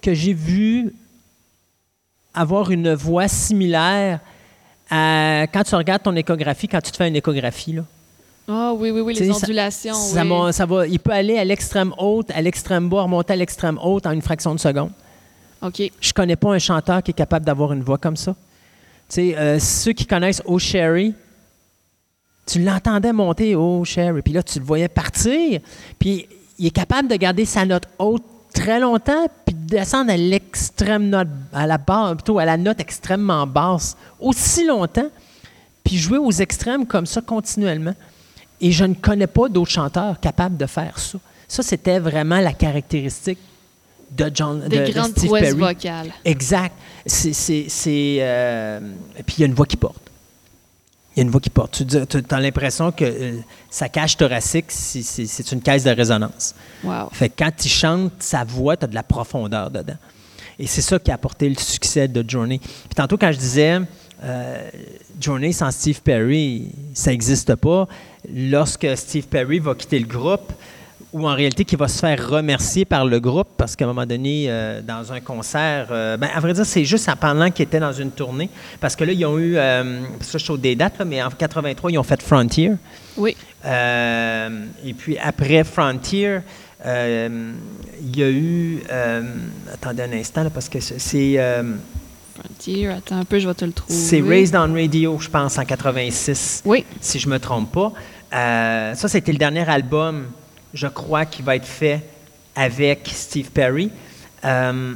que 0.00 0.14
j'ai 0.14 0.32
vu 0.32 0.94
avoir 2.32 2.70
une 2.70 2.94
voix 2.94 3.26
similaire 3.26 4.20
à 4.88 5.46
quand 5.52 5.64
tu 5.64 5.74
regardes 5.74 6.04
ton 6.04 6.14
échographie, 6.14 6.68
quand 6.68 6.80
tu 6.80 6.92
te 6.92 6.96
fais 6.96 7.08
une 7.08 7.16
échographie. 7.16 7.72
Là. 7.72 7.82
Ah 8.52 8.72
oui, 8.74 8.90
oui, 8.90 9.00
oui, 9.00 9.14
les 9.14 9.30
ondulations. 9.30 9.94
Ça, 9.94 10.22
oui. 10.22 10.28
mon- 10.28 10.50
ça 10.50 10.66
va, 10.66 10.86
il 10.86 10.98
peut 10.98 11.12
aller 11.12 11.38
à 11.38 11.44
l'extrême 11.44 11.94
haute, 11.98 12.30
à 12.32 12.40
l'extrême 12.42 12.88
bas, 12.88 13.02
remonter 13.02 13.32
à 13.32 13.36
l'extrême 13.36 13.78
haute 13.82 14.06
en 14.06 14.10
une 14.10 14.22
fraction 14.22 14.54
de 14.54 14.60
seconde. 14.60 14.90
OK. 15.62 15.82
Je 16.00 16.12
connais 16.12 16.36
pas 16.36 16.50
un 16.52 16.58
chanteur 16.58 17.02
qui 17.02 17.12
est 17.12 17.14
capable 17.14 17.44
d'avoir 17.46 17.72
une 17.72 17.82
voix 17.82 17.98
comme 17.98 18.16
ça. 18.16 18.32
Tu 19.08 19.14
sais, 19.14 19.36
euh, 19.38 19.58
ceux 19.58 19.92
qui 19.92 20.06
connaissent 20.06 20.42
Oh 20.46 20.58
Sherry, 20.58 21.14
tu 22.46 22.60
l'entendais 22.62 23.12
monter 23.12 23.54
Oh 23.54 23.84
Sherry, 23.84 24.22
puis 24.22 24.32
là, 24.32 24.42
tu 24.42 24.58
le 24.58 24.64
voyais 24.64 24.88
partir, 24.88 25.60
puis 25.98 26.26
il 26.58 26.66
est 26.66 26.70
capable 26.70 27.08
de 27.08 27.16
garder 27.16 27.44
sa 27.44 27.64
note 27.64 27.84
haute 27.98 28.24
très 28.52 28.80
longtemps, 28.80 29.26
puis 29.46 29.54
de 29.54 29.66
descendre 29.68 30.10
à 30.10 30.16
l'extrême 30.16 31.08
note, 31.08 31.28
à 31.52 31.66
la 31.68 31.78
barre, 31.78 32.16
plutôt 32.16 32.38
à 32.40 32.44
la 32.44 32.56
note 32.56 32.80
extrêmement 32.80 33.46
basse 33.46 33.96
aussi 34.18 34.66
longtemps, 34.66 35.08
puis 35.84 35.96
jouer 35.96 36.18
aux 36.18 36.32
extrêmes 36.32 36.86
comme 36.86 37.06
ça 37.06 37.20
continuellement. 37.20 37.94
Et 38.60 38.72
je 38.72 38.84
ne 38.84 38.94
connais 38.94 39.26
pas 39.26 39.48
d'autres 39.48 39.70
chanteurs 39.70 40.20
capables 40.20 40.56
de 40.56 40.66
faire 40.66 40.98
ça. 40.98 41.18
Ça, 41.48 41.62
c'était 41.62 41.98
vraiment 41.98 42.40
la 42.40 42.52
caractéristique 42.52 43.38
de 44.10 44.30
John 44.34 44.60
Des 44.68 44.78
de- 44.80 44.86
de 44.86 44.92
grandes 44.92 45.10
Steve 45.12 45.26
prouesses 45.26 45.42
Perry. 45.42 45.58
vocales. 45.74 46.12
Exact. 46.24 46.74
C'est, 47.06 47.32
c'est, 47.32 47.66
c'est, 47.68 48.18
euh, 48.20 48.80
Et 49.18 49.22
puis 49.22 49.36
il 49.38 49.40
y 49.40 49.44
a 49.44 49.46
une 49.46 49.54
voix 49.54 49.66
qui 49.66 49.76
porte. 49.76 50.00
Il 51.16 51.18
y 51.18 51.20
a 51.20 51.22
une 51.24 51.30
voix 51.30 51.40
qui 51.40 51.50
porte. 51.50 51.82
Tu 51.86 52.24
as 52.30 52.40
l'impression 52.40 52.92
que 52.92 53.04
euh, 53.04 53.32
sa 53.68 53.88
cage 53.88 54.16
thoracique, 54.16 54.66
c'est, 54.68 55.02
c'est- 55.02 55.26
c'est 55.26 55.50
une 55.52 55.60
caisse 55.60 55.84
de 55.84 55.90
résonance. 55.90 56.54
Wow. 56.84 57.08
Fait 57.12 57.28
que 57.28 57.34
quand 57.38 57.64
il 57.64 57.68
chante, 57.68 58.12
sa 58.20 58.44
voix, 58.44 58.76
tu 58.76 58.84
as 58.84 58.88
de 58.88 58.94
la 58.94 59.02
profondeur 59.02 59.70
dedans. 59.70 59.96
Et 60.58 60.66
c'est 60.66 60.82
ça 60.82 60.98
qui 60.98 61.10
a 61.10 61.14
apporté 61.14 61.48
le 61.48 61.56
succès 61.56 62.06
de 62.06 62.28
Journey. 62.28 62.58
Puis 62.58 62.94
tantôt, 62.94 63.16
quand 63.16 63.32
je 63.32 63.38
disais 63.38 63.80
euh, 64.22 64.68
Journey 65.20 65.52
sans 65.52 65.70
Steve 65.70 66.00
Perry, 66.02 66.72
ça 66.94 67.10
n'existe 67.10 67.54
pas. 67.56 67.88
Lorsque 68.34 68.86
Steve 68.96 69.26
Perry 69.26 69.58
va 69.58 69.74
quitter 69.74 69.98
le 69.98 70.06
groupe, 70.06 70.52
ou 71.12 71.26
en 71.28 71.34
réalité 71.34 71.64
qui 71.64 71.74
va 71.74 71.88
se 71.88 71.98
faire 71.98 72.28
remercier 72.28 72.84
par 72.84 73.04
le 73.04 73.18
groupe, 73.18 73.48
parce 73.56 73.74
qu'à 73.74 73.84
un 73.84 73.88
moment 73.88 74.06
donné, 74.06 74.44
euh, 74.48 74.80
dans 74.80 75.12
un 75.12 75.20
concert, 75.20 75.88
euh, 75.90 76.16
ben, 76.16 76.28
à 76.32 76.38
vrai 76.38 76.52
dire, 76.52 76.64
c'est 76.64 76.84
juste 76.84 77.08
en 77.08 77.16
pendant 77.16 77.50
qu'ils 77.50 77.64
étaient 77.64 77.80
dans 77.80 77.92
une 77.92 78.12
tournée, 78.12 78.48
parce 78.78 78.94
que 78.94 79.02
là, 79.04 79.12
ils 79.12 79.24
ont 79.26 79.38
eu, 79.38 79.56
euh, 79.56 80.02
ça 80.20 80.38
je 80.38 80.52
des 80.52 80.76
dates, 80.76 80.98
là, 80.98 81.04
mais 81.04 81.20
en 81.22 81.30
83, 81.30 81.90
ils 81.90 81.98
ont 81.98 82.04
fait 82.04 82.22
Frontier. 82.22 82.72
Oui. 83.16 83.36
Et 83.64 84.94
puis 84.96 85.18
après 85.18 85.64
Frontier, 85.64 86.38
il 86.84 88.16
y 88.16 88.22
a 88.22 88.30
eu. 88.30 88.82
attendez 89.72 90.02
un 90.04 90.12
instant, 90.12 90.44
là, 90.44 90.50
parce 90.50 90.68
que 90.68 90.78
c'est- 90.80 91.38
Frontier, 92.44 92.88
attends 92.88 93.18
un 93.18 93.24
peu, 93.24 93.38
je 93.38 93.46
vais 93.48 93.54
te 93.54 93.64
le 93.64 93.72
trouver. 93.72 93.94
c'est 93.94 94.20
Raised 94.20 94.56
on 94.56 94.72
Radio, 94.72 95.18
je 95.18 95.28
pense, 95.28 95.58
en 95.58 95.64
86, 95.64 96.62
Oui. 96.64 96.84
si 97.00 97.18
je 97.18 97.28
ne 97.28 97.34
me 97.34 97.38
trompe 97.38 97.70
pas. 97.72 97.92
Euh, 98.32 98.94
ça, 98.94 99.08
c'était 99.08 99.32
le 99.32 99.38
dernier 99.38 99.68
album, 99.68 100.26
je 100.72 100.86
crois, 100.86 101.26
qui 101.26 101.42
va 101.42 101.56
être 101.56 101.66
fait 101.66 102.02
avec 102.56 103.10
Steve 103.12 103.50
Perry. 103.50 103.90
Euh, 104.44 104.94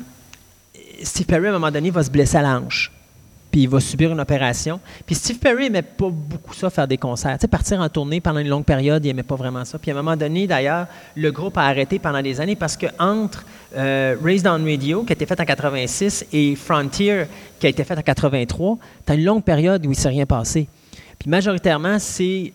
Steve 1.02 1.26
Perry, 1.26 1.46
à 1.46 1.50
un 1.50 1.52
moment 1.52 1.70
donné, 1.70 1.90
va 1.90 2.02
se 2.02 2.10
blesser 2.10 2.36
à 2.38 2.42
la 2.42 2.58
hanche. 2.58 2.90
Puis 3.54 3.62
il 3.62 3.68
va 3.68 3.78
subir 3.78 4.10
une 4.10 4.18
opération. 4.18 4.80
Puis 5.06 5.14
Steve 5.14 5.38
Perry 5.38 5.70
n'aimait 5.70 5.82
pas 5.82 6.08
beaucoup 6.10 6.52
ça, 6.54 6.70
faire 6.70 6.88
des 6.88 6.96
concerts. 6.96 7.34
Tu 7.38 7.42
sais, 7.42 7.46
partir 7.46 7.78
en 7.78 7.88
tournée 7.88 8.20
pendant 8.20 8.40
une 8.40 8.48
longue 8.48 8.64
période, 8.64 9.04
il 9.04 9.06
n'aimait 9.06 9.22
pas 9.22 9.36
vraiment 9.36 9.64
ça. 9.64 9.78
Puis 9.78 9.92
à 9.92 9.94
un 9.94 9.96
moment 9.96 10.16
donné, 10.16 10.48
d'ailleurs, 10.48 10.88
le 11.14 11.30
groupe 11.30 11.56
a 11.56 11.60
arrêté 11.60 12.00
pendant 12.00 12.20
des 12.20 12.40
années 12.40 12.56
parce 12.56 12.76
que 12.76 12.86
entre 12.98 13.44
euh, 13.76 14.16
Raised 14.20 14.48
on 14.48 14.64
Radio, 14.64 15.04
qui 15.04 15.12
a 15.12 15.14
été 15.14 15.24
fait 15.24 15.40
en 15.40 15.44
86, 15.44 16.26
et 16.32 16.56
Frontier, 16.56 17.26
qui 17.60 17.66
a 17.66 17.68
été 17.68 17.84
fait 17.84 17.96
en 17.96 18.02
83, 18.02 18.76
tu 19.06 19.12
as 19.12 19.14
une 19.14 19.24
longue 19.24 19.44
période 19.44 19.82
où 19.86 19.90
il 19.90 19.90
ne 19.90 19.94
s'est 19.94 20.08
rien 20.08 20.26
passé. 20.26 20.66
Puis 21.20 21.30
majoritairement, 21.30 22.00
c'est 22.00 22.52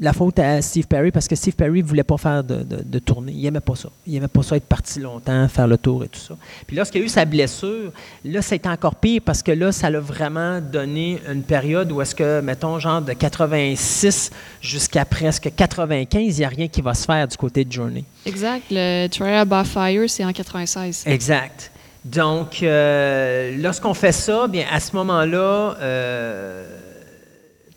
la 0.00 0.12
faute 0.12 0.38
à 0.38 0.62
Steve 0.62 0.86
Perry 0.86 1.10
parce 1.10 1.26
que 1.26 1.34
Steve 1.34 1.54
Perry 1.54 1.82
ne 1.82 1.86
voulait 1.88 2.04
pas 2.04 2.16
faire 2.16 2.44
de, 2.44 2.62
de- 2.62 2.82
de 2.84 2.98
tournée. 3.00 3.32
Il 3.34 3.42
n'aimait 3.42 3.60
pas 3.60 3.74
ça. 3.74 3.88
Il 4.06 4.12
n'aimait 4.14 4.28
pas 4.28 4.42
ça 4.42 4.56
être 4.56 4.64
parti 4.66 5.00
longtemps, 5.00 5.48
faire 5.48 5.66
le 5.66 5.76
tour 5.76 6.04
et 6.04 6.08
tout 6.08 6.20
ça. 6.20 6.36
Puis 6.66 6.76
lorsqu'il 6.76 7.00
y 7.00 7.02
a 7.02 7.06
eu 7.06 7.10
sa 7.10 7.24
blessure, 7.24 7.92
là, 8.24 8.40
c'était 8.40 8.68
encore 8.68 8.94
pire 8.94 9.20
parce 9.24 9.42
que 9.42 9.50
là, 9.50 9.72
ça 9.72 9.90
l'a 9.90 9.98
vraiment 10.00 10.60
donné 10.60 11.20
une 11.30 11.42
période 11.42 11.90
où 11.90 12.00
est-ce 12.00 12.14
que, 12.14 12.40
mettons, 12.40 12.78
genre 12.78 13.02
de 13.02 13.12
86 13.12 14.30
jusqu'à 14.60 15.04
presque 15.04 15.50
95, 15.56 16.20
il 16.22 16.38
n'y 16.38 16.44
a 16.44 16.48
rien 16.48 16.68
qui 16.68 16.80
va 16.82 16.94
se 16.94 17.04
faire 17.04 17.26
du 17.26 17.36
côté 17.36 17.64
de 17.64 17.72
Journey. 17.72 18.04
Exact. 18.26 18.62
Le 18.70 19.08
Trial 19.08 19.46
by 19.46 19.64
Fire, 19.64 20.08
c'est 20.08 20.24
en 20.24 20.32
96. 20.32 21.02
Exact. 21.06 21.72
Donc, 22.04 22.62
euh, 22.62 23.56
lorsqu'on 23.58 23.92
fait 23.92 24.12
ça, 24.12 24.46
bien, 24.48 24.64
à 24.72 24.80
ce 24.80 24.94
moment-là, 24.96 25.76
euh, 25.80 26.64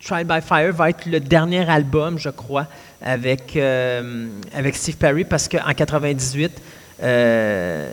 Trial 0.03 0.25
by 0.25 0.41
Fire 0.41 0.73
va 0.73 0.89
être 0.89 1.05
le 1.05 1.19
dernier 1.21 1.67
album, 1.69 2.17
je 2.19 2.29
crois, 2.29 2.67
avec, 3.01 3.55
euh, 3.55 4.27
avec 4.53 4.75
Steve 4.75 4.97
Perry, 4.97 5.23
parce 5.23 5.47
qu'en 5.47 5.73
98, 5.73 6.51
euh, 7.01 7.89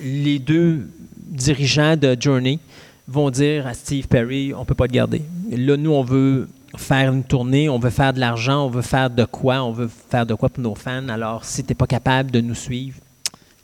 les 0.00 0.38
deux 0.38 0.88
dirigeants 1.16 1.96
de 1.96 2.16
Journey 2.18 2.60
vont 3.08 3.30
dire 3.30 3.66
à 3.66 3.74
Steve 3.74 4.06
Perry, 4.06 4.54
on 4.54 4.60
ne 4.60 4.64
peut 4.64 4.74
pas 4.74 4.86
te 4.86 4.92
garder. 4.92 5.22
Là, 5.50 5.76
nous, 5.76 5.92
on 5.92 6.04
veut 6.04 6.48
faire 6.76 7.12
une 7.12 7.24
tournée, 7.24 7.68
on 7.68 7.80
veut 7.80 7.90
faire 7.90 8.12
de 8.12 8.20
l'argent, 8.20 8.66
on 8.66 8.70
veut 8.70 8.82
faire 8.82 9.10
de 9.10 9.24
quoi, 9.24 9.64
on 9.64 9.72
veut 9.72 9.88
faire 9.88 10.26
de 10.26 10.34
quoi 10.34 10.48
pour 10.48 10.62
nos 10.62 10.76
fans. 10.76 11.08
Alors, 11.08 11.44
si 11.44 11.64
tu 11.64 11.70
n'es 11.70 11.74
pas 11.74 11.86
capable 11.88 12.30
de 12.30 12.40
nous 12.40 12.54
suivre, 12.54 12.98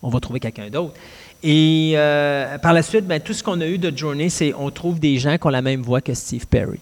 on 0.02 0.08
va 0.08 0.18
trouver 0.18 0.40
quelqu'un 0.40 0.68
d'autre. 0.68 0.94
Et 1.42 1.94
euh, 1.96 2.58
par 2.58 2.72
la 2.72 2.82
suite, 2.82 3.06
ben, 3.06 3.20
tout 3.20 3.32
ce 3.32 3.42
qu'on 3.42 3.60
a 3.60 3.66
eu 3.66 3.78
de 3.78 3.96
Journey, 3.96 4.28
c'est 4.28 4.54
on 4.54 4.70
trouve 4.70 5.00
des 5.00 5.18
gens 5.18 5.38
qui 5.38 5.46
ont 5.46 5.50
la 5.50 5.62
même 5.62 5.82
voix 5.82 6.00
que 6.00 6.14
Steve 6.14 6.46
Perry. 6.46 6.78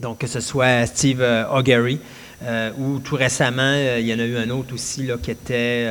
Donc, 0.00 0.18
que 0.18 0.26
ce 0.26 0.40
soit 0.40 0.86
Steve 0.86 1.20
euh, 1.20 1.44
euh, 2.42 2.70
ou 2.78 2.98
tout 2.98 3.14
récemment, 3.14 3.62
euh, 3.62 3.98
il 4.00 4.06
y 4.06 4.14
en 4.14 4.18
a 4.18 4.24
eu 4.24 4.36
un 4.36 4.50
autre 4.50 4.74
aussi 4.74 5.04
là, 5.04 5.16
qui 5.22 5.30
était. 5.30 5.88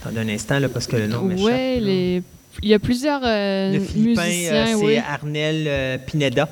Attendez 0.00 0.20
un 0.20 0.28
instant, 0.28 0.58
là, 0.58 0.68
parce 0.68 0.86
que 0.86 0.96
le 0.96 1.06
nom 1.06 1.22
m'échappe. 1.22 1.48
Là. 1.48 1.80
les... 1.80 2.22
il 2.62 2.68
y 2.68 2.74
a 2.74 2.78
plusieurs 2.78 3.20
Le 3.22 3.78
Philippin, 3.80 4.24
musiciens, 4.24 4.66
c'est 4.66 4.74
oui. 4.74 4.96
Arnel 4.98 6.00
Pineda, 6.06 6.48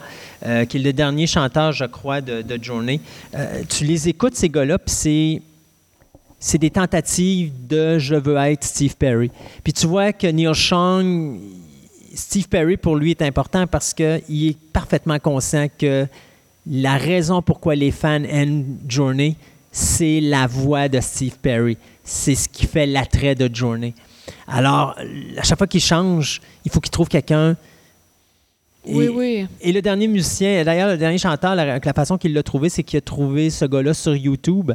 qui 0.69 0.77
est 0.77 0.82
le 0.82 0.93
dernier 0.93 1.27
chanteur, 1.27 1.73
je 1.73 1.85
crois, 1.85 2.20
de, 2.20 2.43
de 2.43 2.62
Journey. 2.62 3.01
Euh, 3.35 3.62
tu 3.69 3.85
les 3.85 4.09
écoutes, 4.09 4.35
ces 4.35 4.48
gars-là, 4.48 4.78
puis 4.78 4.94
c'est. 4.94 5.43
C'est 6.42 6.56
des 6.56 6.70
tentatives 6.70 7.52
de 7.68 7.98
je 7.98 8.14
veux 8.14 8.36
être 8.36 8.64
Steve 8.64 8.96
Perry. 8.96 9.30
Puis 9.62 9.74
tu 9.74 9.86
vois 9.86 10.14
que 10.14 10.26
Neil 10.26 10.54
Sean, 10.54 11.36
Steve 12.14 12.48
Perry, 12.48 12.78
pour 12.78 12.96
lui, 12.96 13.10
est 13.10 13.20
important 13.20 13.66
parce 13.66 13.92
qu'il 13.92 14.46
est 14.48 14.56
parfaitement 14.72 15.18
conscient 15.18 15.68
que 15.78 16.06
la 16.66 16.96
raison 16.96 17.42
pourquoi 17.42 17.74
les 17.74 17.90
fans 17.90 18.24
aiment 18.24 18.78
Journey, 18.88 19.36
c'est 19.70 20.20
la 20.20 20.46
voix 20.46 20.88
de 20.88 20.98
Steve 21.00 21.36
Perry. 21.40 21.76
C'est 22.04 22.34
ce 22.34 22.48
qui 22.48 22.66
fait 22.66 22.86
l'attrait 22.86 23.34
de 23.34 23.54
Journey. 23.54 23.92
Alors, 24.48 24.96
à 25.36 25.42
chaque 25.42 25.58
fois 25.58 25.66
qu'il 25.66 25.80
change, 25.82 26.40
il 26.64 26.70
faut 26.70 26.80
qu'il 26.80 26.90
trouve 26.90 27.08
quelqu'un. 27.08 27.54
Oui, 28.86 29.08
oui. 29.08 29.46
Et 29.60 29.72
le 29.72 29.82
dernier 29.82 30.08
musicien, 30.08 30.64
d'ailleurs, 30.64 30.88
le 30.88 30.96
dernier 30.96 31.18
chanteur, 31.18 31.54
la, 31.54 31.78
la 31.78 31.92
façon 31.92 32.16
qu'il 32.16 32.32
l'a 32.32 32.42
trouvé, 32.42 32.70
c'est 32.70 32.82
qu'il 32.82 32.96
a 32.96 33.02
trouvé 33.02 33.50
ce 33.50 33.66
gars-là 33.66 33.92
sur 33.92 34.16
YouTube 34.16 34.72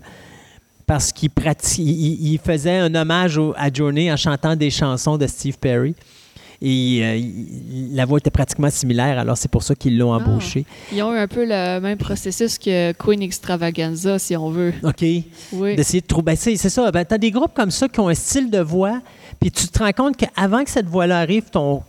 parce 0.87 1.11
qu'il 1.11 1.29
prati- 1.29 1.81
il, 1.83 2.33
il 2.33 2.39
faisait 2.39 2.77
un 2.77 2.93
hommage 2.95 3.37
au- 3.37 3.53
à 3.57 3.71
Journey 3.73 4.11
en 4.11 4.17
chantant 4.17 4.55
des 4.55 4.69
chansons 4.69 5.17
de 5.17 5.27
Steve 5.27 5.57
Perry. 5.57 5.95
Et 6.61 7.01
euh, 7.03 7.15
il- 7.17 7.95
la 7.95 8.05
voix 8.05 8.17
était 8.17 8.29
pratiquement 8.31 8.69
similaire, 8.69 9.19
alors 9.19 9.37
c'est 9.37 9.51
pour 9.51 9.61
ça 9.61 9.75
qu'ils 9.75 9.97
l'ont 9.97 10.13
Ah. 10.13 10.17
embauché. 10.17 10.65
Ils 10.93 11.03
ont 11.03 11.13
eu 11.13 11.17
un 11.17 11.27
peu 11.27 11.43
le 11.45 11.79
même 11.79 11.97
processus 11.97 12.57
que 12.57 12.93
Queen 12.93 13.21
Extravaganza, 13.21 14.17
si 14.19 14.35
on 14.37 14.49
veut. 14.49 14.73
OK. 14.83 15.03
Oui. 15.51 15.75
D'essayer 15.75 16.01
de 16.01 16.07
trouver. 16.07 16.23
ben, 16.23 16.35
c'est 16.37 16.55
c'est 16.55 16.69
ça. 16.69 16.89
Ben, 16.91 17.03
tu 17.03 17.13
as 17.13 17.17
des 17.17 17.31
groupes 17.31 17.53
comme 17.53 17.71
ça 17.71 17.87
qui 17.89 17.99
ont 17.99 18.07
un 18.07 18.13
style 18.15 18.49
de 18.49 18.59
voix, 18.59 19.01
puis 19.39 19.51
tu 19.51 19.67
te 19.67 19.79
rends 19.79 19.91
compte 19.91 20.15
qu'avant 20.17 20.63
que 20.63 20.69
cette 20.69 20.87
voix-là 20.87 21.19
arrive, 21.19 21.43
ton, 21.51 21.83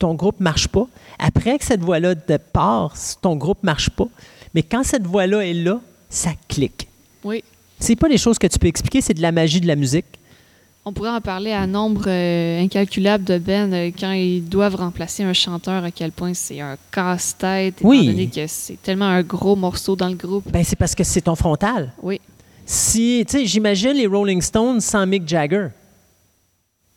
ton 0.00 0.14
groupe 0.14 0.40
marche 0.40 0.66
pas. 0.68 0.86
Après 1.20 1.56
que 1.58 1.64
cette 1.64 1.80
voix-là 1.80 2.14
part, 2.52 2.94
ton 3.22 3.36
groupe 3.36 3.62
marche 3.62 3.90
pas. 3.90 4.08
Mais 4.54 4.62
quand 4.62 4.82
cette 4.82 5.06
voix-là 5.06 5.46
est 5.46 5.54
là, 5.54 5.80
ça 6.10 6.30
clique. 6.48 6.88
Oui. 7.22 7.44
C'est 7.80 7.96
pas 7.96 8.08
des 8.08 8.18
choses 8.18 8.38
que 8.38 8.46
tu 8.46 8.58
peux 8.58 8.66
expliquer, 8.66 9.00
c'est 9.00 9.14
de 9.14 9.22
la 9.22 9.32
magie 9.32 9.60
de 9.60 9.66
la 9.66 9.76
musique. 9.76 10.06
On 10.84 10.92
pourrait 10.92 11.10
en 11.10 11.20
parler 11.20 11.52
à 11.52 11.66
nombre 11.66 12.04
euh, 12.06 12.62
incalculable 12.62 13.22
de 13.24 13.36
Ben 13.38 13.72
euh, 13.74 13.90
quand 13.98 14.12
ils 14.12 14.40
doivent 14.42 14.76
remplacer 14.76 15.22
un 15.22 15.34
chanteur, 15.34 15.84
à 15.84 15.90
quel 15.90 16.12
point 16.12 16.32
c'est 16.32 16.60
un 16.60 16.76
casse-tête, 16.90 17.74
étant 17.80 17.88
Oui. 17.88 18.06
donné 18.06 18.26
que 18.28 18.46
c'est 18.46 18.80
tellement 18.82 19.04
un 19.06 19.22
gros 19.22 19.54
morceau 19.54 19.96
dans 19.96 20.08
le 20.08 20.14
groupe. 20.14 20.50
Ben, 20.50 20.64
c'est 20.64 20.76
parce 20.76 20.94
que 20.94 21.04
c'est 21.04 21.20
ton 21.22 21.34
frontal. 21.34 21.92
Oui. 22.02 22.20
Si, 22.64 23.22
tu 23.28 23.38
sais, 23.38 23.46
j'imagine 23.46 23.92
les 23.92 24.06
Rolling 24.06 24.40
Stones 24.40 24.80
sans 24.80 25.06
Mick 25.06 25.28
Jagger. 25.28 25.68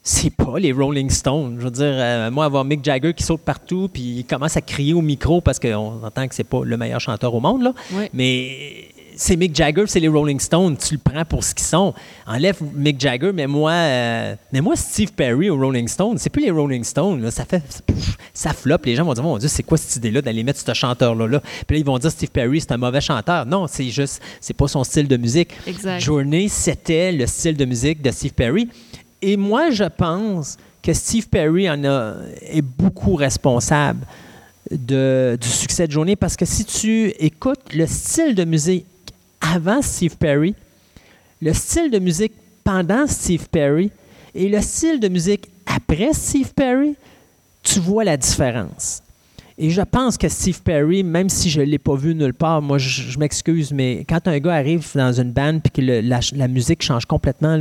C'est 0.04 0.32
pas 0.36 0.58
les 0.58 0.72
Rolling 0.72 1.10
Stones. 1.10 1.58
Je 1.60 1.66
veux 1.66 1.72
dire, 1.72 1.86
euh, 1.94 2.32
moi, 2.32 2.46
avoir 2.46 2.66
Mick 2.66 2.84
Jagger 2.84 3.14
qui 3.14 3.24
saute 3.24 3.42
partout 3.42 3.88
puis 3.92 4.02
il 4.20 4.26
commence 4.26 4.58
à 4.58 4.62
crier 4.62 4.94
au 4.94 5.02
micro 5.02 5.42
parce 5.42 5.60
qu'on 5.60 6.04
entend 6.04 6.28
que 6.28 6.34
c'est 6.34 6.44
pas 6.44 6.64
le 6.64 6.76
meilleur 6.76 7.00
chanteur 7.00 7.34
au 7.36 7.40
monde, 7.40 7.62
là. 7.62 7.74
Oui. 7.94 8.06
Mais 8.14 8.88
c'est 9.22 9.36
Mick 9.36 9.56
Jagger, 9.56 9.84
c'est 9.86 10.00
les 10.00 10.08
Rolling 10.08 10.40
Stones. 10.40 10.76
Tu 10.78 10.96
le 10.96 11.00
prends 11.00 11.24
pour 11.26 11.44
ce 11.44 11.54
qu'ils 11.54 11.68
sont. 11.68 11.94
Enlève 12.26 12.58
Mick 12.74 13.00
Jagger, 13.00 13.32
mais 13.32 13.46
moi, 13.46 13.72
euh, 13.72 14.36
mais 14.52 14.62
moi 14.62 14.76
Steve 14.76 15.12
Perry 15.12 15.48
aux 15.52 15.58
Rolling 15.58 15.88
Stones, 15.88 16.18
c'est 16.18 16.32
plus 16.32 16.42
les 16.42 16.50
Rolling 16.50 16.84
Stones. 16.84 17.22
là. 17.22 17.30
Ça 17.30 17.46
fait, 17.46 17.62
ça 18.34 18.52
floppe. 18.52 18.84
Les 18.88 18.96
gens 18.96 19.06
vont 19.06 19.14
dire, 19.14 19.22
mon 19.22 19.38
Dieu, 19.38 19.48
c'est 19.48 19.62
quoi 19.62 19.78
cette 19.78 19.96
idée-là 19.98 20.24
d'aller 20.24 20.42
mettre 20.42 20.60
ce 20.60 20.74
chanteur-là 20.74 21.28
là? 21.28 21.40
Puis 21.68 21.76
là, 21.76 21.78
ils 21.78 21.86
vont 21.86 22.00
dire 22.00 22.10
Steve 22.10 22.32
Perry, 22.32 22.62
c'est 22.62 22.72
un 22.72 22.78
mauvais 22.78 23.00
chanteur. 23.00 23.46
Non, 23.46 23.68
c'est 23.68 23.90
juste, 23.90 24.24
c'est 24.40 24.56
pas 24.56 24.68
son 24.68 24.84
style 24.84 25.08
de 25.08 25.18
musique. 25.18 25.52
Exact. 25.68 26.00
Journey, 26.00 26.50
c'était 26.50 27.12
le 27.12 27.28
style 27.28 27.56
de 27.56 27.66
musique 27.66 28.02
de 28.02 28.10
Steve 28.10 28.34
Perry. 28.34 28.70
Et 29.22 29.38
moi, 29.38 29.70
je 29.70 29.84
pense 29.84 30.58
que 30.82 30.94
Steve 30.94 31.28
Perry 31.28 31.70
en 31.70 31.84
a, 31.84 32.16
est 32.42 32.64
beaucoup 32.64 33.14
responsable 33.14 34.04
de, 34.72 35.38
du 35.40 35.48
succès 35.48 35.86
de 35.86 35.92
Journée 35.92 36.16
parce 36.16 36.36
que 36.36 36.46
si 36.46 36.66
tu 36.66 37.10
écoutes 37.20 37.76
le 37.76 37.86
style 37.86 38.34
de 38.34 38.46
musique 38.46 38.88
avant 39.42 39.82
Steve 39.82 40.16
Perry, 40.18 40.56
le 41.42 41.54
style 41.54 41.92
de 41.92 42.00
musique 42.00 42.34
pendant 42.64 43.08
Steve 43.08 43.48
Perry 43.50 43.92
et 44.34 44.48
le 44.48 44.62
style 44.62 45.00
de 45.00 45.08
musique 45.08 45.50
après 45.66 46.14
Steve 46.14 46.54
Perry, 46.54 46.96
tu 47.64 47.80
vois 47.80 48.04
la 48.04 48.18
différence. 48.18 49.02
Et 49.58 49.70
je 49.70 49.82
pense 49.82 50.18
que 50.18 50.28
Steve 50.30 50.62
Perry, 50.62 51.04
même 51.04 51.30
si 51.30 51.50
je 51.50 51.62
ne 51.62 51.66
l'ai 51.66 51.78
pas 51.78 51.96
vu 51.96 52.16
nulle 52.16 52.34
part, 52.34 52.62
moi 52.62 52.78
je, 52.78 53.18
m'excuse, 53.20 53.72
mais 53.72 54.06
quand 54.08 54.28
un 54.28 54.40
gars 54.40 54.56
arrive 54.56 54.88
dans 54.96 55.14
une 55.14 55.32
band 55.32 55.60
et 55.64 55.70
que 55.70 55.82
la, 55.82 56.48
musique 56.48 56.82
change 56.82 57.06
complètement, 57.06 57.58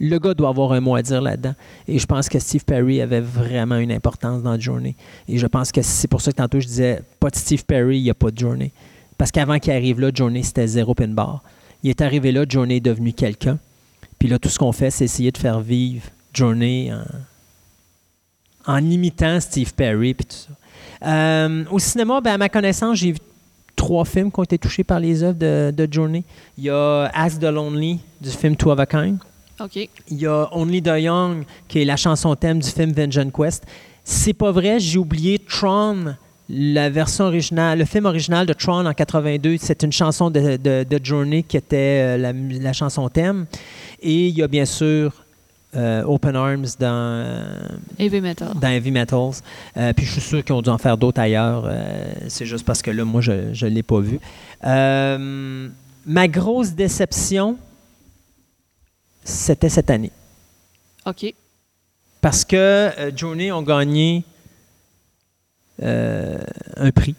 le 0.00 0.18
gars 0.18 0.34
doit 0.34 0.48
avoir 0.48 0.72
un 0.72 0.80
mot 0.80 0.94
à 0.94 1.02
dire 1.02 1.20
là-dedans. 1.20 1.54
Et 1.86 1.98
je 1.98 2.06
pense 2.06 2.28
que 2.28 2.38
Steve 2.38 2.64
Perry 2.64 3.00
avait 3.00 3.20
vraiment 3.20 3.76
une 3.76 3.92
importance 3.92 4.42
dans 4.42 4.58
Journey. 4.58 4.94
Et 5.28 5.38
je 5.38 5.46
pense 5.46 5.72
que 5.72 5.82
c'est 5.82 6.08
pour 6.08 6.20
ça 6.20 6.30
que 6.30 6.36
tantôt 6.36 6.60
je 6.60 6.66
disais, 6.66 7.02
pas 7.18 7.30
de 7.30 7.36
Steve 7.36 7.64
Perry, 7.64 7.98
il 7.98 8.04
n'y 8.04 8.10
a 8.10 8.14
pas 8.14 8.30
de 8.30 8.38
Journey. 8.38 8.72
Parce 9.18 9.30
qu'avant 9.32 9.58
qu'il 9.58 9.72
arrive 9.72 10.00
là, 10.00 10.10
Journey, 10.14 10.42
c'était 10.42 10.66
zéro 10.66 10.94
pin 10.94 11.08
bar. 11.08 11.42
Il 11.82 11.90
est 11.90 12.00
arrivé 12.00 12.32
là, 12.32 12.44
Journey 12.48 12.76
est 12.76 12.80
devenu 12.80 13.12
quelqu'un. 13.12 13.58
Puis 14.18 14.28
là, 14.28 14.38
tout 14.38 14.48
ce 14.48 14.58
qu'on 14.58 14.72
fait, 14.72 14.90
c'est 14.90 15.04
essayer 15.04 15.30
de 15.30 15.38
faire 15.38 15.60
vivre 15.60 16.04
Journey 16.32 16.90
en, 18.66 18.74
en 18.74 18.90
imitant 18.90 19.40
Steve 19.40 19.74
Perry 19.74 20.14
puis 20.14 20.26
tout 20.26 20.36
ça. 20.36 21.08
Euh, 21.08 21.64
au 21.70 21.78
cinéma, 21.78 22.20
ben, 22.20 22.34
à 22.34 22.38
ma 22.38 22.48
connaissance, 22.48 22.98
j'ai 22.98 23.12
vu 23.12 23.18
trois 23.76 24.04
films 24.04 24.32
qui 24.32 24.40
ont 24.40 24.44
été 24.44 24.58
touchés 24.58 24.82
par 24.84 24.98
les 24.98 25.22
œuvres 25.22 25.38
de, 25.38 25.72
de 25.76 25.88
Journey. 25.92 26.24
Il 26.56 26.64
y 26.64 26.70
a 26.70 27.04
Ask 27.14 27.38
the 27.38 27.44
Lonely 27.44 28.00
du 28.20 28.30
film 28.30 28.56
Two 28.56 28.70
of 28.70 28.80
a 28.80 28.86
Kind. 28.86 29.18
OK. 29.60 29.76
Il 29.76 30.18
y 30.18 30.26
a 30.26 30.48
Only 30.52 30.82
the 30.82 30.98
Young, 30.98 31.44
qui 31.66 31.80
est 31.80 31.84
la 31.84 31.96
chanson 31.96 32.34
thème 32.36 32.60
du 32.60 32.68
film 32.68 32.92
Vengeance 32.92 33.32
Quest. 33.32 33.64
C'est 34.04 34.32
pas 34.32 34.50
vrai, 34.52 34.80
j'ai 34.80 34.98
oublié 34.98 35.38
Tron, 35.38 36.14
la 36.48 36.88
version 36.88 37.24
originale, 37.26 37.78
le 37.78 37.84
film 37.84 38.06
original 38.06 38.46
de 38.46 38.52
Tron 38.52 38.86
en 38.86 38.94
82. 38.94 39.56
C'est 39.60 39.82
une 39.82 39.92
chanson 39.92 40.30
de, 40.30 40.56
de, 40.56 40.84
de 40.88 41.04
Journey 41.04 41.42
qui 41.42 41.56
était 41.56 42.16
euh, 42.16 42.32
la, 42.60 42.72
chanson 42.72 43.08
thème. 43.08 43.46
Et 44.00 44.28
il 44.28 44.38
y 44.38 44.42
a 44.42 44.48
bien 44.48 44.64
sûr 44.64 45.12
euh, 45.76 46.02
Open 46.04 46.34
Arms 46.34 46.66
dans, 46.78 47.44
Heavy 47.98 48.22
metal. 48.22 48.54
dans 48.58 48.68
Heavy 48.68 48.90
Metals. 48.90 49.42
Euh, 49.76 49.92
puis 49.92 50.06
je 50.06 50.12
suis 50.12 50.20
sûr 50.22 50.42
qu'ils 50.42 50.54
ont 50.54 50.62
dû 50.62 50.70
en 50.70 50.78
faire 50.78 50.96
d'autres 50.96 51.20
ailleurs. 51.20 51.64
Euh, 51.66 52.12
c'est 52.28 52.46
juste 52.46 52.64
parce 52.64 52.80
que 52.80 52.90
là, 52.90 53.04
moi, 53.04 53.20
je 53.20 53.32
ne 53.64 53.70
l'ai 53.70 53.82
pas 53.82 54.00
vu. 54.00 54.18
Ma 54.62 56.26
grosse 56.28 56.70
déception, 56.70 57.58
c'était 59.22 59.68
cette 59.68 59.90
année. 59.90 60.12
OK. 61.04 61.34
Parce 62.22 62.46
que 62.46 62.90
Journey 63.14 63.52
ont 63.52 63.62
gagné 63.62 64.24
euh, 65.82 66.38
un 66.76 66.90
prix. 66.90 67.14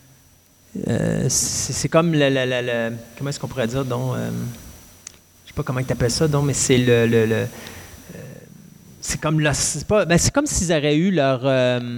Euh, 0.88 1.26
c'est 1.30 1.90
comme 1.90 2.14
le, 2.14 2.30
le- 2.30 2.46
le- 2.46 2.66
le- 2.92 2.96
Comment 3.18 3.30
est-ce 3.32 3.40
qu'on 3.40 3.48
pourrait 3.48 3.68
dire? 3.68 3.84
Donc, 3.86 4.16
euh, 4.16 4.30
je 5.46 5.50
sais 5.50 5.54
pas 5.56 5.64
comment 5.64 5.82
tu 5.84 5.92
appelles 5.92 6.12
ça, 6.12 6.28
donc, 6.28 6.46
mais 6.46 6.54
c'est 6.54 6.78
le. 6.78 7.08
euh, 7.12 7.46
c'est 9.02 9.20
comme, 9.20 9.42
pas- 9.88 10.06
ben, 10.06 10.18
c'est 10.18 10.32
comme 10.32 10.46
s'ils 10.46 10.72
auraient 10.72 10.96
eu 10.96 11.10
leur. 11.12 11.40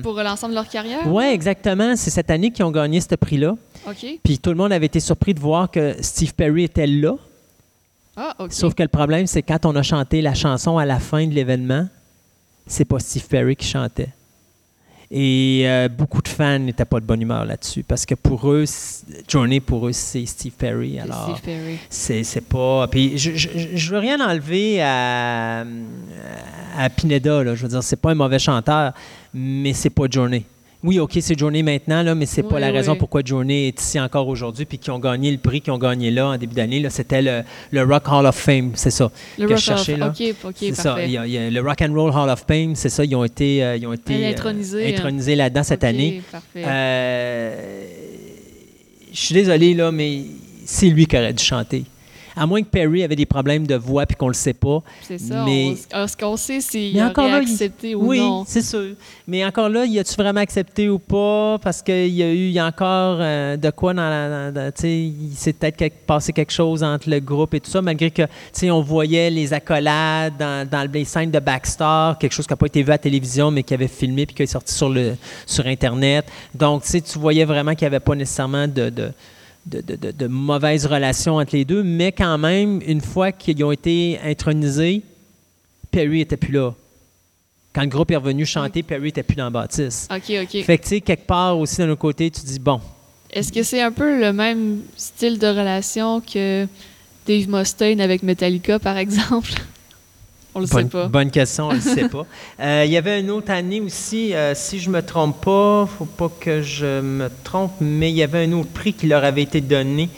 Pour 0.03 0.13
l'ensemble 0.21 0.51
de 0.53 0.55
leur 0.55 0.69
carrière? 0.69 1.01
oui, 1.07 1.25
exactement. 1.25 1.95
C'est 1.95 2.11
cette 2.11 2.29
année 2.29 2.51
qu'ils 2.51 2.63
ont 2.63 2.71
gagné 2.71 3.01
ce 3.01 3.15
prix-là. 3.15 3.55
Puis 4.23 4.37
tout 4.39 4.51
le 4.51 4.55
monde 4.55 4.71
avait 4.71 4.85
été 4.85 4.99
surpris 4.99 5.33
de 5.33 5.39
voir 5.39 5.69
que 5.69 5.95
Steve 6.01 6.33
Perry 6.33 6.63
était 6.65 6.87
là. 6.87 7.15
Ah. 8.15 8.35
Sauf 8.49 8.75
que 8.75 8.83
le 8.83 8.89
problème, 8.89 9.25
c'est 9.25 9.41
quand 9.41 9.65
on 9.65 9.75
a 9.75 9.81
chanté 9.81 10.21
la 10.21 10.33
chanson 10.35 10.77
à 10.77 10.85
la 10.85 10.99
fin 10.99 11.25
de 11.25 11.33
l'événement, 11.33 11.87
c'est 12.67 12.85
pas 12.85 12.99
Steve 12.99 13.25
Perry 13.27 13.55
qui 13.55 13.67
chantait. 13.67 14.09
Et 15.13 15.63
euh, 15.65 15.89
beaucoup 15.89 16.21
de 16.21 16.29
fans 16.29 16.57
n'étaient 16.57 16.85
pas 16.85 17.01
de 17.01 17.05
bonne 17.05 17.21
humeur 17.21 17.43
là-dessus 17.43 17.83
parce 17.83 18.05
que 18.05 18.15
pour 18.15 18.49
eux, 18.49 18.63
Journey, 19.27 19.59
pour 19.59 19.87
eux, 19.87 19.91
c'est 19.91 20.25
Steve 20.25 20.53
Perry. 20.53 20.99
Alors, 21.01 21.25
c'est 21.89 22.23
c'est 22.23 22.39
pas. 22.47 22.87
Puis 22.87 23.17
je- 23.17 23.35
je 23.35 23.91
veux 23.91 23.97
rien 23.99 24.25
enlever 24.25 24.81
à, 24.81 25.65
à 26.77 26.89
Pineda. 26.89 27.43
Là. 27.43 27.55
Je 27.55 27.63
veux 27.63 27.67
dire, 27.67 27.83
c'est 27.83 27.97
pas 27.97 28.11
un 28.11 28.15
mauvais 28.15 28.39
chanteur, 28.39 28.93
mais 29.33 29.73
c'est 29.73 29.89
pas 29.89 30.03
Journey. 30.09 30.45
Oui, 30.83 30.97
OK, 30.99 31.11
c'est 31.21 31.37
Journey 31.37 31.61
maintenant, 31.61 32.01
là, 32.01 32.15
mais 32.15 32.25
c'est 32.25 32.41
pas 32.41 32.55
Oui, 32.55 32.61
la 32.61 32.71
raison 32.71 32.95
pourquoi 32.95 33.21
Journey 33.23 33.67
est 33.67 33.79
ici 33.79 33.99
encore 33.99 34.27
aujourd'hui, 34.27 34.65
puis 34.65 34.79
qui 34.79 34.89
ont 34.89 34.97
gagné 34.97 35.29
le 35.31 35.37
prix 35.37 35.61
qu'ils 35.61 35.71
ont 35.73 35.77
gagné 35.77 36.09
là 36.09 36.29
en 36.29 36.37
début 36.37 36.55
d'année. 36.55 36.83
C'était 36.89 37.21
le, 37.21 37.43
le 37.71 37.83
Rock 37.83 38.03
Hall 38.11 38.25
of 38.25 38.35
Fame, 38.35 38.71
c'est 38.73 38.89
ça. 38.89 39.11
Le 39.37 39.45
que 39.45 39.49
Rock 39.53 39.59
je 39.59 39.63
cherchais, 39.63 39.93
Off. 39.93 39.99
là. 39.99 40.07
OK, 40.07 40.35
OK, 40.43 40.55
c'est 40.59 40.67
parfait. 40.69 40.81
ça. 40.81 41.03
Il 41.05 41.11
y 41.11 41.17
a- 41.19 41.27
il 41.27 41.31
y 41.33 41.37
a 41.37 41.49
le 41.51 41.61
Rock 41.61 41.81
and 41.83 41.93
Roll 41.93 42.11
Hall 42.11 42.29
of 42.31 42.43
Fame, 42.47 42.73
c'est 42.75 42.89
ça. 42.89 43.05
Ils 43.05 43.15
ont 43.15 43.23
été, 43.23 43.63
euh, 43.63 43.77
ils 43.77 43.85
ont 43.85 43.93
été 43.93 44.25
euh, 44.25 44.29
Intronisés, 44.31 44.85
hein. 44.87 44.93
intronisés 44.97 45.35
là-dedans 45.35 45.63
cette 45.63 45.83
année. 45.83 46.21
Parfait. 46.31 46.63
Euh, 46.65 47.85
je 49.13 49.19
suis 49.19 49.35
désolé, 49.35 49.73
là, 49.75 49.91
mais 49.91 50.21
c'est 50.65 50.87
lui 50.87 51.05
qui 51.05 51.15
aurait 51.15 51.33
dû 51.33 51.43
chanter. 51.43 51.83
À 52.35 52.45
moins 52.45 52.61
que 52.61 52.67
Perry 52.67 53.03
avait 53.03 53.15
des 53.15 53.25
problèmes 53.25 53.67
de 53.67 53.75
voix 53.75 54.05
puis 54.05 54.15
qu'on 54.15 54.27
le 54.29 54.33
sait 54.33 54.53
pas. 54.53 54.81
c'est 55.01 55.17
ça. 55.17 55.43
mais- 55.45 55.75
on- 55.93 56.03
Est-ce 56.03 56.15
qu'on 56.17 56.37
sait 56.37 56.61
s'il 56.61 56.93
Mais 56.95 57.01
a 57.01 57.11
il- 57.17 57.33
accepté 57.35 57.95
ou 57.95 58.07
oui, 58.07 58.19
non? 58.19 58.43
c'est 58.47 58.61
sûr. 58.61 58.95
Mais 59.27 59.43
encore 59.45 59.69
là, 59.69 59.85
y 59.85 59.99
a-tu 59.99 60.15
vraiment 60.15 60.39
accepté 60.41 60.89
ou 60.89 60.99
pas? 60.99 61.57
Parce 61.61 61.81
qu'il 61.81 62.07
y 62.13 62.23
a 62.23 62.29
eu, 62.31 62.35
il 62.47 62.51
y 62.51 62.59
a 62.59 62.65
encore 62.65 63.17
euh, 63.19 63.57
de 63.57 63.69
quoi 63.69 63.93
dans 63.93 64.09
la. 64.53 64.71
tu 64.71 64.81
sais, 64.81 64.97
il 64.99 65.33
s'est 65.35 65.53
peut-être 65.53 65.77
quelque- 65.77 66.05
passé 66.05 66.31
quelque 66.33 66.51
chose 66.53 66.83
entre 66.83 67.09
le 67.09 67.19
groupe 67.19 67.53
et 67.53 67.59
tout 67.59 67.69
ça, 67.69 67.81
malgré 67.81 68.11
que, 68.11 68.23
tu 68.23 68.29
sais, 68.53 68.71
on 68.71 68.81
voyait 68.81 69.29
les 69.29 69.53
accolades 69.53 70.33
dans, 70.37 70.67
dans 70.69 70.89
les 70.91 71.05
scènes 71.05 71.31
de 71.31 71.39
Backstar, 71.39 72.17
quelque 72.17 72.33
chose 72.33 72.47
qui 72.47 72.53
n'a 72.53 72.57
pas 72.57 72.65
été 72.67 72.81
vu 72.83 72.89
à 72.89 72.93
la 72.93 72.97
télévision, 72.97 73.51
mais 73.51 73.63
qui 73.63 73.73
avait 73.73 73.87
filmé 73.87 74.25
puis 74.25 74.35
qui 74.35 74.43
est 74.43 74.47
sorti 74.47 74.73
sur, 74.73 74.89
le, 74.89 75.15
sur 75.45 75.65
Internet. 75.67 76.25
Donc, 76.53 76.83
tu 76.83 76.89
sais, 76.89 77.01
tu 77.01 77.19
voyais 77.19 77.45
vraiment 77.45 77.71
qu'il 77.75 77.81
n'y 77.83 77.87
avait 77.95 77.99
pas 77.99 78.15
nécessairement 78.15 78.67
de. 78.67 78.89
de 78.89 79.11
de, 79.65 79.81
de, 79.81 80.11
de- 80.11 80.27
mauvaises 80.27 80.85
relations 80.85 81.35
entre 81.37 81.55
les 81.55 81.65
deux, 81.65 81.83
mais 81.83 82.11
quand 82.11 82.37
même, 82.37 82.81
une 82.85 83.01
fois 83.01 83.31
qu'ils 83.31 83.63
ont 83.63 83.71
été 83.71 84.19
intronisés, 84.23 85.01
Perry 85.91 86.21
était 86.21 86.37
plus 86.37 86.53
là. 86.53 86.73
Quand 87.73 87.81
le 87.83 87.87
groupe 87.87 88.11
est 88.11 88.15
revenu 88.17 88.45
chanter, 88.45 88.83
Perry 88.83 89.09
était 89.09 89.23
plus 89.23 89.35
dans 89.35 89.45
la 89.45 89.49
bâtisse. 89.49 90.07
OK, 90.11 90.33
OK. 90.43 90.63
Fait 90.63 90.77
que, 90.77 90.83
tu 90.83 90.89
sais, 90.89 91.01
quelque 91.01 91.25
part 91.27 91.57
aussi 91.57 91.77
de 91.81 91.85
notre 91.85 92.01
côté, 92.01 92.29
tu 92.31 92.41
dis, 92.41 92.59
bon, 92.59 92.81
Est-ce 93.31 93.51
que 93.51 93.63
c'est 93.63 93.81
un 93.81 93.91
peu 93.91 94.19
le 94.19 94.33
même 94.33 94.81
style 94.97 95.39
de 95.39 95.47
relation 95.47 96.19
que 96.21 96.67
Dave 97.27 97.47
Mustaine 97.47 98.01
avec 98.01 98.23
Metallica, 98.23 98.77
par 98.79 98.97
exemple? 98.97 99.51
On 100.53 100.59
le 100.59 100.65
sait 100.65 100.83
pas. 100.85 101.07
bonne 101.07 101.31
question, 101.31 101.67
on 101.67 101.71
ne 101.71 101.75
le 101.75 101.81
sait 101.81 102.09
pas. 102.15 102.25
Euh, 102.59 102.83
Il 102.85 102.91
y 102.91 102.97
avait 102.97 103.19
une 103.21 103.29
autre 103.31 103.51
année 103.51 103.79
aussi, 103.79 104.33
euh, 104.33 104.53
si 104.53 104.79
je 104.79 104.89
me 104.89 105.01
trompe 105.01 105.39
pas, 105.43 105.87
faut 105.97 106.05
pas 106.05 106.29
que 106.39 106.61
je 106.61 106.99
me 107.01 107.29
trompe, 107.43 107.71
mais 107.79 108.11
il 108.11 108.15
y 108.17 108.23
avait 108.23 108.43
un 108.45 108.51
autre 108.53 108.69
prix 108.69 108.93
qui 108.93 109.07
leur 109.07 109.23
avait 109.23 109.43
été 109.43 109.61
donné. 109.61 110.09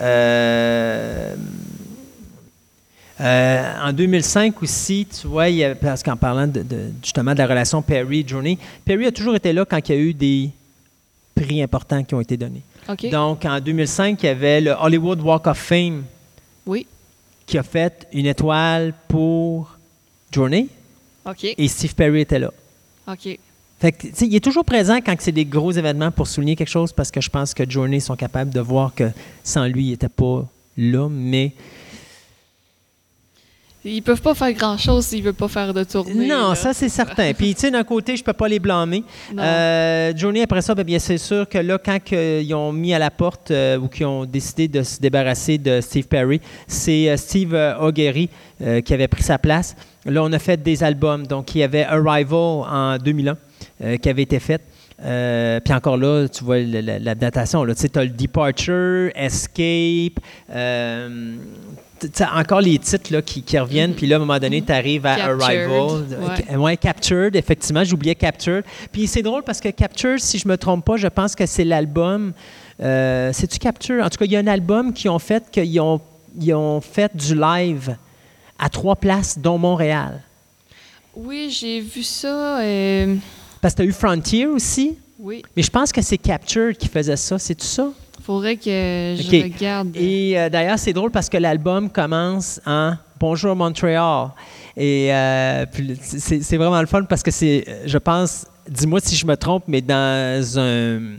Euh, 0.00 1.34
euh, 3.20 3.72
en 3.84 3.92
2005 3.92 4.62
aussi, 4.62 5.06
tu 5.20 5.26
vois, 5.26 5.48
il 5.48 5.56
y 5.56 5.64
a- 5.64 5.74
parce 5.74 6.02
qu'en 6.02 6.16
parlant 6.16 6.46
de, 6.46 6.62
de- 6.62 6.90
justement 7.02 7.32
de 7.34 7.38
la 7.38 7.46
relation 7.46 7.82
Perry-Journey, 7.82 8.58
Perry 8.84 9.06
a 9.06 9.12
toujours 9.12 9.36
été 9.36 9.52
là 9.52 9.64
quand 9.64 9.78
il 9.88 9.94
y 9.94 9.98
a 9.98 10.00
eu 10.00 10.14
des 10.14 10.50
prix 11.34 11.62
importants 11.62 12.02
qui 12.02 12.14
ont 12.14 12.20
été 12.20 12.36
donnés. 12.36 12.62
Donc, 13.12 13.44
en 13.44 13.60
2005, 13.60 14.20
il 14.22 14.26
y 14.26 14.28
avait 14.28 14.60
le 14.60 14.72
Hollywood 14.72 15.20
Walk 15.20 15.46
of 15.46 15.56
Fame 15.58 16.02
Oui. 16.66 16.86
qui 17.46 17.56
a 17.58 17.62
fait 17.62 18.08
une 18.12 18.26
étoile 18.26 18.92
pour 19.06 19.76
Journey 20.32 20.68
et 21.44 21.68
Steve 21.68 21.94
Perry 21.94 22.22
était 22.22 22.38
là. 22.38 22.50
OK. 23.06 23.38
Fait 23.80 23.92
que, 23.92 24.06
il 24.24 24.34
est 24.34 24.44
toujours 24.44 24.64
présent 24.64 24.98
quand 25.04 25.14
c'est 25.18 25.32
des 25.32 25.44
gros 25.44 25.72
événements 25.72 26.12
pour 26.12 26.28
souligner 26.28 26.54
quelque 26.54 26.68
chose 26.68 26.92
parce 26.92 27.10
que 27.10 27.20
je 27.20 27.28
pense 27.28 27.52
que 27.52 27.68
Journey 27.68 27.98
sont 27.98 28.14
capables 28.14 28.52
de 28.52 28.60
voir 28.60 28.94
que 28.94 29.10
sans 29.42 29.66
lui, 29.66 29.86
il 29.86 29.90
n'était 29.90 30.08
pas 30.08 30.48
là, 30.76 31.08
mais 31.10 31.52
Ils 33.84 34.00
peuvent 34.02 34.22
pas 34.22 34.34
faire 34.34 34.52
grand-chose 34.52 35.06
s'ils 35.06 35.22
veulent 35.24 35.34
pas 35.34 35.48
faire 35.48 35.74
de 35.74 35.82
tournée. 35.82 36.26
non, 36.28 36.50
là. 36.50 36.54
ça 36.54 36.72
c'est 36.72 36.88
certain. 36.88 37.32
Puis, 37.32 37.52
tu 37.54 37.62
sais, 37.62 37.70
d'un 37.72 37.82
côté, 37.82 38.16
je 38.16 38.22
peux 38.22 38.32
pas 38.32 38.46
les 38.46 38.60
blâmer. 38.60 39.02
Euh, 39.36 40.12
Journey, 40.16 40.42
après 40.42 40.62
ça, 40.62 40.74
ben, 40.74 40.84
bien, 40.84 41.00
c'est 41.00 41.18
sûr 41.18 41.48
que 41.48 41.58
là, 41.58 41.78
quand 41.84 41.98
que 42.02 42.40
ils 42.42 42.54
ont 42.54 42.72
mis 42.72 42.94
à 42.94 43.00
la 43.00 43.10
porte 43.10 43.50
euh, 43.50 43.78
ou 43.78 43.88
qu'ils 43.88 44.06
ont 44.06 44.24
décidé 44.24 44.68
de 44.68 44.82
se 44.84 45.00
débarrasser 45.00 45.58
de 45.58 45.80
Steve 45.80 46.06
Perry, 46.06 46.40
c'est 46.68 47.10
euh, 47.10 47.16
Steve 47.16 47.54
euh, 47.54 47.76
O'Gerry 47.80 48.28
euh, 48.62 48.80
qui 48.82 48.94
avait 48.94 49.08
pris 49.08 49.24
sa 49.24 49.38
place. 49.38 49.74
Là, 50.06 50.22
on 50.22 50.32
a 50.32 50.38
fait 50.38 50.62
des 50.62 50.84
albums. 50.84 51.26
Donc, 51.26 51.54
il 51.54 51.58
y 51.58 51.62
avait 51.64 51.82
Arrival 51.84 52.32
en 52.34 52.98
2001 52.98 53.36
euh, 53.82 53.96
qui 53.96 54.08
avait 54.08 54.22
été 54.22 54.38
fait. 54.38 54.62
Euh, 55.04 55.58
puis 55.58 55.74
encore 55.74 55.96
là, 55.96 56.28
tu 56.28 56.44
vois 56.44 56.60
la, 56.60 56.80
la- 56.82 56.98
la 57.00 57.14
datation. 57.16 57.66
Tu 57.66 57.72
sais, 57.74 57.98
as 57.98 58.04
le 58.04 58.10
Departure, 58.10 59.10
Escape, 59.16 60.20
euh, 60.54 61.34
encore 62.34 62.60
les 62.60 62.78
titres 62.78 63.12
là, 63.12 63.22
qui, 63.22 63.42
qui 63.42 63.58
reviennent. 63.58 63.94
Puis 63.94 64.06
là, 64.06 64.16
à 64.16 64.18
un 64.18 64.20
moment 64.20 64.38
donné, 64.38 64.62
tu 64.62 64.72
arrives 64.72 65.06
à 65.06 65.16
Captured, 65.16 65.42
Arrival. 65.42 66.04
ouais. 66.50 66.56
Ouais, 66.56 66.76
Captured, 66.76 67.36
effectivement, 67.36 67.84
j'oubliais 67.84 68.14
Captured. 68.14 68.64
Puis 68.92 69.06
c'est 69.06 69.22
drôle 69.22 69.42
parce 69.42 69.60
que 69.60 69.68
Captured, 69.68 70.18
si 70.20 70.38
je 70.38 70.46
me 70.48 70.56
trompe 70.56 70.84
pas, 70.84 70.96
je 70.96 71.08
pense 71.08 71.34
que 71.34 71.46
c'est 71.46 71.64
l'album. 71.64 72.32
Euh, 72.80 73.30
C'est-tu 73.32 73.58
Captured? 73.58 74.00
En 74.02 74.08
tout 74.10 74.18
cas, 74.18 74.24
il 74.24 74.32
y 74.32 74.36
a 74.36 74.40
un 74.40 74.46
album 74.46 74.92
qui 74.92 75.08
ont 75.08 75.18
fait 75.18 75.44
qu'ils 75.50 75.80
ont, 75.80 76.00
ils 76.40 76.54
ont 76.54 76.80
fait 76.80 77.14
du 77.16 77.34
live 77.34 77.96
à 78.58 78.68
trois 78.68 78.96
places, 78.96 79.38
dont 79.38 79.58
Montréal. 79.58 80.20
Oui, 81.14 81.50
j'ai 81.50 81.80
vu 81.80 82.02
ça. 82.02 82.60
euh, 82.60 83.16
Parce 83.60 83.74
que 83.74 83.82
tu 83.82 83.82
as 83.82 83.86
eu 83.88 83.92
Frontier 83.92 84.46
aussi? 84.46 84.96
Oui, 85.18 85.42
Mais 85.56 85.62
je 85.62 85.70
pense 85.70 85.92
que 85.92 86.00
c'est 86.02 86.18
Capture 86.18 86.72
qui 86.76 86.88
faisait 86.88 87.16
ça. 87.16 87.38
C'est 87.38 87.54
tout 87.54 87.66
ça? 87.66 87.88
Faudrait 88.22 88.56
que 88.56 89.16
je 89.18 89.26
Ok. 89.26 89.52
regarde. 89.54 89.96
Et 89.96 90.38
euh, 90.38 90.48
d'ailleurs, 90.48 90.78
c'est 90.78 90.92
drôle 90.92 91.10
parce 91.10 91.28
que 91.28 91.36
l'album 91.36 91.90
commence 91.90 92.60
en 92.66 92.94
Bonjour 93.20 93.54
Montréal. 93.54 94.28
Et 94.76 95.12
euh, 95.14 95.64
c'est 96.00 96.56
vraiment 96.56 96.80
le 96.80 96.86
fun 96.86 97.04
parce 97.04 97.22
que 97.22 97.30
c'est, 97.30 97.64
je 97.86 97.98
pense, 97.98 98.46
dis-moi 98.68 99.00
si 99.00 99.14
je 99.14 99.26
me 99.26 99.36
trompe, 99.36 99.64
mais 99.68 99.80
dans 99.80 100.58
un, 100.58 101.18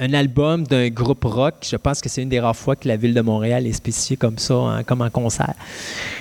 un 0.00 0.14
album 0.14 0.66
d'un 0.66 0.88
groupe 0.88 1.24
rock, 1.24 1.54
je 1.62 1.76
pense 1.76 2.00
que 2.00 2.08
c'est 2.08 2.22
une 2.22 2.30
des 2.30 2.40
rares 2.40 2.56
fois 2.56 2.74
que 2.74 2.88
la 2.88 2.96
ville 2.96 3.12
de 3.12 3.20
Montréal 3.20 3.66
est 3.66 3.72
spécifiée 3.72 4.16
comme 4.16 4.38
ça, 4.38 4.54
hein, 4.54 4.82
comme 4.82 5.02
en 5.02 5.10
concert. 5.10 5.54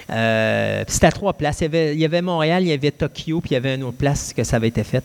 Euh, 0.10 0.84
c'était 0.88 1.08
à 1.08 1.12
trois 1.12 1.32
places. 1.34 1.62
Il 1.62 1.64
y, 1.64 2.06
avait, 2.06 2.20
y 2.20 2.22
Montréal, 2.22 2.64
il 2.64 2.70
y 2.70 2.74
avait 2.74 2.92
Tokyo, 2.92 3.40
puis 3.40 3.52
il 3.52 3.54
y 3.54 3.58
avait 3.58 3.76
une 3.76 3.84
autre 3.84 3.98
place 3.98 4.34
que 4.34 4.44
ça 4.44 4.58
avait 4.58 4.68
été 4.68 4.84
fait. 4.84 5.04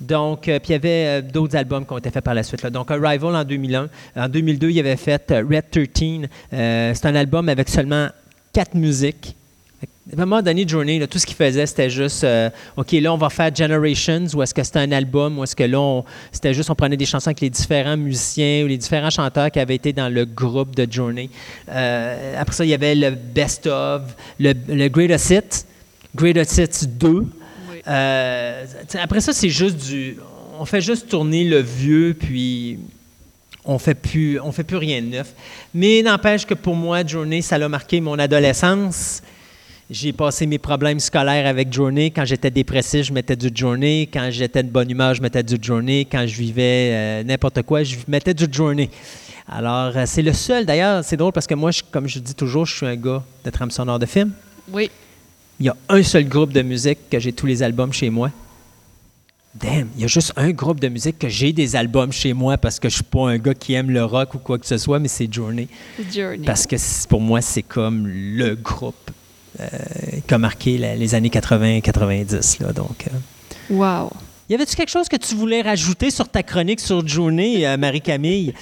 Donc, 0.00 0.48
euh, 0.48 0.58
puis 0.58 0.70
il 0.70 0.72
y 0.72 0.76
avait 0.76 0.88
euh, 1.06 1.22
d'autres 1.22 1.54
albums 1.54 1.84
qui 1.84 1.92
ont 1.92 1.98
été 1.98 2.10
faits 2.10 2.24
par 2.24 2.34
la 2.34 2.42
suite. 2.42 2.64
Donc, 2.66 2.90
Arrival 2.90 3.36
en 3.36 3.44
2001. 3.44 3.88
En 4.16 4.28
2002, 4.28 4.70
il 4.70 4.80
avait 4.80 4.96
fait 4.96 5.22
Red 5.30 5.70
13. 5.70 6.28
Euh, 6.52 6.92
c'est 6.94 7.06
un 7.06 7.14
album 7.14 7.50
avec 7.50 7.68
seulement 7.68 8.08
quatre 8.54 8.74
musiques. 8.74 9.36
À 10.10 10.22
un 10.22 10.26
moment 10.26 10.42
donné, 10.42 10.66
Journey, 10.66 10.98
là, 10.98 11.06
tout 11.06 11.18
ce 11.18 11.26
qu'il 11.26 11.36
faisait, 11.36 11.66
c'était 11.66 11.88
juste, 11.88 12.24
euh, 12.24 12.50
OK, 12.76 12.92
là, 12.92 13.12
on 13.12 13.16
va 13.16 13.30
faire 13.30 13.54
Generations, 13.54 14.26
ou 14.34 14.42
est-ce 14.42 14.52
que 14.52 14.62
c'était 14.62 14.80
un 14.80 14.92
album, 14.92 15.38
ou 15.38 15.44
est-ce 15.44 15.56
que 15.56 15.64
là, 15.64 16.02
c'était 16.30 16.52
juste, 16.52 16.68
on 16.70 16.74
prenait 16.74 16.96
des 16.96 17.06
chansons 17.06 17.28
avec 17.28 17.40
les 17.40 17.50
différents 17.50 17.96
musiciens 17.96 18.64
ou 18.64 18.66
les 18.66 18.76
différents 18.76 19.10
chanteurs 19.10 19.50
qui 19.50 19.60
avaient 19.60 19.74
été 19.74 19.92
dans 19.92 20.08
le 20.08 20.24
groupe 20.24 20.74
de 20.74 20.90
Journey. 20.90 21.30
Euh, 21.70 22.40
après 22.40 22.54
ça, 22.54 22.64
il 22.64 22.70
y 22.70 22.74
avait 22.74 22.94
le 22.94 23.10
Best 23.10 23.66
of, 23.66 24.02
le, 24.38 24.52
le 24.68 24.88
Greatest 24.88 25.30
Hits, 25.30 25.64
Greatest 26.14 26.58
Hits 26.58 26.86
2. 26.86 27.08
Oui. 27.08 27.26
Euh, 27.88 28.64
après 29.00 29.20
ça, 29.20 29.32
c'est 29.32 29.50
juste 29.50 29.76
du. 29.88 30.16
On 30.58 30.66
fait 30.66 30.80
juste 30.80 31.08
tourner 31.08 31.44
le 31.44 31.60
vieux, 31.60 32.14
puis 32.18 32.78
on 33.64 33.78
fait 33.78 33.94
plus, 33.94 34.38
on 34.40 34.52
fait 34.52 34.64
plus 34.64 34.76
rien 34.76 35.00
de 35.00 35.06
neuf. 35.06 35.32
Mais 35.72 36.02
n'empêche 36.02 36.46
que 36.46 36.54
pour 36.54 36.76
moi, 36.76 37.04
Journey, 37.04 37.42
ça 37.42 37.58
l'a 37.58 37.68
marqué 37.68 38.00
mon 38.00 38.18
adolescence. 38.18 39.22
J'ai 39.94 40.12
passé 40.12 40.44
mes 40.44 40.58
problèmes 40.58 40.98
scolaires 40.98 41.46
avec 41.46 41.72
Journey. 41.72 42.10
Quand 42.10 42.24
j'étais 42.24 42.50
dépressif, 42.50 43.06
je 43.06 43.12
mettais 43.12 43.36
du 43.36 43.48
Journey. 43.54 44.08
Quand 44.12 44.28
j'étais 44.28 44.64
de 44.64 44.68
bonne 44.68 44.90
humeur, 44.90 45.14
je 45.14 45.22
mettais 45.22 45.44
du 45.44 45.54
Journey. 45.62 46.04
Quand 46.10 46.26
je 46.26 46.34
vivais 46.36 46.90
euh, 46.92 47.22
n'importe 47.22 47.62
quoi, 47.62 47.84
je 47.84 47.94
mettais 48.08 48.34
du 48.34 48.46
Journey. 48.50 48.90
Alors, 49.48 49.96
euh, 49.96 50.02
c'est 50.04 50.22
le 50.22 50.32
seul. 50.32 50.66
D'ailleurs, 50.66 51.04
c'est 51.04 51.16
drôle 51.16 51.30
parce 51.30 51.46
que 51.46 51.54
moi, 51.54 51.70
je- 51.70 51.82
comme 51.92 52.08
je 52.08 52.18
dis 52.18 52.34
toujours, 52.34 52.66
je 52.66 52.74
suis 52.74 52.86
un 52.86 52.96
gars 52.96 53.22
de 53.44 53.50
trame 53.50 53.70
sonore 53.70 54.00
de 54.00 54.06
film. 54.06 54.32
Oui. 54.72 54.90
Il 55.60 55.66
y 55.66 55.68
a 55.68 55.76
un 55.88 56.02
seul 56.02 56.24
groupe 56.28 56.52
de 56.52 56.62
musique 56.62 56.98
que 57.08 57.20
j'ai 57.20 57.32
tous 57.32 57.46
les 57.46 57.62
albums 57.62 57.92
chez 57.92 58.10
moi. 58.10 58.32
Damn, 59.54 59.86
il 59.94 60.02
y 60.02 60.04
a 60.04 60.08
juste 60.08 60.32
un 60.34 60.50
groupe 60.50 60.80
de 60.80 60.88
musique 60.88 61.20
que 61.20 61.28
j'ai 61.28 61.52
des 61.52 61.76
albums 61.76 62.10
chez 62.10 62.32
moi 62.32 62.58
parce 62.58 62.80
que 62.80 62.88
je 62.88 62.96
suis 62.96 63.04
pas 63.04 63.28
un 63.28 63.38
gars 63.38 63.54
qui 63.54 63.74
aime 63.74 63.92
le 63.92 64.04
rock 64.04 64.34
ou 64.34 64.38
quoi 64.38 64.58
que 64.58 64.66
ce 64.66 64.76
soit, 64.76 64.98
mais 64.98 65.06
c'est 65.06 65.32
Journey. 65.32 65.68
Journey. 66.12 66.44
Parce 66.44 66.66
que 66.66 66.74
pour 67.06 67.20
moi, 67.20 67.40
c'est 67.40 67.62
comme 67.62 68.08
le 68.08 68.56
groupe 68.56 68.96
euh, 69.60 69.66
qui 70.26 70.34
a 70.34 70.38
marqué 70.38 70.78
la- 70.78 70.96
les 70.96 71.14
années 71.14 71.30
80-90. 71.30 72.60
là. 72.60 72.72
Donc, 72.72 73.06
euh. 73.08 73.74
Wow. 73.74 74.10
Y 74.50 74.54
avait-tu 74.56 74.76
quelque 74.76 74.90
chose 74.90 75.08
que 75.08 75.16
tu 75.16 75.34
voulais 75.34 75.62
rajouter 75.62 76.10
sur 76.10 76.28
ta 76.28 76.42
chronique 76.42 76.80
sur 76.80 77.06
Journey, 77.06 77.64
euh, 77.66 77.76
Marie-Camille? 77.78 78.52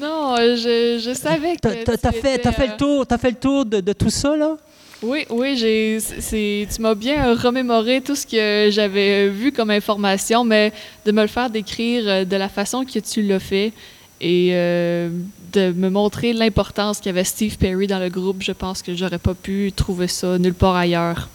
Non, 0.00 0.36
je, 0.38 1.00
je 1.04 1.12
savais 1.14 1.54
que. 1.56 1.60
T'as- 1.60 1.74
t'as- 1.84 1.96
tu 1.96 2.02
T'as 2.02 2.12
fait, 2.12 2.18
étais, 2.34 2.38
t'as 2.38 2.52
fait 2.52 2.66
le 2.68 2.76
tour, 2.76 3.06
t'as 3.06 3.18
fait 3.18 3.30
le 3.30 3.36
tour 3.36 3.64
de, 3.66 3.80
de 3.80 3.92
tout 3.92 4.10
ça, 4.10 4.36
là? 4.36 4.56
Oui, 5.02 5.24
oui, 5.30 5.56
j'ai, 5.56 5.98
c'est, 6.00 6.66
tu 6.74 6.82
m'as 6.82 6.94
bien 6.96 7.32
remémoré 7.34 8.00
tout 8.00 8.16
ce 8.16 8.26
que 8.26 8.68
j'avais 8.72 9.28
vu 9.28 9.52
comme 9.52 9.70
information, 9.70 10.42
mais 10.44 10.72
de 11.06 11.12
me 11.12 11.22
le 11.22 11.28
faire 11.28 11.50
décrire 11.50 12.26
de 12.26 12.36
la 12.36 12.48
façon 12.48 12.84
que 12.84 12.98
tu 12.98 13.22
l'as 13.22 13.38
fait 13.38 13.72
et 14.20 14.50
euh, 14.52 15.08
de 15.52 15.72
me 15.72 15.88
montrer 15.90 16.32
l'importance 16.32 17.00
qu'avait 17.00 17.24
Steve 17.24 17.56
Perry 17.58 17.86
dans 17.86 17.98
le 17.98 18.08
groupe, 18.08 18.42
je 18.42 18.52
pense 18.52 18.82
que 18.82 18.94
j'aurais 18.94 19.18
pas 19.18 19.34
pu 19.34 19.72
trouver 19.74 20.08
ça 20.08 20.38
nulle 20.38 20.54
part 20.54 20.76
ailleurs. 20.76 21.28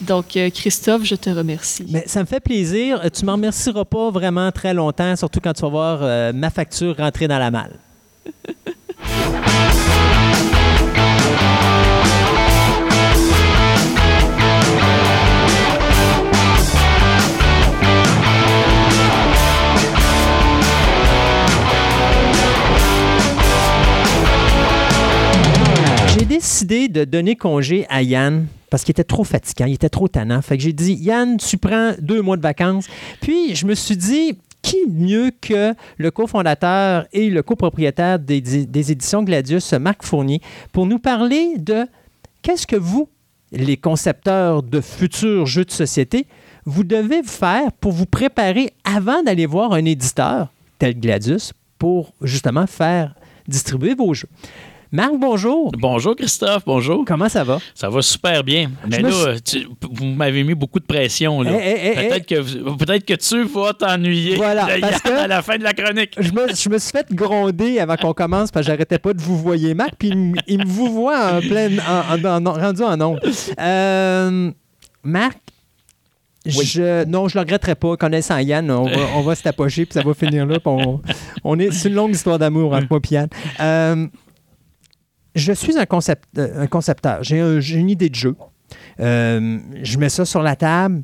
Donc, 0.00 0.36
euh, 0.36 0.50
Christophe, 0.50 1.04
je 1.04 1.14
te 1.14 1.30
remercie. 1.30 1.86
Mais 1.88 2.04
ça 2.06 2.20
me 2.20 2.26
fait 2.26 2.40
plaisir. 2.40 3.00
Euh, 3.04 3.08
Tu 3.10 3.24
m'en 3.24 3.32
remercieras 3.32 3.84
pas 3.84 4.10
vraiment 4.10 4.50
très 4.52 4.74
longtemps, 4.74 5.14
surtout 5.16 5.40
quand 5.40 5.52
tu 5.52 5.62
vas 5.62 5.68
voir 5.68 5.98
euh, 6.02 6.32
ma 6.32 6.50
facture 6.50 6.96
rentrer 6.96 7.28
dans 7.28 7.38
la 7.38 7.50
malle. 7.50 7.76
décidé 26.28 26.88
de 26.88 27.04
donner 27.04 27.36
congé 27.36 27.86
à 27.88 28.02
Yann 28.02 28.46
parce 28.68 28.84
qu'il 28.84 28.92
était 28.92 29.04
trop 29.04 29.24
fatigant, 29.24 29.64
il 29.64 29.74
était 29.74 29.88
trop 29.88 30.08
tannant. 30.08 30.40
J'ai 30.50 30.74
dit, 30.74 30.92
Yann, 30.92 31.38
tu 31.38 31.56
prends 31.56 31.92
deux 32.00 32.20
mois 32.20 32.36
de 32.36 32.42
vacances. 32.42 32.86
Puis 33.22 33.54
je 33.54 33.64
me 33.64 33.74
suis 33.74 33.96
dit, 33.96 34.38
qui 34.60 34.76
mieux 34.88 35.30
que 35.40 35.74
le 35.96 36.10
cofondateur 36.10 37.06
et 37.14 37.30
le 37.30 37.42
copropriétaire 37.42 38.18
des, 38.18 38.42
des 38.42 38.92
éditions 38.92 39.22
Gladius, 39.22 39.72
Marc 39.72 40.02
Fournier, 40.02 40.42
pour 40.72 40.84
nous 40.84 40.98
parler 40.98 41.56
de 41.56 41.86
qu'est-ce 42.42 42.66
que 42.66 42.76
vous, 42.76 43.08
les 43.50 43.78
concepteurs 43.78 44.62
de 44.62 44.82
futurs 44.82 45.46
jeux 45.46 45.64
de 45.64 45.70
société, 45.70 46.26
vous 46.66 46.84
devez 46.84 47.22
faire 47.22 47.72
pour 47.72 47.92
vous 47.92 48.04
préparer 48.04 48.74
avant 48.84 49.22
d'aller 49.22 49.46
voir 49.46 49.72
un 49.72 49.86
éditeur 49.86 50.52
tel 50.78 51.00
Gladius 51.00 51.54
pour 51.78 52.12
justement 52.20 52.66
faire 52.66 53.14
distribuer 53.46 53.94
vos 53.94 54.12
jeux. 54.12 54.28
Marc, 54.90 55.12
bonjour. 55.18 55.70
Bonjour 55.78 56.16
Christophe, 56.16 56.62
bonjour. 56.64 57.04
Comment 57.06 57.28
ça 57.28 57.44
va? 57.44 57.58
Ça 57.74 57.90
va 57.90 58.00
super 58.00 58.42
bien. 58.42 58.70
Mais 58.88 59.00
là, 59.00 59.34
tu- 59.44 59.68
vous 59.90 60.06
m'avez 60.06 60.42
mis 60.44 60.54
beaucoup 60.54 60.80
de 60.80 60.86
pression. 60.86 61.42
là. 61.42 61.50
Eh, 61.52 61.56
eh, 61.58 61.92
eh, 61.92 62.08
peut-être, 62.08 62.26
que, 62.26 62.74
peut-être 62.84 63.04
que 63.04 63.12
tu 63.14 63.44
vas 63.44 63.74
t'ennuyer 63.74 64.36
Voilà, 64.36 64.66
parce 64.80 65.02
que- 65.02 65.10
à 65.10 65.26
la 65.26 65.42
fin 65.42 65.58
de 65.58 65.62
la 65.64 65.74
chronique. 65.74 66.14
Je 66.18 66.32
me, 66.32 66.54
je 66.54 66.68
me 66.70 66.78
suis 66.78 66.90
fait 66.92 67.06
gronder 67.12 67.80
avant 67.80 67.96
qu'on 67.96 68.14
commence 68.14 68.50
parce 68.50 68.64
que 68.64 68.72
j'arrêtais 68.72 68.98
pas 68.98 69.12
de 69.12 69.20
vous 69.20 69.36
voyer 69.36 69.74
Marc, 69.74 69.90
puis 69.98 70.08
il, 70.46 70.58
me- 70.58 70.64
vous 70.66 70.90
voit 70.90 71.34
en 71.34 71.40
plein, 71.40 71.68
en, 71.80 72.24
en- 72.24 72.46
en- 72.46 72.52
rendu 72.54 72.82
en 72.82 72.98
ondes. 72.98 73.20
Euh, 73.60 74.50
Marc, 75.02 75.38
je, 76.46 77.04
non, 77.04 77.28
je 77.28 77.34
le 77.36 77.40
regretterai 77.40 77.74
pas. 77.74 77.94
Connaissant 77.98 78.38
Yann, 78.38 78.70
on 78.70 78.84
va, 78.86 78.96
on 79.16 79.20
va 79.20 79.34
se 79.34 79.42
tapocher 79.42 79.84
puis 79.84 79.92
ça 79.92 80.02
va 80.02 80.14
finir 80.14 80.46
là. 80.46 80.56
on 81.44 81.58
est, 81.58 81.72
c'est 81.72 81.90
une 81.90 81.94
longue 81.94 82.12
histoire 82.12 82.38
d'amour 82.38 82.72
entre 82.72 82.86
moi 82.88 83.00
et 83.10 83.14
Yann. 83.14 83.28
Euh, 83.60 84.06
je 85.34 85.52
suis 85.52 85.76
un, 85.78 85.84
euh, 86.38 86.66
concepteur. 86.66 87.22
J'ai, 87.22 87.40
un- 87.40 87.60
j'ai 87.60 87.78
une 87.78 87.90
idée 87.90 88.08
de 88.08 88.14
jeu. 88.14 88.34
Euh, 89.00 89.58
je 89.82 89.98
mets 89.98 90.08
ça 90.08 90.24
sur 90.24 90.42
la 90.42 90.56
table. 90.56 91.02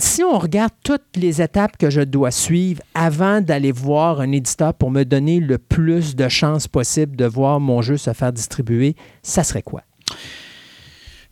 Si 0.00 0.22
on 0.22 0.38
regarde 0.38 0.72
toutes 0.84 1.16
les 1.16 1.42
étapes 1.42 1.76
que 1.76 1.90
je 1.90 2.00
dois 2.00 2.30
suivre 2.30 2.80
avant 2.94 3.40
d'aller 3.40 3.72
voir 3.72 4.20
un 4.20 4.30
éditeur 4.30 4.72
pour 4.74 4.92
me 4.92 5.02
donner 5.04 5.40
le 5.40 5.58
plus 5.58 6.14
de 6.14 6.28
chances 6.28 6.68
possible 6.68 7.16
de 7.16 7.24
voir 7.24 7.58
mon 7.58 7.82
jeu 7.82 7.96
se 7.96 8.12
faire 8.12 8.32
distribuer, 8.32 8.94
ça 9.24 9.42
serait 9.42 9.62
quoi? 9.62 9.82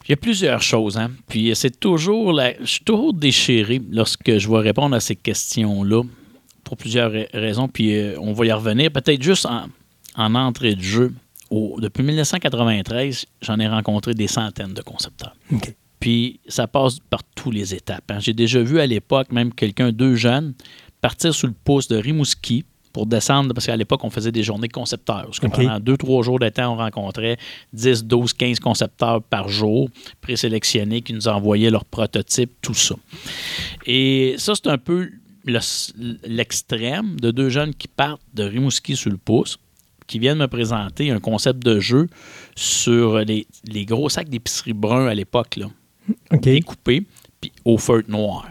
Il 0.09 0.11
y 0.11 0.13
a 0.15 0.17
plusieurs 0.17 0.63
choses. 0.63 0.99
Hein? 0.99 1.13
Puis 1.29 1.53
c'est 1.55 1.79
toujours. 1.79 2.33
La... 2.33 2.59
Je 2.61 2.65
suis 2.65 2.85
toujours 2.85 3.13
déchiré 3.15 3.81
lorsque 3.91 4.37
je 4.39 4.49
vais 4.49 4.59
répondre 4.59 4.95
à 4.97 5.01
ces 5.01 5.15
questions-là 5.17 6.03
pour 6.65 6.77
plusieurs 6.77 7.13
ra- 7.13 7.27
raisons. 7.35 7.69
Puis 7.69 7.97
euh, 7.97 8.17
on 8.21 8.33
va 8.33 8.47
y 8.47 8.53
revenir. 8.53 8.91
Peut-être 8.93 9.23
juste 9.23 9.47
en, 9.47 9.67
en 10.17 10.35
entrée 10.35 10.75
de 10.75 10.83
jeu. 10.83 11.15
Au- 11.51 11.79
depuis 11.81 12.03
1993, 12.03 13.27
j'en 13.43 13.59
ai 13.61 13.69
rencontré 13.69 14.15
des 14.15 14.27
centaines 14.27 14.75
de 14.75 14.83
concepteurs. 14.83 15.37
Puis 16.01 16.41
ça 16.49 16.67
passe 16.67 16.99
par 17.11 17.23
tous 17.35 17.51
les 17.51 17.75
étapes. 17.75 18.11
hein. 18.11 18.19
J'ai 18.21 18.33
déjà 18.35 18.63
vu 18.63 18.81
à 18.81 18.87
l'époque 18.87 19.33
même 19.33 19.53
quelqu'un, 19.53 19.93
deux 19.93 20.17
jeunes, 20.17 20.55
partir 21.01 21.35
sous 21.35 21.47
le 21.47 21.55
pouce 21.65 21.89
de 21.89 21.97
Rimouski 21.97 22.65
pour 22.93 23.07
descendre, 23.07 23.53
parce 23.55 23.67
qu'à 23.67 23.77
l'époque, 23.77 24.03
on 24.05 24.11
faisait 24.11 24.33
des 24.33 24.43
journées 24.43 24.69
de 24.69 24.73
concepteurs. 24.73 25.25
Parce 25.27 25.39
que 25.39 25.47
OK. 25.47 25.55
pendant 25.57 25.79
deux, 25.79 25.97
trois 25.99 26.23
jours 26.23 26.39
de 26.39 26.49
temps, 26.49 26.73
on 26.73 26.77
rencontrait 26.79 27.37
10, 27.75 28.05
12, 28.05 28.33
15 28.33 28.59
concepteurs 28.59 29.23
par 29.23 29.49
jour, 29.49 29.89
présélectionnés, 30.23 31.03
qui 31.03 31.13
nous 31.13 31.29
envoyaient 31.29 31.71
leurs 31.71 31.85
prototypes, 31.85 32.53
tout 32.63 32.73
ça. 32.75 32.95
Et 33.87 34.35
ça, 34.39 34.55
c'est 34.55 34.67
un 34.69 34.79
peu 34.79 35.11
le- 35.45 35.61
l'extrême 36.27 37.21
de 37.21 37.31
deux 37.31 37.51
jeunes 37.51 37.75
qui 37.75 37.89
partent 37.89 38.23
de 38.35 38.45
Rimouski 38.45 38.97
sur 38.97 39.11
le 39.11 39.19
pouce, 39.19 39.59
qui 40.07 40.19
viennent 40.19 40.39
me 40.39 40.49
présenter 40.49 41.11
un 41.11 41.21
concept 41.21 41.61
de 41.65 41.81
jeu 41.81 42.07
sur 42.55 43.19
les, 43.21 43.47
les 43.65 43.85
gros 43.85 44.09
sacs 44.09 44.29
d'épicerie 44.29 44.73
brun 44.73 45.07
à 45.07 45.15
l'époque, 45.15 45.57
là 45.57 45.67
OK. 46.33 46.41
découpé, 46.41 47.03
puis 47.41 47.53
au 47.65 47.79
feutre 47.79 48.11
noir. 48.11 48.47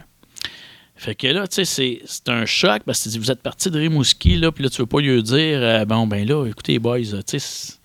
Fait 0.97 1.13
que 1.15 1.27
là, 1.27 1.47
tu 1.47 1.65
sais, 1.65 1.99
c'est- 2.05 2.29
un 2.29 2.45
choc 2.45 2.83
parce 2.85 2.99
que 2.99 3.03
tu 3.03 3.09
dis, 3.09 3.17
vous 3.19 3.31
êtes 3.31 3.41
parti 3.41 3.69
de 3.69 3.77
Rimouski, 3.79 4.37
là, 4.37 4.51
puis 4.51 4.63
là, 4.63 4.69
tu 4.69 4.77
veux 4.81 4.85
pas 4.85 5.01
lui 5.01 5.21
dire, 5.21 5.59
euh, 5.61 5.85
bon, 5.85 6.07
ben 6.07 6.25
là, 6.27 6.45
écoutez, 6.47 6.79
boys, 6.79 6.99
tu 7.01 7.39
sais, 7.39 7.75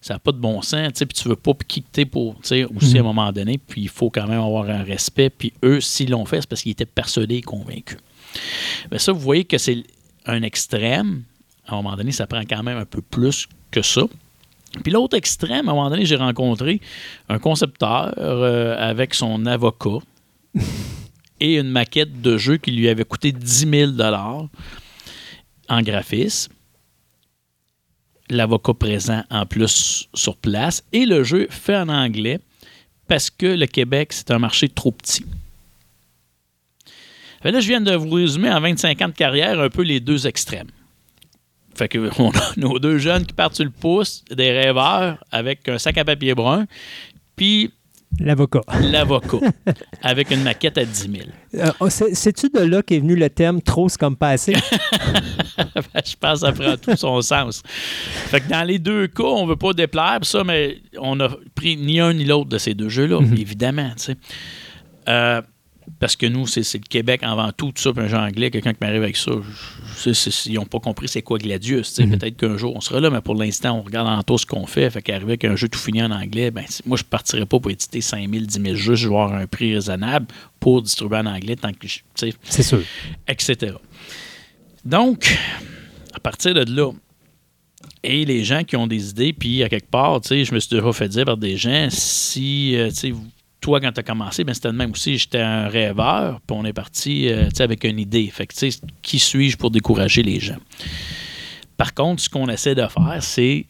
ça 0.00 0.14
n'a 0.14 0.18
pas 0.18 0.32
de 0.32 0.38
bon 0.38 0.62
sens, 0.62 0.88
tu 0.92 0.98
sais, 0.98 1.06
puis 1.06 1.16
tu 1.20 1.28
veux 1.28 1.36
pas 1.36 1.52
quitter 1.66 2.04
pour, 2.06 2.34
tu 2.36 2.48
sais, 2.48 2.64
aussi 2.64 2.96
à 2.96 3.00
un 3.00 3.02
Mhm. 3.02 3.06
moment 3.06 3.32
donné, 3.32 3.58
puis 3.58 3.82
il 3.82 3.88
faut 3.88 4.10
quand 4.10 4.26
même 4.26 4.40
avoir 4.40 4.68
un 4.68 4.82
respect, 4.82 5.30
puis 5.30 5.52
eux, 5.64 5.80
s'ils 5.80 6.10
l'ont 6.10 6.24
fait, 6.24 6.40
c'est 6.40 6.48
parce 6.48 6.62
qu'ils 6.62 6.72
étaient 6.72 6.84
persuadés 6.86 7.36
et 7.36 7.42
convaincus. 7.42 7.98
Mais 8.90 8.98
ça, 8.98 9.12
vous 9.12 9.20
voyez 9.20 9.44
que 9.44 9.58
c'est 9.58 9.82
un 10.26 10.42
extrême. 10.42 11.22
À 11.66 11.74
un 11.74 11.76
moment 11.76 11.96
donné, 11.96 12.12
ça 12.12 12.26
prend 12.26 12.42
quand 12.42 12.62
même 12.62 12.78
un 12.78 12.84
peu 12.84 13.02
plus 13.02 13.48
que 13.70 13.82
ça. 13.82 14.02
Puis 14.82 14.92
l'autre 14.92 15.16
extrême, 15.16 15.68
à 15.68 15.72
un 15.72 15.74
moment 15.74 15.90
donné, 15.90 16.04
j'ai 16.04 16.16
rencontré 16.16 16.80
un 17.28 17.38
concepteur 17.38 18.14
euh, 18.18 18.76
avec 18.78 19.14
son 19.14 19.46
avocat 19.46 19.98
et 21.40 21.56
une 21.56 21.70
maquette 21.70 22.20
de 22.20 22.36
jeu 22.36 22.56
qui 22.56 22.72
lui 22.72 22.88
avait 22.88 23.04
coûté 23.04 23.32
10 23.32 23.68
000 23.68 23.92
en 25.68 25.82
graphisme. 25.82 26.52
L'avocat 28.28 28.74
présent 28.74 29.22
en 29.30 29.46
plus 29.46 30.08
sur 30.14 30.36
place 30.36 30.82
et 30.92 31.06
le 31.06 31.22
jeu 31.22 31.46
fait 31.48 31.76
en 31.76 31.88
anglais 31.88 32.40
parce 33.06 33.30
que 33.30 33.46
le 33.46 33.66
Québec, 33.66 34.12
c'est 34.12 34.32
un 34.32 34.38
marché 34.38 34.68
trop 34.68 34.90
petit. 34.90 35.24
Fait 37.42 37.52
là, 37.52 37.60
je 37.60 37.68
viens 37.68 37.80
de 37.80 37.94
vous 37.94 38.10
résumer 38.10 38.50
en 38.50 38.60
25 38.60 39.02
ans 39.02 39.08
de 39.08 39.12
carrière 39.12 39.60
un 39.60 39.68
peu 39.68 39.82
les 39.82 40.00
deux 40.00 40.26
extrêmes. 40.26 40.70
Fait 41.76 41.88
que 41.88 42.10
on 42.20 42.30
a 42.30 42.52
nos 42.56 42.78
deux 42.78 42.98
jeunes 42.98 43.24
qui 43.26 43.32
partent 43.34 43.54
sur 43.54 43.64
le 43.64 43.70
pouce, 43.70 44.24
des 44.30 44.50
rêveurs 44.52 45.22
avec 45.30 45.68
un 45.68 45.78
sac 45.78 45.98
à 45.98 46.04
papier 46.04 46.34
brun, 46.34 46.66
puis 47.36 47.70
L'avocat. 48.18 48.60
l'avocat 48.80 49.38
avec 50.00 50.30
une 50.30 50.42
maquette 50.42 50.78
à 50.78 50.84
10 50.86 50.98
000. 51.00 51.12
Euh, 51.56 51.70
oh, 51.80 51.90
c'est- 51.90 52.14
C'est-tu 52.14 52.48
de 52.48 52.60
là 52.60 52.80
qu'est 52.82 53.00
venu 53.00 53.14
le 53.14 53.28
terme 53.28 53.60
trop 53.60 53.88
comme 53.98 54.16
pas 54.16 54.30
assez? 54.30 54.54
je 55.58 56.14
pense 56.18 56.40
que 56.40 56.46
ça 56.46 56.52
prend 56.52 56.76
tout 56.78 56.96
son 56.96 57.20
sens. 57.20 57.62
Fait 57.66 58.40
que 58.40 58.48
dans 58.48 58.62
les 58.66 58.78
deux 58.78 59.08
cas, 59.08 59.24
on 59.24 59.44
veut 59.46 59.56
pas 59.56 59.72
déplaire, 59.74 60.20
ça, 60.22 60.44
mais 60.44 60.78
on 60.98 61.20
a 61.20 61.28
pris 61.54 61.76
ni 61.76 62.00
un 62.00 62.14
ni 62.14 62.24
l'autre 62.24 62.48
de 62.48 62.58
ces 62.58 62.72
deux 62.74 62.88
jeux-là, 62.88 63.20
évidemment, 63.36 63.90
tu 63.96 64.04
sais. 64.04 64.16
Euh, 65.08 65.42
parce 65.98 66.16
que 66.16 66.26
nous, 66.26 66.46
c'est 66.46 66.60
le 66.74 66.80
Québec 66.88 67.20
avant 67.22 67.50
tout, 67.52 67.72
tout 67.72 67.80
ça, 67.82 67.92
puis 67.92 68.02
un 68.04 68.08
jeu 68.08 68.16
anglais, 68.16 68.50
quelqu'un 68.50 68.72
qui 68.72 68.78
m'arrive 68.80 69.02
avec 69.02 69.16
ça, 69.16 69.30
je- 70.04 70.48
ils 70.50 70.54
n'ont 70.54 70.64
pas 70.66 70.78
compris 70.80 71.08
c'est 71.08 71.22
quoi 71.22 71.38
Gladius. 71.38 71.88
sais. 71.88 72.06
Peut-être 72.06 72.36
qu'un 72.36 72.56
jour 72.56 72.74
on 72.76 72.80
sera 72.80 73.00
là, 73.00 73.08
mais 73.10 73.20
pour 73.20 73.34
l'instant, 73.34 73.78
on 73.78 73.82
regarde 73.82 74.08
en 74.08 74.22
tout 74.22 74.36
ce 74.38 74.44
qu'on 74.46 74.66
fait. 74.66 74.90
Fait 74.90 75.00
qu'arriver 75.02 75.32
avec 75.32 75.44
un 75.44 75.56
jeu 75.56 75.68
tout 75.68 75.78
fini 75.78 76.02
en 76.02 76.10
anglais, 76.10 76.50
ben, 76.50 76.64
moi, 76.84 76.96
je 76.96 77.04
partirais 77.04 77.46
pas 77.46 77.58
pour 77.60 77.70
éditer 77.70 78.00
5 78.00 78.28
000, 78.30 78.44
10 78.44 78.60
000 78.60 78.74
jeux, 78.76 78.94
je 78.94 79.08
vais 79.08 79.14
avoir 79.14 79.32
un 79.34 79.46
prix 79.46 79.74
raisonnable 79.74 80.26
pour 80.60 80.82
distribuer 80.82 81.18
en 81.18 81.26
anglais, 81.26 81.56
tant 81.56 81.72
que 81.72 81.86
C'est 82.14 82.62
sûr. 82.62 82.82
etc. 83.28 83.74
Donc, 84.84 85.36
à 86.14 86.20
partir 86.20 86.54
de 86.54 86.64
là, 86.74 86.90
et 88.02 88.24
les 88.24 88.44
gens 88.44 88.62
qui 88.62 88.76
ont 88.76 88.86
des 88.86 89.10
idées, 89.10 89.32
puis 89.32 89.62
à 89.62 89.68
quelque 89.68 89.90
part, 89.90 90.20
je 90.28 90.54
me 90.54 90.60
suis 90.60 90.70
déjà 90.76 90.92
fait 90.92 91.08
dire 91.08 91.24
par 91.24 91.36
des 91.36 91.56
gens, 91.56 91.88
si, 91.90 92.76
euh, 92.76 92.88
tu 92.90 92.94
sais, 92.94 93.10
vous- 93.10 93.26
toi, 93.60 93.80
quand 93.80 93.92
tu 93.92 94.00
as 94.00 94.02
commencé, 94.02 94.44
ben, 94.44 94.54
c'était 94.54 94.68
le 94.68 94.74
même 94.74 94.92
aussi. 94.92 95.18
J'étais 95.18 95.40
un 95.40 95.68
rêveur, 95.68 96.40
puis 96.46 96.56
on 96.56 96.64
est 96.64 96.72
parti 96.72 97.28
euh, 97.28 97.48
avec 97.58 97.84
une 97.84 97.98
idée. 97.98 98.32
Qui 99.02 99.18
suis-je 99.18 99.56
pour 99.56 99.70
décourager 99.70 100.22
les 100.22 100.40
gens? 100.40 100.58
Par 101.76 101.94
contre, 101.94 102.22
ce 102.22 102.28
qu'on 102.28 102.48
essaie 102.48 102.74
de 102.74 102.86
faire, 102.86 103.18
c'est 103.22 103.66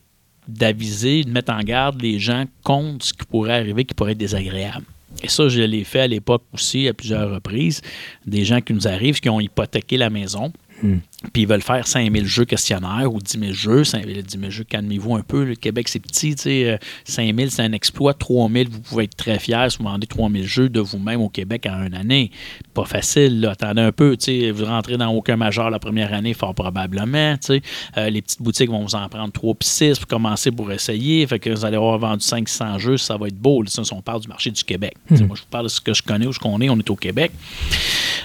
d'aviser, 0.46 1.24
de 1.24 1.30
mettre 1.30 1.52
en 1.52 1.60
garde 1.60 2.00
les 2.00 2.18
gens 2.18 2.44
contre 2.62 3.06
ce 3.06 3.12
qui 3.12 3.24
pourrait 3.26 3.54
arriver, 3.54 3.84
qui 3.84 3.94
pourrait 3.94 4.12
être 4.12 4.18
désagréable. 4.18 4.84
Et 5.22 5.28
ça, 5.28 5.48
je 5.48 5.62
l'ai 5.62 5.82
fait 5.82 6.00
à 6.00 6.06
l'époque 6.06 6.44
aussi, 6.52 6.86
à 6.86 6.94
plusieurs 6.94 7.30
reprises. 7.30 7.80
Des 8.26 8.44
gens 8.44 8.60
qui 8.60 8.74
nous 8.74 8.86
arrivent, 8.86 9.18
qui 9.18 9.28
ont 9.28 9.40
hypothéqué 9.40 9.96
la 9.96 10.10
maison, 10.10 10.52
Hmm. 10.82 10.98
Puis 11.32 11.42
ils 11.42 11.48
veulent 11.48 11.62
faire 11.62 11.86
5000 11.86 12.24
jeux 12.26 12.44
questionnaires 12.44 13.12
ou 13.12 13.20
10 13.20 13.38
000 13.38 13.52
jeux. 13.52 13.84
5 13.84 14.04
000, 14.06 14.20
10 14.22 14.38
000 14.38 14.50
jeux, 14.50 14.64
calmez-vous 14.64 15.14
un 15.16 15.22
peu. 15.22 15.44
Le 15.44 15.54
Québec, 15.54 15.88
c'est 15.88 15.98
petit. 16.00 16.34
tu 16.34 16.42
sais, 16.42 16.70
euh, 16.70 16.76
5 17.04 17.34
000, 17.36 17.50
c'est 17.50 17.62
un 17.62 17.72
exploit. 17.72 18.14
3 18.14 18.48
000, 18.50 18.64
vous 18.70 18.80
pouvez 18.80 19.04
être 19.04 19.16
très 19.16 19.38
fiers 19.38 19.66
si 19.70 19.78
vous 19.78 19.84
vendez 19.84 20.06
3 20.06 20.30
000 20.30 20.44
jeux 20.44 20.68
de 20.68 20.80
vous-même 20.80 21.20
au 21.20 21.28
Québec 21.28 21.66
en 21.68 21.84
une 21.86 21.94
année. 21.94 22.30
Pas 22.74 22.84
facile. 22.84 23.40
Là. 23.40 23.50
Attendez 23.52 23.82
un 23.82 23.92
peu. 23.92 24.16
tu 24.16 24.24
sais, 24.24 24.50
Vous 24.50 24.64
rentrez 24.64 24.96
dans 24.96 25.10
aucun 25.12 25.36
majeur 25.36 25.70
la 25.70 25.78
première 25.78 26.12
année, 26.12 26.34
fort 26.34 26.54
probablement. 26.54 27.36
tu 27.36 27.46
sais. 27.46 27.62
Euh, 27.96 28.10
les 28.10 28.22
petites 28.22 28.42
boutiques 28.42 28.70
vont 28.70 28.82
vous 28.84 28.94
en 28.94 29.08
prendre 29.08 29.32
3 29.32 29.54
puis 29.54 29.68
6 29.68 29.98
pour 29.98 30.08
commencer 30.08 30.50
pour 30.50 30.70
essayer. 30.72 31.26
Fait 31.26 31.38
que 31.38 31.50
vous 31.50 31.64
allez 31.64 31.76
avoir 31.76 31.98
vendu 31.98 32.24
500 32.24 32.78
jeux. 32.78 32.96
Ça 32.96 33.16
va 33.16 33.28
être 33.28 33.38
beau. 33.38 33.62
Là, 33.62 33.68
ça, 33.70 33.82
on 33.92 34.02
parle 34.02 34.20
du 34.20 34.28
marché 34.28 34.50
du 34.50 34.62
Québec. 34.64 34.94
Sais, 35.14 35.24
Moi, 35.24 35.36
je 35.36 35.42
vous 35.42 35.48
parle 35.50 35.64
de 35.64 35.68
ce 35.70 35.80
que 35.80 35.94
je 35.94 36.02
connais, 36.02 36.26
où 36.26 36.32
je 36.32 36.38
connais. 36.38 36.68
On 36.70 36.78
est 36.78 36.90
au 36.90 36.96
Québec. 36.96 37.32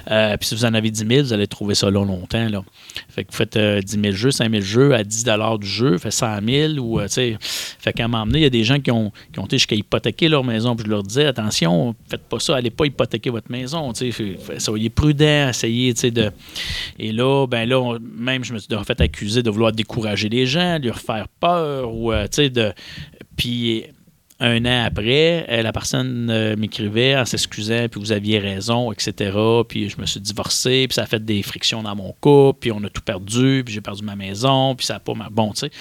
Euh, 0.09 0.35
puis 0.37 0.47
si 0.49 0.55
vous 0.55 0.65
en 0.65 0.73
avez 0.73 0.89
10 0.91 1.05
000, 1.07 1.23
vous 1.23 1.33
allez 1.33 1.47
trouver 1.47 1.75
ça 1.75 1.89
là 1.89 2.03
longtemps. 2.03 2.47
Là. 2.49 2.63
Fait 3.09 3.23
que 3.23 3.31
vous 3.31 3.37
faites 3.37 3.57
euh, 3.57 3.81
10 3.81 3.99
000 4.01 4.11
jeux, 4.13 4.31
5 4.31 4.51
000 4.51 4.61
jeux 4.63 4.93
à 4.93 5.03
10 5.03 5.25
du 5.59 5.67
jeu, 5.67 5.97
fait 5.97 6.11
100 6.11 6.39
000 6.45 6.73
ou, 6.73 6.99
euh, 6.99 7.07
fait 7.07 7.93
qu'à 7.93 8.05
un 8.05 8.07
moment 8.07 8.25
donné, 8.25 8.39
il 8.39 8.43
y 8.43 8.45
a 8.45 8.49
des 8.49 8.63
gens 8.63 8.79
qui 8.79 8.91
ont, 8.91 9.11
été 9.37 9.57
jusqu'à 9.57 9.75
hypothéquer 9.75 10.29
leur 10.29 10.43
maison. 10.43 10.75
Puis 10.75 10.85
je 10.85 10.91
leur 10.91 11.03
disais, 11.03 11.25
attention, 11.25 11.95
faites 12.09 12.23
pas 12.23 12.39
ça, 12.39 12.55
allez 12.55 12.69
pas 12.69 12.85
hypothéquer 12.85 13.29
votre 13.29 13.51
maison, 13.51 13.91
soyez 14.57 14.89
prudents, 14.89 15.49
essayez, 15.49 15.93
de... 15.93 16.31
Et 16.99 17.11
là, 17.11 17.47
ben 17.47 17.67
là, 17.67 17.97
même 17.99 18.43
je 18.43 18.53
me 18.53 18.59
suis 18.59 18.69
fait 18.85 19.01
accuser 19.01 19.43
de 19.43 19.49
vouloir 19.49 19.71
décourager 19.71 20.29
les 20.29 20.45
gens, 20.45 20.79
de 20.79 20.87
leur 20.87 20.99
faire 20.99 21.27
peur 21.27 21.93
ou, 21.93 22.11
euh, 22.11 22.27
de... 22.27 22.73
Puis 23.35 23.85
un 24.41 24.65
an 24.65 24.83
après, 24.85 25.45
euh, 25.49 25.61
la 25.61 25.71
personne 25.71 26.29
euh, 26.29 26.55
m'écrivait 26.57 27.15
en 27.15 27.25
s'excusant, 27.25 27.87
puis 27.89 27.99
vous 28.01 28.11
aviez 28.11 28.39
raison, 28.39 28.91
etc. 28.91 29.37
Puis 29.69 29.89
je 29.89 30.01
me 30.01 30.05
suis 30.05 30.19
divorcé, 30.19 30.87
puis 30.89 30.95
ça 30.95 31.03
a 31.03 31.05
fait 31.05 31.23
des 31.23 31.43
frictions 31.43 31.83
dans 31.83 31.95
mon 31.95 32.11
couple, 32.19 32.59
puis 32.59 32.71
on 32.71 32.83
a 32.83 32.89
tout 32.89 33.01
perdu, 33.03 33.61
puis 33.63 33.73
j'ai 33.73 33.81
perdu 33.81 34.03
ma 34.03 34.15
maison, 34.15 34.75
puis 34.75 34.85
ça 34.85 34.95
n'a 34.95 34.99
pas... 34.99 35.13
ma- 35.13 35.29
Bon, 35.29 35.51
tu 35.53 35.59
sais. 35.59 35.71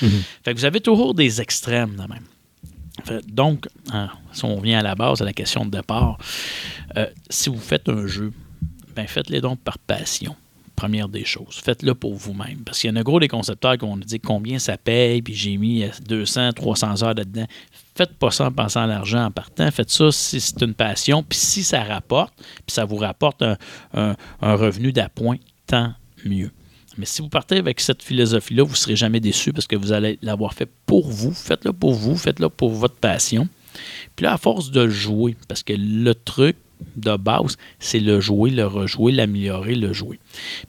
Fait 0.45 0.53
que 0.55 0.59
vous 0.59 0.65
avez 0.67 0.81
toujours 0.81 1.15
des 1.15 1.41
extrêmes, 1.41 1.93
de 1.97 2.03
même. 2.03 2.25
Fait- 3.05 3.27
donc, 3.27 3.67
hein, 3.93 4.11
si 4.33 4.45
on 4.45 4.57
revient 4.57 4.75
à 4.75 4.83
la 4.83 4.95
base, 4.95 5.23
à 5.23 5.25
la 5.25 5.33
question 5.33 5.65
de 5.65 5.71
départ, 5.71 6.19
euh, 6.97 7.07
si 7.31 7.49
vous 7.49 7.59
faites 7.59 7.89
un 7.89 8.07
jeu, 8.07 8.31
ben 8.95 9.07
faites-le 9.07 9.41
donc 9.41 9.59
par 9.61 9.79
passion. 9.79 10.37
Première 10.77 11.09
des 11.09 11.25
choses. 11.25 11.61
Faites-le 11.63 11.95
pour 11.95 12.15
vous-même. 12.15 12.59
Parce 12.65 12.79
qu'il 12.81 12.89
y 12.89 12.93
en 12.93 12.97
a 12.97 13.03
gros 13.03 13.21
des 13.21 13.29
concepteurs 13.29 13.77
qui 13.77 13.85
vont 13.85 13.97
nous 13.97 14.05
dire 14.05 14.19
combien 14.25 14.59
ça 14.59 14.77
paye, 14.79 15.21
puis 15.23 15.35
j'ai 15.35 15.57
mis 15.59 15.85
euh, 15.85 15.89
200, 16.09 16.53
300 16.55 17.03
heures 17.03 17.15
là-dedans. 17.15 17.47
Faites 18.01 18.17
pas 18.17 18.31
ça 18.31 18.47
en 18.47 18.51
pensant 18.51 18.81
à 18.81 18.87
l'argent 18.87 19.27
en 19.27 19.31
partant. 19.31 19.71
Faites 19.71 19.91
ça 19.91 20.11
si 20.11 20.41
c'est 20.41 20.63
une 20.63 20.73
passion. 20.73 21.23
Puis 21.23 21.39
si 21.39 21.63
ça 21.63 21.85
rapporte, 21.85 22.33
puis 22.39 22.73
ça 22.73 22.87
vous 22.87 22.97
rapporte 22.97 23.45
un, 23.93 24.17
revenu 24.41 24.91
d'appoint, 24.91 25.37
tant 25.67 25.93
mieux. 26.25 26.51
Mais 26.97 27.05
si 27.05 27.21
vous 27.21 27.29
partez 27.29 27.59
avec 27.59 27.79
cette 27.79 28.03
philosophie-là, 28.03 28.63
vous 28.63 28.71
ne 28.71 28.77
serez 28.77 28.97
jamais 28.97 29.21
déçu 29.21 29.53
parce 29.53 29.67
que 29.67 29.77
vous 29.77 29.93
allez 29.93 30.19
l'avoir 30.23 30.55
fait 30.55 30.67
pour 30.87 31.11
vous. 31.11 31.33
Faites-le 31.35 31.75
pour 31.75 31.93
vous, 31.93 32.17
faites-le 32.17 32.49
pour 32.49 32.71
votre 32.71 32.95
passion. 32.95 33.47
Puis 34.17 34.25
là, 34.25 34.33
à 34.33 34.39
force 34.39 34.71
de 34.71 34.89
jouer, 34.89 35.37
parce 35.47 35.63
que 35.63 35.75
le 35.77 36.15
truc 36.15 36.57
de 36.97 37.17
base, 37.17 37.57
c'est 37.79 38.01
le 38.01 38.21
jouer, 38.21 38.51
le 38.51 38.67
rejouer, 38.67 39.13
l'améliorer, 39.13 39.75
le 39.75 39.93
jouer. 39.93 40.19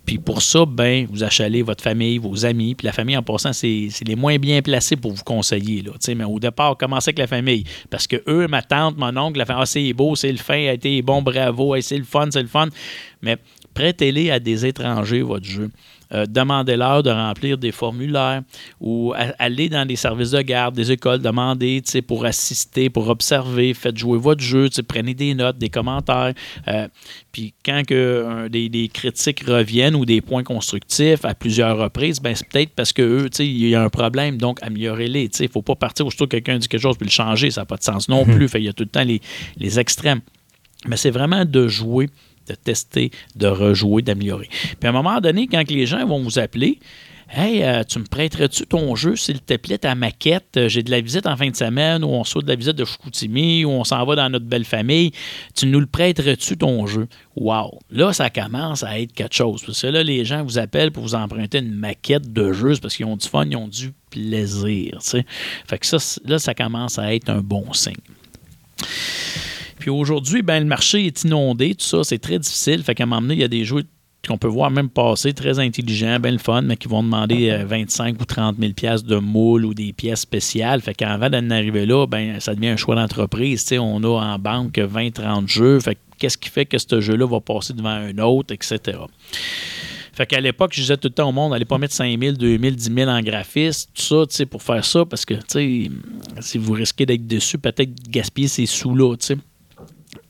Puis 0.05 0.17
pour 0.17 0.41
ça, 0.41 0.65
ben, 0.65 1.07
vous 1.09 1.23
achalez 1.23 1.61
votre 1.61 1.83
famille, 1.83 2.17
vos 2.17 2.45
amis. 2.45 2.75
Puis 2.75 2.85
la 2.85 2.93
famille, 2.93 3.17
en 3.17 3.23
passant, 3.23 3.53
c'est 3.53 3.89
les 4.05 4.15
moins 4.15 4.37
bien 4.37 4.61
placés 4.61 4.95
pour 4.95 5.11
vous 5.11 5.23
conseiller. 5.23 5.81
Là, 5.81 5.91
mais 6.15 6.23
au 6.23 6.39
départ, 6.39 6.77
commencez 6.77 7.09
avec 7.09 7.19
la 7.19 7.27
famille. 7.27 7.63
Parce 7.89 8.07
que 8.07 8.21
eux, 8.27 8.47
ma 8.47 8.61
tante, 8.61 8.97
mon 8.97 9.15
oncle, 9.17 9.37
la 9.37 9.45
famille, 9.45 9.63
ah, 9.63 9.65
c'est 9.65 9.93
beau, 9.93 10.15
c'est 10.15 10.31
le 10.31 10.37
fin, 10.37 10.67
a 10.67 10.73
été 10.73 11.01
bon, 11.01 11.21
bravo, 11.21 11.79
c'est 11.81 11.97
le 11.97 12.03
fun, 12.03 12.27
c'est 12.31 12.41
le 12.41 12.47
fun. 12.47 12.69
Mais 13.21 13.37
prêtez-les 13.73 14.31
à 14.31 14.39
des 14.39 14.65
étrangers, 14.65 15.21
votre 15.21 15.45
jeu. 15.45 15.69
Euh, 16.13 16.25
demandez-leur 16.25 17.03
de 17.03 17.09
remplir 17.09 17.57
des 17.57 17.71
formulaires 17.71 18.41
ou 18.79 19.13
a- 19.13 19.33
allez 19.39 19.69
dans 19.69 19.85
des 19.87 19.95
services 19.95 20.31
de 20.31 20.41
garde, 20.41 20.75
des 20.75 20.91
écoles, 20.91 21.19
demandez 21.21 21.81
pour 22.07 22.25
assister, 22.25 22.89
pour 22.89 23.07
observer, 23.09 23.73
faites 23.73 23.97
jouer 23.97 24.17
votre 24.17 24.41
jeu, 24.41 24.69
prenez 24.87 25.13
des 25.13 25.33
notes, 25.33 25.57
des 25.57 25.69
commentaires. 25.69 26.33
Euh, 26.67 26.87
puis 27.31 27.53
quand 27.65 27.83
que, 27.87 27.93
euh, 27.93 28.49
des, 28.49 28.67
des 28.69 28.87
critiques 28.89 29.43
reviennent 29.47 29.95
ou 29.95 30.05
des 30.05 30.21
points 30.21 30.43
constructifs 30.43 31.23
à 31.23 31.33
plusieurs 31.33 31.77
reprises, 31.77 32.19
ben, 32.19 32.35
c'est 32.35 32.47
peut-être 32.47 32.71
parce 32.75 32.91
que 32.93 33.01
eux, 33.01 33.29
tu 33.29 33.37
sais, 33.37 33.47
il 33.47 33.67
y 33.69 33.75
a 33.75 33.81
un 33.81 33.89
problème, 33.89 34.37
donc 34.37 34.59
améliorez-les. 34.61 35.29
Il 35.39 35.43
ne 35.43 35.47
faut 35.47 35.61
pas 35.61 35.75
partir 35.75 36.05
aussitôt 36.05 36.25
que 36.25 36.31
quelqu'un 36.31 36.57
dit 36.57 36.67
quelque 36.67 36.81
chose 36.81 36.97
puis 36.97 37.05
le 37.07 37.11
changer, 37.11 37.51
ça 37.51 37.61
n'a 37.61 37.65
pas 37.65 37.77
de 37.77 37.83
sens 37.83 38.09
non 38.09 38.25
plus. 38.25 38.47
Fait, 38.49 38.59
il 38.59 38.65
y 38.65 38.69
a 38.69 38.73
tout 38.73 38.83
le 38.83 38.89
temps 38.89 39.03
les, 39.03 39.21
les 39.57 39.79
extrêmes. 39.79 40.21
Mais 40.87 40.97
c'est 40.97 41.11
vraiment 41.11 41.45
de 41.45 41.67
jouer, 41.67 42.09
de 42.47 42.55
tester, 42.55 43.11
de 43.35 43.47
rejouer, 43.47 44.01
d'améliorer. 44.01 44.49
Puis 44.49 44.87
à 44.87 44.89
un 44.89 44.93
moment 44.93 45.19
donné, 45.21 45.47
quand 45.47 45.69
les 45.69 45.85
gens 45.85 46.05
vont 46.05 46.21
vous 46.21 46.39
appeler, 46.39 46.79
Hey, 47.33 47.63
euh, 47.63 47.85
tu 47.85 47.97
me 47.99 48.03
prêterais-tu 48.03 48.65
ton 48.67 48.93
jeu, 48.93 49.15
s'il 49.15 49.39
te 49.39 49.55
plaît, 49.55 49.77
ta 49.77 49.95
maquette? 49.95 50.57
Euh, 50.57 50.67
J'ai 50.67 50.83
de 50.83 50.91
la 50.91 50.99
visite 50.99 51.25
en 51.25 51.37
fin 51.37 51.49
de 51.49 51.55
semaine, 51.55 52.03
ou 52.03 52.09
on 52.09 52.25
saute 52.25 52.43
de 52.43 52.49
la 52.49 52.57
visite 52.57 52.75
de 52.75 52.83
Chicoutimi, 52.83 53.63
ou 53.63 53.69
on 53.69 53.85
s'en 53.85 54.05
va 54.05 54.17
dans 54.17 54.29
notre 54.29 54.47
belle 54.47 54.65
famille. 54.65 55.13
Tu 55.55 55.65
nous 55.67 55.79
le 55.79 55.85
prêterais-tu 55.85 56.57
ton 56.57 56.85
jeu? 56.87 57.07
Wow! 57.37 57.79
Là, 57.89 58.11
ça 58.11 58.29
commence 58.29 58.83
à 58.83 58.99
être 58.99 59.13
quelque 59.13 59.33
chose. 59.33 59.63
Parce 59.65 59.81
que 59.81 59.87
là, 59.87 60.03
les 60.03 60.25
gens 60.25 60.43
vous 60.43 60.59
appellent 60.59 60.91
pour 60.91 61.03
vous 61.03 61.15
emprunter 61.15 61.59
une 61.59 61.73
maquette 61.73 62.33
de 62.33 62.51
jeu, 62.51 62.73
parce 62.81 62.97
qu'ils 62.97 63.05
ont 63.05 63.15
du 63.15 63.27
fun, 63.29 63.45
ils 63.45 63.55
ont 63.55 63.69
du 63.69 63.93
plaisir. 64.09 64.97
tu 64.99 65.11
sais. 65.11 65.25
Fait 65.65 65.79
que 65.79 65.85
ça, 65.85 65.97
là, 66.25 66.37
ça 66.37 66.53
commence 66.53 66.99
à 66.99 67.15
être 67.15 67.29
un 67.29 67.39
bon 67.39 67.71
signe. 67.71 67.95
Puis 69.81 69.89
aujourd'hui, 69.89 70.43
ben, 70.43 70.59
le 70.59 70.65
marché 70.65 71.07
est 71.07 71.23
inondé, 71.23 71.73
tout 71.73 71.83
ça, 71.83 72.03
c'est 72.03 72.19
très 72.19 72.37
difficile. 72.37 72.83
Fait 72.83 72.93
qu'à 72.93 73.03
un 73.03 73.07
moment 73.07 73.23
donné, 73.23 73.33
il 73.33 73.39
y 73.39 73.43
a 73.43 73.47
des 73.47 73.65
jeux 73.65 73.83
qu'on 74.27 74.37
peut 74.37 74.47
voir 74.47 74.69
même 74.69 74.89
passer, 74.89 75.33
très 75.33 75.57
intelligent, 75.57 76.19
bien 76.19 76.33
le 76.33 76.37
fun, 76.37 76.61
mais 76.61 76.77
qui 76.77 76.87
vont 76.87 77.01
demander 77.01 77.49
euh, 77.49 77.65
25 77.65 78.21
ou 78.21 78.25
30 78.25 78.57
000 78.59 78.73
pièces 78.73 79.03
de 79.03 79.15
moule 79.15 79.65
ou 79.65 79.73
des 79.73 79.91
pièces 79.91 80.19
spéciales. 80.19 80.81
Fait 80.81 80.93
qu'avant 80.93 81.31
d'en 81.31 81.49
arriver 81.49 81.87
là, 81.87 82.05
ben, 82.05 82.39
ça 82.39 82.53
devient 82.53 82.67
un 82.67 82.77
choix 82.77 82.93
d'entreprise. 82.93 83.67
On 83.73 84.03
a 84.03 84.21
en 84.21 84.37
banque 84.37 84.77
20-30 84.77 85.47
jeux. 85.47 85.79
Fait 85.79 85.95
que 85.95 85.99
qu'est-ce 86.19 86.37
qui 86.37 86.49
fait 86.49 86.67
que 86.67 86.77
ce 86.77 87.01
jeu-là 87.01 87.25
va 87.25 87.41
passer 87.41 87.73
devant 87.73 87.89
un 87.89 88.15
autre, 88.19 88.53
etc. 88.53 88.99
Fait 90.13 90.27
qu'à 90.27 90.41
l'époque, 90.41 90.73
je 90.75 90.81
disais 90.81 90.97
tout 90.97 91.07
le 91.07 91.15
temps 91.15 91.29
au 91.29 91.31
monde, 91.31 91.55
allez 91.55 91.65
pas 91.65 91.79
mettre 91.79 91.95
5 91.95 92.19
000, 92.21 92.35
2 92.35 92.59
000, 92.59 92.75
10 92.75 92.93
000 92.93 93.09
en 93.09 93.21
graphiste, 93.21 93.89
tout 93.95 94.03
ça, 94.03 94.27
tu 94.29 94.35
sais, 94.35 94.45
pour 94.45 94.61
faire 94.61 94.85
ça, 94.85 95.05
parce 95.05 95.25
que, 95.25 95.33
tu 95.33 95.41
sais, 95.47 95.91
si 96.41 96.59
vous 96.59 96.73
risquez 96.73 97.07
d'être 97.07 97.25
dessus, 97.25 97.57
peut-être 97.57 97.91
gaspiller 98.07 98.47
ces 98.47 98.67
sous-là, 98.67 99.15
tu 99.15 99.25
sais. 99.25 99.37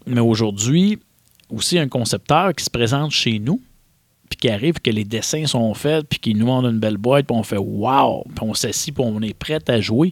Mais 0.05 0.21
aujourd'hui, 0.21 0.99
aussi 1.49 1.77
un 1.77 1.87
concepteur 1.87 2.53
qui 2.53 2.63
se 2.63 2.69
présente 2.69 3.11
chez 3.11 3.39
nous, 3.39 3.61
puis 4.29 4.37
qui 4.37 4.49
arrive, 4.49 4.75
que 4.75 4.89
les 4.89 5.03
dessins 5.03 5.45
sont 5.45 5.73
faits, 5.73 6.07
puis 6.07 6.19
qui 6.19 6.33
nous 6.33 6.45
montre 6.45 6.69
une 6.69 6.79
belle 6.79 6.97
boîte, 6.97 7.27
puis 7.27 7.35
on 7.35 7.43
fait 7.43 7.57
wow, 7.57 8.23
puis 8.23 8.45
on 8.45 8.53
s'assit, 8.53 8.95
puis 8.95 9.03
on 9.05 9.21
est 9.21 9.33
prêt 9.33 9.59
à 9.67 9.81
jouer. 9.81 10.11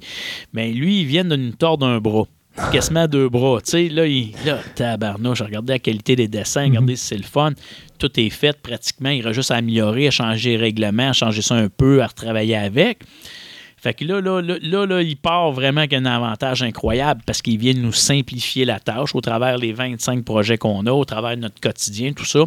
Mais 0.52 0.72
lui, 0.72 1.02
il 1.02 1.06
vient 1.06 1.24
de 1.24 1.36
nous 1.36 1.54
tordre 1.54 1.86
un 1.86 2.00
bras. 2.00 2.28
Quasiment 2.72 3.08
deux 3.08 3.30
bras. 3.30 3.62
Tu 3.62 3.72
sais, 3.72 3.90
là, 3.90 4.06
il, 4.06 4.34
là, 4.46 4.60
tabarnouche, 4.76 5.42
regardez 5.42 5.74
la 5.74 5.80
qualité 5.80 6.18
des 6.18 6.28
dessins, 6.28 6.64
regardez 6.64 6.98
si 6.98 7.08
c'est 7.08 7.18
le 7.18 7.24
fun. 7.24 7.54
Tout 7.98 8.20
est 8.20 8.30
fait 8.30 8.58
pratiquement. 8.62 9.10
Il 9.10 9.22
reste 9.22 9.36
juste 9.36 9.52
à 9.52 9.56
améliorer, 9.56 10.08
à 10.08 10.12
changer 10.12 10.52
les 10.52 10.58
règlements, 10.58 11.10
à 11.10 11.14
changer 11.14 11.42
ça 11.42 11.56
un 11.56 11.70
peu, 11.70 12.04
à 12.04 12.08
retravailler 12.08 12.58
avec. 12.58 13.00
Fait 13.82 13.94
que 13.94 14.04
là, 14.04 14.20
là, 14.20 14.42
là, 14.42 14.56
là, 14.62 14.86
là, 14.86 15.02
il 15.02 15.16
part 15.16 15.52
vraiment 15.52 15.80
avec 15.80 15.94
un 15.94 16.06
avantage 16.06 16.62
incroyable 16.64 17.22
parce 17.26 17.42
qu'il 17.42 17.58
vient 17.58 17.74
nous 17.74 17.94
simplifier 17.94 18.66
la 18.66 18.80
tâche 18.80 19.16
au 19.16 19.22
travers 19.22 19.58
les 19.58 19.72
25 19.72 20.26
projets 20.26 20.58
qu'on 20.58 20.86
a, 20.86 20.92
au 20.92 21.06
travers 21.06 21.38
de 21.38 21.42
notre 21.42 21.62
quotidien, 21.62 22.12
tout 22.12 22.26
ça. 22.26 22.42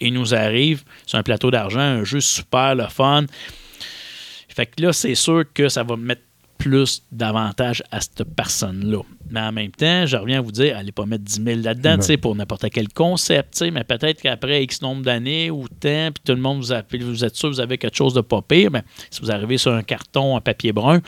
Et 0.00 0.08
il 0.08 0.14
nous 0.14 0.34
arrive 0.34 0.82
sur 1.06 1.18
un 1.18 1.22
plateau 1.22 1.50
d'argent, 1.50 1.80
un 1.80 2.04
jeu 2.04 2.20
super, 2.20 2.74
le 2.74 2.86
fun. 2.88 3.26
Fait 4.48 4.66
que 4.66 4.82
là, 4.82 4.92
c'est 4.92 5.14
sûr 5.14 5.44
que 5.54 5.68
ça 5.68 5.82
va 5.84 5.96
mettre 5.96 6.22
plus 6.62 7.02
d'avantages 7.10 7.82
à 7.90 8.00
cette 8.00 8.22
personne-là. 8.22 9.02
Mais 9.30 9.40
en 9.40 9.50
même 9.50 9.72
temps, 9.72 10.06
je 10.06 10.16
reviens 10.16 10.38
à 10.38 10.40
vous 10.40 10.52
dire, 10.52 10.76
allez 10.76 10.92
pas 10.92 11.06
mettre 11.06 11.24
10 11.24 11.42
000 11.42 11.60
là-dedans, 11.60 11.96
tu 11.96 12.04
sais, 12.04 12.16
pour 12.16 12.36
n'importe 12.36 12.70
quel 12.70 12.88
concept, 12.88 13.54
tu 13.54 13.58
sais, 13.58 13.70
mais 13.72 13.82
peut-être 13.82 14.22
qu'après 14.22 14.62
X 14.62 14.80
nombre 14.80 15.02
d'années 15.02 15.50
ou 15.50 15.66
temps, 15.66 16.10
puis 16.14 16.22
tout 16.24 16.34
le 16.34 16.40
monde 16.40 16.58
vous 16.58 16.72
appelle, 16.72 17.02
vous 17.02 17.24
êtes 17.24 17.34
sûr 17.34 17.48
que 17.48 17.54
vous 17.56 17.60
avez 17.60 17.78
quelque 17.78 17.96
chose 17.96 18.14
de 18.14 18.20
pas 18.20 18.42
pire, 18.42 18.70
mais 18.70 18.84
si 19.10 19.20
vous 19.20 19.32
arrivez 19.32 19.58
sur 19.58 19.72
un 19.72 19.82
carton, 19.82 20.36
un 20.36 20.40
papier 20.40 20.72
brun, 20.72 21.00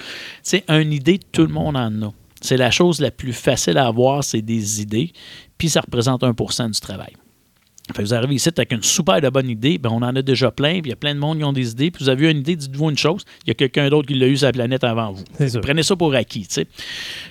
sais, 0.43 0.65
une 0.69 0.93
idée, 0.93 1.21
tout 1.31 1.43
le 1.43 1.53
monde 1.53 1.77
en 1.77 2.03
a. 2.03 2.13
C'est 2.41 2.57
la 2.57 2.73
chose 2.73 3.01
la 3.01 3.13
plus 3.13 3.33
facile 3.33 3.79
à 3.79 3.87
avoir, 3.87 4.25
c'est 4.25 4.43
des 4.43 4.83
idées, 4.83 5.13
puis 5.57 5.69
ça 5.69 5.83
représente 5.83 6.23
1% 6.23 6.73
du 6.73 6.81
travail. 6.81 7.13
Fait 7.93 8.03
que 8.03 8.09
vous 8.09 8.15
arrivez 8.15 8.35
ici 8.37 8.49
avec 8.57 8.73
une 8.73 8.83
super 8.83 9.21
de 9.21 9.29
bonne 9.29 9.49
idée, 9.51 9.77
ben 9.77 9.91
on 9.93 9.97
en 9.97 10.17
a 10.17 10.23
déjà 10.23 10.51
plein, 10.51 10.81
puis 10.81 10.85
il 10.87 10.89
y 10.89 10.93
a 10.93 10.97
plein 10.97 11.15
de 11.15 11.21
monde 11.21 11.39
qui 11.39 11.45
ont 11.45 11.53
des 11.53 11.71
idées, 11.73 11.91
puis 11.91 12.03
vous 12.05 12.09
avez 12.09 12.31
une 12.31 12.39
idée, 12.39 12.57
dites-vous 12.57 12.89
une 12.91 12.97
chose, 12.97 13.25
il 13.45 13.49
y 13.49 13.51
a 13.51 13.55
quelqu'un 13.55 13.91
d'autre 13.91 14.09
qui 14.09 14.15
l'a 14.15 14.27
eu 14.27 14.39
sur 14.39 14.47
la 14.47 14.53
planète 14.53 14.85
avant 14.85 15.13
vous. 15.13 15.23
Prenez 15.61 15.83
ça 15.83 15.95
pour 15.95 16.15
acquis, 16.15 16.47
tu 16.47 16.55
sais. 16.55 16.67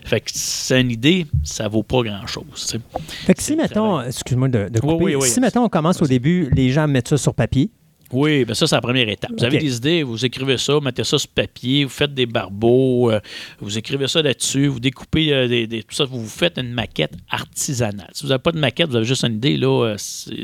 Fait 0.06 0.20
que 0.20 0.30
c'est 0.32 0.80
une 0.80 0.92
idée, 0.92 1.26
ça 1.44 1.68
vaut 1.68 1.82
pas 1.82 2.04
grand-chose. 2.04 2.78
Fait 3.26 3.34
que 3.34 3.42
si, 3.42 3.56
mettons, 3.56 4.02
excuse-moi 4.04 4.48
de, 4.50 4.70
de 4.70 4.80
couper, 4.80 4.94
Oui, 4.94 5.16
oui, 5.16 5.22
oui. 5.24 5.28
si, 5.28 5.40
mettons, 5.40 5.64
on 5.64 5.70
commence 5.70 6.00
au 6.04 6.08
début, 6.08 6.50
les 6.54 6.70
gens 6.72 6.88
mettent 6.88 7.08
ça 7.08 7.18
sur 7.18 7.34
papier. 7.34 7.72
Oui, 8.14 8.46
ben 8.46 8.54
ça, 8.54 8.68
c'est 8.68 8.76
la 8.76 8.82
première 8.82 9.10
étape. 9.10 9.32
Vous 9.36 9.44
avez 9.44 9.58
des 9.58 9.76
idées, 9.78 10.04
vous 10.04 10.24
écrivez 10.24 10.58
ça, 10.60 10.80
mettez 10.80 11.04
ça 11.04 11.18
sur 11.18 11.28
papier, 11.30 11.84
vous 11.84 11.90
faites 11.90 12.14
des 12.14 12.28
barbeaux, 12.28 13.10
euh, 13.12 13.20
vous 13.60 13.76
écrivez 13.78 14.08
ça 14.08 14.22
là-dessus, 14.22 14.68
vous 14.68 14.80
découpez 14.80 15.34
euh, 15.34 15.48
des, 15.48 15.66
des- 15.66 15.82
tout 15.82 15.96
ça, 15.96 16.06
vous 16.06 16.22
vous 16.22 16.30
faites 16.30 16.58
une 16.60 16.72
maquette 16.74 17.14
artisanale. 17.30 18.10
Si 18.14 18.22
vous 18.24 18.30
n'avez 18.30 18.42
pas 18.42 18.52
de 18.52 18.60
maquette, 18.60 18.90
vous 18.90 18.96
avez 18.98 19.06
juste 19.06 19.24
une 19.24 19.34
idée, 19.36 19.58
là, 19.58 19.96
euh, 19.96 19.98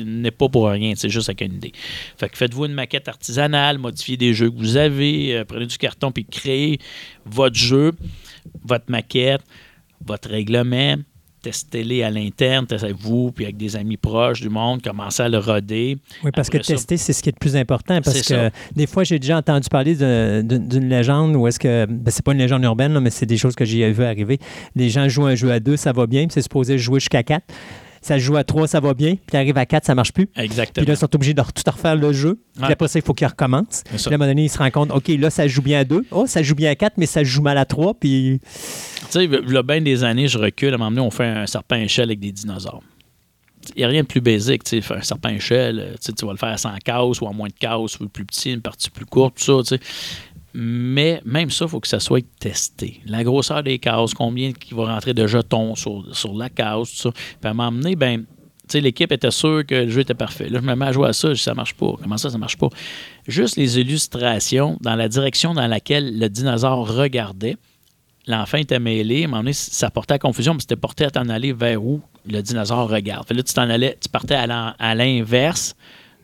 n'est 0.03 0.31
pas 0.31 0.49
pour 0.49 0.67
rien, 0.67 0.93
c'est 0.95 1.09
juste 1.09 1.29
avec 1.29 1.41
une 1.41 1.53
idée. 1.57 1.71
Fait 2.17 2.27
que 2.29 2.37
faites-vous 2.37 2.65
une 2.65 2.73
maquette 2.73 3.07
artisanale, 3.07 3.77
modifiez 3.77 4.17
des 4.17 4.33
jeux 4.33 4.49
que 4.49 4.57
vous 4.57 4.75
avez, 4.75 5.37
euh, 5.37 5.45
prenez 5.45 5.67
du 5.67 5.77
carton 5.77 6.11
puis 6.11 6.25
créez 6.25 6.79
votre 7.25 7.55
jeu, 7.55 7.91
votre 8.65 8.85
maquette, 8.89 9.41
votre 10.03 10.29
règlement, 10.29 10.95
testez-les 11.41 12.03
à 12.03 12.09
l'interne, 12.09 12.65
testez-vous, 12.67 13.31
puis 13.31 13.45
avec 13.45 13.57
des 13.57 13.75
amis 13.75 13.97
proches 13.97 14.41
du 14.41 14.49
monde, 14.49 14.81
commencez 14.81 15.23
à 15.23 15.29
le 15.29 15.37
roder. 15.37 15.97
Oui, 16.23 16.31
parce 16.33 16.47
Après 16.49 16.59
que 16.59 16.65
ça- 16.65 16.73
tester, 16.73 16.97
c'est 16.97 17.13
ce 17.13 17.23
qui 17.23 17.29
est 17.29 17.33
le 17.35 17.39
plus 17.39 17.55
important. 17.55 17.99
Parce 18.01 18.21
que 18.21 18.25
ça. 18.25 18.49
des 18.75 18.87
fois, 18.87 19.03
j'ai 19.03 19.19
déjà 19.19 19.37
entendu 19.37 19.67
parler 19.69 19.95
d'une 19.95 20.89
légende 20.89 21.35
où 21.35 21.47
est-ce 21.47 21.59
que. 21.59 21.85
Ben, 21.85 22.11
c'est 22.11 22.23
pas 22.23 22.31
une 22.33 22.39
légende 22.39 22.63
urbaine, 22.63 22.93
là, 22.93 22.99
mais 22.99 23.09
c'est 23.09 23.25
des 23.25 23.37
choses 23.37 23.55
que 23.55 23.65
j'ai 23.65 23.89
vu 23.91 24.03
arriver. 24.03 24.39
Les 24.75 24.89
gens 24.89 25.07
jouent 25.09 25.25
un 25.25 25.35
jeu 25.35 25.51
à 25.51 25.59
deux, 25.59 25.77
ça 25.77 25.91
va 25.91 26.07
bien, 26.07 26.25
puis 26.25 26.33
c'est 26.33 26.41
supposé 26.41 26.77
jouer 26.77 26.99
jusqu'à 26.99 27.23
quatre. 27.23 27.45
Ça 28.01 28.17
joue 28.17 28.37
à 28.37 28.45
trois, 28.45 28.65
ça 28.65 28.79
va 28.79 28.93
bien, 28.93 29.15
puis 29.27 29.35
arrive 29.35 29.57
à 29.57 29.65
quatre, 29.65 29.85
ça 29.85 29.93
marche 29.93 30.13
plus. 30.13 30.29
Exactement. 30.37 30.83
Puis 30.83 30.85
là, 30.85 30.93
ils 30.93 30.97
sont 30.97 31.13
obligés 31.13 31.33
de 31.33 31.41
tout 31.41 31.69
refaire 31.69 31.97
le 31.97 32.13
jeu. 32.13 32.39
Puis 32.55 32.63
Ouais. 32.65 32.71
après 32.71 32.87
ça, 32.87 32.97
il 32.97 33.01
faut 33.01 33.13
qu'ils 33.13 33.27
recommencent. 33.27 33.83
Puis 33.83 33.97
là, 33.97 34.03
à 34.05 34.13
un 34.13 34.17
moment 34.17 34.29
donné, 34.29 34.45
ils 34.45 34.49
se 34.49 34.57
rendent 34.57 34.71
compte, 34.71 34.91
OK, 34.91 35.09
là, 35.19 35.29
ça 35.29 35.49
joue 35.49 35.61
bien 35.61 35.81
à 35.81 35.83
deux. 35.83 36.05
Oh, 36.11 36.25
ça 36.25 36.41
joue 36.41 36.55
bien 36.55 36.71
à 36.71 36.75
quatre, 36.75 36.93
mais 36.97 37.05
ça 37.07 37.25
joue 37.25 37.41
mal 37.41 37.57
à 37.57 37.65
trois. 37.65 37.93
Puis 37.93 38.39
sais, 39.11 39.25
il 39.25 39.33
y 39.33 39.63
bien 39.63 39.81
des 39.81 40.03
années, 40.03 40.27
je 40.27 40.37
recule, 40.37 40.71
à 40.71 40.75
un 40.75 40.77
moment 40.77 40.91
donné, 40.91 41.01
on 41.01 41.11
fait 41.11 41.25
un 41.25 41.45
serpent 41.45 41.75
échelle 41.75 42.09
avec 42.09 42.19
des 42.19 42.31
dinosaures. 42.31 42.83
Il 43.75 43.79
n'y 43.79 43.83
a 43.83 43.87
rien 43.87 44.01
de 44.01 44.07
plus 44.07 44.21
basique, 44.21 44.63
tu 44.63 44.81
sais, 44.81 44.93
un 44.93 45.01
serpent 45.01 45.29
échelle, 45.29 45.79
euh, 45.79 45.95
tu 46.01 46.13
tu 46.13 46.25
vas 46.25 46.31
le 46.31 46.37
faire 46.37 46.57
100 46.57 46.77
cases 46.83 47.21
ou 47.21 47.27
à 47.27 47.33
moins 47.33 47.49
de 47.49 47.53
cases 47.53 47.99
ou 47.99 48.07
plus 48.07 48.25
petit, 48.25 48.53
une 48.53 48.61
partie 48.61 48.89
plus 48.89 49.05
courte, 49.05 49.35
tout 49.37 49.43
ça, 49.43 49.77
tu 49.77 49.83
sais. 49.83 49.91
Mais 50.53 51.21
même 51.25 51.51
ça, 51.51 51.65
il 51.65 51.67
faut 51.69 51.79
que 51.79 51.87
ça 51.87 51.99
soit 51.99 52.25
testé. 52.39 53.01
La 53.05 53.23
grosseur 53.23 53.61
des 53.61 53.77
cases, 53.77 54.13
combien 54.13 54.51
qui 54.51 54.73
va 54.73 54.85
rentrer 54.93 55.13
de 55.13 55.27
jetons 55.27 55.75
sur, 55.75 56.03
sur 56.15 56.33
la 56.33 56.49
case, 56.49 56.89
tout 56.89 56.97
ça. 56.97 57.11
Puis 57.11 57.49
à 57.49 57.53
m'emmener, 57.53 57.95
ben, 57.95 58.25
l'équipe 58.77 59.11
était 59.11 59.31
sûre 59.31 59.65
que 59.65 59.75
le 59.75 59.89
jeu 59.89 60.01
était 60.01 60.13
parfait. 60.13 60.49
Là, 60.49 60.59
je 60.61 60.65
me 60.65 60.75
mets 60.75 60.87
à 60.87 60.91
jouer 60.91 61.09
à 61.09 61.13
ça, 61.13 61.29
je 61.29 61.33
dis, 61.35 61.41
ça 61.41 61.53
marche 61.53 61.73
pas. 61.73 61.93
Comment 62.01 62.17
ça, 62.17 62.29
ça 62.29 62.37
marche 62.37 62.57
pas? 62.57 62.69
Juste 63.27 63.57
les 63.57 63.79
illustrations 63.79 64.77
dans 64.81 64.95
la 64.95 65.07
direction 65.07 65.53
dans 65.53 65.67
laquelle 65.67 66.17
le 66.17 66.29
dinosaure 66.29 66.95
regardait, 66.95 67.57
l'enfant 68.29 68.57
était 68.57 68.79
mêlé. 68.79 69.23
À 69.23 69.25
un 69.25 69.27
moment 69.27 69.39
donné, 69.41 69.53
ça 69.53 69.89
portait 69.89 70.13
à 70.13 70.19
confusion, 70.19 70.53
mais 70.53 70.61
c'était 70.61 70.77
porté 70.77 71.03
à 71.03 71.09
t'en 71.09 71.27
aller 71.27 71.51
vers 71.51 71.83
où? 71.83 72.01
Le 72.25 72.41
dinosaure 72.41 72.89
regarde. 72.89 73.27
Fait 73.27 73.33
là, 73.33 73.43
tu 73.43 73.53
t'en 73.53 73.69
allais, 73.69 73.97
tu 73.99 74.07
partais 74.07 74.35
à 74.35 74.95
l'inverse 74.95 75.75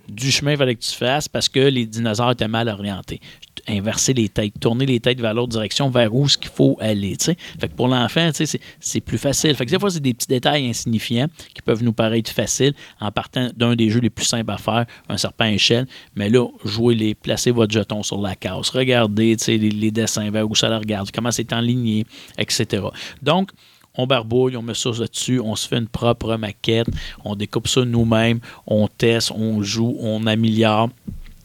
du 0.07 0.29
chemin 0.31 0.51
qu'il 0.51 0.59
fallait 0.59 0.75
que 0.75 0.83
tu 0.83 0.95
fasses 0.95 1.27
parce 1.27 1.49
que 1.49 1.59
les 1.59 1.85
dinosaures 1.85 2.31
étaient 2.31 2.47
mal 2.47 2.69
orientés. 2.69 3.19
Inverser 3.67 4.13
les 4.13 4.29
têtes, 4.29 4.59
tourner 4.59 4.85
les 4.85 4.99
têtes 4.99 5.19
vers 5.19 5.33
l'autre 5.33 5.49
direction, 5.49 5.89
vers 5.89 6.13
où 6.13 6.27
ce 6.29 6.37
qu'il 6.37 6.51
faut 6.51 6.77
aller. 6.79 7.15
Fait 7.19 7.35
que 7.67 7.73
pour 7.75 7.87
l'enfant, 7.87 8.29
c'est- 8.33 9.01
plus 9.01 9.17
facile. 9.17 9.55
Fait 9.55 9.65
que 9.65 9.71
des 9.71 9.79
fois, 9.79 9.89
c'est 9.89 9.99
des 9.99 10.13
petits 10.13 10.27
détails 10.27 10.67
insignifiants 10.67 11.27
qui 11.53 11.61
peuvent 11.61 11.83
nous 11.83 11.93
paraître 11.93 12.31
faciles 12.31 12.73
en 12.99 13.11
partant 13.11 13.49
d'un 13.55 13.75
des 13.75 13.89
jeux 13.89 13.99
les 13.99 14.09
plus 14.09 14.25
simples 14.25 14.51
à 14.51 14.57
faire, 14.57 14.85
un 15.09 15.17
serpent 15.17 15.45
à 15.45 15.51
échelle. 15.51 15.87
Mais 16.15 16.29
là, 16.29 16.47
jouez 16.63 16.95
les, 16.95 17.15
placez 17.15 17.51
votre 17.51 17.73
jeton 17.73 18.03
sur 18.03 18.21
la 18.21 18.35
case, 18.35 18.69
regardez 18.69 19.35
les, 19.47 19.57
les 19.57 19.91
dessins 19.91 20.29
vers 20.31 20.49
où 20.49 20.55
ça 20.55 20.69
le 20.69 20.77
regarde, 20.77 21.09
comment 21.11 21.31
c'est 21.31 21.51
enligné, 21.53 22.05
etc. 22.37 22.83
Donc, 23.21 23.51
on 23.97 24.05
barbouille, 24.07 24.57
on 24.57 24.61
met 24.61 24.73
ça 24.73 24.89
dessus, 24.91 25.39
on 25.39 25.55
se 25.55 25.67
fait 25.67 25.77
une 25.77 25.87
propre 25.87 26.35
maquette, 26.35 26.87
on 27.23 27.35
découpe 27.35 27.67
ça 27.67 27.85
nous-mêmes, 27.85 28.39
on 28.67 28.87
teste, 28.87 29.31
on 29.31 29.61
joue, 29.61 29.95
on 29.99 30.25
améliore. 30.27 30.89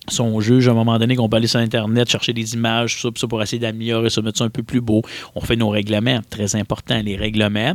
Si 0.09 0.21
on 0.21 0.41
juge 0.41 0.67
à 0.67 0.71
un 0.71 0.75
moment 0.75 0.99
donné 0.99 1.15
qu'on 1.15 1.29
peut 1.29 1.37
aller 1.37 1.47
sur 1.47 1.61
Internet, 1.61 2.09
chercher 2.11 2.33
des 2.33 2.55
images, 2.55 3.01
tout 3.01 3.13
ça, 3.15 3.27
pour 3.29 3.43
essayer 3.43 3.59
d'améliorer 3.61 4.11
ça, 4.11 4.23
mettre 4.23 4.39
ça 4.39 4.45
un 4.45 4.49
peu 4.51 4.63
plus 4.63 4.81
beau. 4.81 5.03
On 5.35 5.41
fait 5.41 5.57
nos 5.57 5.69
règlements, 5.69 6.21
très 6.31 6.57
important, 6.57 7.01
les 7.03 7.17
règlements. 7.17 7.75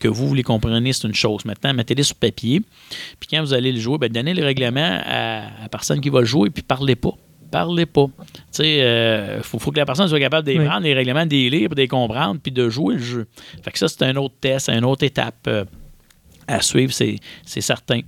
Que 0.00 0.08
vous, 0.08 0.28
vous 0.28 0.34
les 0.34 0.42
compreniez, 0.44 0.92
c'est 0.92 1.06
une 1.08 1.14
chose. 1.14 1.44
Maintenant, 1.44 1.74
mettez-les 1.74 2.04
sur 2.04 2.16
papier. 2.16 2.62
Puis 3.18 3.28
quand 3.30 3.40
vous 3.40 3.52
allez 3.52 3.72
le 3.72 3.80
jouer, 3.80 3.98
ben, 3.98 4.10
donnez 4.10 4.32
les 4.32 4.44
règlements 4.44 5.00
à 5.04 5.42
la 5.62 5.68
personne 5.70 6.00
qui 6.00 6.08
va 6.08 6.20
le 6.20 6.26
jouer, 6.26 6.50
puis 6.50 6.62
parlez 6.62 6.96
pas. 6.96 7.12
Parlez 7.50 7.86
pas. 7.86 8.06
Tu 8.06 8.32
sais, 8.52 9.36
il 9.38 9.42
faut, 9.42 9.58
faut 9.58 9.70
que 9.70 9.78
la 9.78 9.86
personne 9.86 10.08
soit 10.08 10.18
capable 10.20 10.46
de 10.46 10.52
les 10.52 10.58
Oui. 10.60 10.64
prendre, 10.66 10.82
les 10.82 10.94
règlements, 10.94 11.26
de 11.26 11.30
les 11.30 11.50
lire, 11.50 11.68
de 11.70 11.76
les 11.76 11.88
comprendre, 11.88 12.40
puis 12.42 12.52
de 12.52 12.68
jouer 12.68 12.94
le 12.94 13.00
jeu. 13.02 13.26
Fait 13.62 13.70
que 13.70 13.78
ça, 13.78 13.88
c'est 13.88 14.02
un 14.02 14.16
autre 14.16 14.34
test, 14.40 14.68
une 14.68 14.84
autre 14.84 15.04
étape. 15.04 15.48
À 16.48 16.60
suivre, 16.62 16.92
c'est 16.92 17.60
certain. 17.60 18.00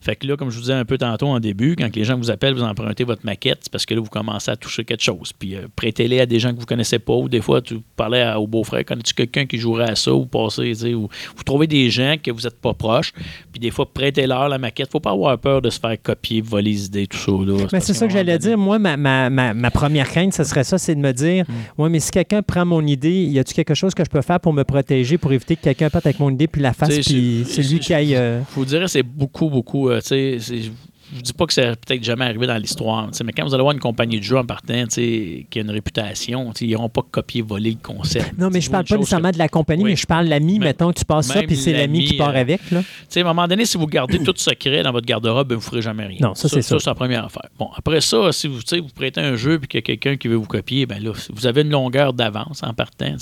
Fait 0.00 0.16
que 0.16 0.26
là, 0.26 0.36
comme 0.36 0.50
je 0.50 0.56
vous 0.56 0.62
disais 0.62 0.72
un 0.72 0.84
peu 0.84 0.98
tantôt 0.98 1.28
en 1.28 1.40
début, 1.40 1.76
quand 1.76 1.94
les 1.94 2.04
gens 2.04 2.16
vous 2.16 2.30
appellent, 2.30 2.54
vous 2.54 2.62
empruntez 2.62 3.04
votre 3.04 3.24
maquette, 3.24 3.58
c'est 3.62 3.72
parce 3.72 3.86
que 3.86 3.94
là, 3.94 4.00
vous 4.00 4.08
commencez 4.08 4.50
à 4.50 4.56
toucher 4.56 4.84
quelque 4.84 5.02
chose. 5.02 5.32
Puis 5.38 5.54
euh, 5.56 5.66
prêtez-les 5.76 6.20
à 6.20 6.26
des 6.26 6.38
gens 6.38 6.52
que 6.54 6.60
vous 6.60 6.66
connaissez 6.66 6.98
pas, 6.98 7.14
ou 7.14 7.28
des 7.28 7.40
fois, 7.40 7.60
tu 7.60 7.78
parlais 7.96 8.22
à- 8.22 8.40
au 8.40 8.46
beau-frère, 8.46 8.84
connais-tu 8.84 9.14
quelqu'un 9.14 9.46
qui 9.46 9.58
jouerait 9.58 9.90
à 9.90 9.94
ça, 9.96 10.12
ou 10.14 10.28
sais, 10.50 10.94
ou 10.94 11.08
vous 11.36 11.42
trouvez 11.44 11.66
des 11.66 11.90
gens 11.90 12.16
que 12.22 12.30
vous 12.30 12.40
n'êtes 12.42 12.60
pas 12.60 12.74
proches, 12.74 13.12
puis 13.52 13.60
des 13.60 13.70
fois, 13.70 13.88
prêtez-leur 13.92 14.48
la 14.48 14.58
maquette. 14.58 14.90
Faut 14.90 15.00
pas 15.00 15.12
avoir 15.12 15.36
peur 15.38 15.62
de 15.62 15.70
se 15.70 15.78
faire 15.78 15.96
copier, 16.02 16.40
voler 16.40 16.70
les 16.72 16.86
idées, 16.86 17.06
tout 17.06 17.16
ça. 17.18 17.32
Là, 17.32 17.54
Mais 17.58 17.66
parce 17.70 17.84
c'est 17.84 17.94
ça 17.94 18.06
que 18.06 18.12
j'allais 18.12 18.38
dire. 18.38 18.56
Moi, 18.58 18.78
ma, 18.78 18.96
ma, 18.96 19.30
ma, 19.30 19.54
ma 19.54 19.70
première 19.70 20.08
crainte, 20.08 20.32
ce 20.34 20.44
serait 20.44 20.64
ça, 20.64 20.78
c'est 20.78 20.94
de 20.94 21.00
me 21.00 21.12
dire 21.12 21.44
Mm. 21.48 21.82
Ouais, 21.82 21.88
mais 21.88 22.00
si 22.00 22.10
quelqu'un 22.10 22.42
prend 22.42 22.64
mon 22.64 22.84
idée, 22.86 23.24
y 23.24 23.38
a-tu 23.38 23.54
quelque 23.54 23.74
chose 23.74 23.94
que 23.94 24.04
je 24.04 24.10
peux 24.10 24.22
faire 24.22 24.38
pour 24.40 24.52
me 24.52 24.62
protéger, 24.64 25.18
pour 25.18 25.32
éviter 25.32 25.56
que 25.56 25.62
quelqu'un 25.62 25.90
parte 25.90 26.06
avec 26.06 26.18
mon 26.20 26.30
idée 26.30 26.46
puis 26.46 26.60
la 26.62 26.72
fasse, 26.72 26.88
puis 27.00 27.44
c'est- 27.46 27.62
lui 27.62 27.80
qui 27.86 27.94
aille. 27.94 28.14
euh, 28.16 28.40
Je 28.50 28.54
vous 28.54 28.64
dirais, 28.64 28.88
c'est 28.88 29.02
beaucoup, 29.02 29.48
beaucoup. 29.48 29.88
euh, 29.90 30.00
tu 30.00 30.38
sais, 30.38 30.38
je 30.38 30.70
vous 31.16 31.20
dis 31.22 31.34
pas 31.34 31.44
que 31.44 31.52
c'est 31.52 31.66
peut-être 31.78 32.02
jamais 32.02 32.24
arrivé 32.24 32.46
dans 32.46 32.56
l'histoire, 32.56 33.10
mais 33.22 33.32
quand 33.32 33.44
vous 33.44 33.52
allez 33.52 33.60
voir 33.62 33.74
une 33.74 33.80
compagnie 33.80 34.16
de 34.18 34.24
jeu 34.24 34.38
en 34.38 34.46
partant, 34.46 34.86
qui 34.86 35.46
a 35.56 35.60
une 35.60 35.70
réputation, 35.70 36.50
ils 36.58 36.70
n'auront 36.70 36.88
pas 36.88 37.02
copié-volé 37.02 37.72
le 37.72 37.76
concept. 37.82 38.38
Non, 38.38 38.48
mais 38.50 38.62
je 38.62 38.70
parle 38.70 38.86
pas 38.86 38.96
nécessairement 38.96 39.28
que- 39.28 39.34
de 39.34 39.38
la 39.38 39.48
compagnie, 39.50 39.82
Oui. 39.84 39.90
mais 39.90 39.96
je 39.96 40.06
parle 40.06 40.24
de 40.24 40.30
l'ami, 40.30 40.58
mettons, 40.58 40.90
que 40.90 40.98
tu 41.00 41.04
passes 41.04 41.26
ça, 41.26 41.42
puis 41.42 41.54
c'est 41.54 41.74
l'ami 41.74 42.06
qui 42.06 42.16
part 42.16 42.30
euh, 42.30 42.40
avec. 42.40 42.62
Là. 42.70 42.80
À 42.80 43.20
un 43.20 43.24
moment 43.24 43.46
donné, 43.46 43.66
si 43.66 43.76
vous 43.76 43.86
gardez 43.86 44.20
tout 44.20 44.32
secret 44.36 44.82
dans 44.82 44.92
votre 44.92 45.06
garde-robe, 45.06 45.48
ben, 45.48 45.56
vous 45.56 45.60
ne 45.60 45.64
ferez 45.66 45.82
jamais 45.82 46.06
rien. 46.06 46.18
Non, 46.22 46.34
ça, 46.34 46.48
c'est 46.48 46.62
sûr. 46.62 46.80
Ça, 46.80 46.84
c'est 46.84 46.90
la 46.90 46.94
première 46.94 47.26
affaire. 47.26 47.48
Bon, 47.58 47.68
après 47.76 48.00
ça, 48.00 48.32
si 48.32 48.46
vous, 48.48 48.60
vous 48.60 48.88
prêtez 48.94 49.20
un 49.20 49.36
jeu 49.36 49.60
et 49.62 49.66
qu'il 49.66 49.80
y 49.80 49.82
a 49.82 49.82
quelqu'un 49.82 50.16
qui 50.16 50.28
veut 50.28 50.36
vous 50.36 50.46
copier, 50.46 50.86
ben 50.86 50.98
là, 51.02 51.12
vous 51.30 51.46
avez 51.46 51.60
une 51.60 51.68
longueur 51.70 52.14
d'avance 52.14 52.62
en 52.62 52.72
partant. 52.72 53.14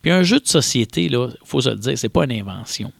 Puis 0.00 0.12
un 0.12 0.22
jeu 0.22 0.38
de 0.38 0.46
société, 0.46 1.06
il 1.06 1.18
faut 1.44 1.60
se 1.60 1.70
le 1.70 1.76
dire, 1.76 1.98
c'est 1.98 2.08
pas 2.08 2.22
une 2.24 2.32
invention. 2.32 2.92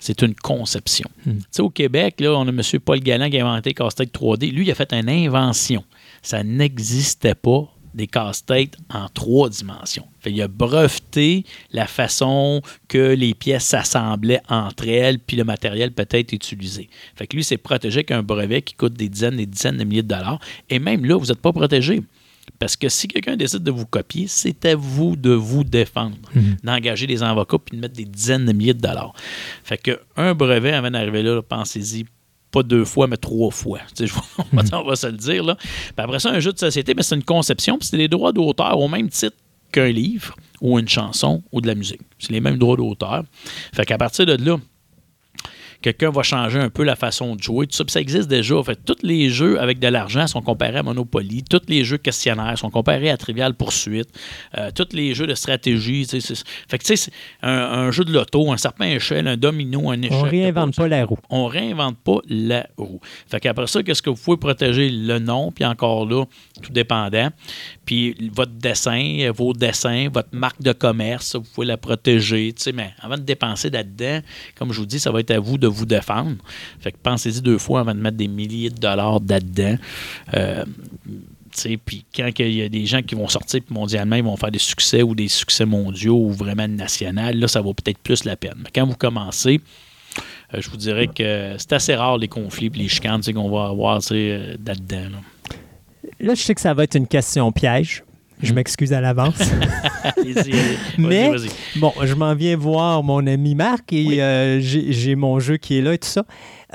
C'est 0.00 0.22
une 0.22 0.34
conception. 0.34 1.08
Hmm. 1.26 1.38
Tu 1.38 1.44
sais, 1.50 1.62
au 1.62 1.70
Québec, 1.70 2.20
là, 2.20 2.32
on 2.32 2.46
a 2.46 2.50
M. 2.50 2.62
Paul 2.84 3.00
Galland 3.00 3.30
qui 3.30 3.38
a 3.38 3.46
inventé 3.46 3.74
casse-tête 3.74 4.12
3D. 4.12 4.50
Lui, 4.50 4.66
il 4.66 4.70
a 4.70 4.74
fait 4.74 4.92
une 4.92 5.08
invention. 5.08 5.84
Ça 6.22 6.42
n'existait 6.42 7.34
pas 7.34 7.68
des 7.94 8.06
casse-têtes 8.06 8.76
en 8.92 9.08
trois 9.08 9.48
dimensions. 9.48 10.06
Fait, 10.20 10.30
il 10.30 10.40
a 10.42 10.48
breveté 10.48 11.44
la 11.72 11.86
façon 11.86 12.62
que 12.88 13.14
les 13.14 13.34
pièces 13.34 13.64
s'assemblaient 13.64 14.42
entre 14.48 14.88
elles, 14.88 15.18
puis 15.18 15.36
le 15.36 15.44
matériel 15.44 15.92
peut 15.92 16.06
être 16.10 16.32
utilisé. 16.32 16.88
Fait 17.16 17.26
que 17.26 17.36
lui, 17.36 17.44
c'est 17.44 17.58
protégé 17.58 17.98
avec 17.98 18.10
un 18.10 18.22
brevet 18.22 18.62
qui 18.62 18.74
coûte 18.74 18.94
des 18.94 19.08
dizaines 19.08 19.34
et 19.34 19.38
des 19.38 19.46
dizaines 19.46 19.76
de 19.76 19.84
milliers 19.84 20.02
de 20.02 20.08
dollars. 20.08 20.40
Et 20.68 20.78
même 20.78 21.04
là, 21.04 21.16
vous 21.16 21.26
n'êtes 21.26 21.40
pas 21.40 21.52
protégé. 21.52 22.02
Parce 22.58 22.76
que 22.76 22.88
si 22.88 23.08
quelqu'un 23.08 23.36
décide 23.36 23.62
de 23.62 23.70
vous 23.70 23.86
copier, 23.86 24.26
c'est 24.28 24.64
à 24.66 24.76
vous 24.76 25.16
de 25.16 25.30
vous 25.30 25.64
défendre, 25.64 26.16
d'engager 26.62 27.06
des 27.06 27.22
avocats 27.22 27.58
puis 27.64 27.76
de 27.76 27.80
mettre 27.82 27.94
des 27.94 28.04
dizaines 28.04 28.44
de 28.46 28.52
milliers 28.52 28.74
de 28.74 28.80
dollars. 28.80 29.12
Fait 29.64 29.78
que 29.78 30.00
un 30.16 30.34
brevet 30.34 30.72
avant 30.72 30.90
d'arriver 30.90 31.22
là, 31.22 31.40
pensez-y 31.42 32.04
pas 32.50 32.62
deux 32.62 32.84
fois, 32.84 33.06
mais 33.06 33.16
trois 33.16 33.50
fois. 33.50 33.78
Tu 33.94 34.06
sais, 34.06 34.12
je- 34.12 34.14
on, 34.52 34.56
va, 34.56 34.62
on 34.80 34.84
va 34.84 34.96
se 34.96 35.06
le 35.06 35.16
dire. 35.16 35.44
Là. 35.44 35.54
Puis 35.56 35.94
après 35.96 36.18
ça, 36.18 36.30
un 36.30 36.40
jeu 36.40 36.52
de 36.52 36.58
société, 36.58 36.94
mais 36.94 37.02
c'est 37.02 37.14
une 37.14 37.22
conception, 37.24 37.78
puis 37.78 37.86
c'est 37.88 37.96
des 37.96 38.08
droits 38.08 38.32
d'auteur 38.32 38.78
au 38.78 38.88
même 38.88 39.08
titre 39.08 39.36
qu'un 39.72 39.88
livre 39.90 40.34
ou 40.60 40.78
une 40.78 40.88
chanson 40.88 41.42
ou 41.52 41.60
de 41.60 41.68
la 41.68 41.76
musique. 41.76 42.00
C'est 42.18 42.32
les 42.32 42.40
mêmes 42.40 42.58
droits 42.58 42.76
d'auteur. 42.76 43.22
Fait 43.72 43.86
qu'à 43.86 43.96
partir 43.98 44.26
de 44.26 44.34
là, 44.34 44.58
quelqu'un 45.82 46.10
va 46.10 46.22
changer 46.22 46.58
un 46.58 46.68
peu 46.70 46.82
la 46.84 46.96
façon 46.96 47.36
de 47.36 47.42
jouer. 47.42 47.66
Tout 47.66 47.76
ça, 47.76 47.84
puis 47.84 47.92
ça 47.92 48.00
existe 48.00 48.28
déjà. 48.28 48.56
En 48.56 48.62
fait, 48.64 48.78
tous 48.84 48.96
les 49.02 49.30
jeux 49.30 49.60
avec 49.60 49.78
de 49.78 49.88
l'argent 49.88 50.26
sont 50.26 50.42
comparés 50.42 50.78
à 50.78 50.82
Monopoly. 50.82 51.42
Tous 51.44 51.60
les 51.68 51.84
jeux 51.84 51.96
questionnaires 51.98 52.58
sont 52.58 52.70
comparés 52.70 53.10
à 53.10 53.16
Trivial 53.16 53.54
Poursuite. 53.54 54.08
Euh, 54.58 54.70
tous 54.74 54.88
les 54.94 55.14
jeux 55.14 55.26
de 55.26 55.34
stratégie. 55.34 56.06
tu 56.06 56.20
sais, 56.20 56.34
c'est- 56.34 56.44
Fait 56.68 56.78
que, 56.78 56.84
un, 57.42 57.50
un 57.52 57.90
jeu 57.90 58.04
de 58.04 58.12
loto, 58.12 58.52
un 58.52 58.56
serpent 58.56 58.84
à 58.84 58.88
échelle, 58.90 59.26
un 59.28 59.36
domino, 59.36 59.90
un 59.90 60.00
échec. 60.02 60.12
On 60.12 60.22
réinvente 60.22 60.76
pas 60.76 60.88
la 60.88 61.04
roue. 61.04 61.18
On 61.30 61.46
réinvente 61.46 61.96
pas 61.98 62.18
la 62.28 62.66
roue. 62.76 63.00
Fait 63.28 63.40
qu'après 63.40 63.66
ça, 63.66 63.82
qu'est-ce 63.82 64.02
que 64.02 64.10
vous 64.10 64.16
pouvez 64.22 64.36
protéger? 64.36 64.90
Le 64.90 65.18
nom, 65.18 65.50
puis 65.52 65.64
encore 65.64 66.06
là, 66.06 66.24
tout 66.62 66.72
dépendant. 66.72 67.28
Puis 67.84 68.14
votre 68.32 68.52
dessin, 68.52 69.30
vos 69.34 69.52
dessins, 69.52 70.08
votre 70.12 70.28
marque 70.32 70.62
de 70.62 70.72
commerce, 70.72 71.36
vous 71.36 71.42
pouvez 71.54 71.66
la 71.66 71.76
protéger. 71.76 72.54
Mais 72.74 72.92
avant 73.00 73.16
de 73.16 73.22
dépenser 73.22 73.70
là-dedans, 73.70 74.20
comme 74.56 74.72
je 74.72 74.78
vous 74.80 74.86
dis, 74.86 75.00
ça 75.00 75.10
va 75.10 75.20
être 75.20 75.30
à 75.30 75.38
vous 75.40 75.58
de 75.58 75.66
vous 75.70 75.86
défendre. 75.86 76.36
Fait 76.80 76.92
que 76.92 76.96
pensez-y 77.02 77.40
deux 77.40 77.58
fois 77.58 77.80
avant 77.80 77.94
de 77.94 78.00
mettre 78.00 78.16
des 78.16 78.28
milliers 78.28 78.70
de 78.70 78.78
dollars 78.78 79.20
là-dedans. 79.26 79.76
Euh, 80.34 80.64
puis 81.84 82.04
quand 82.14 82.30
il 82.38 82.54
y 82.54 82.62
a 82.62 82.68
des 82.68 82.86
gens 82.86 83.02
qui 83.02 83.14
vont 83.14 83.28
sortir 83.28 83.60
mondialement, 83.70 84.16
ils 84.16 84.24
vont 84.24 84.36
faire 84.36 84.50
des 84.50 84.58
succès 84.58 85.02
ou 85.02 85.14
des 85.14 85.28
succès 85.28 85.64
mondiaux 85.64 86.16
ou 86.16 86.30
vraiment 86.30 86.68
nationaux, 86.68 87.32
là, 87.32 87.48
ça 87.48 87.60
vaut 87.60 87.74
peut-être 87.74 87.98
plus 87.98 88.24
la 88.24 88.36
peine. 88.36 88.54
Mais 88.58 88.70
quand 88.74 88.86
vous 88.86 88.96
commencez, 88.96 89.60
euh, 90.54 90.60
je 90.60 90.70
vous 90.70 90.76
dirais 90.76 91.08
que 91.08 91.56
c'est 91.58 91.72
assez 91.72 91.94
rare 91.94 92.18
les 92.18 92.28
conflits 92.28 92.66
et 92.66 92.78
les 92.78 92.88
chicanes 92.88 93.22
qu'on 93.22 93.50
va 93.50 93.66
avoir 93.66 94.00
euh, 94.12 94.56
là-dedans. 94.64 95.10
là. 95.10 95.18
Là, 96.20 96.34
je 96.34 96.42
sais 96.42 96.54
que 96.54 96.60
ça 96.60 96.74
va 96.74 96.84
être 96.84 96.96
une 96.96 97.06
question 97.06 97.50
piège. 97.50 98.04
Je 98.42 98.52
m'excuse 98.52 98.92
à 98.92 99.00
l'avance. 99.00 99.38
Mais-. 100.98 101.30
Bon, 101.76 101.92
je 102.02 102.14
m'en 102.14 102.34
viens 102.34 102.56
voir 102.56 103.02
mon 103.02 103.26
ami 103.26 103.54
Marc 103.54 103.92
et 103.92 104.04
Oui. 104.06 104.20
euh, 104.20 104.60
j'ai 104.60 104.92
j'ai 104.92 105.14
mon 105.14 105.38
jeu 105.40 105.56
qui 105.56 105.78
est 105.78 105.82
là 105.82 105.94
et 105.94 105.98
tout 105.98 106.08
ça. 106.08 106.24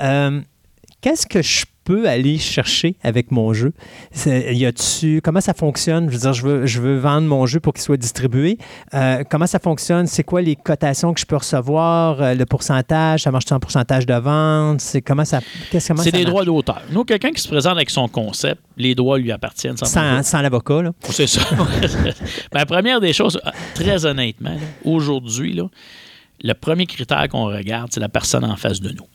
Euh, 0.00 0.40
Qu'est-ce 1.00 1.26
que 1.26 1.42
je 1.42 1.64
peux 1.86 2.08
aller 2.08 2.36
chercher 2.36 2.96
avec 3.02 3.30
mon 3.30 3.52
jeu? 3.54 3.72
Y 4.26 4.66
a-tu, 4.66 5.20
comment 5.22 5.40
ça 5.40 5.54
fonctionne? 5.54 6.10
Je 6.10 6.16
veux 6.16 6.20
dire, 6.20 6.32
je 6.32 6.42
veux, 6.42 6.66
je 6.66 6.80
veux 6.82 6.98
vendre 6.98 7.28
mon 7.28 7.46
jeu 7.46 7.60
pour 7.60 7.72
qu'il 7.72 7.82
soit 7.82 7.96
distribué. 7.96 8.58
Euh, 8.92 9.22
comment 9.30 9.46
ça 9.46 9.60
fonctionne? 9.60 10.06
C'est 10.08 10.24
quoi 10.24 10.42
les 10.42 10.56
cotations 10.56 11.14
que 11.14 11.20
je 11.20 11.26
peux 11.26 11.36
recevoir? 11.36 12.20
Euh, 12.20 12.34
le 12.34 12.44
pourcentage? 12.44 13.22
Ça 13.22 13.30
marche 13.30 13.50
en 13.52 13.60
pourcentage 13.60 14.04
de 14.04 14.14
vente? 14.14 14.80
C'est 14.80 15.00
comment 15.00 15.24
ça, 15.24 15.40
qu'est-ce, 15.70 15.94
C'est 15.96 16.10
des 16.10 16.24
droits 16.24 16.44
d'auteur. 16.44 16.82
Nous, 16.90 17.04
quelqu'un 17.04 17.30
qui 17.30 17.40
se 17.40 17.48
présente 17.48 17.76
avec 17.76 17.90
son 17.90 18.08
concept, 18.08 18.60
les 18.76 18.96
droits 18.96 19.18
lui 19.18 19.30
appartiennent. 19.30 19.76
Sans 19.76 19.86
Sans, 19.86 20.22
sans 20.24 20.42
l'avocat, 20.42 20.82
là. 20.82 20.92
C'est 21.02 21.28
ça. 21.28 21.40
La 22.52 22.66
première 22.66 23.00
des 23.00 23.12
choses, 23.12 23.40
très 23.74 24.04
honnêtement, 24.04 24.56
aujourd'hui, 24.84 25.56
le 26.42 26.54
premier 26.54 26.86
critère 26.86 27.28
qu'on 27.28 27.46
regarde, 27.46 27.90
c'est 27.92 28.00
la 28.00 28.08
personne 28.08 28.44
en 28.44 28.56
face 28.56 28.80
de 28.80 28.90
nous. 28.90 29.06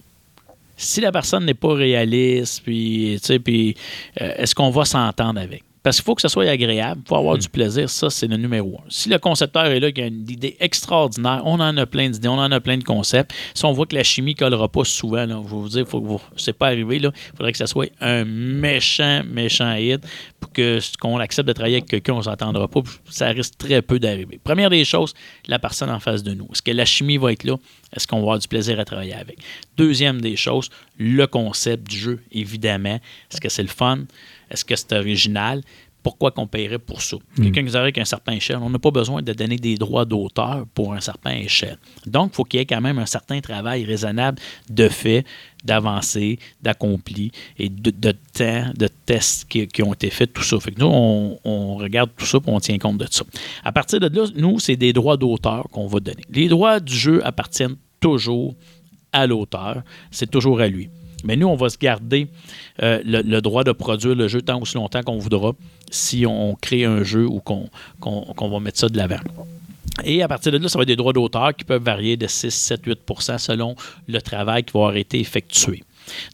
Si 0.81 0.99
la 0.99 1.11
personne 1.11 1.45
n'est 1.45 1.53
pas 1.53 1.73
réaliste, 1.73 2.63
puis, 2.63 3.19
puis 3.43 3.75
euh, 4.19 4.33
est-ce 4.37 4.55
qu'on 4.55 4.71
va 4.71 4.83
s'entendre 4.83 5.39
avec? 5.39 5.63
Parce 5.83 5.97
qu'il 5.97 6.05
faut 6.05 6.13
que 6.13 6.21
ce 6.21 6.27
soit 6.27 6.47
agréable, 6.47 7.01
il 7.03 7.07
faut 7.07 7.15
avoir 7.15 7.37
du 7.37 7.49
plaisir, 7.49 7.89
ça, 7.89 8.11
c'est 8.11 8.27
le 8.27 8.37
numéro 8.37 8.79
un. 8.79 8.89
Si 8.89 9.09
le 9.09 9.17
concepteur 9.17 9.65
est 9.65 9.79
là, 9.79 9.91
qui 9.91 10.01
a 10.01 10.07
une 10.07 10.29
idée 10.29 10.55
extraordinaire, 10.59 11.41
on 11.45 11.59
en 11.59 11.75
a 11.75 11.85
plein 11.87 12.09
d'idées, 12.09 12.27
on 12.27 12.37
en 12.37 12.51
a 12.51 12.59
plein 12.59 12.77
de 12.77 12.83
concepts. 12.83 13.33
Si 13.55 13.65
on 13.65 13.71
voit 13.71 13.87
que 13.87 13.95
la 13.95 14.03
chimie 14.03 14.33
ne 14.33 14.37
collera 14.37 14.67
pas 14.69 14.83
souvent, 14.83 15.25
là, 15.25 15.41
je 15.43 15.49
vais 15.49 15.55
vous 15.55 15.69
dire, 15.69 15.87
faut 15.87 15.99
que 15.99 16.07
vous, 16.07 16.21
c'est 16.37 16.53
pas 16.53 16.67
arrivé, 16.67 16.99
là, 16.99 17.11
il 17.15 17.37
faudrait 17.37 17.51
que 17.51 17.57
ça 17.57 17.65
soit 17.65 17.91
un 17.99 18.25
méchant, 18.25 19.23
méchant 19.25 19.73
hit 19.73 20.01
pour 20.39 20.51
que 20.51 20.79
qu'on 20.99 21.17
accepte 21.17 21.47
de 21.47 21.53
travailler 21.53 21.77
avec 21.77 21.89
quelqu'un, 21.89 22.13
on 22.13 22.17
ne 22.17 22.23
s'entendra 22.23 22.67
pas, 22.67 22.81
ça 23.09 23.29
risque 23.29 23.57
très 23.57 23.81
peu 23.81 23.97
d'arriver. 23.97 24.39
Première 24.43 24.69
des 24.69 24.85
choses, 24.85 25.15
la 25.47 25.57
personne 25.57 25.89
en 25.89 25.99
face 25.99 26.21
de 26.21 26.33
nous. 26.33 26.47
Est-ce 26.51 26.61
que 26.61 26.71
la 26.71 26.85
chimie 26.85 27.17
va 27.17 27.31
être 27.31 27.43
là? 27.43 27.55
Est-ce 27.95 28.07
qu'on 28.07 28.17
va 28.17 28.21
avoir 28.21 28.39
du 28.39 28.47
plaisir 28.47 28.79
à 28.79 28.85
travailler 28.85 29.15
avec? 29.15 29.39
Deuxième 29.77 30.21
des 30.21 30.35
choses, 30.35 30.69
le 30.97 31.25
concept 31.25 31.89
du 31.89 31.97
jeu, 31.97 32.19
évidemment. 32.31 32.99
Est-ce 33.31 33.41
que 33.41 33.49
c'est 33.49 33.63
le 33.63 33.67
fun? 33.67 34.05
Est-ce 34.51 34.65
que 34.65 34.75
c'est 34.75 34.93
original? 34.93 35.61
Pourquoi 36.03 36.31
qu'on 36.31 36.47
paierait 36.47 36.79
pour 36.79 37.01
ça? 37.01 37.17
Quelqu'un 37.35 37.63
qui 37.63 37.77
avec 37.77 37.97
un 37.99 38.03
à 38.25 38.33
échelle, 38.33 38.57
on 38.59 38.71
n'a 38.71 38.79
pas 38.79 38.89
besoin 38.89 39.21
de 39.21 39.33
donner 39.33 39.57
des 39.57 39.75
droits 39.75 40.05
d'auteur 40.05 40.65
pour 40.73 40.93
un 40.93 40.99
à 41.23 41.35
échelle. 41.35 41.77
Donc, 42.07 42.31
il 42.33 42.35
faut 42.35 42.43
qu'il 42.43 42.59
y 42.59 42.63
ait 42.63 42.65
quand 42.65 42.81
même 42.81 42.97
un 42.97 43.05
certain 43.05 43.39
travail 43.39 43.85
raisonnable 43.85 44.39
de 44.67 44.89
fait, 44.89 45.25
d'avancée, 45.63 46.39
d'accompli 46.61 47.31
et 47.59 47.69
de, 47.69 47.91
temps, 48.33 48.71
de 48.75 48.89
tests 49.05 49.47
qui, 49.47 49.67
qui 49.67 49.83
ont 49.83 49.93
été 49.93 50.09
faits, 50.09 50.33
tout 50.33 50.43
ça. 50.43 50.59
Fait 50.59 50.71
que 50.71 50.79
nous, 50.79 50.89
on, 50.91 51.39
on 51.43 51.75
regarde 51.75 52.09
tout 52.17 52.25
ça 52.25 52.39
et 52.39 52.49
on 52.49 52.59
tient 52.59 52.79
compte 52.79 52.97
de 52.97 53.07
ça. 53.09 53.23
À 53.63 53.71
partir 53.71 53.99
de 53.99 54.07
là, 54.07 54.27
nous, 54.35 54.57
c'est 54.57 54.77
des 54.77 54.93
droits 54.93 55.17
d'auteur 55.17 55.67
qu'on 55.71 55.85
va 55.85 55.99
donner. 55.99 56.23
Les 56.31 56.47
droits 56.47 56.79
du 56.79 56.95
jeu 56.95 57.23
appartiennent 57.23 57.75
toujours 57.99 58.55
à 59.13 59.27
l'auteur. 59.27 59.83
C'est 60.09 60.31
toujours 60.31 60.61
à 60.61 60.67
lui. 60.67 60.89
Mais 61.23 61.35
nous, 61.35 61.47
on 61.47 61.55
va 61.55 61.69
se 61.69 61.77
garder 61.77 62.27
euh, 62.81 62.99
le, 63.03 63.39
droit 63.41 63.63
de 63.63 63.71
produire 63.71 64.15
le 64.15 64.27
jeu 64.27 64.41
tant 64.41 64.59
aussi 64.59 64.75
longtemps 64.75 65.03
qu'on 65.03 65.17
voudra 65.17 65.53
si 65.89 66.25
on 66.25 66.55
crée 66.55 66.85
un 66.85 67.03
jeu 67.03 67.27
ou 67.27 67.39
qu'on 67.39 67.69
va 68.49 68.59
mettre 68.59 68.79
ça 68.79 68.89
de 68.89 68.97
l'avant. 68.97 69.19
Et 70.03 70.23
à 70.23 70.27
partir 70.27 70.51
de 70.51 70.57
là, 70.57 70.69
ça 70.69 70.77
va 70.77 70.83
être 70.83 70.87
des 70.87 70.95
droits 70.95 71.13
d'auteur 71.13 71.55
qui 71.55 71.63
peuvent 71.63 71.83
varier 71.83 72.17
de 72.17 72.27
6, 72.27 72.49
7, 72.49 72.87
8% 72.87 73.37
selon 73.37 73.75
le 74.07 74.21
travail 74.21 74.63
qui 74.63 74.73
va 74.73 74.79
avoir 74.79 74.95
été 74.95 75.19
effectué. 75.19 75.83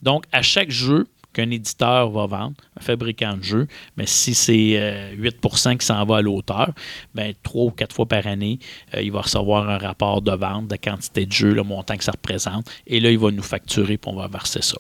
Donc, 0.04 0.26
à 0.32 0.42
chaque 0.42 0.70
jeu 0.70 1.08
qu'un 1.38 1.52
éditeur 1.52 2.10
va 2.10 2.26
vendre, 2.26 2.56
un 2.80 2.82
fabricant 2.82 3.38
de 3.38 3.44
jeu, 3.44 3.68
mais 3.96 4.08
si 4.08 4.34
c'est 4.34 4.74
euh, 4.74 5.16
8% 5.16 5.78
qui 5.78 5.86
s'en 5.86 6.04
va 6.04 6.18
à 6.18 6.22
l'auteur, 6.22 6.72
ben, 7.14 7.34
trois 7.44 7.66
ou 7.66 7.72
quatre 7.72 7.94
fois 7.94 8.08
par 8.08 8.26
année, 8.26 8.58
euh, 8.96 9.04
il 9.04 9.12
va 9.12 9.22
recevoir 9.22 9.70
un 9.70 9.78
rapport 9.78 10.24
de 10.24 10.32
vente, 10.32 10.68
de 10.68 10.76
quantité 10.78 11.28
de 11.28 11.32
jeu, 11.32 11.54
le 11.54 11.62
montant 11.62 11.96
que 11.96 12.04
ça 12.04 12.14
représente, 12.14 12.68
et 12.88 13.00
là, 13.00 13.12
il 13.12 13.20
va 13.20 13.30
nous 13.30 13.44
facturer 13.44 13.98
puis 13.98 14.12
on 14.12 14.16
va 14.16 14.28
verser 14.28 14.64
ça. 14.64 14.78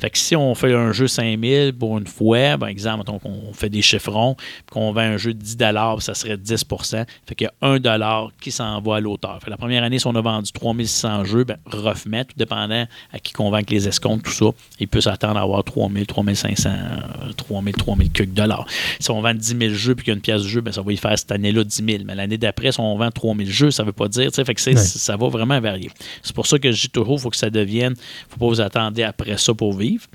Fait 0.00 0.10
que 0.10 0.18
si 0.18 0.34
on 0.34 0.54
fait 0.56 0.74
un 0.74 0.92
jeu 0.92 1.06
5000 1.06 1.74
pour 1.74 1.96
une 1.98 2.08
fois, 2.08 2.58
par 2.58 2.68
exemple, 2.68 3.04
donc 3.04 3.24
on 3.24 3.52
fait 3.52 3.68
des 3.68 3.82
chiffrons, 3.82 4.34
puis 4.34 4.72
qu'on 4.72 4.92
vend 4.92 5.00
un 5.00 5.16
jeu 5.16 5.32
de 5.32 5.38
10 5.38 5.56
ça 6.00 6.14
serait 6.14 6.36
10% 6.36 7.04
Fait 7.26 7.34
qu'il 7.36 7.46
y 7.46 7.66
a 7.66 7.68
1 7.68 8.28
qui 8.40 8.50
s'en 8.50 8.80
va 8.80 8.96
à 8.96 9.00
l'auteur. 9.00 9.38
Fait 9.38 9.46
que 9.46 9.50
la 9.50 9.56
première 9.56 9.84
année, 9.84 10.00
si 10.00 10.06
on 10.08 10.14
a 10.16 10.20
vendu 10.20 10.50
3600 10.50 11.24
jeux, 11.24 11.44
ben, 11.44 11.58
roughement, 11.66 12.24
tout 12.24 12.34
dépendant 12.36 12.86
à 13.12 13.18
qui 13.20 13.32
convainc 13.32 13.70
les 13.70 13.86
escomptes, 13.86 14.24
tout 14.24 14.32
ça, 14.32 14.46
il 14.80 14.88
peut 14.88 15.00
s'attendre 15.00 15.38
à 15.38 15.42
avoir 15.42 15.62
3000, 15.84 16.06
3500, 16.06 16.68
euh, 16.70 17.32
3000, 17.36 17.74
3000 17.74 18.10
quelques 18.10 18.32
dollars. 18.32 18.66
Si 19.00 19.10
on 19.10 19.20
vend 19.20 19.34
10 19.34 19.56
000 19.58 19.74
jeux 19.74 19.94
puis 19.94 20.04
qu'il 20.04 20.12
y 20.12 20.14
a 20.14 20.16
une 20.16 20.22
pièce 20.22 20.42
de 20.42 20.48
jeu, 20.48 20.60
ben, 20.60 20.72
ça 20.72 20.82
va 20.82 20.92
y 20.92 20.96
faire 20.96 21.18
cette 21.18 21.32
année-là 21.32 21.64
10 21.64 21.84
000. 21.86 22.02
Mais 22.06 22.14
l'année 22.14 22.38
d'après, 22.38 22.72
si 22.72 22.80
on 22.80 22.96
vend 22.96 23.10
3000 23.10 23.50
jeux, 23.50 23.70
ça 23.70 23.82
ne 23.82 23.86
veut 23.88 23.92
pas 23.92 24.08
dire. 24.08 24.30
Fait 24.32 24.44
que 24.54 24.64
Ouais. 24.70 24.76
ça 24.76 25.16
va 25.16 25.28
vraiment 25.28 25.60
varier. 25.60 25.90
C'est 26.22 26.34
pour 26.34 26.46
ça 26.46 26.58
que 26.58 26.70
je 26.72 26.80
dis 26.82 26.88
toujours, 26.90 27.18
il 27.18 27.20
faut 27.20 27.30
que 27.30 27.36
ça 27.36 27.50
devienne, 27.50 27.94
faut 28.28 28.38
pas 28.38 28.46
vous 28.46 28.60
attendre 28.60 29.02
après 29.04 29.36
ça 29.36 29.52
pour 29.54 29.74
vivre. 29.74 30.06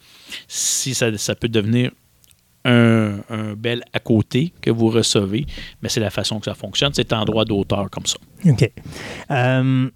Si 0.48 0.94
ça, 0.94 1.16
ça 1.18 1.36
peut 1.36 1.48
devenir 1.50 1.92
un, 2.66 3.20
un 3.30 3.54
bel 3.56 3.84
à 3.94 4.00
côté 4.00 4.54
que 4.62 4.70
vous 4.72 4.90
recevez, 4.90 5.46
mais 5.82 5.90
c'est 5.90 6.00
la 6.00 6.10
façon 6.10 6.40
que 6.40 6.46
ça 6.46 6.56
fonctionne. 6.56 6.92
C'est 6.94 7.14
en 7.14 7.24
droit 7.26 7.46
d'auteur 7.46 7.90
comme 7.90 8.06
ça. 8.06 8.18
OK. 8.46 8.70
Euh, 9.32 9.90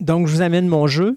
donc, 0.00 0.26
je 0.26 0.32
vous 0.34 0.42
amène 0.42 0.68
mon 0.68 0.86
jeu. 0.86 1.16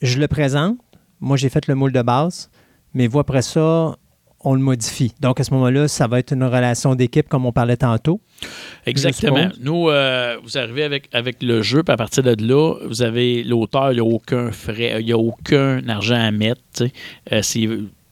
Je 0.00 0.18
le 0.18 0.28
présente. 0.28 0.78
Moi, 1.20 1.36
j'ai 1.36 1.48
fait 1.48 1.66
le 1.68 1.74
moule 1.74 1.92
de 1.92 2.02
base. 2.02 2.50
Mais 2.94 3.06
vous, 3.06 3.18
après 3.18 3.42
ça, 3.42 3.96
on 4.44 4.54
le 4.54 4.60
modifie. 4.60 5.12
Donc, 5.20 5.40
à 5.40 5.44
ce 5.44 5.52
moment-là, 5.54 5.88
ça 5.88 6.06
va 6.06 6.18
être 6.18 6.32
une 6.32 6.44
relation 6.44 6.94
d'équipe, 6.94 7.28
comme 7.28 7.46
on 7.46 7.52
parlait 7.52 7.76
tantôt. 7.76 8.20
Exactement. 8.86 9.48
Nous, 9.60 9.88
euh, 9.88 10.36
vous 10.42 10.58
arrivez 10.58 10.82
avec, 10.82 11.08
avec 11.12 11.42
le 11.42 11.62
jeu, 11.62 11.82
puis 11.82 11.92
à 11.92 11.96
partir 11.96 12.22
de 12.22 12.34
là, 12.44 12.74
vous 12.86 13.02
avez 13.02 13.44
l'auteur, 13.44 13.92
il 13.92 13.94
n'y 13.94 14.00
a 14.00 14.04
aucun 14.04 14.50
frais, 14.50 14.96
il 15.00 15.06
n'y 15.06 15.12
a 15.12 15.18
aucun 15.18 15.86
argent 15.88 16.20
à 16.20 16.30
mettre. 16.30 16.84
Euh, 17.32 17.40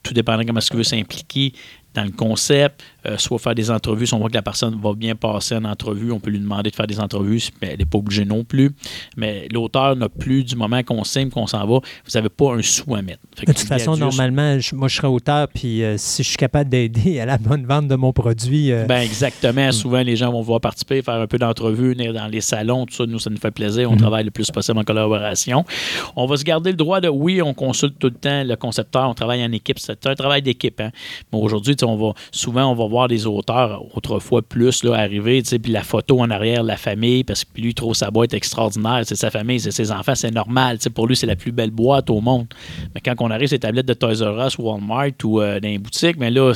tout 0.03 0.15
dépendant 0.15 0.45
comment 0.47 0.59
est-ce 0.59 0.71
qu'il 0.71 0.79
veut 0.79 0.85
s'impliquer 0.85 1.53
dans 1.95 2.05
le 2.05 2.11
concept, 2.11 2.83
euh, 3.07 3.17
soit 3.19 3.39
faire 3.39 3.55
des 3.55 3.71
entrevues. 3.71 4.07
Si 4.07 4.15
on 4.15 4.19
voit 4.19 4.29
que 4.29 4.35
la 4.35 4.43
personne 4.43 4.79
va 4.83 4.95
bien 4.95 5.15
passer 5.15 5.57
en 5.57 5.65
entrevue, 5.65 6.13
on 6.13 6.21
peut 6.21 6.31
lui 6.31 6.39
demander 6.41 6.71
de 6.71 6.75
faire 6.77 6.87
des 6.87 7.01
entrevues, 7.01 7.49
mais 7.61 7.69
elle 7.73 7.79
n'est 7.79 7.85
pas 7.85 7.99
obligée 7.99 8.25
non 8.25 8.45
plus. 8.45 8.71
Mais 9.17 9.49
l'auteur 9.53 9.97
n'a 9.97 10.09
plus, 10.09 10.45
du 10.45 10.57
moment 10.57 10.83
qu'on 10.83 11.05
signe, 11.05 11.31
qu'on 11.31 11.47
s'en 11.47 11.61
va, 11.67 11.79
vous 11.79 11.81
n'avez 12.15 12.29
pas 12.29 12.55
un 12.55 12.63
sou 12.63 12.95
à 12.95 13.03
mettre. 13.03 13.21
De 13.41 13.47
toute 13.53 13.59
façon, 13.61 13.97
normalement, 13.97 14.59
je- 14.59 14.75
moi, 14.75 14.89
je 14.89 14.97
serais 14.97 15.09
auteur, 15.09 15.49
puis 15.49 15.83
euh, 15.83 15.97
si 15.99 16.23
je 16.23 16.29
suis 16.29 16.37
capable 16.37 16.71
d'aider 16.71 17.21
à 17.21 17.27
la 17.27 17.39
bonne 17.39 17.65
vente 17.67 17.89
de 17.89 17.95
mon 17.97 18.13
produit, 18.13 18.73
euh, 18.73 18.85
Ben 18.87 19.01
exactement. 19.01 19.73
Souvent, 19.73 20.03
les 20.03 20.17
gens 20.17 20.31
vont 20.33 20.43
vouloir 20.43 20.61
participer, 20.61 21.03
faire 21.03 21.15
un 21.15 21.27
peu 21.27 21.39
d'entrevue, 21.39 21.95
venir 21.95 22.13
dans 22.13 22.27
les 22.27 22.41
salons, 22.41 22.87
tout 22.87 22.95
ça. 22.95 23.07
Nous, 23.07 23.19
ça 23.19 23.31
nous 23.31 23.37
fait 23.39 23.51
plaisir. 23.51 23.91
On 23.91 23.95
Mhm. 23.95 24.01
travaille 24.01 24.25
le 24.25 24.31
plus 24.31 24.51
possible 24.51 24.79
en 24.79 24.85
collaboration. 24.85 25.65
On 26.17 26.27
va 26.27 26.37
se 26.37 26.45
garder 26.45 26.71
le 26.71 26.77
droit 26.77 27.01
de, 27.01 27.09
oui, 27.09 27.41
on 27.43 27.55
consulte 27.55 27.99
tout 27.99 28.09
le 28.09 28.15
temps 28.15 28.45
le 28.45 28.57
concepteur, 28.57 29.09
on 29.09 29.15
travaille 29.15 29.43
en 29.45 29.53
équipe. 29.53 29.79
C'est 29.79 30.07
un 30.07 30.15
travail 30.15 30.43
d'équipe. 30.43 30.81
Hein? 30.81 30.91
Mais 31.33 31.39
aujourd'hui, 31.39 31.75
on 31.83 31.97
va 31.97 32.13
souvent, 32.33 32.67
on 32.71 32.75
va 32.75 32.87
voir 32.91 33.09
des 33.09 33.27
auteurs, 33.27 33.83
autrefois 33.97 34.43
plus, 34.43 34.85
là, 34.85 34.95
arriver, 34.95 35.43
puis 35.63 35.73
la 35.73 35.83
photo 35.83 36.21
en 36.21 36.31
arrière 36.31 36.63
de 36.63 36.69
la 36.69 36.77
famille, 36.77 37.25
parce 37.25 37.45
que 37.45 37.51
lui, 37.61 37.71
il 37.71 37.75
trouve 37.75 37.95
sa 37.95 38.11
boîte 38.11 38.35
extraordinaire. 38.35 39.03
C'est 39.05 39.17
sa 39.17 39.31
famille, 39.31 39.61
c'est 39.61 39.71
ses 39.71 39.91
enfants, 39.93 40.15
c'est 40.15 40.31
normal. 40.31 40.79
Pour 40.95 41.07
lui, 41.07 41.17
c'est 41.17 41.27
la 41.27 41.37
plus 41.37 41.53
belle 41.53 41.71
boîte 41.71 42.11
au 42.11 42.21
monde. 42.21 42.47
Mais 42.95 43.01
quand 43.01 43.15
on 43.21 43.31
arrive 43.31 43.51
les 43.51 43.59
tablettes 43.59 43.87
de 43.87 43.95
Toys 43.95 44.23
R 44.23 44.47
Us, 44.47 44.59
Walmart 44.59 45.13
ou 45.25 45.41
euh, 45.41 45.61
dans 45.61 45.69
les 45.69 45.79
boutiques, 45.79 46.17
mais 46.19 46.31
là, 46.31 46.53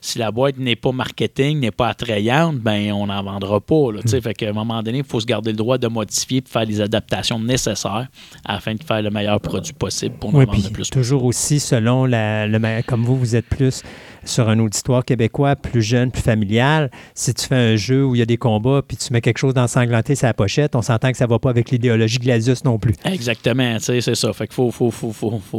si 0.00 0.18
la 0.18 0.30
boîte 0.30 0.58
n'est 0.58 0.76
pas 0.76 0.92
marketing, 0.92 1.60
n'est 1.60 1.70
pas 1.70 1.88
attrayante, 1.88 2.56
ben 2.58 2.92
on 2.92 3.06
n'en 3.06 3.22
vendra 3.22 3.60
pas. 3.60 3.92
Là, 3.92 4.00
sais. 4.04 4.20
Fait 4.20 4.34
qu'à 4.34 4.50
un 4.50 4.52
moment 4.52 4.82
donné, 4.82 4.98
il 4.98 5.04
faut 5.04 5.20
se 5.20 5.26
garder 5.26 5.50
le 5.50 5.56
droit 5.56 5.78
de 5.78 5.88
modifier 5.88 6.38
et 6.38 6.44
faire 6.48 6.64
les 6.64 6.80
adaptations 6.80 7.38
nécessaires 7.38 8.06
afin 8.44 8.74
de 8.74 8.82
faire 8.82 9.02
le 9.02 9.10
meilleur 9.10 9.40
produit 9.40 9.72
possible 9.72 10.16
pour 10.18 10.32
nous 10.32 10.40
Oui, 10.40 10.46
vendre 10.46 10.62
le 10.64 10.70
plus 10.70 10.90
toujours 10.90 11.24
aussi 11.24 11.60
selon 11.60 12.04
la, 12.04 12.46
le 12.46 12.58
ma- 12.58 12.82
comme 12.82 13.04
vous, 13.04 13.16
vous 13.16 13.34
êtes 13.36 13.46
plus 13.46 13.82
sur 14.28 14.48
un 14.48 14.58
auditoire 14.58 15.04
québécois, 15.04 15.56
plus 15.56 15.82
jeune, 15.82 16.10
plus 16.10 16.22
familial. 16.22 16.90
Si 17.14 17.34
tu 17.34 17.46
fais 17.46 17.54
un 17.54 17.76
jeu 17.76 18.04
où 18.04 18.14
il 18.14 18.18
y 18.18 18.22
a 18.22 18.26
des 18.26 18.36
combats, 18.36 18.82
puis 18.86 18.96
tu 18.96 19.12
mets 19.12 19.20
quelque 19.20 19.38
chose 19.38 19.54
d'ensanglanté 19.54 20.14
sur 20.14 20.26
la 20.26 20.34
pochette, 20.34 20.76
on 20.76 20.82
s'entend 20.82 21.10
que 21.10 21.16
ça 21.18 21.26
va 21.26 21.38
pas 21.38 21.50
avec 21.50 21.70
l'idéologie 21.70 22.18
Gladius 22.18 22.64
non 22.64 22.78
plus. 22.78 22.94
Exactement, 23.04 23.78
c'est 23.80 24.00
ça. 24.00 24.32
Fait 24.32 24.46
qu'il 24.46 24.54
faut, 24.54 24.70
faut, 24.70 24.90
faut, 24.90 25.12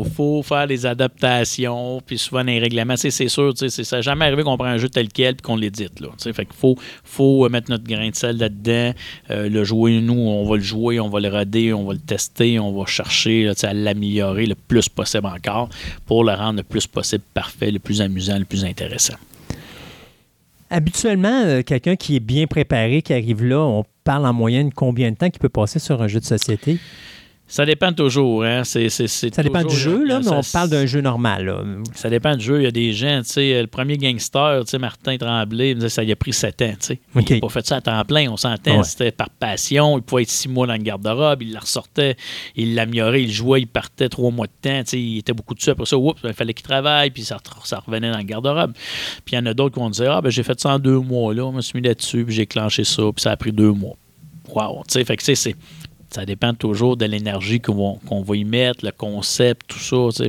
faut, 0.03 0.43
faire 0.43 0.65
les 0.67 0.85
adaptations, 0.85 2.01
puis 2.05 2.17
souvent 2.17 2.43
les 2.43 2.59
règlements. 2.59 2.95
C'est 2.97 3.27
sûr, 3.27 3.53
ça 3.55 3.95
n'a 3.95 4.01
jamais 4.01 4.25
arrivé 4.25 4.43
qu'on 4.43 4.57
prend 4.57 4.67
un 4.67 4.77
jeu 4.77 4.89
tel 4.89 5.09
quel 5.09 5.35
puis 5.35 5.41
qu'on 5.41 5.55
l'édite. 5.55 5.99
Fait 6.19 6.45
qu'il 6.45 6.55
faut, 6.55 6.75
faut 7.03 7.45
euh, 7.45 7.49
mettre 7.49 7.69
notre 7.69 7.83
grain 7.83 8.09
de 8.09 8.15
sel 8.15 8.37
là-dedans, 8.37 8.93
euh, 9.31 9.49
le 9.49 9.63
jouer, 9.63 9.99
nous, 10.01 10.13
on 10.13 10.47
va 10.47 10.57
le 10.57 10.63
jouer, 10.63 10.99
on 10.99 11.09
va 11.09 11.19
le 11.19 11.29
roder, 11.29 11.73
on 11.73 11.85
va 11.85 11.93
le 11.93 11.99
tester, 11.99 12.59
on 12.59 12.77
va 12.77 12.85
chercher 12.85 13.51
à 13.63 13.73
l'améliorer 13.73 14.45
le 14.45 14.55
plus 14.55 14.89
possible 14.89 15.25
encore 15.25 15.69
pour 16.05 16.23
le 16.23 16.33
rendre 16.33 16.57
le 16.57 16.63
plus 16.63 16.87
possible 16.87 17.23
parfait, 17.33 17.71
le 17.71 17.79
plus 17.79 18.01
amusant, 18.01 18.37
le 18.37 18.45
plus 18.45 18.58
intéressant. 18.63 19.15
Habituellement, 20.69 21.41
euh, 21.45 21.61
quelqu'un 21.63 21.95
qui 21.95 22.15
est 22.15 22.19
bien 22.19 22.45
préparé, 22.45 23.01
qui 23.01 23.13
arrive 23.13 23.43
là, 23.43 23.59
on 23.59 23.83
parle 24.03 24.25
en 24.27 24.33
moyenne 24.33 24.71
combien 24.71 25.11
de 25.11 25.15
temps 25.15 25.29
qu'il 25.29 25.39
peut 25.39 25.49
passer 25.49 25.79
sur 25.79 26.01
un 26.01 26.07
jeu 26.07 26.19
de 26.19 26.25
société? 26.25 26.77
Ça 27.51 27.65
dépend 27.65 27.91
toujours. 27.91 28.43
Hein? 28.43 28.63
Ça 28.63 28.79
dépend 29.43 29.63
du 29.63 29.75
jeu, 29.75 30.05
là, 30.05 30.19
mais 30.19 30.27
on 30.29 30.41
parle 30.53 30.69
d'un 30.69 30.85
jeu 30.85 31.01
normal. 31.01 31.45
là. 31.45 31.63
Ça 31.95 32.09
dépend 32.09 32.35
du 32.35 32.45
jeu. 32.45 32.59
Il 32.61 32.63
y 32.63 32.67
a 32.67 32.71
des 32.71 32.93
gens, 32.93 33.21
tu 33.23 33.29
sais, 33.31 33.59
le 33.61 33.67
premier 33.67 33.97
gangster, 33.97 34.61
tu 34.65 34.69
sais, 34.69 34.77
Martin 34.77 35.17
Tremblay, 35.17 35.71
il 35.71 35.75
me 35.75 35.79
disait, 35.81 35.89
ça 35.89 36.03
lui 36.03 36.11
a 36.11 36.15
pris 36.15 36.31
sept 36.31 36.61
ans, 36.61 36.71
tu 36.79 36.85
sais. 36.85 36.99
Il 37.15 37.33
n'a 37.33 37.39
pas 37.41 37.49
fait 37.49 37.65
ça 37.65 37.77
à 37.77 37.81
temps 37.81 38.05
plein, 38.05 38.29
on 38.31 38.37
s'entend. 38.37 38.77
Ouais. 38.77 38.83
C'était 38.83 39.11
par 39.11 39.29
passion. 39.31 39.97
Il 39.97 40.03
pouvait 40.03 40.21
être 40.21 40.29
six 40.29 40.47
mois 40.47 40.67
dans 40.67 40.73
le 40.73 40.79
garde-robe, 40.79 41.41
il 41.41 41.51
la 41.53 41.59
ressortait, 41.61 42.15
il 42.55 42.75
l'améliorait, 42.75 43.23
il 43.23 43.31
jouait, 43.31 43.61
il 43.61 43.67
partait 43.67 44.09
trois 44.09 44.29
mois 44.29 44.45
de 44.45 44.51
temps, 44.69 44.83
tu 44.83 44.91
sais, 44.91 45.01
il 45.01 45.17
était 45.17 45.33
beaucoup 45.33 45.55
dessus. 45.55 45.71
Après 45.71 45.85
ça, 45.87 45.97
oups, 45.97 46.21
il 46.23 46.33
fallait 46.33 46.53
qu'il 46.53 46.65
travaille, 46.67 47.09
puis 47.09 47.23
ça, 47.23 47.37
re- 47.37 47.67
ça 47.67 47.79
revenait 47.79 48.11
dans 48.11 48.17
le 48.19 48.23
garde-robe. 48.25 48.73
Puis 49.25 49.33
il 49.33 49.35
y 49.35 49.39
en 49.39 49.45
a 49.47 49.55
d'autres 49.55 49.73
qui 49.73 49.79
vont 49.79 49.89
dire, 49.89 50.11
ah, 50.11 50.21
ben 50.21 50.29
j'ai 50.29 50.43
fait 50.43 50.59
ça 50.59 50.75
en 50.75 50.77
deux 50.79 50.99
mois, 50.99 51.33
là, 51.33 51.45
on 51.47 51.51
me 51.51 51.61
suis 51.61 51.79
mis 51.81 51.87
là-dessus, 51.87 52.25
puis 52.25 52.35
j'ai 52.35 52.45
clenché 52.45 52.83
ça, 52.83 53.01
puis 53.15 53.23
ça 53.23 53.31
a 53.31 53.37
pris 53.37 53.51
deux 53.51 53.71
mois. 53.71 53.95
Wow, 54.53 54.83
tu 54.87 54.93
sais, 54.93 55.03
fait 55.05 55.17
que, 55.17 55.23
c'est 55.35 55.55
ça 56.09 56.25
dépend 56.25 56.53
toujours 56.53 56.97
de 56.97 57.05
l'énergie 57.05 57.59
qu'on 57.59 57.99
va, 58.09 58.35
y 58.35 58.43
mettre, 58.43 58.85
le 58.85 58.91
concept, 58.91 59.67
tout 59.67 59.79
ça. 59.79 60.25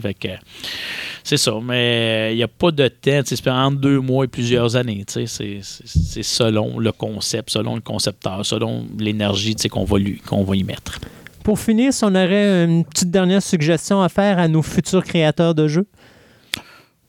c'est 1.24 1.36
ça. 1.36 1.52
Mais 1.62 2.30
il 2.32 2.36
n'y 2.36 2.42
a 2.42 2.48
pas 2.48 2.70
de 2.70 2.88
temps. 2.88 3.20
C'est 3.24 3.48
entre 3.48 3.78
deux 3.78 4.00
mois 4.00 4.24
et 4.24 4.28
plusieurs 4.28 4.76
années. 4.76 5.04
C'est 5.06 5.60
selon 5.62 6.78
le 6.78 6.92
concept, 6.92 7.50
selon 7.50 7.74
le 7.74 7.80
concepteur, 7.80 8.44
selon 8.44 8.86
l'énergie 8.98 9.54
qu'on 9.54 9.84
va, 9.84 9.98
va 9.98 10.56
y 10.56 10.64
mettre. 10.64 10.98
Pour 11.42 11.58
finir, 11.58 11.92
si 11.92 12.04
on 12.04 12.08
aurait 12.08 12.64
une 12.64 12.84
petite 12.84 13.10
dernière 13.10 13.42
suggestion 13.42 14.02
à 14.02 14.08
faire 14.08 14.38
à 14.38 14.46
nos 14.46 14.62
futurs 14.62 15.04
créateurs 15.04 15.54
de 15.54 15.68
jeux? 15.68 15.86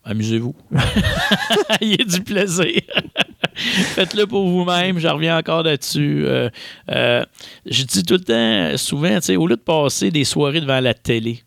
Amusez-vous. 0.03 0.55
Ayez 1.81 1.97
du 1.97 2.21
plaisir. 2.21 2.81
Faites-le 3.55 4.25
pour 4.25 4.47
vous-même. 4.47 4.97
Je 4.99 5.07
reviens 5.07 5.37
encore 5.37 5.63
là-dessus. 5.63 6.23
Euh, 6.25 6.49
euh, 6.89 7.23
je 7.69 7.83
dis 7.83 8.03
tout 8.03 8.15
le 8.15 8.19
temps, 8.21 8.77
souvent, 8.77 9.19
au 9.37 9.47
lieu 9.47 9.55
de 9.55 9.61
passer 9.61 10.09
des 10.09 10.23
soirées 10.23 10.61
devant 10.61 10.79
la 10.79 10.93
télé, 10.95 11.43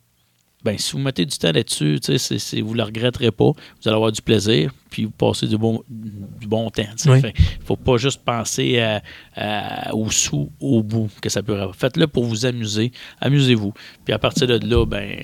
ben, 0.62 0.78
si 0.78 0.92
vous 0.92 0.98
mettez 0.98 1.26
du 1.26 1.36
temps 1.36 1.52
là-dessus, 1.52 1.98
c'est- 2.16 2.60
vous 2.62 2.72
ne 2.72 2.78
le 2.78 2.82
regretterez 2.84 3.30
pas. 3.32 3.50
Vous 3.50 3.86
allez 3.88 3.96
avoir 3.96 4.12
du 4.12 4.22
plaisir, 4.22 4.70
puis 4.88 5.04
vous 5.04 5.10
passez 5.10 5.46
du 5.46 5.58
bon, 5.58 5.82
du 5.90 6.46
bon 6.46 6.70
temps. 6.70 6.84
Oui. 7.06 7.20
Fait, 7.20 7.34
faut 7.66 7.76
pas 7.76 7.96
juste 7.98 8.22
penser 8.24 8.78
à- 8.80 9.02
à- 9.34 9.94
au 9.94 10.10
sous, 10.10 10.50
au 10.60 10.82
bout 10.82 11.10
que 11.20 11.28
ça 11.28 11.42
peut 11.42 11.52
avoir. 11.54 11.74
Faites-le 11.76 12.06
pour 12.06 12.24
vous 12.24 12.46
amuser. 12.46 12.92
Amusez-vous. 13.20 13.74
Puis 14.06 14.14
à 14.14 14.18
partir 14.18 14.46
de 14.46 14.58
là, 14.66 14.86
ben, 14.86 15.18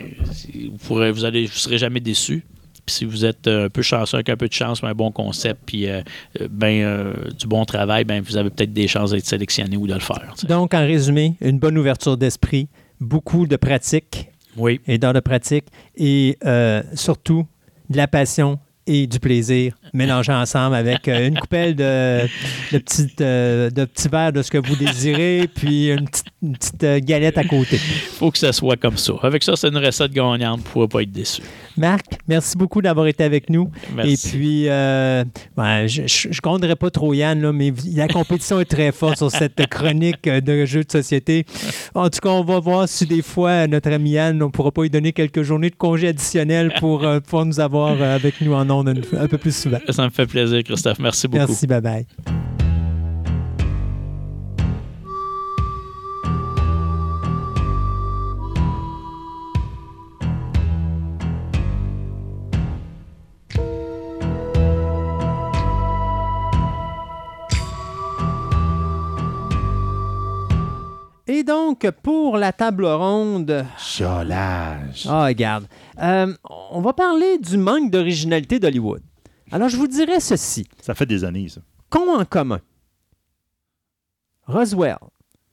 vous 0.72 0.76
pourrez, 0.78 1.10
vous 1.12 1.24
allez, 1.24 1.46
vous 1.46 1.56
serez 1.56 1.78
jamais 1.78 2.00
déçus. 2.00 2.44
Puis 2.90 2.96
si 2.96 3.04
vous 3.04 3.24
êtes 3.24 3.46
euh, 3.46 3.66
un 3.66 3.68
peu 3.68 3.82
chanceux, 3.82 4.16
avec 4.16 4.28
un 4.30 4.36
peu 4.36 4.48
de 4.48 4.52
chance, 4.52 4.82
un 4.82 4.94
bon 4.94 5.12
concept, 5.12 5.60
puis 5.64 5.88
euh, 5.88 6.02
euh, 6.40 6.48
ben, 6.50 6.82
euh, 6.82 7.14
du 7.38 7.46
bon 7.46 7.64
travail, 7.64 8.02
ben, 8.02 8.20
vous 8.20 8.36
avez 8.36 8.50
peut-être 8.50 8.72
des 8.72 8.88
chances 8.88 9.12
d'être 9.12 9.26
sélectionné 9.26 9.76
ou 9.76 9.86
de 9.86 9.94
le 9.94 10.00
faire. 10.00 10.34
Donc, 10.48 10.74
en 10.74 10.80
résumé, 10.80 11.36
une 11.40 11.60
bonne 11.60 11.78
ouverture 11.78 12.16
d'esprit, 12.16 12.66
beaucoup 13.00 13.46
de 13.46 13.54
pratique 13.54 14.28
Oui, 14.56 14.80
et 14.88 14.98
d'heures 14.98 15.12
de 15.12 15.20
pratique 15.20 15.66
et 15.96 16.36
euh, 16.44 16.82
surtout 16.94 17.46
de 17.90 17.96
la 17.96 18.08
passion 18.08 18.58
et 18.90 19.06
du 19.06 19.20
plaisir 19.20 19.74
mélangés 19.94 20.32
ensemble 20.32 20.74
avec 20.74 21.06
euh, 21.06 21.28
une 21.28 21.38
coupelle 21.38 21.76
de, 21.76 22.26
de, 22.72 22.78
petites, 22.78 23.20
euh, 23.20 23.70
de 23.70 23.84
petits 23.84 24.08
verres 24.08 24.32
de 24.32 24.42
ce 24.42 24.50
que 24.50 24.58
vous 24.58 24.74
désirez, 24.74 25.48
puis 25.54 25.90
une 25.90 26.08
petite, 26.08 26.26
une 26.42 26.56
petite, 26.56 26.84
euh, 26.84 27.00
galette 27.00 27.38
à 27.38 27.44
côté. 27.44 27.76
faut 27.76 28.32
que 28.32 28.38
ça 28.38 28.52
soit 28.52 28.76
comme 28.76 28.96
ça. 28.96 29.12
Avec 29.22 29.44
ça, 29.44 29.54
c'est 29.54 29.68
une 29.68 29.78
recette 29.78 30.12
gagnante. 30.12 30.58
Vous 30.60 30.66
ne 30.66 30.72
pourrez 30.72 30.88
pas 30.88 31.02
être 31.02 31.12
déçu. 31.12 31.42
Marc, 31.76 32.04
merci 32.26 32.56
beaucoup 32.56 32.82
d'avoir 32.82 33.06
été 33.06 33.22
avec 33.22 33.48
nous. 33.48 33.70
Merci. 33.94 34.12
Et 34.12 34.30
puis, 34.30 34.68
euh, 34.68 35.24
ben, 35.56 35.86
je 35.86 36.02
ne 36.02 36.40
compterai 36.40 36.74
pas 36.74 36.90
trop 36.90 37.14
Yann, 37.14 37.40
là, 37.40 37.52
mais 37.52 37.72
la 37.94 38.08
compétition 38.08 38.58
est 38.58 38.64
très 38.64 38.90
forte 38.90 39.18
sur 39.18 39.30
cette 39.30 39.66
chronique 39.68 40.28
de 40.28 40.64
jeux 40.64 40.82
de 40.82 40.90
société. 40.90 41.46
En 41.94 42.10
tout 42.10 42.18
cas, 42.20 42.30
on 42.30 42.42
va 42.42 42.58
voir 42.58 42.88
si 42.88 43.06
des 43.06 43.22
fois, 43.22 43.68
notre 43.68 43.92
ami 43.92 44.10
Yann, 44.10 44.42
on 44.42 44.46
ne 44.46 44.50
pourra 44.50 44.72
pas 44.72 44.82
lui 44.82 44.90
donner 44.90 45.12
quelques 45.12 45.42
journées 45.42 45.70
de 45.70 45.76
congé 45.76 46.08
additionnel 46.08 46.72
pour 46.80 47.06
pouvoir 47.24 47.46
nous 47.46 47.60
avoir 47.60 48.02
avec 48.02 48.40
nous 48.40 48.52
en 48.52 48.68
ondes 48.68 48.79
une- 48.88 49.02
un 49.18 49.28
peu 49.28 49.38
plus 49.38 49.54
souvent. 49.56 49.78
Ça 49.90 50.04
me 50.04 50.10
fait 50.10 50.26
plaisir, 50.26 50.62
Christophe. 50.64 50.98
Merci 50.98 51.28
beaucoup. 51.28 51.46
Merci, 51.48 51.66
bye 51.66 51.80
bye. 51.80 52.49
Et 71.40 71.42
donc, 71.42 71.90
pour 72.02 72.36
la 72.36 72.52
table 72.52 72.84
ronde, 72.84 73.64
Cholage. 73.78 75.06
ah, 75.08 75.24
regarde. 75.24 75.64
Euh, 75.98 76.34
on 76.70 76.82
va 76.82 76.92
parler 76.92 77.38
du 77.38 77.56
manque 77.56 77.90
d'originalité 77.90 78.58
d'Hollywood. 78.58 79.00
Alors, 79.50 79.70
je 79.70 79.78
vous 79.78 79.86
dirais 79.86 80.20
ceci. 80.20 80.66
Ça 80.82 80.94
fait 80.94 81.06
des 81.06 81.24
années, 81.24 81.48
ça. 81.48 81.62
Qu'ont 81.88 82.14
en 82.14 82.26
commun 82.26 82.60
Roswell, 84.48 84.98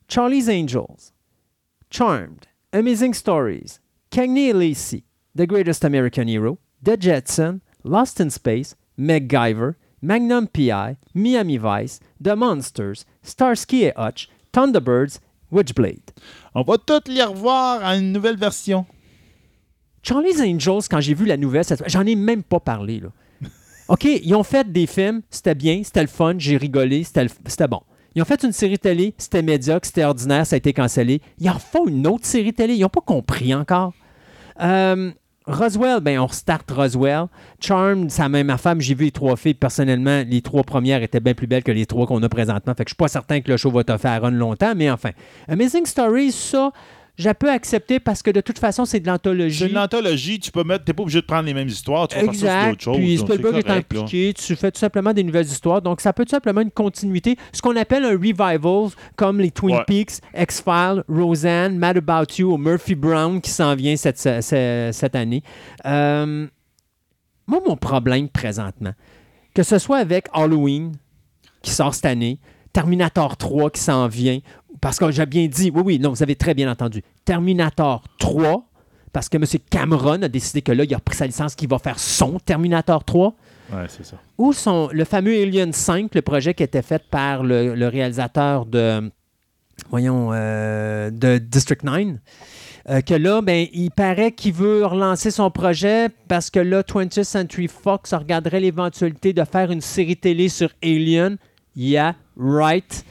Charlie's 0.09 0.49
Angels, 0.49 1.13
Charmed, 1.89 2.47
Amazing 2.73 3.13
Stories, 3.13 3.79
Cagney 4.09 4.49
et 4.49 4.53
Lacey, 4.53 5.05
The 5.37 5.47
Greatest 5.47 5.85
American 5.85 6.27
Hero, 6.27 6.57
The 6.83 7.01
Jetson, 7.01 7.61
Lost 7.85 8.19
in 8.19 8.29
Space, 8.29 8.75
MacGyver, 8.99 9.75
Magnum 10.01 10.49
PI, 10.49 10.97
Miami 11.13 11.57
Vice, 11.57 12.01
The 12.19 12.35
Monsters, 12.35 13.05
Starsky 13.23 13.85
et 13.85 13.93
Hutch, 13.95 14.27
Thunderbirds, 14.51 15.21
Witchblade. 15.51 16.11
On 16.55 16.61
va 16.63 16.77
toutes 16.77 17.07
les 17.07 17.23
revoir 17.23 17.83
en 17.83 17.97
une 17.97 18.11
nouvelle 18.11 18.37
version. 18.37 18.85
Charlie's 20.03 20.39
Angels, 20.39 20.87
quand 20.89 21.01
j'ai 21.01 21.13
vu 21.13 21.25
la 21.25 21.37
nouvelle, 21.37 21.65
j'en 21.87 22.05
ai 22.05 22.15
même 22.15 22.43
pas 22.43 22.59
parlé. 22.59 22.99
Là. 22.99 23.09
OK, 23.89 24.05
ils 24.05 24.35
ont 24.35 24.43
fait 24.43 24.71
des 24.71 24.87
films, 24.87 25.21
c'était 25.29 25.55
bien, 25.55 25.81
c'était 25.83 26.01
le 26.01 26.07
fun, 26.07 26.35
j'ai 26.37 26.57
rigolé, 26.57 27.03
c'était 27.03 27.67
bon. 27.67 27.81
Ils 28.15 28.21
ont 28.21 28.25
fait 28.25 28.43
une 28.43 28.51
série 28.51 28.79
télé, 28.79 29.13
c'était 29.17 29.41
médiocre, 29.41 29.85
c'était 29.85 30.03
ordinaire, 30.03 30.45
ça 30.47 30.55
a 30.55 30.57
été 30.57 30.73
cancellé. 30.73 31.21
Ils 31.39 31.49
en 31.49 31.59
font 31.59 31.87
une 31.87 32.07
autre 32.07 32.25
série 32.25 32.53
télé, 32.53 32.73
ils 32.73 32.81
n'ont 32.81 32.89
pas 32.89 33.01
compris 33.01 33.53
encore. 33.53 33.93
Euh, 34.59 35.11
Roswell, 35.47 36.01
ben 36.01 36.19
on 36.19 36.25
restart 36.25 36.69
Roswell. 36.69 37.27
Charm, 37.61 38.09
c'est 38.09 38.21
la 38.21 38.29
même 38.29 38.49
mais 38.49 38.81
j'ai 38.81 38.95
vu 38.95 39.05
les 39.05 39.11
trois 39.11 39.37
filles. 39.37 39.53
Personnellement, 39.53 40.23
les 40.27 40.41
trois 40.41 40.63
premières 40.63 41.01
étaient 41.01 41.21
bien 41.21 41.33
plus 41.33 41.47
belles 41.47 41.63
que 41.63 41.71
les 41.71 41.85
trois 41.85 42.05
qu'on 42.05 42.21
a 42.21 42.27
présentement. 42.29 42.73
Fait 42.75 42.83
que 42.83 42.89
je 42.89 42.93
suis 42.93 42.97
pas 42.97 43.07
certain 43.07 43.39
que 43.39 43.49
le 43.49 43.55
show 43.55 43.71
va 43.71 43.85
te 43.85 43.95
faire 43.97 44.21
run 44.21 44.31
longtemps, 44.31 44.73
mais 44.75 44.91
enfin. 44.91 45.11
Amazing 45.47 45.85
Stories, 45.85 46.33
ça, 46.33 46.71
je 47.17 47.29
peux 47.31 47.49
accepter 47.49 47.99
parce 47.99 48.21
que 48.21 48.29
de 48.29 48.41
toute 48.41 48.59
façon, 48.59 48.85
c'est 48.85 48.99
de 48.99 49.07
l'anthologie. 49.07 49.57
C'est 49.65 49.69
une 49.69 49.77
anthologie, 49.77 50.39
tu 50.39 50.51
peux 50.51 50.63
mettre, 50.63 50.83
t'es 50.85 50.93
pas 50.93 51.01
obligé 51.01 51.19
de 51.21 51.25
prendre 51.25 51.45
les 51.45 51.53
mêmes 51.53 51.67
histoires, 51.67 52.07
tu 52.07 52.15
vas 52.15 52.21
faire 52.21 52.33
ça 52.33 52.37
sur 52.39 52.47
Exact. 52.47 52.69
d'autres 52.69 52.81
choses. 52.83 52.97
Puis 52.97 53.17
Spielberg 53.17 53.55
est 53.57 53.63
correct, 53.63 53.93
impliqué, 53.95 54.33
tu 54.33 54.55
fais 54.55 54.71
tout 54.71 54.79
simplement 54.79 55.13
des 55.13 55.23
nouvelles 55.23 55.45
histoires. 55.47 55.81
Donc, 55.81 55.99
ça 56.01 56.13
peut 56.13 56.21
être 56.23 56.29
simplement 56.29 56.61
une 56.61 56.69
continuité. 56.71 57.35
Ce 57.51 57.61
qu'on 57.61 57.75
appelle 57.75 58.05
un 58.05 58.11
revival, 58.11 58.59
comme 59.15 59.39
les 59.39 59.49
Twin 59.51 59.77
Ouais. 59.77 59.83
Peaks, 59.87 60.19
X-Files, 60.37 61.03
Roseanne, 61.09 61.77
Mad 61.77 61.97
About 61.97 62.33
You 62.37 62.53
ou 62.53 62.57
Murphy 62.57 62.93
Brown 62.95 63.41
qui 63.41 63.49
s'en 63.49 63.73
vient 63.75 63.95
cette, 63.95 64.19
ce- 64.19 64.41
ce- 64.41 64.89
cette 64.93 65.15
année. 65.15 65.41
Euh, 65.85 66.45
moi, 67.47 67.61
mon 67.65 67.77
problème 67.77 68.29
présentement, 68.29 68.93
que 69.55 69.63
ce 69.63 69.79
soit 69.79 69.97
avec 69.97 70.27
Halloween 70.33 70.91
qui 71.63 71.71
sort 71.71 71.95
cette 71.95 72.05
année, 72.05 72.39
Terminator 72.73 73.37
3 73.37 73.71
qui 73.71 73.81
s'en 73.81 74.07
vient, 74.07 74.39
parce 74.81 74.97
que 74.99 75.09
j'ai 75.11 75.25
bien 75.25 75.47
dit, 75.47 75.71
oui, 75.73 75.81
oui, 75.85 75.99
non, 75.99 76.09
vous 76.11 76.23
avez 76.23 76.35
très 76.35 76.53
bien 76.53 76.69
entendu. 76.71 77.03
Terminator 77.25 78.03
3, 78.19 78.63
parce 79.13 79.29
que 79.29 79.37
M. 79.37 79.43
Cameron 79.69 80.21
a 80.21 80.27
décidé 80.27 80.61
que 80.61 80.71
là, 80.71 80.83
il 80.83 80.93
a 80.93 80.97
repris 80.97 81.15
sa 81.15 81.25
licence, 81.25 81.55
qu'il 81.55 81.69
va 81.69 81.79
faire 81.79 81.99
son 81.99 82.39
Terminator 82.39 83.03
3. 83.03 83.33
Ouais, 83.73 83.85
c'est 83.87 84.05
ça. 84.05 84.17
Ou 84.37 84.53
son, 84.53 84.89
le 84.91 85.03
fameux 85.03 85.33
Alien 85.41 85.73
5, 85.73 86.13
le 86.15 86.21
projet 86.21 86.53
qui 86.53 86.63
était 86.63 86.81
fait 86.81 87.03
par 87.09 87.43
le, 87.43 87.75
le 87.75 87.87
réalisateur 87.87 88.65
de, 88.65 89.11
voyons, 89.89 90.29
euh, 90.33 91.09
de 91.11 91.37
District 91.37 91.83
9. 91.83 92.15
euh, 92.89 93.01
que 93.01 93.13
là, 93.13 93.41
ben, 93.41 93.67
il 93.73 93.91
paraît 93.91 94.31
qu'il 94.31 94.53
veut 94.53 94.85
relancer 94.85 95.31
son 95.31 95.51
projet 95.51 96.07
parce 96.29 96.49
que 96.49 96.59
là, 96.59 96.81
20th 96.83 97.23
Century 97.23 97.67
Fox 97.67 98.13
regarderait 98.13 98.61
l'éventualité 98.61 99.33
de 99.33 99.43
faire 99.43 99.71
une 99.71 99.81
série 99.81 100.15
télé 100.15 100.47
sur 100.47 100.69
Alien. 100.81 101.37
Yeah, 101.75 102.15
right. 102.37 103.03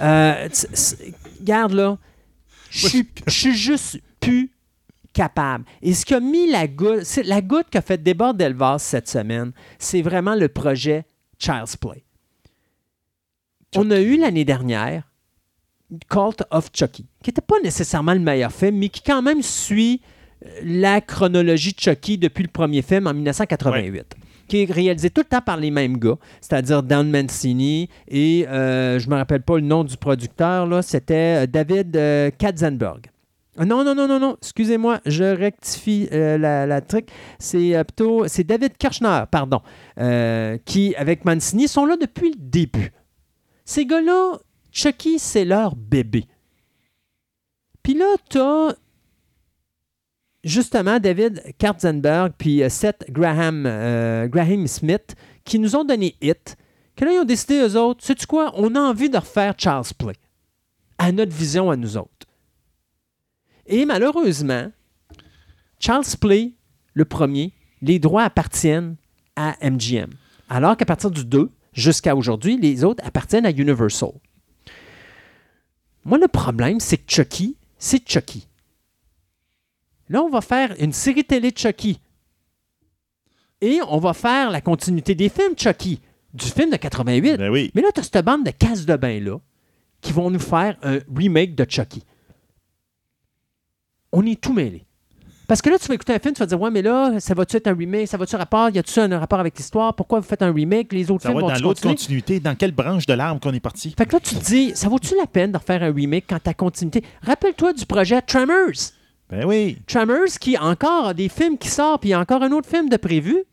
Euh, 0.00 0.48
regarde 1.40 1.72
là, 1.72 1.98
je 2.70 2.88
suis- 2.88 3.54
juste 3.54 4.00
plus 4.20 4.50
capable. 5.12 5.64
Et 5.82 5.92
ce 5.94 6.04
qui 6.06 6.14
a 6.14 6.20
mis 6.20 6.50
la 6.50 6.66
goutte, 6.66 7.04
c'est 7.04 7.22
la 7.22 7.42
goutte 7.42 7.68
qui 7.70 7.78
a 7.78 7.82
fait 7.82 8.02
déborder 8.02 8.48
le 8.48 8.54
cette 8.78 9.08
semaine, 9.08 9.52
c'est 9.78 10.00
vraiment 10.02 10.34
le 10.34 10.48
projet 10.48 11.04
Child's 11.38 11.76
Play. 11.76 12.02
On 13.76 13.90
a 13.90 14.00
eu 14.00 14.16
l'année 14.18 14.44
dernière 14.44 15.04
Cult 16.08 16.42
of 16.50 16.70
Chucky, 16.72 17.06
qui 17.22 17.30
n'était 17.30 17.40
pas 17.42 17.60
nécessairement 17.62 18.14
le 18.14 18.20
meilleur 18.20 18.52
film, 18.52 18.78
mais 18.78 18.88
qui 18.88 19.02
quand 19.02 19.20
même 19.22 19.42
suit 19.42 20.00
euh, 20.44 20.48
la 20.64 21.00
chronologie 21.02 21.72
de 21.72 21.80
Chucky 21.80 22.16
depuis 22.16 22.42
le 22.42 22.48
premier 22.48 22.80
film 22.82 23.06
en 23.06 23.12
1988. 23.14 24.14
Qui 24.48 24.62
est 24.62 24.70
réalisé 24.70 25.08
tout 25.10 25.22
le 25.22 25.26
temps 25.26 25.40
par 25.40 25.56
les 25.56 25.70
mêmes 25.70 25.96
gars, 25.96 26.16
c'est-à-dire 26.40 26.82
Dan 26.82 27.10
Mancini 27.10 27.88
et 28.08 28.46
euh, 28.48 28.98
je 28.98 29.08
me 29.08 29.16
rappelle 29.16 29.42
pas 29.42 29.56
le 29.56 29.62
nom 29.62 29.84
du 29.84 29.96
producteur, 29.96 30.66
là, 30.66 30.82
c'était 30.82 31.44
euh, 31.44 31.46
David 31.46 31.96
euh, 31.96 32.30
Katzenberg. 32.36 33.06
Euh, 33.58 33.64
Non, 33.64 33.84
non, 33.84 33.94
non, 33.94 34.08
non, 34.08 34.18
non, 34.18 34.36
excusez-moi, 34.42 35.00
je 35.06 35.24
rectifie 35.24 36.08
euh, 36.12 36.38
la, 36.38 36.66
la 36.66 36.80
truc. 36.80 37.08
C'est 37.38 37.74
euh, 37.74 37.84
plutôt, 37.84 38.26
c'est 38.28 38.44
David 38.44 38.76
Kirchner, 38.76 39.24
pardon, 39.30 39.60
euh, 39.98 40.58
qui, 40.64 40.94
avec 40.96 41.24
Mancini, 41.24 41.68
sont 41.68 41.84
là 41.86 41.96
depuis 41.96 42.30
le 42.30 42.38
début. 42.38 42.92
Ces 43.64 43.86
gars-là, 43.86 44.38
Chucky, 44.70 45.18
c'est 45.18 45.44
leur 45.44 45.76
bébé. 45.76 46.24
Puis 47.82 47.94
là, 47.94 48.06
t'as 48.28 48.74
justement 50.44 50.98
David 50.98 51.42
Katzenberg 51.58 52.32
puis 52.36 52.62
euh, 52.62 52.68
Seth 52.68 53.04
Graham, 53.10 53.64
euh, 53.66 54.26
Graham 54.26 54.66
Smith 54.66 55.14
qui 55.44 55.58
nous 55.58 55.76
ont 55.76 55.84
donné 55.84 56.16
Hit. 56.20 56.56
Que 56.96 57.04
là, 57.04 57.12
ils 57.12 57.20
ont 57.20 57.24
décidé, 57.24 57.54
eux 57.54 57.76
autres, 57.78 58.04
sais-tu 58.04 58.26
quoi, 58.26 58.52
on 58.56 58.74
a 58.74 58.80
envie 58.80 59.08
de 59.08 59.16
refaire 59.16 59.54
Charles 59.56 59.86
Play 59.98 60.14
à 60.98 61.10
notre 61.10 61.32
vision 61.32 61.70
à 61.70 61.76
nous 61.76 61.96
autres. 61.96 62.26
Et 63.66 63.84
malheureusement, 63.86 64.70
Charles 65.80 66.04
Play, 66.20 66.52
le 66.94 67.04
premier, 67.04 67.52
les 67.80 67.98
droits 67.98 68.24
appartiennent 68.24 68.96
à 69.36 69.56
MGM. 69.62 70.10
Alors 70.48 70.76
qu'à 70.76 70.84
partir 70.84 71.10
du 71.10 71.24
2 71.24 71.50
jusqu'à 71.72 72.14
aujourd'hui, 72.14 72.58
les 72.58 72.84
autres 72.84 73.04
appartiennent 73.04 73.46
à 73.46 73.50
Universal. 73.50 74.12
Moi, 76.04 76.18
le 76.18 76.28
problème, 76.28 76.78
c'est 76.80 76.98
que 76.98 77.10
Chucky, 77.10 77.56
c'est 77.78 78.06
Chucky. 78.08 78.46
Là, 80.12 80.22
on 80.22 80.28
va 80.28 80.42
faire 80.42 80.74
une 80.78 80.92
série 80.92 81.24
télé 81.24 81.52
de 81.52 81.56
Chucky. 81.56 81.98
Et 83.62 83.80
on 83.88 83.96
va 83.96 84.12
faire 84.12 84.50
la 84.50 84.60
continuité 84.60 85.14
des 85.14 85.30
films 85.30 85.54
Chucky, 85.56 86.02
du 86.34 86.44
film 86.44 86.70
de 86.70 86.76
88. 86.76 87.38
Ben 87.38 87.50
oui. 87.50 87.70
Mais 87.74 87.80
là, 87.80 87.88
tu 87.94 88.00
as 88.00 88.02
cette 88.02 88.22
bande 88.22 88.44
de 88.44 88.50
casse 88.50 88.84
de 88.84 88.94
bain-là 88.94 89.38
qui 90.02 90.12
vont 90.12 90.30
nous 90.30 90.38
faire 90.38 90.76
un 90.82 90.98
remake 91.16 91.54
de 91.54 91.64
Chucky. 91.66 92.02
On 94.12 94.26
est 94.26 94.38
tout 94.38 94.52
mêlé. 94.52 94.84
Parce 95.48 95.62
que 95.62 95.70
là, 95.70 95.78
tu 95.78 95.88
vas 95.88 95.94
écouter 95.94 96.12
un 96.12 96.18
film, 96.18 96.34
tu 96.34 96.40
vas 96.40 96.46
dire 96.46 96.60
Ouais, 96.60 96.70
mais 96.70 96.82
là, 96.82 97.18
ça 97.18 97.32
va-tu 97.32 97.56
être 97.56 97.68
un 97.68 97.74
remake? 97.74 98.06
Ça 98.06 98.18
va-tu 98.18 98.36
rapport? 98.36 98.68
Y 98.68 98.78
a-tu 98.78 99.00
un 99.00 99.18
rapport 99.18 99.40
avec 99.40 99.56
l'histoire? 99.56 99.94
Pourquoi 99.94 100.20
vous 100.20 100.26
faites 100.26 100.42
un 100.42 100.52
remake? 100.52 100.92
Les 100.92 101.10
autres 101.10 101.22
Ça 101.22 101.30
va 101.30 101.36
films 101.36 101.46
être 101.46 101.54
vont 101.54 101.58
dans 101.58 101.68
l'autre 101.68 101.80
continuité? 101.80 102.38
Dans 102.38 102.54
quelle 102.54 102.72
branche 102.72 103.06
de 103.06 103.14
l'arbre 103.14 103.40
qu'on 103.40 103.54
est 103.54 103.60
parti? 103.60 103.94
Fait 103.96 104.04
que 104.04 104.12
là, 104.12 104.20
tu 104.20 104.34
te 104.34 104.44
dis 104.44 104.72
Ça 104.74 104.90
vaut-tu 104.90 105.16
la 105.16 105.26
peine 105.26 105.52
de 105.52 105.56
refaire 105.56 105.82
un 105.82 105.92
remake 105.92 106.26
quand 106.28 106.38
ta 106.38 106.52
continuité? 106.52 107.02
Rappelle-toi 107.22 107.72
du 107.72 107.86
projet 107.86 108.20
Tremors. 108.20 108.92
Ben 109.32 109.46
oui. 109.46 109.78
Tremors 109.86 110.38
qui 110.38 110.58
encore 110.58 111.06
a 111.06 111.14
des 111.14 111.30
films 111.30 111.56
qui 111.56 111.68
sortent, 111.68 112.02
puis 112.02 112.10
il 112.10 112.12
y 112.12 112.14
a 112.14 112.20
encore 112.20 112.42
un 112.42 112.52
autre 112.52 112.68
film 112.68 112.90
de 112.90 112.98
prévu. 112.98 113.44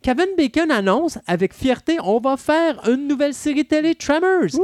Kevin 0.00 0.28
Bacon 0.36 0.70
annonce 0.70 1.18
avec 1.26 1.52
fierté 1.52 1.96
on 2.04 2.20
va 2.20 2.36
faire 2.36 2.88
une 2.88 3.08
nouvelle 3.08 3.34
série 3.34 3.64
télé 3.64 3.96
Tremors. 3.96 4.54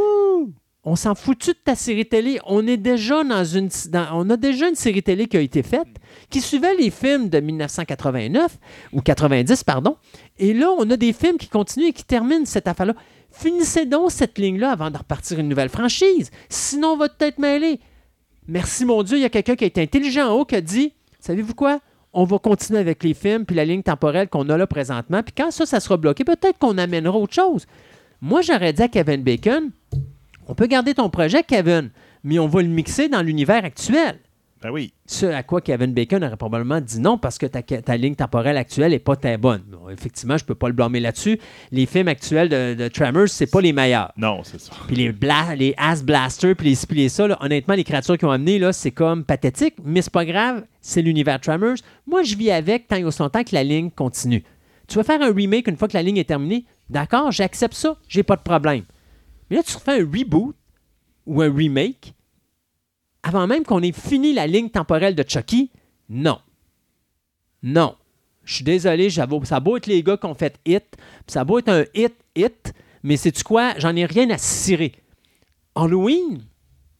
On 0.84 0.94
s'en 0.94 1.16
foutu 1.16 1.50
de 1.50 1.58
ta 1.64 1.74
série 1.74 2.06
télé? 2.06 2.38
On 2.46 2.64
est 2.68 2.76
déjà 2.76 3.24
dans 3.24 3.44
une 3.44 3.68
dans- 3.88 4.10
on 4.12 4.30
a 4.30 4.36
déjà 4.36 4.68
une 4.68 4.76
série 4.76 5.02
télé 5.02 5.26
qui 5.26 5.36
a 5.36 5.40
été 5.40 5.64
faite 5.64 5.88
qui 6.30 6.40
suivait 6.40 6.76
les 6.76 6.90
films 6.90 7.28
de 7.28 7.40
1989 7.40 8.56
ou 8.92 9.00
90 9.02 9.64
pardon. 9.64 9.96
Et 10.38 10.54
là, 10.54 10.70
on 10.78 10.88
a 10.88 10.96
des 10.96 11.12
films 11.12 11.36
qui 11.36 11.48
continuent 11.48 11.88
et 11.88 11.92
qui 11.92 12.04
terminent 12.04 12.44
cette 12.46 12.68
affaire-là. 12.68 12.94
Finissez 13.32 13.86
donc 13.86 14.12
cette 14.12 14.38
ligne-là 14.38 14.70
avant 14.70 14.92
de 14.92 14.98
repartir 14.98 15.40
une 15.40 15.48
nouvelle 15.48 15.68
franchise. 15.68 16.30
Sinon, 16.48 16.90
on 16.92 16.96
va 16.96 17.08
peut-être 17.08 17.38
mêler. 17.40 17.80
Merci 18.50 18.84
mon 18.84 19.04
Dieu, 19.04 19.16
il 19.16 19.20
y 19.20 19.24
a 19.24 19.28
quelqu'un 19.28 19.54
qui 19.54 19.62
a 19.62 19.68
été 19.68 19.80
intelligent 19.80 20.26
en 20.26 20.32
haut 20.32 20.44
qui 20.44 20.56
a 20.56 20.60
dit 20.60 20.92
Savez-vous 21.20 21.54
quoi? 21.54 21.78
On 22.12 22.24
va 22.24 22.40
continuer 22.40 22.80
avec 22.80 23.04
les 23.04 23.14
films 23.14 23.46
puis 23.46 23.54
la 23.54 23.64
ligne 23.64 23.84
temporelle 23.84 24.28
qu'on 24.28 24.48
a 24.48 24.56
là 24.56 24.66
présentement. 24.66 25.22
Puis 25.22 25.32
quand 25.36 25.52
ça, 25.52 25.66
ça 25.66 25.78
sera 25.78 25.96
bloqué, 25.96 26.24
peut-être 26.24 26.58
qu'on 26.58 26.76
amènera 26.76 27.16
autre 27.16 27.32
chose. 27.32 27.66
Moi, 28.20 28.42
j'aurais 28.42 28.72
dit 28.72 28.82
à 28.82 28.88
Kevin 28.88 29.22
Bacon 29.22 29.70
On 30.48 30.56
peut 30.56 30.66
garder 30.66 30.94
ton 30.94 31.10
projet, 31.10 31.44
Kevin, 31.44 31.90
mais 32.24 32.40
on 32.40 32.48
va 32.48 32.62
le 32.62 32.68
mixer 32.68 33.08
dans 33.08 33.22
l'univers 33.22 33.64
actuel. 33.64 34.18
Ben 34.62 34.70
oui. 34.70 34.92
Ce 35.06 35.24
à 35.24 35.42
quoi 35.42 35.62
Kevin 35.62 35.94
Bacon 35.94 36.22
aurait 36.22 36.36
probablement 36.36 36.82
dit 36.82 37.00
non 37.00 37.16
parce 37.16 37.38
que 37.38 37.46
ta, 37.46 37.62
ta 37.62 37.96
ligne 37.96 38.14
temporelle 38.14 38.58
actuelle 38.58 38.90
n'est 38.90 38.98
pas 38.98 39.16
très 39.16 39.38
bonne. 39.38 39.62
Bon, 39.66 39.88
effectivement, 39.88 40.36
je 40.36 40.44
ne 40.44 40.48
peux 40.48 40.54
pas 40.54 40.68
le 40.68 40.74
blâmer 40.74 41.00
là-dessus. 41.00 41.38
Les 41.70 41.86
films 41.86 42.08
actuels 42.08 42.50
de, 42.50 42.74
de 42.74 42.88
Tremors, 42.88 43.28
c'est 43.28 43.50
pas 43.50 43.62
les 43.62 43.72
meilleurs. 43.72 44.12
Non, 44.18 44.42
c'est 44.44 44.60
ça. 44.60 44.72
Puis 44.86 44.96
les, 44.96 45.12
bla 45.12 45.54
les 45.54 45.72
Ass 45.78 46.04
Blasters, 46.04 46.54
puis 46.56 46.68
les 46.68 46.74
ci, 46.74 46.86
puis 46.86 46.98
les 46.98 47.08
ça, 47.08 47.26
là, 47.26 47.38
honnêtement, 47.40 47.74
les 47.74 47.84
créatures 47.84 48.18
qu'ils 48.18 48.28
ont 48.28 48.32
amenées, 48.32 48.60
c'est 48.72 48.90
comme 48.90 49.24
pathétique, 49.24 49.76
mais 49.82 50.02
c'est 50.02 50.12
pas 50.12 50.26
grave, 50.26 50.64
c'est 50.82 51.00
l'univers 51.00 51.40
Tremors. 51.40 51.76
Moi, 52.06 52.22
je 52.22 52.36
vis 52.36 52.50
avec 52.50 52.86
tant 52.86 52.96
et 52.96 53.04
aussi 53.04 53.22
longtemps 53.22 53.42
que 53.42 53.54
la 53.54 53.64
ligne 53.64 53.90
continue. 53.90 54.44
Tu 54.88 54.96
vas 54.96 55.04
faire 55.04 55.22
un 55.22 55.32
remake 55.32 55.68
une 55.68 55.76
fois 55.76 55.88
que 55.88 55.96
la 55.96 56.02
ligne 56.02 56.18
est 56.18 56.24
terminée, 56.24 56.66
d'accord, 56.90 57.30
j'accepte 57.30 57.74
ça, 57.74 57.96
j'ai 58.08 58.24
pas 58.24 58.36
de 58.36 58.42
problème. 58.42 58.84
Mais 59.48 59.56
là, 59.56 59.62
tu 59.62 59.74
refais 59.74 60.02
un 60.02 60.04
reboot 60.04 60.54
ou 61.26 61.40
un 61.40 61.50
remake 61.50 62.12
avant 63.22 63.46
même 63.46 63.64
qu'on 63.64 63.82
ait 63.82 63.92
fini 63.92 64.32
la 64.32 64.46
ligne 64.46 64.70
temporelle 64.70 65.14
de 65.14 65.24
Chucky, 65.26 65.70
non. 66.08 66.38
Non. 67.62 67.94
Je 68.44 68.54
suis 68.56 68.64
désolé, 68.64 69.10
j'avoue, 69.10 69.44
ça 69.44 69.56
a 69.56 69.60
beau 69.60 69.76
être 69.76 69.86
les 69.86 70.02
gars 70.02 70.16
qui 70.16 70.26
ont 70.26 70.34
fait 70.34 70.56
hit, 70.66 70.84
ça 71.26 71.42
a 71.42 71.44
beau 71.44 71.58
être 71.58 71.68
un 71.68 71.84
hit, 71.94 72.14
hit, 72.34 72.72
mais 73.02 73.16
c'est-tu 73.16 73.44
quoi? 73.44 73.74
J'en 73.78 73.94
ai 73.94 74.06
rien 74.06 74.28
à 74.30 74.38
cirer. 74.38 74.92
Halloween 75.74 76.42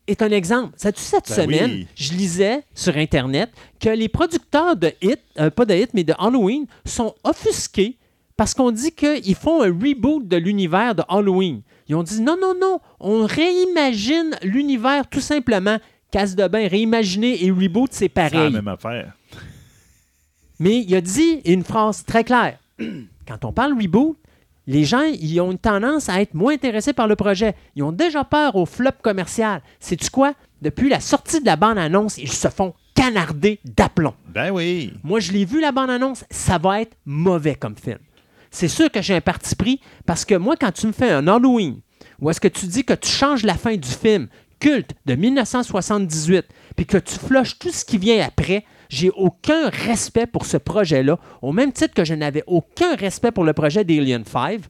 est 0.06 0.22
un 0.22 0.30
exemple. 0.30 0.74
Sais-tu, 0.76 1.00
cette 1.00 1.28
Ben 1.28 1.34
semaine, 1.42 1.70
oui. 1.70 1.86
je 1.94 2.12
lisais 2.12 2.62
sur 2.74 2.96
Internet 2.96 3.50
que 3.80 3.88
les 3.88 4.08
producteurs 4.08 4.76
de 4.76 4.92
hit, 5.02 5.20
euh, 5.38 5.50
pas 5.50 5.64
de 5.64 5.74
hit, 5.74 5.90
mais 5.94 6.04
de 6.04 6.14
Halloween, 6.18 6.66
sont 6.84 7.14
offusqués 7.24 7.96
parce 8.36 8.54
qu'on 8.54 8.70
dit 8.70 8.92
qu'ils 8.92 9.34
font 9.34 9.62
un 9.62 9.66
reboot 9.66 10.26
de 10.26 10.36
l'univers 10.36 10.94
de 10.94 11.02
Halloween. 11.08 11.62
Ils 11.88 11.94
ont 11.96 12.02
dit 12.02 12.20
non, 12.20 12.36
non, 12.40 12.54
non, 12.58 12.80
on 13.00 13.26
réimagine 13.26 14.36
l'univers 14.42 15.08
tout 15.08 15.20
simplement. 15.20 15.78
Casse 16.10 16.34
de 16.34 16.46
bain, 16.48 16.66
réimaginer 16.68 17.44
et 17.44 17.50
reboot, 17.50 17.90
c'est 17.92 18.10
C'est 18.14 18.22
la 18.22 18.30
pareil. 18.30 18.52
même 18.52 18.68
affaire. 18.68 19.12
Mais 20.58 20.80
il 20.80 20.94
a 20.94 21.00
dit 21.00 21.40
une 21.44 21.64
phrase 21.64 22.04
très 22.04 22.24
claire. 22.24 22.58
Quand 23.28 23.44
on 23.44 23.52
parle 23.52 23.74
reboot, 23.80 24.16
les 24.66 24.84
gens 24.84 25.02
ils 25.02 25.40
ont 25.40 25.52
une 25.52 25.58
tendance 25.58 26.08
à 26.08 26.20
être 26.20 26.34
moins 26.34 26.54
intéressés 26.54 26.92
par 26.92 27.06
le 27.06 27.16
projet. 27.16 27.54
Ils 27.76 27.82
ont 27.82 27.92
déjà 27.92 28.24
peur 28.24 28.56
au 28.56 28.66
flop 28.66 28.90
commercial. 29.02 29.62
Sais-tu 29.78 30.10
quoi? 30.10 30.34
Depuis 30.60 30.88
la 30.88 31.00
sortie 31.00 31.40
de 31.40 31.46
la 31.46 31.56
bande-annonce, 31.56 32.18
ils 32.18 32.30
se 32.30 32.48
font 32.48 32.74
canarder 32.94 33.58
d'aplomb. 33.64 34.14
Ben 34.28 34.50
oui. 34.50 34.92
Moi, 35.02 35.20
je 35.20 35.32
l'ai 35.32 35.46
vu, 35.46 35.60
la 35.60 35.72
bande-annonce, 35.72 36.24
ça 36.30 36.58
va 36.58 36.82
être 36.82 36.96
mauvais 37.06 37.54
comme 37.54 37.76
film. 37.76 37.98
C'est 38.50 38.68
sûr 38.68 38.90
que 38.90 39.00
j'ai 39.00 39.14
un 39.14 39.20
parti 39.22 39.54
pris 39.54 39.80
parce 40.04 40.24
que 40.26 40.34
moi, 40.34 40.56
quand 40.60 40.72
tu 40.72 40.86
me 40.86 40.92
fais 40.92 41.10
un 41.10 41.26
Halloween, 41.28 41.80
ou 42.20 42.28
est-ce 42.28 42.40
que 42.40 42.48
tu 42.48 42.66
dis 42.66 42.84
que 42.84 42.92
tu 42.92 43.08
changes 43.08 43.44
la 43.44 43.54
fin 43.54 43.76
du 43.76 43.88
film 43.88 44.28
culte 44.60 44.92
de 45.06 45.14
1978, 45.14 46.46
puis 46.76 46.86
que 46.86 46.98
tu 46.98 47.14
flushes 47.14 47.58
tout 47.58 47.70
ce 47.70 47.84
qui 47.84 47.98
vient 47.98 48.24
après, 48.24 48.64
j'ai 48.90 49.10
aucun 49.10 49.68
respect 49.70 50.26
pour 50.26 50.44
ce 50.44 50.56
projet-là, 50.56 51.18
au 51.42 51.52
même 51.52 51.72
titre 51.72 51.94
que 51.94 52.04
je 52.04 52.14
n'avais 52.14 52.44
aucun 52.46 52.94
respect 52.96 53.30
pour 53.30 53.44
le 53.44 53.52
projet 53.52 53.84
d'Alien 53.84 54.24
5, 54.24 54.60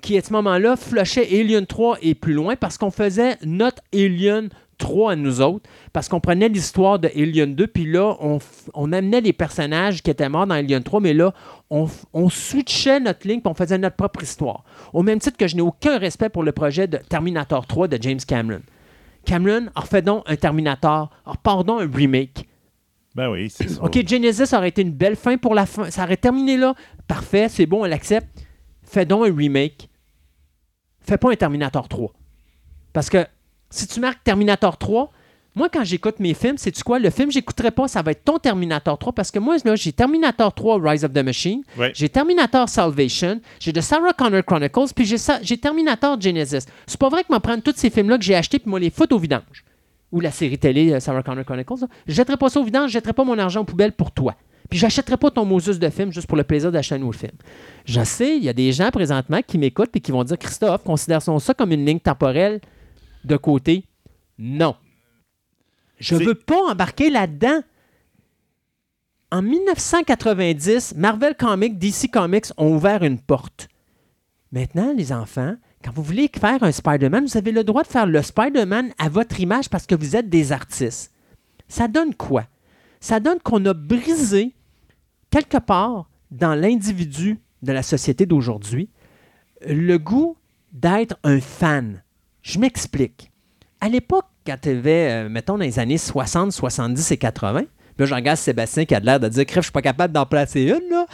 qui 0.00 0.16
à 0.16 0.22
ce 0.22 0.32
moment-là 0.32 0.76
flushait 0.76 1.28
Alien 1.40 1.66
3 1.66 1.98
et 2.02 2.14
plus 2.14 2.34
loin 2.34 2.56
parce 2.56 2.78
qu'on 2.78 2.90
faisait 2.90 3.36
notre 3.44 3.82
Alien 3.92 4.48
3 4.78 5.12
à 5.12 5.16
nous 5.16 5.42
autres, 5.42 5.68
parce 5.92 6.08
qu'on 6.08 6.20
prenait 6.20 6.48
l'histoire 6.48 6.98
de 6.98 7.08
Alien 7.08 7.54
2, 7.54 7.66
puis 7.66 7.84
là, 7.84 8.16
on, 8.20 8.92
amenait 8.92 9.20
les 9.20 9.34
personnages 9.34 10.02
qui 10.02 10.10
étaient 10.10 10.28
morts 10.28 10.46
dans 10.46 10.54
Alien 10.54 10.82
3, 10.82 11.00
mais 11.00 11.12
là, 11.12 11.34
on 11.70 12.30
switchait 12.30 12.98
notre 12.98 13.28
ligne, 13.28 13.40
puis 13.40 13.50
on 13.50 13.54
faisait 13.54 13.76
notre 13.76 13.96
propre 13.96 14.22
histoire. 14.22 14.64
Au 14.94 15.02
même 15.02 15.18
titre 15.18 15.36
que 15.36 15.48
je 15.48 15.56
n'ai 15.56 15.62
aucun 15.62 15.98
respect 15.98 16.30
pour 16.30 16.42
le 16.42 16.52
projet 16.52 16.86
de 16.86 16.96
Terminator 16.96 17.66
3 17.66 17.88
de 17.88 17.98
James 18.00 18.20
Cameron. 18.26 18.62
Cameron, 19.30 19.70
refait 19.76 20.02
donc 20.02 20.24
un 20.26 20.34
Terminator, 20.34 21.08
pardon, 21.44 21.78
un 21.78 21.88
remake. 21.88 22.48
Ben 23.14 23.30
oui, 23.30 23.48
c'est 23.48 23.68
ça. 23.68 23.80
OK, 23.80 24.04
Genesis 24.04 24.52
aurait 24.56 24.70
été 24.70 24.82
une 24.82 24.90
belle 24.90 25.14
fin 25.14 25.36
pour 25.36 25.54
la 25.54 25.66
fin. 25.66 25.88
Ça 25.88 26.02
aurait 26.02 26.16
terminé 26.16 26.56
là. 26.56 26.74
Parfait, 27.06 27.48
c'est 27.48 27.66
bon, 27.66 27.82
on 27.82 27.84
l'accepte. 27.84 28.28
Fais 28.82 29.04
donc 29.06 29.24
un 29.24 29.32
remake. 29.32 29.88
Fais 30.98 31.16
pas 31.16 31.30
un 31.30 31.36
Terminator 31.36 31.88
3. 31.88 32.12
Parce 32.92 33.08
que 33.08 33.24
si 33.70 33.86
tu 33.86 34.00
marques 34.00 34.24
Terminator 34.24 34.76
3, 34.76 35.12
moi, 35.56 35.68
quand 35.68 35.82
j'écoute 35.84 36.20
mes 36.20 36.32
films, 36.34 36.56
c'est 36.58 36.70
tu 36.70 36.82
quoi? 36.84 36.98
Le 36.98 37.10
film, 37.10 37.30
j'écouterai 37.30 37.70
pas, 37.72 37.88
ça 37.88 38.02
va 38.02 38.12
être 38.12 38.24
ton 38.24 38.38
Terminator 38.38 38.96
3 38.98 39.12
parce 39.12 39.30
que 39.30 39.38
moi, 39.40 39.56
là, 39.64 39.74
j'ai 39.74 39.92
Terminator 39.92 40.54
3 40.54 40.78
Rise 40.80 41.04
of 41.04 41.12
the 41.12 41.18
Machine, 41.24 41.62
Ouais. 41.76 41.90
j'ai 41.94 42.08
Terminator 42.08 42.68
Salvation, 42.68 43.40
j'ai 43.58 43.72
The 43.72 43.80
Sarah 43.80 44.12
Connor 44.12 44.44
Chronicles, 44.44 44.92
puis 44.94 45.04
j'ai 45.04 45.18
ça- 45.18 45.40
j'ai 45.42 45.56
Terminator 45.58 46.20
Genesis. 46.20 46.66
C'est 46.86 46.98
pas 47.00 47.08
vrai 47.08 47.24
que 47.24 47.32
m'en 47.32 47.40
prendre 47.40 47.62
tous 47.62 47.74
ces 47.76 47.90
films-là 47.90 48.16
que 48.18 48.24
j'ai 48.24 48.34
achetés 48.36 48.58
puis 48.60 48.70
moi 48.70 48.78
les 48.78 48.90
foutre 48.90 49.14
au 49.14 49.18
vidange. 49.18 49.64
Ou 50.12 50.20
la 50.20 50.30
série 50.30 50.58
télé 50.58 50.92
euh, 50.92 51.00
Sarah 51.00 51.22
Connor 51.22 51.44
Chronicles. 51.44 51.80
là. 51.82 51.86
Je 52.06 52.14
jetterai 52.14 52.36
pas 52.36 52.48
ça 52.48 52.60
au 52.60 52.64
vidange, 52.64 52.88
je 52.90 52.94
jetterai 52.94 53.12
pas 53.12 53.24
mon 53.24 53.38
argent 53.38 53.60
aux 53.60 53.64
poubelles 53.64 53.92
pour 53.92 54.10
toi. 54.12 54.34
Puis 54.68 54.78
j'achèterai 54.78 55.16
pas 55.16 55.30
ton 55.32 55.44
Moses 55.44 55.80
de 55.80 55.88
film 55.90 56.12
juste 56.12 56.28
pour 56.28 56.36
le 56.36 56.44
plaisir 56.44 56.70
d'acheter 56.70 56.94
un 56.94 56.98
nouveau 56.98 57.12
film. 57.12 57.32
Je 57.86 58.02
sais, 58.04 58.36
il 58.36 58.44
y 58.44 58.48
a 58.48 58.52
des 58.52 58.70
gens 58.72 58.90
présentement 58.92 59.40
qui 59.44 59.58
m'écoutent 59.58 59.94
et 59.96 60.00
qui 60.00 60.12
vont 60.12 60.22
dire 60.22 60.38
Christophe, 60.38 60.84
considère-t-on 60.84 61.40
ça 61.40 61.54
comme 61.54 61.72
une 61.72 61.84
ligne 61.84 61.98
temporelle? 61.98 62.60
De 63.24 63.36
côté? 63.36 63.84
Non. 64.38 64.76
Je 66.00 66.16
C'est- 66.16 66.24
veux 66.24 66.34
pas 66.34 66.60
embarquer 66.70 67.10
là-dedans. 67.10 67.60
En 69.32 69.42
1990, 69.42 70.94
Marvel 70.96 71.36
Comics, 71.36 71.78
DC 71.78 72.08
Comics 72.10 72.46
ont 72.56 72.74
ouvert 72.74 73.04
une 73.04 73.18
porte. 73.20 73.68
Maintenant, 74.50 74.92
les 74.96 75.12
enfants, 75.12 75.54
quand 75.84 75.92
vous 75.92 76.02
voulez 76.02 76.28
faire 76.34 76.62
un 76.64 76.72
Spider-Man, 76.72 77.26
vous 77.26 77.36
avez 77.36 77.52
le 77.52 77.62
droit 77.62 77.82
de 77.84 77.88
faire 77.88 78.06
le 78.06 78.20
Spider-Man 78.22 78.90
à 78.98 79.08
votre 79.08 79.38
image 79.38 79.68
parce 79.70 79.86
que 79.86 79.94
vous 79.94 80.16
êtes 80.16 80.28
des 80.28 80.50
artistes. 80.50 81.12
Ça 81.68 81.86
donne 81.86 82.14
quoi? 82.16 82.46
Ça 82.98 83.20
donne 83.20 83.38
qu'on 83.38 83.64
a 83.66 83.72
brisé, 83.74 84.52
quelque 85.30 85.58
part, 85.58 86.10
dans 86.32 86.54
l'individu 86.56 87.38
de 87.62 87.72
la 87.72 87.82
société 87.84 88.26
d'aujourd'hui, 88.26 88.88
le 89.64 89.96
goût 89.98 90.36
d'être 90.72 91.16
un 91.22 91.40
fan. 91.40 92.02
Je 92.42 92.58
m'explique. 92.58 93.30
À 93.80 93.88
l'époque, 93.88 94.26
quand 94.50 94.56
tu 94.60 94.70
avais, 94.70 95.28
mettons, 95.28 95.54
dans 95.58 95.64
les 95.64 95.78
années 95.78 95.98
60, 95.98 96.52
70 96.52 97.10
et 97.12 97.16
80, 97.16 97.60
puis 97.62 97.66
là, 97.98 98.06
je 98.06 98.14
regarde 98.14 98.38
Sébastien 98.38 98.84
qui 98.84 98.94
a 98.94 99.00
l'air 99.00 99.20
de 99.20 99.28
dire 99.28 99.44
Crève, 99.46 99.62
je 99.62 99.66
suis 99.66 99.72
pas 99.72 99.82
capable 99.82 100.12
d'en 100.14 100.24
placer 100.26 100.62
une, 100.62 100.88
là. 100.90 101.06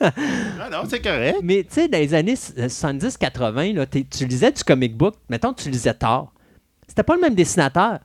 Non, 0.00 0.70
non, 0.70 0.82
c'est 0.88 1.00
correct. 1.00 1.38
Mais 1.42 1.62
tu 1.64 1.74
sais, 1.74 1.88
dans 1.88 1.98
les 1.98 2.14
années 2.14 2.34
70-80, 2.36 3.74
là, 3.74 3.86
t'es- 3.86 4.04
tu 4.08 4.26
lisais 4.26 4.52
du 4.52 4.62
comic 4.62 4.96
book, 4.96 5.14
mettons 5.28 5.52
tu 5.52 5.70
lisais 5.70 5.94
Thor. 5.94 6.32
C'était 6.86 7.02
pas 7.02 7.14
le 7.14 7.20
même 7.20 7.34
dessinateur. 7.34 7.98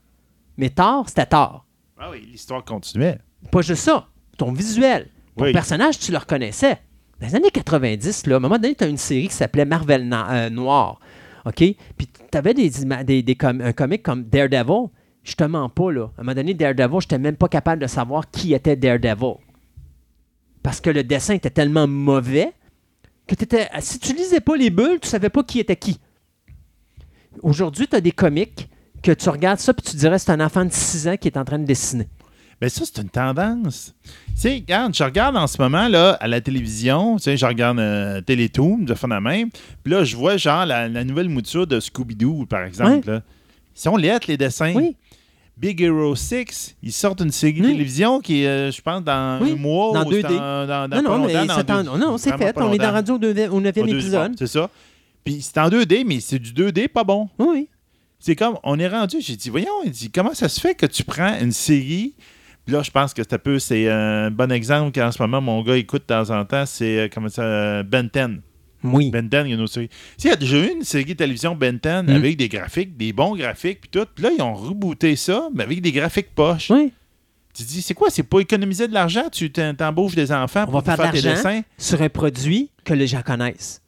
Mais 0.58 0.70
Thor, 0.70 1.06
c'était 1.08 1.26
Thor. 1.26 1.66
Ah 2.00 2.10
oui, 2.12 2.28
l'histoire 2.32 2.64
continuait. 2.64 3.18
Pas 3.52 3.62
juste 3.62 3.84
ça. 3.84 4.08
Ton 4.38 4.52
visuel. 4.52 5.08
Ton 5.38 5.46
Oui. 5.46 5.54
personnage, 5.54 6.00
tu 6.00 6.12
le 6.12 6.18
reconnaissais. 6.18 6.78
Dans 7.20 7.28
les 7.28 7.36
années 7.36 7.52
90, 7.52 8.28
là, 8.28 8.36
à 8.36 8.38
un 8.38 8.40
moment 8.40 8.58
donné, 8.58 8.76
tu 8.76 8.84
as 8.84 8.88
une 8.88 8.98
série 8.98 9.28
qui 9.28 9.34
s'appelait 9.36 9.66
Marvel 9.66 10.10
euh, 10.14 10.50
Noir. 10.50 11.00
OK? 11.46 11.56
Puis 11.56 12.08
tu 12.32 12.38
avais 12.38 12.54
un 13.44 13.74
comic 13.74 14.04
comme 14.04 14.24
Daredevil. 14.24 14.90
Je 15.24 15.36
te 15.36 15.44
mens 15.44 15.70
pas, 15.70 15.92
là. 15.92 16.10
À 16.18 16.22
un 16.22 16.24
moment 16.24 16.36
donné, 16.36 16.54
Daredevil, 16.54 17.00
je 17.00 17.06
n'étais 17.06 17.18
même 17.18 17.38
pas 17.38 17.48
capable 17.48 17.82
de 17.82 17.88
savoir 17.88 18.30
qui 18.30 18.54
était 18.54 18.76
Daredevil. 18.76 19.36
Parce 20.62 20.82
que 20.82 20.90
le 20.90 21.04
dessin 21.04 21.34
était 21.34 21.50
tellement 21.50 21.88
mauvais 21.88 22.54
que 23.28 23.36
si 23.80 24.00
tu 24.00 24.14
lisais 24.14 24.42
pas 24.42 24.58
les 24.58 24.70
bulles, 24.70 25.00
tu 25.02 25.08
savais 25.08 25.30
pas 25.30 25.44
qui 25.44 25.60
était 25.60 25.76
qui. 25.76 26.00
Aujourd'hui, 27.42 27.88
tu 27.88 27.96
as 27.96 28.02
des 28.02 28.12
comics 28.12 28.70
que 29.02 29.12
tu 29.12 29.30
regardes 29.30 29.60
ça 29.60 29.74
puis 29.74 29.84
tu 29.84 29.98
dirais 29.98 30.20
c'est 30.20 30.32
un 30.32 30.40
enfant 30.40 30.64
de 30.66 30.72
6 30.72 31.08
ans 31.08 31.18
qui 31.18 31.28
est 31.28 31.38
en 31.38 31.44
train 31.44 31.60
de 31.60 31.66
dessiner. 31.66 32.08
Ben 32.64 32.70
ça, 32.70 32.84
c'est 32.86 33.02
une 33.02 33.10
tendance. 33.10 33.94
Tu 34.06 34.12
sais, 34.36 34.54
regarde, 34.54 34.96
je 34.96 35.04
regarde 35.04 35.36
en 35.36 35.48
ce 35.48 35.62
moment 35.62 35.90
là, 35.90 36.12
à 36.22 36.30
la 36.30 36.40
télévision, 36.40 37.18
tu 37.18 37.24
sais, 37.24 37.36
je 37.36 37.46
regarde 37.46 37.78
euh, 37.78 38.22
Télétoon, 38.22 38.78
de 38.78 38.94
fond 38.94 39.10
de 39.10 39.16
même. 39.20 39.50
Puis 39.84 39.92
là, 39.92 40.06
je 40.06 40.16
vois 40.16 40.38
genre 40.38 40.66
la, 40.66 40.88
la 40.88 41.04
nouvelle 41.04 41.28
mouture 41.28 41.68
de 41.68 41.82
Scooby-Doo, 41.82 42.46
par 42.46 42.64
exemple. 42.64 43.10
là. 43.10 43.22
Ils 43.76 43.82
sont 43.82 43.98
lettres, 43.98 44.28
les 44.30 44.38
dessins. 44.38 44.72
Oui. 44.76 44.96
Big 45.58 45.82
Hero 45.82 46.16
6, 46.16 46.78
ils 46.82 46.94
sortent 46.94 47.20
une 47.20 47.32
série 47.32 47.60
Oui. 47.60 47.74
télévision 47.74 48.22
qui 48.22 48.44
est, 48.44 48.48
euh, 48.48 48.72
je 48.72 48.82
pense, 48.82 49.04
dans 49.04 49.40
Oui, 49.42 49.52
un 49.52 49.56
mois 49.58 49.92
dans 50.02 50.06
ou 50.08 50.12
2D. 50.14 50.22
c'est 50.22 50.28
en- 50.28 50.66
dans, 50.66 50.88
dans 50.88 51.02
Non, 51.02 51.18
non, 51.20 51.26
mais 51.28 51.34
dans 51.34 51.64
deux- 51.64 51.84
non, 51.84 51.98
non, 51.98 52.18
c'est 52.18 52.38
fait. 52.38 52.54
On 52.58 52.72
est 52.72 52.78
dans 52.78 52.92
radio 52.94 53.16
au 53.16 53.20
neuvi- 53.20 53.50
au 53.50 53.60
9e 53.60 53.74
Pas 53.74 53.92
deux- 53.92 53.98
épisode. 54.00 54.36
C'est 54.40 54.48
ça. 54.48 54.70
Puis 55.26 55.42
c'est 55.42 55.58
en 55.60 55.68
2D, 55.68 56.06
mais 56.06 56.22
c'est 56.22 56.40
du 56.40 56.54
2D 56.54 56.88
pas 56.88 57.04
bon. 57.04 57.28
Oui. 57.40 57.68
C'est 58.22 58.38
comme, 58.38 58.58
on 58.64 58.80
est 58.80 58.88
rendu, 58.88 59.18
j'ai 59.20 59.36
dit, 59.36 59.50
voyons, 59.50 59.84
il 59.84 59.92
dit, 59.92 60.10
comment 60.10 60.34
ça 60.34 60.48
se 60.48 60.62
fait 60.62 60.76
que 60.76 60.86
tu 60.86 61.04
prends 61.04 61.38
une 61.42 61.52
série, 61.52 62.14
puis 62.66 62.74
là, 62.76 62.82
je 62.84 62.92
pense 62.92 63.14
que 63.14 63.22
c'est 63.24 63.34
un 63.34 63.38
peu, 63.40 63.60
c'est 63.60 63.90
un 63.90 64.32
bon 64.32 64.52
exemple 64.52 64.92
qu'en 64.98 65.12
ce 65.12 65.22
moment, 65.22 65.42
mon 65.42 65.62
gars 65.64 65.78
écoute 65.78 66.04
de 66.08 66.14
temps 66.14 66.30
en 66.30 66.46
temps, 66.46 66.66
c'est, 66.66 67.00
euh, 67.00 67.08
comment 67.14 67.30
ça, 67.30 67.42
euh, 67.44 67.84
Ben 67.84 68.10
10. 68.14 68.40
Oui. 68.86 69.12
Ben 69.12 69.28
10, 69.28 69.38
il 69.46 69.48
y 69.50 69.52
a 69.52 69.56
une 69.56 69.62
autre 69.62 69.74
série. 69.74 69.90
Il 70.24 70.26
y 70.28 70.32
a 70.32 70.36
déjà 70.36 70.58
eu 70.58 70.72
une 70.72 70.84
série 70.84 71.06
de 71.06 71.14
télévision 71.14 71.56
Ben 71.56 71.78
10 71.82 72.04
Mm. 72.12 72.16
avec 72.16 72.38
des 72.38 72.50
graphiques, 72.50 72.98
des 72.98 73.14
bons 73.14 73.36
graphiques, 73.36 73.82
puis 73.82 73.90
tout, 73.90 74.06
puis 74.14 74.24
là, 74.24 74.32
ils 74.38 74.42
ont 74.42 74.54
rebooté 74.54 75.16
ça, 75.16 75.48
mais 75.54 75.64
avec 75.64 75.82
des 75.82 75.92
graphiques 75.92 76.34
poches. 76.36 76.70
Oui. 76.70 76.92
Tu 77.56 77.64
te 77.64 77.68
dis, 77.70 77.82
c'est 77.84 77.94
quoi, 77.94 78.10
c'est 78.10 78.24
pas 78.24 78.40
économiser 78.40 78.88
de 78.88 78.94
l'argent, 78.96 79.26
tu 79.32 79.52
t'embauches 79.52 80.16
des 80.16 80.32
enfants 80.32 80.64
On 80.64 80.72
pour 80.72 80.82
va 80.82 80.96
faire 80.96 81.12
de 81.12 81.18
tes 81.18 81.22
l'argent. 81.22 81.44
dessins? 81.50 81.62
Sur 81.78 82.02
un 82.02 82.10
produit 82.10 82.72
que 82.84 82.94
les 82.96 83.06
gens 83.06 83.22
connaissent. 83.22 83.80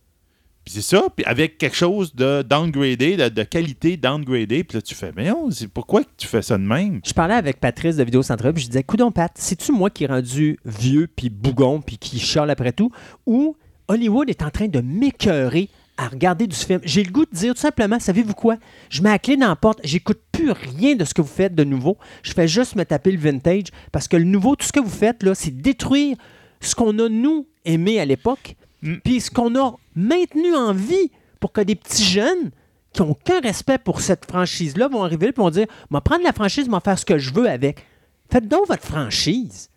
Puis 0.65 0.73
c'est 0.73 0.81
ça, 0.81 1.03
puis 1.15 1.23
avec 1.25 1.59
quelque 1.59 1.75
chose 1.75 2.15
de 2.15 2.41
downgradé, 2.41 3.17
de, 3.17 3.29
de 3.29 3.43
qualité 3.43 3.97
downgradée, 3.97 4.63
puis 4.63 4.77
là, 4.77 4.81
tu 4.81 4.95
fais, 4.95 5.11
mais 5.15 5.29
non, 5.29 5.51
c'est 5.51 5.67
pourquoi 5.67 6.01
tu 6.17 6.25
fais 6.25 6.41
ça 6.41 6.57
de 6.57 6.63
même? 6.63 7.01
Je 7.05 7.13
parlais 7.13 7.35
avec 7.35 7.59
Patrice 7.59 7.97
de 7.97 8.03
Vidéo 8.03 8.23
Central, 8.23 8.51
puis 8.51 8.63
je 8.63 8.69
disais, 8.69 8.81
coudon 8.81 9.11
Pat, 9.11 9.31
c'est-tu 9.35 9.71
moi 9.71 9.91
qui 9.91 10.05
est 10.05 10.07
rendu 10.07 10.57
vieux, 10.65 11.07
puis 11.15 11.29
bougon, 11.29 11.81
puis 11.81 11.99
qui 11.99 12.19
chiale 12.19 12.49
après 12.49 12.71
tout, 12.71 12.89
ou 13.27 13.55
Hollywood 13.87 14.27
est 14.27 14.41
en 14.41 14.49
train 14.49 14.67
de 14.67 14.81
m'écœurer 14.81 15.69
à 15.97 16.07
regarder 16.07 16.47
du 16.47 16.55
film? 16.55 16.79
J'ai 16.83 17.03
le 17.03 17.11
goût 17.11 17.25
de 17.25 17.35
dire 17.37 17.53
tout 17.53 17.61
simplement, 17.61 17.99
savez-vous 17.99 18.33
quoi? 18.33 18.57
Je 18.89 19.03
mets 19.03 19.11
la 19.11 19.19
clé 19.19 19.37
dans 19.37 19.49
la 19.49 19.55
porte, 19.55 19.79
j'écoute 19.83 20.19
plus 20.31 20.49
rien 20.51 20.95
de 20.95 21.05
ce 21.05 21.13
que 21.13 21.21
vous 21.21 21.27
faites 21.27 21.53
de 21.53 21.63
nouveau, 21.63 21.95
je 22.23 22.33
fais 22.33 22.47
juste 22.47 22.75
me 22.75 22.85
taper 22.85 23.11
le 23.11 23.19
vintage, 23.19 23.65
parce 23.91 24.07
que 24.07 24.17
le 24.17 24.23
nouveau, 24.23 24.55
tout 24.55 24.65
ce 24.65 24.71
que 24.73 24.79
vous 24.79 24.89
faites, 24.89 25.21
là, 25.21 25.35
c'est 25.35 25.55
détruire 25.55 26.17
ce 26.59 26.73
qu'on 26.73 26.97
a, 26.97 27.07
nous, 27.07 27.45
aimé 27.65 27.99
à 27.99 28.05
l'époque, 28.05 28.55
Mm. 28.81 28.95
puis 29.03 29.21
ce 29.21 29.31
qu'on 29.31 29.55
a 29.55 29.75
maintenu 29.95 30.53
en 30.55 30.73
vie 30.73 31.11
pour 31.39 31.51
que 31.51 31.61
des 31.61 31.75
petits 31.75 32.03
jeunes 32.03 32.51
qui 32.93 33.01
n'ont 33.01 33.11
aucun 33.11 33.39
respect 33.41 33.77
pour 33.77 34.01
cette 34.01 34.25
franchise-là 34.25 34.87
vont 34.87 35.03
arriver 35.03 35.27
et 35.27 35.31
vont 35.35 35.49
dire 35.49 35.67
vais 35.91 36.01
prendre 36.01 36.23
la 36.23 36.33
franchise, 36.33 36.69
vais 36.69 36.79
faire 36.83 36.97
ce 36.99 37.05
que 37.05 37.17
je 37.17 37.33
veux 37.33 37.49
avec. 37.49 37.85
Faites 38.31 38.47
donc 38.47 38.67
votre 38.67 38.83
franchise. 38.85 39.69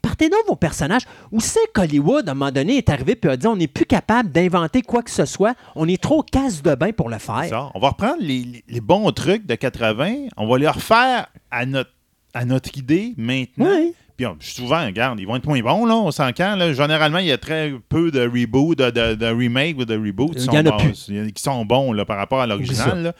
Partez 0.00 0.28
donc 0.28 0.40
vos 0.48 0.56
personnages. 0.56 1.02
Où 1.30 1.38
c'est 1.38 1.60
qu'Hollywood, 1.72 2.28
à 2.28 2.32
un 2.32 2.34
moment 2.34 2.50
donné, 2.50 2.76
est 2.78 2.88
arrivé 2.88 3.16
et 3.22 3.28
a 3.28 3.36
dit 3.36 3.46
on 3.46 3.54
n'est 3.54 3.68
plus 3.68 3.84
capable 3.86 4.32
d'inventer 4.32 4.82
quoi 4.82 5.02
que 5.02 5.10
ce 5.12 5.24
soit. 5.26 5.54
On 5.76 5.86
est 5.86 6.02
trop 6.02 6.22
casse 6.24 6.60
de 6.62 6.74
bain 6.74 6.90
pour 6.90 7.08
le 7.08 7.18
faire. 7.18 7.44
Ça, 7.48 7.70
On 7.74 7.78
va 7.78 7.90
reprendre 7.90 8.16
les, 8.20 8.40
les- 8.42 8.64
les 8.68 8.80
bons 8.80 9.08
trucs 9.12 9.46
de 9.46 9.54
80, 9.54 10.26
on 10.36 10.48
va 10.48 10.58
les 10.58 10.66
refaire 10.68 11.28
à 11.52 11.66
notre, 11.66 11.90
à 12.34 12.44
notre 12.44 12.76
idée 12.76 13.14
maintenant. 13.16 13.70
Oui. 13.78 13.94
On- 14.26 14.36
souvent, 14.40 14.84
regarde, 14.84 15.20
ils 15.20 15.26
vont 15.26 15.36
être 15.36 15.46
moins 15.46 15.60
bons, 15.60 15.86
là, 15.86 15.94
on 15.96 16.10
s'en 16.10 16.32
quand, 16.32 16.56
là. 16.56 16.72
Généralement, 16.72 17.18
il 17.18 17.26
y 17.26 17.32
a 17.32 17.38
très 17.38 17.72
peu 17.88 18.10
de 18.10 18.20
reboot, 18.26 18.78
de, 18.78 18.90
de, 18.90 19.14
de 19.14 19.26
remake 19.26 19.78
ou 19.78 19.84
de 19.84 19.94
reboot 19.96 20.32
qui 20.32 20.38
Il 20.38 20.42
y 20.42 20.44
sont, 20.46 20.52
en 20.52 20.58
a 20.58 20.62
bons, 20.62 21.32
qui 21.34 21.42
sont 21.42 21.64
bons 21.64 21.92
là, 21.92 22.04
par 22.04 22.16
rapport 22.16 22.40
à 22.40 22.46
l'original. 22.46 23.14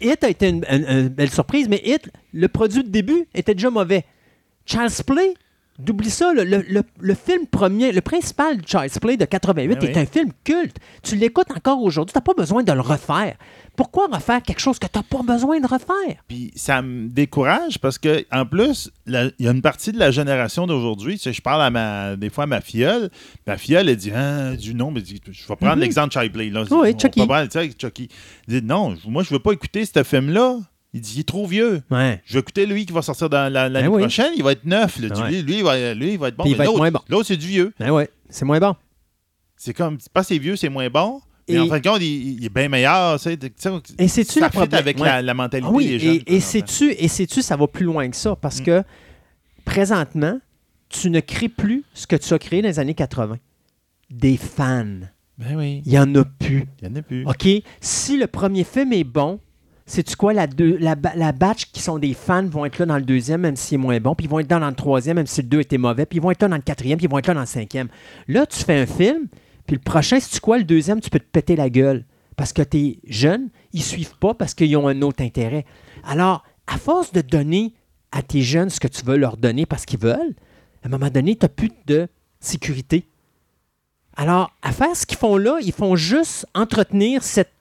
Hit 0.00 0.22
a 0.24 0.28
été 0.28 0.48
une, 0.48 0.64
une- 0.70 0.84
une 0.88 1.08
belle 1.08 1.30
surprise, 1.30 1.68
mais 1.68 1.80
Hit, 1.84 2.10
le 2.32 2.48
produit 2.48 2.84
de 2.84 2.88
début 2.90 3.26
était 3.34 3.54
déjà 3.54 3.70
mauvais. 3.70 4.04
Charles 4.66 4.90
Play, 5.06 5.34
D'oublie 5.78 6.10
ça, 6.10 6.32
le, 6.34 6.42
le- 6.42 6.64
le- 6.68 6.82
le 6.98 7.14
film 7.14 7.46
premier, 7.46 7.92
le 7.92 8.00
principal 8.00 8.56
Child's 8.66 8.98
Play 8.98 9.16
de 9.16 9.24
88 9.24 9.76
Ben 9.78 9.88
est 9.88 9.96
un 9.96 10.06
film 10.06 10.30
culte. 10.42 10.76
Tu 11.04 11.14
l'écoutes 11.14 11.52
encore 11.56 11.80
aujourd'hui, 11.82 12.12
tu 12.12 12.18
n'as 12.18 12.22
pas 12.22 12.34
besoin 12.34 12.64
de 12.64 12.72
le 12.72 12.80
refaire. 12.80 13.36
Pourquoi 13.76 14.08
refaire 14.10 14.42
quelque 14.42 14.58
chose 14.58 14.80
que 14.80 14.88
tu 14.88 14.98
n'as 14.98 15.04
pas 15.04 15.22
besoin 15.22 15.60
de 15.60 15.66
refaire? 15.68 16.16
Puis 16.26 16.50
ça 16.56 16.82
me 16.82 17.06
décourage 17.08 17.78
parce 17.78 17.96
que 17.96 18.24
en 18.32 18.44
plus, 18.44 18.90
il 19.06 19.32
y 19.38 19.46
a 19.46 19.52
une 19.52 19.62
partie 19.62 19.92
de 19.92 20.00
la 20.00 20.10
génération 20.10 20.66
d'aujourd'hui. 20.66 21.14
Tu 21.14 21.22
sais, 21.22 21.32
je 21.32 21.40
parle 21.42 21.62
à 21.62 21.70
ma, 21.70 22.16
des 22.16 22.28
fois 22.30 22.42
à 22.44 22.46
ma 22.48 22.60
filleule. 22.60 23.08
Ma 23.46 23.56
filleule, 23.56 23.88
elle 23.88 23.96
dit 23.96 24.10
ah, 24.12 24.56
du 24.56 24.74
non, 24.74 24.90
mais 24.90 25.00
je 25.06 25.12
vais 25.14 25.56
prendre 25.56 25.76
Mhm. 25.76 25.80
l'exemple 25.80 26.08
de 26.08 26.20
Child 26.20 26.32
Play. 26.32 26.50
Là. 26.50 26.64
Oui, 26.72 26.92
On 26.92 26.98
Chucky. 26.98 27.20
peut 27.20 27.26
prendre, 27.28 27.48
tu 27.48 27.56
sais, 27.56 27.70
Chucky. 27.80 28.08
Il 28.48 28.60
dit 28.60 28.66
non, 28.66 28.96
moi, 29.06 29.22
je 29.22 29.30
veux 29.32 29.38
pas 29.38 29.52
écouter 29.52 29.84
ce 29.84 30.02
film-là. 30.02 30.58
Il 30.94 31.00
dit 31.02 31.12
il 31.16 31.20
est 31.20 31.28
trop 31.28 31.46
vieux. 31.46 31.82
Ouais. 31.90 32.22
Je 32.24 32.34
vais 32.34 32.40
écouter 32.40 32.64
lui 32.66 32.86
qui 32.86 32.92
va 32.92 33.02
sortir 33.02 33.28
dans 33.28 33.52
la- 33.52 33.68
l'année 33.68 33.88
Ben 33.88 33.94
oui. 33.94 34.00
prochaine. 34.02 34.32
Il 34.36 34.42
va 34.42 34.52
être 34.52 34.64
neuf. 34.64 34.98
là. 34.98 35.10
Tu- 35.10 35.20
Ouais. 35.22 35.30
Lui, 35.30 35.42
lui, 35.42 35.56
il 35.58 35.62
va, 35.64 35.94
lui, 35.94 36.12
il 36.12 36.18
va 36.18 36.28
être 36.28 36.36
bon. 36.36 36.44
Puis 36.44 36.52
il 36.52 36.54
Mais 36.54 36.58
va 36.58 36.64
être 36.64 36.68
l'autre- 36.70 36.78
moins 36.78 36.90
bon. 36.90 37.00
L'autre, 37.08 37.26
c'est 37.26 37.36
du 37.36 37.46
vieux. 37.46 37.72
Ben 37.78 37.90
ouais, 37.90 38.08
c'est 38.30 38.44
moins 38.46 38.58
bon. 38.58 38.74
C'est 39.56 39.74
comme, 39.74 39.98
c'est 40.00 40.12
pas 40.12 40.22
c'est 40.22 40.38
vieux, 40.38 40.56
c'est 40.56 40.68
moins 40.70 40.88
bon. 40.88 41.20
Mais 41.48 41.54
Et- 41.54 41.58
en 41.60 41.66
fin 41.66 41.78
de 41.80 41.88
compte, 41.88 42.00
il, 42.02 42.38
il 42.38 42.44
est 42.44 42.48
bien 42.54 42.68
meilleur. 42.68 43.18
tu 43.18 43.24
sais, 43.24 43.36
tu 43.36 43.46
sais, 43.56 43.70
Et 43.98 44.08
ça 44.08 44.20
le 44.20 44.26
fit 44.26 44.40
problème? 44.56 44.78
avec 44.80 44.98
Ouais. 44.98 45.06
la, 45.06 45.22
la 45.22 45.34
mentalité 45.34 45.68
Ah 45.70 45.74
oui, 45.74 45.86
des 45.88 45.98
jeunes. 45.98 46.14
et, 46.26 46.36
et 46.36 46.40
sais-tu, 46.40 46.90
et 46.92 47.08
sais-tu, 47.08 47.42
ça 47.42 47.56
va 47.56 47.66
plus 47.66 47.84
loin 47.86 48.08
que 48.08 48.16
ça, 48.16 48.36
parce 48.36 48.60
Mm. 48.60 48.64
que 48.64 48.82
présentement, 49.64 50.38
tu 50.88 51.10
ne 51.10 51.20
crées 51.20 51.48
plus 51.48 51.84
ce 51.94 52.06
que 52.06 52.16
tu 52.16 52.32
as 52.32 52.38
créé 52.38 52.62
dans 52.62 52.68
les 52.68 52.78
années 52.78 52.94
80. 52.94 53.38
Des 54.10 54.36
fans. 54.36 54.86
Ben 55.36 55.56
oui, 55.56 55.82
Il 55.86 55.92
n'y 55.92 55.98
en 55.98 56.14
a 56.14 56.24
plus. 56.24 56.66
il 56.82 56.88
n'y 56.88 56.94
en 56.96 56.98
a 56.98 57.02
plus. 57.02 57.26
OK? 57.26 57.46
Si 57.80 58.16
le 58.18 58.26
premier 58.26 58.64
film 58.64 58.92
est 58.92 59.04
bon, 59.04 59.38
sais-tu 59.88 60.16
quoi? 60.16 60.32
La, 60.32 60.46
deux, 60.46 60.78
batch 61.36 61.66
qui 61.72 61.80
sont 61.80 61.98
des 61.98 62.14
fans 62.14 62.46
vont 62.46 62.64
être 62.64 62.78
là 62.78 62.86
dans 62.86 62.96
le 62.96 63.02
deuxième, 63.02 63.40
même 63.40 63.56
s'il 63.56 63.76
est 63.76 63.78
moins 63.78 63.98
bon, 64.00 64.14
puis 64.14 64.26
ils 64.26 64.30
vont 64.30 64.38
être 64.38 64.48
dans 64.48 64.58
le 64.58 64.74
troisième, 64.74 65.16
même 65.16 65.26
si 65.26 65.42
le 65.42 65.48
deux 65.48 65.60
était 65.60 65.78
mauvais, 65.78 66.06
puis 66.06 66.18
ils 66.18 66.22
vont 66.22 66.30
être 66.30 66.42
là 66.42 66.48
dans 66.48 66.56
le 66.56 66.62
quatrième, 66.62 66.98
puis 66.98 67.06
ils 67.06 67.10
vont 67.10 67.18
être 67.18 67.26
là 67.26 67.34
dans 67.34 67.40
le 67.40 67.46
cinquième. 67.46 67.88
Là, 68.28 68.46
tu 68.46 68.62
fais 68.62 68.78
un 68.78 68.86
film, 68.86 69.28
puis 69.66 69.76
le 69.76 69.82
prochain, 69.82 70.20
sais-tu 70.20 70.40
quoi? 70.40 70.58
Le 70.58 70.64
deuxième, 70.64 71.00
tu 71.00 71.10
peux 71.10 71.18
te 71.18 71.30
péter 71.30 71.56
la 71.56 71.70
gueule. 71.70 72.04
Parce 72.36 72.52
que 72.52 72.62
tes 72.62 73.00
jeunes, 73.08 73.48
ils 73.72 73.82
suivent 73.82 74.16
pas 74.18 74.32
parce 74.32 74.54
qu'ils 74.54 74.76
ont 74.76 74.86
un 74.86 75.02
autre 75.02 75.24
intérêt. 75.24 75.64
Alors, 76.04 76.44
à 76.68 76.78
force 76.78 77.12
de 77.12 77.20
donner 77.20 77.74
à 78.12 78.22
tes 78.22 78.42
jeunes 78.42 78.70
ce 78.70 78.78
que 78.78 78.86
tu 78.86 79.04
veux 79.04 79.16
leur 79.16 79.36
donner 79.36 79.66
parce 79.66 79.84
qu'ils 79.84 79.98
veulent, 79.98 80.36
à 80.84 80.86
un 80.86 80.88
moment 80.88 81.10
donné, 81.10 81.34
tu 81.34 81.44
n'as 81.44 81.48
plus 81.48 81.70
de 81.86 82.06
sécurité. 82.38 83.08
Alors, 84.16 84.52
à 84.62 84.72
faire 84.72 84.94
ce 84.94 85.04
qu'ils 85.04 85.18
font 85.18 85.36
là, 85.36 85.58
ils 85.62 85.72
font 85.72 85.96
juste 85.96 86.46
entretenir 86.54 87.22
cette 87.22 87.52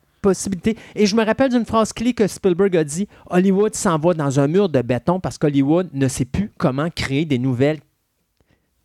Et 0.95 1.06
je 1.06 1.15
me 1.15 1.23
rappelle 1.23 1.51
d'une 1.51 1.65
phrase 1.65 1.93
clé 1.93 2.14
que 2.14 2.27
Spielberg 2.27 2.75
a 2.77 2.83
dit 2.83 3.07
Hollywood 3.30 3.75
s'en 3.75 3.97
va 3.97 4.14
dans 4.14 4.39
un 4.39 4.47
mur 4.47 4.69
de 4.69 4.81
béton 4.81 5.19
parce 5.19 5.38
qu'Hollywood 5.38 5.89
ne 5.93 6.07
sait 6.07 6.25
plus 6.25 6.51
comment 6.57 6.89
créer 6.89 7.25
des 7.25 7.39
nouvelles, 7.39 7.80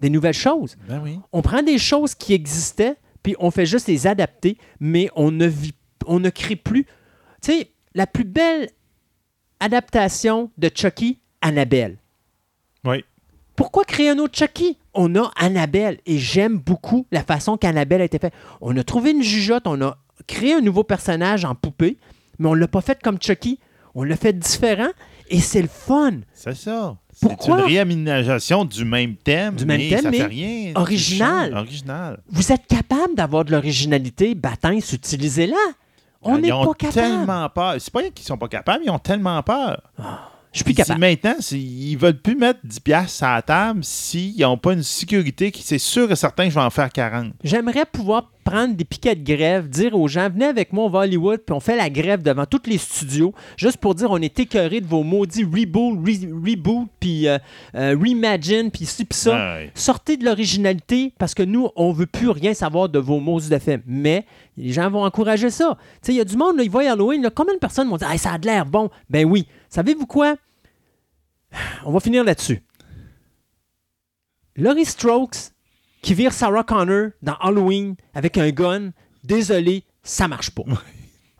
des 0.01 0.11
nouvelles 0.11 0.35
choses. 0.35 0.77
Ben 0.89 1.01
oui. 1.03 1.19
On 1.33 1.43
prend 1.43 1.63
des 1.63 1.79
choses 1.79 2.15
qui 2.15 2.35
existaient, 2.35 2.97
puis 3.23 3.35
on 3.39 3.51
fait 3.51 3.67
juste 3.67 3.89
les 3.89 4.07
adapter, 4.07 4.59
mais 4.81 5.09
on 5.17 5.31
ne 5.31 5.47
vit, 5.47 5.75
on 6.07 6.21
ne 6.21 6.31
crée 6.31 6.57
plus. 6.57 6.85
Tu 7.41 7.53
sais, 7.53 7.71
la 7.95 8.07
plus 8.07 8.25
belle 8.25 8.69
adaptation 9.61 10.51
de 10.59 10.71
Chucky, 10.75 11.21
Annabelle. 11.41 11.99
Oui. 12.85 13.05
Pourquoi 13.57 13.85
créer 13.85 14.09
un 14.09 14.19
autre 14.19 14.37
Chucky? 14.37 14.79
On 14.95 15.15
a 15.15 15.31
Annabelle 15.37 15.99
et 16.05 16.19
j'aime 16.19 16.59
beaucoup 16.59 17.07
la 17.13 17.23
façon 17.23 17.57
qu'Annabelle 17.57 18.01
a 18.01 18.05
été 18.05 18.19
faite. 18.19 18.35
On 18.61 18.77
a 18.77 18.85
trouvé 18.85 19.13
une 19.13 19.23
jugeote, 19.23 19.67
on 19.67 19.81
a 19.83 19.99
créé 20.27 20.55
un 20.55 20.61
nouveau 20.61 20.85
personnage 20.85 21.45
en 21.45 21.55
poupée, 21.55 21.99
mais 22.39 22.49
on 22.49 22.55
ne 22.55 22.61
l'a 22.61 22.69
pas 22.69 22.81
fait 22.81 23.01
comme 23.03 23.19
Chucky. 23.21 23.59
On 23.95 24.05
l'a 24.05 24.17
fait 24.17 24.33
différent 24.33 24.89
et 25.29 25.41
c'est 25.41 25.61
le 25.63 25.69
fun. 25.69 26.13
C'est 26.33 26.55
ça. 26.57 26.97
C'est 27.13 27.29
Pourquoi? 27.29 27.59
une 27.61 27.65
réaménagation 27.67 28.65
du 28.65 28.85
même 28.87 29.17
thème. 29.17 29.55
Du 29.55 29.67
même 29.67 29.79
mais 29.79 29.91
thème, 29.91 30.03
ça 30.03 30.11
mais 30.11 30.17
fait 30.19 30.27
rien. 30.27 30.73
original. 30.77 31.55
Original. 31.55 32.21
Vous 32.31 32.51
êtes 32.53 32.67
capable 32.67 33.15
d'avoir 33.15 33.45
de 33.45 33.53
l'originalité, 33.53 34.35
Batin, 34.35 34.73
utilisez-la. 34.73 35.57
On 36.23 36.37
ils 36.37 36.43
n'est 36.43 36.53
ont 36.53 36.65
pas 36.65 36.75
capable. 36.75 36.95
tellement 36.95 37.49
peur. 37.51 37.75
C'est 37.79 37.93
pas 37.93 38.03
qu'ils 38.11 38.25
sont 38.25 38.39
pas 38.39 38.49
capables, 38.49 38.83
ils 38.85 38.91
ont 38.91 38.99
tellement 38.99 39.43
peur. 39.43 39.83
Je 40.53 40.59
suis 40.59 40.65
plus 40.65 40.75
capable. 40.75 41.01
maintenant, 41.01 41.35
ils 41.51 41.97
veulent 41.97 42.19
plus 42.21 42.37
mettre 42.37 42.61
10 42.65 42.81
piastres 42.81 43.25
à 43.25 43.37
la 43.37 43.43
table 43.43 43.81
s'ils 43.83 44.39
n'ont 44.41 44.59
pas 44.59 44.75
une 44.75 44.83
sécurité 44.83 45.51
qui 45.51 45.63
c'est 45.63 45.79
sûr 45.79 46.11
et 46.13 46.17
certain 46.17 46.45
que 46.45 46.51
je 46.51 46.55
vais 46.57 46.61
en 46.65 46.71
faire 46.71 46.91
40. 46.93 47.33
J'aimerais 47.43 47.87
pouvoir 47.91 48.31
prendre 48.45 48.75
des 48.75 48.85
piquets 48.85 49.15
de 49.15 49.23
grève, 49.25 49.69
dire 49.69 49.97
aux 49.97 50.09
gens, 50.09 50.29
venez 50.29 50.47
avec 50.47 50.73
moi, 50.73 50.85
on 50.85 50.89
va 50.91 51.01
à 51.01 51.03
Hollywood, 51.05 51.41
puis 51.47 51.55
on 51.55 51.61
fait 51.61 51.77
la 51.77 51.89
grève 51.89 52.23
devant 52.23 52.45
tous 52.45 52.63
les 52.67 52.77
studios, 52.77 53.33
juste 53.57 53.77
pour 53.77 53.95
dire 53.95 54.11
on 54.11 54.19
est 54.19 54.37
écœuré 54.41 54.81
de 54.81 54.87
vos 54.87 55.05
maudits 55.05 55.45
reboot, 55.45 55.99
re- 56.05 56.33
reboot, 56.51 56.89
puis 56.99 57.29
euh, 57.29 57.39
euh, 57.77 57.97
reimagine, 57.99 58.71
puis 58.73 58.85
ci, 58.85 59.05
puis 59.05 59.17
ça. 59.19 59.31
Sortez 59.75 60.17
de 60.17 60.25
l'originalité 60.25 61.13
parce 61.19 61.35
que 61.35 61.45
nous, 61.45 61.69
on 61.77 61.93
veut 61.93 62.07
plus 62.07 62.29
rien 62.31 62.53
savoir 62.53 62.89
de 62.89 62.99
vos 62.99 63.21
maudits 63.21 63.49
de 63.49 63.59
films. 63.59 63.83
Mais 63.87 64.27
les 64.59 64.73
gens 64.73 64.91
vont 64.91 65.05
encourager 65.05 65.49
ça. 65.51 65.79
Tu 65.79 65.99
sais, 66.03 66.13
il 66.13 66.17
y 66.17 66.21
a 66.21 66.25
du 66.25 66.37
monde, 66.37 66.57
là, 66.57 66.65
ils 66.65 66.71
voient 66.71 66.83
Halloween, 66.91 67.23
là, 67.23 67.31
combien 67.31 67.55
de 67.55 67.59
personnes 67.61 67.89
vont 67.89 67.97
dire 67.97 68.11
Hey, 68.11 68.19
ça 68.19 68.33
a 68.33 68.39
de 68.39 68.47
l'air 68.47 68.67
bon? 68.67 68.91
Ben 69.09 69.25
oui. 69.25 69.47
Savez-vous 69.73 70.05
quoi? 70.05 70.37
On 71.87 71.93
va 71.93 72.01
finir 72.01 72.25
là-dessus. 72.25 72.63
Laurie 74.55 74.85
Strokes 74.85 75.51
qui 76.03 76.13
vire 76.13 76.35
Sarah 76.35 76.63
Connor 76.63 77.13
dans 77.23 77.37
Halloween 77.37 77.95
avec 78.13 78.37
un 78.37 78.51
gun, 78.51 78.91
désolé, 79.25 79.85
ça 80.03 80.29
marche 80.29 80.51
pas. 80.51 80.65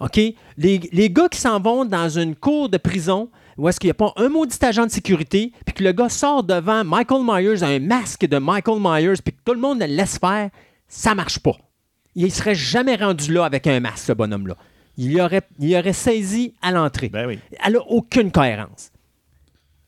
OK? 0.01 0.17
Les, 0.57 0.81
les 0.93 1.11
gars 1.11 1.29
qui 1.29 1.39
s'en 1.41 1.61
vont 1.61 1.85
dans 1.85 2.09
une 2.09 2.35
cour 2.35 2.71
de 2.71 2.79
prison 2.79 3.29
où 3.59 3.69
est-ce 3.69 3.79
qu'il 3.79 3.89
n'y 3.89 3.93
a 3.93 3.95
pas 3.95 4.15
un 4.17 4.31
maudit 4.31 4.57
agent 4.63 4.87
de 4.87 4.91
sécurité, 4.91 5.53
puis 5.67 5.75
que 5.75 5.85
le 5.85 5.93
gars 5.93 6.09
sort 6.09 6.43
devant 6.43 6.85
Michael 6.85 7.21
Myers, 7.23 7.63
un 7.63 7.81
masque 7.81 8.25
de 8.25 8.39
Michael 8.39 8.81
Myers, 8.81 9.21
puis 9.23 9.35
que 9.35 9.43
tout 9.45 9.53
le 9.53 9.61
monde 9.61 9.81
le 9.81 9.87
laisse 9.87 10.17
faire, 10.17 10.49
ça 10.89 11.15
marche 11.15 11.39
pas. 11.39 11.57
Il 12.15 12.33
serait 12.33 12.55
jamais 12.55 12.97
rendu 12.97 13.31
là 13.31 13.45
avec 13.45 13.67
un 13.67 13.79
masque, 13.81 14.07
ce 14.07 14.13
bonhomme-là. 14.13 14.57
Il 14.97 15.13
y 15.13 15.21
aurait, 15.21 15.43
il 15.59 15.71
y 15.71 15.77
aurait 15.77 15.93
saisi 15.93 16.55
à 16.61 16.71
l'entrée. 16.71 17.09
Ben 17.09 17.27
oui. 17.27 17.39
Elle 17.65 17.75
n'a 17.75 17.81
aucune 17.81 18.31
cohérence. 18.31 18.93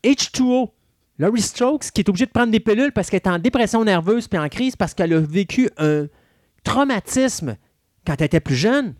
H2O, 0.03 0.71
Laurie 1.19 1.43
Strokes, 1.43 1.91
qui 1.93 2.01
est 2.01 2.09
obligée 2.09 2.27
de 2.27 2.31
prendre 2.31 2.51
des 2.51 2.61
pilules 2.61 2.93
parce 2.93 3.11
qu'elle 3.11 3.21
est 3.25 3.29
en 3.29 3.39
dépression 3.39 3.85
nerveuse 3.85 4.29
puis 4.29 4.39
en 4.39 4.49
crise 4.49 4.77
parce 4.77 4.95
qu'elle 4.95 5.13
a 5.13 5.21
vécu 5.21 5.69
un 5.79 6.07
traumatisme 6.63 7.57
quand 8.07 8.15
elle 8.19 8.27
était 8.27 8.41
plus 8.41 8.57
jeune, 8.57 8.95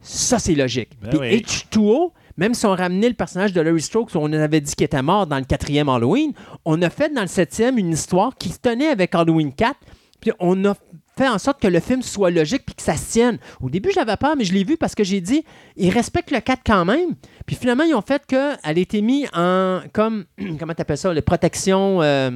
ça, 0.00 0.38
c'est 0.38 0.54
logique. 0.54 0.90
Ben 1.00 1.10
Puis 1.10 1.18
oui. 1.18 1.42
H2O, 1.42 2.12
même 2.36 2.52
si 2.52 2.66
on 2.66 2.74
ramenait 2.74 3.08
le 3.08 3.14
personnage 3.14 3.52
de 3.52 3.60
Laurie 3.60 3.80
Strokes, 3.80 4.14
où 4.14 4.18
on 4.18 4.32
avait 4.32 4.60
dit 4.60 4.74
qu'il 4.74 4.84
était 4.84 5.02
mort 5.02 5.26
dans 5.26 5.38
le 5.38 5.44
quatrième 5.44 5.88
Halloween, 5.88 6.32
on 6.64 6.80
a 6.82 6.90
fait 6.90 7.12
dans 7.12 7.22
le 7.22 7.26
septième 7.26 7.78
une 7.78 7.92
histoire 7.92 8.36
qui 8.36 8.50
se 8.50 8.58
tenait 8.58 8.88
avec 8.88 9.14
Halloween 9.14 9.52
4, 9.52 9.74
puis 10.20 10.32
on 10.40 10.62
a 10.66 10.74
fait 11.16 11.28
en 11.28 11.38
sorte 11.38 11.60
que 11.60 11.68
le 11.68 11.80
film 11.80 12.02
soit 12.02 12.30
logique 12.30 12.64
puis 12.66 12.74
que 12.74 12.82
ça 12.82 12.96
se 12.96 13.12
tienne. 13.12 13.38
Au 13.60 13.70
début, 13.70 13.90
j'avais 13.94 14.16
peur, 14.16 14.34
mais 14.36 14.44
je 14.44 14.52
l'ai 14.52 14.64
vu 14.64 14.76
parce 14.76 14.94
que 14.94 15.04
j'ai 15.04 15.20
dit, 15.20 15.44
ils 15.76 15.90
respectent 15.90 16.30
le 16.30 16.40
4 16.40 16.62
quand 16.64 16.84
même. 16.84 17.10
Puis 17.46 17.56
finalement, 17.56 17.84
ils 17.84 17.94
ont 17.94 18.02
fait 18.02 18.22
qu'elle 18.26 18.56
a 18.62 18.72
été 18.72 19.00
mise 19.02 19.28
en, 19.34 19.80
comme, 19.92 20.24
comment 20.58 20.74
t'appelles 20.74 20.98
ça, 20.98 21.12
les 21.12 21.22
protections... 21.22 22.02
euh, 22.02 22.30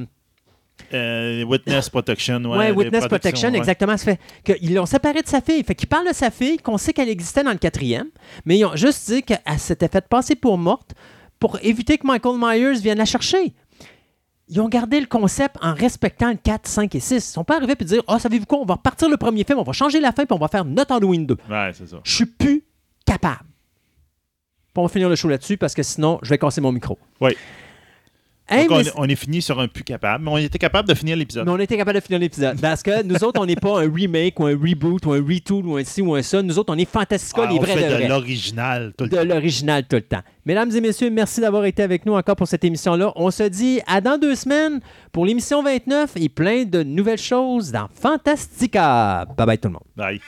Euh, 0.93 1.43
witness 1.43 1.89
Protection. 1.89 2.41
Ouais, 2.45 2.57
Ouais, 2.57 2.71
Witness 2.71 3.07
Protection, 3.07 3.49
ouais. 3.51 3.57
exactement. 3.57 3.97
Ça 3.97 4.15
fait 4.15 4.19
qu'ils 4.57 4.73
l'ont 4.73 4.85
séparé 4.85 5.21
de 5.21 5.27
sa 5.27 5.41
fille. 5.41 5.63
Fait 5.63 5.75
qu'il 5.75 5.89
parle 5.89 6.07
de 6.07 6.13
sa 6.13 6.31
fille, 6.31 6.57
qu'on 6.57 6.77
sait 6.77 6.93
qu'elle 6.93 7.09
existait 7.09 7.43
dans 7.43 7.51
le 7.51 7.57
quatrième, 7.57 8.07
mais 8.45 8.57
ils 8.57 8.65
ont 8.65 8.75
juste 8.75 9.11
dit 9.11 9.23
qu'elle 9.23 9.39
s'était 9.59 9.89
fait 9.89 10.07
passer 10.07 10.35
pour 10.35 10.57
morte 10.57 10.91
pour 11.39 11.57
éviter 11.63 11.97
que 11.97 12.07
Michael 12.07 12.37
Myers 12.37 12.79
vienne 12.79 12.97
la 12.97 13.05
chercher. 13.05 13.53
Ils 14.49 14.59
ont 14.59 14.67
gardé 14.67 14.99
le 14.99 15.05
concept 15.05 15.57
en 15.61 15.73
respectant 15.73 16.29
le 16.29 16.37
4, 16.43 16.67
5 16.67 16.95
et 16.95 16.99
6. 16.99 17.15
Ils 17.15 17.21
sont 17.21 17.43
pas 17.43 17.57
arrivés 17.57 17.75
et 17.79 17.83
dire 17.85 18.01
Ah, 18.07 18.17
savez-vous 18.17 18.47
quoi, 18.47 18.59
on 18.59 18.65
va 18.65 18.75
repartir 18.75 19.07
le 19.07 19.17
premier 19.17 19.43
film, 19.43 19.59
on 19.59 19.63
va 19.63 19.73
changer 19.73 19.99
la 19.99 20.11
fin, 20.11 20.25
puis 20.25 20.35
on 20.35 20.39
va 20.39 20.47
faire 20.47 20.65
notre 20.65 20.93
Halloween 20.93 21.25
2. 21.25 21.37
Ouais, 21.49 21.71
c'est 21.73 21.87
ça. 21.87 21.97
Je 22.03 22.15
suis 22.15 22.25
plus 22.25 22.63
capable. 23.05 23.45
Puis 24.73 24.73
on 24.77 24.83
va 24.83 24.89
finir 24.89 25.07
le 25.07 25.15
show 25.15 25.27
là-dessus 25.27 25.57
parce 25.57 25.73
que 25.75 25.83
sinon, 25.83 26.19
je 26.23 26.29
vais 26.29 26.37
casser 26.37 26.61
mon 26.61 26.71
micro. 26.71 26.97
Oui. 27.21 27.35
Hey, 28.49 28.67
Donc, 28.67 28.83
mais 28.83 28.91
on, 28.95 29.01
on 29.01 29.05
est 29.05 29.15
fini 29.15 29.41
sur 29.41 29.59
un 29.59 29.67
plus 29.67 29.83
capable, 29.83 30.23
mais 30.25 30.31
on 30.31 30.37
était 30.37 30.57
capable 30.57 30.87
de 30.89 30.93
finir 30.95 31.15
l'épisode. 31.15 31.45
Mais 31.45 31.51
on 31.51 31.59
était 31.59 31.77
capable 31.77 31.99
de 31.99 32.03
finir 32.03 32.19
l'épisode. 32.19 32.59
Parce 32.59 32.81
que 32.83 33.03
nous 33.03 33.23
autres, 33.23 33.39
on 33.39 33.45
n'est 33.45 33.55
pas 33.55 33.81
un 33.83 33.91
remake 33.93 34.39
ou 34.39 34.45
un 34.47 34.57
reboot 34.57 35.05
ou 35.05 35.13
un 35.13 35.21
retool 35.23 35.65
ou 35.67 35.77
un 35.77 35.83
ci 35.83 36.01
ou 36.01 36.15
un 36.15 36.21
ça. 36.21 36.41
Nous 36.41 36.57
autres, 36.57 36.73
on 36.73 36.77
est 36.77 36.89
Fantastica, 36.89 37.43
Ah, 37.45 37.51
les 37.51 37.59
on 37.59 37.61
vrais 37.61 37.75
fait 37.77 37.97
de 37.97 38.03
de 38.03 38.07
l'original 38.09 38.93
tout 38.97 39.03
le 39.05 39.09
De 39.11 39.15
temps. 39.17 39.23
l'original 39.23 39.83
tout 39.87 39.95
le 39.97 40.01
temps. 40.01 40.21
Mesdames 40.45 40.71
et 40.75 40.81
messieurs, 40.81 41.09
merci 41.11 41.41
d'avoir 41.41 41.65
été 41.65 41.83
avec 41.83 42.05
nous 42.05 42.13
encore 42.13 42.35
pour 42.35 42.47
cette 42.47 42.63
émission-là. 42.63 43.11
On 43.15 43.29
se 43.29 43.43
dit 43.43 43.81
à 43.85 44.01
dans 44.01 44.17
deux 44.17 44.33
semaines 44.35 44.79
pour 45.11 45.25
l'émission 45.25 45.61
29 45.61 46.13
et 46.15 46.29
plein 46.29 46.63
de 46.63 46.81
nouvelles 46.81 47.19
choses 47.19 47.71
dans 47.71 47.87
Fantastica. 47.93 49.25
Bye 49.37 49.45
bye 49.45 49.57
tout 49.57 49.67
le 49.67 49.73
monde. 49.73 49.83
Bye. 49.95 50.19